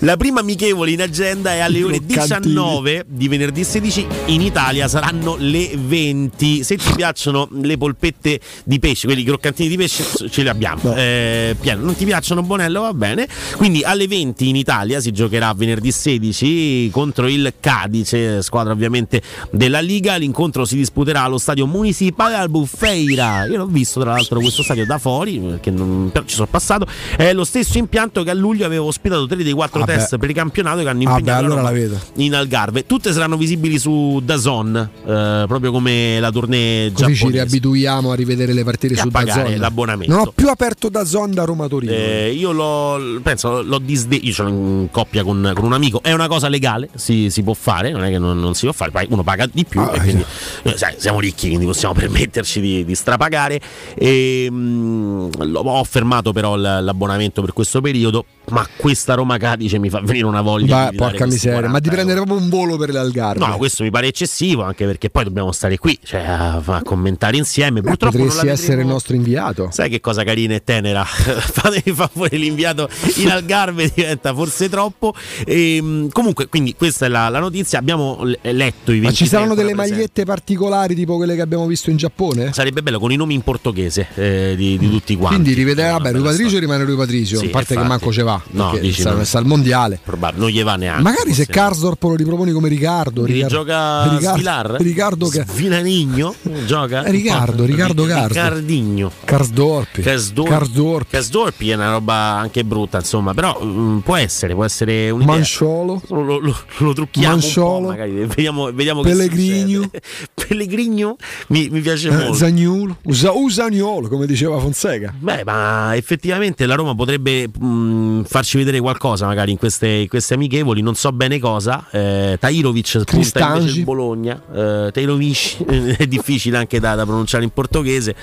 La 0.00 0.16
prima 0.16 0.40
amichevole 0.40 0.90
in 0.90 1.00
agenda 1.00 1.52
è 1.52 1.60
alle 1.60 1.82
ore 1.82 2.00
Croccantini. 2.04 2.54
19 2.54 3.04
di 3.08 3.28
venerdì 3.28 3.64
16. 3.64 4.06
In 4.26 4.42
Italia 4.42 4.88
saranno 4.88 5.36
le 5.38 5.70
20. 5.74 6.62
Se 6.62 6.76
ti 6.76 6.92
piacciono 6.94 7.48
le 7.62 7.78
polpette 7.78 8.38
di 8.64 8.78
pesce, 8.78 9.06
quelli 9.06 9.24
croccantini 9.24 9.68
di 9.68 9.76
pesce, 9.76 10.28
ce 10.28 10.42
li 10.42 10.48
abbiamo. 10.48 10.94
Eh. 10.94 11.56
Non 11.76 11.96
ti 11.96 12.04
piacciono 12.04 12.42
Bonello? 12.42 12.82
Va 12.82 12.92
bene. 12.92 13.26
Quindi 13.56 13.82
alle 13.82 14.06
20 14.06 14.48
in 14.48 14.56
Italia 14.56 15.00
si 15.00 15.12
giocherà 15.12 15.52
venerdì 15.54 15.90
16 15.90 16.90
contro 16.92 17.26
il 17.26 17.54
Cadice, 17.58 18.42
squadra 18.42 18.72
ovviamente 18.72 19.22
della 19.50 19.80
Liga. 19.80 20.16
L'incontro 20.16 20.66
si 20.66 20.76
disputerà 20.76 21.22
allo 21.22 21.38
stadio 21.38 21.66
municipale 21.66 22.34
Albufeira. 22.34 23.46
Io 23.46 23.56
l'ho 23.56 23.66
visto 23.66 24.00
tra 24.00 24.10
l'altro 24.10 24.40
questo 24.40 24.62
stadio 24.62 24.84
da 24.84 24.98
fuori, 24.98 25.38
perché 25.38 25.70
non, 25.70 26.12
ci 26.26 26.34
sono 26.34 26.48
passato. 26.48 26.86
È 27.16 27.32
lo 27.32 27.44
stesso 27.44 27.78
impianto 27.78 28.22
che 28.22 28.30
a 28.30 28.34
luglio 28.34 28.66
aveva 28.66 28.84
ospitato 28.84 29.26
tre 29.26 29.42
dei 29.42 29.52
quattro. 29.52 29.84
Test 29.86 30.18
per 30.18 30.28
il 30.28 30.34
campionato 30.34 30.82
che 30.82 30.88
hanno 30.88 31.02
Vabbè, 31.04 31.18
impegnato 31.18 31.44
allora 31.44 31.62
la 31.62 31.70
vedo. 31.70 31.98
in 32.16 32.34
Algarve. 32.34 32.86
Tutte 32.86 33.12
saranno 33.12 33.36
visibili 33.36 33.78
su 33.78 34.20
Dazon, 34.24 34.76
eh, 34.76 35.44
proprio 35.46 35.70
come 35.70 36.18
la 36.20 36.30
tournée 36.30 36.92
Così 36.92 37.04
ci 37.06 37.12
giapponese. 37.14 37.30
riabituiamo 37.44 38.10
a 38.10 38.14
rivedere 38.14 38.52
le 38.52 38.64
partite 38.64 38.94
E 38.94 38.96
su 38.96 39.08
Dazon. 39.08 39.54
l'abbonamento. 39.56 40.12
Non 40.14 40.26
ho 40.26 40.32
più 40.34 40.48
aperto 40.48 40.88
Dazon 40.88 41.32
da 41.32 41.44
Roma 41.44 41.68
Torino. 41.68 41.92
Eh, 41.92 42.32
io 42.36 42.52
l'ho, 42.52 43.20
penso, 43.22 43.62
l'ho 43.62 43.78
disde- 43.78 44.16
io 44.16 44.34
l'ho 44.38 44.48
in 44.48 44.88
coppia 44.90 45.22
con, 45.24 45.52
con 45.54 45.64
un 45.64 45.72
amico, 45.72 46.00
è 46.02 46.12
una 46.12 46.28
cosa 46.28 46.48
legale, 46.48 46.88
si, 46.94 47.30
si 47.30 47.42
può 47.42 47.54
fare, 47.54 47.90
non 47.92 48.04
è 48.04 48.10
che 48.10 48.18
non, 48.18 48.38
non 48.38 48.54
si 48.54 48.64
può 48.64 48.72
fare, 48.72 48.90
poi 48.90 49.06
uno 49.10 49.22
paga 49.22 49.48
di 49.50 49.64
più 49.64 49.80
Ah, 49.80 49.92
e 49.94 49.98
quindi 50.00 50.24
eh, 50.62 50.76
sai, 50.76 50.94
siamo 50.96 51.20
ricchi, 51.20 51.46
quindi 51.48 51.66
possiamo 51.66 51.94
permetterci 51.98 52.60
di, 52.60 52.84
di 52.84 52.94
strapagare. 52.94 53.60
E, 53.94 54.48
mm, 54.50 55.28
l'ho- 55.38 55.60
ho 55.60 55.84
fermato 55.84 56.32
però 56.32 56.56
l'abbonamento 56.56 57.40
per 57.42 57.52
questo 57.52 57.80
periodo, 57.80 58.24
ma 58.50 58.66
questa 58.76 59.14
Roma 59.14 59.38
Cadice 59.38 59.78
mi 59.78 59.90
fa 59.90 60.00
venire 60.00 60.26
una 60.26 60.40
voglia 60.40 60.84
dare 60.84 60.96
porca 60.96 61.26
miseria, 61.26 61.68
ma 61.68 61.78
di 61.78 61.88
40 61.88 61.90
prendere 61.90 62.20
proprio 62.22 62.38
un 62.38 62.48
volo 62.48 62.76
per 62.76 62.90
le 62.90 62.98
Algarve. 62.98 63.46
No, 63.46 63.56
questo 63.56 63.82
mi 63.82 63.90
pare 63.90 64.06
eccessivo, 64.06 64.62
anche 64.62 64.84
perché 64.84 65.10
poi 65.10 65.24
dobbiamo 65.24 65.52
stare 65.52 65.78
qui, 65.78 65.98
cioè 66.02 66.20
a, 66.20 66.62
a 66.64 66.82
commentare 66.82 67.36
insieme. 67.36 67.80
Purtroppo 67.80 68.18
non 68.18 68.26
la 68.26 68.32
Potresti 68.32 68.62
essere 68.62 68.80
il 68.82 68.86
nostro 68.86 69.14
inviato. 69.14 69.68
Sai 69.70 69.90
che 69.90 70.00
cosa 70.00 70.24
carina 70.24 70.54
e 70.54 70.62
tenera? 70.64 71.04
Fatemi 71.06 71.94
favore, 71.94 72.36
l'inviato 72.36 72.88
in 73.16 73.30
Algarve 73.30 73.90
diventa 73.94 74.34
forse 74.34 74.68
troppo. 74.68 75.14
Ehm, 75.46 76.10
comunque, 76.10 76.48
quindi 76.48 76.74
questa 76.74 77.06
è 77.06 77.08
la, 77.08 77.28
la 77.28 77.38
notizia. 77.38 77.78
Abbiamo 77.78 78.20
letto 78.42 78.90
i 78.92 79.00
20 79.00 79.06
Ma 79.06 79.12
ci 79.12 79.26
saranno 79.26 79.54
delle 79.54 79.74
magliette 79.74 80.24
particolari 80.24 80.94
tipo 80.94 81.16
quelle 81.16 81.34
che 81.34 81.40
abbiamo 81.40 81.66
visto 81.66 81.90
in 81.90 81.96
Giappone? 81.96 82.52
Sarebbe 82.52 82.82
bello 82.82 82.98
con 82.98 83.12
i 83.12 83.16
nomi 83.16 83.34
in 83.34 83.42
portoghese 83.42 84.08
eh, 84.14 84.54
di, 84.56 84.78
di 84.78 84.90
tutti 84.90 85.16
quanti. 85.16 85.40
Quindi 85.40 85.54
rivedere, 85.54 85.90
vabbè, 85.92 86.12
Rui 86.12 86.22
Patricio 86.22 86.58
rimane 86.58 86.84
Rui 86.84 86.96
Patricio, 86.96 87.38
Sì, 87.38 87.46
a 87.46 87.50
parte 87.50 87.74
che 87.74 87.80
infatti. 87.80 87.88
manco 87.88 88.12
ce 88.12 88.22
va, 88.22 88.35
No, 88.50 88.76
dici 88.78 89.00
sta, 89.00 89.12
no. 89.12 89.24
sta 89.24 89.38
al 89.38 89.46
mondiale. 89.46 89.98
Probabile, 90.02 90.40
non 90.40 90.50
gli 90.50 90.62
va 90.62 90.76
neanche. 90.76 91.02
Magari 91.02 91.30
se 91.32 91.44
forse. 91.44 91.52
Karsdorp 91.52 92.02
lo 92.02 92.14
riproponi 92.14 92.52
come 92.52 92.68
Riccardo, 92.68 93.24
Riccardo- 93.24 93.54
gioca 93.56 94.02
Riccardo- 94.10 94.34
Svilar? 94.36 94.70
Riccardo 94.80 95.26
Svilanigno 95.26 96.34
gioca? 96.66 97.04
Eh, 97.04 97.10
Riccardo, 97.10 97.64
Riccardo 97.64 98.04
Karsdorp. 98.04 98.28
Riccardigno. 98.32 99.10
Karsdorp. 99.24 100.00
Casdor- 100.00 100.48
Karsdorp. 100.48 101.10
Casdorpi 101.10 101.70
è 101.70 101.74
una 101.74 101.90
roba 101.90 102.14
anche 102.14 102.64
brutta, 102.64 102.98
insomma, 102.98 103.34
però 103.34 103.58
mm, 103.62 103.98
può 103.98 104.16
essere, 104.16 104.54
può 104.54 104.64
essere 104.64 105.10
un'idea. 105.10 105.34
Manciolo. 105.34 106.00
Lo, 106.08 106.38
lo- 106.38 106.56
lo 106.78 106.92
trucchiamo 106.92 107.34
Manciolo. 107.36 107.88
un 107.88 108.26
vediamo, 108.26 108.72
vediamo 108.72 109.02
succede. 109.02 109.90
Pellegrino 110.34 111.16
mi, 111.48 111.68
mi 111.70 111.80
piace 111.80 112.08
Eh, 112.08 112.12
molto. 112.16 112.34
Zaniolo, 112.34 112.96
Usa- 113.04 113.32
Usagnolo, 113.32 114.08
come 114.08 114.26
diceva 114.26 114.58
Fonseca. 114.58 115.12
Beh, 115.18 115.42
ma 115.44 115.94
effettivamente 115.96 116.66
la 116.66 116.74
Roma 116.74 116.94
potrebbe 116.94 117.48
mh, 117.48 118.22
farci 118.26 118.56
vedere 118.56 118.80
qualcosa 118.80 119.26
magari 119.26 119.52
in 119.52 119.58
queste, 119.58 119.88
in 119.88 120.08
queste 120.08 120.34
amichevoli, 120.34 120.82
non 120.82 120.94
so 120.94 121.12
bene 121.12 121.38
cosa. 121.38 121.86
Eh, 121.90 122.36
Tairovic 122.38 123.04
Cristangi. 123.04 123.58
invece 123.60 123.78
il 123.78 123.84
Bologna. 123.84 124.40
Eh, 124.52 124.90
Tairovic 124.92 125.64
è 125.98 126.06
difficile 126.06 126.56
anche 126.56 126.80
da, 126.80 126.94
da 126.94 127.04
pronunciare 127.04 127.44
in 127.44 127.50
portoghese. 127.50 128.14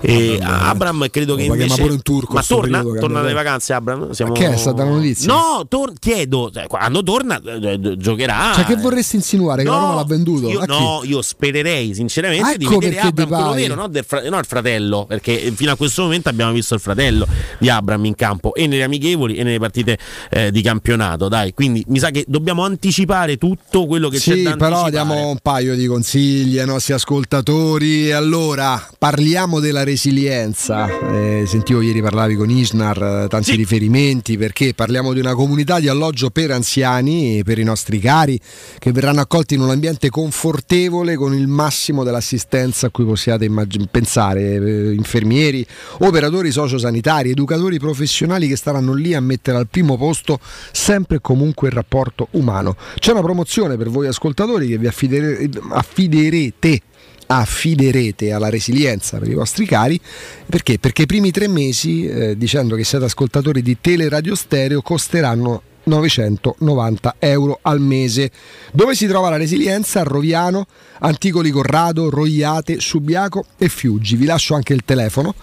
E 0.00 0.38
Abram 0.42 1.08
credo 1.10 1.34
che 1.34 1.44
invece... 1.44 1.80
pure 1.80 1.94
in 1.94 2.02
turco 2.02 2.34
Ma 2.34 2.42
torna? 2.42 2.78
periodo 2.78 3.00
Torna 3.00 3.20
dalle 3.20 3.32
vacanze 3.32 3.72
Abram? 3.72 4.10
Siamo... 4.12 4.32
Che 4.32 4.52
è 4.52 4.56
stata 4.56 4.84
la 4.84 4.90
notizia? 4.90 5.32
No, 5.32 5.66
tor- 5.68 5.92
chiedo, 5.98 6.50
cioè, 6.52 6.66
quando 6.66 7.02
torna 7.02 7.40
eh, 7.40 7.96
giocherà. 7.96 8.52
Cioè, 8.54 8.64
che 8.64 8.76
vorresti 8.76 9.16
insinuare? 9.16 9.62
Che 9.62 9.68
la 9.68 9.74
No, 9.74 9.80
Roma 9.80 9.94
l'ha 9.94 10.04
venduto? 10.04 10.48
Io, 10.48 10.64
no, 10.66 11.00
io 11.04 11.22
spererei 11.22 11.94
sinceramente 11.94 12.56
di 12.56 12.64
Ecco 12.64 12.78
vedere 12.78 12.96
perché 12.96 13.22
Abram 13.22 13.28
quello 13.28 13.54
vero, 13.54 13.74
no, 13.74 13.90
fra- 14.04 14.28
no 14.28 14.38
il 14.38 14.44
fratello, 14.44 15.04
perché 15.06 15.52
fino 15.54 15.72
a 15.72 15.76
questo 15.76 16.02
momento 16.02 16.28
abbiamo 16.28 16.52
visto 16.52 16.74
il 16.74 16.80
fratello 16.80 17.26
di 17.58 17.68
Abram 17.68 18.04
in 18.04 18.14
campo 18.14 18.54
e 18.54 18.66
nelle 18.66 18.82
amichevoli 18.82 19.36
e 19.42 19.44
nelle 19.44 19.58
partite 19.58 19.98
eh, 20.30 20.50
di 20.50 20.62
campionato. 20.62 21.28
Dai, 21.28 21.52
quindi 21.54 21.84
mi 21.88 21.98
sa 21.98 22.10
che 22.10 22.24
dobbiamo 22.26 22.64
anticipare 22.64 23.36
tutto 23.36 23.86
quello 23.86 24.08
che 24.08 24.18
c'è 24.18 24.34
Sì, 24.34 24.42
da 24.42 24.56
però 24.56 24.82
anticipare. 24.84 24.90
diamo 24.90 25.28
un 25.30 25.38
paio 25.42 25.74
di 25.76 25.86
consigli 25.86 26.58
ai 26.58 26.66
nostri 26.66 26.92
ascoltatori. 26.94 28.10
Allora, 28.12 28.80
parliamo 28.98 29.60
della 29.60 29.84
resilienza. 29.84 30.86
Eh, 31.12 31.44
sentivo 31.46 31.80
ieri 31.80 32.00
parlavi 32.00 32.34
con 32.36 32.50
Isnar, 32.50 33.24
eh, 33.24 33.28
tanti 33.28 33.54
riferimenti, 33.56 34.36
perché 34.38 34.74
parliamo 34.74 35.12
di 35.12 35.20
una 35.20 35.34
comunità 35.34 35.80
di 35.80 35.88
alloggio 35.88 36.30
per 36.30 36.50
anziani, 36.50 37.42
per 37.44 37.58
i 37.58 37.64
nostri 37.64 37.98
cari, 37.98 38.38
che 38.78 38.92
verranno 38.92 39.20
accolti 39.20 39.54
in 39.54 39.60
un 39.60 39.70
ambiente 39.70 40.08
confortevole 40.10 41.16
con 41.16 41.34
il 41.34 41.46
massimo 41.48 42.04
dell'assistenza 42.04 42.86
a 42.86 42.90
cui 42.90 43.04
possiate 43.04 43.44
immag- 43.44 43.88
pensare. 43.90 44.54
eh, 44.54 44.92
infermieri, 44.92 45.66
operatori 45.98 46.50
sociosanitari, 46.52 47.30
educatori 47.30 47.78
professionali 47.78 48.46
che 48.48 48.56
staranno 48.56 48.92
lì 48.94 49.14
a 49.14 49.20
mettere 49.20 49.31
al 49.44 49.68
primo 49.68 49.96
posto 49.96 50.38
sempre 50.72 51.16
e 51.16 51.20
comunque 51.20 51.68
il 51.68 51.74
rapporto 51.74 52.28
umano. 52.32 52.76
C'è 52.94 53.12
una 53.12 53.22
promozione 53.22 53.76
per 53.76 53.88
voi 53.88 54.06
ascoltatori 54.06 54.68
che 54.68 54.78
vi 54.78 54.86
affidere- 54.86 55.48
affiderete 55.70 56.80
affiderete 57.24 58.32
alla 58.32 58.50
resilienza 58.50 59.18
per 59.18 59.28
i 59.28 59.34
vostri 59.34 59.64
cari 59.64 59.98
perché? 60.44 60.78
Perché 60.78 61.02
i 61.02 61.06
primi 61.06 61.30
tre 61.30 61.48
mesi 61.48 62.06
eh, 62.06 62.36
dicendo 62.36 62.76
che 62.76 62.84
siete 62.84 63.06
ascoltatori 63.06 63.62
di 63.62 63.78
Teleradio 63.80 64.34
Stereo 64.34 64.82
costeranno 64.82 65.62
990 65.84 67.16
euro 67.18 67.58
al 67.62 67.80
mese. 67.80 68.30
Dove 68.72 68.94
si 68.94 69.06
trova 69.06 69.30
la 69.30 69.36
resilienza? 69.36 70.02
Roviano, 70.02 70.66
Anticoli 71.00 71.50
Corrado, 71.50 72.10
Roiate, 72.10 72.80
Subiaco 72.80 73.46
e 73.58 73.68
Fiuggi. 73.68 74.16
Vi 74.16 74.26
lascio 74.26 74.54
anche 74.54 74.74
il 74.74 74.82
telefono 74.84 75.34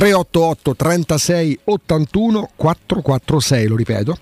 388 0.00 0.76
36 0.76 1.60
81 1.64 2.48
446, 2.56 3.66
lo 3.66 3.76
ripeto. 3.76 4.16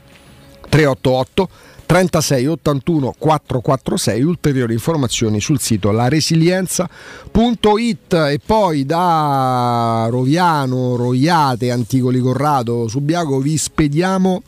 388 0.69 1.49
36 1.87 2.47
81 2.47 3.15
446 3.17 4.23
ulteriori 4.25 4.73
informazioni 4.73 5.41
sul 5.41 5.61
sito 5.61 5.93
laresilienza.it 5.93 8.13
e 8.13 8.41
poi 8.45 8.85
da 8.85 10.09
Roviano, 10.11 10.97
Roiate, 10.97 11.71
Anticoli 11.71 12.19
Corrado, 12.19 12.89
Subiaco 12.89 13.39
vi 13.39 13.57
spediamo 13.57 14.43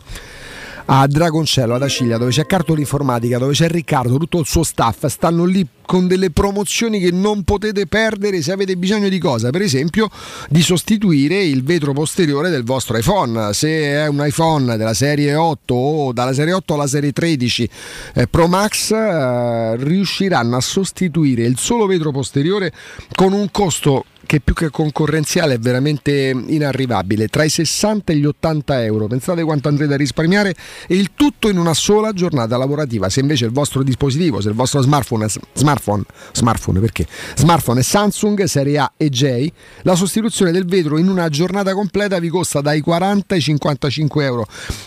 a 0.93 1.07
Dragoncello, 1.07 1.77
ad 1.77 1.83
Acilia, 1.85 2.19
dove 2.19 2.33
c'è 2.33 2.47
Cartoli 2.47 2.81
Informatica, 2.81 3.39
dove 3.39 3.53
c'è 3.53 3.69
Riccardo, 3.69 4.19
tutto 4.19 4.41
il 4.41 4.47
suo 4.47 4.65
staff, 4.65 5.07
stanno 5.07 5.45
lì 5.45 5.65
con 5.87 6.09
delle 6.09 6.33
promozioni 6.33 6.99
che 6.99 7.13
non 7.13 7.45
potete 7.45 7.87
perdere 7.87 8.43
se 8.43 8.51
avete 8.51 8.77
bisogno 8.77 9.09
di 9.09 9.19
cosa? 9.21 9.51
Per 9.51 9.63
esempio 9.63 10.09
di 10.49 10.63
sostituire 10.63 11.45
il 11.45 11.63
vetro 11.63 11.93
posteriore 11.93 12.51
del 12.51 12.65
vostro 12.65 12.97
iPhone. 12.97 13.53
Se 13.53 13.69
è 13.69 14.09
un 14.09 14.21
iPhone 14.25 14.77
della 14.77 14.95
serie 14.95 15.37
8 15.37 15.75
o 15.75 16.13
dalla 16.13 16.33
serie 16.33 16.55
8 16.55 16.75
alla 16.75 16.89
serie 16.89 17.13
13 17.13 17.71
eh, 18.15 18.27
Pro 18.27 18.49
Max 18.49 18.91
eh, 18.91 19.77
riusciranno 19.77 20.57
a 20.57 20.61
sostituire 20.61 21.45
il 21.45 21.57
solo 21.57 21.87
vetro 21.87 22.11
posteriore 22.11 22.73
con 23.15 23.33
un 23.33 23.49
costo 23.53 24.07
che 24.31 24.39
più 24.39 24.55
che 24.55 24.71
concorrenziale 24.71 25.55
è 25.55 25.59
veramente 25.59 26.13
inarrivabile, 26.31 27.27
tra 27.27 27.43
i 27.43 27.49
60 27.49 28.13
e 28.13 28.17
gli 28.17 28.25
80 28.25 28.85
euro. 28.85 29.09
Pensate 29.09 29.43
quanto 29.43 29.67
andrete 29.67 29.95
a 29.95 29.97
risparmiare 29.97 30.55
e 30.87 30.95
il 30.95 31.11
tutto 31.17 31.49
in 31.49 31.59
una 31.59 31.75
sola 31.75 32.13
giornata 32.13 32.57
lavorativa. 32.57 33.09
Se 33.09 33.19
invece 33.19 33.47
il 33.47 33.51
vostro 33.51 33.83
dispositivo, 33.83 34.41
se 34.41 34.51
il 34.51 34.55
vostro 34.55 34.83
smartphone, 34.83 35.27
smartphone, 35.53 36.05
smartphone 36.31 36.79
perché? 36.79 37.09
Smartphone 37.35 37.81
è 37.81 37.83
Samsung, 37.83 38.45
serie 38.45 38.79
A 38.79 38.93
e 38.97 39.09
J, 39.09 39.51
la 39.83 39.97
sostituzione 39.97 40.53
del 40.53 40.65
vetro 40.65 40.97
in 40.97 41.09
una 41.09 41.29
giornata 41.29 41.73
completa 41.73 42.21
vi 42.21 42.29
costa 42.29 42.61
dai 42.61 42.83
40 42.83 43.35
ai 43.35 43.41
55 43.41 44.25
euro. 44.25 44.47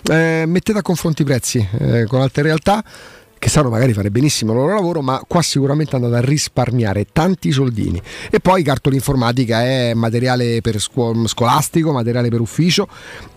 Eh, 0.09 0.45
mettete 0.47 0.80
a 0.80 0.81
confronto 0.81 1.22
i 1.22 1.25
prezzi 1.25 1.67
eh, 1.80 2.05
con 2.05 2.22
altre 2.22 2.43
realtà 2.43 2.81
che 3.43 3.49
sanno 3.49 3.69
magari 3.69 3.91
fare 3.91 4.09
benissimo 4.09 4.53
il 4.53 4.59
loro 4.59 4.73
lavoro, 4.73 5.01
ma 5.01 5.22
qua 5.27 5.41
sicuramente 5.41 5.97
andate 5.97 6.15
a 6.15 6.22
risparmiare 6.22 7.07
tanti 7.11 7.51
soldini. 7.51 8.01
E 8.31 8.39
poi 8.39 8.63
cartola 8.63 8.95
informatica 8.95 9.63
è 9.63 9.93
materiale 9.93 10.61
per 10.61 10.80
scuo- 10.80 11.27
scolastico, 11.27 11.91
materiale 11.91 12.30
per 12.30 12.39
ufficio 12.39 12.88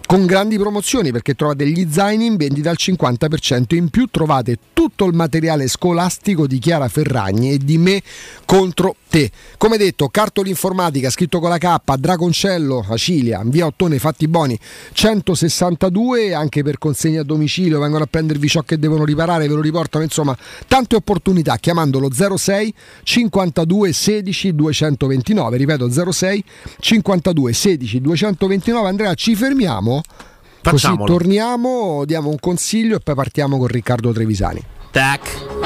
con 0.07 0.25
grandi 0.25 0.57
promozioni 0.57 1.11
perché 1.11 1.35
trovate 1.35 1.67
gli 1.67 1.89
zaini 1.91 2.27
in 2.27 2.37
vendita 2.37 2.71
al 2.71 2.77
50% 2.79 3.75
in 3.75 3.89
più 3.91 4.07
trovate 4.07 4.57
tutto 4.73 5.05
il 5.07 5.15
materiale 5.15 5.67
scolastico 5.67 6.47
di 6.47 6.59
Chiara 6.59 6.89
Ferragni 6.89 7.53
e 7.53 7.59
di 7.59 7.77
me 7.77 8.01
contro 8.45 8.95
te. 9.09 9.31
Come 9.59 9.77
detto, 9.77 10.09
cartoli 10.09 10.51
informatica 10.51 11.11
scritto 11.11 11.41
con 11.41 11.49
la 11.49 11.59
K, 11.59 11.97
Dragoncello, 11.97 12.87
Acilia, 12.89 13.43
via 13.45 13.67
Ottone 13.67 13.99
Fatti 13.99 14.29
Boni 14.29 14.57
162, 14.93 16.35
anche 16.35 16.63
per 16.63 16.79
consegna 16.79 17.23
a 17.23 17.25
domicilio, 17.25 17.81
vengono 17.81 18.05
a 18.05 18.07
prendervi 18.07 18.49
ciò 18.49 18.63
che 18.63 18.79
devono 18.79 19.05
riparare, 19.05 19.49
ve 19.49 19.55
lo 19.55 19.61
riportano, 19.61 20.05
insomma, 20.05 20.37
tante 20.69 20.95
opportunità 20.95 21.57
chiamandolo 21.57 22.09
06 22.13 22.75
52 23.03 23.93
16 23.93 24.55
229, 24.55 25.57
ripeto 25.57 26.13
06 26.13 26.45
52 26.79 27.53
16 27.53 28.01
229. 28.01 28.89
Andrea, 28.89 29.15
ci 29.15 29.35
fermiamo? 29.35 29.96
Così 30.03 30.87
Facciamolo. 30.87 31.13
torniamo, 31.13 32.05
diamo 32.05 32.29
un 32.29 32.39
consiglio 32.41 32.97
e 32.97 33.01
poi 33.01 33.15
partiamo 33.15 33.59
con 33.59 33.69
Riccardo 33.69 34.13
Trevisani. 34.13 34.63
Tac. 34.91 35.66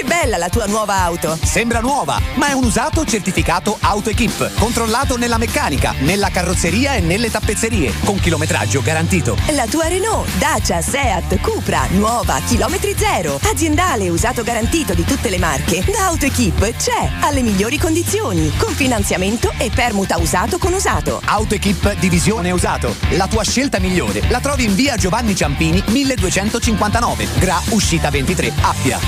Che 0.00 0.06
bella 0.06 0.38
la 0.38 0.48
tua 0.48 0.64
nuova 0.64 0.94
auto! 1.02 1.38
Sembra 1.42 1.80
nuova, 1.80 2.18
ma 2.36 2.48
è 2.48 2.52
un 2.52 2.64
usato 2.64 3.04
certificato 3.04 3.76
AutoEquip, 3.78 4.58
controllato 4.58 5.18
nella 5.18 5.36
meccanica, 5.36 5.92
nella 5.98 6.30
carrozzeria 6.30 6.94
e 6.94 7.00
nelle 7.00 7.30
tappezzerie, 7.30 7.92
con 8.04 8.18
chilometraggio 8.18 8.80
garantito. 8.80 9.36
La 9.50 9.66
tua 9.66 9.88
Renault, 9.88 10.26
Dacia, 10.38 10.80
Seat, 10.80 11.38
Cupra, 11.42 11.86
nuova, 11.90 12.40
chilometri 12.46 12.94
zero, 12.96 13.38
aziendale 13.42 14.08
usato 14.08 14.42
garantito 14.42 14.94
di 14.94 15.04
tutte 15.04 15.28
le 15.28 15.36
marche, 15.36 15.84
da 15.84 16.06
AutoEquip 16.06 16.76
c'è, 16.78 17.10
alle 17.20 17.42
migliori 17.42 17.76
condizioni, 17.76 18.50
con 18.56 18.72
finanziamento 18.72 19.52
e 19.58 19.68
permuta 19.68 20.16
usato 20.16 20.56
con 20.56 20.72
usato. 20.72 21.20
AutoEquip 21.22 21.98
Divisione 21.98 22.52
Usato, 22.52 22.96
la 23.10 23.26
tua 23.26 23.44
scelta 23.44 23.78
migliore. 23.78 24.22
La 24.28 24.40
trovi 24.40 24.64
in 24.64 24.74
via 24.74 24.96
Giovanni 24.96 25.36
Ciampini 25.36 25.82
1259, 25.88 27.28
Gra 27.36 27.60
Uscita 27.68 28.08
23, 28.08 28.50
Appia. 28.62 28.98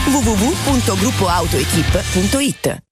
www.gruppoautoequip.it 0.86 2.91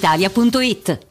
brispalitalia.it. 0.01 1.10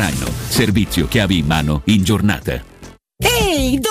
Servizio 0.47 1.07
chiavi 1.07 1.37
in 1.37 1.45
mano 1.45 1.83
in 1.85 2.03
giornata. 2.03 2.63
Ehi, 3.23 3.79
dove 3.79 3.90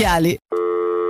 occhiali. 0.01 0.39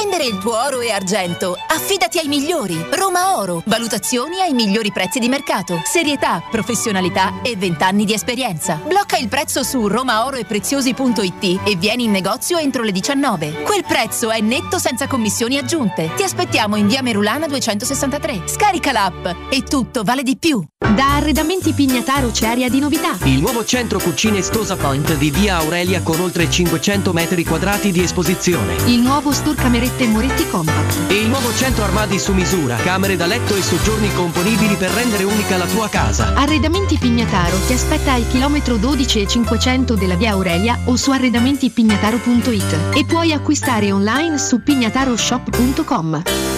Vendere 0.00 0.26
il 0.26 0.38
tuo 0.38 0.56
oro 0.56 0.78
e 0.78 0.92
argento, 0.92 1.58
affidati 1.66 2.18
ai 2.18 2.28
migliori. 2.28 2.86
Roma 2.90 3.36
Oro. 3.36 3.64
Valutazioni 3.66 4.40
ai 4.40 4.52
migliori 4.52 4.92
prezzi 4.92 5.18
di 5.18 5.28
mercato. 5.28 5.80
Serietà, 5.84 6.40
professionalità 6.48 7.40
e 7.42 7.56
20 7.56 7.82
anni 7.82 8.04
di 8.04 8.12
esperienza. 8.12 8.80
Blocca 8.86 9.16
il 9.16 9.26
prezzo 9.26 9.64
su 9.64 9.88
romaoroepreziosi.it 9.88 11.62
e 11.64 11.74
vieni 11.74 12.04
in 12.04 12.12
negozio 12.12 12.58
entro 12.58 12.84
le 12.84 12.92
19. 12.92 13.62
Quel 13.64 13.82
prezzo 13.84 14.30
è 14.30 14.38
netto 14.40 14.78
senza 14.78 15.08
commissioni 15.08 15.58
aggiunte. 15.58 16.12
Ti 16.14 16.22
aspettiamo 16.22 16.76
in 16.76 16.86
via 16.86 17.02
Merulana 17.02 17.48
263. 17.48 18.42
Scarica 18.44 18.92
l'app 18.92 19.26
e 19.50 19.64
tutto 19.64 20.04
vale 20.04 20.22
di 20.22 20.36
più. 20.36 20.64
Da 20.94 21.16
Arredamenti 21.16 21.72
Pignataro 21.72 22.30
c'è 22.30 22.46
aria 22.46 22.68
di 22.68 22.78
novità. 22.78 23.18
Il 23.24 23.40
nuovo 23.40 23.64
centro 23.64 23.98
cucine 23.98 24.42
Stosa 24.42 24.76
Point 24.76 25.16
di 25.16 25.30
via 25.30 25.56
Aurelia 25.56 26.02
con 26.02 26.20
oltre 26.20 26.48
500 26.48 27.12
metri 27.12 27.44
quadrati 27.44 27.90
di 27.90 28.02
esposizione. 28.02 28.76
Il 28.86 29.00
nuovo 29.00 29.32
Store 29.32 29.60
Camerette 29.88 30.06
Moretti 30.06 30.48
Compact. 30.48 31.10
E 31.10 31.14
il 31.14 31.28
nuovo 31.28 31.52
centro 31.54 31.82
armadi 31.82 32.18
su 32.18 32.32
misura, 32.34 32.76
camere 32.76 33.16
da 33.16 33.26
letto 33.26 33.54
e 33.54 33.62
soggiorni 33.62 34.12
componibili 34.12 34.74
per 34.76 34.90
rendere 34.90 35.24
unica 35.24 35.56
la 35.56 35.66
tua 35.66 35.88
casa. 35.88 36.34
Arredamenti 36.34 36.98
Pignataro 36.98 37.56
ti 37.66 37.72
aspetta 37.72 38.12
al 38.12 38.26
chilometro 38.28 38.76
12 38.76 39.22
e 39.22 39.26
500 39.26 39.94
della 39.94 40.16
via 40.16 40.32
Aurelia 40.32 40.78
o 40.84 40.96
su 40.96 41.10
arredamentipignataro.it 41.10 42.96
e 42.96 43.04
puoi 43.04 43.32
acquistare 43.32 43.90
online 43.90 44.38
su 44.38 44.62
pignataroshop.com. 44.62 46.57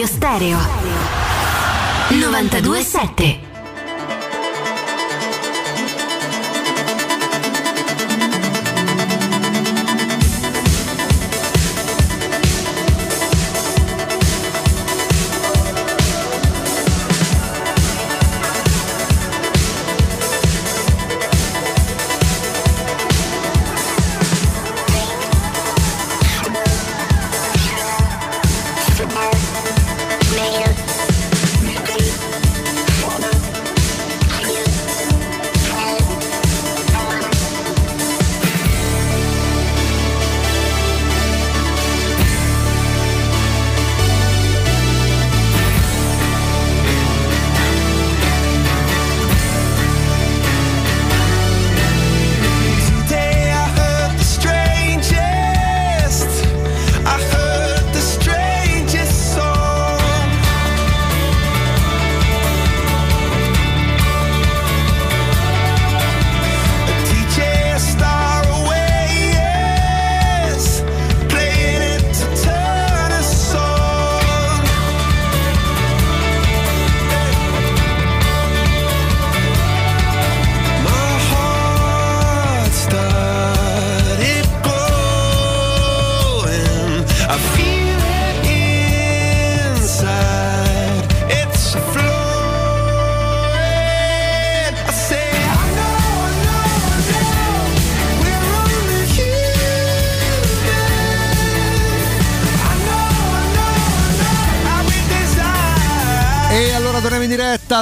Stereo. 0.00 0.58
927 2.10 3.51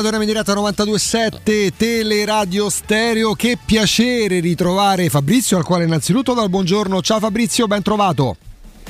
diretta, 0.00 0.02
torniamo 0.02 0.22
in 0.22 0.28
diretta 0.28 0.52
a 0.52 0.56
92.7 0.56 1.70
Teleradio 1.76 2.68
Stereo. 2.68 3.34
Che 3.34 3.58
piacere 3.64 4.40
ritrovare 4.40 5.08
Fabrizio, 5.08 5.56
al 5.56 5.64
quale 5.64 5.84
innanzitutto 5.84 6.34
dal 6.34 6.48
buongiorno. 6.48 7.00
Ciao 7.02 7.18
Fabrizio, 7.18 7.66
ben 7.66 7.82
trovato. 7.82 8.36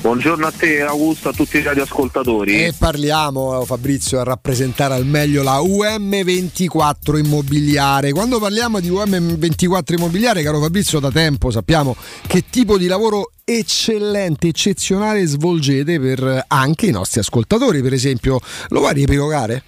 Buongiorno 0.01 0.47
a 0.47 0.51
te 0.51 0.81
Augusto, 0.81 1.29
a 1.29 1.31
tutti 1.31 1.57
i 1.57 1.61
radioascoltatori. 1.61 2.63
E 2.63 2.73
parliamo, 2.75 3.63
Fabrizio, 3.65 4.19
a 4.19 4.23
rappresentare 4.23 4.95
al 4.95 5.05
meglio 5.05 5.43
la 5.43 5.59
UM24 5.59 7.19
immobiliare. 7.23 8.11
Quando 8.11 8.39
parliamo 8.39 8.79
di 8.79 8.89
UM24 8.89 9.93
immobiliare, 9.93 10.41
caro 10.41 10.59
Fabrizio, 10.59 10.99
da 10.99 11.11
tempo 11.11 11.51
sappiamo 11.51 11.95
che 12.25 12.45
tipo 12.49 12.79
di 12.79 12.87
lavoro 12.87 13.31
eccellente, 13.43 14.47
eccezionale 14.47 15.25
svolgete 15.25 15.99
per 15.99 16.45
anche 16.47 16.87
i 16.87 16.91
nostri 16.91 17.19
ascoltatori, 17.19 17.83
per 17.83 17.93
esempio. 17.93 18.39
Lo 18.69 18.79
vuoi 18.79 18.93
riepilogare? 18.93 19.61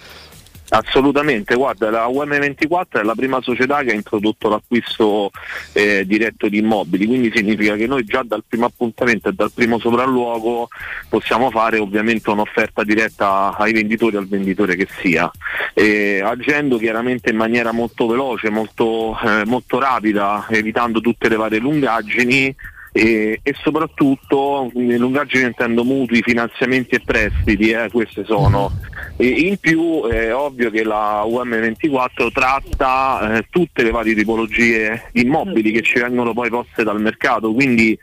Assolutamente, 0.76 1.54
guarda, 1.54 1.92
la 1.92 2.08
UM24 2.08 3.02
è 3.02 3.04
la 3.04 3.14
prima 3.14 3.40
società 3.42 3.84
che 3.84 3.92
ha 3.92 3.94
introdotto 3.94 4.50
l'acquisto 4.50 5.30
eh, 5.72 6.04
diretto 6.04 6.50
di 6.50 6.58
immobili, 6.58 7.06
quindi 7.06 7.32
significa 7.32 7.76
che 7.76 7.86
noi 7.86 8.04
già 8.04 8.24
dal 8.24 8.44
primo 8.48 8.66
appuntamento 8.66 9.30
e 9.30 9.34
dal 9.34 9.52
primo 9.52 9.78
sopralluogo 9.78 10.70
possiamo 11.10 11.52
fare 11.52 11.78
ovviamente 11.78 12.32
un'offerta 12.32 12.84
diretta 12.84 13.56
ai 13.56 13.72
venditori, 13.72 14.16
al 14.16 14.28
venditore 14.28 14.76
che 14.76 14.88
sia, 15.00 15.30
eh, 15.76 16.22
agendo 16.22 16.80
chiaramente 16.80 17.30
in 17.30 17.38
maniera 17.38 17.72
molto 17.72 18.08
veloce, 18.08 18.50
molto, 18.50 19.16
eh, 19.24 19.46
molto 19.46 19.78
rapida, 19.78 20.48
evitando 20.50 21.02
tutte 21.02 21.30
le 21.30 21.36
varie 21.36 21.60
lungaggini 21.60 22.56
e, 22.96 23.40
e 23.42 23.56
soprattutto 23.64 24.70
in 24.76 24.96
lungaggini 24.98 25.46
intendo 25.46 25.84
mutui, 25.84 26.22
finanziamenti 26.22 26.96
e 26.96 27.02
prestiti, 27.04 27.72
eh, 27.72 27.90
queste 27.92 28.24
sono. 28.24 28.72
E 29.18 29.28
in 29.28 29.58
più 29.58 30.04
è 30.06 30.34
ovvio 30.34 30.70
che 30.70 30.84
la 30.84 31.24
UM24 31.26 32.32
tratta 32.32 33.38
eh, 33.38 33.48
tutte 33.50 33.84
le 33.84 33.90
varie 33.90 34.14
tipologie 34.14 35.10
di 35.12 35.22
immobili 35.22 35.72
che 35.72 35.82
ci 35.82 36.00
vengono 36.00 36.34
poi 36.34 36.50
poste 36.50 36.84
dal 36.84 37.02
mercato, 37.02 37.52
quindi 37.52 37.98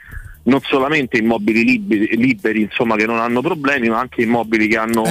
non 0.50 0.60
solamente 0.62 1.16
immobili 1.16 1.64
liberi, 1.64 2.16
liberi, 2.16 2.62
insomma, 2.62 2.96
che 2.96 3.06
non 3.06 3.20
hanno 3.20 3.40
problemi, 3.40 3.88
ma 3.88 4.00
anche 4.00 4.22
immobili 4.22 4.66
che 4.66 4.76
hanno 4.76 5.04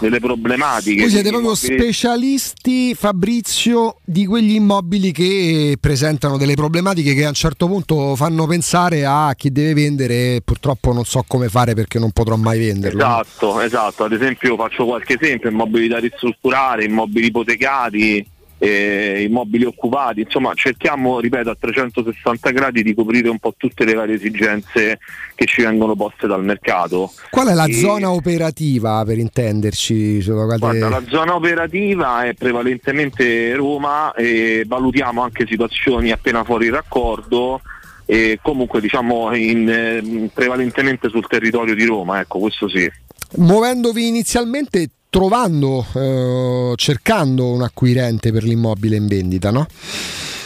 delle 0.00 0.18
problematiche. 0.20 1.02
Voi 1.02 1.10
siete 1.10 1.28
proprio 1.28 1.52
Immobili- 1.52 1.78
specialisti, 1.78 2.94
Fabrizio, 2.94 3.98
di 4.02 4.24
quegli 4.24 4.54
immobili 4.54 5.12
che 5.12 5.76
presentano 5.78 6.38
delle 6.38 6.54
problematiche 6.54 7.14
che 7.14 7.26
a 7.26 7.28
un 7.28 7.34
certo 7.34 7.66
punto 7.66 8.16
fanno 8.16 8.46
pensare 8.46 9.04
a 9.04 9.34
chi 9.36 9.52
deve 9.52 9.74
vendere 9.74 10.14
e 10.36 10.42
purtroppo 10.42 10.94
non 10.94 11.04
so 11.04 11.22
come 11.26 11.48
fare 11.48 11.74
perché 11.74 11.98
non 11.98 12.10
potrò 12.12 12.36
mai 12.36 12.58
venderlo. 12.58 12.98
Esatto, 12.98 13.60
esatto. 13.60 14.04
Ad 14.04 14.12
esempio 14.12 14.56
faccio 14.56 14.86
qualche 14.86 15.18
esempio, 15.20 15.50
immobili 15.50 15.88
da 15.88 15.98
ristrutturare, 15.98 16.84
immobili 16.84 17.26
ipotecati, 17.26 18.26
eh, 18.58 19.24
immobili 19.28 19.64
occupati, 19.64 20.20
insomma 20.20 20.52
cerchiamo, 20.54 21.20
ripeto, 21.20 21.50
a 21.50 21.56
360 21.58 22.50
gradi 22.50 22.82
di 22.82 22.94
coprire 22.94 23.28
un 23.28 23.38
po' 23.38 23.54
tutte 23.56 23.84
le 23.84 23.94
varie 23.94 24.14
esigenze 24.14 24.98
che 25.34 25.44
ci 25.46 25.62
vengono 25.62 25.94
poste 25.94 26.26
dal 26.26 26.42
mercato. 26.42 27.12
Qual 27.30 27.48
è 27.48 27.54
la 27.54 27.66
E- 27.66 27.72
zona 27.74 28.10
operativa 28.10 29.04
per 29.04 29.18
intenderci? 29.18 30.22
Sono 30.22 30.46
guardate- 30.46 30.78
Guarda, 30.78 31.00
la 31.00 31.06
zona 31.08 31.34
operativa 31.34 32.24
è 32.24 32.34
prevalentemente 32.34 33.54
Roma 33.54 34.14
e 34.14 34.64
valutiamo 34.66 35.22
anche 35.22 35.46
situazioni 35.46 36.10
appena 36.10 36.44
fuori 36.44 36.70
raccordo 36.70 37.60
e 38.06 38.38
comunque 38.40 38.80
diciamo 38.80 39.34
in, 39.34 39.68
eh, 39.68 40.30
prevalentemente 40.32 41.08
sul 41.08 41.26
territorio 41.26 41.74
di 41.74 41.84
Roma, 41.84 42.20
ecco 42.20 42.38
questo 42.38 42.68
sì. 42.68 42.90
Muovendovi 43.38 44.06
inizialmente 44.06 44.88
trovando, 45.16 45.86
eh, 45.94 46.72
cercando 46.76 47.46
un 47.46 47.62
acquirente 47.62 48.32
per 48.32 48.42
l'immobile 48.42 48.96
in 48.96 49.06
vendita, 49.06 49.50
no? 49.50 49.66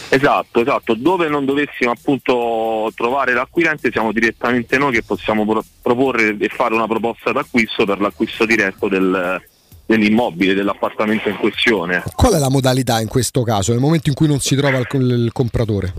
Esatto, 0.09 0.61
esatto. 0.61 0.95
Dove 0.95 1.29
non 1.29 1.45
dovessimo 1.45 1.91
appunto 1.91 2.93
trovare 2.95 3.33
l'acquirente 3.33 3.91
siamo 3.91 4.13
direttamente 4.13 4.79
noi 4.79 4.93
che 4.93 5.03
possiamo 5.03 5.45
pro- 5.45 5.65
proporre 5.83 6.37
e 6.39 6.49
fare 6.49 6.75
una 6.75 6.87
proposta 6.87 7.33
d'acquisto 7.33 7.85
per 7.85 8.01
l'acquisto 8.01 8.47
diretto 8.47 8.87
del- 8.87 9.43
dell'immobile, 9.87 10.55
dell'appartamento 10.55 11.29
in 11.29 11.37
questione. 11.37 12.05
Qual 12.15 12.35
è 12.35 12.39
la 12.39 12.49
modalità 12.49 13.01
in 13.01 13.09
questo 13.09 13.43
caso, 13.43 13.73
nel 13.73 13.81
momento 13.81 14.09
in 14.09 14.15
cui 14.15 14.29
non 14.29 14.39
si 14.39 14.55
trova 14.55 14.79
il, 14.79 14.87
il 14.93 15.31
compratore? 15.33 15.93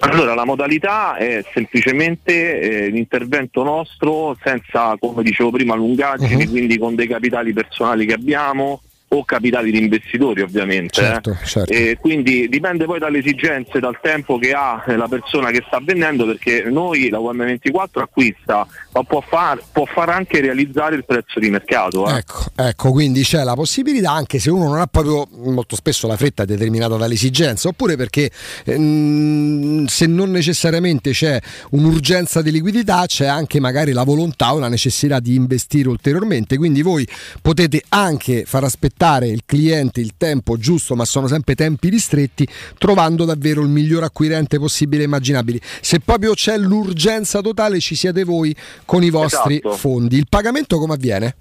Allora, 0.00 0.34
la 0.34 0.44
modalità 0.44 1.16
è 1.16 1.44
semplicemente 1.52 2.60
eh, 2.60 2.88
l'intervento 2.88 3.62
nostro 3.62 4.36
senza, 4.42 4.96
come 4.98 5.22
dicevo 5.22 5.50
prima, 5.50 5.74
lungaggini, 5.74 6.44
Mhm. 6.44 6.50
quindi 6.50 6.78
con 6.78 6.94
dei 6.94 7.06
capitali 7.06 7.52
personali 7.52 8.06
che 8.06 8.14
abbiamo 8.14 8.80
o 9.14 9.24
capitali 9.24 9.70
di 9.70 9.78
investitori 9.78 10.40
ovviamente. 10.40 10.94
Certo, 11.02 11.30
eh. 11.30 11.44
certo. 11.44 11.72
E 11.72 11.98
quindi 12.00 12.48
dipende 12.48 12.86
poi 12.86 12.98
dalle 12.98 13.18
esigenze, 13.18 13.78
dal 13.78 13.98
tempo 14.00 14.38
che 14.38 14.52
ha 14.52 14.82
la 14.86 15.08
persona 15.08 15.50
che 15.50 15.62
sta 15.66 15.80
vendendo, 15.82 16.24
perché 16.24 16.64
noi 16.70 17.10
la 17.10 17.18
UM24 17.18 18.00
acquista, 18.00 18.66
ma 18.92 19.02
può 19.02 19.20
far, 19.20 19.60
può 19.70 19.84
far 19.84 20.08
anche 20.08 20.40
realizzare 20.40 20.96
il 20.96 21.04
prezzo 21.04 21.38
di 21.38 21.50
mercato. 21.50 22.06
eh. 22.08 22.16
Ecco, 22.16 22.44
ecco, 22.56 22.90
quindi 22.90 23.22
c'è 23.22 23.42
la 23.42 23.54
possibilità, 23.54 24.12
anche 24.12 24.38
se 24.38 24.50
uno 24.50 24.68
non 24.68 24.78
ha 24.78 24.86
proprio 24.86 25.26
molto 25.42 25.76
spesso 25.76 26.06
la 26.06 26.16
fretta 26.16 26.44
determinata 26.44 26.96
dall'esigenza, 26.96 27.68
oppure 27.68 27.96
perché 27.96 28.30
ehm, 28.64 29.84
se 29.86 30.06
non 30.06 30.30
necessariamente 30.30 31.10
c'è 31.10 31.38
un'urgenza 31.70 32.40
di 32.40 32.50
liquidità, 32.50 33.04
c'è 33.06 33.26
anche 33.26 33.60
magari 33.60 33.92
la 33.92 34.04
volontà 34.04 34.54
o 34.54 34.58
la 34.58 34.68
necessità 34.68 35.20
di 35.20 35.34
investire 35.34 35.88
ulteriormente. 35.88 36.56
Quindi 36.56 36.80
voi 36.80 37.06
potete 37.42 37.82
anche 37.90 38.44
far 38.46 38.64
aspettare 38.64 39.00
il 39.02 39.42
cliente 39.44 40.00
il 40.00 40.12
tempo 40.16 40.56
giusto, 40.56 40.94
ma 40.94 41.04
sono 41.04 41.26
sempre 41.26 41.54
tempi 41.54 41.88
ristretti, 41.88 42.46
trovando 42.78 43.24
davvero 43.24 43.60
il 43.62 43.68
miglior 43.68 44.04
acquirente 44.04 44.58
possibile 44.58 45.02
e 45.02 45.06
immaginabile. 45.06 45.60
Se 45.80 45.98
proprio 45.98 46.34
c'è 46.34 46.56
l'urgenza 46.56 47.40
totale, 47.40 47.80
ci 47.80 47.96
siete 47.96 48.22
voi 48.22 48.54
con 48.84 49.02
i 49.02 49.10
vostri 49.10 49.56
Esatto. 49.56 49.76
fondi. 49.76 50.16
Il 50.16 50.26
pagamento 50.28 50.78
come 50.78 50.94
avviene? 50.94 51.34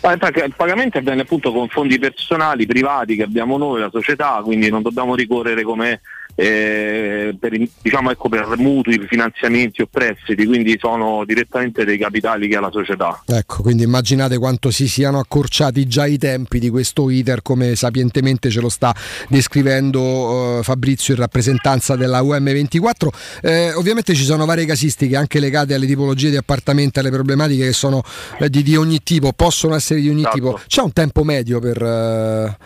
Ah, 0.00 0.12
il 0.12 0.54
pagamento 0.56 0.98
avviene 0.98 1.22
appunto 1.22 1.52
con 1.52 1.68
fondi 1.68 1.98
personali, 1.98 2.66
privati 2.66 3.16
che 3.16 3.22
abbiamo 3.22 3.58
noi, 3.58 3.80
la 3.80 3.90
società, 3.90 4.40
quindi 4.44 4.68
non 4.68 4.82
dobbiamo 4.82 5.14
ricorrere 5.14 5.62
come 5.62 6.00
eh, 6.40 7.36
per, 7.36 7.52
diciamo, 7.82 8.12
ecco, 8.12 8.28
per 8.28 8.46
mutui, 8.58 9.04
finanziamenti 9.08 9.82
o 9.82 9.88
prestiti, 9.90 10.46
quindi 10.46 10.76
sono 10.78 11.24
direttamente 11.24 11.84
dei 11.84 11.98
capitali 11.98 12.46
che 12.46 12.54
ha 12.54 12.60
la 12.60 12.70
società. 12.70 13.20
Ecco, 13.26 13.62
quindi 13.62 13.82
immaginate 13.82 14.38
quanto 14.38 14.70
si 14.70 14.86
siano 14.86 15.18
accorciati 15.18 15.88
già 15.88 16.06
i 16.06 16.16
tempi 16.16 16.60
di 16.60 16.70
questo 16.70 17.10
iter, 17.10 17.42
come 17.42 17.74
sapientemente 17.74 18.50
ce 18.50 18.60
lo 18.60 18.68
sta 18.68 18.94
descrivendo 19.28 20.60
eh, 20.60 20.62
Fabrizio 20.62 21.14
in 21.14 21.18
rappresentanza 21.18 21.96
della 21.96 22.20
UM24. 22.20 23.08
Eh, 23.42 23.72
ovviamente 23.74 24.14
ci 24.14 24.22
sono 24.22 24.44
varie 24.44 24.64
casistiche 24.64 25.16
anche 25.16 25.40
legate 25.40 25.74
alle 25.74 25.86
tipologie 25.86 26.30
di 26.30 26.36
appartamenti, 26.36 27.00
alle 27.00 27.10
problematiche 27.10 27.64
che 27.64 27.72
sono 27.72 28.00
eh, 28.38 28.48
di, 28.48 28.62
di 28.62 28.76
ogni 28.76 29.02
tipo, 29.02 29.32
possono 29.32 29.74
essere 29.74 30.00
di 30.00 30.08
ogni 30.08 30.20
Esatto. 30.20 30.36
tipo. 30.36 30.60
C'è 30.68 30.82
un 30.82 30.92
tempo 30.92 31.24
medio 31.24 31.58
per... 31.58 32.56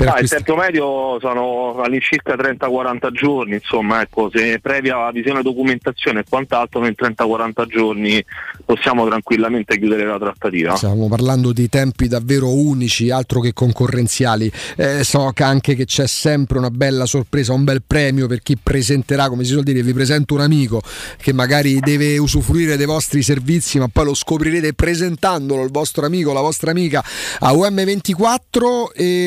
per 0.00 0.08
Ah, 0.08 0.18
il 0.18 0.24
acquistare? 0.24 0.42
tempo 0.44 0.60
medio 0.60 1.18
sono 1.20 1.80
all'incirca 1.82 2.34
30-40 2.34 3.10
giorni, 3.12 3.54
insomma, 3.54 4.00
ecco, 4.00 4.30
se 4.32 4.58
previa 4.60 5.10
visione 5.10 5.42
documentazione 5.42 6.20
e 6.20 6.24
quant'altro, 6.28 6.84
in 6.86 6.94
30-40 6.96 7.66
giorni 7.66 8.24
possiamo 8.64 9.06
tranquillamente 9.06 9.78
chiudere 9.78 10.04
la 10.06 10.18
trattativa. 10.18 10.76
Stiamo 10.76 11.08
parlando 11.08 11.52
di 11.52 11.68
tempi 11.68 12.08
davvero 12.08 12.52
unici, 12.54 13.10
altro 13.10 13.40
che 13.40 13.52
concorrenziali. 13.52 14.50
Eh, 14.76 15.04
so 15.04 15.30
che 15.34 15.42
anche 15.42 15.74
che 15.74 15.84
c'è 15.84 16.06
sempre 16.06 16.58
una 16.58 16.70
bella 16.70 17.04
sorpresa, 17.06 17.52
un 17.52 17.64
bel 17.64 17.82
premio 17.86 18.26
per 18.26 18.40
chi 18.40 18.56
presenterà, 18.56 19.28
come 19.28 19.44
si 19.44 19.50
suol 19.52 19.64
dire, 19.64 19.82
vi 19.82 19.92
presento 19.92 20.34
un 20.34 20.40
amico 20.40 20.80
che 21.18 21.32
magari 21.32 21.78
deve 21.80 22.16
usufruire 22.18 22.76
dei 22.76 22.86
vostri 22.86 23.22
servizi, 23.22 23.78
ma 23.78 23.88
poi 23.88 24.04
lo 24.06 24.14
scoprirete 24.14 24.72
presentandolo, 24.72 25.62
il 25.62 25.70
vostro 25.70 26.06
amico, 26.06 26.32
la 26.32 26.40
vostra 26.40 26.70
amica 26.70 27.02
a 27.40 27.52
UM24. 27.52 28.92
E, 28.94 29.26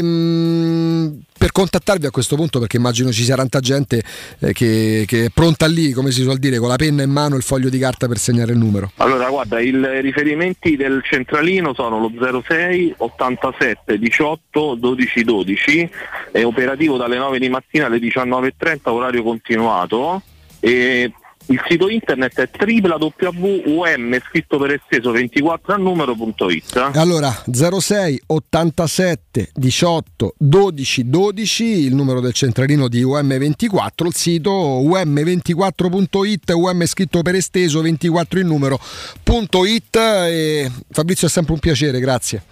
mm, 0.63 1.07
per 1.37 1.51
contattarvi 1.51 2.05
a 2.05 2.11
questo 2.11 2.35
punto, 2.35 2.59
perché 2.59 2.77
immagino 2.77 3.11
ci 3.11 3.23
sia 3.23 3.35
tanta 3.35 3.59
gente 3.59 4.01
eh, 4.39 4.53
che, 4.53 5.03
che 5.07 5.25
è 5.25 5.29
pronta 5.29 5.65
lì, 5.65 5.91
come 5.91 6.11
si 6.11 6.21
suol 6.21 6.37
dire, 6.37 6.57
con 6.57 6.69
la 6.69 6.75
penna 6.75 7.03
in 7.03 7.11
mano 7.11 7.35
e 7.35 7.37
il 7.37 7.43
foglio 7.43 7.69
di 7.69 7.77
carta 7.77 8.07
per 8.07 8.17
segnare 8.17 8.53
il 8.53 8.57
numero. 8.57 8.91
Allora, 8.97 9.29
guarda, 9.29 9.59
i 9.59 9.71
riferimenti 10.01 10.75
del 10.75 11.01
centralino 11.03 11.73
sono 11.73 11.99
lo 11.99 12.11
06 12.41 12.95
87 12.97 13.99
18 13.99 14.75
12 14.75 15.23
12, 15.23 15.89
è 16.31 16.43
operativo 16.43 16.97
dalle 16.97 17.17
9 17.17 17.39
di 17.39 17.49
mattina 17.49 17.87
alle 17.87 17.99
19.30, 17.99 18.79
orario 18.83 19.23
continuato. 19.23 20.21
E 20.59 21.11
il 21.47 21.61
sito 21.67 21.89
internet 21.89 22.39
è 22.39 22.49
www.um 22.57 24.21
scritto 24.27 24.57
per 24.57 24.71
esteso 24.71 25.11
24 25.11 25.73
a 25.73 25.77
numero.it. 25.77 26.91
Allora 26.93 27.43
06 27.51 28.21
87 28.27 29.49
18 29.53 30.35
12 30.37 31.09
12 31.09 31.63
il 31.63 31.95
numero 31.95 32.21
del 32.21 32.33
centralino 32.33 32.87
di 32.87 33.03
UM24 33.03 34.05
il 34.05 34.13
sito 34.13 34.51
um24.it 34.51 36.51
um 36.51 36.85
scritto 36.85 37.21
per 37.21 37.35
esteso 37.35 37.81
24 37.81 38.39
in 38.39 38.47
numero.it 38.47 39.95
e 39.95 40.71
Fabrizio 40.89 41.27
è 41.27 41.29
sempre 41.29 41.53
un 41.53 41.59
piacere 41.59 41.99
grazie 41.99 42.43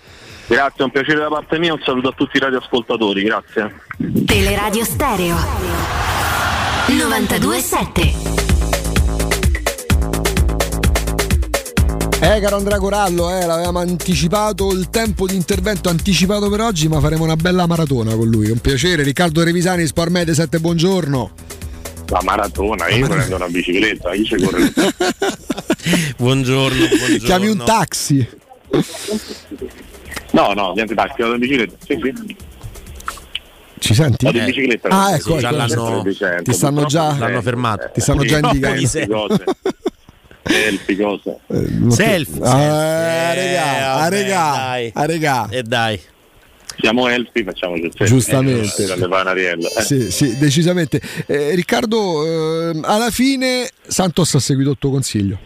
Grazie, 0.47 0.79
è 0.79 0.83
un 0.83 0.91
piacere 0.91 1.19
da 1.19 1.29
parte 1.29 1.57
mia, 1.59 1.71
un 1.71 1.79
saluto 1.81 2.09
a 2.09 2.11
tutti 2.11 2.35
i 2.35 2.39
radioascoltatori, 2.41 3.23
grazie. 3.23 3.73
Teleradio 4.25 4.83
Stereo 4.83 5.37
927 6.87 8.50
Eh 12.23 12.39
caro 12.39 12.57
Andrea 12.57 12.77
Corallo, 12.77 13.35
eh, 13.35 13.45
l'avevamo 13.47 13.79
anticipato 13.79 14.71
il 14.71 14.89
tempo 14.91 15.25
di 15.25 15.33
intervento 15.35 15.89
anticipato 15.89 16.49
per 16.49 16.61
oggi, 16.61 16.87
ma 16.87 16.99
faremo 16.99 17.23
una 17.23 17.35
bella 17.35 17.65
maratona 17.65 18.13
con 18.15 18.29
lui. 18.29 18.51
Un 18.51 18.59
piacere. 18.59 19.01
Riccardo 19.01 19.43
Revisani, 19.43 19.87
Sport 19.87 20.11
Media 20.11 20.33
7, 20.33 20.59
buongiorno. 20.59 21.31
La 22.09 22.19
maratona, 22.23 22.89
io 22.89 23.07
prendo 23.07 23.35
una 23.37 23.47
bicicletta, 23.47 24.13
io 24.13 24.23
ci 24.25 24.35
corro. 24.35 24.59
buongiorno, 26.17 26.77
buongiorno. 26.87 27.17
Chiami 27.25 27.47
un 27.47 27.63
taxi. 27.65 28.27
No, 30.31 30.53
no, 30.53 30.73
niente 30.73 30.93
taxi, 30.93 31.21
vado 31.23 31.33
in 31.33 31.39
bicicletta. 31.39 31.75
Sì, 31.85 31.99
sì. 32.03 32.35
Ci 33.79 33.93
senti? 33.95 34.25
Vado 34.25 34.37
in 34.37 34.45
bicicletta. 34.45 34.89
Ah, 34.89 35.15
ecco, 35.15 35.33
Sì, 35.33 35.39
già 35.39 35.49
ecco. 35.49 35.57
l'hanno- 35.57 36.03
Ti 36.43 36.53
stanno 36.53 36.85
già 36.85 37.17
L'hanno 37.17 37.41
fermato. 37.41 37.89
Ti 37.91 37.99
stanno 38.01 38.23
già 38.25 38.37
Sì, 38.37 38.45
indicando. 38.45 39.43
selfie 40.43 40.97
cose. 40.97 41.39
Selfie 41.47 41.79
cose. 41.79 41.95
Selfie. 41.95 42.43
Ah, 42.43 43.33
regà, 43.33 43.93
ah, 43.95 44.09
regà, 44.09 44.51
dai. 44.55 44.91
ah, 44.93 45.05
regà. 45.05 45.47
E 45.49 45.63
dai. 45.63 45.99
Siamo 46.79 47.07
elfi, 47.07 47.43
facciamo 47.43 47.75
il 47.75 47.81
selfie. 47.81 48.05
Giustamente. 48.05 48.83
Eh, 48.83 48.87
dalle 48.87 49.07
panarielle. 49.07 49.67
Eh. 49.77 49.81
Sì, 49.81 50.11
sì, 50.11 50.37
decisamente. 50.37 50.99
Eh, 51.27 51.53
Riccardo, 51.53 52.25
ehm, 52.71 52.83
alla 52.85 53.11
fine 53.11 53.69
Santos 53.85 54.33
ha 54.35 54.39
seguito 54.39 54.71
il 54.71 54.77
tuo 54.79 54.89
consiglio. 54.91 55.37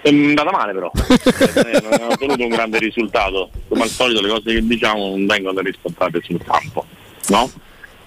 È 0.00 0.10
andata 0.10 0.50
male 0.52 0.72
però, 0.72 0.90
Eh, 0.94 1.80
non 1.82 1.92
abbiamo 1.92 2.12
ottenuto 2.12 2.42
un 2.44 2.48
grande 2.50 2.78
risultato. 2.78 3.50
Come 3.68 3.82
al 3.82 3.88
solito 3.88 4.20
le 4.20 4.28
cose 4.28 4.54
che 4.54 4.64
diciamo 4.66 5.08
non 5.08 5.26
vengono 5.26 5.60
riscontrate 5.60 6.20
sul 6.22 6.40
campo, 6.44 6.86
no? 7.28 7.50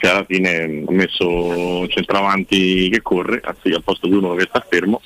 Cioè 0.01 0.09
alla 0.09 0.25
fine 0.27 0.83
ha 0.88 0.91
messo 0.91 1.30
un 1.30 1.88
centravanti 1.88 2.89
che 2.89 3.03
corre, 3.03 3.39
anziché 3.43 3.75
al 3.75 3.83
posto 3.83 4.07
di 4.07 4.15
uno 4.15 4.33
che 4.33 4.47
sta 4.49 4.65
fermo 4.67 4.99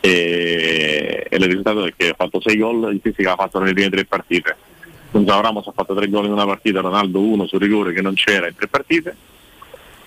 e, 0.00 1.26
e 1.26 1.36
il 1.36 1.44
risultato 1.44 1.86
è 1.86 1.94
che 1.96 2.10
ha 2.10 2.14
fatto 2.14 2.42
6 2.42 2.58
gol 2.58 2.92
in 2.92 3.00
fisica 3.00 3.32
ha 3.32 3.36
fatto 3.36 3.58
nelle 3.58 3.72
prime 3.72 3.88
tre 3.88 4.04
partite. 4.04 4.56
Gonzalo 5.10 5.40
Ramos 5.40 5.66
ha 5.68 5.72
fatto 5.74 5.94
3 5.94 6.10
gol 6.10 6.26
in 6.26 6.32
una 6.32 6.44
partita, 6.44 6.82
Ronaldo 6.82 7.18
1 7.18 7.46
sul 7.46 7.60
rigore 7.60 7.94
che 7.94 8.02
non 8.02 8.12
c'era 8.12 8.46
in 8.46 8.54
tre 8.54 8.68
partite. 8.68 9.16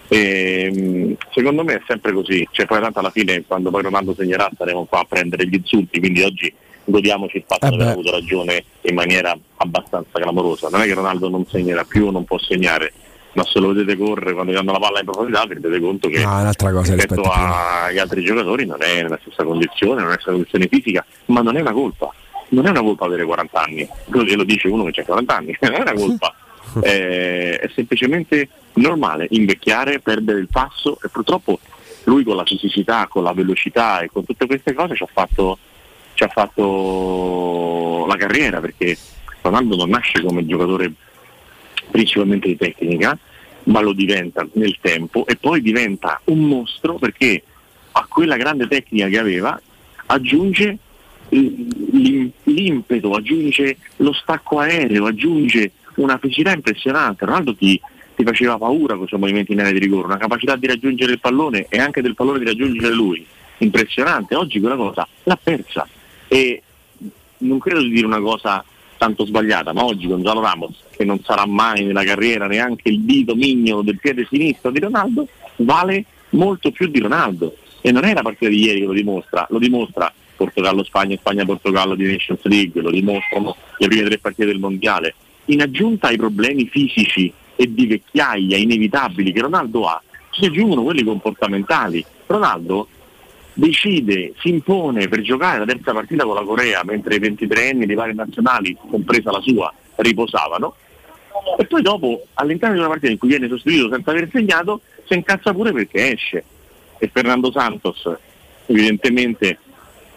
E, 0.09 1.17
secondo 1.31 1.63
me 1.63 1.77
è 1.77 1.81
sempre 1.87 2.13
così, 2.13 2.47
cioè 2.51 2.67
poi 2.67 2.81
tanto 2.81 2.99
alla 2.99 3.09
fine 3.09 3.43
quando 3.47 3.71
poi 3.71 3.81
Ronaldo 3.81 4.13
segnerà 4.13 4.47
staremo 4.53 4.85
qua 4.85 4.99
a 4.99 5.05
prendere 5.05 5.47
gli 5.47 5.55
insulti, 5.55 5.97
quindi 5.97 6.21
oggi 6.21 6.53
godiamoci 6.83 7.37
il 7.37 7.43
fatto 7.47 7.65
Eh 7.65 7.69
di 7.69 7.75
aver 7.75 7.87
avuto 7.87 8.11
ragione 8.11 8.63
in 8.81 8.93
maniera 8.93 9.35
abbastanza 9.57 10.19
clamorosa. 10.19 10.69
Non 10.69 10.81
è 10.81 10.85
che 10.85 10.93
Ronaldo 10.93 11.29
non 11.29 11.47
segnerà 11.47 11.83
più 11.83 12.05
o 12.05 12.11
non 12.11 12.25
può 12.25 12.37
segnare, 12.37 12.93
ma 13.39 13.45
se 13.45 13.59
lo 13.59 13.69
vedete 13.69 13.97
correre 13.97 14.33
quando 14.33 14.51
gli 14.51 14.55
danno 14.55 14.73
la 14.73 14.79
palla 14.79 14.99
in 14.99 15.05
profondità 15.05 15.45
vi 15.45 15.53
rendete 15.53 15.79
conto 15.79 16.09
che 16.09 16.17
è 16.17 16.25
un'altra 16.25 16.71
cosa 16.71 16.93
rispetto 16.93 17.31
agli 17.31 17.97
altri 17.97 18.21
giocatori 18.21 18.65
non 18.65 18.81
è 18.81 19.01
nella 19.01 19.17
stessa 19.21 19.45
condizione, 19.45 20.01
non 20.01 20.11
è 20.11 20.15
stessa 20.15 20.31
condizione 20.31 20.67
fisica, 20.67 21.05
ma 21.27 21.41
non 21.41 21.55
è 21.55 21.61
una 21.61 21.71
colpa. 21.71 22.13
Non 22.49 22.65
è 22.65 22.69
una 22.71 22.81
colpa 22.81 23.05
avere 23.05 23.23
40 23.25 23.63
anni, 23.63 23.87
così 24.09 24.35
lo 24.35 24.43
dice 24.43 24.67
uno 24.67 24.83
che 24.85 25.01
ha 25.01 25.05
40 25.05 25.35
anni, 25.35 25.57
non 25.61 25.73
è 25.73 25.79
una 25.79 25.93
colpa. 25.93 26.35
Eh, 26.83 27.57
è 27.57 27.67
semplicemente 27.73 28.47
normale 28.73 29.25
invecchiare, 29.31 30.01
perdere 30.01 30.37
il 30.37 30.49
passo 30.51 30.99
e 31.01 31.09
purtroppo 31.09 31.59
lui 32.03 32.23
con 32.23 32.35
la 32.35 32.45
fisicità, 32.45 33.07
con 33.07 33.23
la 33.23 33.33
velocità 33.33 34.01
e 34.01 34.09
con 34.11 34.23
tutte 34.23 34.45
queste 34.45 34.75
cose 34.75 34.95
ci 34.95 35.01
ha 35.01 35.09
fatto, 35.11 35.57
ci 36.13 36.23
ha 36.23 36.27
fatto 36.27 38.05
la 38.07 38.15
carriera 38.17 38.59
perché 38.59 38.95
Ronaldo 39.41 39.77
non 39.77 39.89
nasce 39.89 40.21
come 40.21 40.45
giocatore 40.45 40.93
principalmente 41.89 42.47
di 42.47 42.57
tecnica, 42.57 43.17
ma 43.69 43.81
lo 43.81 43.93
diventa 43.93 44.47
nel 44.53 44.77
tempo 44.81 45.25
e 45.25 45.35
poi 45.35 45.61
diventa 45.61 46.19
un 46.25 46.39
mostro 46.39 46.95
perché 46.95 47.43
a 47.91 48.05
quella 48.07 48.37
grande 48.37 48.67
tecnica 48.67 49.07
che 49.07 49.17
aveva 49.17 49.59
aggiunge 50.07 50.77
l'im- 51.29 52.31
l'impeto, 52.43 53.13
aggiunge 53.13 53.77
lo 53.97 54.13
stacco 54.13 54.59
aereo, 54.59 55.05
aggiunge 55.05 55.71
una 55.95 56.17
fisicità 56.17 56.51
impressionante. 56.51 57.25
Ronaldo 57.25 57.55
ti, 57.55 57.79
ti 58.15 58.23
faceva 58.23 58.57
paura 58.57 58.95
con 58.95 59.05
i 59.05 59.07
suoi 59.07 59.19
movimenti 59.19 59.51
in 59.51 59.59
area 59.59 59.73
di 59.73 59.79
rigore, 59.79 60.07
una 60.07 60.17
capacità 60.17 60.55
di 60.55 60.67
raggiungere 60.67 61.11
il 61.11 61.19
pallone 61.19 61.67
e 61.69 61.79
anche 61.79 62.01
del 62.01 62.15
pallone 62.15 62.39
di 62.39 62.45
raggiungere 62.45 62.93
lui, 62.93 63.25
impressionante. 63.59 64.35
Oggi 64.35 64.59
quella 64.59 64.75
cosa 64.75 65.07
l'ha 65.23 65.39
persa 65.41 65.87
e 66.27 66.63
non 67.39 67.59
credo 67.59 67.81
di 67.81 67.89
dire 67.89 68.05
una 68.05 68.19
cosa 68.19 68.63
tanto 68.99 69.25
sbagliata, 69.25 69.71
ma 69.71 69.85
oggi 69.85 70.07
Gonzalo 70.07 70.41
Ramos, 70.41 70.75
che 70.91 71.05
non 71.05 71.21
sarà 71.23 71.45
mai 71.45 71.85
nella 71.85 72.03
carriera 72.03 72.47
neanche 72.47 72.89
il 72.89 72.99
dito 72.99 73.33
mignolo 73.33 73.81
del 73.81 73.97
piede 73.97 74.27
sinistro 74.29 74.71
di 74.71 74.79
Ronaldo, 74.79 75.25
vale 75.55 76.03
molto 76.31 76.69
più 76.69 76.87
di 76.87 76.99
Ronaldo. 76.99 77.55
E 77.81 77.91
non 77.93 78.03
è 78.03 78.13
la 78.13 78.21
partita 78.21 78.51
di 78.51 78.59
ieri 78.59 78.81
che 78.81 78.85
lo 78.85 78.91
dimostra, 78.91 79.47
lo 79.49 79.57
dimostra 79.57 80.13
Portogallo-Spagna 80.35 81.15
Spagna-Portogallo 81.15 81.95
di 81.95 82.11
Nations 82.11 82.43
League, 82.43 82.81
lo 82.81 82.91
dimostrano 82.91 83.55
le 83.77 83.87
prime 83.87 84.03
tre 84.03 84.17
partite 84.17 84.45
del 84.45 84.59
Mondiale. 84.59 85.15
In 85.45 85.61
aggiunta 85.61 86.07
ai 86.07 86.17
problemi 86.17 86.67
fisici 86.67 87.31
e 87.55 87.73
di 87.73 87.87
vecchiaia 87.87 88.57
inevitabili 88.57 89.31
che 89.31 89.41
Ronaldo 89.41 89.85
ha, 89.85 90.01
si 90.31 90.45
aggiungono 90.45 90.83
quelli 90.83 91.03
comportamentali. 91.03 92.05
Ronaldo 92.27 92.87
decide, 93.53 94.33
si 94.39 94.49
impone 94.49 95.07
per 95.07 95.21
giocare 95.21 95.59
la 95.59 95.65
terza 95.65 95.93
partita 95.93 96.23
con 96.23 96.35
la 96.35 96.43
Corea 96.43 96.83
mentre 96.83 97.15
i 97.15 97.19
23 97.19 97.69
anni 97.69 97.85
dei 97.85 97.95
vari 97.95 98.13
nazionali, 98.13 98.75
compresa 98.89 99.31
la 99.31 99.41
sua, 99.41 99.73
riposavano. 99.95 100.75
E 101.57 101.65
poi 101.65 101.81
dopo 101.81 102.25
all'interno 102.35 102.75
di 102.75 102.81
una 102.81 102.89
partita 102.89 103.11
in 103.11 103.17
cui 103.17 103.29
viene 103.29 103.47
sostituito 103.47 103.89
senza 103.89 104.11
aver 104.11 104.29
segnato 104.31 104.81
si 105.05 105.13
incazza 105.13 105.53
pure 105.53 105.71
perché 105.71 106.13
esce. 106.13 106.43
E 106.97 107.09
Fernando 107.11 107.51
Santos 107.51 108.09
evidentemente 108.65 109.57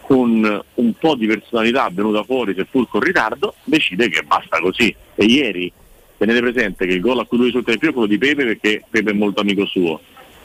con 0.01 0.63
un 0.73 0.93
po' 0.93 1.15
di 1.15 1.27
personalità 1.27 1.89
venuta 1.89 2.23
fuori 2.23 2.53
seppur 2.53 2.87
con 2.89 2.99
ritardo 2.99 3.55
decide 3.63 4.09
che 4.09 4.21
basta 4.23 4.59
così. 4.59 4.93
E 5.15 5.25
ieri 5.25 5.71
tenete 6.17 6.39
presente 6.39 6.85
che 6.85 6.93
il 6.93 6.99
gol 6.99 7.19
a 7.19 7.25
cui 7.25 7.37
lui 7.37 7.47
risulta 7.47 7.71
di 7.71 7.77
più 7.77 7.89
è 7.89 7.93
quello 7.93 8.07
di 8.07 8.17
Pepe 8.17 8.45
perché 8.45 8.83
Pepe 8.89 9.11
è 9.11 9.13
molto 9.13 9.41
amico 9.41 9.65
suo 9.65 9.99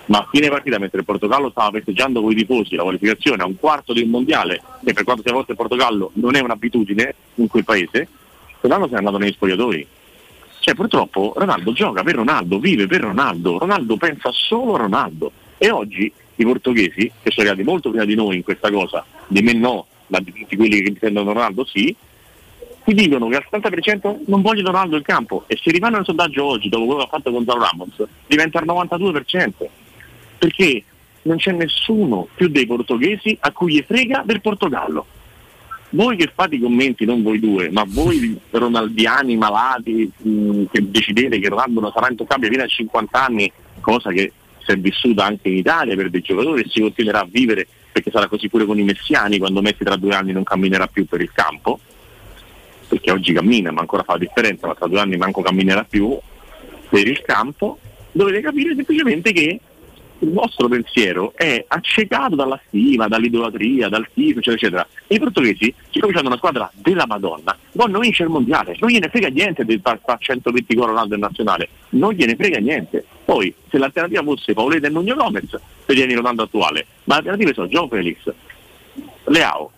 ma 0.08 0.18
a 0.18 0.28
fine 0.30 0.48
partita 0.48 0.78
mentre 0.78 0.98
il 0.98 1.04
Portogallo 1.04 1.50
stava 1.50 1.70
festeggiando 1.70 2.20
con 2.20 2.32
i 2.32 2.34
tifosi 2.34 2.74
la 2.74 2.82
qualificazione 2.82 3.42
a 3.42 3.46
un 3.46 3.56
quarto 3.56 3.92
del 3.92 4.06
mondiale 4.06 4.60
che 4.84 4.92
per 4.92 5.04
quanto 5.04 5.22
sia 5.22 5.32
forte 5.32 5.52
il 5.52 5.56
Portogallo 5.56 6.10
non 6.14 6.34
è 6.34 6.40
un'abitudine 6.40 7.14
in 7.36 7.46
quel 7.46 7.64
paese 7.64 8.08
Ronaldo 8.60 8.88
si 8.88 8.94
è 8.94 8.96
andato 8.96 9.18
negli 9.18 9.32
spogliatoi. 9.32 9.86
Cioè 10.60 10.74
purtroppo 10.74 11.32
Ronaldo 11.36 11.72
gioca 11.72 12.02
per 12.02 12.16
Ronaldo, 12.16 12.58
vive 12.58 12.86
per 12.86 13.02
Ronaldo, 13.02 13.58
Ronaldo 13.58 13.96
pensa 13.96 14.30
solo 14.32 14.74
a 14.74 14.78
Ronaldo. 14.78 15.30
E 15.56 15.70
oggi 15.70 16.12
i 16.36 16.44
portoghesi, 16.44 17.10
che 17.22 17.30
sono 17.30 17.48
arrivati 17.48 17.62
molto 17.62 17.90
prima 17.90 18.04
di 18.04 18.14
noi 18.14 18.36
in 18.36 18.42
questa 18.42 18.70
cosa, 18.70 19.04
di 19.26 19.42
me 19.42 19.52
no, 19.52 19.86
ma 20.08 20.20
di 20.20 20.32
tutti 20.32 20.56
quelli 20.56 20.80
che 20.80 20.88
intendono 20.88 21.32
Ronaldo 21.32 21.64
sì, 21.64 21.94
ti 22.84 22.94
dicono 22.94 23.28
che 23.28 23.36
al 23.36 23.46
70% 23.50 24.20
non 24.26 24.42
vogliono 24.42 24.70
Ronaldo 24.70 24.96
in 24.96 25.02
campo. 25.02 25.44
E 25.46 25.58
se 25.62 25.70
rifanno 25.70 25.98
il 25.98 26.04
sondaggio 26.04 26.44
oggi, 26.44 26.68
dopo 26.68 26.84
quello 26.86 27.00
che 27.00 27.06
ha 27.06 27.10
fatto 27.10 27.30
Gonzalo 27.30 27.60
Ramos, 27.60 28.02
diventa 28.26 28.58
il 28.58 28.66
92%, 28.66 29.50
perché 30.38 30.84
non 31.22 31.36
c'è 31.36 31.52
nessuno 31.52 32.28
più 32.34 32.48
dei 32.48 32.66
portoghesi 32.66 33.36
a 33.40 33.52
cui 33.52 33.74
gli 33.74 33.84
frega 33.86 34.22
del 34.24 34.40
Portogallo. 34.40 35.06
Voi 35.90 36.16
che 36.16 36.30
fate 36.34 36.56
i 36.56 36.60
commenti, 36.60 37.04
non 37.04 37.22
voi 37.22 37.40
due, 37.40 37.70
ma 37.70 37.84
voi 37.86 38.38
ronaldiani 38.50 39.36
malati 39.36 40.10
mh, 40.16 40.64
che 40.70 40.90
decidete 40.90 41.38
che 41.38 41.48
Ronaldo 41.48 41.80
non 41.80 41.92
sarà 41.92 42.10
intoccabile 42.10 42.50
fino 42.50 42.62
a 42.62 42.66
50 42.66 43.24
anni, 43.24 43.50
cosa 43.80 44.10
che 44.10 44.32
si 44.58 44.72
è 44.72 44.76
vissuta 44.76 45.24
anche 45.24 45.48
in 45.48 45.56
Italia 45.56 45.96
per 45.96 46.10
dei 46.10 46.20
giocatori 46.20 46.62
e 46.62 46.68
si 46.68 46.80
continuerà 46.80 47.20
a 47.20 47.28
vivere 47.30 47.66
perché 47.90 48.10
sarà 48.10 48.28
così 48.28 48.48
pure 48.48 48.66
con 48.66 48.78
i 48.78 48.82
messiani 48.82 49.38
quando 49.38 49.62
Messi 49.62 49.82
tra 49.82 49.96
due 49.96 50.14
anni 50.14 50.32
non 50.32 50.44
camminerà 50.44 50.86
più 50.86 51.06
per 51.06 51.22
il 51.22 51.32
campo, 51.32 51.80
perché 52.86 53.10
oggi 53.10 53.32
cammina 53.32 53.70
ma 53.70 53.80
ancora 53.80 54.02
fa 54.02 54.12
la 54.12 54.18
differenza, 54.18 54.66
ma 54.66 54.74
tra 54.74 54.86
due 54.88 55.00
anni 55.00 55.16
manco 55.16 55.40
camminerà 55.40 55.84
più 55.84 56.16
per 56.90 57.06
il 57.06 57.22
campo, 57.22 57.78
dovete 58.12 58.40
capire 58.40 58.74
semplicemente 58.74 59.32
che 59.32 59.60
il 60.20 60.32
vostro 60.32 60.66
pensiero 60.68 61.32
è 61.36 61.64
accecato 61.68 62.34
dalla 62.34 62.60
stima, 62.66 63.06
dall'idolatria, 63.06 63.88
dal 63.88 64.08
tifo, 64.12 64.38
eccetera, 64.40 64.56
eccetera. 64.56 64.86
E 65.06 65.14
i 65.14 65.18
portoghesi, 65.18 65.72
siccome 65.90 66.12
hanno 66.14 66.28
una 66.28 66.36
squadra 66.36 66.70
della 66.74 67.06
Madonna, 67.06 67.56
vogliono 67.72 68.00
vincere 68.00 68.24
il 68.28 68.34
mondiale, 68.34 68.76
non 68.80 68.90
gliene 68.90 69.08
frega 69.08 69.28
niente 69.28 69.64
di 69.64 69.78
far 69.82 70.00
far 70.04 70.18
120 70.18 70.74
gol 70.74 70.88
Ronaldo 70.88 71.14
in 71.14 71.20
nazionale, 71.20 71.68
non 71.90 72.12
gliene 72.12 72.34
frega 72.34 72.58
niente. 72.58 73.04
Poi, 73.24 73.54
se 73.70 73.78
l'alternativa 73.78 74.22
fosse 74.22 74.54
Paoletta 74.54 74.88
e 74.88 74.90
Nugno 74.90 75.14
Gomez, 75.14 75.50
se 75.86 75.94
tieni 75.94 76.14
Ronaldo 76.14 76.42
attuale, 76.42 76.86
ma 77.04 77.14
le 77.14 77.20
alternative 77.30 77.54
sono 77.54 77.68
Joe 77.68 77.88
Felix, 77.88 78.16
Leao, 79.24 79.70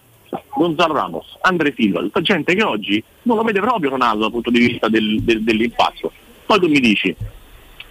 Gonzalo 0.54 0.94
Ramos, 0.94 1.36
Andre 1.42 1.74
Silva, 1.76 2.00
tutta 2.00 2.20
gente 2.20 2.54
che 2.54 2.62
oggi 2.62 3.02
non 3.22 3.36
lo 3.36 3.42
vede 3.42 3.60
proprio 3.60 3.90
Ronaldo 3.90 4.22
dal 4.22 4.30
punto 4.30 4.50
di 4.50 4.60
vista 4.60 4.88
del- 4.88 5.20
del- 5.22 5.42
dell'impatto. 5.42 6.12
Poi 6.46 6.58
tu 6.60 6.68
mi 6.68 6.80
dici, 6.80 7.14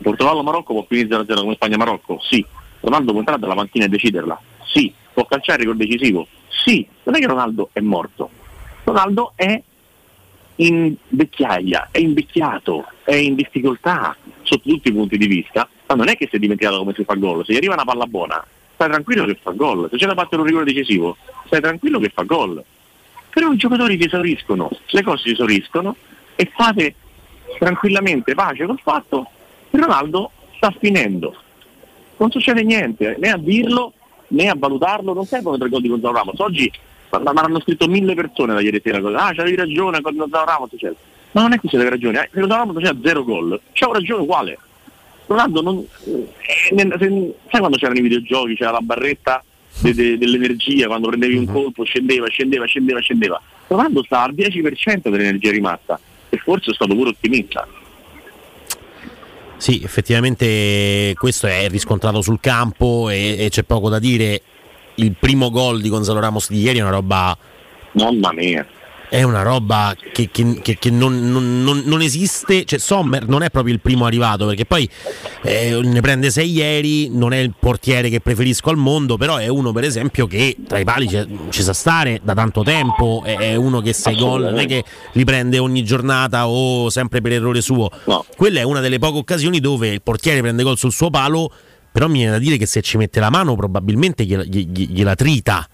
Portogallo-Marocco 0.01 0.73
può 0.73 0.85
finire 0.87 1.07
0-0 1.07 1.41
come 1.41 1.53
Spagna-Marocco? 1.55 2.19
Sì. 2.21 2.45
Ronaldo 2.81 3.11
può 3.11 3.19
entrare 3.19 3.39
dalla 3.39 3.55
panchina 3.55 3.85
e 3.85 3.89
deciderla? 3.89 4.39
Sì. 4.65 4.93
Può 5.13 5.25
calciare 5.25 5.61
il 5.61 5.67
gol 5.67 5.77
decisivo? 5.77 6.27
Sì. 6.47 6.87
Non 7.03 7.15
è 7.15 7.19
che 7.19 7.27
Ronaldo 7.27 7.69
è 7.73 7.79
morto. 7.79 8.29
Ronaldo 8.83 9.33
è 9.35 9.61
in 10.59 10.93
vecchiaia, 11.07 11.89
è 11.91 11.99
invecchiato, 11.99 12.85
è 13.03 13.15
in 13.15 13.35
difficoltà 13.35 14.15
sotto 14.43 14.69
tutti 14.69 14.89
i 14.89 14.93
punti 14.93 15.17
di 15.17 15.27
vista, 15.27 15.67
ma 15.87 15.95
non 15.95 16.09
è 16.09 16.17
che 16.17 16.27
si 16.29 16.35
è 16.35 16.39
dimenticato 16.39 16.79
come 16.79 16.93
si 16.93 17.03
fa 17.03 17.15
gol. 17.15 17.45
Se 17.45 17.53
gli 17.53 17.57
arriva 17.57 17.73
una 17.73 17.85
palla 17.85 18.05
buona, 18.05 18.43
stai 18.73 18.89
tranquillo 18.89 19.25
che 19.25 19.37
fa 19.41 19.51
gol. 19.51 19.87
Se 19.89 19.97
c'è 19.97 20.05
da 20.05 20.13
battere 20.13 20.41
un 20.41 20.47
rigore 20.47 20.65
decisivo, 20.65 21.17
stai 21.45 21.61
tranquillo 21.61 21.99
che 21.99 22.09
fa 22.09 22.23
gol. 22.23 22.63
Però 23.29 23.51
i 23.51 23.57
giocatori 23.57 23.97
si 23.99 24.07
esauriscono, 24.07 24.69
le 24.87 25.03
cose 25.03 25.23
si 25.23 25.31
esauriscono 25.31 25.95
e 26.35 26.51
fate 26.53 26.95
tranquillamente 27.57 28.33
pace 28.33 28.65
col 28.65 28.79
fatto 28.81 29.29
Ronaldo 29.71 30.31
sta 30.55 30.73
finendo. 30.79 31.35
Non 32.17 32.31
succede 32.31 32.63
niente, 32.63 33.15
né 33.19 33.29
a 33.29 33.37
dirlo 33.37 33.93
né 34.29 34.47
a 34.49 34.55
valutarlo, 34.57 35.13
non 35.13 35.25
servono 35.25 35.57
tre 35.57 35.69
gol 35.69 35.81
di 35.81 35.87
Gonzalo 35.87 36.13
Ramos. 36.15 36.39
Oggi 36.39 36.71
ma 37.11 37.19
ma 37.33 37.41
hanno 37.41 37.59
scritto 37.61 37.87
mille 37.87 38.13
persone 38.13 38.53
da 38.53 38.61
ieri 38.61 38.79
sera, 38.83 38.97
ah 38.97 39.33
c'avevi 39.33 39.55
ragione 39.55 40.01
con 40.01 40.15
Gonzalo 40.15 40.45
Ramos, 40.45 40.69
eccetera. 40.73 40.99
Ma 41.31 41.41
non 41.41 41.53
è 41.53 41.59
che 41.59 41.67
c'è 41.67 41.89
ragione, 41.89 42.23
eh, 42.23 42.29
se 42.33 42.39
Gonzalo 42.39 42.65
Ramos 42.65 42.83
c'ha 42.83 42.95
zero 43.03 43.23
gol, 43.23 43.59
c'ha 43.73 43.89
ragione 43.91 44.21
uguale. 44.23 44.57
Ronaldo 45.25 45.61
non. 45.61 45.85
eh, 46.05 46.73
nel- 46.73 46.95
se- 46.99 47.33
sai 47.49 47.59
quando 47.59 47.77
c'erano 47.77 47.99
i 47.99 48.01
videogiochi, 48.03 48.55
c'era 48.55 48.71
la 48.71 48.79
barretta 48.81 49.43
de- 49.81 49.93
de- 49.93 50.17
dell'energia, 50.17 50.87
quando 50.87 51.07
prendevi 51.07 51.37
un 51.37 51.45
colpo 51.45 51.83
scendeva, 51.83 52.27
scendeva, 52.27 52.65
scendeva, 52.65 52.99
scendeva. 52.99 53.41
Ronaldo 53.67 54.03
sta 54.03 54.23
al 54.23 54.33
10% 54.33 55.09
dell'energia 55.09 55.51
rimasta 55.51 55.99
e 56.29 56.37
forse 56.37 56.71
è 56.71 56.73
stato 56.73 56.95
pure 56.95 57.09
ottimista. 57.09 57.67
Sì, 59.59 59.81
effettivamente 59.83 61.13
questo 61.17 61.45
è 61.45 61.67
riscontrato 61.67 62.21
sul 62.21 62.39
campo 62.39 63.09
e, 63.09 63.35
e 63.37 63.49
c'è 63.49 63.63
poco 63.63 63.89
da 63.89 63.99
dire. 63.99 64.41
Il 64.95 65.15
primo 65.19 65.49
gol 65.49 65.81
di 65.81 65.89
Gonzalo 65.89 66.21
Ramos 66.21 66.49
di 66.49 66.61
ieri 66.61 66.79
è 66.79 66.81
una 66.81 66.91
roba. 66.91 67.37
Mamma 67.91 68.31
mia! 68.31 68.65
È 69.09 69.23
una 69.23 69.41
roba 69.41 69.95
che, 70.13 70.29
che- 70.31 70.59
che- 70.61 70.77
che 70.77 70.89
non, 70.91 71.31
non- 71.31 71.63
non- 71.83 72.01
esiste. 72.01 72.63
Cioè, 72.63 72.77
Sommer 72.77 73.27
non 73.27 73.41
è 73.41 73.49
proprio 73.49 73.73
il 73.73 73.79
primo 73.79 74.05
arrivato 74.05 74.45
perché 74.45 74.65
poi 74.65 74.87
eh, 75.41 75.79
ne 75.83 75.99
prende 76.01 76.29
sei 76.29 76.51
ieri. 76.51 77.09
Non 77.09 77.33
è 77.33 77.37
il 77.37 77.53
portiere 77.59 78.09
che 78.09 78.19
preferisco 78.21 78.69
al 78.69 78.77
mondo, 78.77 79.17
però 79.17 79.37
è 79.37 79.47
uno, 79.47 79.71
per 79.71 79.83
esempio, 79.83 80.27
che 80.27 80.55
tra 80.67 80.77
i 80.77 80.83
pali 80.83 81.07
ci, 81.49 81.61
sa 81.63 81.73
stare 81.73 82.21
da 82.23 82.35
tanto 82.35 82.61
tempo. 82.61 83.23
È, 83.25 83.35
è 83.35 83.55
uno 83.55 83.81
che 83.81 83.93
sei 83.93 84.15
gol, 84.15 84.43
non 84.43 84.59
è 84.59 84.67
che 84.67 84.83
li 85.13 85.23
prende 85.23 85.57
ogni 85.57 85.83
giornata 85.83 86.47
o 86.47 86.89
sempre 86.91 87.19
per 87.21 87.31
errore 87.31 87.61
suo. 87.61 87.89
Quella 88.37 88.59
è 88.59 88.63
una 88.63 88.79
delle 88.79 88.99
poche 88.99 89.17
occasioni 89.17 89.59
dove 89.59 89.87
il 89.89 90.03
portiere 90.03 90.39
prende 90.41 90.61
gol 90.61 90.77
sul 90.77 90.91
suo 90.91 91.09
palo, 91.09 91.51
però 91.91 92.07
mi 92.07 92.19
viene 92.19 92.31
da 92.31 92.37
dire 92.37 92.57
che 92.57 92.67
se 92.67 92.81
ci 92.81 92.97
mette 92.97 93.19
la 93.19 93.31
mano 93.31 93.55
probabilmente 93.55 94.23
gliela, 94.23 94.43
gli- 94.43 94.67
gli- 94.71 94.89
gliela 94.91 95.15
trita. 95.15 95.67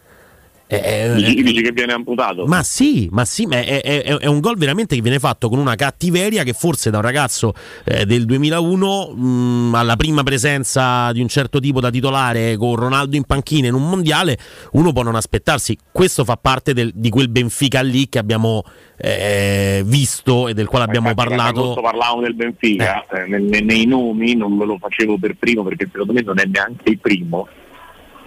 Eh, 0.67 0.81
eh, 0.83 1.13
Dici, 1.13 1.43
dici 1.43 1.61
che 1.61 1.71
viene 1.71 1.93
amputato? 1.93 2.47
ma 2.47 2.63
sì, 2.63 3.07
ma 3.11 3.23
sì, 3.23 3.45
ma 3.45 3.57
è, 3.57 3.81
è- 3.83 4.01
è- 4.03 4.17
è 4.17 4.25
un 4.25 4.39
gol 4.39 4.57
veramente 4.57 4.95
che 4.95 5.01
viene 5.03 5.19
fatto 5.19 5.47
con 5.47 5.59
una 5.59 5.75
cattiveria 5.75 6.41
che 6.41 6.53
forse 6.53 6.89
da 6.89 6.97
un 6.97 7.03
ragazzo 7.03 7.53
eh, 7.83 8.07
del 8.07 8.25
2001 8.25 9.11
mh, 9.13 9.75
alla 9.75 9.95
prima 9.95 10.23
presenza 10.23 11.11
di 11.11 11.21
un 11.21 11.27
certo 11.27 11.59
tipo 11.59 11.79
da 11.79 11.91
titolare 11.91 12.57
con 12.57 12.75
Ronaldo 12.75 13.15
in 13.15 13.25
panchina 13.25 13.67
in 13.67 13.75
un 13.75 13.87
mondiale 13.87 14.39
uno 14.71 14.91
può 14.91 15.03
non 15.03 15.13
aspettarsi. 15.15 15.77
Questo 15.91 16.23
fa 16.25 16.35
parte 16.35 16.73
del- 16.73 16.91
di 16.95 17.09
quel 17.11 17.29
Benfica 17.29 17.81
lì 17.81 18.09
che 18.09 18.17
abbiamo 18.17 18.63
eh, 18.97 19.83
visto 19.85 20.47
e 20.47 20.53
del 20.55 20.67
quale 20.67 20.85
abbiamo 20.85 21.09
Infatti, 21.09 21.27
quando 21.35 21.53
parlato. 21.61 21.81
parlavamo 21.81 22.21
del 22.21 22.33
Benfica, 22.33 23.05
eh, 23.11 23.27
ne- 23.27 23.39
ne- 23.39 23.59
nei 23.61 23.85
nomi 23.85 24.33
non 24.35 24.57
ve 24.57 24.65
lo 24.65 24.77
facevo 24.79 25.17
per 25.19 25.35
primo 25.37 25.63
perché 25.63 25.87
secondo 25.91 26.13
me 26.13 26.21
non 26.21 26.39
è 26.39 26.45
neanche 26.45 26.89
il 26.89 26.97
primo. 26.99 27.47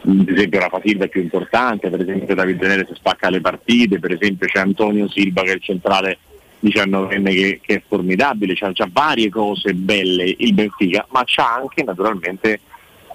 Per 0.08 0.32
esempio 0.32 0.60
Rafa 0.60 0.80
Silva 0.82 1.04
è 1.04 1.08
più 1.08 1.20
importante, 1.20 1.90
per 1.90 2.00
esempio 2.00 2.34
Davide 2.34 2.66
Neres 2.66 2.94
spacca 2.94 3.28
le 3.28 3.42
partite, 3.42 3.98
per 3.98 4.12
esempio 4.12 4.46
c'è 4.46 4.60
Antonio 4.60 5.06
Silva 5.06 5.42
che 5.42 5.50
è 5.50 5.54
il 5.54 5.62
centrale 5.62 6.18
19enne 6.60 7.30
che, 7.30 7.60
che 7.62 7.74
è 7.74 7.82
formidabile, 7.86 8.54
c'ha, 8.54 8.70
c'ha 8.72 8.88
varie 8.90 9.28
cose 9.28 9.74
belle 9.74 10.34
il 10.38 10.54
Benfica, 10.54 11.06
ma 11.10 11.22
c'ha 11.26 11.56
anche 11.56 11.82
naturalmente 11.84 12.60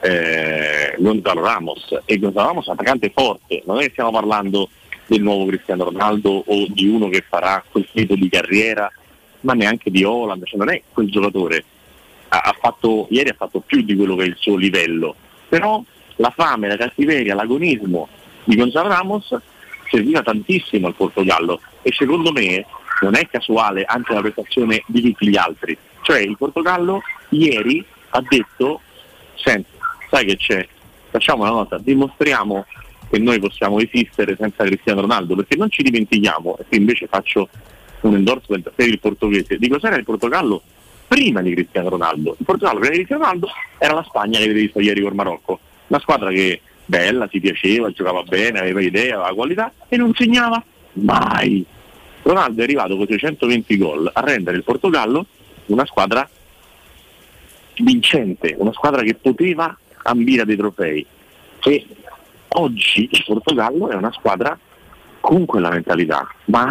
eh, 0.01 0.95
Gonzalo 0.99 1.41
Ramos 1.41 2.01
e 2.05 2.19
Gonzalo 2.19 2.47
Ramos 2.47 2.67
è 2.67 2.69
un 2.69 2.75
attaccante 2.75 3.11
forte, 3.11 3.63
non 3.65 3.79
è 3.79 3.85
che 3.85 3.89
stiamo 3.89 4.11
parlando 4.11 4.69
del 5.07 5.23
nuovo 5.23 5.45
Cristiano 5.47 5.85
Ronaldo 5.85 6.43
o 6.45 6.65
di 6.69 6.87
uno 6.87 7.09
che 7.09 7.23
farà 7.27 7.63
quel 7.71 7.87
tipo 7.91 8.13
di 8.13 8.29
carriera, 8.29 8.91
ma 9.41 9.53
neanche 9.53 9.89
di 9.89 10.03
Holland, 10.03 10.45
cioè 10.45 10.59
non 10.59 10.69
è 10.69 10.79
quel 10.93 11.09
giocatore. 11.09 11.63
ha, 12.27 12.37
ha 12.37 12.55
fatto, 12.59 13.07
ieri 13.09 13.29
ha 13.29 13.35
fatto 13.35 13.61
più 13.61 13.81
di 13.81 13.95
quello 13.95 14.15
che 14.15 14.25
è 14.25 14.27
il 14.27 14.37
suo 14.37 14.55
livello, 14.55 15.15
però 15.49 15.83
la 16.17 16.31
fame, 16.35 16.67
la 16.67 16.77
cattiveria, 16.77 17.35
l'agonismo 17.35 18.07
di 18.43 18.55
Gonzalo 18.55 18.89
Ramos 18.89 19.35
serviva 19.89 20.21
tantissimo 20.21 20.87
al 20.87 20.95
Portogallo 20.95 21.61
e 21.81 21.91
secondo 21.93 22.31
me 22.31 22.65
non 23.01 23.15
è 23.15 23.27
casuale 23.27 23.83
anche 23.83 24.13
la 24.13 24.21
prestazione 24.21 24.83
di 24.87 25.01
tutti 25.01 25.27
gli 25.27 25.37
altri. 25.37 25.77
Cioè 26.01 26.19
il 26.19 26.37
Portogallo 26.37 27.01
ieri 27.29 27.83
ha 28.09 28.21
detto, 28.27 28.81
senti, 29.35 29.69
sai 30.09 30.25
che 30.25 30.37
c'è, 30.37 30.67
facciamo 31.09 31.43
una 31.43 31.51
cosa, 31.51 31.77
dimostriamo 31.77 32.65
che 33.09 33.19
noi 33.19 33.39
possiamo 33.39 33.79
esistere 33.79 34.35
senza 34.39 34.63
Cristiano 34.63 35.01
Ronaldo, 35.01 35.35
perché 35.35 35.55
non 35.55 35.69
ci 35.69 35.83
dimentichiamo, 35.83 36.57
e 36.57 36.65
qui 36.67 36.77
invece 36.77 37.07
faccio 37.07 37.47
un 38.01 38.15
endorsement 38.15 38.71
per 38.73 38.87
il 38.87 38.99
portoghese, 38.99 39.57
di 39.57 39.67
cos'era 39.69 39.95
il 39.95 40.03
Portogallo 40.03 40.61
prima 41.07 41.41
di 41.41 41.53
Cristiano 41.53 41.89
Ronaldo. 41.89 42.35
Il 42.39 42.45
Portogallo 42.45 42.79
prima 42.79 42.95
di 42.95 43.03
Cristiano 43.03 43.23
Ronaldo 43.23 43.49
era 43.77 43.93
la 43.93 44.03
Spagna 44.03 44.37
che 44.39 44.45
avete 44.45 44.59
visto 44.59 44.79
ieri 44.79 45.01
col 45.01 45.13
Marocco, 45.13 45.59
una 45.87 45.99
squadra 45.99 46.29
che 46.29 46.61
bella, 46.85 47.27
si 47.31 47.39
piaceva, 47.39 47.91
giocava 47.91 48.23
bene, 48.23 48.59
aveva 48.59 48.81
idee, 48.81 49.13
aveva 49.13 49.33
qualità 49.33 49.71
e 49.87 49.97
non 49.97 50.13
segnava 50.13 50.63
mai. 50.93 51.65
Ronaldo 52.21 52.61
è 52.61 52.63
arrivato 52.63 52.95
con 52.95 53.05
620 53.07 53.77
gol 53.77 54.09
a 54.13 54.21
rendere 54.21 54.57
il 54.57 54.63
Portogallo 54.63 55.25
una 55.65 55.85
squadra 55.85 56.27
vincente, 57.77 58.55
una 58.57 58.73
squadra 58.73 59.01
che 59.01 59.15
poteva 59.15 59.75
ambire 60.03 60.45
dei 60.45 60.55
trofei. 60.55 61.05
E 61.63 61.85
oggi 62.49 63.09
il 63.11 63.23
Portogallo 63.25 63.89
è 63.89 63.95
una 63.95 64.11
squadra 64.11 64.57
con 65.19 65.45
quella 65.45 65.69
mentalità, 65.69 66.27
ma 66.45 66.65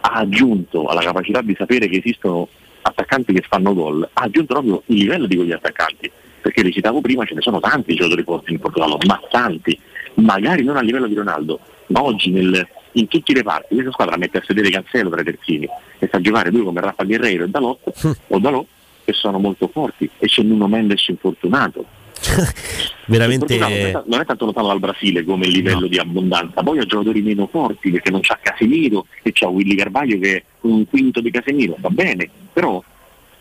ha 0.00 0.12
aggiunto 0.12 0.86
alla 0.86 1.02
capacità 1.02 1.42
di 1.42 1.54
sapere 1.56 1.88
che 1.88 1.98
esistono 1.98 2.48
attaccanti 2.80 3.32
che 3.32 3.44
fanno 3.46 3.74
gol, 3.74 4.08
ha 4.12 4.22
aggiunto 4.22 4.54
proprio 4.54 4.82
il 4.86 4.96
livello 4.96 5.26
di 5.26 5.36
quegli 5.36 5.52
attaccanti, 5.52 6.10
perché 6.46 6.62
li 6.62 6.72
citavo 6.72 7.00
prima, 7.00 7.24
ce 7.24 7.34
ne 7.34 7.40
sono 7.40 7.58
tanti 7.58 7.94
giocatori 7.94 8.22
forti 8.22 8.52
in 8.52 8.60
Portogallo, 8.60 8.98
ma 9.04 9.20
tanti, 9.28 9.76
magari 10.14 10.62
non 10.62 10.76
a 10.76 10.80
livello 10.80 11.08
di 11.08 11.14
Ronaldo, 11.14 11.58
ma 11.88 12.04
oggi 12.04 12.30
nel- 12.30 12.66
in 12.92 13.08
tutti 13.08 13.32
i 13.32 13.34
reparti 13.34 13.74
questa 13.74 13.90
squadra 13.90 14.16
mette 14.16 14.38
a 14.38 14.42
sedere 14.46 14.70
Cancelo 14.70 15.10
tra 15.10 15.20
i 15.22 15.24
terzini 15.24 15.68
e 15.98 16.06
fa 16.06 16.20
giocare 16.20 16.52
due 16.52 16.62
come 16.62 16.80
Rafa 16.80 17.02
Guerreiro 17.02 17.44
e 17.44 17.48
Dalot, 17.48 18.16
o 18.28 18.38
Dalot 18.38 18.66
che 19.04 19.12
sono 19.12 19.40
molto 19.40 19.68
forti 19.68 20.08
e 20.18 20.26
c'è 20.28 20.42
Nuno 20.42 20.68
Mendes 20.68 21.08
infortunato. 21.08 21.84
Veramente. 23.06 23.54
Il 23.54 23.60
non 23.60 23.70
è 23.72 24.02
non 24.06 24.20
è 24.20 24.24
tanto 24.24 24.44
lontano 24.44 24.68
dal 24.68 24.78
Brasile 24.78 25.24
come 25.24 25.46
livello 25.48 25.88
di 25.88 25.98
abbondanza, 25.98 26.62
poi 26.62 26.78
ha 26.78 26.86
giocatori 26.86 27.22
meno 27.22 27.48
forti 27.48 27.90
perché 27.90 28.10
non 28.10 28.20
c'ha 28.20 28.38
Casemiro 28.40 29.06
e 29.22 29.32
c'ha 29.32 29.48
Willy 29.48 29.74
Carvaglio 29.74 30.18
che 30.20 30.36
è 30.36 30.42
un 30.62 30.86
quinto 30.88 31.20
di 31.20 31.30
Casemiro, 31.30 31.76
va 31.80 31.90
bene, 31.90 32.30
però 32.52 32.82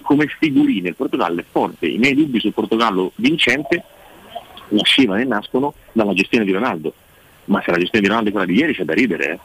come 0.06 0.28
figurine 0.40 0.90
il 0.90 0.96
Portogallo 0.96 1.42
è 1.42 1.46
forte, 1.50 1.88
i 1.88 1.98
miei 1.98 2.14
dubbi 2.14 2.40
sul 2.40 2.54
Portogallo 2.54 3.12
vincente 3.16 3.84
nascevano 4.70 5.20
e 5.20 5.26
nascono 5.26 5.74
dalla 5.92 6.14
gestione 6.14 6.46
di 6.46 6.52
Ronaldo, 6.52 6.94
ma 7.46 7.62
se 7.66 7.72
la 7.72 7.78
gestione 7.78 8.02
di 8.02 8.08
Ronaldo 8.08 8.30
è 8.30 8.32
quella 8.32 8.48
di 8.48 8.56
ieri 8.56 8.74
c'è 8.74 8.84
da 8.84 8.94
ridere, 8.94 9.32
eh. 9.32 9.40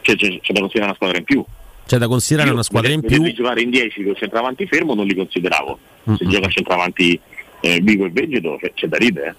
Cioè, 0.00 0.16
c'è, 0.16 0.40
c'è 0.40 0.52
da 0.52 0.60
considerare 0.60 0.84
una 0.86 0.94
squadra 0.94 1.18
in 1.18 1.24
più. 1.24 1.44
C'è 1.86 1.98
da 1.98 2.08
considerare 2.08 2.48
Io 2.48 2.54
una 2.54 2.62
squadra 2.64 2.90
in 2.92 3.00
più. 3.02 3.32
giocare 3.32 3.60
in 3.62 3.70
10 3.70 4.02
con 4.04 4.14
centravanti 4.16 4.66
fermo 4.66 4.94
non 4.94 5.06
li 5.06 5.14
consideravo, 5.14 5.78
se 6.16 6.26
gioca 6.26 6.46
a 6.46 6.50
centravanti 6.50 7.20
eh, 7.60 7.80
Vigo 7.80 8.04
e 8.06 8.10
Vegeto 8.10 8.56
c'è, 8.60 8.72
c'è 8.74 8.86
da 8.88 8.96
ridere. 8.96 9.36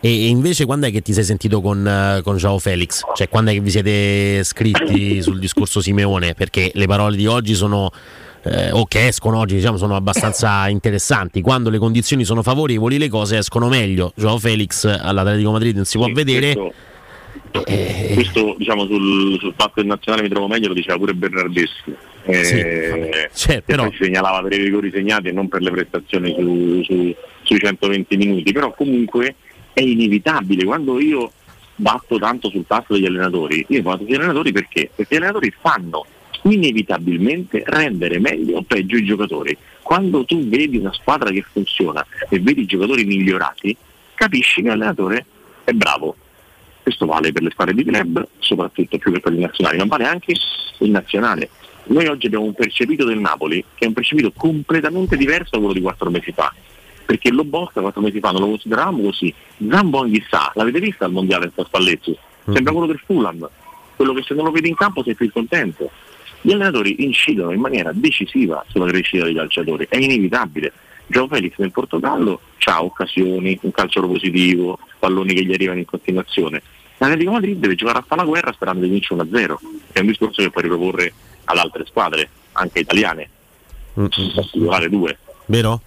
eh. 0.00 0.08
E 0.08 0.28
invece 0.28 0.66
quando 0.66 0.86
è 0.86 0.90
che 0.92 1.00
ti 1.02 1.12
sei 1.12 1.24
sentito 1.24 1.60
con, 1.60 1.86
eh, 1.86 2.20
con 2.22 2.36
Joao 2.36 2.58
Felix? 2.58 3.02
Cioè 3.14 3.28
quando 3.28 3.50
è 3.50 3.54
che 3.54 3.60
vi 3.60 3.70
siete 3.70 4.44
scritti 4.44 5.20
sul 5.22 5.38
discorso 5.38 5.80
Simeone? 5.80 6.34
Perché 6.34 6.70
le 6.74 6.86
parole 6.86 7.16
di 7.16 7.26
oggi 7.26 7.54
sono, 7.54 7.90
eh, 8.46 8.70
o 8.72 8.86
che 8.86 9.08
escono 9.08 9.38
oggi, 9.38 9.56
diciamo, 9.56 9.76
sono 9.76 9.96
abbastanza 9.96 10.66
interessanti. 10.70 11.40
Quando 11.40 11.70
le 11.70 11.78
condizioni 11.78 12.24
sono 12.24 12.42
favorevoli 12.42 12.98
le 12.98 13.08
cose 13.08 13.38
escono 13.38 13.68
meglio. 13.68 14.12
Joao 14.16 14.38
Felix 14.38 14.84
all'Atletico 14.84 15.50
Madrid 15.50 15.74
non 15.76 15.84
si 15.84 15.98
può 15.98 16.08
vedere. 16.12 16.54
Questo, 16.54 17.64
questo, 18.14 18.54
diciamo 18.58 18.86
sul, 18.86 19.38
sul 19.38 19.54
fatto 19.56 19.72
del 19.76 19.86
nazionale 19.86 20.22
mi 20.22 20.28
trovo 20.30 20.48
meglio 20.48 20.68
lo 20.68 20.74
diceva 20.74 20.96
pure 20.98 21.14
Bernardeschi. 21.14 21.94
Eh, 22.24 22.44
Sì, 22.44 22.60
vabbè, 22.90 23.30
che 23.34 23.62
però- 23.64 23.88
segnalava 23.98 24.42
per 24.42 24.58
i 24.58 24.62
rigori 24.64 24.90
segnati 24.90 25.28
e 25.28 25.32
non 25.32 25.48
per 25.48 25.62
le 25.62 25.70
prestazioni 25.70 26.34
su- 26.36 26.82
su- 26.82 27.14
sui 27.42 27.58
120 27.58 28.16
minuti, 28.16 28.52
però 28.52 28.74
comunque 28.74 29.36
è 29.72 29.80
inevitabile 29.80 30.64
quando 30.64 30.98
io 31.00 31.30
batto 31.76 32.18
tanto 32.18 32.48
sul 32.50 32.64
tasto 32.66 32.94
degli 32.94 33.06
allenatori, 33.06 33.64
io 33.68 33.82
batto 33.82 34.04
sugli 34.04 34.14
allenatori 34.14 34.50
perché? 34.50 34.90
Perché 34.94 35.14
gli 35.14 35.18
allenatori 35.18 35.52
fanno 35.60 36.04
inevitabilmente 36.50 37.62
rendere 37.66 38.18
meglio 38.18 38.58
o 38.58 38.62
peggio 38.62 38.96
i 38.96 39.04
giocatori. 39.04 39.56
Quando 39.82 40.24
tu 40.24 40.46
vedi 40.48 40.76
una 40.76 40.92
squadra 40.92 41.30
che 41.30 41.42
funziona 41.42 42.04
e 42.28 42.40
vedi 42.40 42.62
i 42.62 42.66
giocatori 42.66 43.04
migliorati, 43.04 43.76
capisci 44.14 44.62
che 44.62 44.68
l'allenatore 44.68 45.24
è 45.64 45.72
bravo. 45.72 46.16
Questo 46.82 47.06
vale 47.06 47.32
per 47.32 47.42
le 47.42 47.50
squadre 47.50 47.74
di 47.74 47.84
club, 47.84 48.26
soprattutto 48.38 48.98
più 48.98 49.12
che 49.12 49.20
per 49.20 49.32
i 49.32 49.38
nazionali, 49.38 49.78
ma 49.78 49.84
vale 49.86 50.06
anche 50.06 50.32
il 50.78 50.90
nazionale. 50.90 51.50
Noi 51.88 52.06
oggi 52.06 52.26
abbiamo 52.26 52.44
un 52.44 52.54
percepito 52.54 53.04
del 53.04 53.18
Napoli 53.18 53.64
che 53.74 53.84
è 53.84 53.86
un 53.86 53.92
percepito 53.92 54.32
completamente 54.32 55.16
diverso 55.16 55.50
da 55.52 55.58
quello 55.58 55.72
di 55.72 55.80
quattro 55.80 56.10
mesi 56.10 56.32
fa. 56.32 56.52
Perché 57.04 57.30
lo 57.30 57.44
Bosca 57.44 57.80
quattro 57.80 58.00
mesi 58.00 58.18
fa 58.18 58.32
non 58.32 58.40
lo 58.40 58.48
consideravamo 58.48 59.02
così. 59.02 59.32
Zambon 59.68 60.10
chissà, 60.10 60.50
l'avete 60.54 60.80
vista 60.80 61.04
al 61.04 61.12
mondiale 61.12 61.52
in 61.54 61.64
Spalletti? 61.64 62.16
Sembra 62.44 62.72
quello 62.72 62.86
del 62.86 63.00
Fulham, 63.04 63.48
quello 63.94 64.12
che 64.14 64.22
se 64.22 64.34
non 64.34 64.44
lo 64.44 64.50
vedi 64.50 64.68
in 64.68 64.74
campo 64.74 65.02
sei 65.02 65.14
più 65.14 65.30
contento. 65.32 65.90
Gli 66.40 66.52
allenatori 66.52 67.04
incidono 67.04 67.52
in 67.52 67.60
maniera 67.60 67.90
decisiva 67.92 68.64
sulla 68.68 68.86
crescita 68.86 69.24
dei 69.24 69.34
calciatori, 69.34 69.86
è 69.88 69.96
inevitabile. 69.96 70.72
Gio 71.08 71.28
Felix 71.28 71.54
nel 71.58 71.72
Portogallo 71.72 72.40
ha 72.64 72.82
occasioni, 72.82 73.58
un 73.62 73.70
calcio 73.70 74.00
positivo, 74.06 74.78
palloni 74.98 75.34
che 75.34 75.44
gli 75.44 75.52
arrivano 75.52 75.78
in 75.78 75.84
continuazione. 75.84 76.62
L'Atletico 76.98 77.30
Madrid 77.30 77.58
deve 77.58 77.74
giocare 77.76 77.98
a 77.98 78.04
fare 78.06 78.22
la 78.22 78.26
guerra 78.26 78.52
sperando 78.52 78.84
di 78.84 78.90
vincere 78.90 79.22
1-0, 79.22 79.30
che 79.92 79.92
è 79.92 80.00
un 80.00 80.06
discorso 80.06 80.42
che 80.42 80.50
puoi 80.50 80.64
riproporre 80.64 81.12
ad 81.44 81.58
altre 81.58 81.84
squadre, 81.86 82.28
anche 82.52 82.80
italiane, 82.80 83.28
in 83.94 84.08
particolare 84.34 84.88
due. 84.88 85.18
Vero? 85.46 85.80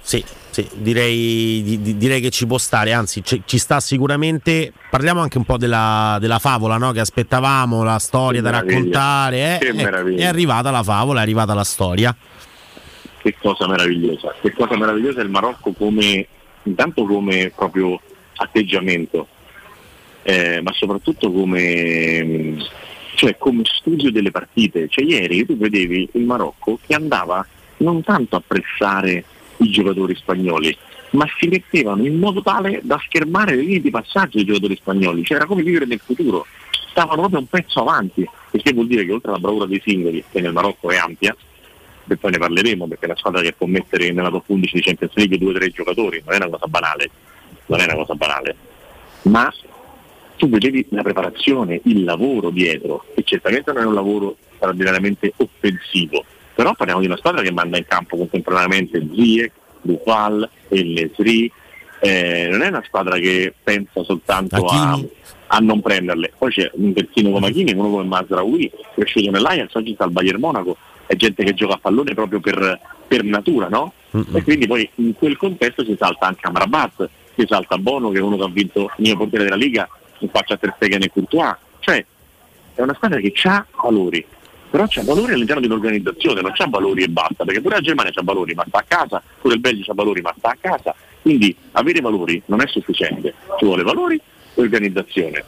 Sì, 0.00 0.24
sì, 0.52 0.68
direi, 0.74 1.62
di- 1.64 1.80
di- 1.80 1.96
direi 1.96 2.20
che 2.20 2.28
ci 2.28 2.46
può 2.46 2.58
stare, 2.58 2.92
anzi 2.92 3.24
ci, 3.24 3.42
ci 3.46 3.56
sta 3.56 3.80
sicuramente. 3.80 4.70
Parliamo 4.90 5.20
anche 5.22 5.38
un 5.38 5.44
po' 5.44 5.56
della, 5.56 6.18
della 6.20 6.38
favola 6.38 6.76
no? 6.76 6.92
che 6.92 7.00
aspettavamo, 7.00 7.82
la 7.82 7.98
storia 7.98 8.40
Che 8.42 8.44
da 8.50 8.50
meraviglia, 8.52 8.74
raccontare. 8.76 9.54
eh. 9.54 9.58
che 9.58 9.66
Ecco, 9.68 9.76
meraviglia. 9.76 10.22
è 10.24 10.26
arrivata 10.26 10.70
la 10.70 10.82
favola, 10.82 11.20
è 11.20 11.22
arrivata 11.22 11.54
la 11.54 11.64
storia. 11.64 12.14
Che 13.22 13.34
cosa 13.40 13.66
meravigliosa, 13.66 14.34
che 14.42 14.52
cosa 14.52 14.76
meravigliosa 14.76 15.20
è 15.20 15.24
il 15.24 15.30
Marocco 15.30 15.72
come 15.72 16.26
intanto 16.64 17.04
come 17.06 17.50
proprio 17.56 17.98
atteggiamento, 18.36 19.28
eh, 20.22 20.60
ma 20.62 20.72
soprattutto 20.74 21.32
come, 21.32 22.56
cioè, 23.14 23.36
come 23.38 23.62
studio 23.64 24.10
delle 24.12 24.30
partite. 24.30 24.86
Cioè, 24.90 25.04
ieri 25.04 25.46
tu 25.46 25.56
vedevi 25.56 26.08
il 26.12 26.24
Marocco 26.24 26.78
che 26.86 26.94
andava 26.94 27.46
non 27.78 28.02
tanto 28.02 28.36
a 28.36 28.42
pressare 28.46 29.24
i 29.58 29.70
giocatori 29.70 30.14
spagnoli, 30.14 30.76
ma 31.10 31.26
si 31.38 31.48
mettevano 31.48 32.04
in 32.06 32.18
modo 32.18 32.42
tale 32.42 32.80
da 32.82 33.00
schermare 33.04 33.54
le 33.54 33.62
linee 33.62 33.80
di 33.80 33.90
passaggio 33.90 34.36
dei 34.36 34.44
giocatori 34.44 34.76
spagnoli, 34.76 35.24
cioè 35.24 35.36
era 35.36 35.46
come 35.46 35.62
vivere 35.62 35.84
nel 35.84 36.00
futuro, 36.00 36.46
stavano 36.90 37.20
proprio 37.20 37.40
un 37.40 37.46
pezzo 37.46 37.80
avanti, 37.80 38.26
il 38.52 38.62
che 38.62 38.72
vuol 38.72 38.86
dire 38.86 39.04
che 39.04 39.12
oltre 39.12 39.30
alla 39.30 39.40
bravura 39.40 39.66
dei 39.66 39.80
singoli, 39.84 40.24
che 40.30 40.40
nel 40.40 40.52
Marocco 40.52 40.90
è 40.90 40.96
ampia, 40.96 41.36
e 42.08 42.16
poi 42.16 42.30
ne 42.30 42.38
parleremo 42.38 42.86
perché 42.86 43.06
una 43.06 43.16
squadra 43.16 43.40
che 43.40 43.52
può 43.52 43.66
mettere 43.66 44.10
nella 44.12 44.30
top 44.30 44.48
11 44.48 44.74
di 44.74 44.82
Champions 44.82 45.14
League 45.14 45.38
due 45.38 45.50
o 45.50 45.54
tre 45.54 45.70
giocatori, 45.70 46.22
non 46.24 46.34
è 46.34 46.36
una 46.36 46.48
cosa 46.50 46.66
banale, 46.66 47.10
non 47.66 47.80
è 47.80 47.84
una 47.84 47.94
cosa 47.94 48.14
banale, 48.14 48.56
ma 49.22 49.52
tu 50.36 50.48
vedevi 50.48 50.86
la 50.90 51.02
preparazione, 51.02 51.80
il 51.84 52.04
lavoro 52.04 52.50
dietro, 52.50 53.04
e 53.14 53.22
certamente 53.22 53.72
non 53.72 53.82
è 53.82 53.86
un 53.86 53.94
lavoro 53.94 54.36
straordinariamente 54.56 55.32
offensivo, 55.36 56.24
però 56.54 56.74
parliamo 56.74 57.00
di 57.00 57.06
una 57.06 57.16
squadra 57.16 57.42
che 57.42 57.52
manda 57.52 57.78
in 57.78 57.86
campo 57.86 58.16
contemporaneamente 58.16 59.06
Ziyech, 59.12 59.52
Dufal, 59.80 60.48
El 60.68 60.86
Nesri, 60.88 61.50
eh, 62.00 62.48
non 62.50 62.62
è 62.62 62.68
una 62.68 62.82
squadra 62.86 63.16
che 63.18 63.54
pensa 63.62 64.02
soltanto 64.02 64.64
a, 64.66 64.98
a 65.48 65.58
non 65.58 65.80
prenderle. 65.80 66.32
Poi 66.36 66.50
c'è 66.50 66.70
un 66.74 66.92
terzino 66.92 67.30
come 67.30 67.48
Achini, 67.48 67.72
uno 67.72 67.90
come 67.90 68.04
Mazraoui, 68.04 68.70
cresciuto 68.94 69.30
nell'Ajax, 69.30 69.74
oggi 69.74 69.94
sta 69.94 70.04
al 70.04 70.10
Bayern 70.10 70.40
Monaco, 70.40 70.76
è 71.06 71.14
gente 71.14 71.44
che 71.44 71.54
gioca 71.54 71.74
a 71.74 71.78
pallone 71.78 72.14
proprio 72.14 72.40
per, 72.40 72.80
per 73.06 73.22
natura, 73.24 73.68
no? 73.68 73.92
E 74.34 74.42
quindi 74.42 74.66
poi 74.66 74.88
in 74.96 75.14
quel 75.14 75.36
contesto 75.36 75.84
si 75.84 75.96
salta 75.98 76.26
anche 76.26 76.46
Amrabat, 76.46 77.08
si 77.34 77.44
salta 77.48 77.78
Bono 77.78 78.10
che 78.10 78.18
è 78.18 78.22
uno 78.22 78.36
che 78.36 78.44
ha 78.44 78.48
vinto 78.48 78.90
il 78.96 79.04
mio 79.04 79.16
portiere 79.16 79.44
della 79.44 79.56
Liga 79.56 79.88
in 80.18 80.28
faccia 80.28 80.54
a 80.54 80.56
Ter 80.56 80.74
Stegen 80.76 81.02
e 81.02 81.10
Courtois. 81.10 81.54
Cioè 81.78 82.04
è 82.74 82.80
una 82.82 82.94
squadra 82.94 83.20
che 83.20 83.32
ha 83.44 83.64
valori, 83.80 84.24
però 84.72 84.86
c'ha 84.88 85.04
valori 85.04 85.34
all'interno 85.34 85.60
di 85.60 85.66
un'organizzazione, 85.66 86.40
non 86.40 86.52
c'ha 86.54 86.66
valori 86.66 87.02
e 87.02 87.08
basta, 87.08 87.44
perché 87.44 87.60
pure 87.60 87.74
la 87.74 87.82
Germania 87.82 88.10
c'ha 88.10 88.22
valori 88.24 88.54
ma 88.54 88.64
sta 88.66 88.78
a 88.78 88.84
casa, 88.88 89.22
pure 89.38 89.54
il 89.56 89.60
Belgio 89.60 89.84
c'ha 89.84 89.92
valori 89.92 90.22
ma 90.22 90.34
sta 90.34 90.48
a 90.48 90.56
casa, 90.58 90.94
quindi 91.20 91.54
avere 91.72 92.00
valori 92.00 92.42
non 92.46 92.62
è 92.62 92.66
sufficiente, 92.66 93.34
ci 93.58 93.66
vuole 93.66 93.82
valori 93.82 94.16
e 94.16 94.60
organizzazione. 94.62 95.44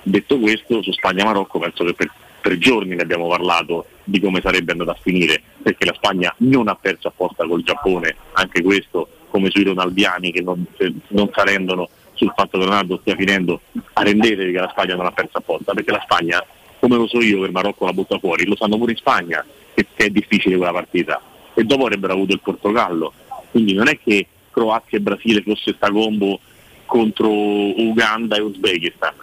Detto 0.00 0.38
questo, 0.38 0.80
su 0.80 0.92
Spagna-Marocco 0.92 1.58
penso 1.58 1.82
che 1.82 1.94
per, 1.94 2.08
per 2.40 2.56
giorni 2.58 2.94
ne 2.94 3.02
abbiamo 3.02 3.26
parlato 3.26 3.86
di 4.04 4.20
come 4.20 4.40
sarebbe 4.40 4.70
andata 4.70 4.92
a 4.92 4.98
finire, 5.02 5.42
perché 5.60 5.84
la 5.84 5.94
Spagna 5.94 6.32
non 6.38 6.68
ha 6.68 6.76
perso 6.76 7.08
apposta 7.08 7.44
col 7.48 7.64
Giappone, 7.64 8.14
anche 8.34 8.62
questo 8.62 9.08
come 9.28 9.50
sui 9.50 9.64
ronaldiani 9.64 10.30
che 10.30 10.40
non, 10.40 10.64
non 11.08 11.30
si 11.34 11.40
rendono 11.44 11.88
sul 12.14 12.32
fatto 12.34 12.58
che 12.58 12.64
Ronaldo 12.64 12.98
stia 13.00 13.16
finendo, 13.16 13.60
arrendetevi 13.92 14.52
che 14.52 14.60
la 14.60 14.68
Spagna 14.70 14.94
non 14.96 15.06
ha 15.06 15.12
perso 15.12 15.38
apposta, 15.38 15.72
perché 15.72 15.92
la 15.92 16.02
Spagna, 16.02 16.44
come 16.78 16.96
lo 16.96 17.06
so 17.06 17.20
io 17.20 17.40
che 17.40 17.46
il 17.46 17.52
Marocco 17.52 17.84
la 17.84 17.92
butta 17.92 18.18
fuori, 18.18 18.46
lo 18.46 18.56
sanno 18.56 18.76
pure 18.76 18.92
in 18.92 18.98
Spagna 18.98 19.44
che, 19.74 19.86
che 19.94 20.06
è 20.06 20.10
difficile 20.10 20.56
quella 20.56 20.72
partita 20.72 21.20
e 21.54 21.64
dopo 21.64 21.84
avrebbero 21.84 22.12
avuto 22.12 22.32
il 22.32 22.40
Portogallo, 22.40 23.12
quindi 23.50 23.74
non 23.74 23.88
è 23.88 23.98
che 23.98 24.26
Croazia 24.50 24.98
e 24.98 25.00
Brasile 25.00 25.42
fosse 25.42 25.74
sta 25.74 25.90
combo 25.90 26.38
contro 26.86 27.28
Uganda 27.28 28.36
e 28.36 28.40
Uzbekistan, 28.40 29.14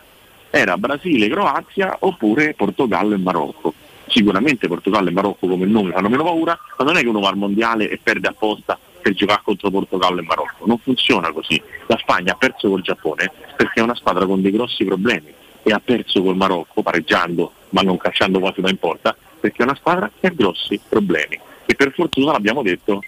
era 0.49 0.77
Brasile, 0.77 1.27
Croazia 1.27 1.97
oppure 1.99 2.53
Portogallo 2.53 3.13
e 3.13 3.17
Marocco. 3.17 3.73
Sicuramente 4.07 4.67
Portogallo 4.67 5.09
e 5.09 5.11
Marocco 5.11 5.47
come 5.47 5.65
nome 5.65 5.91
fanno 5.91 6.09
meno 6.09 6.23
paura, 6.23 6.57
ma 6.77 6.85
non 6.85 6.95
è 6.95 7.01
che 7.01 7.07
uno 7.07 7.19
va 7.19 7.29
al 7.29 7.37
mondiale 7.37 7.89
e 7.89 7.99
perde 8.01 8.27
apposta 8.27 8.79
per 9.01 9.13
giocare 9.13 9.41
contro 9.43 9.69
Portogallo 9.69 10.19
e 10.19 10.23
Marocco. 10.23 10.65
Non 10.65 10.77
funziona 10.77 11.31
così. 11.33 11.61
La 11.87 11.97
Spagna 11.97 12.33
ha 12.33 12.35
perso 12.37 12.69
col 12.69 12.81
Giappone 12.81 13.31
perché 13.57 13.79
è 13.79 13.83
una 13.83 13.95
squadra 13.95 14.25
con 14.25 14.41
dei 14.41 14.51
grossi 14.51 14.85
problemi 14.85 15.33
e 15.67 15.71
ha 15.71 15.81
perso 15.83 16.21
col 16.21 16.35
Marocco 16.35 16.83
pareggiando 16.83 17.51
ma 17.69 17.81
non 17.81 17.97
calciando 17.97 18.39
quasi 18.39 18.61
da 18.61 18.69
in 18.69 18.77
porta 18.77 19.15
perché 19.39 19.61
è 19.61 19.63
una 19.63 19.75
squadra 19.75 20.09
che 20.19 20.27
ha 20.27 20.31
grossi 20.31 20.79
problemi. 20.87 21.39
E 21.65 21.75
per 21.75 21.91
fortuna 21.91 22.31
l'abbiamo 22.31 22.61
detto 22.61 23.01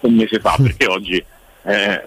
un 0.00 0.14
mese 0.14 0.40
fa 0.40 0.56
perché 0.56 0.86
oggi 0.86 1.24
è, 1.62 2.02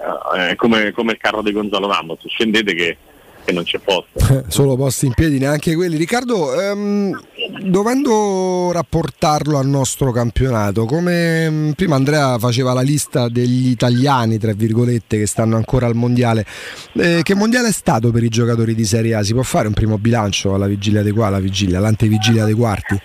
è 0.49 0.55
come, 0.55 0.91
come 0.91 1.13
il 1.13 1.17
carro 1.17 1.41
di 1.41 1.51
Gonzalo 1.51 1.87
Ramos, 1.87 2.19
scendete 2.25 2.73
che, 2.73 2.97
che 3.45 3.53
non 3.53 3.63
c'è 3.63 3.79
posto. 3.79 4.43
Solo 4.49 4.75
posti 4.75 5.05
in 5.05 5.13
piedi, 5.13 5.37
neanche 5.37 5.75
quelli. 5.75 5.95
Riccardo, 5.95 6.59
ehm, 6.59 7.17
dovendo 7.61 8.71
rapportarlo 8.73 9.57
al 9.57 9.67
nostro 9.67 10.11
campionato, 10.11 10.85
come 10.85 11.49
mh, 11.49 11.71
prima 11.73 11.95
Andrea 11.95 12.37
faceva 12.39 12.73
la 12.73 12.81
lista 12.81 13.29
degli 13.29 13.69
italiani, 13.69 14.37
tra 14.37 14.53
virgolette, 14.53 15.17
che 15.17 15.27
stanno 15.27 15.55
ancora 15.55 15.85
al 15.85 15.95
mondiale, 15.95 16.45
eh, 16.93 17.21
che 17.23 17.35
mondiale 17.35 17.69
è 17.69 17.73
stato 17.73 18.11
per 18.11 18.23
i 18.23 18.29
giocatori 18.29 18.75
di 18.75 18.83
Serie 18.83 19.15
A? 19.15 19.23
Si 19.23 19.33
può 19.33 19.43
fare 19.43 19.67
un 19.67 19.73
primo 19.73 19.97
bilancio 19.97 20.53
alla 20.53 20.67
vigilia 20.67 21.03
dei 21.03 21.11
qua, 21.11 21.27
alla 21.27 21.39
vigilia, 21.39 21.77
all'antevigilia 21.77 22.43
dei 22.43 22.53
quarti? 22.53 22.99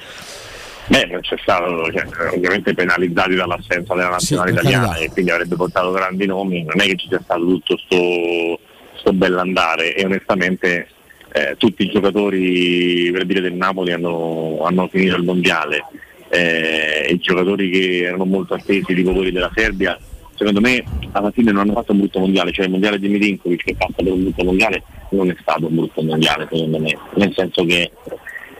Beh, 0.90 1.06
non 1.06 1.20
c'è 1.20 1.36
stato, 1.40 1.88
cioè, 1.92 2.04
ovviamente 2.34 2.74
penalizzati 2.74 3.36
dall'assenza 3.36 3.94
della 3.94 4.08
nazionale 4.08 4.50
Sì, 4.50 4.58
italiana 4.58 4.96
e 4.96 5.08
quindi 5.08 5.30
avrebbe 5.30 5.54
portato 5.54 5.92
grandi 5.92 6.26
nomi, 6.26 6.64
non 6.64 6.80
è 6.80 6.84
che 6.86 6.96
ci 6.96 7.06
sia 7.06 7.20
stato 7.22 7.44
tutto 7.46 7.76
sto, 7.76 8.58
sto 9.00 9.12
bell'andare 9.12 9.94
e 9.94 10.04
onestamente 10.04 10.88
eh, 11.32 11.54
tutti 11.56 11.84
i 11.84 11.90
giocatori 11.90 13.10
per 13.12 13.24
dire 13.24 13.40
del 13.40 13.54
Napoli 13.54 13.92
hanno, 13.92 14.62
hanno 14.64 14.88
finito 14.88 15.16
il 15.16 15.24
mondiale, 15.24 15.84
eh, 16.28 17.08
i 17.10 17.18
giocatori 17.18 17.70
che 17.70 18.02
erano 18.04 18.24
molto 18.24 18.54
attesi, 18.54 18.94
tipo 18.94 19.12
quelli 19.12 19.32
della 19.32 19.50
Serbia, 19.54 19.98
secondo 20.34 20.60
me 20.60 20.82
alla 21.12 21.30
fine 21.30 21.52
non 21.52 21.62
hanno 21.62 21.74
fatto 21.74 21.92
un 21.92 21.98
brutto 21.98 22.20
mondiale, 22.20 22.52
cioè 22.52 22.66
il 22.66 22.70
mondiale 22.70 22.98
di 22.98 23.08
Milinkovic 23.08 23.64
che 23.64 23.74
passa 23.76 23.94
per 23.96 24.12
un 24.12 24.22
brutto 24.22 24.44
mondiale 24.44 24.82
non 25.10 25.28
è 25.30 25.36
stato 25.40 25.66
un 25.66 25.74
brutto 25.74 26.02
mondiale 26.02 26.46
secondo 26.50 26.78
me, 26.78 26.96
nel 27.14 27.32
senso 27.34 27.64
che 27.64 27.90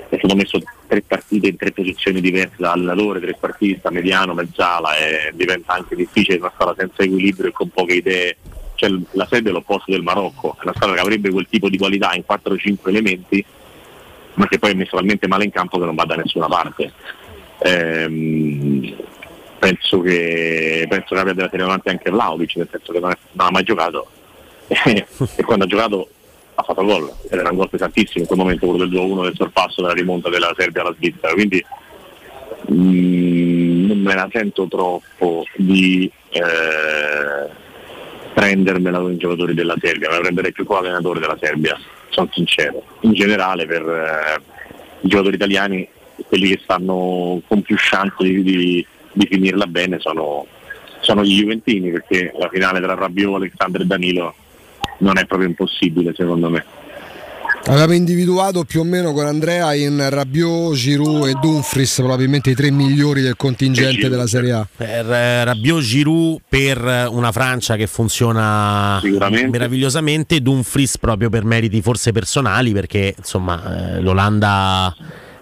è 0.09 0.17
stato 0.19 0.35
messo 0.35 0.61
tre 0.89 1.03
partite 1.03 1.49
in 1.49 1.57
tre 1.57 1.71
posizioni 1.71 2.21
diverse 2.21 2.57
da 2.57 2.73
allenatore, 2.73 3.21
trequartista, 3.21 3.91
mediano, 3.91 4.35
mezzala 4.35 4.97
e 4.97 5.31
diventa 5.35 5.75
anche 5.75 5.95
difficile 5.95 6.39
squadra 6.39 6.75
senza 6.77 7.05
equilibrio 7.05 7.49
e 7.49 7.53
con 7.53 7.69
poche 7.69 7.95
idee. 7.95 8.37
Cioè, 8.81 8.91
la 9.11 9.29
è 9.29 9.41
l'opposto 9.43 9.91
del 9.91 10.01
Marocco, 10.01 10.57
è 10.59 10.63
una 10.63 10.73
squadra 10.75 10.95
che 10.95 11.03
avrebbe 11.03 11.29
quel 11.29 11.47
tipo 11.51 11.69
di 11.69 11.77
qualità 11.77 12.15
in 12.15 12.25
4-5 12.27 12.89
elementi, 12.89 13.45
ma 14.35 14.49
che 14.49 14.59
poi 14.59 14.71
è 14.71 14.75
messa 14.75 14.97
talmente 14.97 15.29
male 15.29 15.45
in 15.45 15.51
campo 15.51 15.79
che 15.79 15.85
non 15.85 15.95
va 15.95 16.07
da 16.07 16.15
nessuna 16.15 16.47
parte. 16.47 16.91
Ehm, 17.59 18.97
penso, 19.59 20.01
che, 20.01 20.87
penso 20.89 21.15
che 21.15 21.21
abbia 21.21 21.35
della 21.35 21.51
tenere 21.51 21.69
avanti 21.69 21.91
anche 21.91 22.11
Vlaovic, 22.11 22.57
nel 22.57 22.69
senso 22.71 22.91
che 22.91 23.01
non, 23.01 23.11
è- 23.11 23.19
non 23.33 23.49
ha 23.49 23.51
mai 23.51 23.65
giocato. 23.65 24.07
E 25.37 25.43
quando 25.43 25.65
ha 25.65 25.69
giocato 25.69 26.09
ha 26.55 26.63
fatto 26.63 26.83
gol. 26.83 27.13
Era 27.29 27.51
un 27.51 27.57
gol 27.57 27.69
pesantissimo 27.69 28.21
in 28.21 28.27
quel 28.27 28.39
momento 28.39 28.67
quello 28.67 28.87
del 28.87 28.99
2-1 28.99 29.23
del 29.25 29.37
sorpasso 29.37 29.83
della 29.83 29.93
rimonta 29.93 30.31
della 30.31 30.55
Serbia 30.57 30.81
alla 30.81 30.95
Svizzera. 30.95 31.35
Quindi 31.35 31.63
mm, 32.73 33.87
non 33.89 33.99
me 33.99 34.15
la 34.15 34.29
sento 34.33 34.67
troppo 34.69 35.45
di 35.57 36.11
eh, 36.31 37.60
prendermela 38.41 38.99
con 38.99 39.13
i 39.13 39.17
giocatori 39.19 39.55
della 39.55 39.77
Serbia 39.81 40.09
me 40.09 40.15
la 40.17 40.21
prenderei 40.23 40.53
più 40.53 40.65
con 40.65 40.77
l'allenatore 40.77 41.21
della 41.21 41.39
Serbia 41.41 41.79
sono 42.09 42.29
sincero 42.33 42.83
in 43.01 43.13
generale 43.13 43.67
per 43.67 43.83
eh, 43.83 44.43
i 45.03 45.09
giocatori 45.09 45.37
italiani 45.37 45.87
quelli 46.27 46.49
che 46.49 46.61
stanno 46.63 47.41
con 47.47 47.63
più 47.63 47.77
chance 47.79 48.15
di, 48.19 48.43
di- 48.43 48.87
di 49.13 49.27
finirla 49.27 49.67
bene 49.67 49.99
sono, 49.99 50.47
sono 51.01 51.25
gli 51.25 51.41
Juventini 51.41 51.91
perché 51.91 52.33
la 52.39 52.49
finale 52.49 52.81
tra 52.81 52.95
Rabiot, 52.95 53.35
Alexandre 53.35 53.83
e 53.83 53.87
Danilo 53.87 54.35
non 54.99 55.19
è 55.19 55.25
proprio 55.27 55.49
impossibile 55.49 56.15
secondo 56.15 56.51
me. 56.51 56.65
Avevamo 57.67 57.93
individuato 57.93 58.65
più 58.65 58.81
o 58.81 58.85
meno 58.85 59.13
con 59.13 59.27
Andrea 59.27 59.75
in 59.75 60.05
Rabiot, 60.09 60.75
Giroud 60.75 61.29
e 61.29 61.35
Dumfries 61.41 61.97
probabilmente 61.97 62.51
i 62.51 62.55
tre 62.55 62.71
migliori 62.71 63.21
del 63.21 63.37
contingente 63.37 64.09
della 64.09 64.27
Serie 64.27 64.53
A. 64.53 64.67
Per 64.75 65.11
eh, 65.11 65.45
Rabiot 65.45 65.81
Giroud 65.81 66.41
per 66.49 66.79
eh, 66.85 67.05
una 67.05 67.31
Francia 67.33 67.77
che 67.77 67.87
funziona 67.87 69.01
meravigliosamente, 69.03 70.41
Dumfries 70.41 70.99
proprio 70.99 71.29
per 71.29 71.45
meriti 71.45 71.83
forse 71.83 72.13
personali 72.13 72.73
perché 72.73 73.15
insomma 73.17 73.97
eh, 73.97 74.01
l'Olanda 74.01 74.95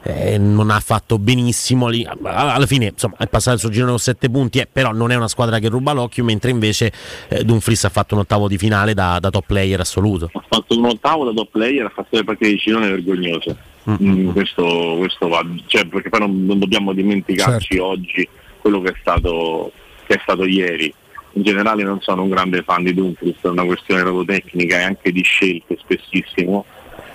eh, 0.02 0.38
non 0.38 0.70
ha 0.70 0.80
fatto 0.80 1.18
benissimo 1.18 1.88
lì. 1.88 2.06
alla 2.22 2.66
fine 2.66 2.86
insomma 2.86 3.16
è 3.18 3.26
passato 3.26 3.54
il 3.54 3.60
suo 3.60 3.70
girone 3.70 3.90
con 3.90 3.98
7 3.98 4.30
punti 4.30 4.58
eh, 4.58 4.68
però 4.70 4.92
non 4.92 5.10
è 5.10 5.16
una 5.16 5.28
squadra 5.28 5.58
che 5.58 5.68
ruba 5.68 5.92
l'occhio 5.92 6.24
mentre 6.24 6.50
invece 6.50 6.92
eh, 7.28 7.44
Dumfries 7.44 7.84
ha 7.84 7.88
fatto 7.88 8.14
un 8.14 8.20
ottavo 8.20 8.48
di 8.48 8.58
finale 8.58 8.94
da, 8.94 9.18
da 9.20 9.30
top 9.30 9.46
player 9.46 9.80
assoluto 9.80 10.30
Ha 10.32 10.44
fatto 10.48 10.78
un 10.78 10.84
ottavo 10.86 11.24
da 11.24 11.32
top 11.32 11.48
player, 11.50 11.86
ha 11.86 11.92
fatto 11.94 12.16
le 12.16 12.24
partite 12.24 12.50
di 12.50 12.58
Cinone 12.58 12.88
vergognose. 12.88 13.56
Mm, 13.90 14.30
questo, 14.32 14.96
questo 14.98 15.28
va, 15.28 15.42
cioè, 15.66 15.86
perché 15.86 16.10
poi 16.10 16.20
non, 16.20 16.44
non 16.44 16.58
dobbiamo 16.58 16.92
dimenticarci 16.92 17.68
Certo. 17.76 17.84
oggi 17.86 18.28
quello 18.58 18.82
che 18.82 18.90
è, 18.90 18.94
stato, 19.00 19.72
che 20.06 20.14
è 20.16 20.20
stato 20.22 20.44
ieri. 20.44 20.92
In 21.32 21.42
generale 21.42 21.84
non 21.84 22.00
sono 22.00 22.22
un 22.22 22.28
grande 22.28 22.62
fan 22.62 22.82
di 22.82 22.92
Dumfries, 22.92 23.36
è 23.40 23.46
una 23.48 23.64
questione 23.64 24.02
proprio 24.02 24.24
tecnica 24.24 24.78
e 24.78 24.82
anche 24.82 25.10
di 25.10 25.22
scelte 25.22 25.78
spessissimo, 25.80 26.64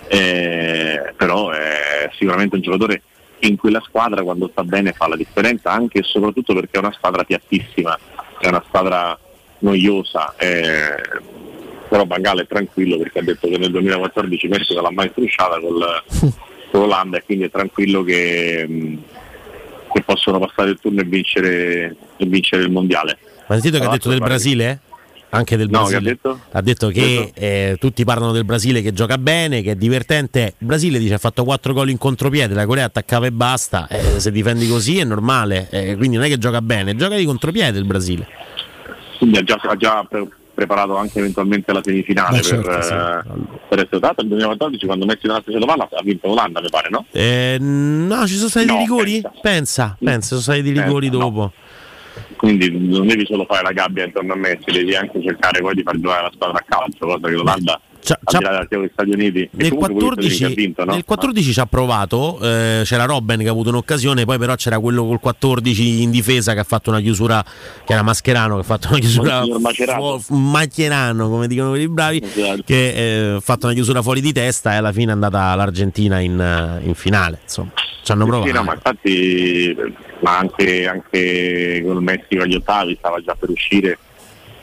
eh, 0.08 1.14
però 1.16 1.52
è 1.52 2.10
sicuramente 2.18 2.56
un 2.56 2.62
giocatore 2.62 3.02
che 3.40 3.48
in 3.48 3.58
quella 3.58 3.82
squadra 3.82 4.24
quando 4.24 4.50
sta 4.52 4.64
bene 4.64 4.94
fa 4.94 5.08
la 5.08 5.16
differenza 5.16 5.72
anche 5.72 6.00
e 6.00 6.04
soprattutto 6.04 6.54
perché 6.54 6.78
è 6.78 6.80
una 6.80 6.94
squadra 6.94 7.24
piattissima, 7.24 7.98
è 8.40 8.48
una 8.48 8.64
squadra 8.66 9.18
noiosa. 9.60 10.34
eh, 10.38 11.32
però 11.94 12.06
Bangala 12.06 12.42
è 12.42 12.48
tranquillo 12.48 12.98
perché 12.98 13.20
ha 13.20 13.24
detto 13.24 13.48
che 13.48 13.58
nel 13.58 13.70
2014 13.70 14.48
Messico 14.48 14.82
l'ha 14.82 14.90
mai 14.92 15.10
strusciata 15.10 15.60
col, 15.60 16.04
con 16.72 16.82
l'Olanda 16.82 17.18
e 17.18 17.24
quindi 17.24 17.44
è 17.44 17.52
tranquillo 17.52 18.04
che, 18.04 18.66
mh, 18.68 19.04
che 19.94 20.02
possono 20.02 20.40
passare 20.40 20.72
il 20.72 20.80
turno 20.82 21.02
e 21.02 21.04
vincere, 21.04 21.96
e 22.18 22.26
vincere 22.26 22.64
il 22.64 22.72
mondiale. 22.72 23.20
Ma 23.46 23.60
sentito 23.60 23.78
che 23.78 23.86
ha 23.86 23.92
detto 23.92 24.10
del 24.10 24.20
Brasile? 24.20 24.80
Anche 25.36 25.58
del 25.58 25.68
No, 25.70 25.80
Brasile. 25.80 25.98
ha 25.98 26.02
detto? 26.02 26.40
Ha 26.52 26.62
detto 26.62 26.88
che 26.90 27.32
eh, 27.34 27.78
tutti 27.80 28.04
parlano 28.04 28.32
del 28.32 28.46
Brasile 28.46 28.82
che 28.82 28.94
gioca 28.94 29.18
bene, 29.18 29.62
che 29.62 29.72
è 29.72 29.76
divertente. 29.76 30.54
Il 30.60 30.68
Brasile 30.68 31.00
dice 31.00 31.16
ha 31.16 31.18
fatto 31.18 31.44
4 31.44 31.74
gol 31.74 31.90
in 31.90 31.98
contropiede, 31.98 32.54
la 32.54 32.66
Corea 32.66 32.86
attaccava 32.86 33.26
e 33.26 33.32
basta. 33.32 33.88
Eh, 33.88 34.20
se 34.20 34.32
difendi 34.32 34.68
così 34.68 35.00
è 35.00 35.04
normale. 35.04 35.68
Eh, 35.72 35.96
quindi 35.98 36.18
non 36.18 36.26
è 36.26 36.30
che 36.30 36.38
gioca 36.38 36.62
bene, 36.62 36.96
gioca 36.96 37.16
di 37.16 37.26
contropiede 37.26 37.80
il 37.80 37.86
Brasile. 37.86 38.28
Quindi 39.18 39.38
ha 39.38 39.44
già, 39.44 39.56
ha 39.62 39.76
già 39.76 40.06
pre- 40.08 40.28
preparato 40.54 40.96
anche 40.98 41.18
eventualmente 41.18 41.74
la 41.74 41.82
semifinale 41.84 42.38
Beh, 42.38 42.44
certo, 42.44 42.70
per, 42.70 42.84
sì. 42.84 42.94
eh, 42.94 43.58
per 43.70 43.80
essere 43.80 44.00
data. 44.00 44.16
Nel 44.22 44.28
2014 44.28 44.86
quando 44.86 45.06
Messi 45.06 45.26
non 45.28 45.38
ha 45.38 45.42
preso 45.42 45.58
la 45.60 45.66
palla 45.66 45.90
ha 45.92 46.02
vinto 46.04 46.28
l'Olanda 46.28 46.62
mi 46.62 46.70
pare, 46.70 46.90
no? 46.92 47.06
Eh, 47.12 47.58
no, 47.60 48.28
ci 48.28 48.36
sono 48.36 48.50
stati 48.50 48.66
No, 48.68 48.74
dei 48.74 48.82
rigori? 48.84 49.22
Pensa, 49.42 49.98
pensa, 50.00 50.28
sono 50.28 50.42
stati 50.42 50.62
dei 50.62 50.74
rigori 50.74 51.10
Pensa, 51.10 51.24
no. 51.24 51.54
Quindi 52.44 52.70
non 52.90 53.08
devi 53.08 53.26
solo 53.26 53.46
fare 53.48 53.64
la 53.64 53.72
gabbia 53.72 54.04
intorno 54.04 54.34
a 54.34 54.36
Messi, 54.36 54.70
devi 54.70 54.94
anche 54.98 55.22
cercare 55.24 55.62
poi 55.62 55.76
di 55.76 55.82
far 55.82 55.98
giocare 55.98 56.24
la 56.24 56.32
squadra 56.34 56.58
a 56.60 56.66
calcio, 56.68 57.06
cosa 57.06 57.26
che 57.30 57.36
l'Olanda 57.36 57.80
C'ha- 58.04 58.20
al 58.22 58.38
di 58.38 58.44
là 58.44 58.50
dell'archeo 58.50 58.80
degli 58.82 58.90
Stati 58.92 59.10
Uniti 59.12 59.50
Nel 59.54 59.70
comunque 59.70 59.88
con 59.88 59.96
gli 59.96 60.02
Stati 60.02 60.16
14, 60.16 60.44
Uniti 60.44 60.62
vinto, 60.62 60.84
no? 60.84 60.92
nel 60.92 61.06
14 61.06 61.54
ci 61.54 61.60
ha 61.62 61.66
provato, 61.68 62.40
eh, 62.42 62.82
c'era 62.84 63.06
Robben 63.06 63.40
che 63.40 63.48
ha 63.48 63.52
avuto 63.52 63.70
un'occasione, 63.70 64.26
poi 64.26 64.38
però 64.38 64.56
c'era 64.56 64.78
quello 64.80 65.06
col 65.06 65.22
14 65.22 66.02
in 66.02 66.12
difesa 66.12 66.52
che 66.54 66.60
ha 66.60 66.64
fatto 66.66 66.90
una 66.90 67.00
chiusura, 67.00 67.42
che 67.86 67.94
era 67.94 68.02
Mascherano, 68.02 68.56
che 68.56 68.60
ha 68.60 68.64
fatto 68.66 68.88
una 68.90 69.00
chiusura 69.00 69.44
fu- 70.20 70.36
Maccherano, 70.36 71.30
come 71.30 71.48
dicono 71.48 71.70
quelli 71.70 71.88
bravi, 71.88 72.20
che 72.66 72.90
eh, 72.90 73.36
ha 73.36 73.40
fatto 73.40 73.68
una 73.68 73.74
chiusura 73.74 74.02
fuori 74.02 74.20
di 74.20 74.34
testa 74.34 74.74
e 74.74 74.76
alla 74.76 74.92
fine 74.92 75.12
è 75.12 75.14
andata 75.14 75.56
l'Argentina 75.56 76.20
in, 76.20 76.38
eh, 76.38 76.86
in 76.86 76.94
finale. 76.96 77.40
Insomma, 77.44 77.72
ci 78.04 78.12
hanno 78.12 78.26
Sì, 78.26 78.30
provato. 78.30 78.52
no, 78.52 78.64
ma 78.64 78.74
infatti 78.74 79.76
ma 80.24 80.38
anche, 80.38 80.88
anche 80.88 81.82
con 81.84 81.98
il 81.98 82.02
Messico 82.02 82.44
agli 82.44 82.56
ottavi 82.56 82.96
stava 82.98 83.22
già 83.22 83.36
per 83.36 83.50
uscire 83.50 83.98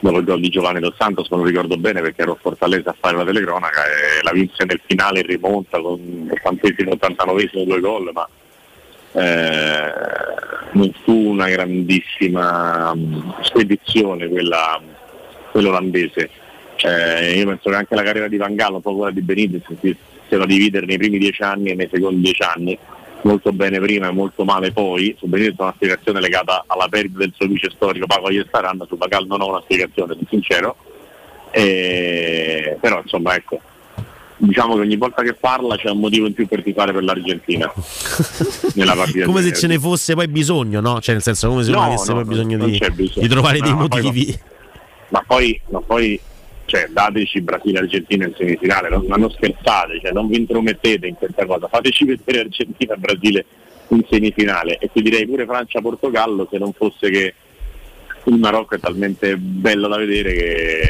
dopo 0.01 0.19
il 0.19 0.25
gol 0.25 0.41
di 0.41 0.49
Giovanni 0.49 0.81
Dos 0.81 0.95
Santos, 0.97 1.29
se 1.29 1.37
non 1.37 1.45
ricordo 1.45 1.77
bene 1.77 2.01
perché 2.01 2.23
ero 2.23 2.33
a 2.33 2.39
Fortaleza 2.41 2.91
a 2.91 2.97
fare 2.99 3.19
la 3.19 3.25
telecronaca 3.25 3.85
e 3.85 4.23
la 4.23 4.33
vinse 4.33 4.65
nel 4.65 4.81
finale 4.85 5.21
in 5.21 5.27
rimonta 5.27 5.79
con 5.79 5.99
l'80esimo 5.99 6.97
89esimo 6.99 7.65
due 7.65 7.81
gol, 7.81 8.11
ma 8.13 8.27
eh, 9.13 9.93
non 10.73 10.93
fu 11.05 11.13
una 11.13 11.49
grandissima 11.49 12.95
mm, 12.95 13.31
spedizione 13.43 14.29
quella, 14.29 14.81
quella 15.51 15.69
olandese. 15.69 16.31
Eh, 16.83 17.37
io 17.37 17.47
penso 17.47 17.69
che 17.69 17.77
anche 17.77 17.95
la 17.95 18.03
carriera 18.03 18.29
di 18.29 18.39
Van 18.39 18.55
Gaal, 18.55 18.75
un 18.75 18.81
po' 18.81 18.97
quella 18.97 19.13
di 19.13 19.21
Benitez, 19.21 19.65
era 20.29 20.39
da 20.39 20.47
dividere 20.47 20.87
nei 20.87 20.97
primi 20.97 21.19
dieci 21.19 21.43
anni 21.43 21.71
e 21.71 21.75
nei 21.75 21.89
secondi 21.93 22.23
dieci 22.23 22.43
anni, 22.43 22.79
molto 23.23 23.53
bene 23.53 23.79
prima 23.81 24.09
e 24.09 24.13
molto 24.13 24.45
male 24.45 24.73
poi. 24.73 25.15
Su 25.19 25.27
Benitez 25.27 25.55
ho 25.59 25.63
una 25.65 25.73
spiegazione 25.75 26.21
legata 26.21 26.65
alla 26.67 26.89
perdita 26.89 27.19
del 27.19 27.33
suo 27.37 27.47
vice 27.47 27.71
storico 27.75 28.07
Paco 28.07 28.31
Iestaran, 28.31 28.85
su 28.89 28.97
Gaal 28.97 29.27
non 29.27 29.41
ho 29.41 29.49
una 29.49 29.61
spiegazione, 29.63 30.15
sono 30.15 30.27
sincero. 30.29 30.77
Eh, 31.53 32.77
però 32.81 33.01
insomma 33.03 33.35
ecco, 33.35 33.61
diciamo 34.37 34.75
che 34.75 34.81
ogni 34.83 34.97
volta 34.97 35.23
che 35.23 35.35
parla 35.35 35.77
c'è 35.77 35.91
un 35.91 35.99
motivo 35.99 36.27
in 36.27 36.33
più 36.33 36.47
per 36.47 36.63
tifare 36.63 36.93
per 36.93 37.03
l'Argentina 37.03 37.71
nella 38.75 38.95
partita 38.95 39.25
come 39.27 39.43
se 39.43 39.53
ce 39.53 39.67
ne 39.67 39.79
fosse 39.79 40.15
poi 40.15 40.29
bisogno, 40.29 40.81
no? 40.81 41.01
Cioè, 41.01 41.15
nel 41.15 41.23
senso, 41.23 41.49
come 41.49 41.65
se 41.65 41.71
No, 41.73 41.79
non 41.79 41.87
avesse 41.89 42.13
no, 42.13 42.21
poi 42.21 42.25
bisogno, 42.29 42.65
di, 42.65 42.79
bisogno. 42.93 43.27
di 43.27 43.29
trovare 43.29 43.59
dei 43.61 43.71
No, 43.71 43.89
poi 43.89 44.03
motivi. 44.03 44.39
ma 45.09 45.25
poi, 45.27 45.61
ma 45.71 45.81
poi 45.81 46.21
cioè, 46.71 46.87
dateci 46.89 47.41
Brasile 47.41 47.81
Argentina 47.81 48.27
in 48.27 48.35
semifinale, 48.37 48.89
non, 48.89 49.05
ma 49.09 49.17
non 49.17 49.29
scherzate, 49.29 49.99
cioè, 50.01 50.13
non 50.13 50.29
vi 50.29 50.37
intromettete 50.39 51.09
in 51.09 51.17
questa 51.17 51.45
cosa, 51.45 51.67
fateci 51.67 52.05
vedere 52.05 52.43
Argentina 52.43 52.95
e 52.95 52.97
Brasile 52.97 53.45
in 53.89 54.05
semifinale 54.09 54.79
e 54.79 54.89
ti 54.93 55.03
direi 55.03 55.27
pure 55.27 55.47
Francia-Portogallo 55.47 56.47
se 56.49 56.59
non 56.59 56.73
fosse 56.73 57.11
che 57.11 57.35
il 58.23 58.39
Marocco 58.39 58.77
è 58.77 58.79
talmente 58.79 59.37
bello 59.37 59.89
da 59.89 59.97
vedere 59.97 60.33
che 60.33 60.89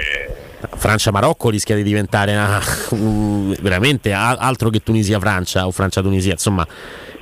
Francia-Marocco 0.77 1.49
rischia 1.49 1.77
di 1.77 1.83
diventare 1.83 2.33
una- 2.33 2.61
un- 2.91 3.57
veramente 3.63 4.13
altro 4.13 4.69
che 4.69 4.83
Tunisia-Francia 4.83 5.67
o 5.67 5.71
Francia-Tunisia. 5.71 6.33
Insomma, 6.33 6.67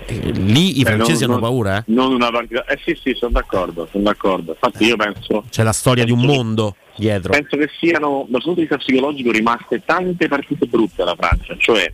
lì 0.08 0.78
i 0.78 0.82
Eh, 0.82 0.84
francesi 0.84 1.22
non- 1.24 1.32
hanno 1.36 1.40
paura, 1.42 1.78
eh? 1.78 1.82
non 1.86 2.12
una 2.12 2.30
partita. 2.30 2.64
Eh 2.64 2.78
sì, 2.84 2.98
sì, 3.00 3.14
sono 3.14 3.32
d'accordo, 3.32 3.86
sono 3.90 4.04
d'accordo. 4.04 4.52
Infatti 4.52 4.84
io 4.84 4.96
penso 4.96 5.44
C'è 5.50 5.62
la 5.62 5.72
storia 5.72 6.04
di 6.04 6.12
un 6.12 6.20
mondo 6.20 6.76
dietro. 6.96 7.32
penso 7.32 7.56
che 7.56 7.68
siano 7.78 8.26
dal 8.28 8.40
punto 8.42 8.54
di 8.60 8.66
vista 8.66 8.76
psicologico 8.78 9.30
rimaste 9.30 9.82
tante 9.84 10.28
partite 10.28 10.66
brutte 10.66 11.02
alla 11.02 11.14
Francia, 11.16 11.54
cioè 11.58 11.92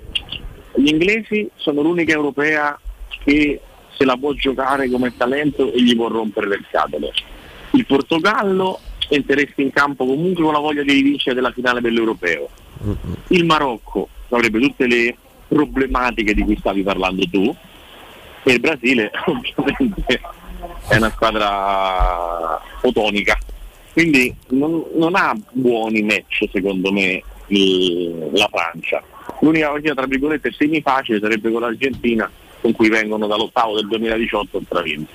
gli 0.76 0.88
inglesi 0.88 1.48
sono 1.56 1.82
l'unica 1.82 2.12
europea 2.12 2.78
che 3.24 3.60
se 3.96 4.04
la 4.04 4.16
può 4.16 4.32
giocare 4.32 4.88
come 4.90 5.12
talento 5.16 5.72
e 5.72 5.80
gli 5.82 5.94
può 5.94 6.08
rompere 6.08 6.48
le 6.48 6.60
scatole. 6.68 7.12
Il 7.72 7.86
Portogallo 7.86 8.80
entreresti 9.08 9.62
in 9.62 9.70
campo 9.72 10.04
comunque 10.06 10.42
con 10.42 10.52
la 10.52 10.58
voglia 10.58 10.82
di 10.82 11.00
vincere 11.02 11.34
della 11.34 11.52
finale 11.52 11.80
dell'europeo. 11.80 12.48
Il 13.28 13.44
Marocco 13.44 14.08
avrebbe 14.30 14.58
tutte 14.60 14.86
le 14.86 15.16
problematiche 15.46 16.34
di 16.34 16.42
cui 16.42 16.56
stavi 16.58 16.82
parlando 16.82 17.24
tu 17.30 17.54
il 18.52 18.60
Brasile 18.60 19.10
ovviamente 19.26 20.20
è 20.88 20.96
una 20.96 21.10
squadra 21.10 22.60
fotonica. 22.80 23.38
Quindi 23.92 24.34
non, 24.48 24.82
non 24.96 25.14
ha 25.14 25.34
buoni 25.52 26.02
match 26.02 26.48
secondo 26.52 26.90
me 26.92 27.22
il- 27.48 28.30
la 28.32 28.48
Francia. 28.50 29.02
L'unica 29.40 29.68
partita 29.70 29.94
tra 29.94 30.06
virgolette 30.06 30.52
semi 30.52 30.80
facile 30.82 31.20
sarebbe 31.20 31.50
con 31.50 31.60
l'Argentina 31.60 32.30
con 32.60 32.72
cui 32.72 32.88
vengono 32.88 33.26
dall'ottavo 33.26 33.74
del 33.76 33.86
2018 33.88 34.62
stravinti 34.64 35.12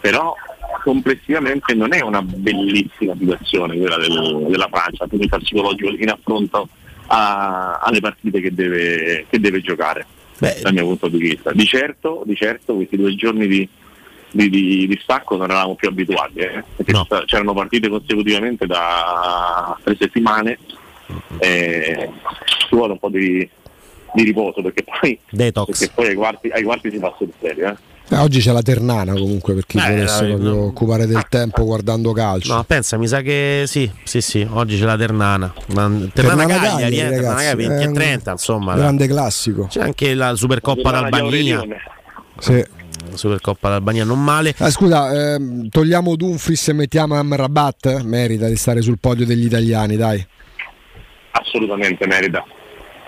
però 0.00 0.34
complessivamente 0.82 1.74
non 1.74 1.92
è 1.94 2.00
una 2.02 2.20
bellissima 2.22 3.14
situazione 3.18 3.76
quella 3.76 3.96
del- 3.96 4.46
della 4.48 4.68
Francia 4.70 5.06
vista 5.10 5.38
psicologico 5.38 5.90
in 5.90 6.10
affronto 6.10 6.68
a- 7.06 7.78
alle 7.82 8.00
partite 8.00 8.40
che 8.40 8.52
deve, 8.54 9.24
che 9.30 9.40
deve 9.40 9.60
giocare 9.62 10.06
dal 10.62 10.72
mio 10.72 10.84
punto 10.86 11.08
di 11.08 11.18
vista. 11.18 11.52
Di 11.52 11.64
certo, 11.66 12.22
di 12.24 12.34
certo 12.36 12.74
questi 12.74 12.96
due 12.96 13.14
giorni 13.14 13.46
di, 13.46 13.68
di, 14.30 14.48
di- 14.50 14.86
di 14.86 14.98
stacco 15.02 15.36
non 15.36 15.50
eravamo 15.50 15.74
più 15.74 15.88
abituati 15.88 16.38
eh, 16.40 16.62
perché 16.76 16.92
c'era- 17.08 17.24
c'erano 17.24 17.52
partite 17.54 17.88
consecutivamente 17.88 18.66
da 18.66 19.76
tre 19.82 19.96
settimane 19.98 20.58
e 21.38 22.10
ci 22.68 22.74
vuole 22.74 22.92
un 22.92 22.98
po' 22.98 23.08
di, 23.10 23.48
di 24.14 24.22
riposo 24.22 24.62
perché 24.62 24.82
poi, 24.84 25.18
perché 25.66 25.90
poi 25.94 26.06
ai, 26.08 26.14
quarti, 26.14 26.48
ai 26.48 26.62
quarti 26.62 26.90
si 26.90 26.98
passa 26.98 27.24
il 27.24 27.32
serio 27.40 27.68
eh. 27.68 27.76
Eh, 28.10 28.16
oggi 28.18 28.40
c'è 28.40 28.52
la 28.52 28.60
Ternana 28.60 29.14
comunque 29.14 29.54
per 29.54 29.64
chi 29.64 29.78
Beh, 29.78 29.88
volesse 29.88 30.24
eh, 30.24 30.28
proprio 30.28 30.50
no. 30.50 30.62
occupare 30.66 31.06
del 31.06 31.24
tempo 31.28 31.64
guardando 31.64 32.12
calcio. 32.12 32.54
No, 32.54 32.62
pensa, 32.64 32.98
mi 32.98 33.06
sa 33.06 33.22
che 33.22 33.64
sì, 33.66 33.90
sì, 34.04 34.20
sì, 34.20 34.46
oggi 34.48 34.78
c'è 34.78 34.84
la 34.84 34.96
Ternana. 34.96 35.52
Ternana, 35.66 36.10
Ternana 36.12 36.46
Cagliari, 36.46 36.68
Cagliari, 36.68 36.94
eh, 36.94 36.98
Ternana 36.98 37.16
ragazzi, 37.16 37.46
Cagliari 37.46 37.66
20 37.66 37.74
è 37.74 37.84
e 37.84 37.86
un 37.86 37.94
30, 37.94 38.30
insomma. 38.32 38.74
Grande 38.74 39.06
classico. 39.06 39.66
C'è 39.68 39.80
anche 39.80 40.14
la 40.14 40.34
Supercoppa 40.36 40.90
Ternana 40.90 41.08
d'Albania. 41.08 41.64
Sì. 42.38 42.64
La 43.10 43.16
Supercoppa 43.16 43.68
d'Albania 43.70 44.04
non 44.04 44.22
male. 44.22 44.54
Ah, 44.58 44.70
scusa, 44.70 45.34
ehm, 45.34 45.68
togliamo 45.68 46.14
Dumfries 46.14 46.68
e 46.68 46.72
mettiamo 46.74 47.14
Amrabat? 47.14 48.02
Merita 48.02 48.48
di 48.48 48.56
stare 48.56 48.82
sul 48.82 48.98
podio 49.00 49.24
degli 49.24 49.46
italiani, 49.46 49.96
dai. 49.96 50.24
assolutamente 51.32 52.06
merita 52.06 52.44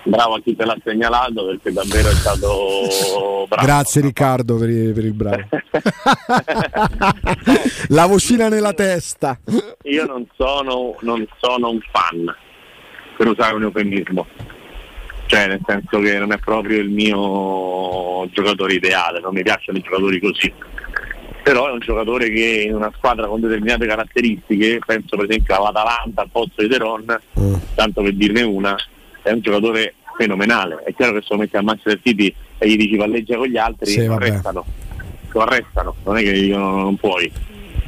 bravo 0.07 0.35
a 0.35 0.41
chi 0.41 0.55
te 0.55 0.65
l'ha 0.65 0.77
segnalato 0.83 1.45
perché 1.45 1.71
davvero 1.71 2.09
è 2.09 2.13
stato 2.13 3.45
bravo 3.47 3.65
Grazie 3.65 4.01
Riccardo 4.01 4.55
per, 4.57 4.67
per 4.93 5.05
il 5.05 5.13
bravo. 5.13 5.43
La 7.89 8.05
vocina 8.05 8.49
nella 8.49 8.73
testa. 8.73 9.39
io 9.83 10.05
non 10.05 10.25
sono, 10.35 10.95
non 11.01 11.25
sono 11.39 11.69
un 11.69 11.79
fan 11.91 12.33
per 13.17 13.27
usare 13.27 13.55
un 13.55 13.63
eufemismo 13.63 14.25
cioè 15.27 15.47
nel 15.47 15.59
senso 15.65 15.99
che 15.99 16.17
non 16.19 16.31
è 16.31 16.37
proprio 16.37 16.79
il 16.79 16.89
mio 16.89 18.27
giocatore 18.31 18.75
ideale 18.75 19.19
non 19.19 19.33
mi 19.33 19.43
piacciono 19.43 19.77
i 19.77 19.81
giocatori 19.81 20.19
così 20.21 20.53
però 21.43 21.67
è 21.67 21.71
un 21.71 21.79
giocatore 21.79 22.29
che 22.29 22.63
in 22.67 22.75
una 22.75 22.91
squadra 22.95 23.27
con 23.27 23.39
determinate 23.41 23.87
caratteristiche 23.87 24.79
penso 24.85 25.15
per 25.17 25.25
esempio 25.29 25.55
all'Atalanta 25.55 26.21
al 26.21 26.29
posto 26.31 26.61
di 26.61 26.67
Teron 26.69 27.19
Mm. 27.39 27.53
tanto 27.75 28.01
per 28.01 28.13
dirne 28.13 28.41
una 28.43 28.75
è 29.27 29.31
un 29.33 29.41
giocatore 29.41 29.93
fenomenale 30.17 30.83
è 30.85 30.93
chiaro 30.95 31.13
che 31.13 31.21
se 31.21 31.27
lo 31.31 31.37
metti 31.37 31.55
al 31.57 31.63
Manchester 31.63 31.99
City 32.03 32.33
e 32.57 32.69
gli 32.69 32.77
dici 32.77 32.95
palleggia 32.97 33.37
con 33.37 33.47
gli 33.47 33.57
altri 33.57 33.91
Sì, 33.91 33.99
arrestano 34.01 34.65
lo 35.31 35.41
arrestano 35.41 35.95
non 36.05 36.17
è 36.17 36.23
che 36.23 36.31
dicono 36.31 36.77
non 36.77 36.95
puoi 36.95 37.31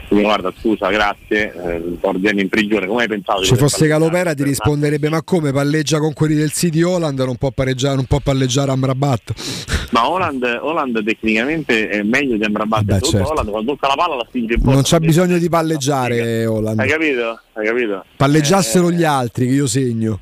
Quindi, 0.08 0.26
guarda 0.26 0.53
scusa 0.59 0.90
grazie 0.90 1.53
eh, 1.53 1.98
ordini 2.01 2.42
in 2.42 2.50
prigione 2.50 2.85
come 2.85 3.03
hai 3.03 3.08
pensato 3.08 3.42
poter 3.42 3.58
fosse 3.58 3.88
Calopera 3.88 4.34
ti 4.34 4.43
risponderebbe 4.43 5.09
ma 5.09 5.24
come 5.24 5.51
palleggia 5.51 5.98
con 6.00 6.14
quelli 6.14 6.35
del 6.35 6.51
City 6.51 6.82
Holland 6.84 7.19
non 7.19 7.38
può 7.38 7.51
non 7.56 8.06
può 8.06 8.19
palleggiare 8.19 8.72
Amrabat 8.72 9.34
Ma 9.92 10.08
Holland, 10.08 10.43
Holland 10.61 11.03
tecnicamente 11.03 11.90
è 11.90 12.03
meglio 12.03 12.38
di 12.38 12.43
Amrabat. 12.43 12.82
Soprattutto 12.82 13.09
certo. 13.09 13.30
Holland 13.32 13.50
quando 13.50 13.72
tocca 13.72 13.88
la 13.88 13.95
palla 13.95 14.16
la 14.18 14.26
spinge 14.27 14.53
in 14.53 14.59
porta. 14.59 14.74
non 14.76 14.84
c'ha 14.85 15.00
bisogno 15.00 15.38
di 15.40 15.50
palleggiare 15.50 16.45
Holland 16.45 16.80
Hai 16.80 16.88
capito? 16.88 17.40
Hai 17.53 17.66
capito? 17.66 18.06
palleggiassero 18.16 18.90
Eh, 18.90 18.93
gli 18.93 19.03
altri 19.03 19.48
che 19.48 19.53
io 19.53 19.66
segno 19.66 20.19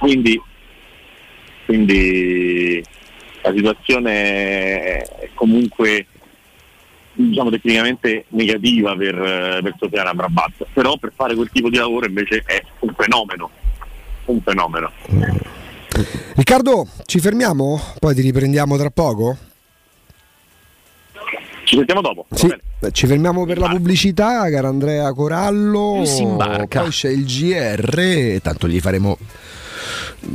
quindi, 0.00 0.40
quindi 1.66 2.82
la 3.42 3.52
situazione 3.54 4.12
è 5.06 5.30
comunque 5.34 6.06
diciamo 7.12 7.50
tecnicamente 7.50 8.24
negativa 8.28 8.96
per, 8.96 9.60
per 9.62 9.74
Sofiane 9.78 10.08
Amrabat. 10.08 10.66
Però 10.72 10.96
per 10.96 11.12
fare 11.14 11.34
quel 11.34 11.50
tipo 11.52 11.68
di 11.68 11.76
lavoro 11.76 12.06
invece 12.06 12.42
è 12.46 12.62
un 12.80 12.94
fenomeno. 12.96 13.50
Un 14.24 14.40
fenomeno. 14.40 14.90
Riccardo 16.34 16.88
ci 17.04 17.20
fermiamo? 17.20 17.78
poi 17.98 18.14
ti 18.14 18.22
riprendiamo 18.22 18.78
tra 18.78 18.90
poco? 18.90 19.36
Ci 21.64 21.76
sentiamo 21.76 22.00
dopo. 22.00 22.26
Sì, 22.32 22.52
ci 22.90 23.06
fermiamo 23.06 23.44
per 23.44 23.58
la 23.58 23.68
pubblicità, 23.68 24.50
caro 24.50 24.68
Andrea 24.68 25.12
Corallo. 25.12 26.02
Si 26.04 26.22
imbarca. 26.22 26.80
Poi 26.80 26.90
c'è 26.90 27.10
il 27.10 27.24
GR, 27.24 28.40
tanto 28.40 28.66
gli 28.66 28.80
faremo 28.80 29.16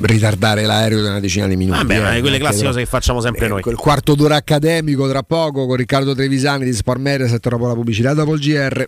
ritardare 0.01 0.63
l'aereo 0.63 1.01
di 1.01 1.07
una 1.07 1.19
decina 1.19 1.47
di 1.47 1.55
minuti. 1.55 1.77
Vabbè, 1.77 2.17
eh, 2.17 2.21
quelle 2.21 2.37
classiche 2.37 2.65
cose 2.65 2.79
che 2.79 2.85
facciamo 2.85 3.21
sempre 3.21 3.47
noi. 3.47 3.61
Quel 3.61 3.75
quarto 3.75 4.15
d'ora 4.15 4.35
accademico 4.35 5.07
tra 5.07 5.23
poco 5.23 5.65
con 5.65 5.75
Riccardo 5.75 6.13
Trevisani 6.13 6.65
di 6.65 6.73
Sport 6.73 6.99
Mediaset 6.99 7.47
dopo 7.47 7.67
la 7.67 7.73
pubblicità 7.73 8.13
dopo 8.13 8.33
il 8.33 8.39
GR. 8.39 8.87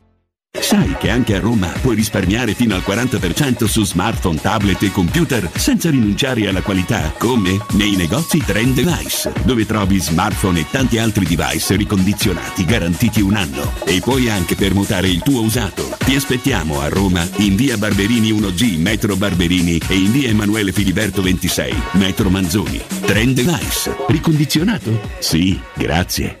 Sai 0.59 0.95
che 0.99 1.09
anche 1.09 1.35
a 1.35 1.39
Roma 1.39 1.67
puoi 1.81 1.95
risparmiare 1.95 2.53
fino 2.53 2.75
al 2.75 2.83
40% 2.85 3.65
su 3.65 3.83
smartphone, 3.83 4.39
tablet 4.39 4.81
e 4.83 4.91
computer 4.91 5.49
senza 5.55 5.89
rinunciare 5.89 6.47
alla 6.47 6.61
qualità? 6.61 7.13
Come? 7.17 7.57
Nei 7.71 7.95
negozi 7.95 8.37
Trend 8.39 8.73
Device, 8.73 9.31
dove 9.43 9.65
trovi 9.65 9.99
smartphone 9.99 10.59
e 10.59 10.65
tanti 10.69 10.97
altri 10.97 11.25
device 11.25 11.75
ricondizionati 11.75 12.65
garantiti 12.65 13.21
un 13.21 13.35
anno. 13.35 13.73
E 13.85 13.99
puoi 14.01 14.29
anche 14.29 14.55
permutare 14.55 15.07
il 15.07 15.21
tuo 15.23 15.41
usato. 15.41 15.89
Ti 15.97 16.15
aspettiamo 16.15 16.79
a 16.79 16.89
Roma 16.89 17.27
in 17.37 17.55
via 17.55 17.77
Barberini 17.77 18.31
1G, 18.31 18.77
metro 18.77 19.15
Barberini 19.15 19.81
e 19.87 19.95
in 19.95 20.11
via 20.11 20.29
Emanuele 20.29 20.71
Filiberto 20.71 21.21
26, 21.21 21.73
metro 21.93 22.29
Manzoni. 22.29 22.81
Trend 23.05 23.35
Device. 23.35 23.95
Ricondizionato? 24.07 24.99
Sì, 25.19 25.59
grazie. 25.75 26.40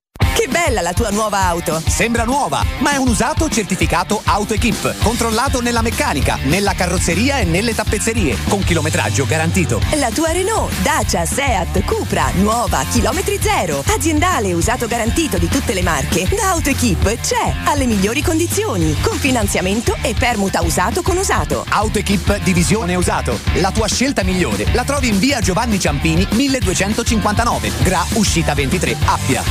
Che 0.33 0.47
bella 0.47 0.81
la 0.81 0.93
tua 0.93 1.09
nuova 1.09 1.45
auto! 1.45 1.81
Sembra 1.85 2.23
nuova, 2.23 2.63
ma 2.79 2.93
è 2.93 2.97
un 2.97 3.09
usato 3.09 3.49
certificato 3.49 4.21
AutoEquip, 4.23 5.03
controllato 5.03 5.61
nella 5.61 5.81
meccanica, 5.81 6.37
nella 6.43 6.73
carrozzeria 6.73 7.39
e 7.39 7.43
nelle 7.43 7.75
tappezzerie, 7.75 8.37
con 8.47 8.63
chilometraggio 8.63 9.25
garantito. 9.25 9.81
La 9.95 10.09
tua 10.09 10.31
Renault, 10.31 10.71
Dacia, 10.81 11.25
Seat, 11.25 11.83
Cupra, 11.83 12.31
nuova, 12.35 12.83
chilometri 12.89 13.37
zero, 13.41 13.83
aziendale 13.87 14.53
usato 14.53 14.87
garantito 14.87 15.37
di 15.37 15.47
tutte 15.47 15.73
le 15.73 15.81
marche, 15.83 16.27
da 16.29 16.51
AutoEquip 16.51 17.19
c'è, 17.19 17.53
alle 17.65 17.85
migliori 17.85 18.21
condizioni, 18.21 18.95
con 19.01 19.17
finanziamento 19.17 19.97
e 20.01 20.15
permuta 20.17 20.61
usato 20.61 21.01
con 21.01 21.17
usato. 21.17 21.65
AutoEquip 21.67 22.37
Divisione 22.39 22.95
Usato, 22.95 23.39
la 23.55 23.71
tua 23.71 23.87
scelta 23.87 24.23
migliore. 24.23 24.65
La 24.73 24.83
trovi 24.83 25.09
in 25.09 25.19
via 25.19 25.41
Giovanni 25.41 25.79
Ciampini 25.79 26.25
1259, 26.31 27.71
Gra 27.81 28.05
Uscita 28.13 28.53
23, 28.53 28.95
Appia. 29.05 29.43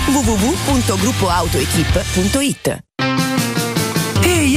www.gruppoautoequip.it 0.66 3.09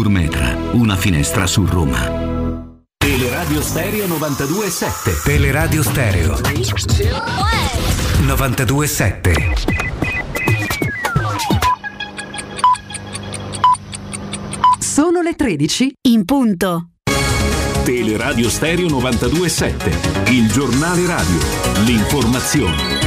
Securmetra. 0.00 0.56
Una 0.72 0.96
finestra 0.96 1.46
su 1.46 1.66
Roma. 1.66 1.98
Teleradio 2.96 3.60
Stereo 3.60 4.06
92.7 4.06 5.22
Teleradio 5.22 5.82
Stereo 5.82 6.38
927 8.20 9.54
Sono 14.78 15.20
le 15.20 15.34
13 15.34 15.92
in 16.08 16.24
punto. 16.24 16.88
Teleradio 17.84 18.48
Stereo 18.48 18.86
92.7 18.86 20.30
Il 20.32 20.50
giornale 20.50 21.06
radio 21.06 21.38
L'informazione 21.84 22.99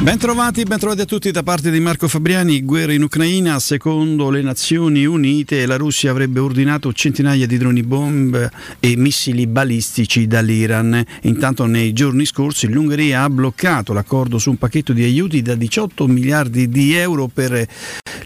Bentrovati, 0.00 0.62
bentrovati 0.62 1.00
a 1.00 1.04
tutti 1.04 1.32
da 1.32 1.42
parte 1.42 1.72
di 1.72 1.80
Marco 1.80 2.06
Fabriani. 2.06 2.62
Guerra 2.62 2.92
in 2.92 3.02
Ucraina, 3.02 3.58
secondo 3.58 4.30
le 4.30 4.42
Nazioni 4.42 5.04
Unite, 5.04 5.66
la 5.66 5.76
Russia 5.76 6.12
avrebbe 6.12 6.38
ordinato 6.38 6.92
centinaia 6.92 7.48
di 7.48 7.58
droni 7.58 7.82
bomb 7.82 8.48
e 8.78 8.96
missili 8.96 9.48
balistici 9.48 10.28
dall'Iran. 10.28 11.04
Intanto 11.22 11.66
nei 11.66 11.92
giorni 11.92 12.26
scorsi 12.26 12.68
l'Ungheria 12.68 13.24
ha 13.24 13.28
bloccato 13.28 13.92
l'accordo 13.92 14.38
su 14.38 14.50
un 14.50 14.56
pacchetto 14.56 14.92
di 14.92 15.02
aiuti 15.02 15.42
da 15.42 15.56
18 15.56 16.06
miliardi 16.06 16.68
di 16.68 16.94
euro 16.94 17.26
per 17.26 17.66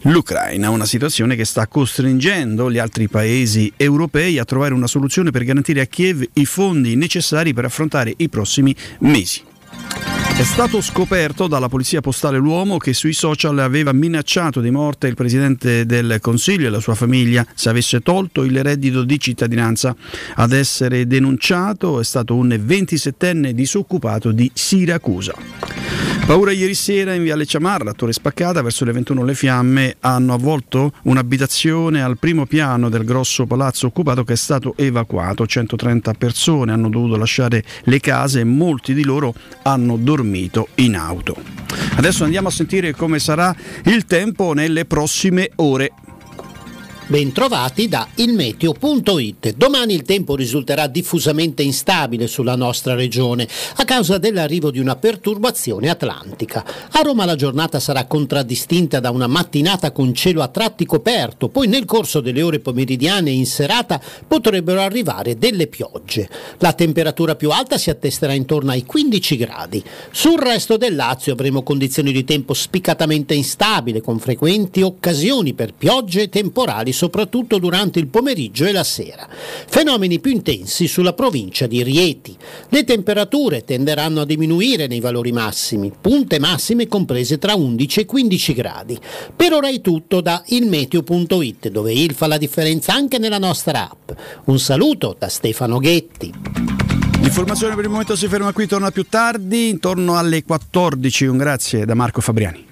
l'Ucraina, 0.02 0.68
una 0.68 0.86
situazione 0.86 1.36
che 1.36 1.46
sta 1.46 1.66
costringendo 1.68 2.70
gli 2.70 2.78
altri 2.78 3.08
paesi 3.08 3.72
europei 3.76 4.38
a 4.38 4.44
trovare 4.44 4.74
una 4.74 4.86
soluzione 4.86 5.30
per 5.30 5.42
garantire 5.44 5.80
a 5.80 5.86
Kiev 5.86 6.22
i 6.34 6.44
fondi 6.44 6.96
necessari 6.96 7.54
per 7.54 7.64
affrontare 7.64 8.12
i 8.18 8.28
prossimi 8.28 8.76
mesi. 8.98 9.42
È 10.34 10.44
stato 10.44 10.80
scoperto 10.80 11.46
dalla 11.46 11.68
polizia 11.68 12.00
postale 12.00 12.38
l'uomo 12.38 12.78
che 12.78 12.94
sui 12.94 13.12
social 13.12 13.58
aveva 13.58 13.92
minacciato 13.92 14.60
di 14.60 14.70
morte 14.70 15.06
il 15.06 15.14
presidente 15.14 15.84
del 15.84 16.18
Consiglio 16.20 16.66
e 16.66 16.70
la 16.70 16.80
sua 16.80 16.94
famiglia 16.94 17.46
se 17.54 17.68
avesse 17.68 18.00
tolto 18.00 18.42
il 18.42 18.60
reddito 18.62 19.04
di 19.04 19.20
cittadinanza. 19.20 19.94
Ad 20.36 20.52
essere 20.52 21.06
denunciato 21.06 22.00
è 22.00 22.04
stato 22.04 22.34
un 22.34 22.48
27enne 22.48 23.50
disoccupato 23.50 24.32
di 24.32 24.50
Siracusa. 24.52 25.34
Paura 26.24 26.52
ieri 26.52 26.74
sera 26.74 27.14
in 27.14 27.24
Viale 27.24 27.44
Ciamarra, 27.44 27.92
Torre 27.92 28.12
Spaccata, 28.12 28.62
verso 28.62 28.84
le 28.84 28.92
21 28.92 29.24
le 29.24 29.34
fiamme 29.34 29.96
hanno 30.00 30.34
avvolto 30.34 30.92
un'abitazione 31.02 32.00
al 32.00 32.16
primo 32.16 32.46
piano 32.46 32.88
del 32.88 33.04
grosso 33.04 33.44
palazzo 33.44 33.88
occupato 33.88 34.22
che 34.22 34.34
è 34.34 34.36
stato 34.36 34.74
evacuato. 34.76 35.46
130 35.46 36.14
persone 36.14 36.72
hanno 36.72 36.88
dovuto 36.88 37.16
lasciare 37.16 37.64
le 37.84 37.98
case 37.98 38.40
e 38.40 38.44
molti 38.44 38.94
di 38.94 39.02
loro 39.02 39.34
hanno 39.62 39.96
dormito 40.22 40.68
in 40.76 40.94
auto. 40.94 41.36
Adesso 41.96 42.24
andiamo 42.24 42.48
a 42.48 42.52
sentire 42.52 42.92
come 42.92 43.18
sarà 43.18 43.54
il 43.84 44.04
tempo 44.04 44.52
nelle 44.52 44.84
prossime 44.84 45.50
ore. 45.56 45.92
Bentrovati 47.06 47.88
da 47.88 48.08
ilmeteo.it. 48.14 49.54
Domani 49.56 49.92
il 49.92 50.02
tempo 50.02 50.36
risulterà 50.36 50.86
diffusamente 50.86 51.62
instabile 51.62 52.26
sulla 52.26 52.54
nostra 52.54 52.94
regione 52.94 53.46
a 53.76 53.84
causa 53.84 54.18
dell'arrivo 54.18 54.70
di 54.70 54.78
una 54.78 54.96
perturbazione 54.96 55.90
atlantica. 55.90 56.64
A 56.92 57.02
Roma 57.02 57.24
la 57.24 57.34
giornata 57.34 57.80
sarà 57.80 58.06
contraddistinta 58.06 59.00
da 59.00 59.10
una 59.10 59.26
mattinata 59.26 59.90
con 59.90 60.14
cielo 60.14 60.42
a 60.42 60.48
tratti 60.48 60.86
coperto, 60.86 61.48
poi 61.48 61.66
nel 61.66 61.84
corso 61.84 62.20
delle 62.20 62.40
ore 62.40 62.60
pomeridiane 62.60 63.30
e 63.30 63.34
in 63.34 63.46
serata 63.46 64.00
potrebbero 64.26 64.80
arrivare 64.80 65.36
delle 65.36 65.66
piogge. 65.66 66.28
La 66.58 66.72
temperatura 66.72 67.34
più 67.34 67.50
alta 67.50 67.78
si 67.78 67.90
attesterà 67.90 68.32
intorno 68.32 68.70
ai 68.70 68.86
15 68.86 69.36
gradi. 69.36 69.82
Sul 70.12 70.38
resto 70.38 70.76
del 70.76 70.94
Lazio 70.94 71.32
avremo 71.32 71.62
condizioni 71.62 72.12
di 72.12 72.24
tempo 72.24 72.54
spiccatamente 72.54 73.34
instabile 73.34 74.00
con 74.00 74.18
frequenti 74.20 74.82
occasioni 74.82 75.52
per 75.52 75.74
piogge 75.74 76.22
e 76.22 76.28
temporali 76.92 77.00
soprattutto 77.02 77.58
durante 77.58 77.98
il 77.98 78.06
pomeriggio 78.06 78.66
e 78.66 78.72
la 78.72 78.84
sera. 78.84 79.26
Fenomeni 79.66 80.20
più 80.20 80.30
intensi 80.30 80.86
sulla 80.86 81.14
provincia 81.14 81.66
di 81.66 81.82
Rieti. 81.82 82.36
Le 82.68 82.84
temperature 82.84 83.64
tenderanno 83.64 84.20
a 84.20 84.26
diminuire 84.26 84.86
nei 84.86 85.00
valori 85.00 85.32
massimi, 85.32 85.92
punte 85.98 86.38
massime 86.38 86.86
comprese 86.86 87.38
tra 87.38 87.54
11 87.54 88.00
e 88.00 88.04
15 88.04 88.52
gradi. 88.52 88.98
Per 89.34 89.52
ora 89.52 89.68
è 89.68 89.80
tutto 89.80 90.20
da 90.20 90.42
ilmeteo.it 90.46 91.70
dove 91.70 91.92
il 91.92 92.14
fa 92.14 92.26
la 92.26 92.38
differenza 92.38 92.92
anche 92.92 93.18
nella 93.18 93.38
nostra 93.38 93.90
app. 93.90 94.10
Un 94.44 94.58
saluto 94.58 95.16
da 95.18 95.28
Stefano 95.28 95.78
Ghetti. 95.78 96.32
L'informazione 97.20 97.74
per 97.74 97.84
il 97.84 97.90
momento 97.90 98.16
si 98.16 98.26
ferma 98.26 98.52
qui, 98.52 98.66
torna 98.66 98.90
più 98.90 99.06
tardi, 99.08 99.68
intorno 99.68 100.16
alle 100.16 100.42
14. 100.44 101.26
Un 101.26 101.36
grazie 101.38 101.84
da 101.84 101.94
Marco 101.94 102.20
Fabriani. 102.20 102.71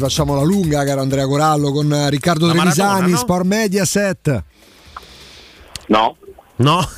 Facciamo 0.00 0.34
la 0.34 0.42
lunga, 0.42 0.84
caro 0.84 1.00
Andrea 1.00 1.26
Corallo, 1.26 1.70
con 1.70 1.92
eh, 1.92 2.10
Riccardo 2.10 2.46
La 2.46 2.52
Trevisani, 2.52 2.88
maratona, 2.88 3.08
no? 3.12 3.16
Sport 3.16 3.44
Mediaset. 3.44 4.44
No. 5.86 6.16
No. 6.56 6.86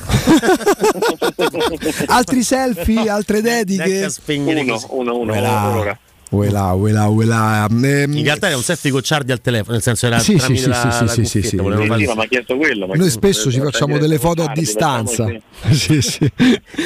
Altri 2.09 2.43
selfie, 2.43 3.09
altre 3.09 3.41
dediche. 3.43 4.11
Uno, 4.27 4.81
uno, 4.89 5.17
uno, 5.19 5.33
Voilà. 5.33 5.63
per 5.69 5.77
ora. 5.79 5.99
Uela, 6.33 6.73
uela, 6.73 7.09
uela. 7.09 7.67
Ehm, 7.71 8.17
In 8.17 8.25
realtà 8.25 8.47
era 8.47 8.57
un 8.57 8.63
selfie 8.63 8.91
con 8.91 9.03
Ciardi 9.03 9.33
al 9.33 9.43
telefono, 9.43 9.73
nel 9.73 9.83
senso 9.83 10.07
era 10.07 10.19
Sì, 10.19 10.37
tramite 10.37 10.63
sì, 10.63 10.69
la, 10.69 10.75
sì, 10.91 11.05
la 11.05 11.09
sì, 11.09 11.25
sì, 11.25 11.43
sì, 11.43 11.43
sì. 11.43 11.49
Sì, 11.49 12.15
ma 12.15 12.27
chiesto 12.27 12.57
quello. 12.57 12.87
ma 12.87 12.95
Noi 12.95 13.11
spesso 13.11 13.51
ci 13.51 13.61
facciamo 13.61 13.99
delle 13.99 14.19
foto 14.19 14.43
a 14.43 14.53
distanza. 14.53 15.31
Sì, 15.71 16.03
sì. 16.03 16.29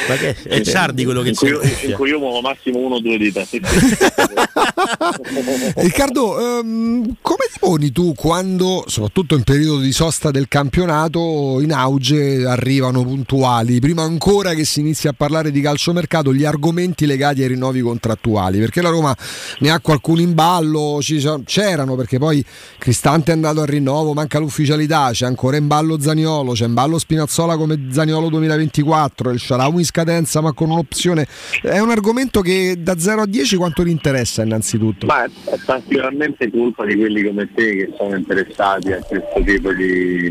Ma 0.06 0.16
che 0.16 0.36
è 0.42 0.60
Ciardi 0.60 1.04
quello 1.04 1.22
che 1.22 1.32
c'è 1.32 1.48
in 1.86 1.94
cui 1.94 2.10
io 2.10 2.18
muovo 2.18 2.42
massimo 2.42 2.78
uno 2.78 2.96
o 2.96 3.00
due 3.00 3.16
dita. 3.16 3.42
Sì, 3.42 3.58
sì. 3.64 3.96
Riccardo, 5.76 6.60
ehm, 6.60 7.16
come 7.22 7.44
ti 7.50 7.58
poni 7.58 7.90
tu 7.90 8.12
quando, 8.14 8.84
soprattutto 8.86 9.34
in 9.34 9.44
periodo 9.44 9.78
di 9.78 9.92
sosta 9.92 10.30
del 10.30 10.46
campionato, 10.48 11.60
in 11.62 11.72
auge 11.72 12.44
arrivano 12.44 13.02
puntuali, 13.02 13.80
prima 13.80 14.02
ancora 14.02 14.52
che 14.52 14.66
si 14.66 14.80
inizi 14.80 15.08
a 15.08 15.14
parlare 15.14 15.50
di 15.50 15.62
calciomercato, 15.62 16.34
gli 16.34 16.44
argomenti 16.44 17.06
legati 17.06 17.40
ai 17.42 17.48
rinnovi 17.48 17.80
contrattuali? 17.80 18.58
Perché 18.58 18.82
la 18.82 18.90
Roma 18.90 19.16
ne 19.58 19.70
ha 19.70 19.80
qualcuno 19.80 20.20
in 20.20 20.34
ballo, 20.34 20.98
c'erano 21.44 21.94
perché 21.96 22.18
poi 22.18 22.44
Cristante 22.78 23.30
è 23.32 23.34
andato 23.34 23.60
al 23.60 23.66
rinnovo, 23.66 24.12
manca 24.12 24.38
l'ufficialità, 24.38 25.10
c'è 25.12 25.26
ancora 25.26 25.56
in 25.56 25.66
ballo 25.66 26.00
Zaniolo, 26.00 26.52
c'è 26.52 26.66
in 26.66 26.74
ballo 26.74 26.98
Spinazzola 26.98 27.56
come 27.56 27.88
Zaniolo 27.90 28.28
2024, 28.28 29.30
il 29.30 29.40
Sharawi 29.40 29.78
in 29.78 29.84
scadenza 29.84 30.40
ma 30.40 30.52
con 30.52 30.70
un'opzione. 30.70 31.26
È 31.62 31.78
un 31.78 31.90
argomento 31.90 32.40
che 32.40 32.76
da 32.78 32.98
0 32.98 33.22
a 33.22 33.26
10 33.26 33.56
quanto 33.56 33.82
ti 33.82 33.90
interessa 33.90 34.42
innanzitutto? 34.42 35.06
Ma 35.06 35.24
è 35.24 35.30
particolarmente 35.64 36.50
colpa 36.50 36.84
di 36.84 36.96
quelli 36.96 37.22
come 37.24 37.48
te 37.54 37.76
che 37.76 37.94
sono 37.96 38.16
interessati 38.16 38.92
a 38.92 39.02
questo 39.02 39.42
tipo 39.44 39.72
di, 39.72 40.30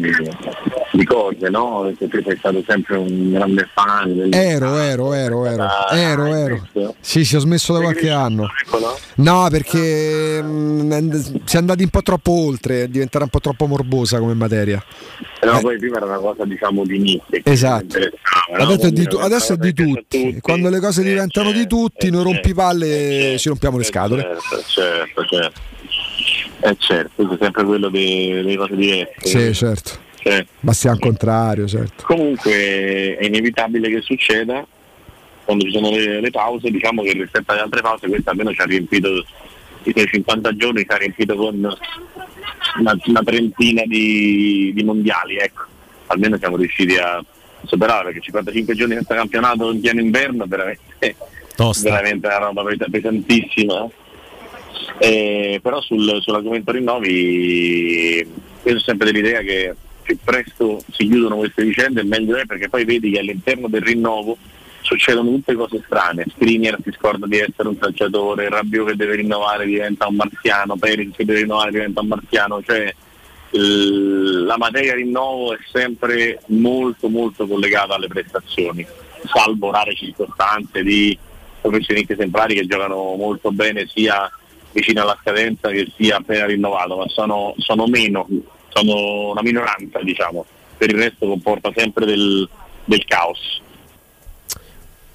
di 0.92 1.06
cose, 1.06 1.50
no? 1.50 1.94
Perché 1.98 2.10
te 2.10 2.24
sei 2.26 2.38
stato 2.38 2.64
sempre 2.68 2.98
un 2.98 3.32
grande 3.32 3.68
fan. 3.74 4.30
Ero, 4.32 4.78
ero, 4.78 5.14
ero, 5.14 5.46
ero, 5.46 5.64
Ah, 5.64 5.98
ero, 5.98 6.34
ero. 6.34 6.68
Sì, 7.00 7.26
sì, 7.26 7.36
ho 7.36 7.40
smesso 7.40 7.74
da 7.74 7.80
qualche 7.80 8.10
anno. 8.10 8.48
Ecco, 8.64 8.80
no? 8.80 8.95
No, 9.16 9.48
perché 9.50 10.42
mm, 10.42 10.92
si 11.46 11.56
è 11.56 11.60
andati 11.60 11.84
un 11.84 11.90
po' 11.90 12.02
troppo 12.02 12.32
oltre, 12.32 12.84
è 12.84 12.88
diventata 12.88 13.24
un 13.24 13.30
po' 13.30 13.40
troppo 13.40 13.66
morbosa 13.68 14.20
come 14.20 14.34
materia. 14.34 14.84
Però 15.40 15.60
poi 15.60 15.78
prima 15.78 15.98
era 15.98 16.06
una 16.06 16.18
cosa 16.18 16.46
diciamo 16.46 16.84
di 16.86 16.98
nicchia. 17.00 17.38
Eh. 17.38 17.52
Esatto. 17.52 18.00
no? 18.00 18.64
Adesso 18.64 18.88
è 18.88 18.92
di, 18.92 19.06
tu- 19.06 19.18
adesso 19.18 19.54
è 19.54 19.58
di 19.58 19.74
tutti. 19.74 20.24
tutti. 20.24 20.40
Quando 20.42 20.70
le 20.70 20.80
cose 20.80 21.04
diventano 21.04 21.52
di 21.52 21.68
tutti, 21.68 22.10
noi 22.10 22.24
rompipalle 22.24 23.34
eh, 23.34 23.38
ci 23.38 23.50
rompiamo 23.50 23.78
le 23.78 23.84
scatole. 23.84 24.22
Certo, 24.22 24.64
certo, 24.68 25.26
certo. 25.26 25.62
Eh 26.62 26.76
certo, 26.80 27.12
questo 27.16 27.34
è 27.36 27.38
sempre 27.40 27.64
quello 27.64 27.90
dei- 27.90 28.32
delle 28.34 28.58
cose 28.58 28.76
diverse. 28.76 29.14
Sì, 29.20 29.54
certo. 29.54 29.92
Cioè, 30.18 30.44
Bastian 30.60 30.98
contrario, 30.98 31.68
certo. 31.68 32.04
comunque 32.04 33.16
è 33.16 33.26
inevitabile 33.26 33.90
che 33.90 34.02
succeda 34.02 34.66
quando 35.46 35.64
ci 35.66 35.72
sono 35.72 35.92
le, 35.92 36.20
le 36.20 36.30
pause, 36.32 36.72
diciamo 36.72 37.04
che 37.04 37.14
rispetto 37.14 37.52
alle 37.52 37.62
altre 37.62 37.82
pause 37.82 38.08
questa 38.08 38.32
almeno 38.32 38.52
ci 38.52 38.62
ha 38.62 38.66
riempito 38.66 39.26
i 39.84 39.92
suoi 39.92 40.08
50 40.08 40.56
giorni, 40.56 40.82
ci 40.82 40.92
ha 40.92 40.98
riempito 40.98 41.36
con 41.36 41.56
una, 41.56 42.98
una 43.06 43.24
trentina 43.24 43.84
di, 43.86 44.72
di 44.74 44.84
mondiali, 44.84 45.38
ecco. 45.38 45.64
Almeno 46.08 46.38
siamo 46.38 46.58
riusciti 46.58 46.98
a 46.98 47.24
superare 47.64 48.06
perché 48.06 48.20
55 48.22 48.76
giorni 48.76 48.96
senza 48.96 49.16
campionato 49.16 49.72
in 49.72 49.80
pieno 49.80 50.02
inverno 50.02 50.44
è 50.44 50.48
veramente, 50.48 51.16
Tosta. 51.56 51.90
veramente 51.90 52.28
una 52.28 52.38
roba 52.38 52.64
pes- 52.64 52.90
pesantissima. 52.90 53.88
Eh, 54.98 55.60
però 55.62 55.82
sul- 55.82 56.20
sull'argomento 56.22 56.72
rinnovi 56.72 58.18
io 58.20 58.28
sono 58.64 58.80
sempre 58.80 59.12
dell'idea 59.12 59.42
che 59.42 59.74
più 60.02 60.18
presto 60.24 60.82
si 60.92 61.08
chiudono 61.08 61.38
queste 61.38 61.64
vicende 61.64 62.04
meglio 62.04 62.38
è 62.38 62.46
perché 62.46 62.70
poi 62.70 62.86
vedi 62.86 63.12
che 63.12 63.20
all'interno 63.20 63.68
del 63.68 63.82
rinnovo 63.82 64.38
succedono 64.86 65.32
tutte 65.32 65.56
cose 65.56 65.82
strane, 65.84 66.26
Skriniar 66.30 66.78
si 66.84 66.92
scorda 66.96 67.26
di 67.26 67.40
essere 67.40 67.68
un 67.68 67.78
calciatore, 67.78 68.50
Rabiot 68.50 68.90
che 68.90 68.96
deve 68.96 69.16
rinnovare 69.16 69.66
diventa 69.66 70.08
un 70.08 70.16
marziano, 70.16 70.78
Perez 70.78 71.16
che 71.16 71.26
deve 71.26 71.40
rinnovare 71.40 71.72
diventa 71.72 72.02
un 72.02 72.08
marziano, 72.08 72.62
cioè 72.64 72.94
la 73.52 74.58
materia 74.58 74.94
rinnovo 74.94 75.54
è 75.54 75.58
sempre 75.72 76.42
molto 76.48 77.10
molto 77.10 77.48
collegata 77.48 77.96
alle 77.96 78.08
prestazioni, 78.08 78.86
salvo 79.24 79.72
rare 79.72 79.96
circostanze 79.96 80.84
di 80.84 81.18
professionisti 81.62 82.14
esemplari 82.14 82.54
che 82.54 82.68
giocano 82.68 83.16
molto 83.16 83.52
bene 83.52 83.88
sia 83.88 84.30
vicino 84.72 85.02
alla 85.02 85.18
scadenza 85.20 85.70
che 85.70 85.92
sia 85.98 86.18
appena 86.18 86.46
rinnovato, 86.46 86.98
ma 86.98 87.08
sono, 87.08 87.56
sono 87.58 87.88
meno, 87.88 88.28
sono 88.70 89.32
una 89.32 89.42
minoranza 89.42 90.00
diciamo, 90.04 90.46
per 90.78 90.90
il 90.92 90.98
resto 90.98 91.28
comporta 91.28 91.72
sempre 91.76 92.06
del, 92.06 92.48
del 92.84 93.06
caos. 93.06 93.64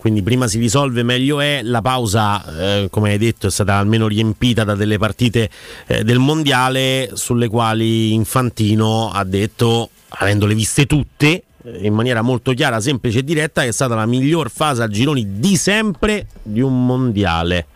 Quindi 0.00 0.22
prima 0.22 0.48
si 0.48 0.58
risolve 0.58 1.02
meglio 1.02 1.42
è, 1.42 1.60
la 1.62 1.82
pausa 1.82 2.42
eh, 2.82 2.88
come 2.88 3.10
hai 3.10 3.18
detto 3.18 3.48
è 3.48 3.50
stata 3.50 3.74
almeno 3.74 4.08
riempita 4.08 4.64
da 4.64 4.74
delle 4.74 4.96
partite 4.96 5.50
eh, 5.86 6.04
del 6.04 6.18
mondiale 6.18 7.10
sulle 7.12 7.48
quali 7.48 8.14
Infantino 8.14 9.10
ha 9.10 9.22
detto, 9.24 9.90
avendole 10.08 10.54
viste 10.54 10.86
tutte, 10.86 11.42
eh, 11.62 11.80
in 11.82 11.92
maniera 11.92 12.22
molto 12.22 12.54
chiara, 12.54 12.80
semplice 12.80 13.18
e 13.18 13.24
diretta, 13.24 13.60
che 13.60 13.68
è 13.68 13.72
stata 13.72 13.94
la 13.94 14.06
miglior 14.06 14.48
fase 14.48 14.82
a 14.82 14.88
gironi 14.88 15.38
di 15.38 15.54
sempre 15.56 16.28
di 16.44 16.62
un 16.62 16.86
mondiale. 16.86 17.66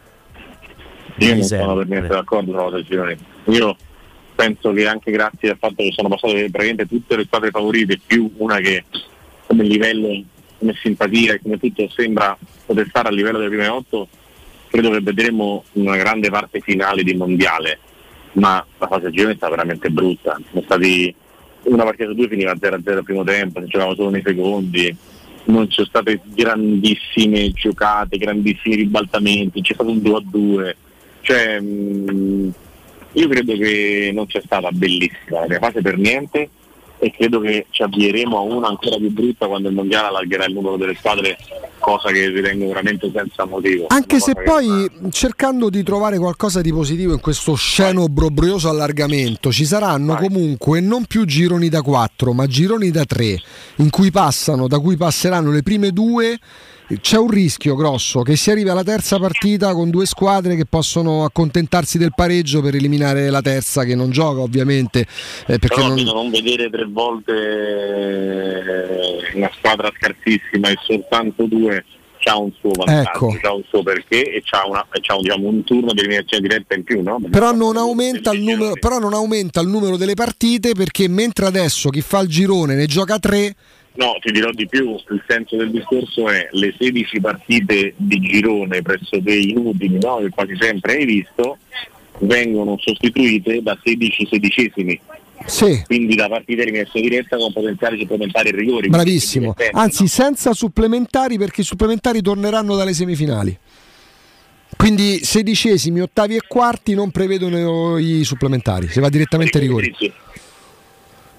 Io 1.19 1.27
Di 1.27 1.27
non 1.27 1.43
sono 1.43 1.61
sempre. 1.61 1.77
per 1.77 1.87
niente 1.89 2.09
d'accordo 2.09 2.53
con 2.53 2.57
la 2.57 2.71
votazione. 2.71 3.19
Io 3.49 3.77
penso 4.35 4.73
che 4.73 4.89
anche 4.89 5.11
grazie 5.11 5.51
al 5.51 5.59
fatto 5.59 5.75
che 5.77 5.93
sono 5.95 6.09
passate 6.09 6.49
praticamente 6.51 6.87
tutte 6.87 7.17
le 7.17 7.25
squadre 7.25 7.51
favorite, 7.51 8.01
più 8.07 8.33
una 8.39 8.57
che 8.61 8.83
come 9.47 9.65
livello, 9.65 10.09
come 10.65 10.75
simpatia 10.81 11.35
e 11.35 11.41
come 11.43 11.59
tutto 11.59 11.89
sembra 11.91 12.37
poter 12.65 12.87
stare 12.89 13.09
a 13.09 13.13
livello 13.13 13.39
delle 13.39 13.51
prime 13.51 13.69
otto, 13.69 14.09
credo 14.71 14.91
che 14.91 15.01
vedremo 15.01 15.65
una 15.73 15.97
grande 15.97 16.31
parte 16.31 16.61
finale 16.61 17.03
di 17.03 17.15
mondiale. 17.15 17.79
Ma 18.33 18.65
la 18.79 18.87
fase 18.87 19.09
a 19.09 19.11
girone 19.11 19.35
è 19.35 19.37
stata 19.37 19.55
veramente 19.55 19.91
brutta. 19.91 20.41
Sono 20.51 20.63
stati 20.65 21.15
una 21.65 21.85
partita 21.85 22.09
su 22.09 22.15
due 22.15 22.29
finiva 22.29 22.53
0-0 22.55 22.91
al 22.93 23.05
primo 23.05 23.25
tempo, 23.25 23.61
si 23.61 23.69
giocava 23.69 23.95
solo 23.95 24.11
nei 24.11 24.23
secondi, 24.25 24.95
non 25.45 25.69
ci 25.69 25.75
sono 25.75 25.87
state 25.87 26.21
grandissime 26.25 27.51
giocate, 27.53 28.19
grandissimi 28.19 28.75
ribaltamenti, 28.75 29.61
c'è 29.61 29.75
stato 29.75 29.91
un 29.91 29.99
2-2. 29.99 30.75
Cioè, 31.21 31.61
mh, 31.61 32.53
io 33.13 33.29
credo 33.29 33.57
che 33.57 34.11
non 34.13 34.29
sia 34.29 34.43
stata 34.45 34.71
bellissima 34.73 35.47
la 35.47 35.59
fase 35.59 35.81
per 35.81 35.97
niente 35.97 36.51
e 37.05 37.11
credo 37.11 37.41
che 37.41 37.67
ci 37.69 37.83
avvieremo 37.83 38.39
a 38.39 38.41
una 38.41 38.69
ancora 38.69 38.97
più 38.97 39.11
brutta 39.11 39.47
quando 39.47 39.69
il 39.69 39.75
mondiale 39.75 40.09
allargherà 40.09 40.47
il 40.47 40.55
numero 40.55 40.79
delle 40.79 40.95
squadre, 40.95 41.37
cosa 41.79 42.11
che 42.11 42.29
ritengo 42.29 42.67
veramente 42.69 43.11
senza 43.15 43.45
motivo. 43.45 43.85
Anche 43.89 44.21
se 44.21 44.33
cosa 44.33 44.59
che- 44.61 44.91
poi 44.91 45.11
cercando 45.11 45.69
di 45.69 45.83
trovare 45.83 46.17
qualcosa 46.19 46.63
di 46.63 46.73
positivo 46.73 47.13
in 47.13 47.21
questo 47.21 47.55
sceno 47.57 48.05
obbrobrioso 48.05 48.71
allargamento, 48.71 49.53
ci 49.53 49.67
saranno 49.67 50.15
comunque 50.17 50.81
non 50.81 51.05
più 51.05 51.27
gironi 51.27 51.69
da 51.69 51.83
4, 51.83 52.33
ma 52.33 52.47
gironi 52.47 52.91
da 52.91 53.05
3, 53.05 53.39
in 53.77 53.91
cui 53.91 54.11
passano, 54.11 54.67
da 54.67 54.79
cui 54.79 54.97
passeranno 54.97 55.51
le 55.51 55.63
prime 55.63 55.91
due. 55.91 56.39
C'è 57.01 57.17
un 57.17 57.31
rischio 57.31 57.75
grosso 57.77 58.21
che 58.21 58.37
si 58.37 58.51
arrivi 58.51 58.69
alla 58.69 58.83
terza 58.83 59.19
partita 59.19 59.73
con 59.73 59.89
due 59.89 60.05
squadre 60.05 60.55
che 60.55 60.67
possono 60.67 61.25
accontentarsi 61.25 61.97
del 61.97 62.13
pareggio 62.15 62.61
per 62.61 62.75
eliminare 62.75 63.31
la 63.31 63.41
terza 63.41 63.85
che 63.85 63.95
non 63.95 64.11
gioca 64.11 64.41
ovviamente 64.41 65.01
eh, 65.01 65.59
perché 65.59 65.77
Però 65.77 65.89
non, 65.89 66.03
non 66.03 66.31
vedere 66.31 66.69
tre 66.69 66.85
volte 66.85 67.33
una 69.35 69.51
squadra 69.57 69.91
scarsissima 69.97 70.69
e 70.69 70.77
soltanto 70.83 71.47
due 71.47 71.85
c'ha 72.19 72.37
un 72.39 72.51
suo 72.59 72.71
vantaggio, 72.71 73.09
Ecco. 73.09 73.39
c'ha 73.41 73.53
un 73.53 73.63
suo 73.69 73.83
perché 73.83 74.33
e 74.33 74.43
c'ha, 74.43 74.67
una, 74.67 74.87
e 74.91 75.01
c'ha 75.01 75.15
un, 75.15 75.23
diciamo, 75.23 75.49
un 75.49 75.63
turno 75.65 75.93
di 75.93 76.01
eliminazione 76.01 76.49
diretta 76.49 76.75
in 76.75 76.83
più, 76.83 77.03
no? 77.03 77.21
Però 77.31 77.53
non, 77.53 77.77
aumenta 77.77 78.33
il 78.33 78.43
numero, 78.43 78.73
però 78.81 78.99
non 78.99 79.13
aumenta 79.13 79.61
il 79.61 79.69
numero 79.69 79.97
delle 79.99 80.15
partite 80.15 80.73
perché 80.73 81.07
mentre 81.09 81.47
adesso 81.47 81.91
chi 81.91 82.01
fa 82.01 82.21
il 82.21 82.29
girone 82.29 82.75
ne 82.75 82.87
gioca 82.87 83.19
3 83.19 83.55
No, 83.97 84.17
ti 84.21 84.33
dirò 84.33 84.51
di 84.51 84.67
più, 84.67 84.95
il 84.95 85.25
senso 85.27 85.57
del 85.57 85.71
discorso 85.71 86.29
è 86.29 86.49
le 86.51 86.75
16 86.77 87.21
partite 87.21 87.95
di 87.97 88.19
girone 88.19 88.83
pressoché 88.83 89.33
inutili, 89.33 89.99
no? 90.01 90.17
che 90.17 90.31
quasi 90.31 90.57
sempre 90.59 90.95
hai 90.95 91.05
visto, 91.05 91.59
vengono 92.19 92.77
sostituite 92.79 93.63
da 93.63 93.79
16 93.81 94.27
sedicesimi. 94.29 95.01
Sì. 95.47 95.83
Quindi 95.87 96.17
da 96.17 96.29
partite 96.29 96.55
di 96.55 96.63
eliminazione 96.63 97.09
diretta 97.09 97.37
con 97.37 97.53
potenziali 97.53 97.99
supplementari 97.99 98.49
e 98.49 98.53
rigori. 98.53 98.89
Bravissimo. 98.89 99.55
Anzi, 99.73 100.09
senza 100.09 100.53
supplementari 100.55 101.39
perché 101.39 101.61
i 101.61 101.65
supplementari 101.65 102.21
torneranno 102.21 102.75
dalle 102.77 102.95
semifinali. 102.95 103.57
Quindi 104.77 105.23
sedicesimi, 105.23 106.01
ottavi 106.01 106.35
e 106.37 106.41
quarti 106.49 106.95
non 106.95 107.11
prevedono 107.11 107.97
i 107.99 108.25
supplementari, 108.25 108.89
si 108.89 108.99
va 109.01 109.09
direttamente 109.09 109.59
ai 109.59 109.65
rigori. 109.65 109.95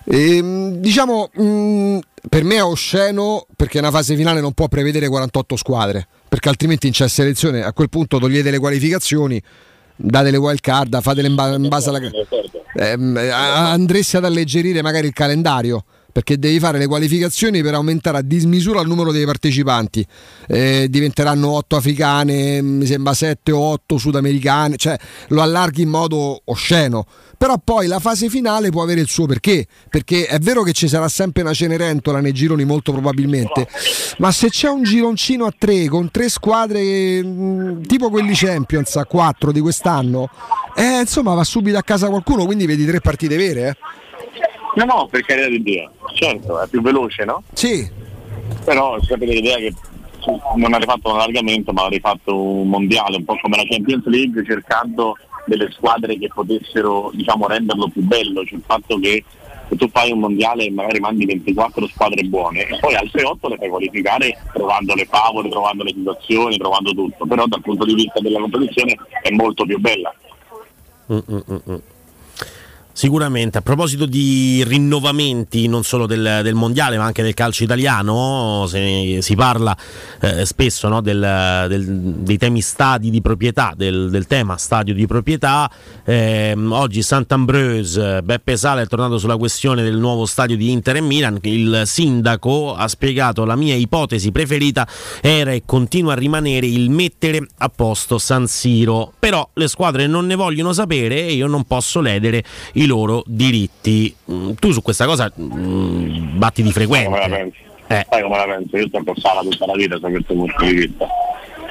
Ehm, 0.06 0.76
diciamo, 0.76 1.30
mh, 1.34 2.00
per 2.30 2.44
me 2.44 2.56
è 2.56 2.64
osceno 2.64 3.46
perché 3.56 3.80
una 3.80 3.92
fase 3.92 4.16
finale 4.16 4.42
non 4.42 4.54
può 4.54 4.68
prevedere 4.68 5.08
48 5.08 5.56
squadre, 5.56 6.08
perché 6.30 6.50
altrimenti 6.50 6.88
in 6.88 6.94
c'è 6.94 7.08
selezione, 7.08 7.64
a 7.64 7.74
quel 7.74 7.90
punto 7.90 8.20
togliete 8.20 8.52
le 8.52 8.60
qualificazioni, 8.60 9.42
date 9.96 10.32
le 10.32 10.38
wild 10.38 10.60
card, 10.60 11.02
fatele 11.02 11.28
in, 11.28 11.36
ba- 11.36 11.56
in 11.56 11.68
base 11.68 11.90
alla... 11.90 12.00
Ehm, 12.78 13.18
a- 13.18 13.72
andresti 13.72 14.18
ad 14.18 14.26
alleggerire 14.26 14.82
magari 14.82 15.08
il 15.08 15.14
calendario 15.14 15.84
perché 16.16 16.40
devi 16.40 16.60
fare 16.60 16.78
le 16.78 16.88
qualificazioni 16.88 17.62
per 17.62 17.74
aumentare 17.74 18.20
a 18.20 18.22
dismisura 18.22 18.80
il 18.80 18.88
numero 18.88 19.12
dei 19.12 19.26
partecipanti 19.26 20.06
Eh, 20.48 20.88
diventeranno 20.90 21.50
8 21.50 21.76
africane 21.76 22.62
mi 22.62 22.86
sembra 22.86 23.14
7 23.14 23.52
o 23.52 23.60
8 23.60 23.98
sudamericane 23.98 24.78
cioè 24.78 24.96
lo 25.30 25.42
allarghi 25.42 25.82
in 25.82 25.90
modo 25.90 26.42
osceno 26.46 27.06
però 27.38 27.56
poi 27.62 27.88
la 27.88 28.00
fase 28.00 28.30
finale 28.30 28.70
può 28.70 28.82
avere 28.82 29.02
il 29.02 29.10
suo 29.10 29.26
perché 29.26 29.68
perché 29.90 30.26
è 30.26 30.40
vero 30.40 30.64
che 30.64 30.72
ci 30.72 30.88
sarà 30.88 31.10
sempre 31.10 31.42
una 31.42 31.54
cenerentola 31.54 32.22
nei 32.22 32.32
gironi 32.32 32.64
molto 32.64 32.94
probabilmente 32.94 33.68
ma 34.20 34.32
se 34.32 34.50
c'è 34.50 34.70
un 34.70 34.84
gironcino 34.84 35.44
a 35.46 35.54
3 35.58 35.90
con 35.90 36.12
tre 36.12 36.30
squadre 36.30 37.22
mh, 37.22 37.88
tipo 37.88 38.10
quelli 38.10 38.32
Champions 38.34 38.96
a 38.96 39.04
4 39.06 39.52
di 39.52 39.60
quest'anno 39.60 40.30
eh, 40.78 41.02
insomma 41.02 41.34
va 41.34 41.44
subito 41.44 41.78
a 41.78 41.84
casa 41.84 42.08
qualcuno 42.08 42.46
quindi 42.46 42.66
vedi 42.66 42.86
tre 42.86 43.02
partite 43.02 43.36
vere 43.36 43.68
eh. 43.68 43.76
No, 44.76 44.84
no, 44.84 45.08
per 45.10 45.22
carità 45.22 45.48
di 45.48 45.64
Dio, 45.64 45.92
certo, 46.14 46.60
è 46.60 46.68
più 46.68 46.82
veloce, 46.82 47.24
no? 47.24 47.44
Sì. 47.54 47.90
Però 48.64 49.02
sapete 49.02 49.34
l'idea 49.34 49.58
che 49.58 49.74
non 50.56 50.74
ha 50.74 50.78
rifatto 50.78 51.10
un 51.10 51.16
allargamento, 51.16 51.72
ma 51.72 51.86
ha 51.86 51.88
rifatto 51.88 52.36
un 52.36 52.68
mondiale, 52.68 53.18
un 53.18 53.26
po' 53.26 53.38
come 53.42 53.58
la 53.58 53.66
Champions 53.68 54.06
League, 54.06 54.44
cercando 54.46 55.16
delle 55.46 55.70
squadre 55.72 56.18
che 56.18 56.28
potessero 56.34 57.12
diciamo, 57.14 57.48
renderlo 57.48 57.88
più 57.88 58.02
bello. 58.02 58.44
Cioè 58.44 58.58
il 58.58 58.64
fatto 58.66 59.00
che 59.00 59.24
se 59.70 59.76
tu 59.76 59.88
fai 59.90 60.12
un 60.12 60.20
mondiale 60.20 60.66
e 60.66 60.72
magari 60.72 61.00
mandi 61.00 61.26
24 61.26 61.88
squadre 61.88 62.24
buone 62.24 62.68
e 62.68 62.78
poi 62.80 62.96
altre 62.96 63.24
8 63.24 63.48
le 63.48 63.58
fai 63.58 63.70
qualificare 63.70 64.38
trovando 64.54 64.94
le 64.94 65.06
favole, 65.06 65.50
trovando 65.50 65.84
le 65.84 65.94
situazioni, 65.96 66.58
trovando 66.58 66.94
tutto. 66.94 67.26
Però 67.26 67.46
dal 67.46 67.62
punto 67.62 67.86
di 67.86 67.94
vista 67.94 68.20
della 68.20 68.40
competizione 68.40 68.98
è 69.22 69.32
molto 69.32 69.66
più 69.66 69.80
bella. 69.80 70.14
Mm, 71.12 71.20
mm, 71.32 71.40
mm, 71.50 71.58
mm. 71.70 71.78
Sicuramente, 72.98 73.58
a 73.58 73.62
proposito 73.62 74.06
di 74.06 74.64
rinnovamenti 74.66 75.68
non 75.68 75.84
solo 75.84 76.06
del, 76.06 76.40
del 76.44 76.54
mondiale 76.54 76.98
ma 76.98 77.04
anche 77.04 77.24
del 77.24 77.34
calcio 77.34 77.66
italiano, 77.66 78.64
se- 78.70 79.18
si 79.22 79.36
parla 79.36 79.76
eh, 80.22 80.46
spesso 80.46 80.88
no, 80.88 81.02
del- 81.02 81.66
del- 81.68 81.86
dei 81.86 82.38
temi 82.38 82.62
stadi 82.62 83.10
di 83.10 83.20
proprietà, 83.20 83.74
del, 83.76 84.26
tema 84.30 84.56
stadio 84.56 84.94
di 84.94 85.06
proprietà. 85.08 85.70
Ehm, 86.06 86.72
oggi 86.72 87.02
Sant'Ambreuse, 87.02 88.22
Beppe 88.24 88.56
Sala 88.56 88.80
è 88.80 88.88
tornato 88.88 89.18
sulla 89.18 89.36
questione 89.36 89.84
del 89.84 89.98
nuovo 89.98 90.26
stadio 90.26 90.56
di 90.56 90.72
Inter 90.72 90.96
e 90.96 91.02
Milan. 91.02 91.38
Il 91.42 91.82
sindaco 91.84 92.76
ha 92.76 92.88
spiegato 92.88 93.44
la 93.44 93.58
mia 93.58 93.76
ipotesi 93.76 94.32
preferita 94.32 94.88
era 95.20 95.52
e 95.52 95.64
continua 95.66 96.14
a 96.14 96.16
rimanere 96.16 96.66
il 96.66 96.90
mettere 96.90 97.46
a 97.58 97.68
posto 97.68 98.20
San 98.20 98.48
Siro. 98.48 99.12
Però 99.20 99.50
le 99.52 99.68
squadre 99.68 100.08
non 100.08 100.26
ne 100.28 100.36
vogliono 100.36 100.72
sapere 100.72 101.28
e 101.28 101.34
io 101.34 101.48
non 101.48 101.66
posso 101.66 102.00
ledere 102.00 102.42
i 102.86 102.88
loro 102.88 103.24
diritti. 103.26 104.16
Mm, 104.32 104.52
Tu 104.54 104.72
su 104.72 104.82
questa 104.82 105.06
cosa 105.06 105.32
mm, 105.40 106.38
batti 106.38 106.64
di 106.64 106.72
Come 106.72 106.86
la 106.88 106.96
frequente. 107.04 107.30
pensi? 107.30 107.64
Sai 108.10 108.22
come 108.24 108.38
la 108.38 108.46
penso? 108.46 108.78
Io 108.78 108.88
sto 108.88 109.04
con 109.04 109.16
Sala 109.18 109.42
tutta 109.42 109.66
la 109.68 109.74
vita 109.74 109.98
da 110.00 110.10
questo 110.10 110.34
punto 110.34 110.64
di 110.64 110.74
vista. 110.74 111.08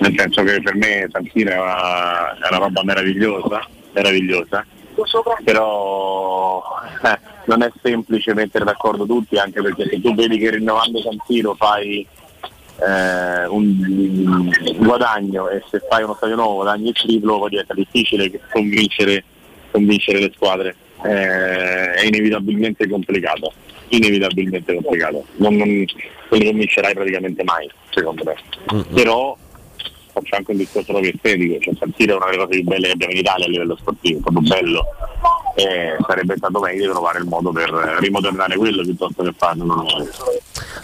Nel 0.00 0.14
senso 0.16 0.42
che 0.42 0.60
per 0.60 0.74
me 0.74 1.08
San 1.10 1.28
Siro 1.32 1.50
è 1.50 1.56
una, 1.60 2.34
è 2.34 2.48
una 2.48 2.58
roba 2.58 2.82
meravigliosa, 2.84 3.66
meravigliosa. 3.92 4.64
Però 5.44 6.62
eh, 7.02 7.18
non 7.46 7.62
è 7.62 7.70
semplice 7.82 8.32
mettere 8.34 8.64
d'accordo 8.64 9.06
tutti, 9.06 9.36
anche 9.38 9.60
perché 9.60 9.88
se 9.88 10.00
tu 10.00 10.14
vedi 10.14 10.38
che 10.38 10.50
rinnovando 10.50 11.00
San 11.00 11.16
Siro 11.26 11.54
fai 11.54 12.06
eh, 12.80 13.46
un, 13.46 13.76
un 13.86 14.76
guadagno 14.78 15.48
e 15.48 15.62
se 15.70 15.80
fai 15.88 16.02
uno 16.04 16.14
stadio 16.14 16.36
nuovo 16.36 16.54
guadagni 16.56 16.88
il 16.88 16.94
triplo, 16.94 17.38
poi 17.38 17.50
diventa 17.50 17.74
difficile 17.74 18.30
convincere, 18.52 19.24
convincere 19.70 20.20
le 20.20 20.32
squadre. 20.34 20.76
Eh, 21.04 21.92
è 21.94 22.04
inevitabilmente 22.06 22.88
complicato. 22.88 23.52
inevitabilmente 23.88 24.74
complicato. 24.74 25.24
Non, 25.36 25.56
non, 25.56 25.68
non 25.68 26.38
li 26.38 26.44
convincerai 26.46 26.94
praticamente 26.94 27.44
mai, 27.44 27.70
secondo 27.90 28.24
me. 28.24 28.84
Però 28.92 29.36
faccio 30.14 30.36
anche 30.36 30.52
un 30.52 30.56
discorso 30.58 30.92
proprio 30.92 31.12
estetico, 31.12 31.58
cioè 31.60 31.74
San 31.78 31.92
Siro 31.96 32.12
è 32.14 32.16
una 32.16 32.26
delle 32.26 32.38
cose 32.38 32.58
più 32.60 32.64
belle 32.64 32.86
che 32.86 32.92
abbiamo 32.92 33.12
in 33.12 33.18
Italia 33.18 33.46
a 33.46 33.48
livello 33.48 33.76
sportivo, 33.76 34.20
proprio 34.20 34.48
bello. 34.48 34.84
E 35.56 35.96
sarebbe 36.06 36.34
stato 36.36 36.58
meglio 36.60 36.90
trovare 36.90 37.18
il 37.20 37.26
modo 37.26 37.52
per 37.52 37.70
rimodernare 38.00 38.56
quello 38.56 38.82
piuttosto 38.82 39.22
che 39.22 39.32
farlo. 39.36 39.86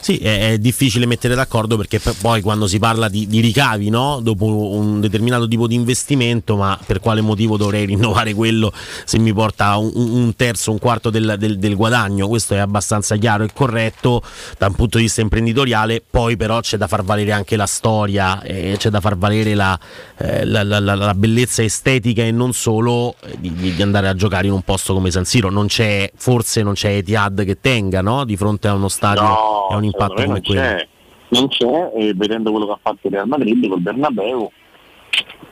Sì, 0.01 0.19
è, 0.19 0.53
è 0.53 0.59
difficile 0.59 1.07
mettere 1.07 1.35
d'accordo 1.35 1.77
perché 1.77 2.01
poi 2.21 2.41
quando 2.41 2.67
si 2.67 2.79
parla 2.79 3.09
di, 3.09 3.27
di 3.27 3.41
ricavi, 3.41 3.91
no? 3.91 4.21
dopo 4.23 4.47
un 4.47 5.01
determinato 5.01 5.47
tipo 5.49 5.67
di 5.67 5.75
investimento, 5.75 6.57
ma 6.57 6.79
per 6.87 7.01
quale 7.01 7.21
motivo 7.21 7.57
dovrei 7.57 7.85
rinnovare 7.85 8.33
quello 8.33 8.73
se 9.05 9.19
mi 9.19 9.33
porta 9.33 9.77
un, 9.77 9.91
un 9.95 10.37
terzo, 10.37 10.71
un 10.71 10.79
quarto 10.79 11.11
del, 11.11 11.35
del- 11.39 11.59
del 11.59 11.75
guadagno? 11.77 12.29
Questo 12.29 12.55
è 12.55 12.59
abbastanza 12.59 13.17
chiaro 13.17 13.45
e 13.45 13.49
corretto 13.53 14.23
da 14.57 14.69
un 14.69 14.75
punto 14.75 14.99
di 14.99 15.05
vista 15.05 15.21
imprenditoriale, 15.21 16.03
poi 16.09 16.37
però 16.37 16.61
c'è 16.61 16.77
da 16.77 16.87
far 16.87 17.03
valere 17.03 17.33
anche 17.33 17.57
la 17.57 17.67
storia, 17.67 18.41
eh, 18.43 18.77
c'è 18.79 18.89
da 18.89 19.01
far 19.01 19.17
valere 19.21 19.55
la, 19.55 19.79
eh, 20.19 20.45
la- 20.45 20.65
la- 20.65 20.81
la- 20.81 21.15
bellezza 21.15 21.63
estetica 21.63 22.23
e 22.25 22.33
non 22.33 22.53
solo 22.53 23.15
eh, 23.23 23.37
di, 23.39 23.53
di- 23.55 23.81
andare 23.83 24.09
a 24.09 24.15
giocare 24.15 24.49
in 24.49 24.53
un 24.53 24.63
posto 24.63 24.93
come 24.95 25.13
San 25.13 25.25
Siro. 25.25 25.49
Non 25.51 25.69
c'è, 25.69 26.11
forse 26.17 26.65
non 26.65 26.73
c'è 26.73 26.97
Etihad 26.97 27.45
che 27.45 27.61
tenga 27.61 28.01
no? 28.03 28.25
di 28.25 28.37
fronte 28.37 28.67
a 28.67 28.75
uno 28.75 28.89
stadio 28.89 29.23
No, 29.23 29.69
e 29.71 29.75
a 29.75 29.77
un 29.77 29.85
impatto 29.85 30.15
come 30.15 30.27
non 30.27 30.41
quello. 30.43 30.61
c'è, 30.61 30.89
non 31.29 31.49
c'è 31.49 31.91
e 31.97 32.13
vedendo 32.17 32.51
quello 32.51 32.67
che 32.67 32.73
ha 32.73 32.79
fatto 32.83 33.07
il 33.07 33.13
Real 33.13 33.29
Madrid 33.29 33.69
col 33.69 33.81
Bernabeu 33.81 34.51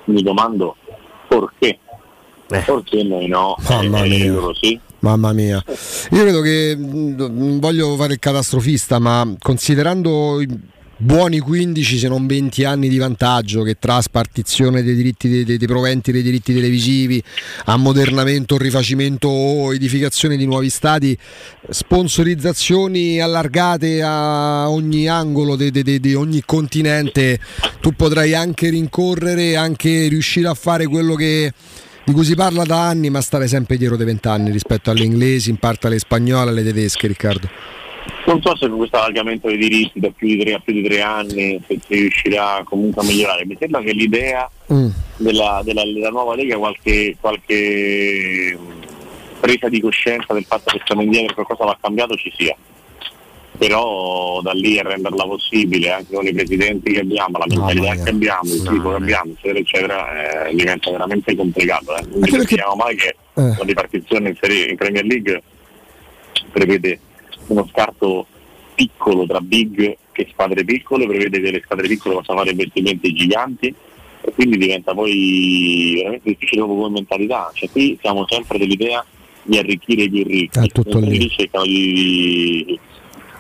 mi 0.07 0.23
domando 0.23 0.75
perché 1.29 1.79
perché 2.47 3.03
noi 3.05 3.29
no 3.29 3.55
Mamma 3.69 4.03
e 4.05 4.09
mia. 4.09 4.33
loro 4.33 4.55
sì 4.55 4.81
Mamma 5.01 5.33
mia, 5.33 5.63
io 6.11 6.23
credo 6.23 6.41
che 6.41 6.75
mh, 6.77 7.15
non 7.17 7.59
voglio 7.61 7.95
fare 7.95 8.15
il 8.15 8.19
catastrofista, 8.19 8.99
ma 8.99 9.33
considerando 9.39 10.41
buoni 11.01 11.39
15 11.39 11.97
se 11.97 12.09
non 12.09 12.27
20 12.27 12.65
anni 12.65 12.89
di 12.89 12.99
vantaggio 12.99 13.63
che 13.63 13.77
tra 13.79 14.01
spartizione 14.01 14.83
dei 14.83 14.97
diritti 14.97 15.29
dei, 15.29 15.45
dei- 15.45 15.57
dei 15.57 15.67
proventi 15.69 16.11
dei 16.11 16.23
diritti 16.23 16.53
televisivi, 16.53 17.23
ammodernamento, 17.67 18.59
rifacimento 18.59 19.29
o 19.29 19.73
edificazione 19.73 20.37
di 20.37 20.45
nuovi 20.45 20.69
stadi, 20.69 21.17
sponsorizzazioni 21.71 23.21
allargate 23.21 24.03
a 24.03 24.69
ogni 24.69 25.09
angolo 25.09 25.55
di 25.55 26.15
ogni 26.15 26.43
continente, 26.45 27.39
tu 27.81 27.93
potrai 27.93 28.35
anche 28.35 28.69
rincorrere, 28.69 29.55
anche 29.55 30.09
riuscire 30.09 30.49
a 30.49 30.55
fare 30.55 30.87
quello 30.87 31.15
che 31.15 31.53
di 32.05 32.13
cui 32.13 32.25
si 32.25 32.35
parla 32.35 32.65
da 32.65 32.87
anni, 32.87 33.11
ma 33.11 33.21
stare 33.21 33.47
sempre 33.47 33.77
dietro 33.77 33.97
dei 33.97 34.07
vent'anni 34.07 34.51
rispetto 34.51 34.91
alle 34.91 35.05
inglesi, 35.05 35.51
in 35.51 35.59
parte 35.59 35.87
alle 35.87 35.99
spagnole, 35.99 36.51
alle 36.51 36.65
tedesche, 36.65 37.07
Riccardo. 37.07 37.49
Non 38.27 38.41
so 38.43 38.57
se 38.57 38.69
con 38.69 38.79
questo 38.79 38.97
allargamento 38.97 39.49
dei 39.49 39.57
diritti 39.59 40.01
da 40.01 40.11
più 40.11 40.27
di 40.29 40.39
tre 40.39 40.55
a 40.55 40.59
più 40.61 40.73
di 40.73 40.83
tre 40.83 41.01
anni 41.03 41.61
se 41.67 41.79
si 41.87 41.95
riuscirà 41.95 42.63
comunque 42.65 43.03
a 43.03 43.05
migliorare 43.05 43.45
mi 43.47 43.57
sembra 43.59 43.81
che 43.81 43.93
l'idea 43.93 44.51
Mm. 44.73 44.89
della, 45.17 45.63
della- 45.65 45.83
della 45.85 46.11
nuova 46.11 46.35
Lega 46.35 46.59
qualche, 46.59 47.17
qualche 47.19 48.55
mh, 48.55 49.41
presa 49.41 49.69
di 49.71 49.81
coscienza 49.81 50.35
del 50.35 50.45
fatto 50.45 50.71
che 50.73 50.83
siamo 50.85 51.01
indietro 51.01 51.41
e 51.41 51.45
qualcosa 51.47 51.65
va 51.65 51.79
cambiato 51.81 52.15
ci 52.17 52.31
sia 52.37 52.55
però 53.57 54.41
da 54.43 54.53
lì 54.53 54.79
a 54.79 54.83
renderla 54.83 55.25
possibile 55.25 55.91
anche 55.91 56.15
con 56.15 56.27
i 56.27 56.33
presidenti 56.33 56.93
che 56.93 57.01
abbiamo, 57.01 57.39
la 57.39 57.45
mentalità 57.49 58.03
che 58.05 58.11
abbiamo, 58.11 58.45
il 58.53 58.63
tipo 58.63 58.91
che 58.91 58.95
abbiamo, 58.97 59.33
eccetera, 59.33 59.59
eccetera, 59.59 60.47
eh, 60.49 60.55
diventa 60.55 60.91
veramente 60.93 61.35
complicato. 61.35 61.97
Eh. 61.97 62.03
Non 62.09 62.21
dimentichiamo 62.21 62.75
mai 62.77 62.95
che 62.97 63.17
la 63.35 63.57
ripartizione 63.65 64.29
in, 64.29 64.37
serie, 64.41 64.67
in 64.71 64.77
Premier 64.77 65.05
League 65.05 65.43
prevede 66.53 67.01
uno 67.49 67.67
scarto 67.71 68.27
piccolo 68.75 69.27
tra 69.27 69.41
big 69.41 69.97
e 70.13 70.29
squadre 70.31 70.65
piccole, 70.65 71.07
prevede 71.07 71.41
che 71.41 71.51
le 71.51 71.63
squadre 71.65 71.89
piccole 71.89 72.15
possano 72.15 72.39
fare 72.39 72.51
investimenti 72.51 73.13
giganti 73.13 73.75
e 74.21 74.33
quindi 74.33 74.57
diventa 74.57 74.95
poi 74.95 75.95
veramente 75.97 76.29
difficile 76.31 76.63
proprio 76.63 76.83
come 76.83 76.95
mentalità. 76.95 77.51
Cioè 77.55 77.71
qui 77.71 77.99
siamo 78.01 78.27
sempre 78.29 78.59
dell'idea 78.59 79.05
di 79.43 79.59
arricchire 79.59 80.03
i 80.03 80.11
più 80.11 80.25
ricchi, 80.25 80.59
È 80.59 80.67
tutto 80.69 80.99
lì 80.99 81.29
cercano 81.31 81.65
di, 81.65 82.79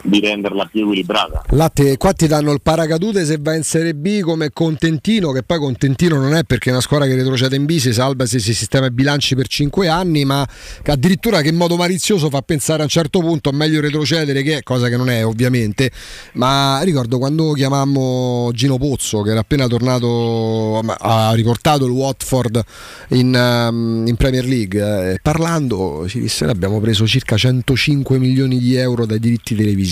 di 0.02 0.20
renderla 0.20 0.66
più 0.70 0.82
equilibrata. 0.82 1.42
Là 1.50 1.68
te- 1.68 1.96
qua 1.96 2.12
ti 2.12 2.26
danno 2.26 2.52
il 2.52 2.60
paracadute 2.62 3.24
se 3.24 3.38
va 3.40 3.54
in 3.54 3.62
Serie 3.62 3.94
B 3.94 4.20
come 4.20 4.50
Contentino, 4.52 5.32
che 5.32 5.42
poi 5.42 5.58
Contentino 5.58 6.18
non 6.18 6.34
è 6.34 6.44
perché 6.44 6.70
è 6.70 6.72
una 6.72 6.80
squadra 6.80 7.06
che 7.06 7.14
retrocede 7.14 7.56
in 7.56 7.64
B, 7.64 7.76
si 7.78 7.92
salva 7.92 8.26
se 8.26 8.38
si 8.38 8.54
sistema 8.54 8.86
i 8.86 8.90
bilanci 8.90 9.34
per 9.34 9.48
5 9.48 9.88
anni, 9.88 10.24
ma 10.24 10.46
che 10.82 10.90
addirittura 10.90 11.40
che 11.40 11.48
in 11.48 11.56
modo 11.56 11.76
malizioso 11.76 12.28
fa 12.28 12.42
pensare 12.42 12.80
a 12.80 12.84
un 12.84 12.88
certo 12.88 13.20
punto 13.20 13.50
meglio 13.52 13.80
retrocedere 13.80 14.42
che 14.42 14.62
cosa 14.62 14.88
che 14.88 14.96
non 14.96 15.10
è 15.10 15.24
ovviamente. 15.24 15.90
Ma 16.34 16.80
ricordo 16.82 17.18
quando 17.18 17.52
chiamammo 17.52 18.50
Gino 18.52 18.78
Pozzo, 18.78 19.22
che 19.22 19.30
era 19.30 19.40
appena 19.40 19.66
tornato, 19.66 20.78
ha 20.80 21.32
riportato 21.32 21.86
il 21.86 21.92
Watford 21.92 22.62
in, 23.08 23.34
ehm, 23.34 24.04
in 24.06 24.16
Premier 24.16 24.44
League, 24.44 25.12
eh, 25.12 25.18
parlando 25.20 26.06
ci 26.08 26.20
disse 26.20 26.44
"Noi 26.44 26.54
abbiamo 26.54 26.80
preso 26.80 27.06
circa 27.06 27.36
105 27.36 28.18
milioni 28.18 28.58
di 28.58 28.74
euro 28.74 29.06
dai 29.06 29.18
diritti 29.18 29.54
televisivi. 29.54 29.87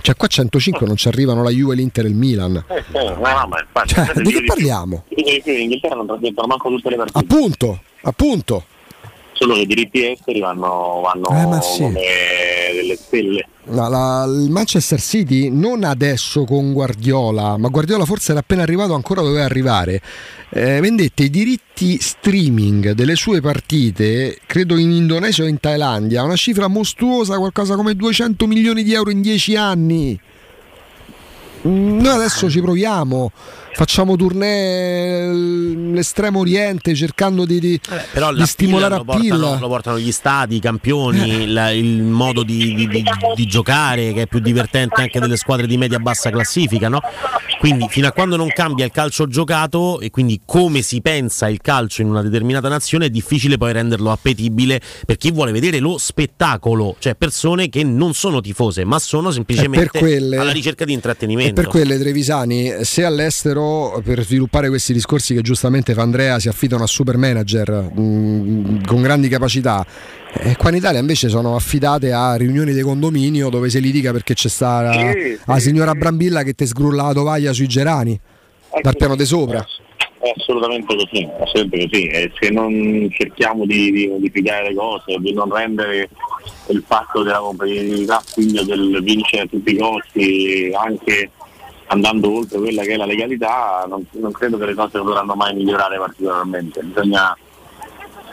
Cioè 0.00 0.14
qua 0.16 0.28
105 0.28 0.86
non 0.86 0.96
ci 0.96 1.08
arrivano 1.08 1.42
la 1.42 1.50
Juve, 1.50 1.74
l'Inter 1.74 2.04
e 2.04 2.08
il 2.08 2.14
Milan. 2.14 2.64
Eh, 2.68 2.84
sì, 2.86 2.92
no, 2.92 3.14
no, 3.14 3.46
ma 3.48 3.60
infatti, 3.60 3.88
Cioè, 3.94 4.04
sapete, 4.06 4.22
di 4.22 4.32
che 4.32 4.44
parliamo? 4.44 5.04
in 5.08 5.60
Inghilterra 5.62 5.94
non 5.96 6.06
manco 6.46 6.68
tutte 6.68 6.90
le 6.90 6.96
partite, 6.96 7.18
Appunto, 7.18 7.80
appunto. 8.02 8.64
Solo 9.38 9.54
che 9.54 9.60
i 9.60 9.66
diritti 9.66 10.10
esteri 10.10 10.40
vanno, 10.40 11.00
vanno 11.02 11.58
Eh, 11.58 11.62
sì. 11.62 11.82
come 11.82 12.00
delle 12.74 12.96
stelle. 12.96 13.48
La- 13.68 13.88
la- 13.88 14.24
il 14.28 14.50
Manchester 14.50 15.00
City 15.00 15.50
non 15.50 15.82
adesso 15.84 16.44
con 16.44 16.72
Guardiola, 16.72 17.56
ma 17.56 17.68
Guardiola 17.68 18.04
forse 18.04 18.30
era 18.30 18.40
appena 18.40 18.62
arrivato, 18.62 18.94
ancora 18.94 19.22
doveva 19.22 19.44
arrivare. 19.44 20.00
Eh, 20.50 20.80
vendette 20.80 21.24
i 21.24 21.30
diritti 21.30 21.98
streaming 22.00 22.92
delle 22.92 23.16
sue 23.16 23.40
partite, 23.40 24.38
credo 24.46 24.76
in 24.76 24.92
Indonesia 24.92 25.42
o 25.42 25.46
in 25.48 25.58
Thailandia, 25.58 26.22
una 26.22 26.36
cifra 26.36 26.68
mostruosa, 26.68 27.36
qualcosa 27.38 27.74
come 27.74 27.94
200 27.94 28.46
milioni 28.46 28.82
di 28.84 28.92
euro 28.94 29.10
in 29.10 29.20
10 29.20 29.56
anni. 29.56 30.18
Noi 31.66 32.06
adesso 32.14 32.48
ci 32.48 32.60
proviamo, 32.60 33.32
facciamo 33.74 34.14
tournée 34.16 35.32
l'estremo 35.92 36.38
oriente 36.40 36.94
cercando 36.94 37.44
di, 37.44 37.58
di- 37.58 37.80
Però 38.12 38.32
di 38.32 38.38
la 38.38 38.46
stimolare 38.46 38.94
a 38.94 39.02
portano, 39.04 39.50
PIL. 39.52 39.58
lo 39.60 39.68
portano 39.68 39.98
gli 39.98 40.12
stati, 40.12 40.56
i 40.56 40.60
campioni, 40.60 41.42
il, 41.42 41.70
il 41.74 42.02
modo 42.02 42.42
di, 42.44 42.74
di- 42.74 42.86
di- 42.86 43.04
di 43.34 43.46
giocare 43.46 44.12
che 44.12 44.22
è 44.22 44.26
più 44.26 44.38
divertente 44.38 45.00
anche 45.00 45.18
delle 45.18 45.36
squadre 45.36 45.66
di 45.66 45.76
media-bassa 45.76 46.30
classifica, 46.30 46.88
no? 46.88 47.00
Quindi 47.58 47.86
fino 47.88 48.06
a 48.06 48.12
quando 48.12 48.36
non 48.36 48.48
cambia 48.48 48.84
il 48.84 48.90
calcio 48.92 49.26
giocato 49.26 49.98
e 50.00 50.10
quindi 50.10 50.42
come 50.44 50.82
si 50.82 51.00
pensa 51.00 51.48
il 51.48 51.60
calcio 51.60 52.02
in 52.02 52.08
una 52.08 52.22
determinata 52.22 52.68
nazione 52.68 53.06
è 53.06 53.10
difficile 53.10 53.56
poi 53.56 53.72
renderlo 53.72 54.12
appetibile 54.12 54.80
per 55.04 55.16
chi 55.16 55.32
vuole 55.32 55.50
vedere 55.52 55.78
lo 55.80 55.96
spettacolo, 55.98 56.96
cioè 56.98 57.14
persone 57.16 57.68
che 57.70 57.82
non 57.82 58.14
sono 58.14 58.40
tifose 58.40 58.84
ma 58.84 58.98
sono 59.00 59.30
semplicemente 59.30 59.98
alla 60.38 60.52
ricerca 60.52 60.84
di 60.84 60.92
intrattenimento. 60.92 61.54
Per 61.56 61.68
quelle 61.68 61.98
Trevisani, 61.98 62.84
se 62.84 63.02
all'estero 63.02 64.02
per 64.04 64.22
sviluppare 64.22 64.68
questi 64.68 64.92
discorsi 64.92 65.32
che 65.32 65.40
giustamente 65.40 65.94
fa 65.94 66.02
Andrea 66.02 66.38
si 66.38 66.48
affidano 66.48 66.82
a 66.82 66.86
super 66.86 67.16
manager 67.16 67.70
mh, 67.94 68.84
con 68.84 69.00
grandi 69.00 69.28
capacità, 69.28 69.82
eh, 70.34 70.54
qua 70.56 70.68
in 70.68 70.76
Italia 70.76 71.00
invece 71.00 71.30
sono 71.30 71.56
affidate 71.56 72.12
a 72.12 72.34
riunioni 72.34 72.74
di 72.74 72.82
condominio 72.82 73.48
dove 73.48 73.70
si 73.70 73.80
litiga 73.80 74.12
perché 74.12 74.34
c'è 74.34 74.50
sta 74.50 74.82
la, 74.82 74.92
Sì, 74.92 75.38
la 75.46 75.58
signora 75.58 75.94
Brambilla 75.94 76.42
che 76.42 76.52
ti 76.52 76.66
sgrulla 76.66 77.04
la 77.04 77.12
tovaglia 77.14 77.54
sui 77.54 77.66
gerani 77.66 78.20
dal 78.82 78.94
piano 78.94 79.16
di 79.16 79.24
sopra. 79.24 79.66
È 80.18 80.32
assolutamente 80.36 80.94
così, 80.94 81.26
assolutamente 81.40 81.88
così. 81.88 82.06
E 82.08 82.32
se 82.38 82.50
non 82.50 83.08
cerchiamo 83.12 83.64
di, 83.64 83.90
di 83.92 84.08
modificare 84.08 84.68
le 84.68 84.74
cose, 84.74 85.16
di 85.20 85.32
non 85.32 85.50
rendere 85.50 86.10
il 86.68 86.84
fatto 86.86 87.22
della 87.22 87.38
competitività 87.38 88.22
figlio 88.26 88.62
del 88.62 89.00
vincere 89.02 89.44
a 89.44 89.46
tutti 89.46 89.72
i 89.72 89.78
costi, 89.78 90.70
anche 90.74 91.30
andando 91.88 92.32
oltre 92.32 92.58
quella 92.58 92.82
che 92.82 92.94
è 92.94 92.96
la 92.96 93.06
legalità, 93.06 93.84
non, 93.88 94.04
non 94.12 94.32
credo 94.32 94.58
che 94.58 94.66
le 94.66 94.74
cose 94.74 94.98
potranno 94.98 95.34
mai 95.34 95.54
migliorare 95.54 95.98
particolarmente. 95.98 96.82
Bisogna, 96.82 97.36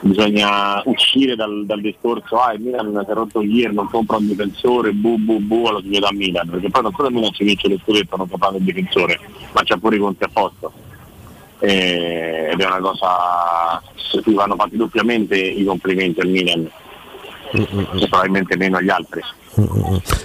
bisogna 0.01 0.81
uscire 0.85 1.35
dal, 1.35 1.65
dal 1.65 1.81
discorso 1.81 2.39
ah 2.39 2.53
il 2.53 2.61
Milan 2.61 3.03
si 3.05 3.11
è 3.11 3.13
rotto 3.13 3.41
ieri, 3.41 3.73
non 3.73 3.89
compra 3.89 4.17
un 4.17 4.27
difensore, 4.27 4.91
bu 4.91 5.17
bu 5.17 5.39
bu 5.39 5.65
alla 5.65 5.81
società 5.81 6.11
Milan, 6.11 6.49
perché 6.49 6.69
poi 6.69 6.81
non 6.81 6.93
solo 6.95 7.07
il 7.09 7.13
Milan 7.13 7.33
ci 7.33 7.43
vince 7.43 7.69
lo 7.69 7.77
scudetto 7.83 8.15
non 8.17 8.29
comprando 8.29 8.57
il 8.57 8.63
difensore, 8.63 9.19
ma 9.51 9.61
c'ha 9.63 9.77
pure 9.77 9.95
i 9.95 9.99
conti 9.99 10.23
a 10.23 10.29
posto. 10.31 10.71
Eh, 11.59 12.49
ed 12.51 12.59
è 12.59 12.65
una 12.65 12.79
cosa 12.79 13.81
su 13.95 14.21
cui 14.21 14.33
vanno 14.33 14.55
fatti 14.55 14.75
doppiamente 14.75 15.37
i 15.37 15.63
complimenti 15.63 16.19
al 16.19 16.27
Milan 16.27 16.69
e 17.51 18.07
probabilmente 18.09 18.57
meno 18.57 18.77
agli 18.77 18.89
altri 18.89 19.21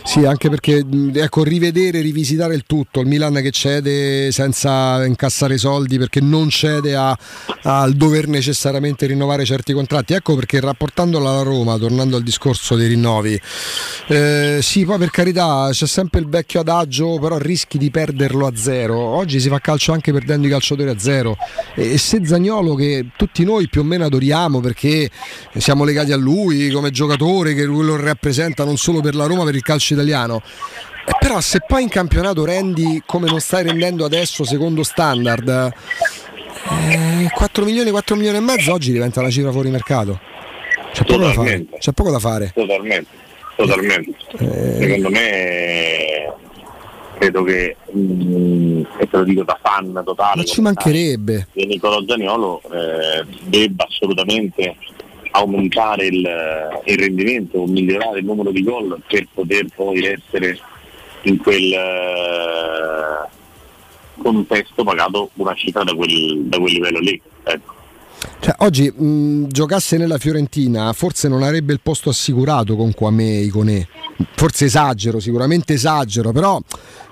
Sì, 0.04 0.24
anche 0.24 0.48
perché 0.48 0.82
ecco, 1.12 1.42
rivedere, 1.42 2.00
rivisitare 2.00 2.54
il 2.54 2.62
tutto, 2.66 3.00
il 3.00 3.06
Milan 3.06 3.34
che 3.34 3.50
cede 3.50 4.32
senza 4.32 5.04
incassare 5.04 5.58
soldi 5.58 5.98
perché 5.98 6.20
non 6.20 6.48
cede 6.48 6.96
al 6.96 7.92
dover 7.92 8.26
necessariamente 8.26 9.04
rinnovare 9.06 9.44
certi 9.44 9.74
contratti. 9.74 10.14
Ecco 10.14 10.34
perché 10.34 10.60
rapportandola 10.60 11.28
alla 11.28 11.42
Roma, 11.42 11.76
tornando 11.76 12.16
al 12.16 12.22
discorso 12.22 12.74
dei 12.74 12.88
rinnovi, 12.88 13.38
eh, 14.06 14.60
sì, 14.62 14.86
poi 14.86 14.96
per 14.96 15.10
carità 15.10 15.68
c'è 15.72 15.86
sempre 15.86 16.20
il 16.20 16.28
vecchio 16.28 16.60
adagio, 16.60 17.18
però 17.18 17.36
rischi 17.36 17.76
di 17.76 17.90
perderlo 17.90 18.46
a 18.46 18.52
zero. 18.54 18.98
Oggi 18.98 19.40
si 19.40 19.50
fa 19.50 19.58
calcio 19.58 19.92
anche 19.92 20.10
perdendo 20.10 20.46
i 20.46 20.50
calciatori 20.50 20.88
a 20.88 20.98
zero. 20.98 21.36
E, 21.74 21.92
e 21.92 21.98
se 21.98 22.24
Zagnolo, 22.24 22.74
che 22.74 23.08
tutti 23.14 23.44
noi 23.44 23.68
più 23.68 23.82
o 23.82 23.84
meno 23.84 24.06
adoriamo 24.06 24.60
perché 24.60 25.10
siamo 25.58 25.84
legati 25.84 26.12
a 26.12 26.16
lui 26.16 26.70
come 26.70 26.90
giocatore, 26.90 27.52
che 27.52 27.64
lui 27.64 27.84
lo 27.84 27.96
rappresenta 27.96 28.64
non 28.64 28.78
solo 28.78 29.00
per 29.00 29.16
la 29.18 29.26
Roma, 29.26 29.44
per 29.44 29.54
il 29.54 29.62
calcio 29.62 29.92
italiano. 29.94 30.42
Eh, 31.06 31.12
Però 31.18 31.40
se 31.40 31.60
poi 31.66 31.82
in 31.82 31.88
campionato 31.88 32.44
rendi 32.44 33.02
come 33.06 33.28
non 33.28 33.40
stai 33.40 33.64
rendendo 33.64 34.04
adesso 34.04 34.44
secondo 34.44 34.82
standard, 34.82 35.72
eh, 36.90 37.28
4 37.32 37.64
milioni, 37.64 37.90
4 37.90 38.16
milioni 38.16 38.36
e 38.36 38.40
mezzo 38.40 38.72
oggi 38.72 38.92
diventa 38.92 39.20
una 39.20 39.30
cifra 39.30 39.50
fuori 39.52 39.70
mercato. 39.70 40.20
C'è 40.92 41.04
poco 41.04 41.18
da 41.20 41.32
fare. 41.32 41.34
Totalmente. 41.34 41.78
C'è 41.78 41.92
poco 41.92 42.10
da 42.10 42.18
fare. 42.18 42.52
Totalmente, 42.54 43.06
totalmente. 43.56 44.10
Eh. 44.38 44.76
Secondo 44.80 45.10
me 45.10 46.32
credo 47.18 47.42
che, 47.42 47.76
mm, 47.96 48.82
e 48.98 49.08
te 49.10 49.16
lo 49.16 49.24
dico 49.24 49.42
da 49.42 49.58
fan 49.60 50.02
totale, 50.04 50.36
Ma 50.36 50.44
ci 50.44 50.60
mancherebbe. 50.60 51.48
che 51.52 51.64
Nicolò 51.66 52.00
Zaniolo 52.06 52.60
eh, 52.72 53.24
debba 53.42 53.84
assolutamente 53.88 54.76
aumentare 55.32 56.06
il, 56.06 56.28
il 56.84 56.98
rendimento 56.98 57.58
o 57.58 57.66
migliorare 57.66 58.20
il 58.20 58.24
numero 58.24 58.50
di 58.50 58.62
gol 58.62 59.00
per 59.06 59.26
poter 59.32 59.66
poi 59.74 60.04
essere 60.04 60.58
in 61.22 61.36
quel 61.38 61.72
eh, 61.72 63.28
contesto 64.20 64.84
pagato 64.84 65.30
una 65.34 65.54
cifra 65.54 65.84
da 65.84 65.94
quel, 65.94 66.44
da 66.44 66.58
quel 66.58 66.72
livello 66.72 66.98
lì. 66.98 67.20
Ecco. 67.44 67.76
Cioè, 68.40 68.54
oggi 68.58 68.90
mh, 68.90 69.46
giocasse 69.48 69.96
nella 69.96 70.18
Fiorentina, 70.18 70.92
forse 70.92 71.28
non 71.28 71.42
avrebbe 71.42 71.72
il 71.72 71.80
posto 71.80 72.10
assicurato 72.10 72.76
con 72.76 72.92
Quame 72.94 73.38
e 73.38 73.42
Iconè. 73.42 73.86
Forse 74.34 74.66
esagero, 74.66 75.20
sicuramente 75.20 75.74
esagero, 75.74 76.32
però 76.32 76.60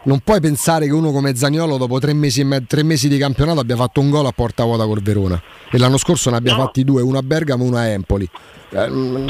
non 0.07 0.21
puoi 0.21 0.41
pensare 0.41 0.87
che 0.87 0.93
uno 0.93 1.11
come 1.13 1.35
Zagnolo 1.37 1.77
dopo 1.77 1.99
tre 1.99 2.13
mesi, 2.13 2.41
e 2.41 2.45
me- 2.45 2.65
tre 2.67 2.83
mesi 2.83 3.09
di 3.09 3.19
campionato 3.19 3.61
abbia 3.61 3.77
fatto 3.77 4.01
un 4.01 4.11
gol 4.11 4.27
a 4.27 4.33
porta 4.33 4.65
vuota 4.65 4.85
col 4.87 5.03
Verona 5.03 5.41
e 5.71 5.79
l'anno 5.79 5.99
scorso 5.99 6.31
ne 6.31 6.37
abbia 6.37 6.55
fatti 6.55 6.85
due, 6.85 7.03
uno 7.03 7.19
a 7.19 7.23
Bergamo 7.23 7.65
e 7.65 7.67
uno 7.67 7.77
a 7.77 7.87
Empoli. 7.87 8.29
Eh, 8.69 8.89
mm, 8.91 9.29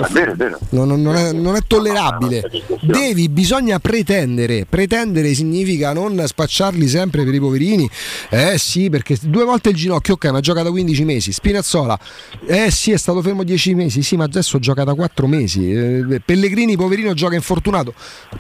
Non, 0.71 0.89
non- 0.89 1.03
non 1.03 1.15
è, 1.15 1.31
non 1.33 1.57
è 1.57 1.61
tollerabile. 1.67 2.43
Devi, 2.81 3.29
bisogna 3.29 3.79
pretendere. 3.79 4.65
Pretendere 4.69 5.35
significa 5.35 5.93
non 5.93 6.23
spacciarli 6.27 6.89
sempre 6.89 7.23
per 7.23 7.35
i 7.35 7.39
poverini. 7.39 7.89
Eh 8.31 8.57
sì, 8.57 8.89
perché 8.89 9.19
due 9.21 9.45
volte 9.45 9.69
il 9.69 9.77
ginocchio, 9.77 10.15
ok, 10.15 10.27
ma 10.31 10.41
gioca 10.41 10.63
da 10.63 10.71
15 10.71 11.05
mesi. 11.05 11.33
Spinazzola, 11.33 11.99
eh 12.47 12.71
sì, 12.71 12.93
è 12.93 12.97
stato 12.97 13.21
fermo 13.21 13.45
10 13.45 13.75
mesi. 13.75 14.03
Sì, 14.03 14.17
ma 14.17 14.25
adesso 14.25 14.59
gioca 14.59 14.85
da 14.85 14.95
4 14.95 15.27
mesi. 15.27 15.71
Eh, 15.71 16.21
Pellegrini, 16.25 16.75
poverino, 16.77 17.13
gioca 17.13 17.35
infortunato. 17.35 17.93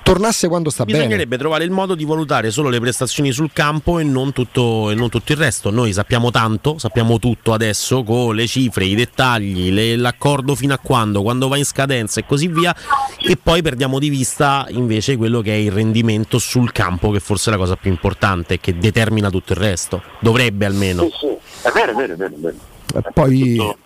Tornasse 0.02 0.48
quando 0.48 0.70
sta 0.70 0.84
bene. 0.86 0.98
Bisognerebbe 0.98 1.36
trovare 1.36 1.64
il 1.64 1.70
modo 1.70 1.94
di 1.94 2.04
valutare 2.06 2.25
solo 2.50 2.68
le 2.68 2.80
prestazioni 2.80 3.32
sul 3.32 3.50
campo 3.52 3.98
e 3.98 4.04
non, 4.04 4.32
tutto, 4.32 4.90
e 4.90 4.94
non 4.94 5.08
tutto 5.08 5.32
il 5.32 5.38
resto. 5.38 5.70
Noi 5.70 5.92
sappiamo 5.92 6.30
tanto, 6.30 6.78
sappiamo 6.78 7.18
tutto 7.18 7.52
adesso 7.52 8.02
con 8.02 8.34
le 8.34 8.46
cifre, 8.46 8.84
i 8.84 8.94
dettagli, 8.94 9.70
le- 9.70 9.96
l'accordo 9.96 10.54
fino 10.54 10.74
a 10.74 10.78
quando, 10.78 11.22
quando 11.22 11.48
va 11.48 11.56
in 11.56 11.64
scadenza 11.64 12.20
e 12.20 12.26
così 12.26 12.48
via, 12.48 12.74
e 13.18 13.36
poi 13.36 13.62
perdiamo 13.62 13.98
di 13.98 14.08
vista 14.08 14.66
invece 14.70 15.16
quello 15.16 15.40
che 15.40 15.52
è 15.52 15.56
il 15.56 15.72
rendimento 15.72 16.38
sul 16.38 16.72
campo, 16.72 17.10
che 17.10 17.20
forse 17.20 17.50
è 17.50 17.52
la 17.52 17.58
cosa 17.58 17.76
più 17.76 17.90
importante, 17.90 18.60
che 18.60 18.76
determina 18.76 19.30
tutto 19.30 19.52
il 19.52 19.58
resto. 19.58 20.02
Dovrebbe 20.20 20.66
almeno. 20.66 21.02
Sì, 21.02 21.10
sì, 21.20 21.68
è 21.68 21.70
vero, 21.72 21.92
è 21.92 21.94
vero, 21.94 22.12
è 22.12 22.16
vero. 22.16 22.34
È, 22.34 23.00
vero. 23.00 23.12
Poi. 23.12 23.84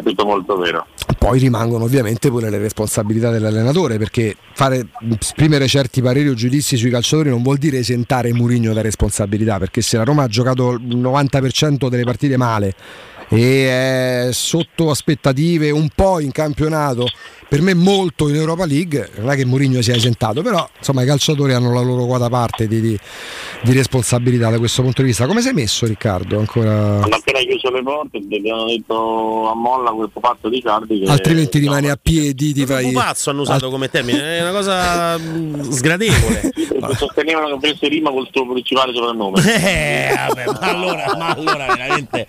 È 0.00 0.02
tutto 0.02 0.24
molto 0.24 0.56
vero. 0.56 0.86
Poi 1.18 1.38
rimangono 1.38 1.84
ovviamente 1.84 2.30
pure 2.30 2.50
le 2.50 2.58
responsabilità 2.58 3.30
dell'allenatore 3.30 3.98
perché 3.98 4.34
fare, 4.54 4.86
esprimere 5.20 5.68
certi 5.68 6.00
pareri 6.00 6.28
o 6.28 6.34
giudizi 6.34 6.76
sui 6.76 6.90
calciatori 6.90 7.28
non 7.28 7.42
vuol 7.42 7.58
dire 7.58 7.78
esentare 7.78 8.32
Murigno 8.32 8.72
da 8.72 8.80
responsabilità 8.80 9.58
perché 9.58 9.82
se 9.82 9.96
la 9.96 10.04
Roma 10.04 10.24
ha 10.24 10.28
giocato 10.28 10.72
il 10.72 10.96
90% 10.96 11.88
delle 11.88 12.04
partite 12.04 12.36
male 12.36 12.74
e 13.28 14.28
è 14.28 14.32
sotto 14.32 14.90
aspettative 14.90 15.70
un 15.70 15.88
po' 15.94 16.20
in 16.20 16.32
campionato 16.32 17.06
per 17.50 17.62
me 17.62 17.74
molto 17.74 18.28
in 18.28 18.36
Europa 18.36 18.64
League 18.64 19.10
non 19.16 19.28
è 19.28 19.34
che 19.34 19.44
Mourinho 19.44 19.82
sia 19.82 19.96
esentato 19.96 20.40
però 20.40 20.68
insomma 20.78 21.02
i 21.02 21.06
calciatori 21.06 21.52
hanno 21.52 21.72
la 21.72 21.80
loro 21.80 22.06
quota 22.06 22.28
parte 22.28 22.68
di, 22.68 22.80
di- 22.80 22.98
di 23.62 23.72
responsabilità 23.72 24.50
da 24.50 24.58
questo 24.58 24.82
punto 24.82 25.02
di 25.02 25.08
vista 25.08 25.26
come 25.26 25.40
sei 25.40 25.52
messo 25.52 25.84
Riccardo? 25.84 26.38
ancora 26.38 27.02
Hanno 27.02 27.16
appena 27.16 27.40
chiuso 27.40 27.72
le 27.72 27.82
porte 27.82 28.18
e 28.18 28.36
abbiamo 28.36 28.66
detto 28.66 29.50
a 29.50 29.54
molla 29.56 29.90
quel 29.90 30.10
pupazzo 30.12 30.48
di 30.48 30.62
Cardi 30.62 31.00
che 31.00 31.10
altrimenti 31.10 31.58
rimani 31.58 31.90
a 31.90 31.98
piedi 32.00 32.52
ti 32.52 32.64
fai 32.64 32.92
Pupazzo 32.92 33.30
hanno 33.30 33.40
usato 33.40 33.68
come 33.68 33.90
termine, 33.90 34.38
è 34.38 34.42
una 34.42 34.52
cosa 34.52 35.18
mm, 35.18 35.70
sgradevole. 35.70 36.52
sostenevano 36.96 37.46
che 37.58 37.66
avesse 37.66 37.88
rima 37.88 38.10
col 38.10 38.28
suo 38.30 38.46
principale 38.50 38.92
soprannome. 38.94 39.38
Eh, 39.70 40.14
vabbè, 40.16 40.44
ma 40.46 40.58
allora, 40.60 41.14
ma 41.16 41.26
allora 41.28 41.66
veramente 41.66 42.26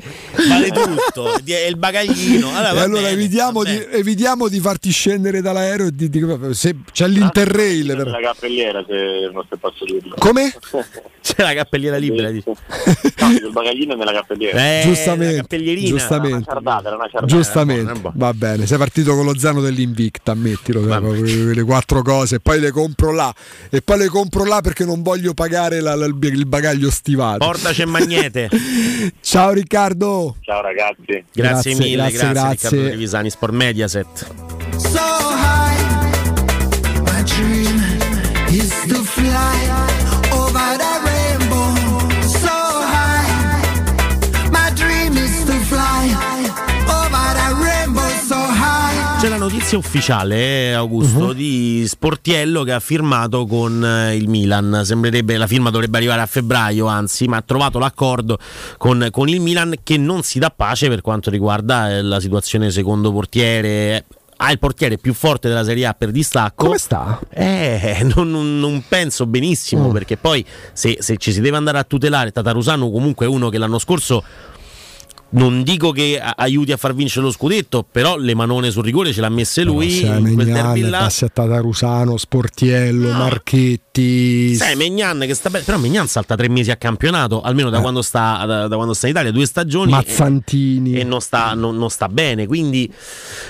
vale 0.47 0.69
tutto. 0.69 1.33
È 1.43 1.65
il 1.65 1.77
bagaglino. 1.77 2.49
Allora, 2.49 2.73
e 2.73 2.83
allora 2.83 3.01
bene, 3.01 3.09
evitiamo, 3.09 3.63
di, 3.63 3.85
evitiamo 3.91 4.47
di 4.47 4.59
farti 4.59 4.91
scendere 5.11 5.41
dall'aereo 5.41 5.87
e 5.87 5.91
di, 5.93 6.09
di- 6.09 6.25
se 6.51 6.75
c'è 6.91 7.07
l'interrail 7.07 7.87
per- 7.95 8.07
La 8.07 8.19
cappelliera 8.21 8.83
se 8.87 9.29
non 9.31 9.43
si 9.49 9.57
posso 9.59 9.83
dirlo. 9.85 10.15
come? 10.17 10.53
C'è 11.21 11.43
la 11.43 11.53
cappelliera 11.53 11.97
libera. 11.97 12.31
Dice. 12.31 12.45
No, 12.49 13.29
il 13.31 13.49
bagaglino 13.51 13.93
nella 13.93 14.11
cappelliera. 14.11 14.57
Eh, 14.57 14.81
giustamente, 14.83 15.63
giustamente, 15.85 16.45
Ciardata, 16.45 16.87
era 16.87 16.95
una 16.95 17.07
ciardata. 17.07 17.25
giustamente. 17.27 18.01
va 18.15 18.33
bene 18.33 18.65
sei 18.65 18.77
partito 18.79 19.13
con 19.15 19.25
lo 19.25 19.37
zaino 19.37 19.61
dell'Invicta 19.61 20.31
ammettilo 20.31 20.81
cioè, 20.83 21.53
le 21.53 21.63
quattro 21.63 22.01
cose 22.01 22.39
poi 22.39 22.59
le 22.59 22.71
compro 22.71 23.11
là 23.11 23.31
e 23.69 23.81
poi 23.83 23.99
le 23.99 24.07
compro 24.07 24.45
là 24.45 24.61
perché 24.61 24.83
non 24.83 25.03
voglio 25.03 25.33
pagare 25.35 25.79
la- 25.79 25.93
la- 25.95 26.05
il 26.07 26.45
bagaglio 26.47 26.89
stivato 26.89 27.37
Portaci 27.45 27.83
e 27.83 27.85
magnete. 27.85 28.49
ciao 29.21 29.51
Riccardo 29.51 30.37
Ciao 30.41 30.61
ragazzi. 30.61 31.23
Grazie, 31.31 31.31
Grazie, 31.33 31.75
mille, 31.75 31.95
grazie, 31.97 32.17
grazie, 32.17 32.31
grazie. 32.33 32.69
Riccardo 32.69 32.89
Revisani, 32.89 33.29
Sport 33.29 33.53
Mediaset. 33.53 34.25
So 35.01 35.33
high, 35.33 35.81
my 37.01 37.23
dream 37.23 37.77
is 38.49 38.69
to 38.87 39.01
fly 39.03 39.59
over 40.31 40.77
the 40.77 40.93
rainbow. 41.07 41.73
So 42.27 42.55
high, 42.93 44.51
my 44.51 44.69
dream 44.75 45.17
is 45.17 45.43
to 45.45 45.53
fly 45.71 46.05
over 46.85 47.33
the 47.33 47.49
rainbow. 47.63 48.07
So 48.27 48.35
high. 48.35 49.19
C'è 49.19 49.27
la 49.29 49.37
notizia 49.37 49.77
ufficiale, 49.77 50.69
eh, 50.69 50.73
Augusto, 50.73 51.27
Mhm. 51.27 51.33
di 51.33 51.83
Sportiello 51.87 52.63
che 52.63 52.73
ha 52.73 52.79
firmato 52.79 53.45
con 53.47 53.83
eh, 53.83 54.15
il 54.15 54.27
Milan. 54.29 54.81
Sembrerebbe 54.83 55.37
la 55.37 55.47
firma 55.47 55.69
dovrebbe 55.71 55.97
arrivare 55.97 56.21
a 56.21 56.25
febbraio, 56.27 56.85
anzi, 56.85 57.25
ma 57.27 57.37
ha 57.37 57.41
trovato 57.41 57.79
l'accordo 57.79 58.37
con, 58.77 59.07
con 59.11 59.29
il 59.29 59.39
Milan 59.39 59.73
che 59.83 59.97
non 59.97 60.21
si 60.23 60.37
dà 60.39 60.51
pace 60.55 60.89
per 60.89 61.01
quanto 61.01 61.29
riguarda 61.31 61.89
eh, 61.89 62.01
la 62.03 62.19
situazione 62.19 62.69
secondo 62.71 63.11
portiere. 63.11 64.05
Ha 64.43 64.51
il 64.51 64.57
portiere 64.57 64.97
più 64.97 65.13
forte 65.13 65.47
della 65.49 65.63
Serie 65.63 65.85
A 65.85 65.93
per 65.93 66.09
distacco. 66.09 66.65
come 66.65 66.77
sta? 66.79 67.19
Eh, 67.29 67.99
non, 68.15 68.31
non- 68.31 68.59
non 68.59 68.83
penso 68.87 69.27
benissimo 69.27 69.89
Mm. 69.89 69.91
perché 69.91 70.17
poi 70.17 70.43
se, 70.73 70.97
se 70.99 71.17
ci 71.17 71.31
si 71.31 71.41
deve 71.41 71.57
andare 71.57 71.77
a 71.77 71.83
tutelare, 71.83 72.31
Tatarusano 72.31 72.89
comunque 72.89 73.27
è 73.27 73.29
uno 73.29 73.49
che 73.49 73.57
l'anno 73.59 73.77
scorso 73.77 74.23
non 75.33 75.63
dico 75.63 75.91
che 75.91 76.19
a- 76.21 76.33
aiuti 76.37 76.71
a 76.71 76.77
far 76.77 76.93
vincere 76.93 77.25
lo 77.25 77.31
scudetto, 77.31 77.85
però 77.89 78.17
le 78.17 78.33
manone 78.35 78.69
sul 78.71 78.83
rigore 78.83 79.13
ce 79.13 79.21
l'ha 79.21 79.29
messe 79.29 79.63
lui 79.63 79.89
Sai, 79.89 80.19
in 80.19 80.33
quel 80.33 80.45
derby 80.47 80.81
Megnan, 80.81 80.89
là. 80.89 80.97
Passettata 80.99 81.57
Rusano, 81.59 82.17
Sportiello, 82.17 83.11
Marchetti. 83.11 84.55
Sai, 84.55 84.75
Megnan 84.75 85.19
che 85.21 85.33
sta 85.33 85.49
bene, 85.49 85.63
però 85.63 85.77
Megnan 85.77 86.07
salta 86.07 86.35
tre 86.35 86.49
mesi 86.49 86.71
a 86.71 86.75
campionato, 86.75 87.41
almeno 87.41 87.69
da, 87.69 87.79
quando, 87.81 88.01
sta, 88.01 88.43
da, 88.45 88.67
da 88.67 88.75
quando 88.75 88.93
sta 88.93 89.07
in 89.07 89.13
Italia, 89.13 89.31
due 89.31 89.45
stagioni. 89.45 89.91
Mazzantini. 89.91 90.93
E, 90.93 90.99
e 90.99 91.03
non, 91.03 91.21
sta, 91.21 91.53
non- 91.53 91.77
non 91.77 91.89
sta 91.89 92.07
bene, 92.07 92.45
quindi 92.47 92.91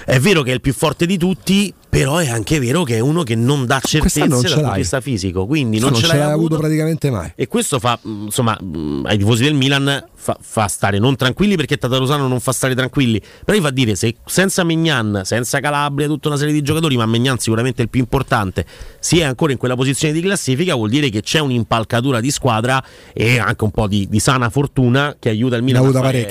è 0.05 0.19
vero 0.19 0.41
che 0.43 0.51
è 0.51 0.53
il 0.53 0.61
più 0.61 0.73
forte 0.73 1.05
di 1.05 1.17
tutti, 1.17 1.73
però 1.91 2.19
è 2.19 2.29
anche 2.29 2.57
vero 2.57 2.83
che 2.83 2.95
è 2.95 2.99
uno 3.01 3.23
che 3.23 3.35
non 3.35 3.65
dà 3.65 3.81
certezze 3.83 4.21
non 4.21 4.41
dal 4.41 4.53
punto 4.53 4.69
di 4.71 4.77
vista 4.77 5.01
fisico, 5.01 5.45
quindi 5.45 5.77
non, 5.77 5.91
non, 5.91 5.99
ce 5.99 6.05
ce 6.05 6.13
l'hai 6.13 6.19
l'hai 6.19 6.31
avuto. 6.31 6.45
avuto 6.45 6.61
praticamente 6.61 7.09
mai. 7.11 7.33
E 7.35 7.49
questo 7.49 7.79
fa, 7.79 7.99
mh, 8.01 8.23
insomma, 8.23 8.57
mh, 8.57 9.01
ai 9.07 9.17
tifosi 9.17 9.43
del 9.43 9.55
Milan 9.55 10.07
fa, 10.15 10.37
fa 10.39 10.67
stare 10.67 10.99
non 10.99 11.17
tranquilli 11.17 11.57
perché 11.57 11.77
Tatarusano 11.77 12.29
non 12.29 12.39
fa 12.39 12.53
stare 12.53 12.75
tranquilli. 12.75 13.21
Però 13.43 13.57
gli 13.57 13.61
fa 13.61 13.71
dire 13.71 13.95
se 13.95 14.15
senza 14.25 14.63
Megnan, 14.63 15.23
senza 15.25 15.59
Calabria, 15.59 16.07
tutta 16.07 16.29
una 16.29 16.37
serie 16.37 16.53
di 16.53 16.61
giocatori, 16.61 16.95
ma 16.95 17.05
Megnan 17.05 17.37
sicuramente 17.39 17.81
è 17.81 17.83
il 17.83 17.89
più 17.89 17.99
importante, 17.99 18.65
si 19.01 19.19
è 19.19 19.23
ancora 19.23 19.51
in 19.51 19.57
quella 19.57 19.75
posizione 19.75 20.13
di 20.13 20.21
classifica, 20.21 20.75
vuol 20.75 20.89
dire 20.89 21.09
che 21.09 21.21
c'è 21.21 21.39
un'impalcatura 21.39 22.21
di 22.21 22.31
squadra 22.31 22.81
e 23.11 23.37
anche 23.37 23.65
un 23.65 23.71
po' 23.71 23.87
di, 23.87 24.07
di 24.07 24.19
sana 24.21 24.49
fortuna 24.49 25.17
che 25.19 25.27
aiuta 25.27 25.57
il 25.57 25.63
Milan 25.63 25.85
a 25.85 25.91
fare, 25.91 26.25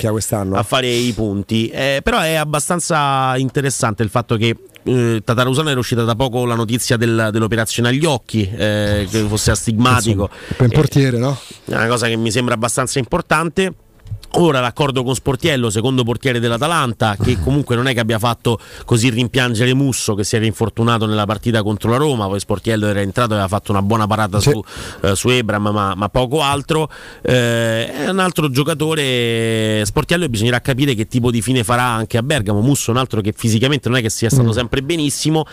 a 0.53 0.63
fare 0.63 0.87
i 0.87 1.11
punti. 1.11 1.67
Eh, 1.67 1.99
però 2.03 2.19
è 2.19 2.33
abbastanza 2.33 3.37
interessante 3.37 4.01
il 4.01 4.09
fatto 4.09 4.37
che 4.37 4.57
eh, 4.83 5.21
Tatarusano 5.23 5.69
era 5.69 5.79
uscita 5.79 6.03
da 6.03 6.15
poco 6.15 6.45
la 6.45 6.55
notizia 6.55 6.97
del- 6.97 7.29
dell'operazione 7.31 7.89
agli 7.89 8.05
occhi, 8.05 8.49
eh, 8.49 9.07
che 9.09 9.19
fosse 9.27 9.51
astigmatico. 9.51 10.29
Per 10.57 10.67
un 10.67 10.71
portiere, 10.71 11.17
no? 11.17 11.37
È 11.65 11.73
una 11.75 11.87
cosa 11.87 12.07
che 12.07 12.15
mi 12.15 12.31
sembra 12.31 12.53
abbastanza 12.55 12.99
importante. 12.99 13.73
Ora 14.35 14.61
l'accordo 14.61 15.03
con 15.03 15.13
Sportiello, 15.13 15.69
secondo 15.69 16.03
portiere 16.03 16.39
dell'Atalanta, 16.39 17.17
che 17.21 17.37
comunque 17.41 17.75
non 17.75 17.87
è 17.87 17.93
che 17.93 17.99
abbia 17.99 18.17
fatto 18.17 18.59
così 18.85 19.09
rimpiangere 19.09 19.73
Musso 19.73 20.15
che 20.15 20.23
si 20.23 20.37
era 20.37 20.45
infortunato 20.45 21.05
nella 21.05 21.25
partita 21.25 21.61
contro 21.63 21.91
la 21.91 21.97
Roma, 21.97 22.27
poi 22.27 22.39
Sportiello 22.39 22.87
era 22.87 23.01
entrato 23.01 23.31
e 23.31 23.33
aveva 23.33 23.49
fatto 23.49 23.71
una 23.71 23.81
buona 23.81 24.07
parata 24.07 24.39
su, 24.39 24.63
eh, 25.01 25.15
su 25.15 25.27
Ebram, 25.27 25.69
ma, 25.69 25.95
ma 25.95 26.09
poco 26.09 26.41
altro. 26.41 26.89
Eh, 27.21 27.91
è 28.05 28.09
un 28.09 28.19
altro 28.19 28.49
giocatore, 28.49 29.83
Sportiello, 29.85 30.23
e 30.23 30.29
bisognerà 30.29 30.61
capire 30.61 30.95
che 30.95 31.07
tipo 31.07 31.29
di 31.29 31.41
fine 31.41 31.65
farà 31.65 31.83
anche 31.83 32.17
a 32.17 32.23
Bergamo. 32.23 32.61
Musso 32.61 32.91
è 32.91 32.93
un 32.93 32.99
altro 32.99 33.19
che 33.19 33.33
fisicamente 33.35 33.89
non 33.89 33.97
è 33.97 34.01
che 34.01 34.09
sia 34.09 34.29
stato 34.29 34.47
Mm. 34.47 34.51
sempre 34.51 34.81
benissimo 34.81 35.45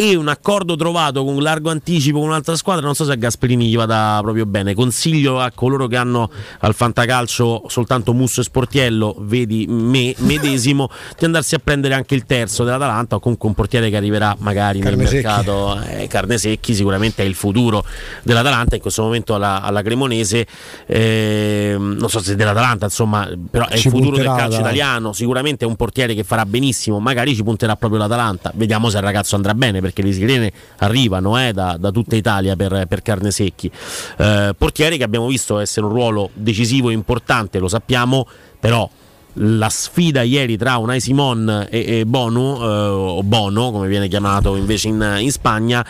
e 0.00 0.14
un 0.14 0.28
accordo 0.28 0.76
trovato 0.76 1.24
con 1.24 1.42
largo 1.42 1.70
anticipo 1.70 2.20
con 2.20 2.28
un'altra 2.28 2.54
squadra. 2.54 2.84
Non 2.86 2.94
so 2.94 3.04
se 3.04 3.10
a 3.10 3.14
Gasperini 3.16 3.66
gli 3.66 3.74
vada 3.74 4.20
proprio 4.22 4.46
bene. 4.46 4.72
Consiglio 4.72 5.40
a 5.40 5.50
coloro 5.52 5.88
che 5.88 5.96
hanno 5.96 6.30
al 6.60 6.72
fantacalcio 6.72 7.64
soltanto 7.66 8.12
Musso 8.12 8.40
e 8.40 8.44
Sportiello 8.44 9.16
vedi 9.18 9.66
me 9.68 10.14
medesimo 10.18 10.88
di 11.18 11.24
andarsi 11.24 11.56
a 11.56 11.58
prendere 11.58 11.94
anche 11.94 12.14
il 12.14 12.26
terzo 12.26 12.62
dell'Atalanta 12.62 13.16
o 13.16 13.18
comunque 13.18 13.48
un 13.48 13.56
portiere 13.56 13.90
che 13.90 13.96
arriverà 13.96 14.36
magari 14.38 14.78
Carne 14.78 14.98
nel 14.98 15.08
secchi. 15.08 15.24
mercato. 15.26 15.80
Eh, 15.82 16.06
carne 16.06 16.38
secchi 16.38 16.74
sicuramente 16.74 17.24
è 17.24 17.26
il 17.26 17.34
futuro 17.34 17.84
dell'Atalanta. 18.22 18.76
In 18.76 18.80
questo 18.80 19.02
momento 19.02 19.34
alla, 19.34 19.62
alla 19.62 19.82
Cremonese 19.82 20.46
ehm, 20.86 21.96
non 21.98 22.08
so 22.08 22.20
se 22.20 22.36
dell'Atalanta 22.36 22.84
insomma 22.84 23.28
però 23.50 23.66
è 23.66 23.76
Ci 23.76 23.88
il 23.88 23.92
futuro 23.92 24.16
del 24.16 24.26
calcio 24.26 24.48
dai. 24.50 24.60
italiano. 24.60 25.12
Sicuramente 25.12 25.64
è 25.64 25.68
un 25.68 25.74
portiere 25.74 26.14
che 26.14 26.22
farà 26.22 26.46
benissimo 26.46 27.00
magari 27.00 27.34
ci 27.34 27.42
punterà 27.42 27.74
proprio 27.74 27.98
l'Atalanta. 27.98 28.52
Vediamo 28.54 28.88
se 28.90 28.98
il 28.98 29.02
ragazzo 29.02 29.34
andrà 29.34 29.54
bene 29.54 29.86
perché 29.88 30.02
le 30.02 30.12
sirene 30.12 30.52
arrivano 30.78 31.38
eh, 31.40 31.52
da, 31.52 31.76
da 31.78 31.90
tutta 31.90 32.16
Italia 32.16 32.56
per, 32.56 32.86
per 32.86 33.02
carne 33.02 33.30
secchi. 33.30 33.70
Eh, 34.18 34.54
portiere 34.56 34.96
che 34.96 35.04
abbiamo 35.04 35.26
visto 35.26 35.58
essere 35.58 35.86
un 35.86 35.92
ruolo 35.92 36.30
decisivo 36.34 36.90
e 36.90 36.92
importante 36.92 37.58
lo 37.58 37.68
sappiamo 37.68 38.26
però 38.60 38.88
la 39.40 39.68
sfida 39.68 40.22
ieri 40.22 40.56
tra 40.56 40.78
Unai 40.78 41.00
Simon 41.00 41.68
e, 41.70 42.00
e 42.00 42.06
Bono, 42.06 42.60
eh, 42.60 42.88
o 42.88 43.22
Bono 43.22 43.70
come 43.70 43.86
viene 43.86 44.08
chiamato 44.08 44.56
invece 44.56 44.88
in, 44.88 45.16
in 45.20 45.30
Spagna 45.30 45.84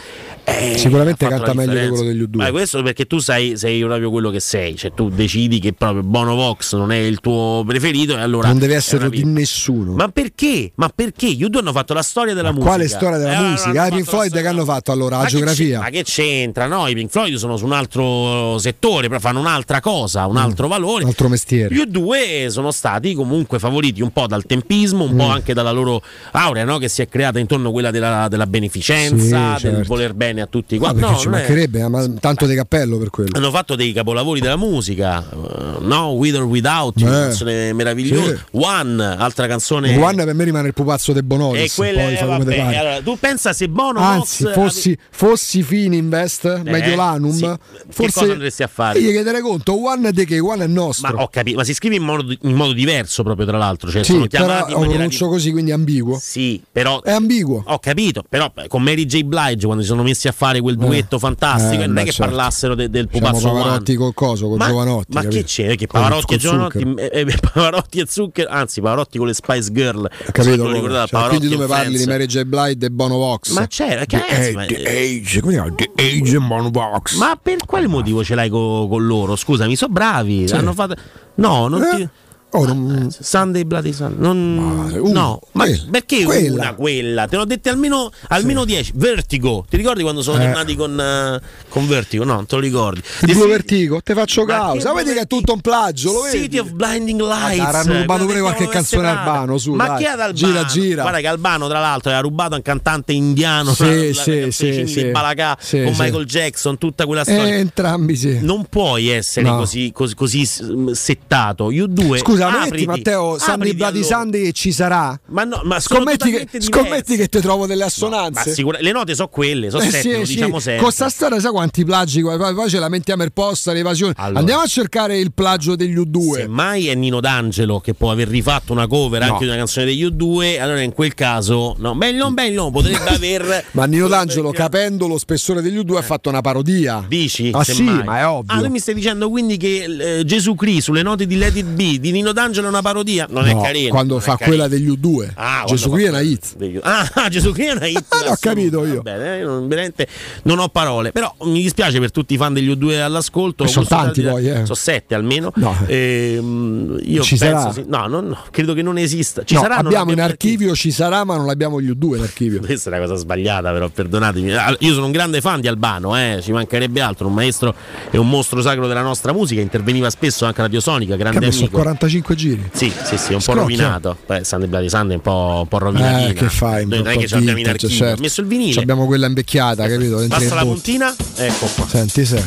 eh, 0.49 0.78
Sicuramente 0.78 1.27
canta 1.28 1.47
la 1.47 1.55
meglio 1.55 1.73
di 1.81 1.89
quello 1.89 2.02
degli 2.05 2.23
U2. 2.23 2.36
Ma 2.36 2.51
questo 2.51 2.83
perché 2.83 3.07
tu 3.07 3.18
sei, 3.18 3.57
sei 3.57 3.81
proprio 3.83 4.10
quello 4.10 4.31
che 4.31 4.41
sei, 4.41 4.77
cioè 4.77 4.93
tu 4.94 5.09
decidi 5.10 5.59
che 5.59 5.73
proprio 5.73 6.02
Bono 6.02 6.35
Vox 6.35 6.75
non 6.75 6.91
è 6.93 6.97
il 6.97 7.20
tuo 7.20 7.62
preferito 7.67 8.17
e 8.17 8.20
allora 8.20 8.49
non 8.49 8.59
deve 8.59 8.75
essere 8.75 9.09
di 9.10 9.25
nessuno. 9.25 9.93
Ma 9.93 10.09
perché? 10.09 10.73
Ma 10.77 10.91
perché? 10.94 11.31
Gli 11.33 11.44
U2 11.44 11.59
hanno 11.59 11.73
fatto 11.73 11.93
la 11.94 12.02
storia 12.02 12.35
della 12.35 12.51
musica. 12.51 12.68
Quale 12.68 12.89
storia 12.89 13.18
della 13.18 13.31
Eh, 13.33 13.35
allora 13.35 13.51
musica? 13.51 13.68
hanno 13.83 13.86
I 13.86 13.91
Pink 13.97 14.05
la 14.07 14.10
Floyd 14.10 14.41
che 14.41 14.47
hanno 14.47 14.65
fatto 14.65 14.93
allora? 14.93 15.17
La 15.17 15.23
ma 15.23 15.25
che 15.28 15.31
geografia? 15.36 15.78
ma 15.81 15.89
che 15.91 16.02
c'entra? 16.05 16.67
No, 16.67 16.86
i 16.89 16.94
Pink 16.94 17.10
Floyd 17.10 17.35
sono 17.36 17.57
su 17.57 17.65
un 17.65 17.73
altro 17.73 18.59
settore, 18.59 19.09
però 19.09 19.20
fanno 19.20 19.41
un'altra 19.41 19.81
cosa, 19.81 20.27
un 20.27 20.36
altro 20.36 20.68
valore. 20.68 21.02
Un 21.02 21.09
altro 21.10 21.28
mestiere. 21.28 21.75
Gli 21.75 21.78
U2 21.81 22.47
sono 22.49 22.70
stati 22.70 23.15
comunque 23.15 23.59
favoriti 23.59 24.01
un 24.02 24.10
po' 24.12 24.27
dal 24.27 24.44
tempismo, 24.47 25.05
un 25.05 25.17
po' 25.17 25.27
Mm. 25.27 25.31
anche 25.31 25.52
dalla 25.52 25.70
loro 25.73 26.01
aurea 26.33 26.65
no? 26.65 26.78
che 26.78 26.89
si 26.89 27.02
è 27.02 27.09
creata 27.09 27.39
intorno 27.39 27.68
a 27.68 27.73
quella 27.73 27.91
della, 27.91 28.28
della 28.28 28.47
beneficenza, 28.47 29.57
Sì, 29.57 29.62
del 29.65 29.73
certo. 29.75 29.89
voler 29.89 30.15
bene 30.15 30.38
a 30.41 30.47
tutti 30.47 30.75
No, 30.75 30.81
quanti. 30.81 31.00
perché 31.00 31.15
No, 31.15 31.20
ci 31.20 31.26
è- 31.26 31.31
mancherebbe, 31.31 31.89
ma 31.89 32.08
tanto 32.20 32.47
di 32.47 32.55
cappello 32.55 32.99
per 32.99 33.10
quello. 33.10 33.31
hanno 33.36 33.50
fatto 33.50 33.75
dei 33.75 33.92
capolavori 33.92 34.41
della 34.41 34.57
musica, 34.57 35.23
eh, 35.31 35.78
no? 35.81 36.10
With 36.12 36.34
or 36.36 36.44
Without 36.44 36.99
You, 36.99 37.08
Eh, 37.08 37.10
una 37.10 37.20
canzone 37.26 37.73
meravigliosa. 37.73 38.34
sì. 38.36 38.41
One, 38.52 39.02
altra 39.05 39.47
canzone. 39.47 39.97
One 39.97 40.25
per 40.25 40.34
me 40.34 40.44
rimane 40.44 40.68
il 40.68 40.75
pupazzo 40.75 41.12
de 41.12 41.20
e 41.20 41.23
Bonolis. 41.23 41.75
quelle, 41.75 42.17
poi 42.18 42.26
vabbè, 42.26 42.76
allora, 42.76 43.00
tu 43.02 43.17
pensa 43.18 43.52
se 43.52 43.68
Bono 43.68 44.00
Anzi, 44.00 44.47
fossi, 44.52 44.97
fossi 45.10 45.62
Fininvest, 45.62 46.44
Eh, 46.65 46.70
Mediolanum, 46.70 47.31
sì. 47.33 47.41
Che 47.42 47.58
forse 47.91 48.20
cosa 48.20 48.33
andresti 48.33 48.62
a 48.62 48.68
fare? 48.68 48.99
Io 48.99 49.10
chiederei 49.10 49.41
conto, 49.41 49.84
One 49.84 50.12
di 50.12 50.25
che? 50.25 50.39
One 50.39 50.65
è 50.65 50.67
nostro. 50.67 51.15
Ma 51.15 51.23
ho 51.23 51.28
capito, 51.28 51.57
ma 51.58 51.65
si 51.65 51.75
scrive 51.75 51.97
in 51.97 52.02
modo, 52.02 52.34
in 52.42 52.55
modo 52.55 52.73
diverso 52.73 53.23
proprio 53.23 53.47
tra 53.47 53.57
l'altro, 53.58 53.91
cioè 53.91 54.02
sì, 54.05 54.12
sono 54.12 54.26
però 54.26 54.67
lo 54.68 54.78
pronuncio 54.89 55.28
così, 55.28 55.50
quindi 55.52 55.73
ambiguo. 55.73 56.18
Sì, 56.20 56.60
però 56.70 57.00
È 57.02 57.12
ambiguo. 57.12 57.62
Ho 57.67 57.78
capito, 57.78 58.25
però 58.28 58.50
beh, 58.52 58.68
con 58.68 58.83
Mary 58.83 59.05
J. 59.07 59.23
Blige 59.23 59.65
quando 59.67 59.83
si 59.83 59.89
sono 59.89 60.02
messi 60.02 60.27
a 60.28 60.32
fare 60.32 60.60
quel 60.60 60.76
duetto 60.76 61.18
fantastico, 61.18 61.82
eh, 61.82 61.86
non 61.86 61.98
è 61.98 62.05
che 62.05 62.12
certo. 62.12 62.32
parlassero 62.34 62.74
de- 62.74 62.89
del 62.90 63.08
Siamo 63.10 63.26
pupazzo 63.28 63.48
Pavarotti 63.52 63.90
One. 63.92 64.00
col 64.00 64.15
coso, 64.15 64.48
con 64.48 64.57
ma, 64.58 64.66
Giovanotti. 64.68 65.07
Ma 65.15 65.20
che 65.23 65.26
capito? 65.28 65.47
c'è? 65.47 65.66
Che 65.76 65.86
Con- 65.86 66.00
Pavarotti 66.00 66.26
con 66.26 66.34
e 66.36 66.39
Giovanotti, 66.39 66.78
Zucchero. 66.78 67.10
eh, 67.12 67.20
eh, 67.20 67.34
Pavarotti 67.52 67.98
e 68.00 68.05
Zucchero, 68.08 68.50
anzi 68.50 68.81
Pavarotti 68.81 69.18
con 69.18 69.26
le 69.26 69.34
Spice 69.34 69.73
Girl. 69.73 70.08
Capito? 70.32 70.62
Come? 70.62 70.73
ricordate, 70.74 70.98
Cioè, 71.08 71.08
Pavarotti 71.10 71.36
quindi 71.39 71.55
tu 71.57 71.60
e 71.60 71.65
mi 71.65 71.70
parli 71.70 71.98
di. 71.98 72.07
Mary 72.07 72.26
J. 72.26 72.42
Blige 72.44 72.86
e 72.86 72.90
Bono 72.90 73.16
Vox. 73.16 73.50
Ma 73.52 73.66
c'era, 73.66 74.05
che 74.05 74.18
The, 74.28 74.48
eh, 74.48 74.52
ma- 74.52 74.65
the 74.66 74.76
Age, 74.86 75.40
come 75.40 75.52
chiama? 75.55 75.73
The 75.74 75.90
Age 75.97 76.36
e 76.36 76.39
Bono 76.40 76.70
Vox. 76.70 77.16
Ma 77.16 77.39
per 77.40 77.57
quale 77.66 77.86
motivo 77.86 78.23
ce 78.24 78.34
l'hai 78.34 78.48
co- 78.48 78.86
con 78.89 79.07
loro? 79.07 79.36
Scusami, 79.36 79.74
sono 79.76 79.92
bravi. 79.92 80.47
Sì. 80.48 80.55
Hanno 80.55 80.73
fatto. 80.73 80.94
No, 81.36 81.68
non 81.68 81.82
Eh? 81.82 81.97
ti. 81.97 82.08
Oh, 82.52 82.65
non- 82.65 83.15
Sunday 83.20 83.65
Bloody 83.65 83.93
Sunday. 83.93 84.18
Non... 84.18 84.91
una, 85.01 85.10
no, 85.12 85.41
ma 85.52 85.65
quella, 85.65 85.83
perché 85.91 86.25
quella. 86.25 86.62
una 86.62 86.75
quella? 86.75 87.27
Te 87.28 87.36
ne 87.36 87.43
ho 87.43 87.44
dette 87.44 87.68
almeno, 87.68 88.10
almeno 88.28 88.65
10. 88.65 88.93
Vertigo. 88.94 89.67
Ti 89.68 89.77
ricordi 89.77 90.01
quando 90.02 90.23
sono 90.23 90.39
Eh. 90.41 90.44
tornati 90.47 90.75
con, 90.75 90.99
eh, 90.99 91.41
con 91.68 91.86
Vertigo? 91.86 92.25
No, 92.25 92.35
non 92.35 92.47
te 92.47 92.55
lo 92.55 92.60
ricordi. 92.62 93.02
Il 93.27 93.35
blu 93.35 93.49
vertigo, 93.49 94.01
te 94.02 94.15
faccio 94.15 94.44
Ma 94.47 94.55
causa. 94.55 94.94
Vedi 94.94 95.12
che 95.12 95.20
è 95.20 95.27
tutto 95.27 95.52
un 95.52 95.60
plagio, 95.60 96.12
lo 96.12 96.20
vedi? 96.23 96.39
City 96.44 96.59
of 96.59 96.70
Blinding 96.70 97.20
Lights. 97.20 97.60
Ah, 97.60 97.67
avranno 97.68 97.99
rubato 98.01 98.25
pure 98.25 98.41
qualche 98.41 98.68
canzone. 98.68 99.09
Albano, 99.09 99.59
su, 99.59 99.75
Ma 99.75 99.86
dai. 99.89 99.97
chi 99.99 100.05
è 100.05 100.07
ad 100.07 100.20
Albano? 100.20 100.33
Gira, 100.52 100.65
gira. 100.65 101.02
Guarda 101.02 101.20
che 101.20 101.27
Albano, 101.27 101.68
tra 101.68 101.81
l'altro, 101.81 102.10
aveva 102.10 102.27
rubato 102.27 102.55
un 102.57 102.62
cantante 102.62 103.12
indiano. 103.12 103.75
Sì, 103.75 103.85
la- 103.85 103.94
la- 104.07 104.12
sì, 104.23 104.31
le 104.31 104.51
sì, 104.52 104.86
sì. 104.86 105.02
di 105.05 105.10
Balacà 105.10 105.57
Sì, 105.60 105.83
con 105.83 105.94
sì. 105.94 106.01
Michael 106.01 106.25
Jackson, 106.25 106.78
tutta 106.78 107.05
quella 107.05 107.25
storia. 107.25 107.57
Eh, 107.57 107.59
entrambi 107.59 108.17
sì. 108.17 108.39
Non 108.41 108.65
puoi 108.70 109.09
essere 109.09 109.49
No. 109.51 109.57
così, 109.59 109.93
così, 109.93 110.15
così 110.15 110.47
s- 110.47 110.91
settato. 110.93 111.70
Io 111.70 111.86
due. 111.86 112.17
Scusa, 112.18 112.38
metti 112.47 112.67
apriti, 112.67 112.86
Matteo, 112.86 113.39
Sandy 113.39 113.75
Bloody 113.75 113.99
allora. 114.00 114.17
Sunday 114.18 114.52
ci 114.52 114.73
sarà? 114.73 115.20
Ma 115.28 115.44
no, 115.44 115.60
ma 115.65 115.81
Scommetti 115.81 116.31
che, 116.31 116.60
scommetti 116.60 117.17
che 117.17 117.28
ti 117.28 117.41
trovo 117.41 117.67
delle 117.67 117.81
Ma 117.81 117.86
assonanze? 117.86 118.52
sicura- 118.52 118.78
le 118.81 118.92
note 118.92 119.15
sono 119.15 119.28
quelle, 119.28 119.70
sono 119.70 119.83
Eh 119.83 119.91
sette, 119.91 120.18
sì, 120.20 120.25
sì. 120.26 120.34
diciamo 120.34 120.58
sempre. 120.58 120.83
Con 120.83 120.92
sta 120.92 121.08
storia, 121.08 121.41
sai 121.41 121.50
quanti 121.50 121.84
plagi? 121.84 122.23
Poi, 122.23 122.68
ce 122.70 122.78
lamentiamo 122.78 123.23
il 123.23 123.33
posta, 123.33 123.73
l'evasione. 123.73 124.12
Allora. 124.17 124.39
Andiamo 124.41 124.62
a 124.62 124.67
cercare 124.67 125.18
il 125.18 125.33
plagio 125.33 125.76
degli 125.76 125.97
U2. 125.97 126.33
Semmai 126.34 126.89
è 126.89 126.94
Nino 126.94 127.20
D'Angelo 127.20 127.81
che 127.81 127.94
può 127.94 128.10
aver 128.10 128.28
rifatto 128.28 128.73
una 128.73 128.86
cover 128.86 129.20
No. 129.25 129.33
anche 129.33 129.44
di 129.44 129.49
una 129.50 129.57
canzone 129.57 129.86
degli 129.86 130.05
U2, 130.05 130.60
allora 130.60 130.81
in 130.81 130.92
quel 130.92 131.15
caso, 131.15 131.75
no, 131.78 131.94
beh, 131.94 132.12
no, 132.12 132.70
potrebbe 132.70 132.99
aver. 133.08 133.65
Ma 133.73 133.84
Nino 133.86 134.08
D'Angelo, 134.08 134.50
capendo 134.50 135.07
lo 135.07 135.18
spessore 135.18 135.60
degli 135.62 135.76
U2, 135.78 135.97
ha 135.97 136.02
fatto 136.02 136.28
una 136.28 136.41
parodia. 136.41 137.05
Dici? 137.07 137.50
Ah 137.52 137.65
sì, 137.65 137.75
semmai. 137.75 138.05
ma 138.05 138.18
è 138.20 138.26
ovvio. 138.26 138.55
Ah, 138.55 138.62
tu 138.62 138.68
mi 138.68 138.78
stai 138.78 138.94
dicendo 138.94 139.28
quindi 139.28 139.57
che 139.57 140.18
eh, 140.18 140.25
Gesù 140.25 140.55
Cristo 140.55 140.86
sulle 140.89 141.02
note 141.02 141.26
di 141.26 141.36
Let 141.36 141.57
It 141.57 141.67
Be 141.67 141.99
di 141.99 142.12
Nino 142.12 142.27
D'Angelo 142.32 142.66
è 142.66 142.70
una 142.70 142.82
parodia? 142.82 143.26
Non 143.28 143.44
No, 143.44 143.48
è 143.60 143.62
carino. 143.62 143.89
quando 143.90 144.15
non 144.15 144.23
è 144.23 144.26
fa 144.26 144.36
quella 144.36 144.68
degli 144.68 144.89
U2. 144.90 145.31
Ah, 145.34 145.65
Gesù 145.66 145.89
quando 145.89 145.97
qui 145.97 146.05
è 146.05 146.08
una 146.08 146.20
hit. 146.20 146.57
degli- 146.57 146.78
Ah, 146.82 147.10
ah, 147.15 147.28
Gesù 147.31 147.52
Cristo 147.52 147.73
è 147.73 147.76
una 147.76 147.86
hit. 147.86 148.05
Ah, 148.08 148.24
l'ho 148.28 148.36
capito 148.40 148.84
io. 148.86 148.94
Va 148.97 149.00
bene, 149.02 149.39
eh, 149.40 149.42
non, 149.42 149.68
veramente 149.68 150.07
non 150.42 150.58
ho 150.58 150.68
parole. 150.68 151.12
Però 151.12 151.34
mi 151.42 151.62
dispiace 151.62 151.98
per 152.00 152.10
tutti 152.10 152.34
i 152.34 152.36
fan 152.36 152.52
degli 152.55 152.68
U2 152.70 153.00
all'ascolto. 153.00 153.66
Sono 153.66 153.86
tanti 153.86 154.23
da- 154.23 154.31
poi, 154.32 154.48
eh. 154.48 154.62
Sono 154.65 154.74
sette 154.74 155.15
almeno. 155.15 155.52
No. 155.57 155.76
Ehm, 155.86 156.98
io 157.02 157.23
Ci 157.23 157.36
penso 157.36 157.58
sarà? 157.58 157.73
sì- 157.73 157.84
No, 157.86 158.07
no, 158.07 158.20
no, 158.20 158.39
credo 158.50 158.74
che 158.74 158.82
non 158.82 158.98
esista. 158.98 159.44
Ci 159.44 159.55
No, 159.55 159.60
sarà, 159.60 159.76
non 159.76 159.86
abbiamo 159.86 160.05
in 160.07 160.10
abbiamo 160.12 160.31
archivio, 160.31 160.74
ci 160.74 160.90
sarà, 160.90 161.24
ma 161.24 161.36
non 161.36 161.48
abbiamo 161.48 161.81
gli 161.81 161.90
U2 161.90 162.16
in 162.16 162.23
archivio. 162.23 162.60
questa 162.65 162.90
è 162.90 162.92
una 162.97 163.02
cosa 163.07 163.16
sbagliata, 163.16 163.70
però 163.73 163.89
perdonatemi. 163.89 164.52
Ah, 164.55 164.76
Io 164.81 164.92
sono 164.94 165.07
un 165.07 165.12
grande 165.12 165.40
fan 165.40 165.60
di 165.60 165.68
Albano, 165.68 166.16
eh, 166.16 166.40
ci 166.42 166.52
mancherebbe 166.52 167.00
altro. 167.00 167.26
Un 167.28 167.34
maestro 167.34 167.74
e 168.10 168.18
un 168.18 168.28
mostro 168.28 168.60
sacro 168.62 168.86
della 168.86 169.02
nostra 169.02 169.32
musica. 169.32 169.60
Interveniva 169.60 170.08
spesso 170.10 170.44
anche 170.44 170.60
a 170.60 170.65
Radio 170.65 170.81
Sonica, 170.81 171.15
Che 171.16 171.23
ha 171.23 171.24
grande 171.24 171.47
messo 171.47 171.60
amico. 171.60 171.78
45 171.78 172.18
giri. 172.35 172.71
Sì, 172.73 172.93
sì, 173.05 173.17
sì, 173.17 173.33
un 173.33 173.39
po' 173.39 173.53
Scrocchia. 173.53 173.63
rovinato. 173.63 174.17
Poi 174.27 174.45
Sunday 174.45 174.69
Bloody 174.69 174.89
Sunday 174.89 175.13
è 175.13 175.17
un 175.17 175.21
po', 175.23 175.59
un 175.63 175.69
po' 175.69 175.79
rovinatina. 175.79 176.29
Eh, 176.29 176.33
che 176.35 176.49
fai? 176.49 176.87
Noi 176.87 176.99
non 176.99 177.09
è 177.09 177.15
po' 177.15 177.21
che 177.21 177.27
ce 177.27 177.35
l'abbiamo 177.37 177.59
in 177.59 177.69
archivio. 177.69 177.97
certo. 177.97 178.19
Ho 178.19 178.23
messo 178.23 178.41
il 178.41 178.47
vinile. 178.47 178.73
Ci 178.73 178.79
abbiamo 178.79 179.07
quella 179.07 179.27
invecchiata, 179.27 179.89
capito? 179.89 180.19
Dentro 180.19 180.39
Basta 180.39 180.55
la 180.55 180.63
puntina, 180.63 181.15
ecco 181.37 181.67
qua. 181.75 181.87
Senti 181.89 182.25
se. 182.25 182.43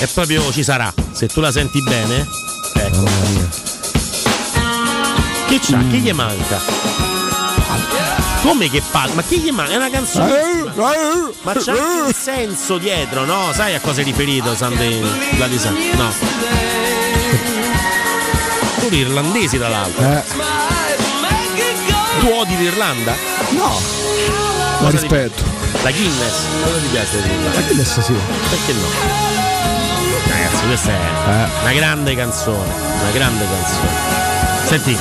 E 0.00 0.06
proprio 0.12 0.50
ci 0.52 0.62
sarà. 0.62 0.92
Se 1.12 1.26
tu 1.26 1.40
la 1.40 1.50
senti 1.52 1.82
bene, 1.82 2.26
ecco. 2.74 2.96
Mamma 2.96 3.28
mia. 3.30 3.48
Che 5.48 5.58
c'ha? 5.60 5.76
Mm. 5.78 5.90
Che 5.90 5.96
gli 5.96 6.12
manca? 6.12 6.58
Come 8.42 8.70
che 8.70 8.80
parla? 8.90 9.14
Ma 9.14 9.22
che 9.22 9.36
gli 9.38 9.50
manca? 9.50 9.72
È 9.72 9.76
una 9.76 9.90
canzone. 9.90 10.32
Ma 11.42 11.52
c'è 11.54 11.72
un 11.72 12.12
senso 12.12 12.78
dietro, 12.78 13.24
no? 13.24 13.50
Sai 13.52 13.74
a 13.74 13.80
cosa 13.80 14.00
è 14.00 14.04
riferito 14.04 14.54
Sunday 14.54 15.00
Bloody 15.36 15.58
Sunday? 15.58 15.96
No. 15.96 16.10
Pure 18.90 19.02
irlandesi 19.02 19.56
tra 19.56 19.68
l'altro. 19.68 20.02
Eh, 20.04 20.22
Tu 22.18 22.26
odi 22.28 22.56
l'Irlanda? 22.56 23.14
no, 23.50 23.78
la 23.78 24.76
Cosa 24.78 24.90
ti- 24.90 24.96
rispetto. 24.96 25.42
La 25.82 25.90
Guinness? 25.92 26.34
Cosa 26.64 26.76
ti 26.78 26.86
piace 26.90 27.22
che 27.22 27.72
adesso 27.72 28.00
sì. 28.02 28.12
Perché 28.48 28.72
no? 28.72 28.88
Ragazzi, 30.28 30.66
questa 30.66 30.90
è 30.90 30.94
Eh. 30.94 31.62
una 31.62 31.72
grande 31.72 32.14
canzone. 32.16 32.72
Una 33.00 33.10
grande 33.12 33.44
canzone. 33.44 33.88
Senti. 34.66 34.98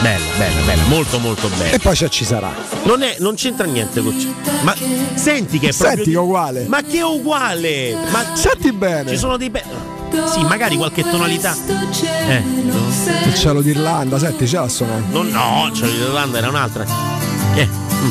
Bella, 0.00 0.24
bella, 0.36 0.60
bella, 0.66 0.82
molto 0.88 1.18
molto 1.20 1.48
bella. 1.56 1.70
E 1.70 1.78
poi 1.78 1.94
c'è 1.94 2.08
ci 2.08 2.24
sarà. 2.24 2.52
Non, 2.82 3.02
è, 3.02 3.16
non 3.20 3.34
c'entra 3.36 3.66
niente 3.66 4.02
con 4.02 4.14
Ma 4.62 4.74
senti 5.14 5.58
che 5.60 5.68
è 5.68 5.72
proprio. 5.72 5.94
Senti 5.96 6.10
che 6.10 6.16
è 6.16 6.20
uguale. 6.20 6.64
Ma 6.68 6.82
che 6.82 6.98
è 6.98 7.04
uguale? 7.04 7.96
Ma 8.10 8.24
senti 8.34 8.72
bene. 8.72 9.10
Ci 9.10 9.16
sono 9.16 9.36
dei 9.36 9.48
be- 9.50 9.64
Sì, 10.30 10.42
magari 10.44 10.76
qualche 10.76 11.02
tonalità. 11.02 11.56
Eh. 12.28 12.42
Il 13.26 13.34
cielo 13.34 13.60
d'Irlanda, 13.62 14.18
senti, 14.18 14.46
ce 14.46 14.56
la 14.56 14.68
suonare. 14.68 15.02
Non, 15.10 15.28
no, 15.28 15.70
cioè 15.72 15.88
l'Irlanda 15.88 16.38
era 16.38 16.48
un'altra. 16.48 16.84
Eh. 17.54 17.66
mm. 17.66 18.10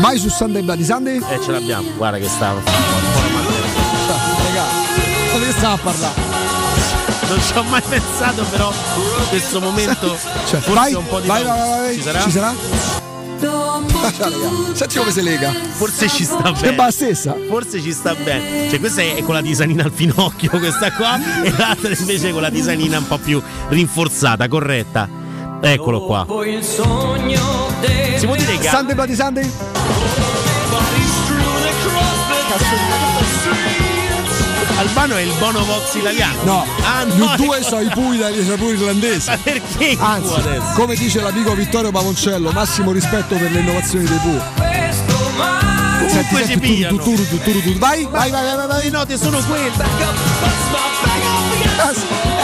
Vai 0.00 0.18
su 0.18 0.28
Sunday 0.28 0.62
Bloody 0.62 0.84
Sunday? 0.84 1.16
Eh, 1.16 1.40
ce 1.42 1.50
l'abbiamo. 1.50 1.88
Guarda 1.96 2.18
che 2.18 2.28
stava. 2.28 2.60
Raga, 4.58 4.64
ma 5.32 5.38
che 5.44 5.52
stava 5.52 5.74
a 5.74 5.78
parlare? 5.78 6.26
Non 7.28 7.40
ci 7.42 7.56
ho 7.56 7.62
mai 7.64 7.82
pensato, 7.82 8.42
però 8.44 8.72
in 8.72 9.28
questo 9.28 9.60
momento 9.60 10.16
Cioè, 10.46 10.60
forse 10.60 10.72
vai, 10.72 10.94
un 10.94 11.06
po' 11.06 11.20
di 11.20 11.26
vai, 11.26 11.44
vai, 11.44 11.58
vai, 11.58 11.78
vai. 11.80 11.94
Ci 11.94 12.02
sarà? 12.02 12.22
Ci 12.22 12.30
sarà? 12.30 12.54
Senti 14.72 14.98
come 14.98 15.10
si 15.10 15.22
lega. 15.22 15.52
Forse 15.52 16.08
ci 16.08 16.24
sta 16.24 16.42
bene. 16.42 16.56
Sembra 16.56 16.84
la 16.86 16.90
stessa. 16.90 17.36
Forse 17.48 17.80
ci 17.80 17.92
sta 17.92 18.14
bene. 18.14 18.68
Cioè, 18.68 18.80
questa 18.80 19.02
è 19.02 19.22
con 19.22 19.34
la 19.34 19.42
tisanina 19.42 19.84
al 19.84 19.92
finocchio, 19.92 20.50
questa 20.58 20.92
qua, 20.92 21.18
e 21.42 21.52
l'altra 21.56 21.94
invece 21.96 22.32
con 22.32 22.42
la 22.42 22.50
tisanina 22.50 22.98
un 22.98 23.06
po' 23.06 23.18
più 23.18 23.40
rinforzata, 23.68 24.48
corretta. 24.48 25.08
Eccolo 25.60 26.02
qua. 26.02 26.26
Si 28.16 28.26
può 28.26 28.34
dire 28.34 28.58
che 28.58 28.68
Sunday 28.68 28.94
Bloody 28.94 29.14
Sunday? 29.14 29.50
Albano 34.78 35.16
è 35.16 35.20
il 35.22 35.32
Bonovox 35.38 35.94
italiano. 35.94 36.42
No, 36.44 36.66
Ah, 36.84 37.04
no, 37.04 37.34
due 37.36 37.58
ecco. 37.58 37.68
sono 37.68 37.80
i 37.80 37.88
pui 37.88 38.16
dai 38.16 38.44
sapori 38.46 38.74
irlandesi. 38.76 39.28
Ma 39.28 39.36
perché 39.36 39.96
Anzi, 39.98 40.34
come 40.74 40.94
dice 40.94 41.20
l'amico 41.20 41.52
Vittorio 41.54 41.90
Pavoncello, 41.90 42.50
massimo 42.52 42.92
rispetto 42.92 43.36
per 43.36 43.50
le 43.50 43.58
innovazioni 43.60 44.04
dei 44.04 44.18
Pooh. 44.18 44.42
Comunque 45.98 46.44
senti, 46.46 46.58
pigliano. 46.60 46.96
Vai, 47.78 48.06
vai, 48.10 48.30
vai, 48.30 48.44
vai, 48.44 48.56
vai, 48.56 48.66
vai. 48.68 48.82
Le 48.84 48.90
note 48.90 49.16
sono 49.18 49.38
quelle. 49.46 49.72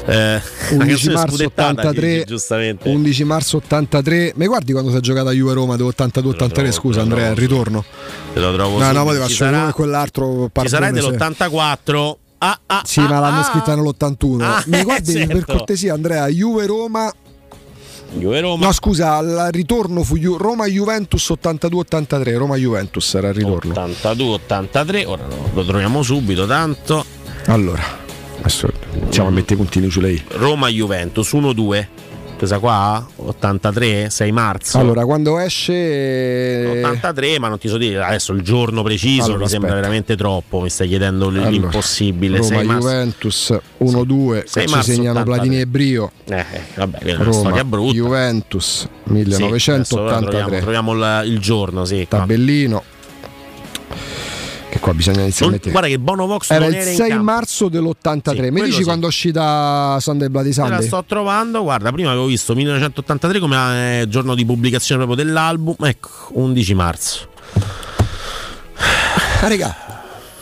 Eh, 0.06 0.14
la 0.14 0.40
11 0.70 0.86
canzone 0.86 1.14
marzo 1.14 1.34
scudettata, 1.36 1.70
83 1.70 2.10
Gigi, 2.12 2.24
giustamente. 2.24 2.88
11 2.88 3.24
marzo 3.24 3.56
83 3.56 4.32
mi 4.36 4.46
guardi 4.46 4.70
quando 4.72 4.90
si 4.92 4.96
è 4.98 5.00
giocata 5.00 5.30
a 5.30 5.32
Juve 5.32 5.52
Roma 5.54 5.74
dell'82-83 5.76 6.70
scusa 6.70 7.00
Andrea 7.00 7.30
il 7.30 7.36
ritorno 7.36 7.84
Te 8.32 8.38
lo 8.40 8.52
trovo 8.52 8.78
no 8.78 8.92
no 8.92 9.04
ma 9.04 9.10
ti 9.12 9.18
Ci 9.28 9.34
faccio 9.36 9.72
quell'altro 9.72 10.50
Ci 10.60 10.68
sarà 10.68 10.90
pardone, 10.92 11.02
se- 11.02 11.10
dell'84. 11.16 12.14
Ah, 12.42 12.58
ah, 12.66 12.82
sì 12.86 13.00
ah, 13.00 13.08
ma 13.08 13.20
l'hanno 13.20 13.40
ah. 13.40 13.44
scritta 13.44 13.74
nell'81 13.74 14.40
Ah, 14.42 14.62
mi 14.66 14.78
eh, 14.78 14.82
guardi 14.82 15.12
per 15.12 15.26
certo. 15.28 15.52
cortesia 15.52 15.92
Andrea 15.92 16.26
Juve 16.28 16.64
Roma 16.66 17.12
Juve 18.14 18.40
Roma. 18.40 18.64
no 18.66 18.72
scusa 18.72 19.18
il 19.18 19.48
ritorno 19.50 20.02
fu 20.02 20.16
Ju- 20.16 20.36
Roma 20.38 20.66
Juventus 20.66 21.30
82-83 21.30 22.36
Roma 22.38 22.56
Juventus 22.56 23.14
era 23.14 23.28
il 23.28 23.34
ritorno 23.34 23.72
82-83, 23.74 25.06
ora 25.06 25.22
lo, 25.52 25.64
troviamo 25.64 26.02
subito, 26.02 26.46
tanto. 26.46 27.04
allora 27.46 27.82
adesso 28.38 28.68
iniziamo 28.94 29.28
a 29.28 29.32
mettere 29.32 29.54
i 29.54 29.56
puntini 29.58 29.90
su 29.90 30.00
lei 30.00 30.20
Roma 30.30 30.68
Juventus 30.68 31.30
1-2. 31.32 31.86
Questa 32.40 32.58
qua? 32.58 33.06
83, 33.16 34.08
6 34.08 34.32
marzo. 34.32 34.78
allora 34.78 35.04
quando 35.04 35.38
esce 35.38 36.80
83, 36.80 37.38
ma 37.38 37.48
non 37.48 37.58
ti 37.58 37.68
so 37.68 37.76
dire 37.76 38.02
adesso 38.02 38.32
il 38.32 38.40
giorno 38.40 38.82
preciso, 38.82 39.24
Allora, 39.26 39.40
mi 39.40 39.48
sembra 39.48 39.68
aspetta. 39.68 39.74
veramente 39.86 40.16
troppo. 40.16 40.60
Mi 40.62 40.70
stai 40.70 40.88
chiedendo 40.88 41.26
Allora, 41.28 41.50
l'impossibile. 41.50 42.38
Roma 42.38 42.48
6 42.48 42.64
marzo. 42.66 42.88
Juventus 42.88 43.58
1-2 43.82 44.42
Sei 44.46 44.68
ci 44.68 44.82
segnano 44.82 45.20
83. 45.20 45.24
Platini 45.24 45.60
e 45.60 45.66
Brio 45.66 46.10
Eh, 46.30 46.38
eh, 46.38 46.60
vabbè, 46.76 46.98
quella 47.00 47.18
è 47.18 47.22
una 47.22 47.32
storia 47.32 47.64
brutta. 47.64 47.92
Juventus 47.92 48.78
Sì, 48.78 48.88
adesso 49.10 49.44
ora 49.44 49.50
1983 49.50 50.20
troviamo, 50.30 50.60
troviamo 50.62 50.94
la- 50.94 51.22
il 51.22 51.38
giorno, 51.40 51.84
sì. 51.84 52.06
qua. 52.08 52.20
tabellino 52.20 52.78
che 52.78 52.99
qua 54.80 54.94
bisogna 54.94 55.20
iniziare 55.22 55.44
a 55.44 55.44
Non- 55.46 55.52
mettere 55.54 55.70
guarda 55.72 55.88
che 55.88 55.98
Bono 55.98 56.26
Vox 56.26 56.50
era 56.50 56.66
il 56.66 56.74
era 56.74 56.90
in 56.90 56.96
6 56.96 57.08
campo. 57.08 57.24
marzo 57.24 57.68
dell'83 57.68 58.34
Sì, 58.44 58.50
mi 58.50 58.62
dici 58.62 58.72
sì. 58.78 58.82
quando 58.84 59.04
è 59.06 59.08
uscita 59.08 59.96
Sunday 60.00 60.28
Bloody 60.28 60.48
Me 60.48 60.54
la 60.56 60.62
Sunday 60.64 60.86
sto 60.86 61.04
trovando, 61.06 61.62
guarda, 61.62 61.92
prima 61.92 62.10
avevo 62.10 62.26
visto 62.26 62.54
1983 62.54 63.38
come 63.38 64.00
eh, 64.00 64.08
giorno 64.08 64.34
di 64.34 64.44
pubblicazione 64.44 65.04
proprio 65.04 65.24
dell'album, 65.24 65.74
ecco, 65.84 66.08
11 66.32 66.74
marzo. 66.74 67.28
ah, 69.42 69.48
raga 69.48 69.76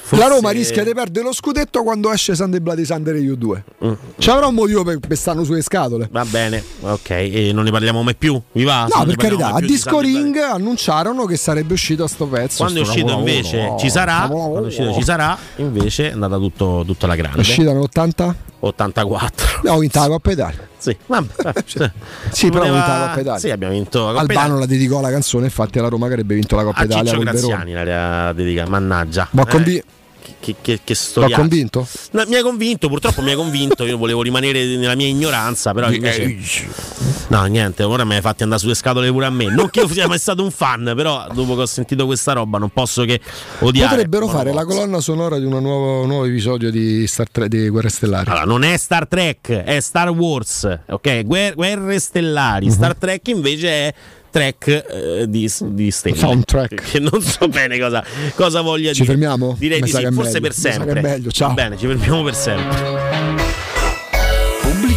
Forse- 0.09 0.25
la 0.25 0.31
Roma 0.35 0.51
rischia 0.51 0.83
di 0.85 0.93
perdere 0.95 1.27
lo 1.27 1.33
scudetto 1.35 1.83
quando 1.83 2.11
esce 2.11 2.35
Sunday 2.35 2.61
Bloody 2.61 2.85
Sunday 2.87 3.15
e 3.23 3.31
U2 3.31 3.63
Mm. 3.85 3.93
ci 4.19 4.31
avrà 4.31 4.47
un 4.47 4.55
motivo 4.55 4.83
per, 4.83 4.99
per 5.01 5.17
stanno 5.19 5.45
sulle 5.45 5.61
scatole 5.61 6.09
Va 6.11 6.25
bene, 6.25 6.63
ok, 6.81 7.11
e 7.11 7.51
non 7.53 7.65
ne 7.65 7.71
parliamo 7.71 8.03
mai 8.03 8.15
più? 8.17 8.41
Vi 8.53 8.65
va? 8.65 8.87
no 8.93 9.05
per 9.05 9.17
carità 9.17 9.53
a 9.53 9.61
Disco 9.61 10.01
Ring 10.01 10.35
annunciarono 10.39 11.27
che 11.27 11.37
sarebbe 11.37 11.75
uscito 11.75 12.07
sto 12.07 12.27
pezzo 12.27 12.63
Quando 12.63 12.79
è 12.81 12.83
uscito 12.83 13.13
invece 13.13 13.75
ci 13.79 13.91
sarà, 13.91 14.27
quando 14.31 14.65
è 14.65 14.67
uscito 14.69 14.93
ci 14.95 15.03
sarà, 15.05 15.37
invece 15.57 16.09
è 16.09 16.13
andata 16.13 16.37
tutto, 16.39 16.85
alla 17.01 17.13
è 17.15 17.17
grande. 17.17 17.41
uscita 17.41 17.73
nell'80 17.73 18.35
84. 18.61 19.61
no 19.65 19.73
ho 19.73 19.79
vinto 19.79 19.99
la 20.01 20.07
Coppa 20.09 20.33
Italia 20.33 20.69
Sì, 20.79 20.97
vabbè. 21.07 21.53
Sì, 22.33 22.49
però 22.49 22.61
Voleva- 22.65 22.65
ha 22.65 22.71
vinto 22.73 22.89
la 22.91 23.07
Coppa 23.09 23.21
Italia. 23.21 23.39
Sì, 23.39 23.51
abbiamo 23.51 23.73
vinto 23.75 23.99
la 23.99 24.07
Coppa 24.07 24.21
Albano 24.21 24.41
Italia. 24.47 24.59
la 24.61 24.67
dedicò 24.67 25.01
la 25.01 25.11
canzone, 25.11 25.45
infatti 25.45 25.79
alla 25.79 25.89
Roma 25.89 26.07
che 26.07 26.13
avrebbe 26.15 26.35
vinto 26.35 26.57
la 26.57 26.65
Coppa 26.65 26.79
A 26.81 26.85
Italia 26.85 27.11
Ciccio. 27.13 27.23
Graziani 27.23 27.73
la 27.73 28.33
dedica, 28.33 28.67
mannaggia. 28.69 29.29
Ma 29.33 29.43
Eh, 29.43 29.47
convi- 29.47 29.83
che, 30.41 30.55
che, 30.61 30.81
che 30.85 30.93
L'ho 30.93 30.95
storiaccia. 30.95 31.37
convinto? 31.41 31.87
No, 32.13 32.25
mi 32.27 32.37
ha 32.37 32.43
convinto, 32.43 32.89
purtroppo 32.89 33.23
mi 33.23 33.33
ha 33.33 33.37
convinto, 33.37 33.85
io 33.85 33.97
volevo 33.97 34.23
rimanere 34.23 34.65
nella 34.77 34.95
mia 34.95 35.07
ignoranza, 35.09 35.73
però 35.73 35.91
invece... 35.91 36.37
No, 37.29 37.45
niente, 37.45 37.83
ora 37.83 38.05
mi 38.05 38.15
hai 38.15 38.23
fatti 38.23 38.43
andare 38.43 38.59
sulle 38.59 38.75
scatole 38.75 39.11
pure 39.11 39.27
a 39.27 39.31
me. 39.31 39.51
Non 39.51 39.69
che 39.69 39.81
io 39.81 39.89
sia 39.89 40.09
mai 40.09 40.19
stato 40.19 40.43
un 40.43 40.51
fan, 40.51 40.95
però 40.97 41.27
dopo 41.35 41.57
che 41.57 41.61
ho 41.63 41.67
sentito 41.67 42.07
questa 42.07 42.33
roba 42.33 42.57
non 42.57 42.71
posso 42.71 43.05
che 43.05 43.21
odiare. 43.59 43.91
Potrebbero 43.97 44.29
fare 44.29 44.53
la 44.55 44.65
colonna 44.65 44.99
sonora 45.01 45.39
di 45.39 45.45
un 45.45 45.61
nuovo, 45.61 46.07
nuovo 46.07 46.25
episodio 46.25 46.71
di 46.71 47.07
Star 47.07 47.29
Trek 47.31 47.49
di 47.49 47.69
Guerre 47.69 47.91
Stellari. 47.91 48.31
Allora, 48.31 48.45
non 48.47 48.63
è 48.65 48.79
Star 48.79 49.07
Trek, 49.07 49.51
è 49.51 49.79
Star 49.81 50.09
Wars, 50.09 50.79
ok? 50.89 51.25
Guer- 51.27 51.55
guerre 51.55 51.99
stellari. 51.99 52.67
Mhm. 52.67 52.73
Star 52.73 52.97
Trek 52.97 53.29
invece 53.29 53.69
è 53.69 53.95
track 54.31 54.87
eh, 54.91 55.25
di, 55.29 55.51
di 55.67 55.91
stelle. 55.91 56.17
Soundtrack. 56.17 56.91
Che 56.91 56.99
non 56.99 57.21
so 57.21 57.49
bene 57.49 57.79
cosa, 57.79 58.05
cosa 58.35 58.61
voglia 58.61 58.93
Ci 58.93 59.01
dire. 59.03 59.13
fermiamo? 59.13 59.57
Direi 59.59 59.81
di 59.81 59.89
sì, 59.89 60.03
forse 60.11 60.15
meglio. 60.15 60.41
per 60.41 60.53
sempre. 60.53 61.01
meglio, 61.01 61.31
ciao. 61.31 61.55
Bene, 61.55 61.77
ci 61.77 61.87
fermiamo 61.87 62.23
per 62.23 62.35
sempre. 62.35 63.18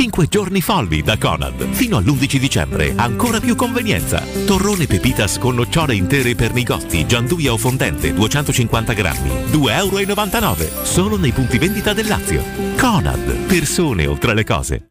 5 0.00 0.28
giorni 0.28 0.62
folli 0.62 1.02
da 1.02 1.18
Conad. 1.18 1.72
Fino 1.72 1.98
all'11 1.98 2.38
dicembre. 2.38 2.94
Ancora 2.96 3.38
più 3.38 3.54
convenienza. 3.54 4.24
Torrone 4.46 4.86
pepitas 4.86 5.36
con 5.36 5.56
nocciole 5.56 5.94
intere 5.94 6.34
per 6.34 6.54
negozi. 6.54 7.06
Gianduia 7.06 7.52
o 7.52 7.58
fondente 7.58 8.14
250 8.14 8.94
grammi. 8.94 9.28
2,99 9.50 10.42
euro. 10.42 10.84
Solo 10.86 11.18
nei 11.18 11.32
punti 11.32 11.58
vendita 11.58 11.92
del 11.92 12.06
Lazio. 12.06 12.42
Conad. 12.78 13.44
Persone 13.44 14.06
oltre 14.06 14.32
le 14.32 14.44
cose. 14.44 14.86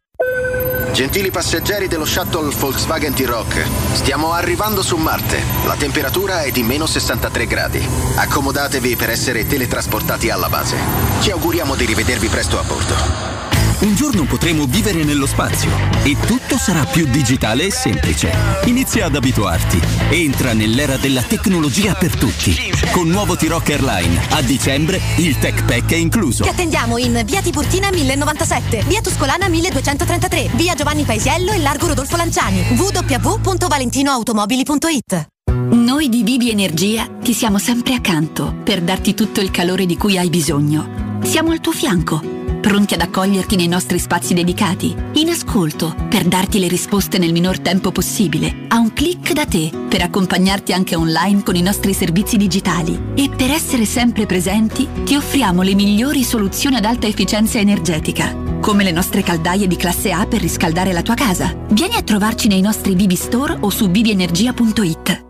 Gentili 0.92 1.32
passeggeri 1.32 1.88
dello 1.88 2.06
shuttle 2.06 2.54
Volkswagen 2.54 3.12
T-Rock, 3.12 3.64
stiamo 3.92 4.32
arrivando 4.32 4.80
su 4.80 4.96
Marte. 4.96 5.42
La 5.66 5.74
temperatura 5.74 6.42
è 6.42 6.52
di 6.52 6.62
meno 6.62 6.86
63 6.86 7.46
gradi. 7.46 7.84
Accomodatevi 8.16 8.94
per 8.94 9.10
essere 9.10 9.44
teletrasportati 9.44 10.30
alla 10.30 10.48
base. 10.48 10.76
Ci 11.20 11.32
auguriamo 11.32 11.74
di 11.74 11.84
rivedervi 11.84 12.28
presto 12.28 12.60
a 12.60 12.62
bordo. 12.62 13.39
Un 13.80 13.94
giorno 13.94 14.24
potremo 14.24 14.66
vivere 14.66 15.04
nello 15.04 15.24
spazio 15.24 15.70
e 16.02 16.14
tutto 16.26 16.58
sarà 16.58 16.84
più 16.84 17.06
digitale 17.06 17.64
e 17.64 17.70
semplice. 17.70 18.30
Inizia 18.66 19.06
ad 19.06 19.16
abituarti. 19.16 19.80
Entra 20.10 20.52
nell'era 20.52 20.98
della 20.98 21.22
tecnologia 21.22 21.94
per 21.94 22.14
tutti. 22.14 22.54
Con 22.90 23.08
nuovo 23.08 23.36
T-Rock 23.36 23.70
Airline, 23.70 24.20
a 24.32 24.42
dicembre 24.42 25.00
il 25.16 25.38
Tech 25.38 25.64
Pack 25.64 25.92
è 25.92 25.96
incluso. 25.96 26.42
Ti 26.42 26.50
attendiamo 26.50 26.98
in 26.98 27.22
via 27.24 27.40
Tiburtina 27.40 27.90
1097, 27.90 28.84
via 28.86 29.00
Tuscolana 29.00 29.48
1233, 29.48 30.50
via 30.56 30.74
Giovanni 30.74 31.04
Paesiello 31.04 31.52
e 31.52 31.58
largo 31.60 31.86
Rodolfo 31.86 32.16
Lanciani. 32.16 32.62
www.valentinoautomobili.it 32.76 35.26
Noi 35.70 36.10
di 36.10 36.22
Bibi 36.22 36.50
Energia 36.50 37.08
ti 37.22 37.32
siamo 37.32 37.56
sempre 37.56 37.94
accanto 37.94 38.54
per 38.62 38.82
darti 38.82 39.14
tutto 39.14 39.40
il 39.40 39.50
calore 39.50 39.86
di 39.86 39.96
cui 39.96 40.18
hai 40.18 40.28
bisogno. 40.28 41.18
Siamo 41.22 41.52
al 41.52 41.60
tuo 41.60 41.72
fianco, 41.72 42.39
pronti 42.60 42.94
ad 42.94 43.00
accoglierti 43.00 43.56
nei 43.56 43.66
nostri 43.66 43.98
spazi 43.98 44.34
dedicati, 44.34 44.94
in 45.14 45.30
ascolto 45.30 45.94
per 46.08 46.24
darti 46.24 46.58
le 46.58 46.68
risposte 46.68 47.18
nel 47.18 47.32
minor 47.32 47.58
tempo 47.58 47.90
possibile, 47.90 48.66
a 48.68 48.78
un 48.78 48.92
clic 48.92 49.32
da 49.32 49.46
te 49.46 49.70
per 49.88 50.02
accompagnarti 50.02 50.72
anche 50.72 50.94
online 50.94 51.42
con 51.42 51.56
i 51.56 51.62
nostri 51.62 51.94
servizi 51.94 52.36
digitali 52.36 53.12
e 53.14 53.28
per 53.28 53.50
essere 53.50 53.84
sempre 53.84 54.26
presenti 54.26 54.86
ti 55.04 55.16
offriamo 55.16 55.62
le 55.62 55.74
migliori 55.74 56.22
soluzioni 56.22 56.76
ad 56.76 56.84
alta 56.84 57.06
efficienza 57.06 57.58
energetica, 57.58 58.34
come 58.60 58.84
le 58.84 58.92
nostre 58.92 59.22
caldaie 59.22 59.66
di 59.66 59.76
classe 59.76 60.12
A 60.12 60.26
per 60.26 60.40
riscaldare 60.40 60.92
la 60.92 61.02
tua 61.02 61.14
casa. 61.14 61.56
Vieni 61.70 61.96
a 61.96 62.02
trovarci 62.02 62.48
nei 62.48 62.60
nostri 62.60 62.94
Bibi 62.94 63.16
Store 63.16 63.56
o 63.58 63.70
su 63.70 63.88
bibienergia.it. 63.88 65.29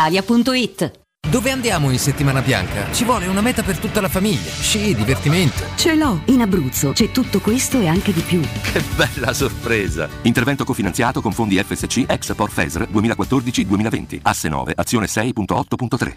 brispalitalia.it. 0.00 0.98
Dove 1.28 1.50
andiamo 1.50 1.90
in 1.90 1.98
settimana 1.98 2.40
bianca? 2.40 2.90
Ci 2.92 3.04
vuole 3.04 3.26
una 3.26 3.42
meta 3.42 3.62
per 3.62 3.78
tutta 3.78 4.00
la 4.00 4.08
famiglia. 4.08 4.50
Sci, 4.50 4.94
divertimento. 4.94 5.62
Ce 5.76 5.94
l'ho, 5.94 6.22
in 6.26 6.40
Abruzzo 6.40 6.92
c'è 6.92 7.10
tutto 7.10 7.40
questo 7.40 7.78
e 7.78 7.88
anche 7.88 8.12
di 8.12 8.22
più. 8.22 8.40
Che 8.40 8.82
bella 8.96 9.34
sorpresa! 9.34 10.08
Intervento 10.22 10.64
cofinanziato 10.64 11.20
con 11.20 11.32
fondi 11.32 11.62
FSC 11.62 12.04
ex 12.08 12.34
Port 12.34 12.52
FESR 12.52 12.88
2014-2020. 12.90 14.20
Asse 14.22 14.48
9, 14.48 14.72
azione 14.74 15.06
6.8.3. 15.06 16.16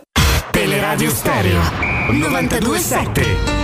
Teleradio 0.91 1.11
Stereo 1.11 1.61
927. 2.09 3.60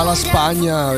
Dalla 0.00 0.14
Spagna 0.14 0.92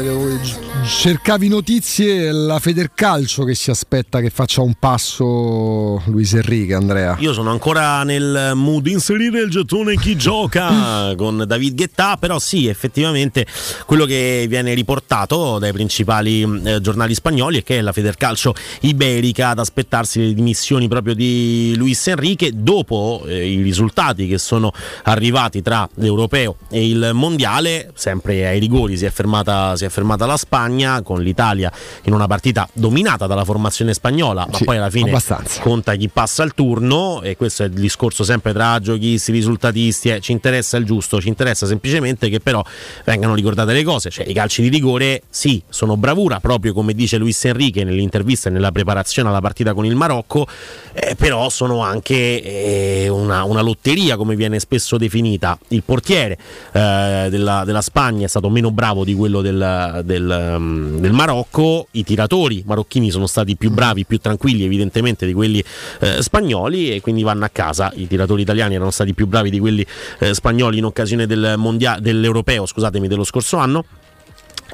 cercavi 0.85 1.49
notizie 1.49 2.33
la 2.33 2.59
Federcalcio 2.59 3.44
che 3.44 3.55
si 3.55 3.70
aspetta 3.70 4.20
che 4.20 4.31
faccia 4.31 4.62
un 4.62 4.75
passo 4.75 6.02
Luis 6.07 6.35
Enrique 6.35 6.75
Andrea. 6.75 7.17
Io 7.20 7.33
sono 7.33 7.51
ancora 7.51 8.02
nel 8.02 8.52
mood 8.55 8.86
inserire 8.86 9.41
il 9.41 9.51
gettone 9.51 9.97
chi 9.97 10.17
gioca 10.17 11.15
con 11.17 11.44
David 11.47 11.75
Guetta, 11.75 12.17
però 12.17 12.39
sì, 12.39 12.67
effettivamente 12.67 13.47
quello 13.86 14.05
che 14.07 14.47
viene 14.49 14.75
riportato 14.75 15.59
dai 15.59 15.73
principali 15.73 16.43
eh, 16.65 16.81
giornali 16.81 17.15
spagnoli 17.15 17.59
è 17.59 17.62
che 17.62 17.78
è 17.78 17.81
la 17.81 17.93
Federcalcio 17.93 18.55
iberica 18.81 19.51
ad 19.51 19.61
aspettarsi 19.61 20.20
le 20.20 20.35
dimissioni 20.35 20.89
proprio 20.89 21.15
di 21.15 21.75
Luis 21.77 22.07
Enrique 22.09 22.51
dopo 22.55 23.23
eh, 23.27 23.52
i 23.52 23.62
risultati 23.62 24.27
che 24.27 24.39
sono 24.39 24.73
arrivati 25.05 25.62
tra 25.62 25.89
l'europeo 25.94 26.57
e 26.70 26.89
il 26.89 27.11
mondiale, 27.12 27.93
sempre 27.94 28.47
ai 28.47 28.59
rigori 28.59 28.97
si 28.97 29.05
è 29.05 29.11
fermata, 29.11 29.77
si 29.77 29.85
è 29.85 29.89
fermata 29.89 30.27
la 30.27 30.36
Spagna 30.36 30.70
con 31.02 31.20
l'Italia 31.23 31.70
in 32.05 32.12
una 32.12 32.26
partita 32.26 32.68
dominata 32.73 33.26
dalla 33.26 33.44
formazione 33.44 33.92
spagnola, 33.94 34.47
ma 34.51 34.57
Sì, 34.57 34.65
poi 34.65 34.76
alla 34.78 34.91
fine 34.91 35.09
abbastanza. 35.10 35.60
conta 35.60 35.94
chi 35.94 36.09
passa 36.09 36.42
il 36.42 36.55
turno 36.55 37.20
e 37.23 37.36
questo 37.36 37.62
è 37.65 37.67
il 37.67 37.73
discorso 37.73 38.25
sempre 38.25 38.52
tra 38.52 38.78
giochisti, 38.81 39.33
risultatisti, 39.33 40.09
eh, 40.09 40.20
ci 40.20 40.33
interessa 40.33 40.76
il 40.76 40.84
giusto, 40.84 41.20
ci 41.20 41.28
interessa 41.28 41.67
semplicemente 41.67 42.28
che 42.28 42.41
però 42.41 42.62
vengano 43.05 43.34
ricordate 43.34 43.73
le 43.73 43.83
cose, 43.83 44.10
cioè 44.10 44.26
i 44.26 44.33
calci 44.33 44.62
di 44.62 44.68
rigore 44.68 45.23
sì, 45.28 45.62
sono 45.68 45.97
bravura, 45.97 46.41
proprio 46.41 46.73
come 46.73 46.94
dice 46.94 47.17
Luis 47.18 47.44
Enrique 47.44 47.84
nell'intervista 47.84 48.49
e 48.49 48.52
nella 48.52 48.73
preparazione 48.73 49.28
alla 49.28 49.41
partita 49.41 49.75
con 49.75 49.84
il 49.84 49.94
Marocco, 49.94 50.47
eh, 50.92 51.15
però 51.17 51.49
sono 51.49 51.83
anche 51.83 52.42
eh, 52.42 53.09
una, 53.09 53.44
una 53.44 53.60
lotteria 53.60 54.17
come 54.17 54.34
viene 54.36 54.59
spesso 54.59 54.97
definita. 54.97 55.59
Il 55.68 55.83
portiere 55.83 56.39
eh, 56.73 57.28
della, 57.31 57.65
della 57.65 57.81
Spagna 57.83 58.25
è 58.25 58.28
stato 58.28 58.49
meno 58.51 58.70
bravo 58.70 59.05
di 59.05 59.15
quello 59.15 59.41
del, 59.41 60.01
del, 60.05 60.26
um, 60.62 60.99
del 60.99 61.12
Marocco, 61.12 61.89
i 61.92 62.05
tiratori 62.05 62.62
marocchini 62.65 63.10
sono 63.10 63.26
stati 63.26 63.57
più 63.57 63.70
bravi, 63.70 64.07
più 64.07 64.18
tranquilli 64.18 64.65
evidentemente 64.65 65.26
di 65.26 65.32
quelli 65.32 65.62
eh, 66.00 66.23
spagnoli 66.23 66.94
e 66.94 67.00
quindi 67.00 67.23
vanno 67.23 67.44
a 67.44 67.50
casa. 67.50 67.92
I 67.94 68.07
tiratori 68.07 68.42
italiani 68.42 68.74
erano 68.74 68.91
stati 68.91 69.15
più 69.15 69.26
bravi 69.26 69.50
di 69.50 69.58
quelli 69.58 69.84
eh, 70.20 70.34
spagnoli 70.34 70.78
in 70.78 70.84
occasione 70.84 71.26
del 71.26 71.55
mondia- 71.57 71.99
dell'europeo, 72.00 72.66
scusatemi, 72.66 73.08
dello 73.08 73.24
scorso 73.24 73.57
anno. 73.57 73.84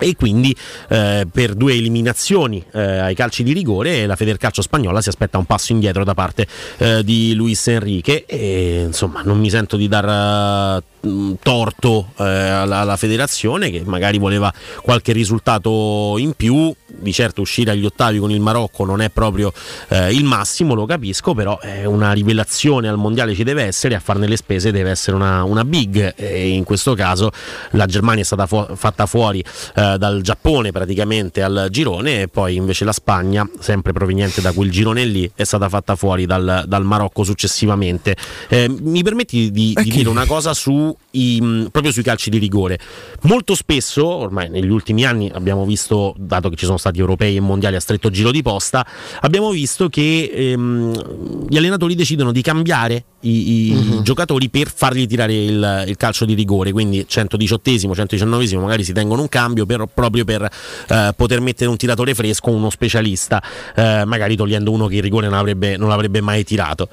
E 0.01 0.15
quindi 0.15 0.55
eh, 0.91 1.27
per 1.31 1.55
due 1.55 1.75
eliminazioni 1.75 2.65
eh, 2.73 2.81
ai 2.81 3.17
calci 3.17 3.43
di 3.43 3.53
rigore 3.53 4.07
la 4.07 4.15
Federcalcio 4.15 4.63
spagnola 4.63 5.01
si 5.01 5.09
aspetta 5.09 5.39
un 5.39 5.45
passo 5.45 5.73
indietro 5.73 6.05
da 6.05 6.15
parte 6.15 6.47
eh, 6.77 7.03
di 7.03 7.35
Luis 7.35 7.67
Enrique 7.67 8.25
e 8.25 8.85
insomma 8.87 9.23
non 9.23 9.41
mi 9.41 9.51
sento 9.51 9.77
di 9.77 9.89
dar 9.89 10.81
mh, 11.01 11.33
torto 11.43 12.13
eh, 12.19 12.25
alla, 12.25 12.79
alla 12.79 12.97
federazione 12.97 13.71
che 13.71 13.83
magari 13.85 14.19
voleva 14.19 14.53
qualche 14.83 15.13
risultato 15.13 16.17
in 16.19 16.33
più. 16.33 16.75
Di 16.91 17.13
certo 17.13 17.43
uscire 17.43 17.71
agli 17.71 17.85
ottavi 17.85 18.19
con 18.19 18.31
il 18.31 18.41
Marocco 18.41 18.85
non 18.85 19.01
è 19.03 19.11
proprio 19.11 19.53
eh, 19.89 20.13
il 20.13 20.25
massimo 20.25 20.75
lo 20.75 20.87
capisco 20.87 21.35
però 21.35 21.59
è 21.59 21.85
una 21.85 22.13
rivelazione 22.13 22.89
al 22.89 22.97
mondiale 22.97 23.35
ci 23.35 23.45
deve 23.45 23.63
essere 23.63 23.95
a 23.95 24.01
farne 24.01 24.27
le 24.27 24.37
spese 24.37 24.73
deve 24.73 24.91
essere 24.91 25.17
una, 25.17 25.45
una 25.45 25.65
big. 25.65 26.15
E 26.17 26.49
in 26.49 26.65
questo 26.65 26.95
caso 26.95 27.31
la 27.73 27.87
Germania 27.87 28.23
è 28.23 28.25
stata 28.25 28.47
fu- 28.47 28.75
fatta 28.75 29.07
fuori 29.07 29.45
eh, 29.75 29.97
dal 29.99 30.21
Giappone 30.23 30.73
praticamente 30.73 31.43
al 31.43 31.69
girone 31.71 32.23
e 32.23 32.29
poi 32.29 32.57
invece 32.57 32.85
la 32.85 32.93
Spagna 32.93 33.49
sempre 33.61 33.93
proveniente 33.93 34.41
da 34.41 34.53
quel 34.53 34.71
girone 34.71 35.05
lì 35.05 35.31
è 35.35 35.45
stata 35.45 35.69
fatta 35.69 35.95
fuori 35.97 36.27
dal, 36.27 36.65
dal 36.67 36.85
Marocco 36.85 37.23
successivamente. 37.23 38.17
Eh, 38.49 38.69
mi 38.69 39.03
permetti 39.03 39.51
di, 39.51 39.75
di 39.75 39.91
dire 39.91 40.09
una 40.09 40.27
cosa 40.27 40.55
su 40.55 40.88
i- 41.13 41.41
mh, 41.41 41.69
proprio 41.71 41.93
sui 41.93 42.03
calci 42.03 42.31
di 42.31 42.39
rigore. 42.39 42.79
Molto 43.23 43.55
spesso 43.55 44.07
ormai 44.07 44.49
negli 44.49 44.71
ultimi 44.71 45.05
anni 45.05 45.31
abbiamo 45.33 45.65
visto 45.65 46.15
dato 46.19 46.49
che 46.49 46.57
ci 46.57 46.65
sono 46.65 46.77
stati 46.79 46.99
europei 46.99 47.37
e 47.37 47.41
mondiali 47.41 47.77
a 47.77 47.81
stretto 47.81 48.11
giro 48.11 48.31
di 48.31 48.43
posta 48.43 48.87
abbiamo 49.21 49.51
visto 49.51 49.89
che 49.89 50.31
ehm, 50.33 51.47
gli 51.49 51.57
allenatori 51.57 51.95
decidono 51.95 52.33
di 52.33 52.43
cambiare 52.43 53.05
i, 53.21 53.73
i 53.73 54.03
giocatori 54.03 54.49
per 54.49 54.71
fargli 54.73 55.07
tirare 55.07 55.35
il, 55.35 55.85
il 55.89 55.97
calcio 55.97 56.25
di 56.25 56.35
rigore. 56.35 56.73
Quindi 56.73 57.07
118esimo 57.09 57.91
119esimo 57.93 58.61
magari 58.61 58.85
si 58.85 58.93
tengono 58.93 59.23
un 59.23 59.29
cambio 59.29 59.67
per- 59.67 59.89
proprio 59.93 60.25
per 60.25 60.43
eh, 60.89 61.13
poter 61.17 61.41
mettere 61.41 61.71
un 61.71 61.77
tiratore 61.77 62.15
fresco 62.15 62.51
uno 62.51 62.71
specialista 62.71 63.43
eh, 63.75 64.05
magari 64.05 64.37
togliendo 64.37 64.71
uno 64.71 64.87
che 64.87 64.97
il 64.97 65.03
rigore 65.03 65.29
non 65.29 65.37
avrebbe, 65.39 65.77
non 65.77 65.89
l'avrebbe 65.89 66.21
mai 66.21 66.45
tirato 66.45 66.89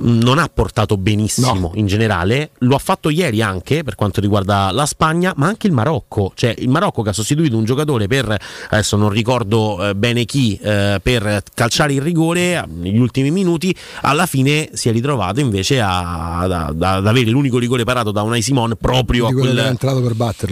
non 0.00 0.38
ha 0.38 0.48
portato 0.52 0.96
benissimo 0.96 1.72
in 1.74 1.86
generale, 1.86 2.50
lo 2.58 2.74
ha 2.74 2.78
fatto 2.78 3.10
ieri 3.10 3.42
anche 3.42 3.82
per 3.82 3.94
quanto 3.94 4.20
riguarda 4.20 4.70
la 4.72 4.86
Spagna, 4.86 5.32
ma 5.36 5.46
anche 5.46 5.66
il 5.66 5.72
Marocco, 5.72 6.32
cioè 6.34 6.54
il 6.58 6.68
Marocco 6.68 7.02
che 7.02 7.10
ha 7.10 7.12
sostituito 7.12 7.56
un 7.56 7.64
giocatore 7.64 8.06
per, 8.06 8.36
adesso 8.70 8.96
non 8.96 9.10
ricordo 9.10 9.88
eh, 9.88 9.94
bene 9.94 10.24
chi, 10.24 10.58
eh, 10.62 11.00
per 11.02 11.42
calciare 11.54 11.92
il 11.92 12.00
rigore 12.02 12.54
eh, 12.54 12.64
negli 12.66 12.98
ultimi 12.98 13.30
minuti, 13.30 13.74
alla 14.02 14.26
fine 14.26 14.70
si 14.72 14.88
è 14.88 14.92
ritrovato 14.92 15.40
invece 15.40 15.80
a- 15.80 16.38
ad, 16.38 16.52
ad- 16.52 17.06
avere 17.06 17.30
l'unico 17.30 17.58
rigore 17.58 17.84
parato 17.84 18.10
da 18.10 18.22
Unai 18.22 18.42
Simon 18.42 18.76
proprio 18.80 19.26
a 19.26 19.32
quel, 19.32 19.76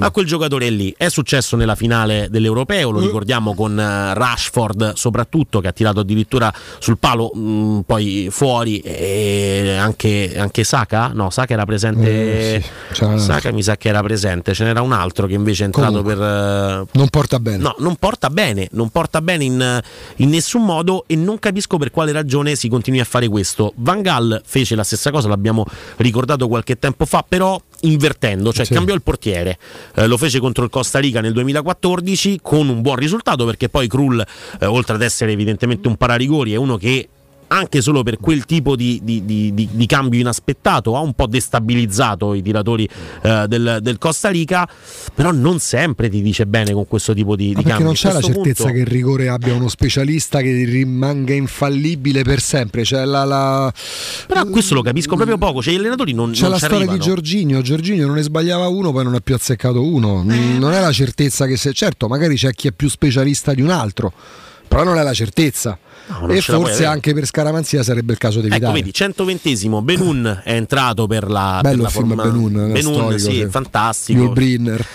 a 0.04 0.10
quel 0.10 0.26
giocatore 0.26 0.70
lì. 0.70 0.94
È 0.96 1.08
successo 1.08 1.56
nella 1.56 1.74
finale 1.74 2.28
dell'Europeo, 2.30 2.90
lo 2.90 3.00
ricordiamo 3.00 3.54
con 3.54 3.78
eh, 3.78 4.14
Rashford 4.14 4.92
soprattutto 4.94 5.60
che 5.60 5.68
ha 5.68 5.72
tirato 5.72 6.00
addirittura 6.00 6.52
sul 6.78 6.98
palo 6.98 7.30
mh, 7.32 7.80
poi 7.86 8.28
fuori 8.30 8.78
e 8.80 9.36
anche, 9.78 10.34
anche 10.36 10.64
Saka, 10.64 11.08
no 11.14 11.30
Saka 11.30 11.52
era 11.54 11.64
presente, 11.64 12.54
Eh, 12.56 12.62
sì, 12.92 13.04
Saka 13.18 13.50
mi 13.52 13.62
sa 13.62 13.76
che 13.76 13.88
era 13.88 14.02
presente, 14.02 14.54
ce 14.54 14.64
n'era 14.64 14.82
un 14.82 14.92
altro 14.92 15.26
che 15.26 15.34
invece 15.34 15.62
è 15.62 15.66
entrato 15.66 16.02
Comunque, 16.02 16.14
per... 16.16 16.24
eh, 16.24 16.86
non 16.92 17.08
porta 17.08 17.38
bene 17.40 17.56
No, 17.62 17.74
non 17.78 17.96
porta 17.96 18.30
bene, 18.30 18.68
non 18.72 18.90
porta 18.90 19.20
bene 19.20 19.44
in, 19.44 19.80
in 20.16 20.28
nessun 20.28 20.64
modo 20.64 21.04
e 21.06 21.16
non 21.16 21.38
capisco 21.38 21.76
per 21.78 21.90
quale 21.90 22.12
ragione 22.12 22.54
si 22.56 22.68
continui 22.68 23.00
a 23.00 23.04
fare 23.04 23.28
questo. 23.28 23.72
Van 23.76 24.02
Gaal 24.02 24.40
fece 24.44 24.74
la 24.74 24.84
stessa 24.84 25.10
cosa, 25.10 25.28
l'abbiamo 25.28 25.64
ricordato 25.96 26.48
qualche 26.48 26.78
tempo 26.78 27.04
fa, 27.04 27.24
però 27.26 27.60
invertendo, 27.80 28.52
cioè 28.52 28.64
Sì. 28.64 28.74
cambiò 28.74 28.94
il 28.94 29.02
portiere. 29.02 29.58
Eh, 29.94 30.06
lo 30.06 30.16
fece 30.16 30.40
contro 30.40 30.64
il 30.64 30.70
Costa 30.70 30.98
Rica 30.98 31.20
nel 31.20 31.32
2014 31.32 32.40
con 32.42 32.68
un 32.68 32.80
buon 32.82 32.96
risultato 32.96 33.44
perché 33.44 33.68
poi 33.68 33.86
Krull, 33.88 34.24
eh, 34.60 34.66
oltre 34.66 34.94
ad 34.94 35.02
essere 35.02 35.32
evidentemente 35.32 35.86
un 35.88 35.96
pararigori, 35.96 36.52
è 36.52 36.56
uno 36.56 36.76
che 36.76 37.08
anche 37.48 37.80
solo 37.80 38.02
per 38.02 38.18
quel 38.18 38.44
tipo 38.44 38.76
di, 38.76 39.00
di- 39.02 39.24
di- 39.24 39.52
di- 39.72 39.86
cambio 39.86 40.20
inaspettato 40.20 40.96
ha 40.96 41.00
un 41.00 41.14
po' 41.14 41.26
destabilizzato 41.26 42.34
i 42.34 42.42
tiratori 42.42 42.88
eh, 43.22 43.46
del, 43.48 43.78
del 43.80 43.98
Costa 43.98 44.28
Rica, 44.28 44.68
però 45.14 45.32
non 45.32 45.58
sempre 45.58 46.08
ti 46.08 46.20
dice 46.22 46.46
bene 46.46 46.72
con 46.72 46.86
questo 46.86 47.14
tipo 47.14 47.36
di, 47.36 47.52
Ma 47.52 47.58
di 47.60 47.64
perché 47.64 47.82
non 47.82 47.94
c'è 47.94 48.12
la 48.12 48.20
certezza 48.20 48.64
punto- 48.64 48.72
che 48.74 48.80
il 48.80 48.86
rigore 48.86 49.28
abbia 49.28 49.54
uno 49.54 49.68
specialista 49.68 50.40
che 50.40 50.64
rimanga 50.64 51.32
infallibile 51.32 52.22
per 52.22 52.40
sempre. 52.40 52.82
C'è 52.82 53.04
la, 53.04 53.24
la- 53.24 53.72
Però 54.26 54.44
questo 54.46 54.74
lo 54.74 54.82
capisco 54.82 55.16
proprio 55.16 55.38
poco, 55.38 55.62
cioè 55.62 55.74
gli 55.74 55.78
allenatori 55.78 56.12
non, 56.12 56.32
c'è 56.32 56.42
non 56.42 56.50
la 56.50 56.56
storia 56.58 56.76
arrivano. 56.76 56.98
di 56.98 57.04
Giorginio. 57.04 57.62
Giorginio 57.62 58.06
non 58.06 58.16
ne 58.16 58.22
sbagliava 58.22 58.68
uno, 58.68 58.92
poi 58.92 59.04
non 59.04 59.14
ha 59.14 59.20
più 59.20 59.34
azzeccato 59.34 59.82
uno. 59.82 60.22
Mm, 60.22 60.58
Non 60.58 60.72
è 60.72 60.80
la 60.80 60.92
certezza 60.92 61.46
che 61.46 61.56
se. 61.56 61.72
Certo, 61.72 62.08
magari 62.08 62.36
c'è 62.36 62.52
chi 62.52 62.68
è 62.68 62.72
più 62.72 62.88
specialista 62.88 63.54
di 63.54 63.62
un 63.62 63.70
altro, 63.70 64.12
però 64.68 64.84
non 64.84 64.98
è 64.98 65.02
la 65.02 65.14
certezza. 65.14 65.78
Non 66.20 66.30
e 66.30 66.40
forse 66.40 66.84
anche 66.84 67.12
per 67.14 67.26
scaramanzia 67.26 67.82
sarebbe 67.82 68.12
il 68.12 68.18
caso 68.18 68.40
di 68.40 68.46
Ecco, 68.46 68.56
evitare. 68.56 68.74
vedi, 68.80 68.90
120esimo 68.92 69.82
Benun 69.82 70.40
è 70.44 70.52
entrato 70.54 71.06
per 71.06 71.28
la, 71.28 71.58
Bello 71.62 71.82
per 71.82 71.82
la 71.82 71.88
il 71.88 71.94
film 71.94 72.06
forma- 72.08 72.22
Benun, 72.24 72.52
Benun, 72.72 72.94
storico, 72.94 73.18
sì, 73.18 73.30
sì. 73.32 73.46
fantastico. 73.48 74.20
Yul 74.22 74.32
Brynner. 74.32 74.86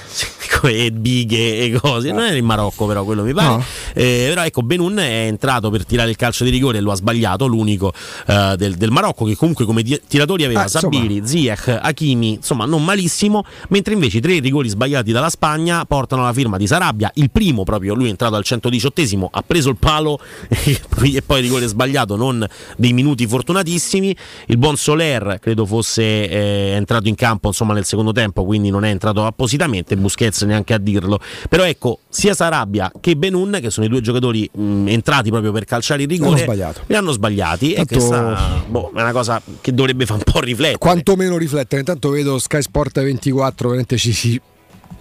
e 0.64 0.92
bighe 0.92 1.60
e 1.66 1.72
cose. 1.80 2.12
Non 2.12 2.24
era 2.24 2.36
in 2.38 2.46
Marocco, 2.46 2.86
però 2.86 3.04
quello 3.04 3.24
mi 3.24 3.34
pare. 3.34 3.48
No. 3.48 3.64
Eh, 3.94 4.28
però 4.30 4.44
ecco, 4.46 4.62
Benun 4.64 4.98
è 4.98 5.26
entrato 5.28 5.70
per 5.70 5.86
tirare 5.86 6.10
il 6.10 6.16
calcio 6.16 6.44
di 6.46 6.50
rigore 6.52 6.78
e 6.78 6.82
lo 6.82 6.92
ha 6.92 6.96
sbagliato. 6.96 7.48
L'unico 7.48 7.92
eh, 8.28 8.56
del, 8.58 8.76
del 8.76 8.90
Marocco, 8.92 9.26
che 9.26 9.36
comunque 9.36 9.66
come 9.66 9.82
di- 9.84 10.00
tiratori 10.08 10.46
aveva 10.46 10.64
Eh. 10.64 10.70
Sabiri, 10.70 11.22
Ziyech, 11.26 11.80
Hakimi, 11.82 12.36
insomma, 12.36 12.64
non 12.66 12.82
malissimo. 12.84 13.44
Mentre 13.70 13.94
invece 13.94 14.18
i 14.18 14.22
tre 14.22 14.40
rigori 14.40 14.70
sbagliati 14.70 15.12
dalla 15.12 15.30
Spagna 15.30 15.84
portano 15.86 16.24
la 16.24 16.32
firma 16.34 16.56
di 16.58 16.66
Sarabia. 16.66 17.12
Il 17.16 17.30
primo, 17.30 17.64
proprio 17.64 17.94
lui 17.94 18.06
è 18.08 18.10
entrato 18.10 18.36
al 18.36 18.44
118esimo, 18.46 19.26
ha 19.32 19.44
preso 19.46 19.70
il 19.70 19.78
palo 19.78 20.18
e 20.48 20.80
poi 21.26 21.38
il 21.40 21.44
rigore 21.44 21.68
sbagliato, 21.68 22.16
non 22.16 22.46
dei 22.78 22.94
minuti 22.94 23.28
fortunatissimi. 23.28 24.16
Il 24.48 24.58
buon 24.58 24.76
Soler 24.78 25.40
credo 25.42 25.66
fosse 25.66 26.02
eh, 26.04 26.72
entrato 26.76 27.08
in 27.08 27.16
campo 27.16 27.48
insomma 27.48 27.74
nel 27.74 27.86
secondo 27.86 28.12
tempo, 28.12 28.44
quindi 28.46 28.70
non 28.70 28.86
è 28.86 28.90
entrato 28.90 29.26
appositamente. 29.26 29.96
Busquets 29.98 30.42
neanche 30.44 30.74
a 30.74 30.78
dirlo. 30.78 31.20
Però 31.50 31.64
ecco, 31.64 32.00
sia 32.10 32.34
Sarabia 32.34 32.92
che 33.00 33.16
Benun, 33.16 33.58
che 33.62 33.70
sono 33.70 33.86
i 33.86 33.90
due 33.90 34.02
giocatori 34.02 34.50
mh, 34.52 34.88
entrati 34.88 35.30
proprio 35.30 35.52
per 35.52 35.66
calciare 35.66 36.04
il 36.04 36.08
rigore, 36.10 36.46
li 36.88 36.96
hanno 36.96 37.12
sbagliati. 37.12 37.74
Tanto- 37.74 37.94
E 37.94 37.98
questa 37.98 38.64
boh, 38.68 38.92
è 38.96 39.02
una 39.02 39.12
cosa 39.12 39.42
che 39.62 39.74
dovrebbe 39.74 40.06
fare 40.06 40.22
un 40.26 40.32
po' 40.32 40.40
riflettere. 40.40 40.78
Quanto 40.78 41.16
meno 41.16 41.38
riflettere. 41.38 41.80
Intanto 41.82 42.10
vedo 42.10 42.38
Sky 42.40 42.62
Sport 42.62 43.02
24, 43.02 43.68
veramente 43.68 43.98
ci 43.98 44.14
si, 44.14 44.40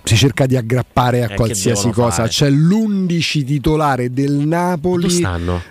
si 0.05 0.17
cerca 0.17 0.47
di 0.47 0.57
aggrappare 0.57 1.23
a 1.25 1.33
Eh, 1.33 1.35
qualsiasi 1.37 1.91
cosa. 1.91 2.11
fare? 2.17 2.29
C'è 2.29 2.51
l'11 2.51 3.45
titolare 3.45 4.13
del 4.13 4.33
Napoli 4.33 5.25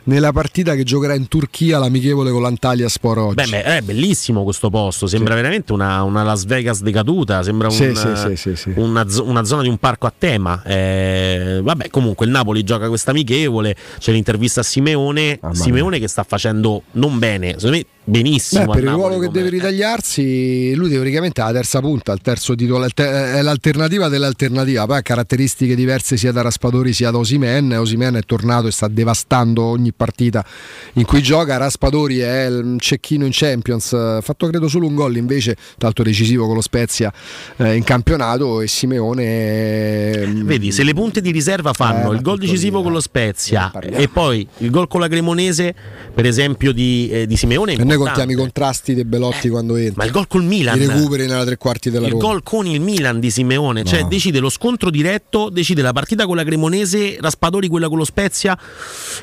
nella 0.05 0.31
partita 0.31 0.75
che 0.75 0.83
giocherà 0.83 1.13
in 1.15 1.27
Turchia 1.27 1.79
l'amichevole 1.79 2.31
con 2.31 2.41
l'Antalya 2.41 2.87
Sport 2.87 3.17
oggi. 3.19 3.49
Beh, 3.49 3.63
è 3.63 3.81
bellissimo 3.81 4.43
questo 4.43 4.69
posto, 4.69 5.07
sembra 5.07 5.35
veramente 5.35 5.73
una, 5.73 6.01
una 6.03 6.23
Las 6.23 6.45
Vegas 6.45 6.81
decaduta, 6.81 7.43
sembra 7.43 7.67
un- 7.67 7.73
Sì, 7.73 7.93
sì, 7.95 8.07
sì, 8.15 8.35
sì, 8.35 8.55
sì. 8.55 8.71
Una, 8.75 9.05
una 9.23 9.43
zona 9.43 9.61
di 9.63 9.67
un 9.69 9.77
parco 9.77 10.07
a 10.07 10.13
tema. 10.17 10.61
Eh, 10.63 11.59
vabbè, 11.61 11.89
comunque 11.89 12.25
il 12.25 12.31
Napoli 12.31 12.63
gioca 12.63 12.87
questa 12.87 13.11
amichevole, 13.11 13.75
c'è 13.99 14.11
l'intervista 14.11 14.61
a 14.61 14.63
Simeone, 14.63 15.39
Simeone 15.51 15.99
che 15.99 16.07
sta 16.07 16.23
facendo 16.23 16.83
non 16.93 17.19
bene, 17.19 17.53
secondo 17.57 17.77
me 17.77 17.85
benissimo. 18.03 18.65
Beh, 18.65 18.71
per 18.73 18.83
il 18.83 18.89
ruolo 18.89 19.19
che 19.19 19.29
deve 19.29 19.49
ritagliarsi, 19.49 20.73
lui 20.75 20.89
teoricamente 20.89 21.41
ha 21.41 21.45
la 21.45 21.51
terza 21.53 21.79
punta, 21.79 22.15
terzo 22.17 22.55
titolo, 22.55 22.87
è 22.93 23.41
l'alternativa 23.41 24.07
dell'alternativa. 24.21 24.85
Poi 24.85 24.97
ha 24.97 25.01
caratteristiche 25.01 25.75
diverse 25.75 26.15
sia 26.17 26.31
da 26.31 26.41
Raspadori 26.41 26.93
sia 26.93 27.11
da 27.11 27.17
Osimen. 27.17 27.71
Osimen 27.73 28.15
è 28.15 28.21
tornato 28.21 28.67
e 28.67 28.71
sta 28.71 28.87
devastando 28.87 29.63
ogni 29.63 29.91
partita 29.91 30.45
in 30.93 31.05
cui 31.05 31.21
gioca. 31.21 31.57
Raspadori 31.57 32.19
è 32.19 32.45
il 32.45 32.75
cecchino 32.79 33.25
in 33.25 33.31
Champions, 33.33 33.93
ha 33.93 34.21
fatto 34.21 34.47
credo 34.47 34.67
solo 34.67 34.85
un 34.87 34.95
gol 34.95 35.15
invece, 35.17 35.55
l'altro 35.77 36.03
decisivo 36.03 36.45
con 36.45 36.55
lo 36.55 36.61
Spezia 36.61 37.11
eh, 37.57 37.75
in 37.75 37.83
campionato. 37.83 38.61
E 38.61 38.67
Simeone 38.67 39.23
è- 39.23 40.27
Vedi, 40.27 40.71
se 40.71 40.83
le 40.83 40.93
punte 40.93 41.21
di 41.21 41.31
riserva 41.31 41.73
fanno 41.73 42.11
Eh, 42.11 42.15
il 42.15 42.21
gol 42.21 42.37
decisivo 42.37 42.81
con 42.81 42.91
lo 42.91 42.99
Spezia 42.99 43.71
e 43.79 44.07
poi 44.07 44.47
il 44.59 44.69
gol 44.69 44.87
con 44.87 44.99
la 44.99 45.07
Cremonese, 45.07 45.73
per 46.13 46.25
esempio, 46.25 46.71
di, 46.71 47.09
eh, 47.11 47.27
di 47.27 47.35
Simeone. 47.37 47.73
E 47.73 47.83
noi 47.83 47.97
contiamo 47.97 48.31
i 48.31 48.35
contrasti 48.35 48.93
dei 48.93 49.05
Belotti 49.05 49.49
quando 49.49 49.75
entra. 49.75 49.95
Ma 49.97 50.05
il 50.05 50.11
gol 50.11 50.27
col 50.27 50.43
Milan. 50.43 50.79
I 50.79 50.85
recuperi 50.85 51.25
nella 51.27 51.43
tre 51.45 51.57
quarti 51.57 51.89
della 51.89 52.05
il 52.07 52.13
Roma. 52.13 52.23
gol 52.23 52.43
con 52.43 52.65
il 52.67 52.79
Milan 52.81 53.19
di 53.19 53.29
Simeone, 53.31 53.83
cioè 53.83 54.01
No. 54.01 54.07
Decide 54.11 54.39
lo 54.39 54.49
scontro 54.49 54.89
diretto, 54.89 55.49
decide 55.49 55.81
la 55.81 55.93
partita 55.93 56.25
con 56.25 56.35
la 56.35 56.43
Cremonese, 56.43 57.17
Raspadori 57.21 57.69
quella 57.69 57.87
con 57.87 57.97
lo 57.97 58.03
Spezia. 58.03 58.57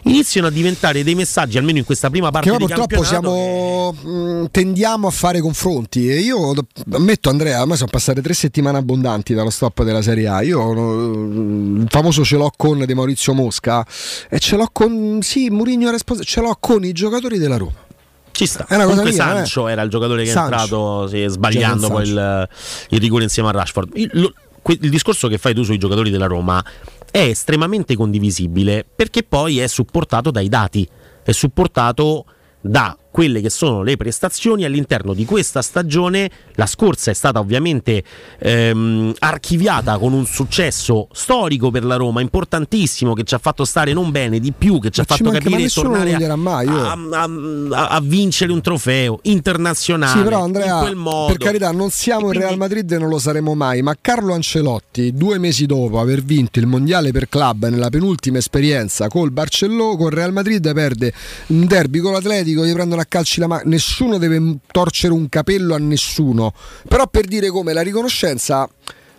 Iniziano 0.05 0.47
a 0.47 0.50
diventare 0.50 1.05
dei 1.05 1.15
messaggi, 1.15 1.58
almeno 1.58 1.76
in 1.76 1.84
questa 1.84 2.08
prima 2.08 2.31
parte 2.31 2.50
Che 2.50 2.57
di 2.57 2.65
purtroppo 2.65 3.05
siamo, 3.05 3.92
mh, 3.92 4.47
tendiamo 4.50 5.07
a 5.07 5.10
fare 5.10 5.41
confronti 5.41 6.08
e 6.08 6.20
io 6.20 6.55
ammetto 6.92 7.28
Andrea, 7.28 7.60
a 7.60 7.67
me 7.67 7.76
sono 7.76 7.91
passate 7.91 8.23
tre 8.23 8.33
settimane 8.33 8.78
abbondanti 8.78 9.34
dallo 9.34 9.50
stop 9.50 9.83
della 9.83 10.00
Serie 10.00 10.26
A, 10.26 10.41
io 10.41 10.73
eh, 10.73 11.81
il 11.83 11.86
famoso 11.89 12.25
ce 12.25 12.36
l'ho 12.36 12.50
con 12.57 12.83
di 12.86 12.94
Maurizio 12.94 13.34
Mosca 13.34 13.86
e 14.31 14.39
ce 14.39 14.57
l'ho 14.57 14.70
con, 14.73 15.18
sì, 15.20 15.50
Mourinho 15.50 15.89
è 15.89 15.91
responsabile, 15.91 16.33
ce 16.33 16.41
l'ho 16.41 16.57
con 16.58 16.83
i 16.83 16.92
giocatori 16.92 17.36
della 17.36 17.58
Roma. 17.58 17.84
Ci 18.31 18.47
sta. 18.47 18.67
È 18.68 18.75
una 18.76 18.84
cosa 18.84 19.00
Comunque 19.00 19.12
mia, 19.12 19.34
Sancho 19.34 19.67
era 19.68 19.83
il 19.83 19.91
giocatore 19.91 20.23
che 20.23 20.31
Sancho. 20.31 20.55
è 20.55 20.60
entrato 20.60 21.08
sì, 21.08 21.25
sbagliando 21.26 21.89
poi 21.89 22.05
il, 22.05 22.49
il 22.91 23.00
rigore 23.00 23.25
insieme 23.25 23.49
a 23.49 23.52
Rashford. 23.52 23.91
Il, 23.94 24.10
lo- 24.12 24.33
il 24.69 24.91
discorso 24.91 25.29
che 25.29 25.39
fai 25.39 25.55
tu 25.55 25.63
sui 25.63 25.79
giocatori 25.79 26.11
della 26.11 26.27
Roma 26.27 26.65
è 27.11 27.19
estremamente 27.19 27.97
condivisibile 27.97 28.85
perché 28.95 29.23
poi 29.23 29.59
è 29.59 29.67
supportato 29.67 30.31
dai 30.31 30.49
dati, 30.49 30.87
è 31.23 31.33
supportato 31.33 32.25
da 32.61 32.97
quelle 33.11 33.41
che 33.41 33.51
sono 33.51 33.83
le 33.83 33.97
prestazioni 33.97 34.65
all'interno 34.65 35.15
di 35.15 35.25
questa 35.25 35.62
stagione. 35.62 36.31
La 36.55 36.67
scorsa 36.67 37.11
è 37.11 37.15
stata 37.15 37.39
ovviamente 37.39 38.03
ehm, 38.39 39.15
archiviata 39.19 39.99
con 39.99 40.12
un 40.12 40.27
successo 40.27 41.09
storico 41.12 41.70
per 41.70 41.85
la 41.85 41.97
Roma, 41.97 42.20
importantissimo, 42.20 43.15
che 43.15 43.25
ci 43.25 43.35
ha 43.35 43.39
fatto 43.39 43.65
stare 43.65 43.93
non 43.93 44.11
bene 44.11 44.39
di 44.41 44.53
più, 44.53 44.78
che 44.81 44.91
ci 44.91 45.01
ha 45.01 45.05
Ma 45.09 45.17
ci 45.17 45.23
fatto 45.25 45.37
capire 45.39 45.62
nessuno 45.62 45.89
lo 45.91 45.95
tornare 45.97 46.25
a, 46.25 46.37
mai, 46.37 46.67
a, 46.67 46.93
a- 46.93 47.89
a 47.89 48.01
vincere 48.03 48.53
un 48.53 48.61
trofeo 48.61 49.20
internazionale 49.23 50.19
Sì, 50.19 50.23
però 50.25 50.39
in 50.39 50.45
Andrea, 50.45 50.78
quel 50.78 50.97
modo. 50.97 51.27
per 51.33 51.37
carità, 51.39 51.70
non 51.73 51.91
siamo 51.91 52.31
il 52.33 52.39
Real 52.39 52.57
Madrid 52.57 52.91
e 52.91 52.99
non 52.99 53.09
lo 53.09 53.19
saremo 53.19 53.55
mai, 53.55 53.83
ma 53.83 53.95
Carlo 54.01 54.35
Ancelotti, 54.35 55.12
due 55.12 55.39
mesi 55.39 55.67
dopo 55.67 56.01
aver 56.01 56.23
vinto 56.23 56.59
il 56.59 56.67
mondiale 56.67 57.12
per 57.12 57.28
club 57.28 57.67
nella 57.69 57.89
penultima 57.91 58.39
esperienza 58.39 59.09
col 59.09 59.31
Barcellona, 59.31 59.97
col 59.97 60.11
Real 60.11 60.33
Madrid 60.33 60.73
perde 60.73 61.12
un 61.49 61.67
derby 61.67 61.99
con 62.01 62.12
l'Atletico, 62.12 62.65
gli 62.65 62.73
prendono 62.73 63.01
a 63.01 63.05
calci 63.09 63.41
la 63.41 63.47
mano, 63.47 63.62
nessuno 63.65 64.19
deve 64.19 64.59
torcere 64.70 65.12
un 65.12 65.28
capello 65.28 65.75
a 65.75 65.78
nessuno, 65.78 66.53
però 66.87 67.07
per 67.09 67.27
dire 67.27 67.49
come 67.49 67.73
la 67.73 67.83
riconoscenza 67.83 68.69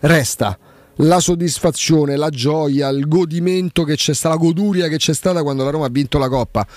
resta. 0.02 0.58
La 1.02 1.22
soddisfazione, 1.22 2.18
la 2.18 2.30
gioia, 2.30 2.90
il 2.90 3.08
godimento 3.08 3.86
che 3.86 3.96
c'è 3.96 4.14
stata, 4.14 4.36
la 4.36 4.42
goduria 4.42 4.90
che 4.90 4.98
c'è 4.98 5.14
stata 5.14 5.44
quando 5.44 5.64
la 5.64 5.70
Roma 5.70 5.86
ha 5.86 5.90
vinto 5.90 6.18
la 6.18 6.28
Coppa. 6.28 6.68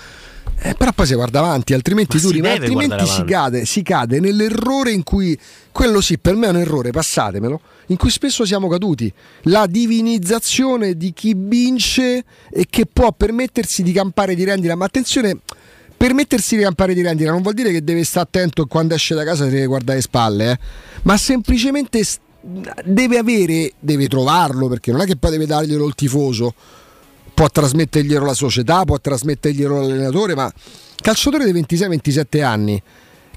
Eh, 0.59 0.75
però 0.75 0.93
poi 0.93 1.05
si 1.05 1.13
guarda 1.13 1.39
avanti, 1.39 1.73
altrimenti, 1.73 2.19
si 2.19 2.31
deve 2.31 2.51
altrimenti 2.51 3.05
si 3.05 3.23
cade, 3.25 3.65
si 3.65 3.81
cade 3.81 4.21
nell'errore 4.21 4.91
in 4.91 5.03
cui 5.03 5.37
quello 5.73 5.99
sì, 5.99 6.17
per 6.19 6.35
me 6.35 6.47
è 6.47 6.51
un 6.51 6.57
errore, 6.57 6.91
passatemelo, 6.91 7.59
in 7.87 7.97
cui 7.97 8.09
spesso 8.09 8.45
siamo 8.45 8.69
caduti. 8.69 9.11
La 9.43 9.65
divinizzazione 9.65 10.95
di 10.95 11.11
chi 11.11 11.33
vince 11.35 12.23
e 12.49 12.65
che 12.69 12.85
può 12.85 13.11
permettersi 13.11 13.83
di 13.83 13.91
campare 13.91 14.35
di 14.35 14.45
rendita, 14.45 14.75
ma 14.75 14.85
attenzione. 14.85 15.39
Permettersi 16.03 16.57
di 16.57 16.63
campare 16.63 16.93
di 16.93 17.01
rendita 17.01 17.31
non 17.31 17.41
vuol 17.41 17.53
dire 17.53 17.71
che 17.71 17.81
deve 17.81 18.03
stare 18.03 18.25
attento 18.25 18.65
quando 18.65 18.93
esce 18.93 19.15
da 19.15 19.23
casa 19.23 19.45
deve 19.45 19.67
guardare 19.67 19.99
le 19.99 20.01
spalle, 20.01 20.51
eh, 20.51 20.59
ma 21.03 21.15
semplicemente 21.15 22.03
deve 22.83 23.17
avere, 23.17 23.71
deve 23.79 24.09
trovarlo 24.09 24.67
perché 24.67 24.91
non 24.91 24.99
è 24.99 25.05
che 25.05 25.15
poi 25.15 25.31
deve 25.31 25.45
darglielo 25.45 25.87
il 25.87 25.95
tifoso, 25.95 26.53
può 27.33 27.47
trasmetterglielo 27.47 28.25
la 28.25 28.33
società, 28.33 28.83
può 28.83 28.99
trasmetterglielo 28.99 29.79
l'allenatore, 29.79 30.35
ma 30.35 30.51
calciatore 31.01 31.49
di 31.49 31.57
26-27 31.57 32.43
anni 32.43 32.83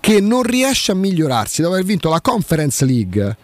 che 0.01 0.20
non 0.20 0.43
riesce 0.43 0.91
a 0.91 0.97
migliorarsi 0.97 1.62
dopo 1.62 1.75
aver 1.75 1.86
vinto 1.86 2.09
la 2.09 2.20
Conference 2.20 2.85
League. 2.85 3.36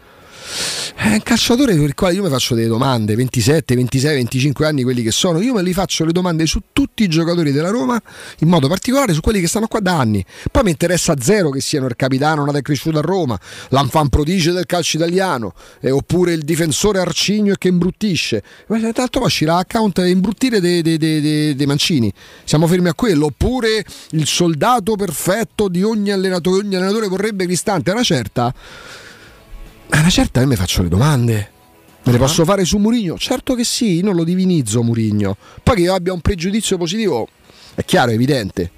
È 0.94 1.08
un 1.08 1.22
calciatore 1.22 1.74
per 1.74 1.84
il 1.84 1.94
quale 1.94 2.14
io 2.14 2.22
mi 2.22 2.28
faccio 2.28 2.54
delle 2.54 2.68
domande, 2.68 3.14
27, 3.14 3.74
26, 3.74 4.14
25 4.14 4.66
anni 4.66 4.82
quelli 4.82 5.02
che 5.02 5.10
sono, 5.10 5.40
io 5.40 5.54
me 5.54 5.62
li 5.62 5.72
faccio 5.72 6.04
le 6.04 6.12
domande 6.12 6.46
su 6.46 6.60
tutti 6.72 7.02
i 7.02 7.08
giocatori 7.08 7.52
della 7.52 7.70
Roma, 7.70 8.00
in 8.38 8.48
modo 8.48 8.68
particolare 8.68 9.12
su 9.12 9.20
quelli 9.20 9.40
che 9.40 9.46
stanno 9.48 9.66
qua 9.66 9.80
da 9.80 9.98
anni. 9.98 10.24
Poi 10.50 10.62
mi 10.64 10.70
interessa 10.70 11.14
zero 11.18 11.50
che 11.50 11.60
siano 11.60 11.86
il 11.86 11.96
capitano 11.96 12.44
nato 12.44 12.58
e 12.58 12.62
cresciuto 12.62 12.98
a 12.98 13.02
Roma, 13.02 13.38
l'enfant 13.70 14.10
prodige 14.10 14.52
del 14.52 14.66
calcio 14.66 14.96
italiano, 14.96 15.54
eh, 15.80 15.90
oppure 15.90 16.32
il 16.32 16.42
difensore 16.42 17.00
arcigno 17.00 17.54
che 17.56 17.68
imbruttisce. 17.68 18.42
Ma 18.68 18.78
tanto 18.92 19.18
poi 19.18 19.26
uscirà 19.26 19.56
account 19.56 19.98
e 19.98 20.08
imbruttire 20.10 20.60
dei, 20.60 20.82
dei- 20.82 20.98
dei- 20.98 21.20
dei- 21.20 21.54
dei 21.54 21.66
mancini. 21.66 22.12
Siamo 22.44 22.66
fermi 22.66 22.88
a 22.88 22.94
quello. 22.94 23.26
Oppure 23.26 23.84
il 24.10 24.26
soldato 24.26 24.96
perfetto 24.96 25.68
di 25.68 25.82
ogni 25.82 26.10
allenatore, 26.10 26.64
ogni 26.64 26.76
allenatore 26.76 27.08
vorrebbe 27.08 27.44
Cristante. 27.44 27.90
È 27.90 27.94
una 27.94 28.02
certa. 28.02 28.54
A 29.94 29.98
una 29.98 30.10
certa 30.10 30.40
io 30.40 30.46
mi 30.46 30.56
faccio 30.56 30.82
le 30.82 30.88
domande. 30.88 31.50
Me 32.04 32.12
le 32.12 32.18
posso 32.18 32.44
fare 32.44 32.64
su 32.64 32.78
Murigno? 32.78 33.16
Certo 33.16 33.54
che 33.54 33.62
sì, 33.62 33.96
io 33.96 34.04
non 34.04 34.16
lo 34.16 34.24
divinizzo 34.24 34.82
Murigno. 34.82 35.36
Poi 35.62 35.76
che 35.76 35.82
io 35.82 35.94
abbia 35.94 36.12
un 36.12 36.20
pregiudizio 36.20 36.76
positivo 36.76 37.28
è 37.74 37.84
chiaro, 37.84 38.10
è 38.10 38.14
evidente. 38.14 38.70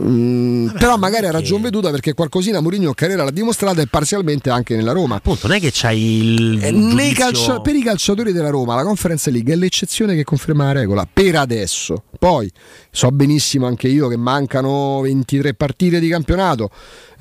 Mm, 0.00 0.68
però 0.78 0.96
magari 0.96 1.26
ha 1.26 1.32
ragione 1.32 1.64
veduta 1.64 1.90
perché 1.90 2.14
qualcosina 2.14 2.60
Mourinho 2.60 2.88
in 2.88 2.94
carriera 2.94 3.24
l'ha 3.24 3.32
dimostrata 3.32 3.82
e 3.82 3.86
parzialmente 3.86 4.48
anche 4.48 4.76
nella 4.76 4.92
Roma. 4.92 5.16
Appunto, 5.16 5.48
non 5.48 5.56
è 5.56 5.60
che 5.60 5.70
c'hai 5.72 6.00
il. 6.00 6.98
Eh, 6.98 7.12
calcia- 7.12 7.60
per 7.60 7.74
i 7.74 7.82
calciatori 7.82 8.32
della 8.32 8.50
Roma 8.50 8.76
la 8.76 8.84
Conference 8.84 9.30
League 9.30 9.52
è 9.52 9.56
l'eccezione 9.56 10.14
che 10.14 10.24
conferma 10.24 10.64
la 10.64 10.72
regola 10.72 11.08
per 11.12 11.36
adesso. 11.36 12.04
Poi 12.18 12.50
so 12.90 13.10
benissimo 13.10 13.66
anche 13.66 13.88
io 13.88 14.06
che 14.08 14.16
mancano 14.16 15.00
23 15.00 15.54
partite 15.54 15.98
di 15.98 16.08
campionato, 16.08 16.70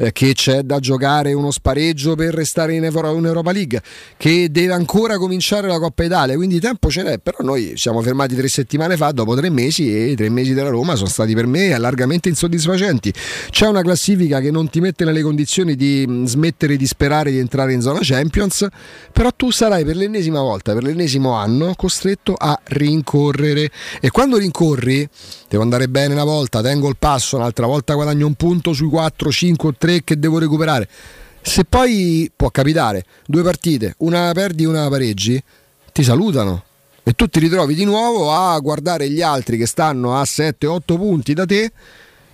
eh, 0.02 0.14
che 0.14 0.32
c'è 0.32 0.62
da 0.62 0.80
giocare 0.80 1.34
uno 1.34 1.52
spareggio 1.52 2.16
per 2.16 2.34
restare 2.34 2.74
in, 2.74 2.86
Europa 2.86 3.52
League, 3.52 3.82
che 4.16 4.48
deve 4.50 4.72
ancora 4.72 5.18
cominciare 5.18 5.68
la 5.68 5.78
Coppa 5.78 6.06
Italia, 6.06 6.36
quindi 6.36 6.58
tempo 6.62 6.90
ce 6.90 7.04
n'è, 7.04 7.18
però 7.18 7.40
noi 7.42 7.74
siamo 7.76 8.02
fermati 8.02 8.34
tre 8.34 8.48
settimane 8.48 8.96
fa 8.96 9.12
dopo 9.12 9.36
tre 9.36 9.50
mesi 9.50 9.94
e 9.94 10.12
i 10.12 10.16
tre 10.16 10.30
mesi 10.30 10.54
della 10.54 10.70
Roma 10.70 10.96
sono 10.96 11.10
stati 11.10 11.34
per 11.36 11.48
me 11.48 11.78
largamente 11.78 12.30
insoddisfacenti. 12.30 13.14
C'è 13.50 13.68
una 13.68 13.82
classifica 13.82 14.40
che 14.40 14.52
non 14.52 14.70
ti 14.70 14.80
mette 14.80 15.04
nelle 15.04 15.22
condizioni 15.22 15.76
di 15.76 16.06
mm, 16.08 16.24
smettere 16.24 16.78
di 16.78 16.88
sperare 16.88 17.32
di 17.32 17.38
entrare 17.40 17.74
in 17.74 17.82
zona 17.82 18.00
Champions, 18.02 18.68
però 19.12 19.32
tu 19.36 19.52
sarai 19.52 19.84
per 19.84 19.98
l'ennesima 19.98 20.40
volta, 20.40 20.72
per 20.72 20.84
l'ennesimo 20.84 21.34
anno, 21.34 21.74
costretto 21.76 22.36
a 22.36 22.58
rincorrere. 22.68 23.70
E 24.00 24.12
quando 24.12 24.38
rincorri, 24.38 25.06
devo 25.50 25.62
andare 25.62 25.90
bene 25.90 26.14
una 26.14 26.24
volta, 26.24 26.62
tengo 26.62 26.88
il 26.88 26.96
passo, 26.98 27.36
un'altra 27.36 27.66
volta 27.66 27.96
guadagno 27.96 28.28
un 28.28 28.36
punto 28.36 28.72
sui 28.72 28.88
4, 28.88 29.30
5, 29.30 29.68
o 29.68 29.74
3 29.78 29.88
tre 29.90 30.04
che 30.04 30.20
devo 30.20 30.38
recuperare. 30.38 30.88
Se 31.42 31.66
poi 31.66 32.32
può 32.36 32.50
capitare, 32.52 33.06
due 33.26 33.42
partite, 33.42 33.96
una 34.00 34.32
perdi, 34.34 34.64
e 34.64 34.68
una 34.68 34.88
pareggi, 34.88 35.42
ti 35.92 36.04
salutano 36.04 36.64
e 37.04 37.14
tu 37.14 37.28
ti 37.28 37.40
ritrovi 37.40 37.74
di 37.74 37.86
nuovo 37.86 38.32
a 38.32 38.60
guardare 38.60 39.10
gli 39.10 39.22
altri 39.22 39.58
che 39.58 39.66
stanno 39.66 40.20
a 40.20 40.22
7-8 40.22 40.80
punti 40.86 41.34
da 41.34 41.46
te 41.46 41.72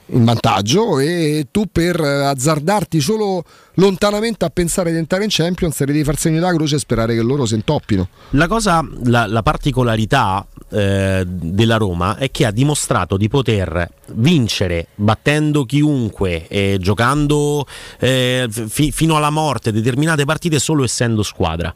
in 0.08 0.24
vantaggio 0.24 1.00
e 1.00 1.48
tu 1.52 1.66
per 1.72 2.00
azzardarti 2.00 3.00
solo 3.00 3.44
lontanamente 3.76 4.46
a 4.46 4.50
pensare 4.50 4.92
di 4.92 4.98
entrare 4.98 5.24
in 5.24 5.30
Champions 5.32 5.84
devi 5.84 6.04
far 6.04 6.18
segno 6.18 6.40
da 6.40 6.54
croce 6.54 6.76
e 6.76 6.80
sperare 6.80 7.16
che 7.16 7.22
loro 7.22 7.46
si 7.46 7.56
intoppino. 7.56 8.08
La 8.32 8.48
cosa, 8.48 8.88
la, 9.06 9.26
la 9.26 9.42
particolarità 9.42 10.46
eh, 10.70 11.24
della 11.26 11.78
Roma 11.78 12.18
è 12.18 12.30
che 12.32 12.46
ha 12.46 12.52
dimostrato 12.52 13.18
di 13.18 13.28
poter 13.28 13.90
vincere 14.14 14.88
battendo 14.96 15.66
chiunque 15.66 16.48
e 16.48 16.78
giocando 16.80 17.66
eh, 18.00 18.48
fi- 18.50 18.92
fino 18.92 19.16
alla 19.16 19.30
morte 19.30 19.72
determinate 19.72 20.26
partite 20.26 20.60
solo 20.60 20.84
essendo 20.84 21.24
squadra. 21.24 21.74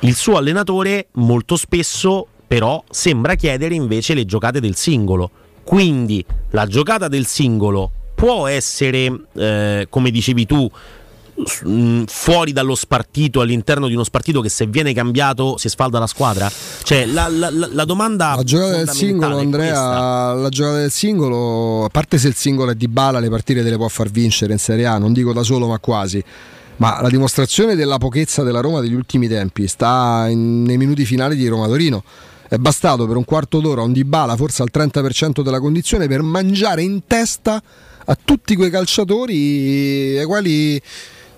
il 0.00 0.14
suo 0.14 0.36
allenatore 0.36 1.08
molto 1.12 1.56
spesso 1.56 2.28
però 2.46 2.82
sembra 2.90 3.34
chiedere 3.34 3.74
invece 3.74 4.14
le 4.14 4.24
giocate 4.24 4.60
del 4.60 4.76
singolo. 4.76 5.30
Quindi 5.66 6.24
la 6.50 6.66
giocata 6.66 7.08
del 7.08 7.26
singolo 7.26 7.90
può 8.14 8.46
essere, 8.46 9.12
eh, 9.34 9.86
come 9.90 10.10
dicevi 10.12 10.46
tu, 10.46 10.70
mh, 11.64 12.04
fuori 12.06 12.52
dallo 12.52 12.76
spartito 12.76 13.40
all'interno 13.40 13.88
di 13.88 13.94
uno 13.94 14.04
spartito 14.04 14.40
che 14.40 14.48
se 14.48 14.66
viene 14.66 14.94
cambiato 14.94 15.56
si 15.58 15.68
sfalda 15.68 15.98
la 15.98 16.06
squadra? 16.06 16.48
Cioè 16.84 17.04
la, 17.06 17.26
la- 17.28 17.50
la- 17.50 17.84
domanda 17.84 18.34
La 18.36 18.44
giocata 18.44 18.76
del 18.76 18.88
singolo, 18.90 19.38
Andrea, 19.38 20.32
la 20.34 20.48
giocata 20.50 20.76
del 20.78 20.90
singolo, 20.92 21.84
a 21.84 21.88
parte 21.88 22.18
se 22.18 22.28
il 22.28 22.34
singolo 22.36 22.70
è 22.70 22.74
di 22.76 22.86
bala, 22.86 23.18
le 23.18 23.28
partite 23.28 23.64
te 23.64 23.68
le 23.70 23.76
può 23.76 23.88
far 23.88 24.08
vincere 24.08 24.52
in 24.52 24.60
Serie 24.60 24.86
A, 24.86 24.98
non 24.98 25.12
dico 25.12 25.32
da 25.32 25.42
solo 25.42 25.66
ma 25.66 25.78
quasi. 25.80 26.22
Ma 26.78 27.00
la 27.02 27.08
dimostrazione 27.08 27.74
della 27.74 27.98
pochezza 27.98 28.42
della 28.42 28.60
Roma 28.60 28.80
degli 28.80 28.94
ultimi 28.94 29.26
tempi 29.28 29.66
sta 29.66 30.26
in- 30.28 30.62
nei 30.62 30.76
minuti 30.76 31.04
finali 31.04 31.34
di 31.34 31.48
Roma-Torino. 31.48 32.04
È 32.48 32.56
bastato 32.58 33.06
per 33.06 33.16
un 33.16 33.24
quarto 33.24 33.60
d'ora 33.60 33.82
un 33.82 33.92
Dybala, 33.92 34.36
forse 34.36 34.62
al 34.62 34.70
30% 34.72 35.42
della 35.42 35.58
condizione, 35.58 36.06
per 36.06 36.22
mangiare 36.22 36.82
in 36.82 37.02
testa 37.06 37.60
a 38.04 38.18
tutti 38.22 38.54
quei 38.54 38.70
calciatori 38.70 40.16
ai 40.18 40.24
quali 40.26 40.80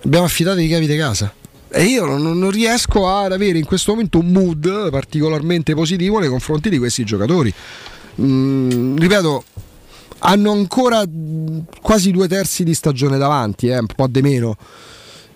abbiamo 0.03 0.25
affidato 0.25 0.59
i 0.59 0.67
cavi 0.67 0.85
di 0.85 0.97
casa. 0.97 1.33
E 1.71 1.83
io 1.83 2.05
non, 2.05 2.49
riesco 2.49 3.07
ad 3.07 3.31
avere 3.31 3.57
in 3.57 3.65
questo 3.65 3.91
momento 3.91 4.19
un 4.19 4.31
mood 4.31 4.89
particolarmente 4.89 5.73
positivo 5.73 6.19
nei 6.19 6.29
confronti 6.29 6.69
di 6.69 6.77
questi 6.77 7.03
giocatori. 7.03 7.53
Mm, 8.21 8.97
ripeto, 8.97 9.43
hanno 10.19 10.51
ancora 10.51 11.03
quasi 11.81 12.11
due 12.11 12.27
terzi 12.27 12.63
di 12.63 12.73
stagione 12.73 13.17
davanti, 13.17 13.67
eh, 13.67 13.77
un 13.77 13.87
po' 13.95 14.07
di 14.07 14.21
meno. 14.21 14.57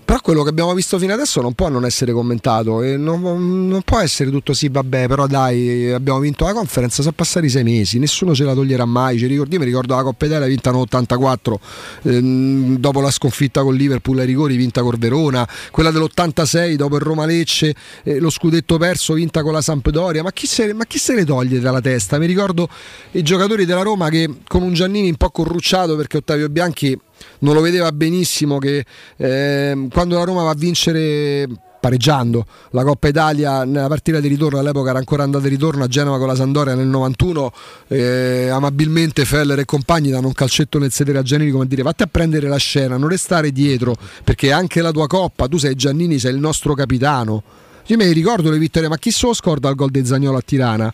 Però 0.06 0.20
quello 0.22 0.44
che 0.44 0.50
abbiamo 0.50 0.74
visto 0.74 1.00
fino 1.00 1.14
adesso 1.14 1.42
non 1.42 1.54
può 1.54 1.70
non 1.70 1.86
essere 1.86 2.12
commentato 2.12 2.82
e 2.82 2.98
non, 2.98 3.22
non 3.68 3.82
può 3.84 4.00
essere 4.00 4.30
tutto 4.30 4.54
sì, 4.54 4.68
vabbè, 4.68 5.08
però 5.08 5.28
dai, 5.28 5.92
abbiamo 5.92 6.20
vinto 6.20 6.46
la 6.46 6.54
conference, 6.54 7.02
sono 7.02 7.14
passati 7.16 7.48
sei 7.48 7.64
mesi, 7.64 8.00
nessuno 8.00 8.36
ce 8.36 8.44
la 8.44 8.54
toglierà 8.54 8.86
mai. 8.86 9.18
Ci 9.18 9.28
ricordi- 9.28 9.58
mi 9.58 9.66
ricordo 9.66 9.96
la 9.96 10.04
Coppa 10.04 10.26
Italia 10.26 10.48
vinta 10.48 10.72
nell'84, 10.72 11.60
ehm, 12.04 12.78
dopo 12.78 13.02
la 13.02 13.12
sconfitta 13.12 13.62
con 13.64 13.76
Liverpool 13.76 14.20
ai 14.20 14.26
rigori, 14.26 14.56
vinta 14.56 14.82
col 14.82 14.98
Verona, 14.98 15.48
quella 15.72 15.92
dell'86 15.92 16.76
dopo 16.76 16.96
il 16.96 17.02
Roma 17.02 17.26
Lecce, 17.26 17.74
eh, 18.04 18.20
lo 18.20 18.30
scudetto 18.30 18.78
perso, 18.78 19.14
vinta 19.14 19.42
con 19.42 19.54
la 19.54 19.62
Sampdoria. 19.62 20.22
Ma 20.22 20.32
chi, 20.32 20.48
se, 20.48 20.74
ma 20.74 20.86
chi 20.86 20.98
se 20.98 21.16
le 21.16 21.26
toglie 21.26 21.60
dalla 21.60 21.82
testa? 21.82 22.18
Mi 22.18 22.26
ricordo 22.26 22.68
i 23.12 23.22
giocatori 23.22 23.66
della 23.66 23.82
Roma 23.82 24.10
che 24.10 24.30
con 24.48 24.62
un 24.62 24.74
Giannini 24.74 25.10
un 25.10 25.16
po' 25.16 25.30
corrucciato 25.30 25.96
perché 25.96 26.18
Ottavio 26.18 26.50
Bianchi 26.50 27.00
non 27.40 27.54
lo 27.54 27.62
vedeva 27.62 27.92
benissimo 27.92 28.58
che 28.58 28.86
ehm, 29.18 29.90
quando 29.90 30.18
la 30.18 30.24
Roma 30.24 30.44
va 30.44 30.52
a 30.52 30.56
vincere 30.56 31.48
pareggiando 31.84 32.46
la 32.70 32.86
Coppa 32.86 33.10
Italia 33.10 33.66
nella 33.66 33.90
partita 33.90 34.22
di 34.22 34.30
ritorno 34.30 34.58
all'epoca 34.58 34.92
era 34.92 35.00
ancora 35.00 35.24
andata 35.24 35.44
di 35.44 35.50
ritorno 35.50 35.84
a 35.84 35.88
Genova 35.88 36.18
con 36.18 36.28
la 36.28 36.36
Sandoria 36.36 36.76
nel 36.76 36.88
91 36.88 37.52
eh, 37.90 38.48
amabilmente 38.48 39.26
Feller 39.26 39.60
e 39.60 39.66
compagni 39.66 40.10
danno 40.10 40.28
un 40.28 40.34
calcetto 40.34 40.80
nel 40.80 40.94
sedere 40.94 41.18
a 41.18 41.24
Giannini 41.24 41.52
come 41.52 41.66
a 41.66 41.68
dire 41.68 41.82
vatti 41.82 42.04
a 42.04 42.08
prendere 42.08 42.48
la 42.48 42.56
scena 42.56 42.96
non 42.96 43.10
restare 43.10 43.52
dietro 43.52 43.98
perché 44.24 44.54
anche 44.54 44.82
la 44.82 44.92
tua 44.92 45.08
Coppa 45.08 45.50
tu 45.50 45.58
sei 45.58 45.76
Giannini 45.76 46.20
sei 46.20 46.34
il 46.34 46.40
nostro 46.40 46.74
capitano. 46.74 47.44
Io 47.88 47.98
mi 47.98 48.10
ricordo 48.14 48.50
le 48.50 48.58
vittorie 48.58 48.88
ma 48.88 48.98
chi 48.98 49.12
se 49.12 49.28
lo 49.28 49.34
scorda 49.34 49.68
il 49.68 49.76
gol 49.76 49.92
di 49.92 50.06
Zagnolo 50.06 50.38
a 50.38 50.42
Tirana? 50.42 50.94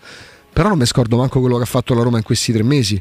Però 0.51 0.69
non 0.69 0.80
mi 0.80 0.88
scordo 0.88 1.17
manco 1.17 1.40
quello 1.40 1.58
che 1.58 1.64
ha 1.64 1.67
fatto 1.67 1.93
la 1.93 2.01
Roma 2.01 2.17
in 2.17 2.24
questi 2.24 2.51
tre 2.51 2.64
mesi 2.64 2.99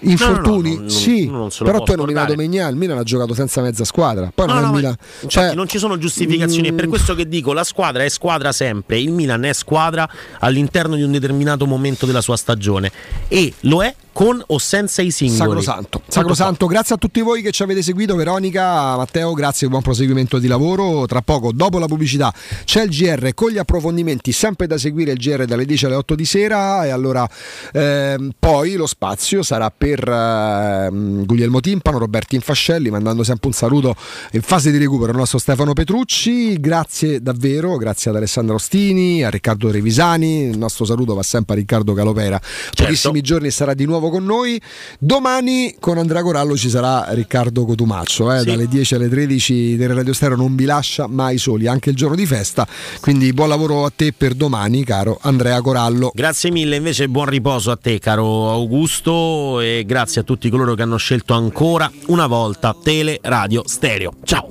Infortuni? 0.00 0.74
No, 0.74 0.76
no, 0.76 0.82
no, 0.82 0.88
sì, 0.88 1.26
non 1.26 1.48
però 1.58 1.82
tu 1.82 1.90
hai 1.92 1.96
nominato. 1.96 2.34
Mignan, 2.34 2.70
il 2.70 2.76
Milan 2.76 2.98
ha 2.98 3.02
giocato 3.02 3.34
senza 3.34 3.60
mezza 3.60 3.84
squadra. 3.84 4.30
Poi 4.34 4.46
No, 4.46 4.60
non 4.60 4.70
Milan. 4.70 4.96
Cioè, 5.26 5.54
non 5.54 5.68
ci 5.68 5.78
sono 5.78 5.98
giustificazioni, 5.98 6.68
è 6.68 6.72
per 6.72 6.86
mm, 6.86 6.90
questo 6.90 7.14
che 7.14 7.28
dico 7.28 7.52
la 7.52 7.64
squadra 7.64 8.04
è 8.04 8.08
squadra 8.08 8.52
sempre, 8.52 8.98
il 8.98 9.12
Milan 9.12 9.44
è 9.44 9.52
squadra 9.52 10.08
all'interno 10.40 10.94
di 10.94 11.02
un 11.02 11.10
determinato 11.10 11.66
momento 11.66 12.06
della 12.06 12.20
sua 12.20 12.36
stagione 12.36 12.90
e 13.28 13.52
lo 13.60 13.82
è 13.82 13.94
con 14.18 14.42
o 14.44 14.58
senza 14.58 15.00
i 15.00 15.12
singoli. 15.12 15.62
Sacrosanto, 15.62 16.02
sacrosanto. 16.08 16.66
Grazie 16.66 16.96
a 16.96 16.98
tutti 16.98 17.20
voi 17.20 17.40
che 17.40 17.52
ci 17.52 17.62
avete 17.62 17.82
seguito. 17.82 18.16
Veronica, 18.16 18.96
Matteo, 18.96 19.32
grazie, 19.32 19.68
buon 19.68 19.80
proseguimento 19.80 20.40
di 20.40 20.48
lavoro. 20.48 21.06
Tra 21.06 21.22
poco, 21.22 21.52
dopo 21.52 21.78
la 21.78 21.86
pubblicità, 21.86 22.34
c'è 22.64 22.82
il 22.82 22.90
GR 22.90 23.32
con 23.34 23.50
gli 23.50 23.58
approfondimenti, 23.58 24.32
sempre 24.32 24.66
da 24.66 24.76
seguire 24.76 25.12
il 25.12 25.18
GR 25.18 25.44
dalle 25.44 25.64
10 25.64 25.86
alle 25.86 25.94
8 25.94 26.16
di 26.16 26.24
sera. 26.24 26.84
E 26.84 26.88
allora 26.90 27.28
ehm, 27.72 28.32
poi 28.36 28.74
lo 28.74 28.86
spazio 28.86 29.44
sarà 29.44 29.70
per 29.70 29.87
ehm, 29.96 31.24
Guglielmo 31.24 31.60
Timpano, 31.60 31.98
Roberto 31.98 32.34
Infascelli, 32.34 32.90
mandando 32.90 33.22
sempre 33.22 33.48
un 33.48 33.54
saluto 33.54 33.94
in 34.32 34.42
fase 34.42 34.70
di 34.70 34.78
recupero 34.78 35.10
al 35.12 35.16
nostro 35.16 35.38
Stefano 35.38 35.72
Petrucci. 35.72 36.58
Grazie 36.60 37.22
davvero, 37.22 37.76
grazie 37.76 38.10
ad 38.10 38.16
Alessandro 38.16 38.56
Ostini, 38.56 39.22
a 39.24 39.30
Riccardo 39.30 39.70
Revisani. 39.70 40.48
Il 40.48 40.58
nostro 40.58 40.84
saluto 40.84 41.14
va 41.14 41.22
sempre 41.22 41.54
a 41.54 41.58
Riccardo 41.58 41.92
Calopera. 41.94 42.40
Pochissimi 42.74 43.20
giorni 43.20 43.50
sarà 43.50 43.74
di 43.74 43.84
nuovo 43.84 44.10
con 44.10 44.24
noi. 44.24 44.60
Domani 44.98 45.76
con 45.78 45.98
Andrea 45.98 46.22
Corallo 46.22 46.56
ci 46.56 46.68
sarà 46.68 47.06
Riccardo 47.10 47.64
Cotumaccio. 47.64 48.32
eh, 48.32 48.40
Sì. 48.40 48.46
Dalle 48.46 48.66
10 48.68 48.94
alle 48.94 49.08
13 49.08 49.76
del 49.76 49.94
Radio 49.94 50.12
Stereo 50.12 50.36
non 50.36 50.54
vi 50.54 50.64
lascia 50.64 51.06
mai 51.06 51.38
soli, 51.38 51.66
anche 51.66 51.90
il 51.90 51.96
giorno 51.96 52.16
di 52.16 52.26
festa. 52.26 52.66
Quindi 53.00 53.32
buon 53.32 53.48
lavoro 53.48 53.84
a 53.84 53.92
te 53.94 54.12
per 54.12 54.34
domani, 54.34 54.84
caro 54.84 55.18
Andrea 55.22 55.60
Corallo. 55.60 56.10
Grazie 56.14 56.50
mille, 56.50 56.76
invece 56.76 57.08
buon 57.08 57.26
riposo 57.26 57.70
a 57.70 57.76
te 57.76 57.98
caro 57.98 58.50
Augusto 58.50 59.60
grazie 59.84 60.20
a 60.20 60.24
tutti 60.24 60.48
coloro 60.50 60.74
che 60.74 60.82
hanno 60.82 60.96
scelto 60.96 61.34
ancora 61.34 61.90
una 62.06 62.26
volta 62.26 62.74
Tele 62.80 63.18
Radio 63.22 63.62
Stereo. 63.66 64.14
Ciao! 64.24 64.50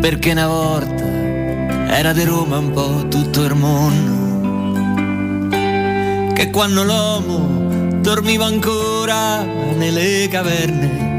Perché 0.00 0.30
una 0.30 0.46
volta 0.46 1.04
era 1.96 2.12
di 2.12 2.24
Roma 2.24 2.58
un 2.58 2.70
po' 2.70 3.08
tutto 3.08 3.44
il 3.44 3.54
mondo. 3.54 4.26
Che 6.34 6.50
quando 6.50 6.84
l'uomo 6.84 8.00
dormiva 8.00 8.44
ancora 8.44 9.42
nelle 9.42 10.28
caverne, 10.30 11.17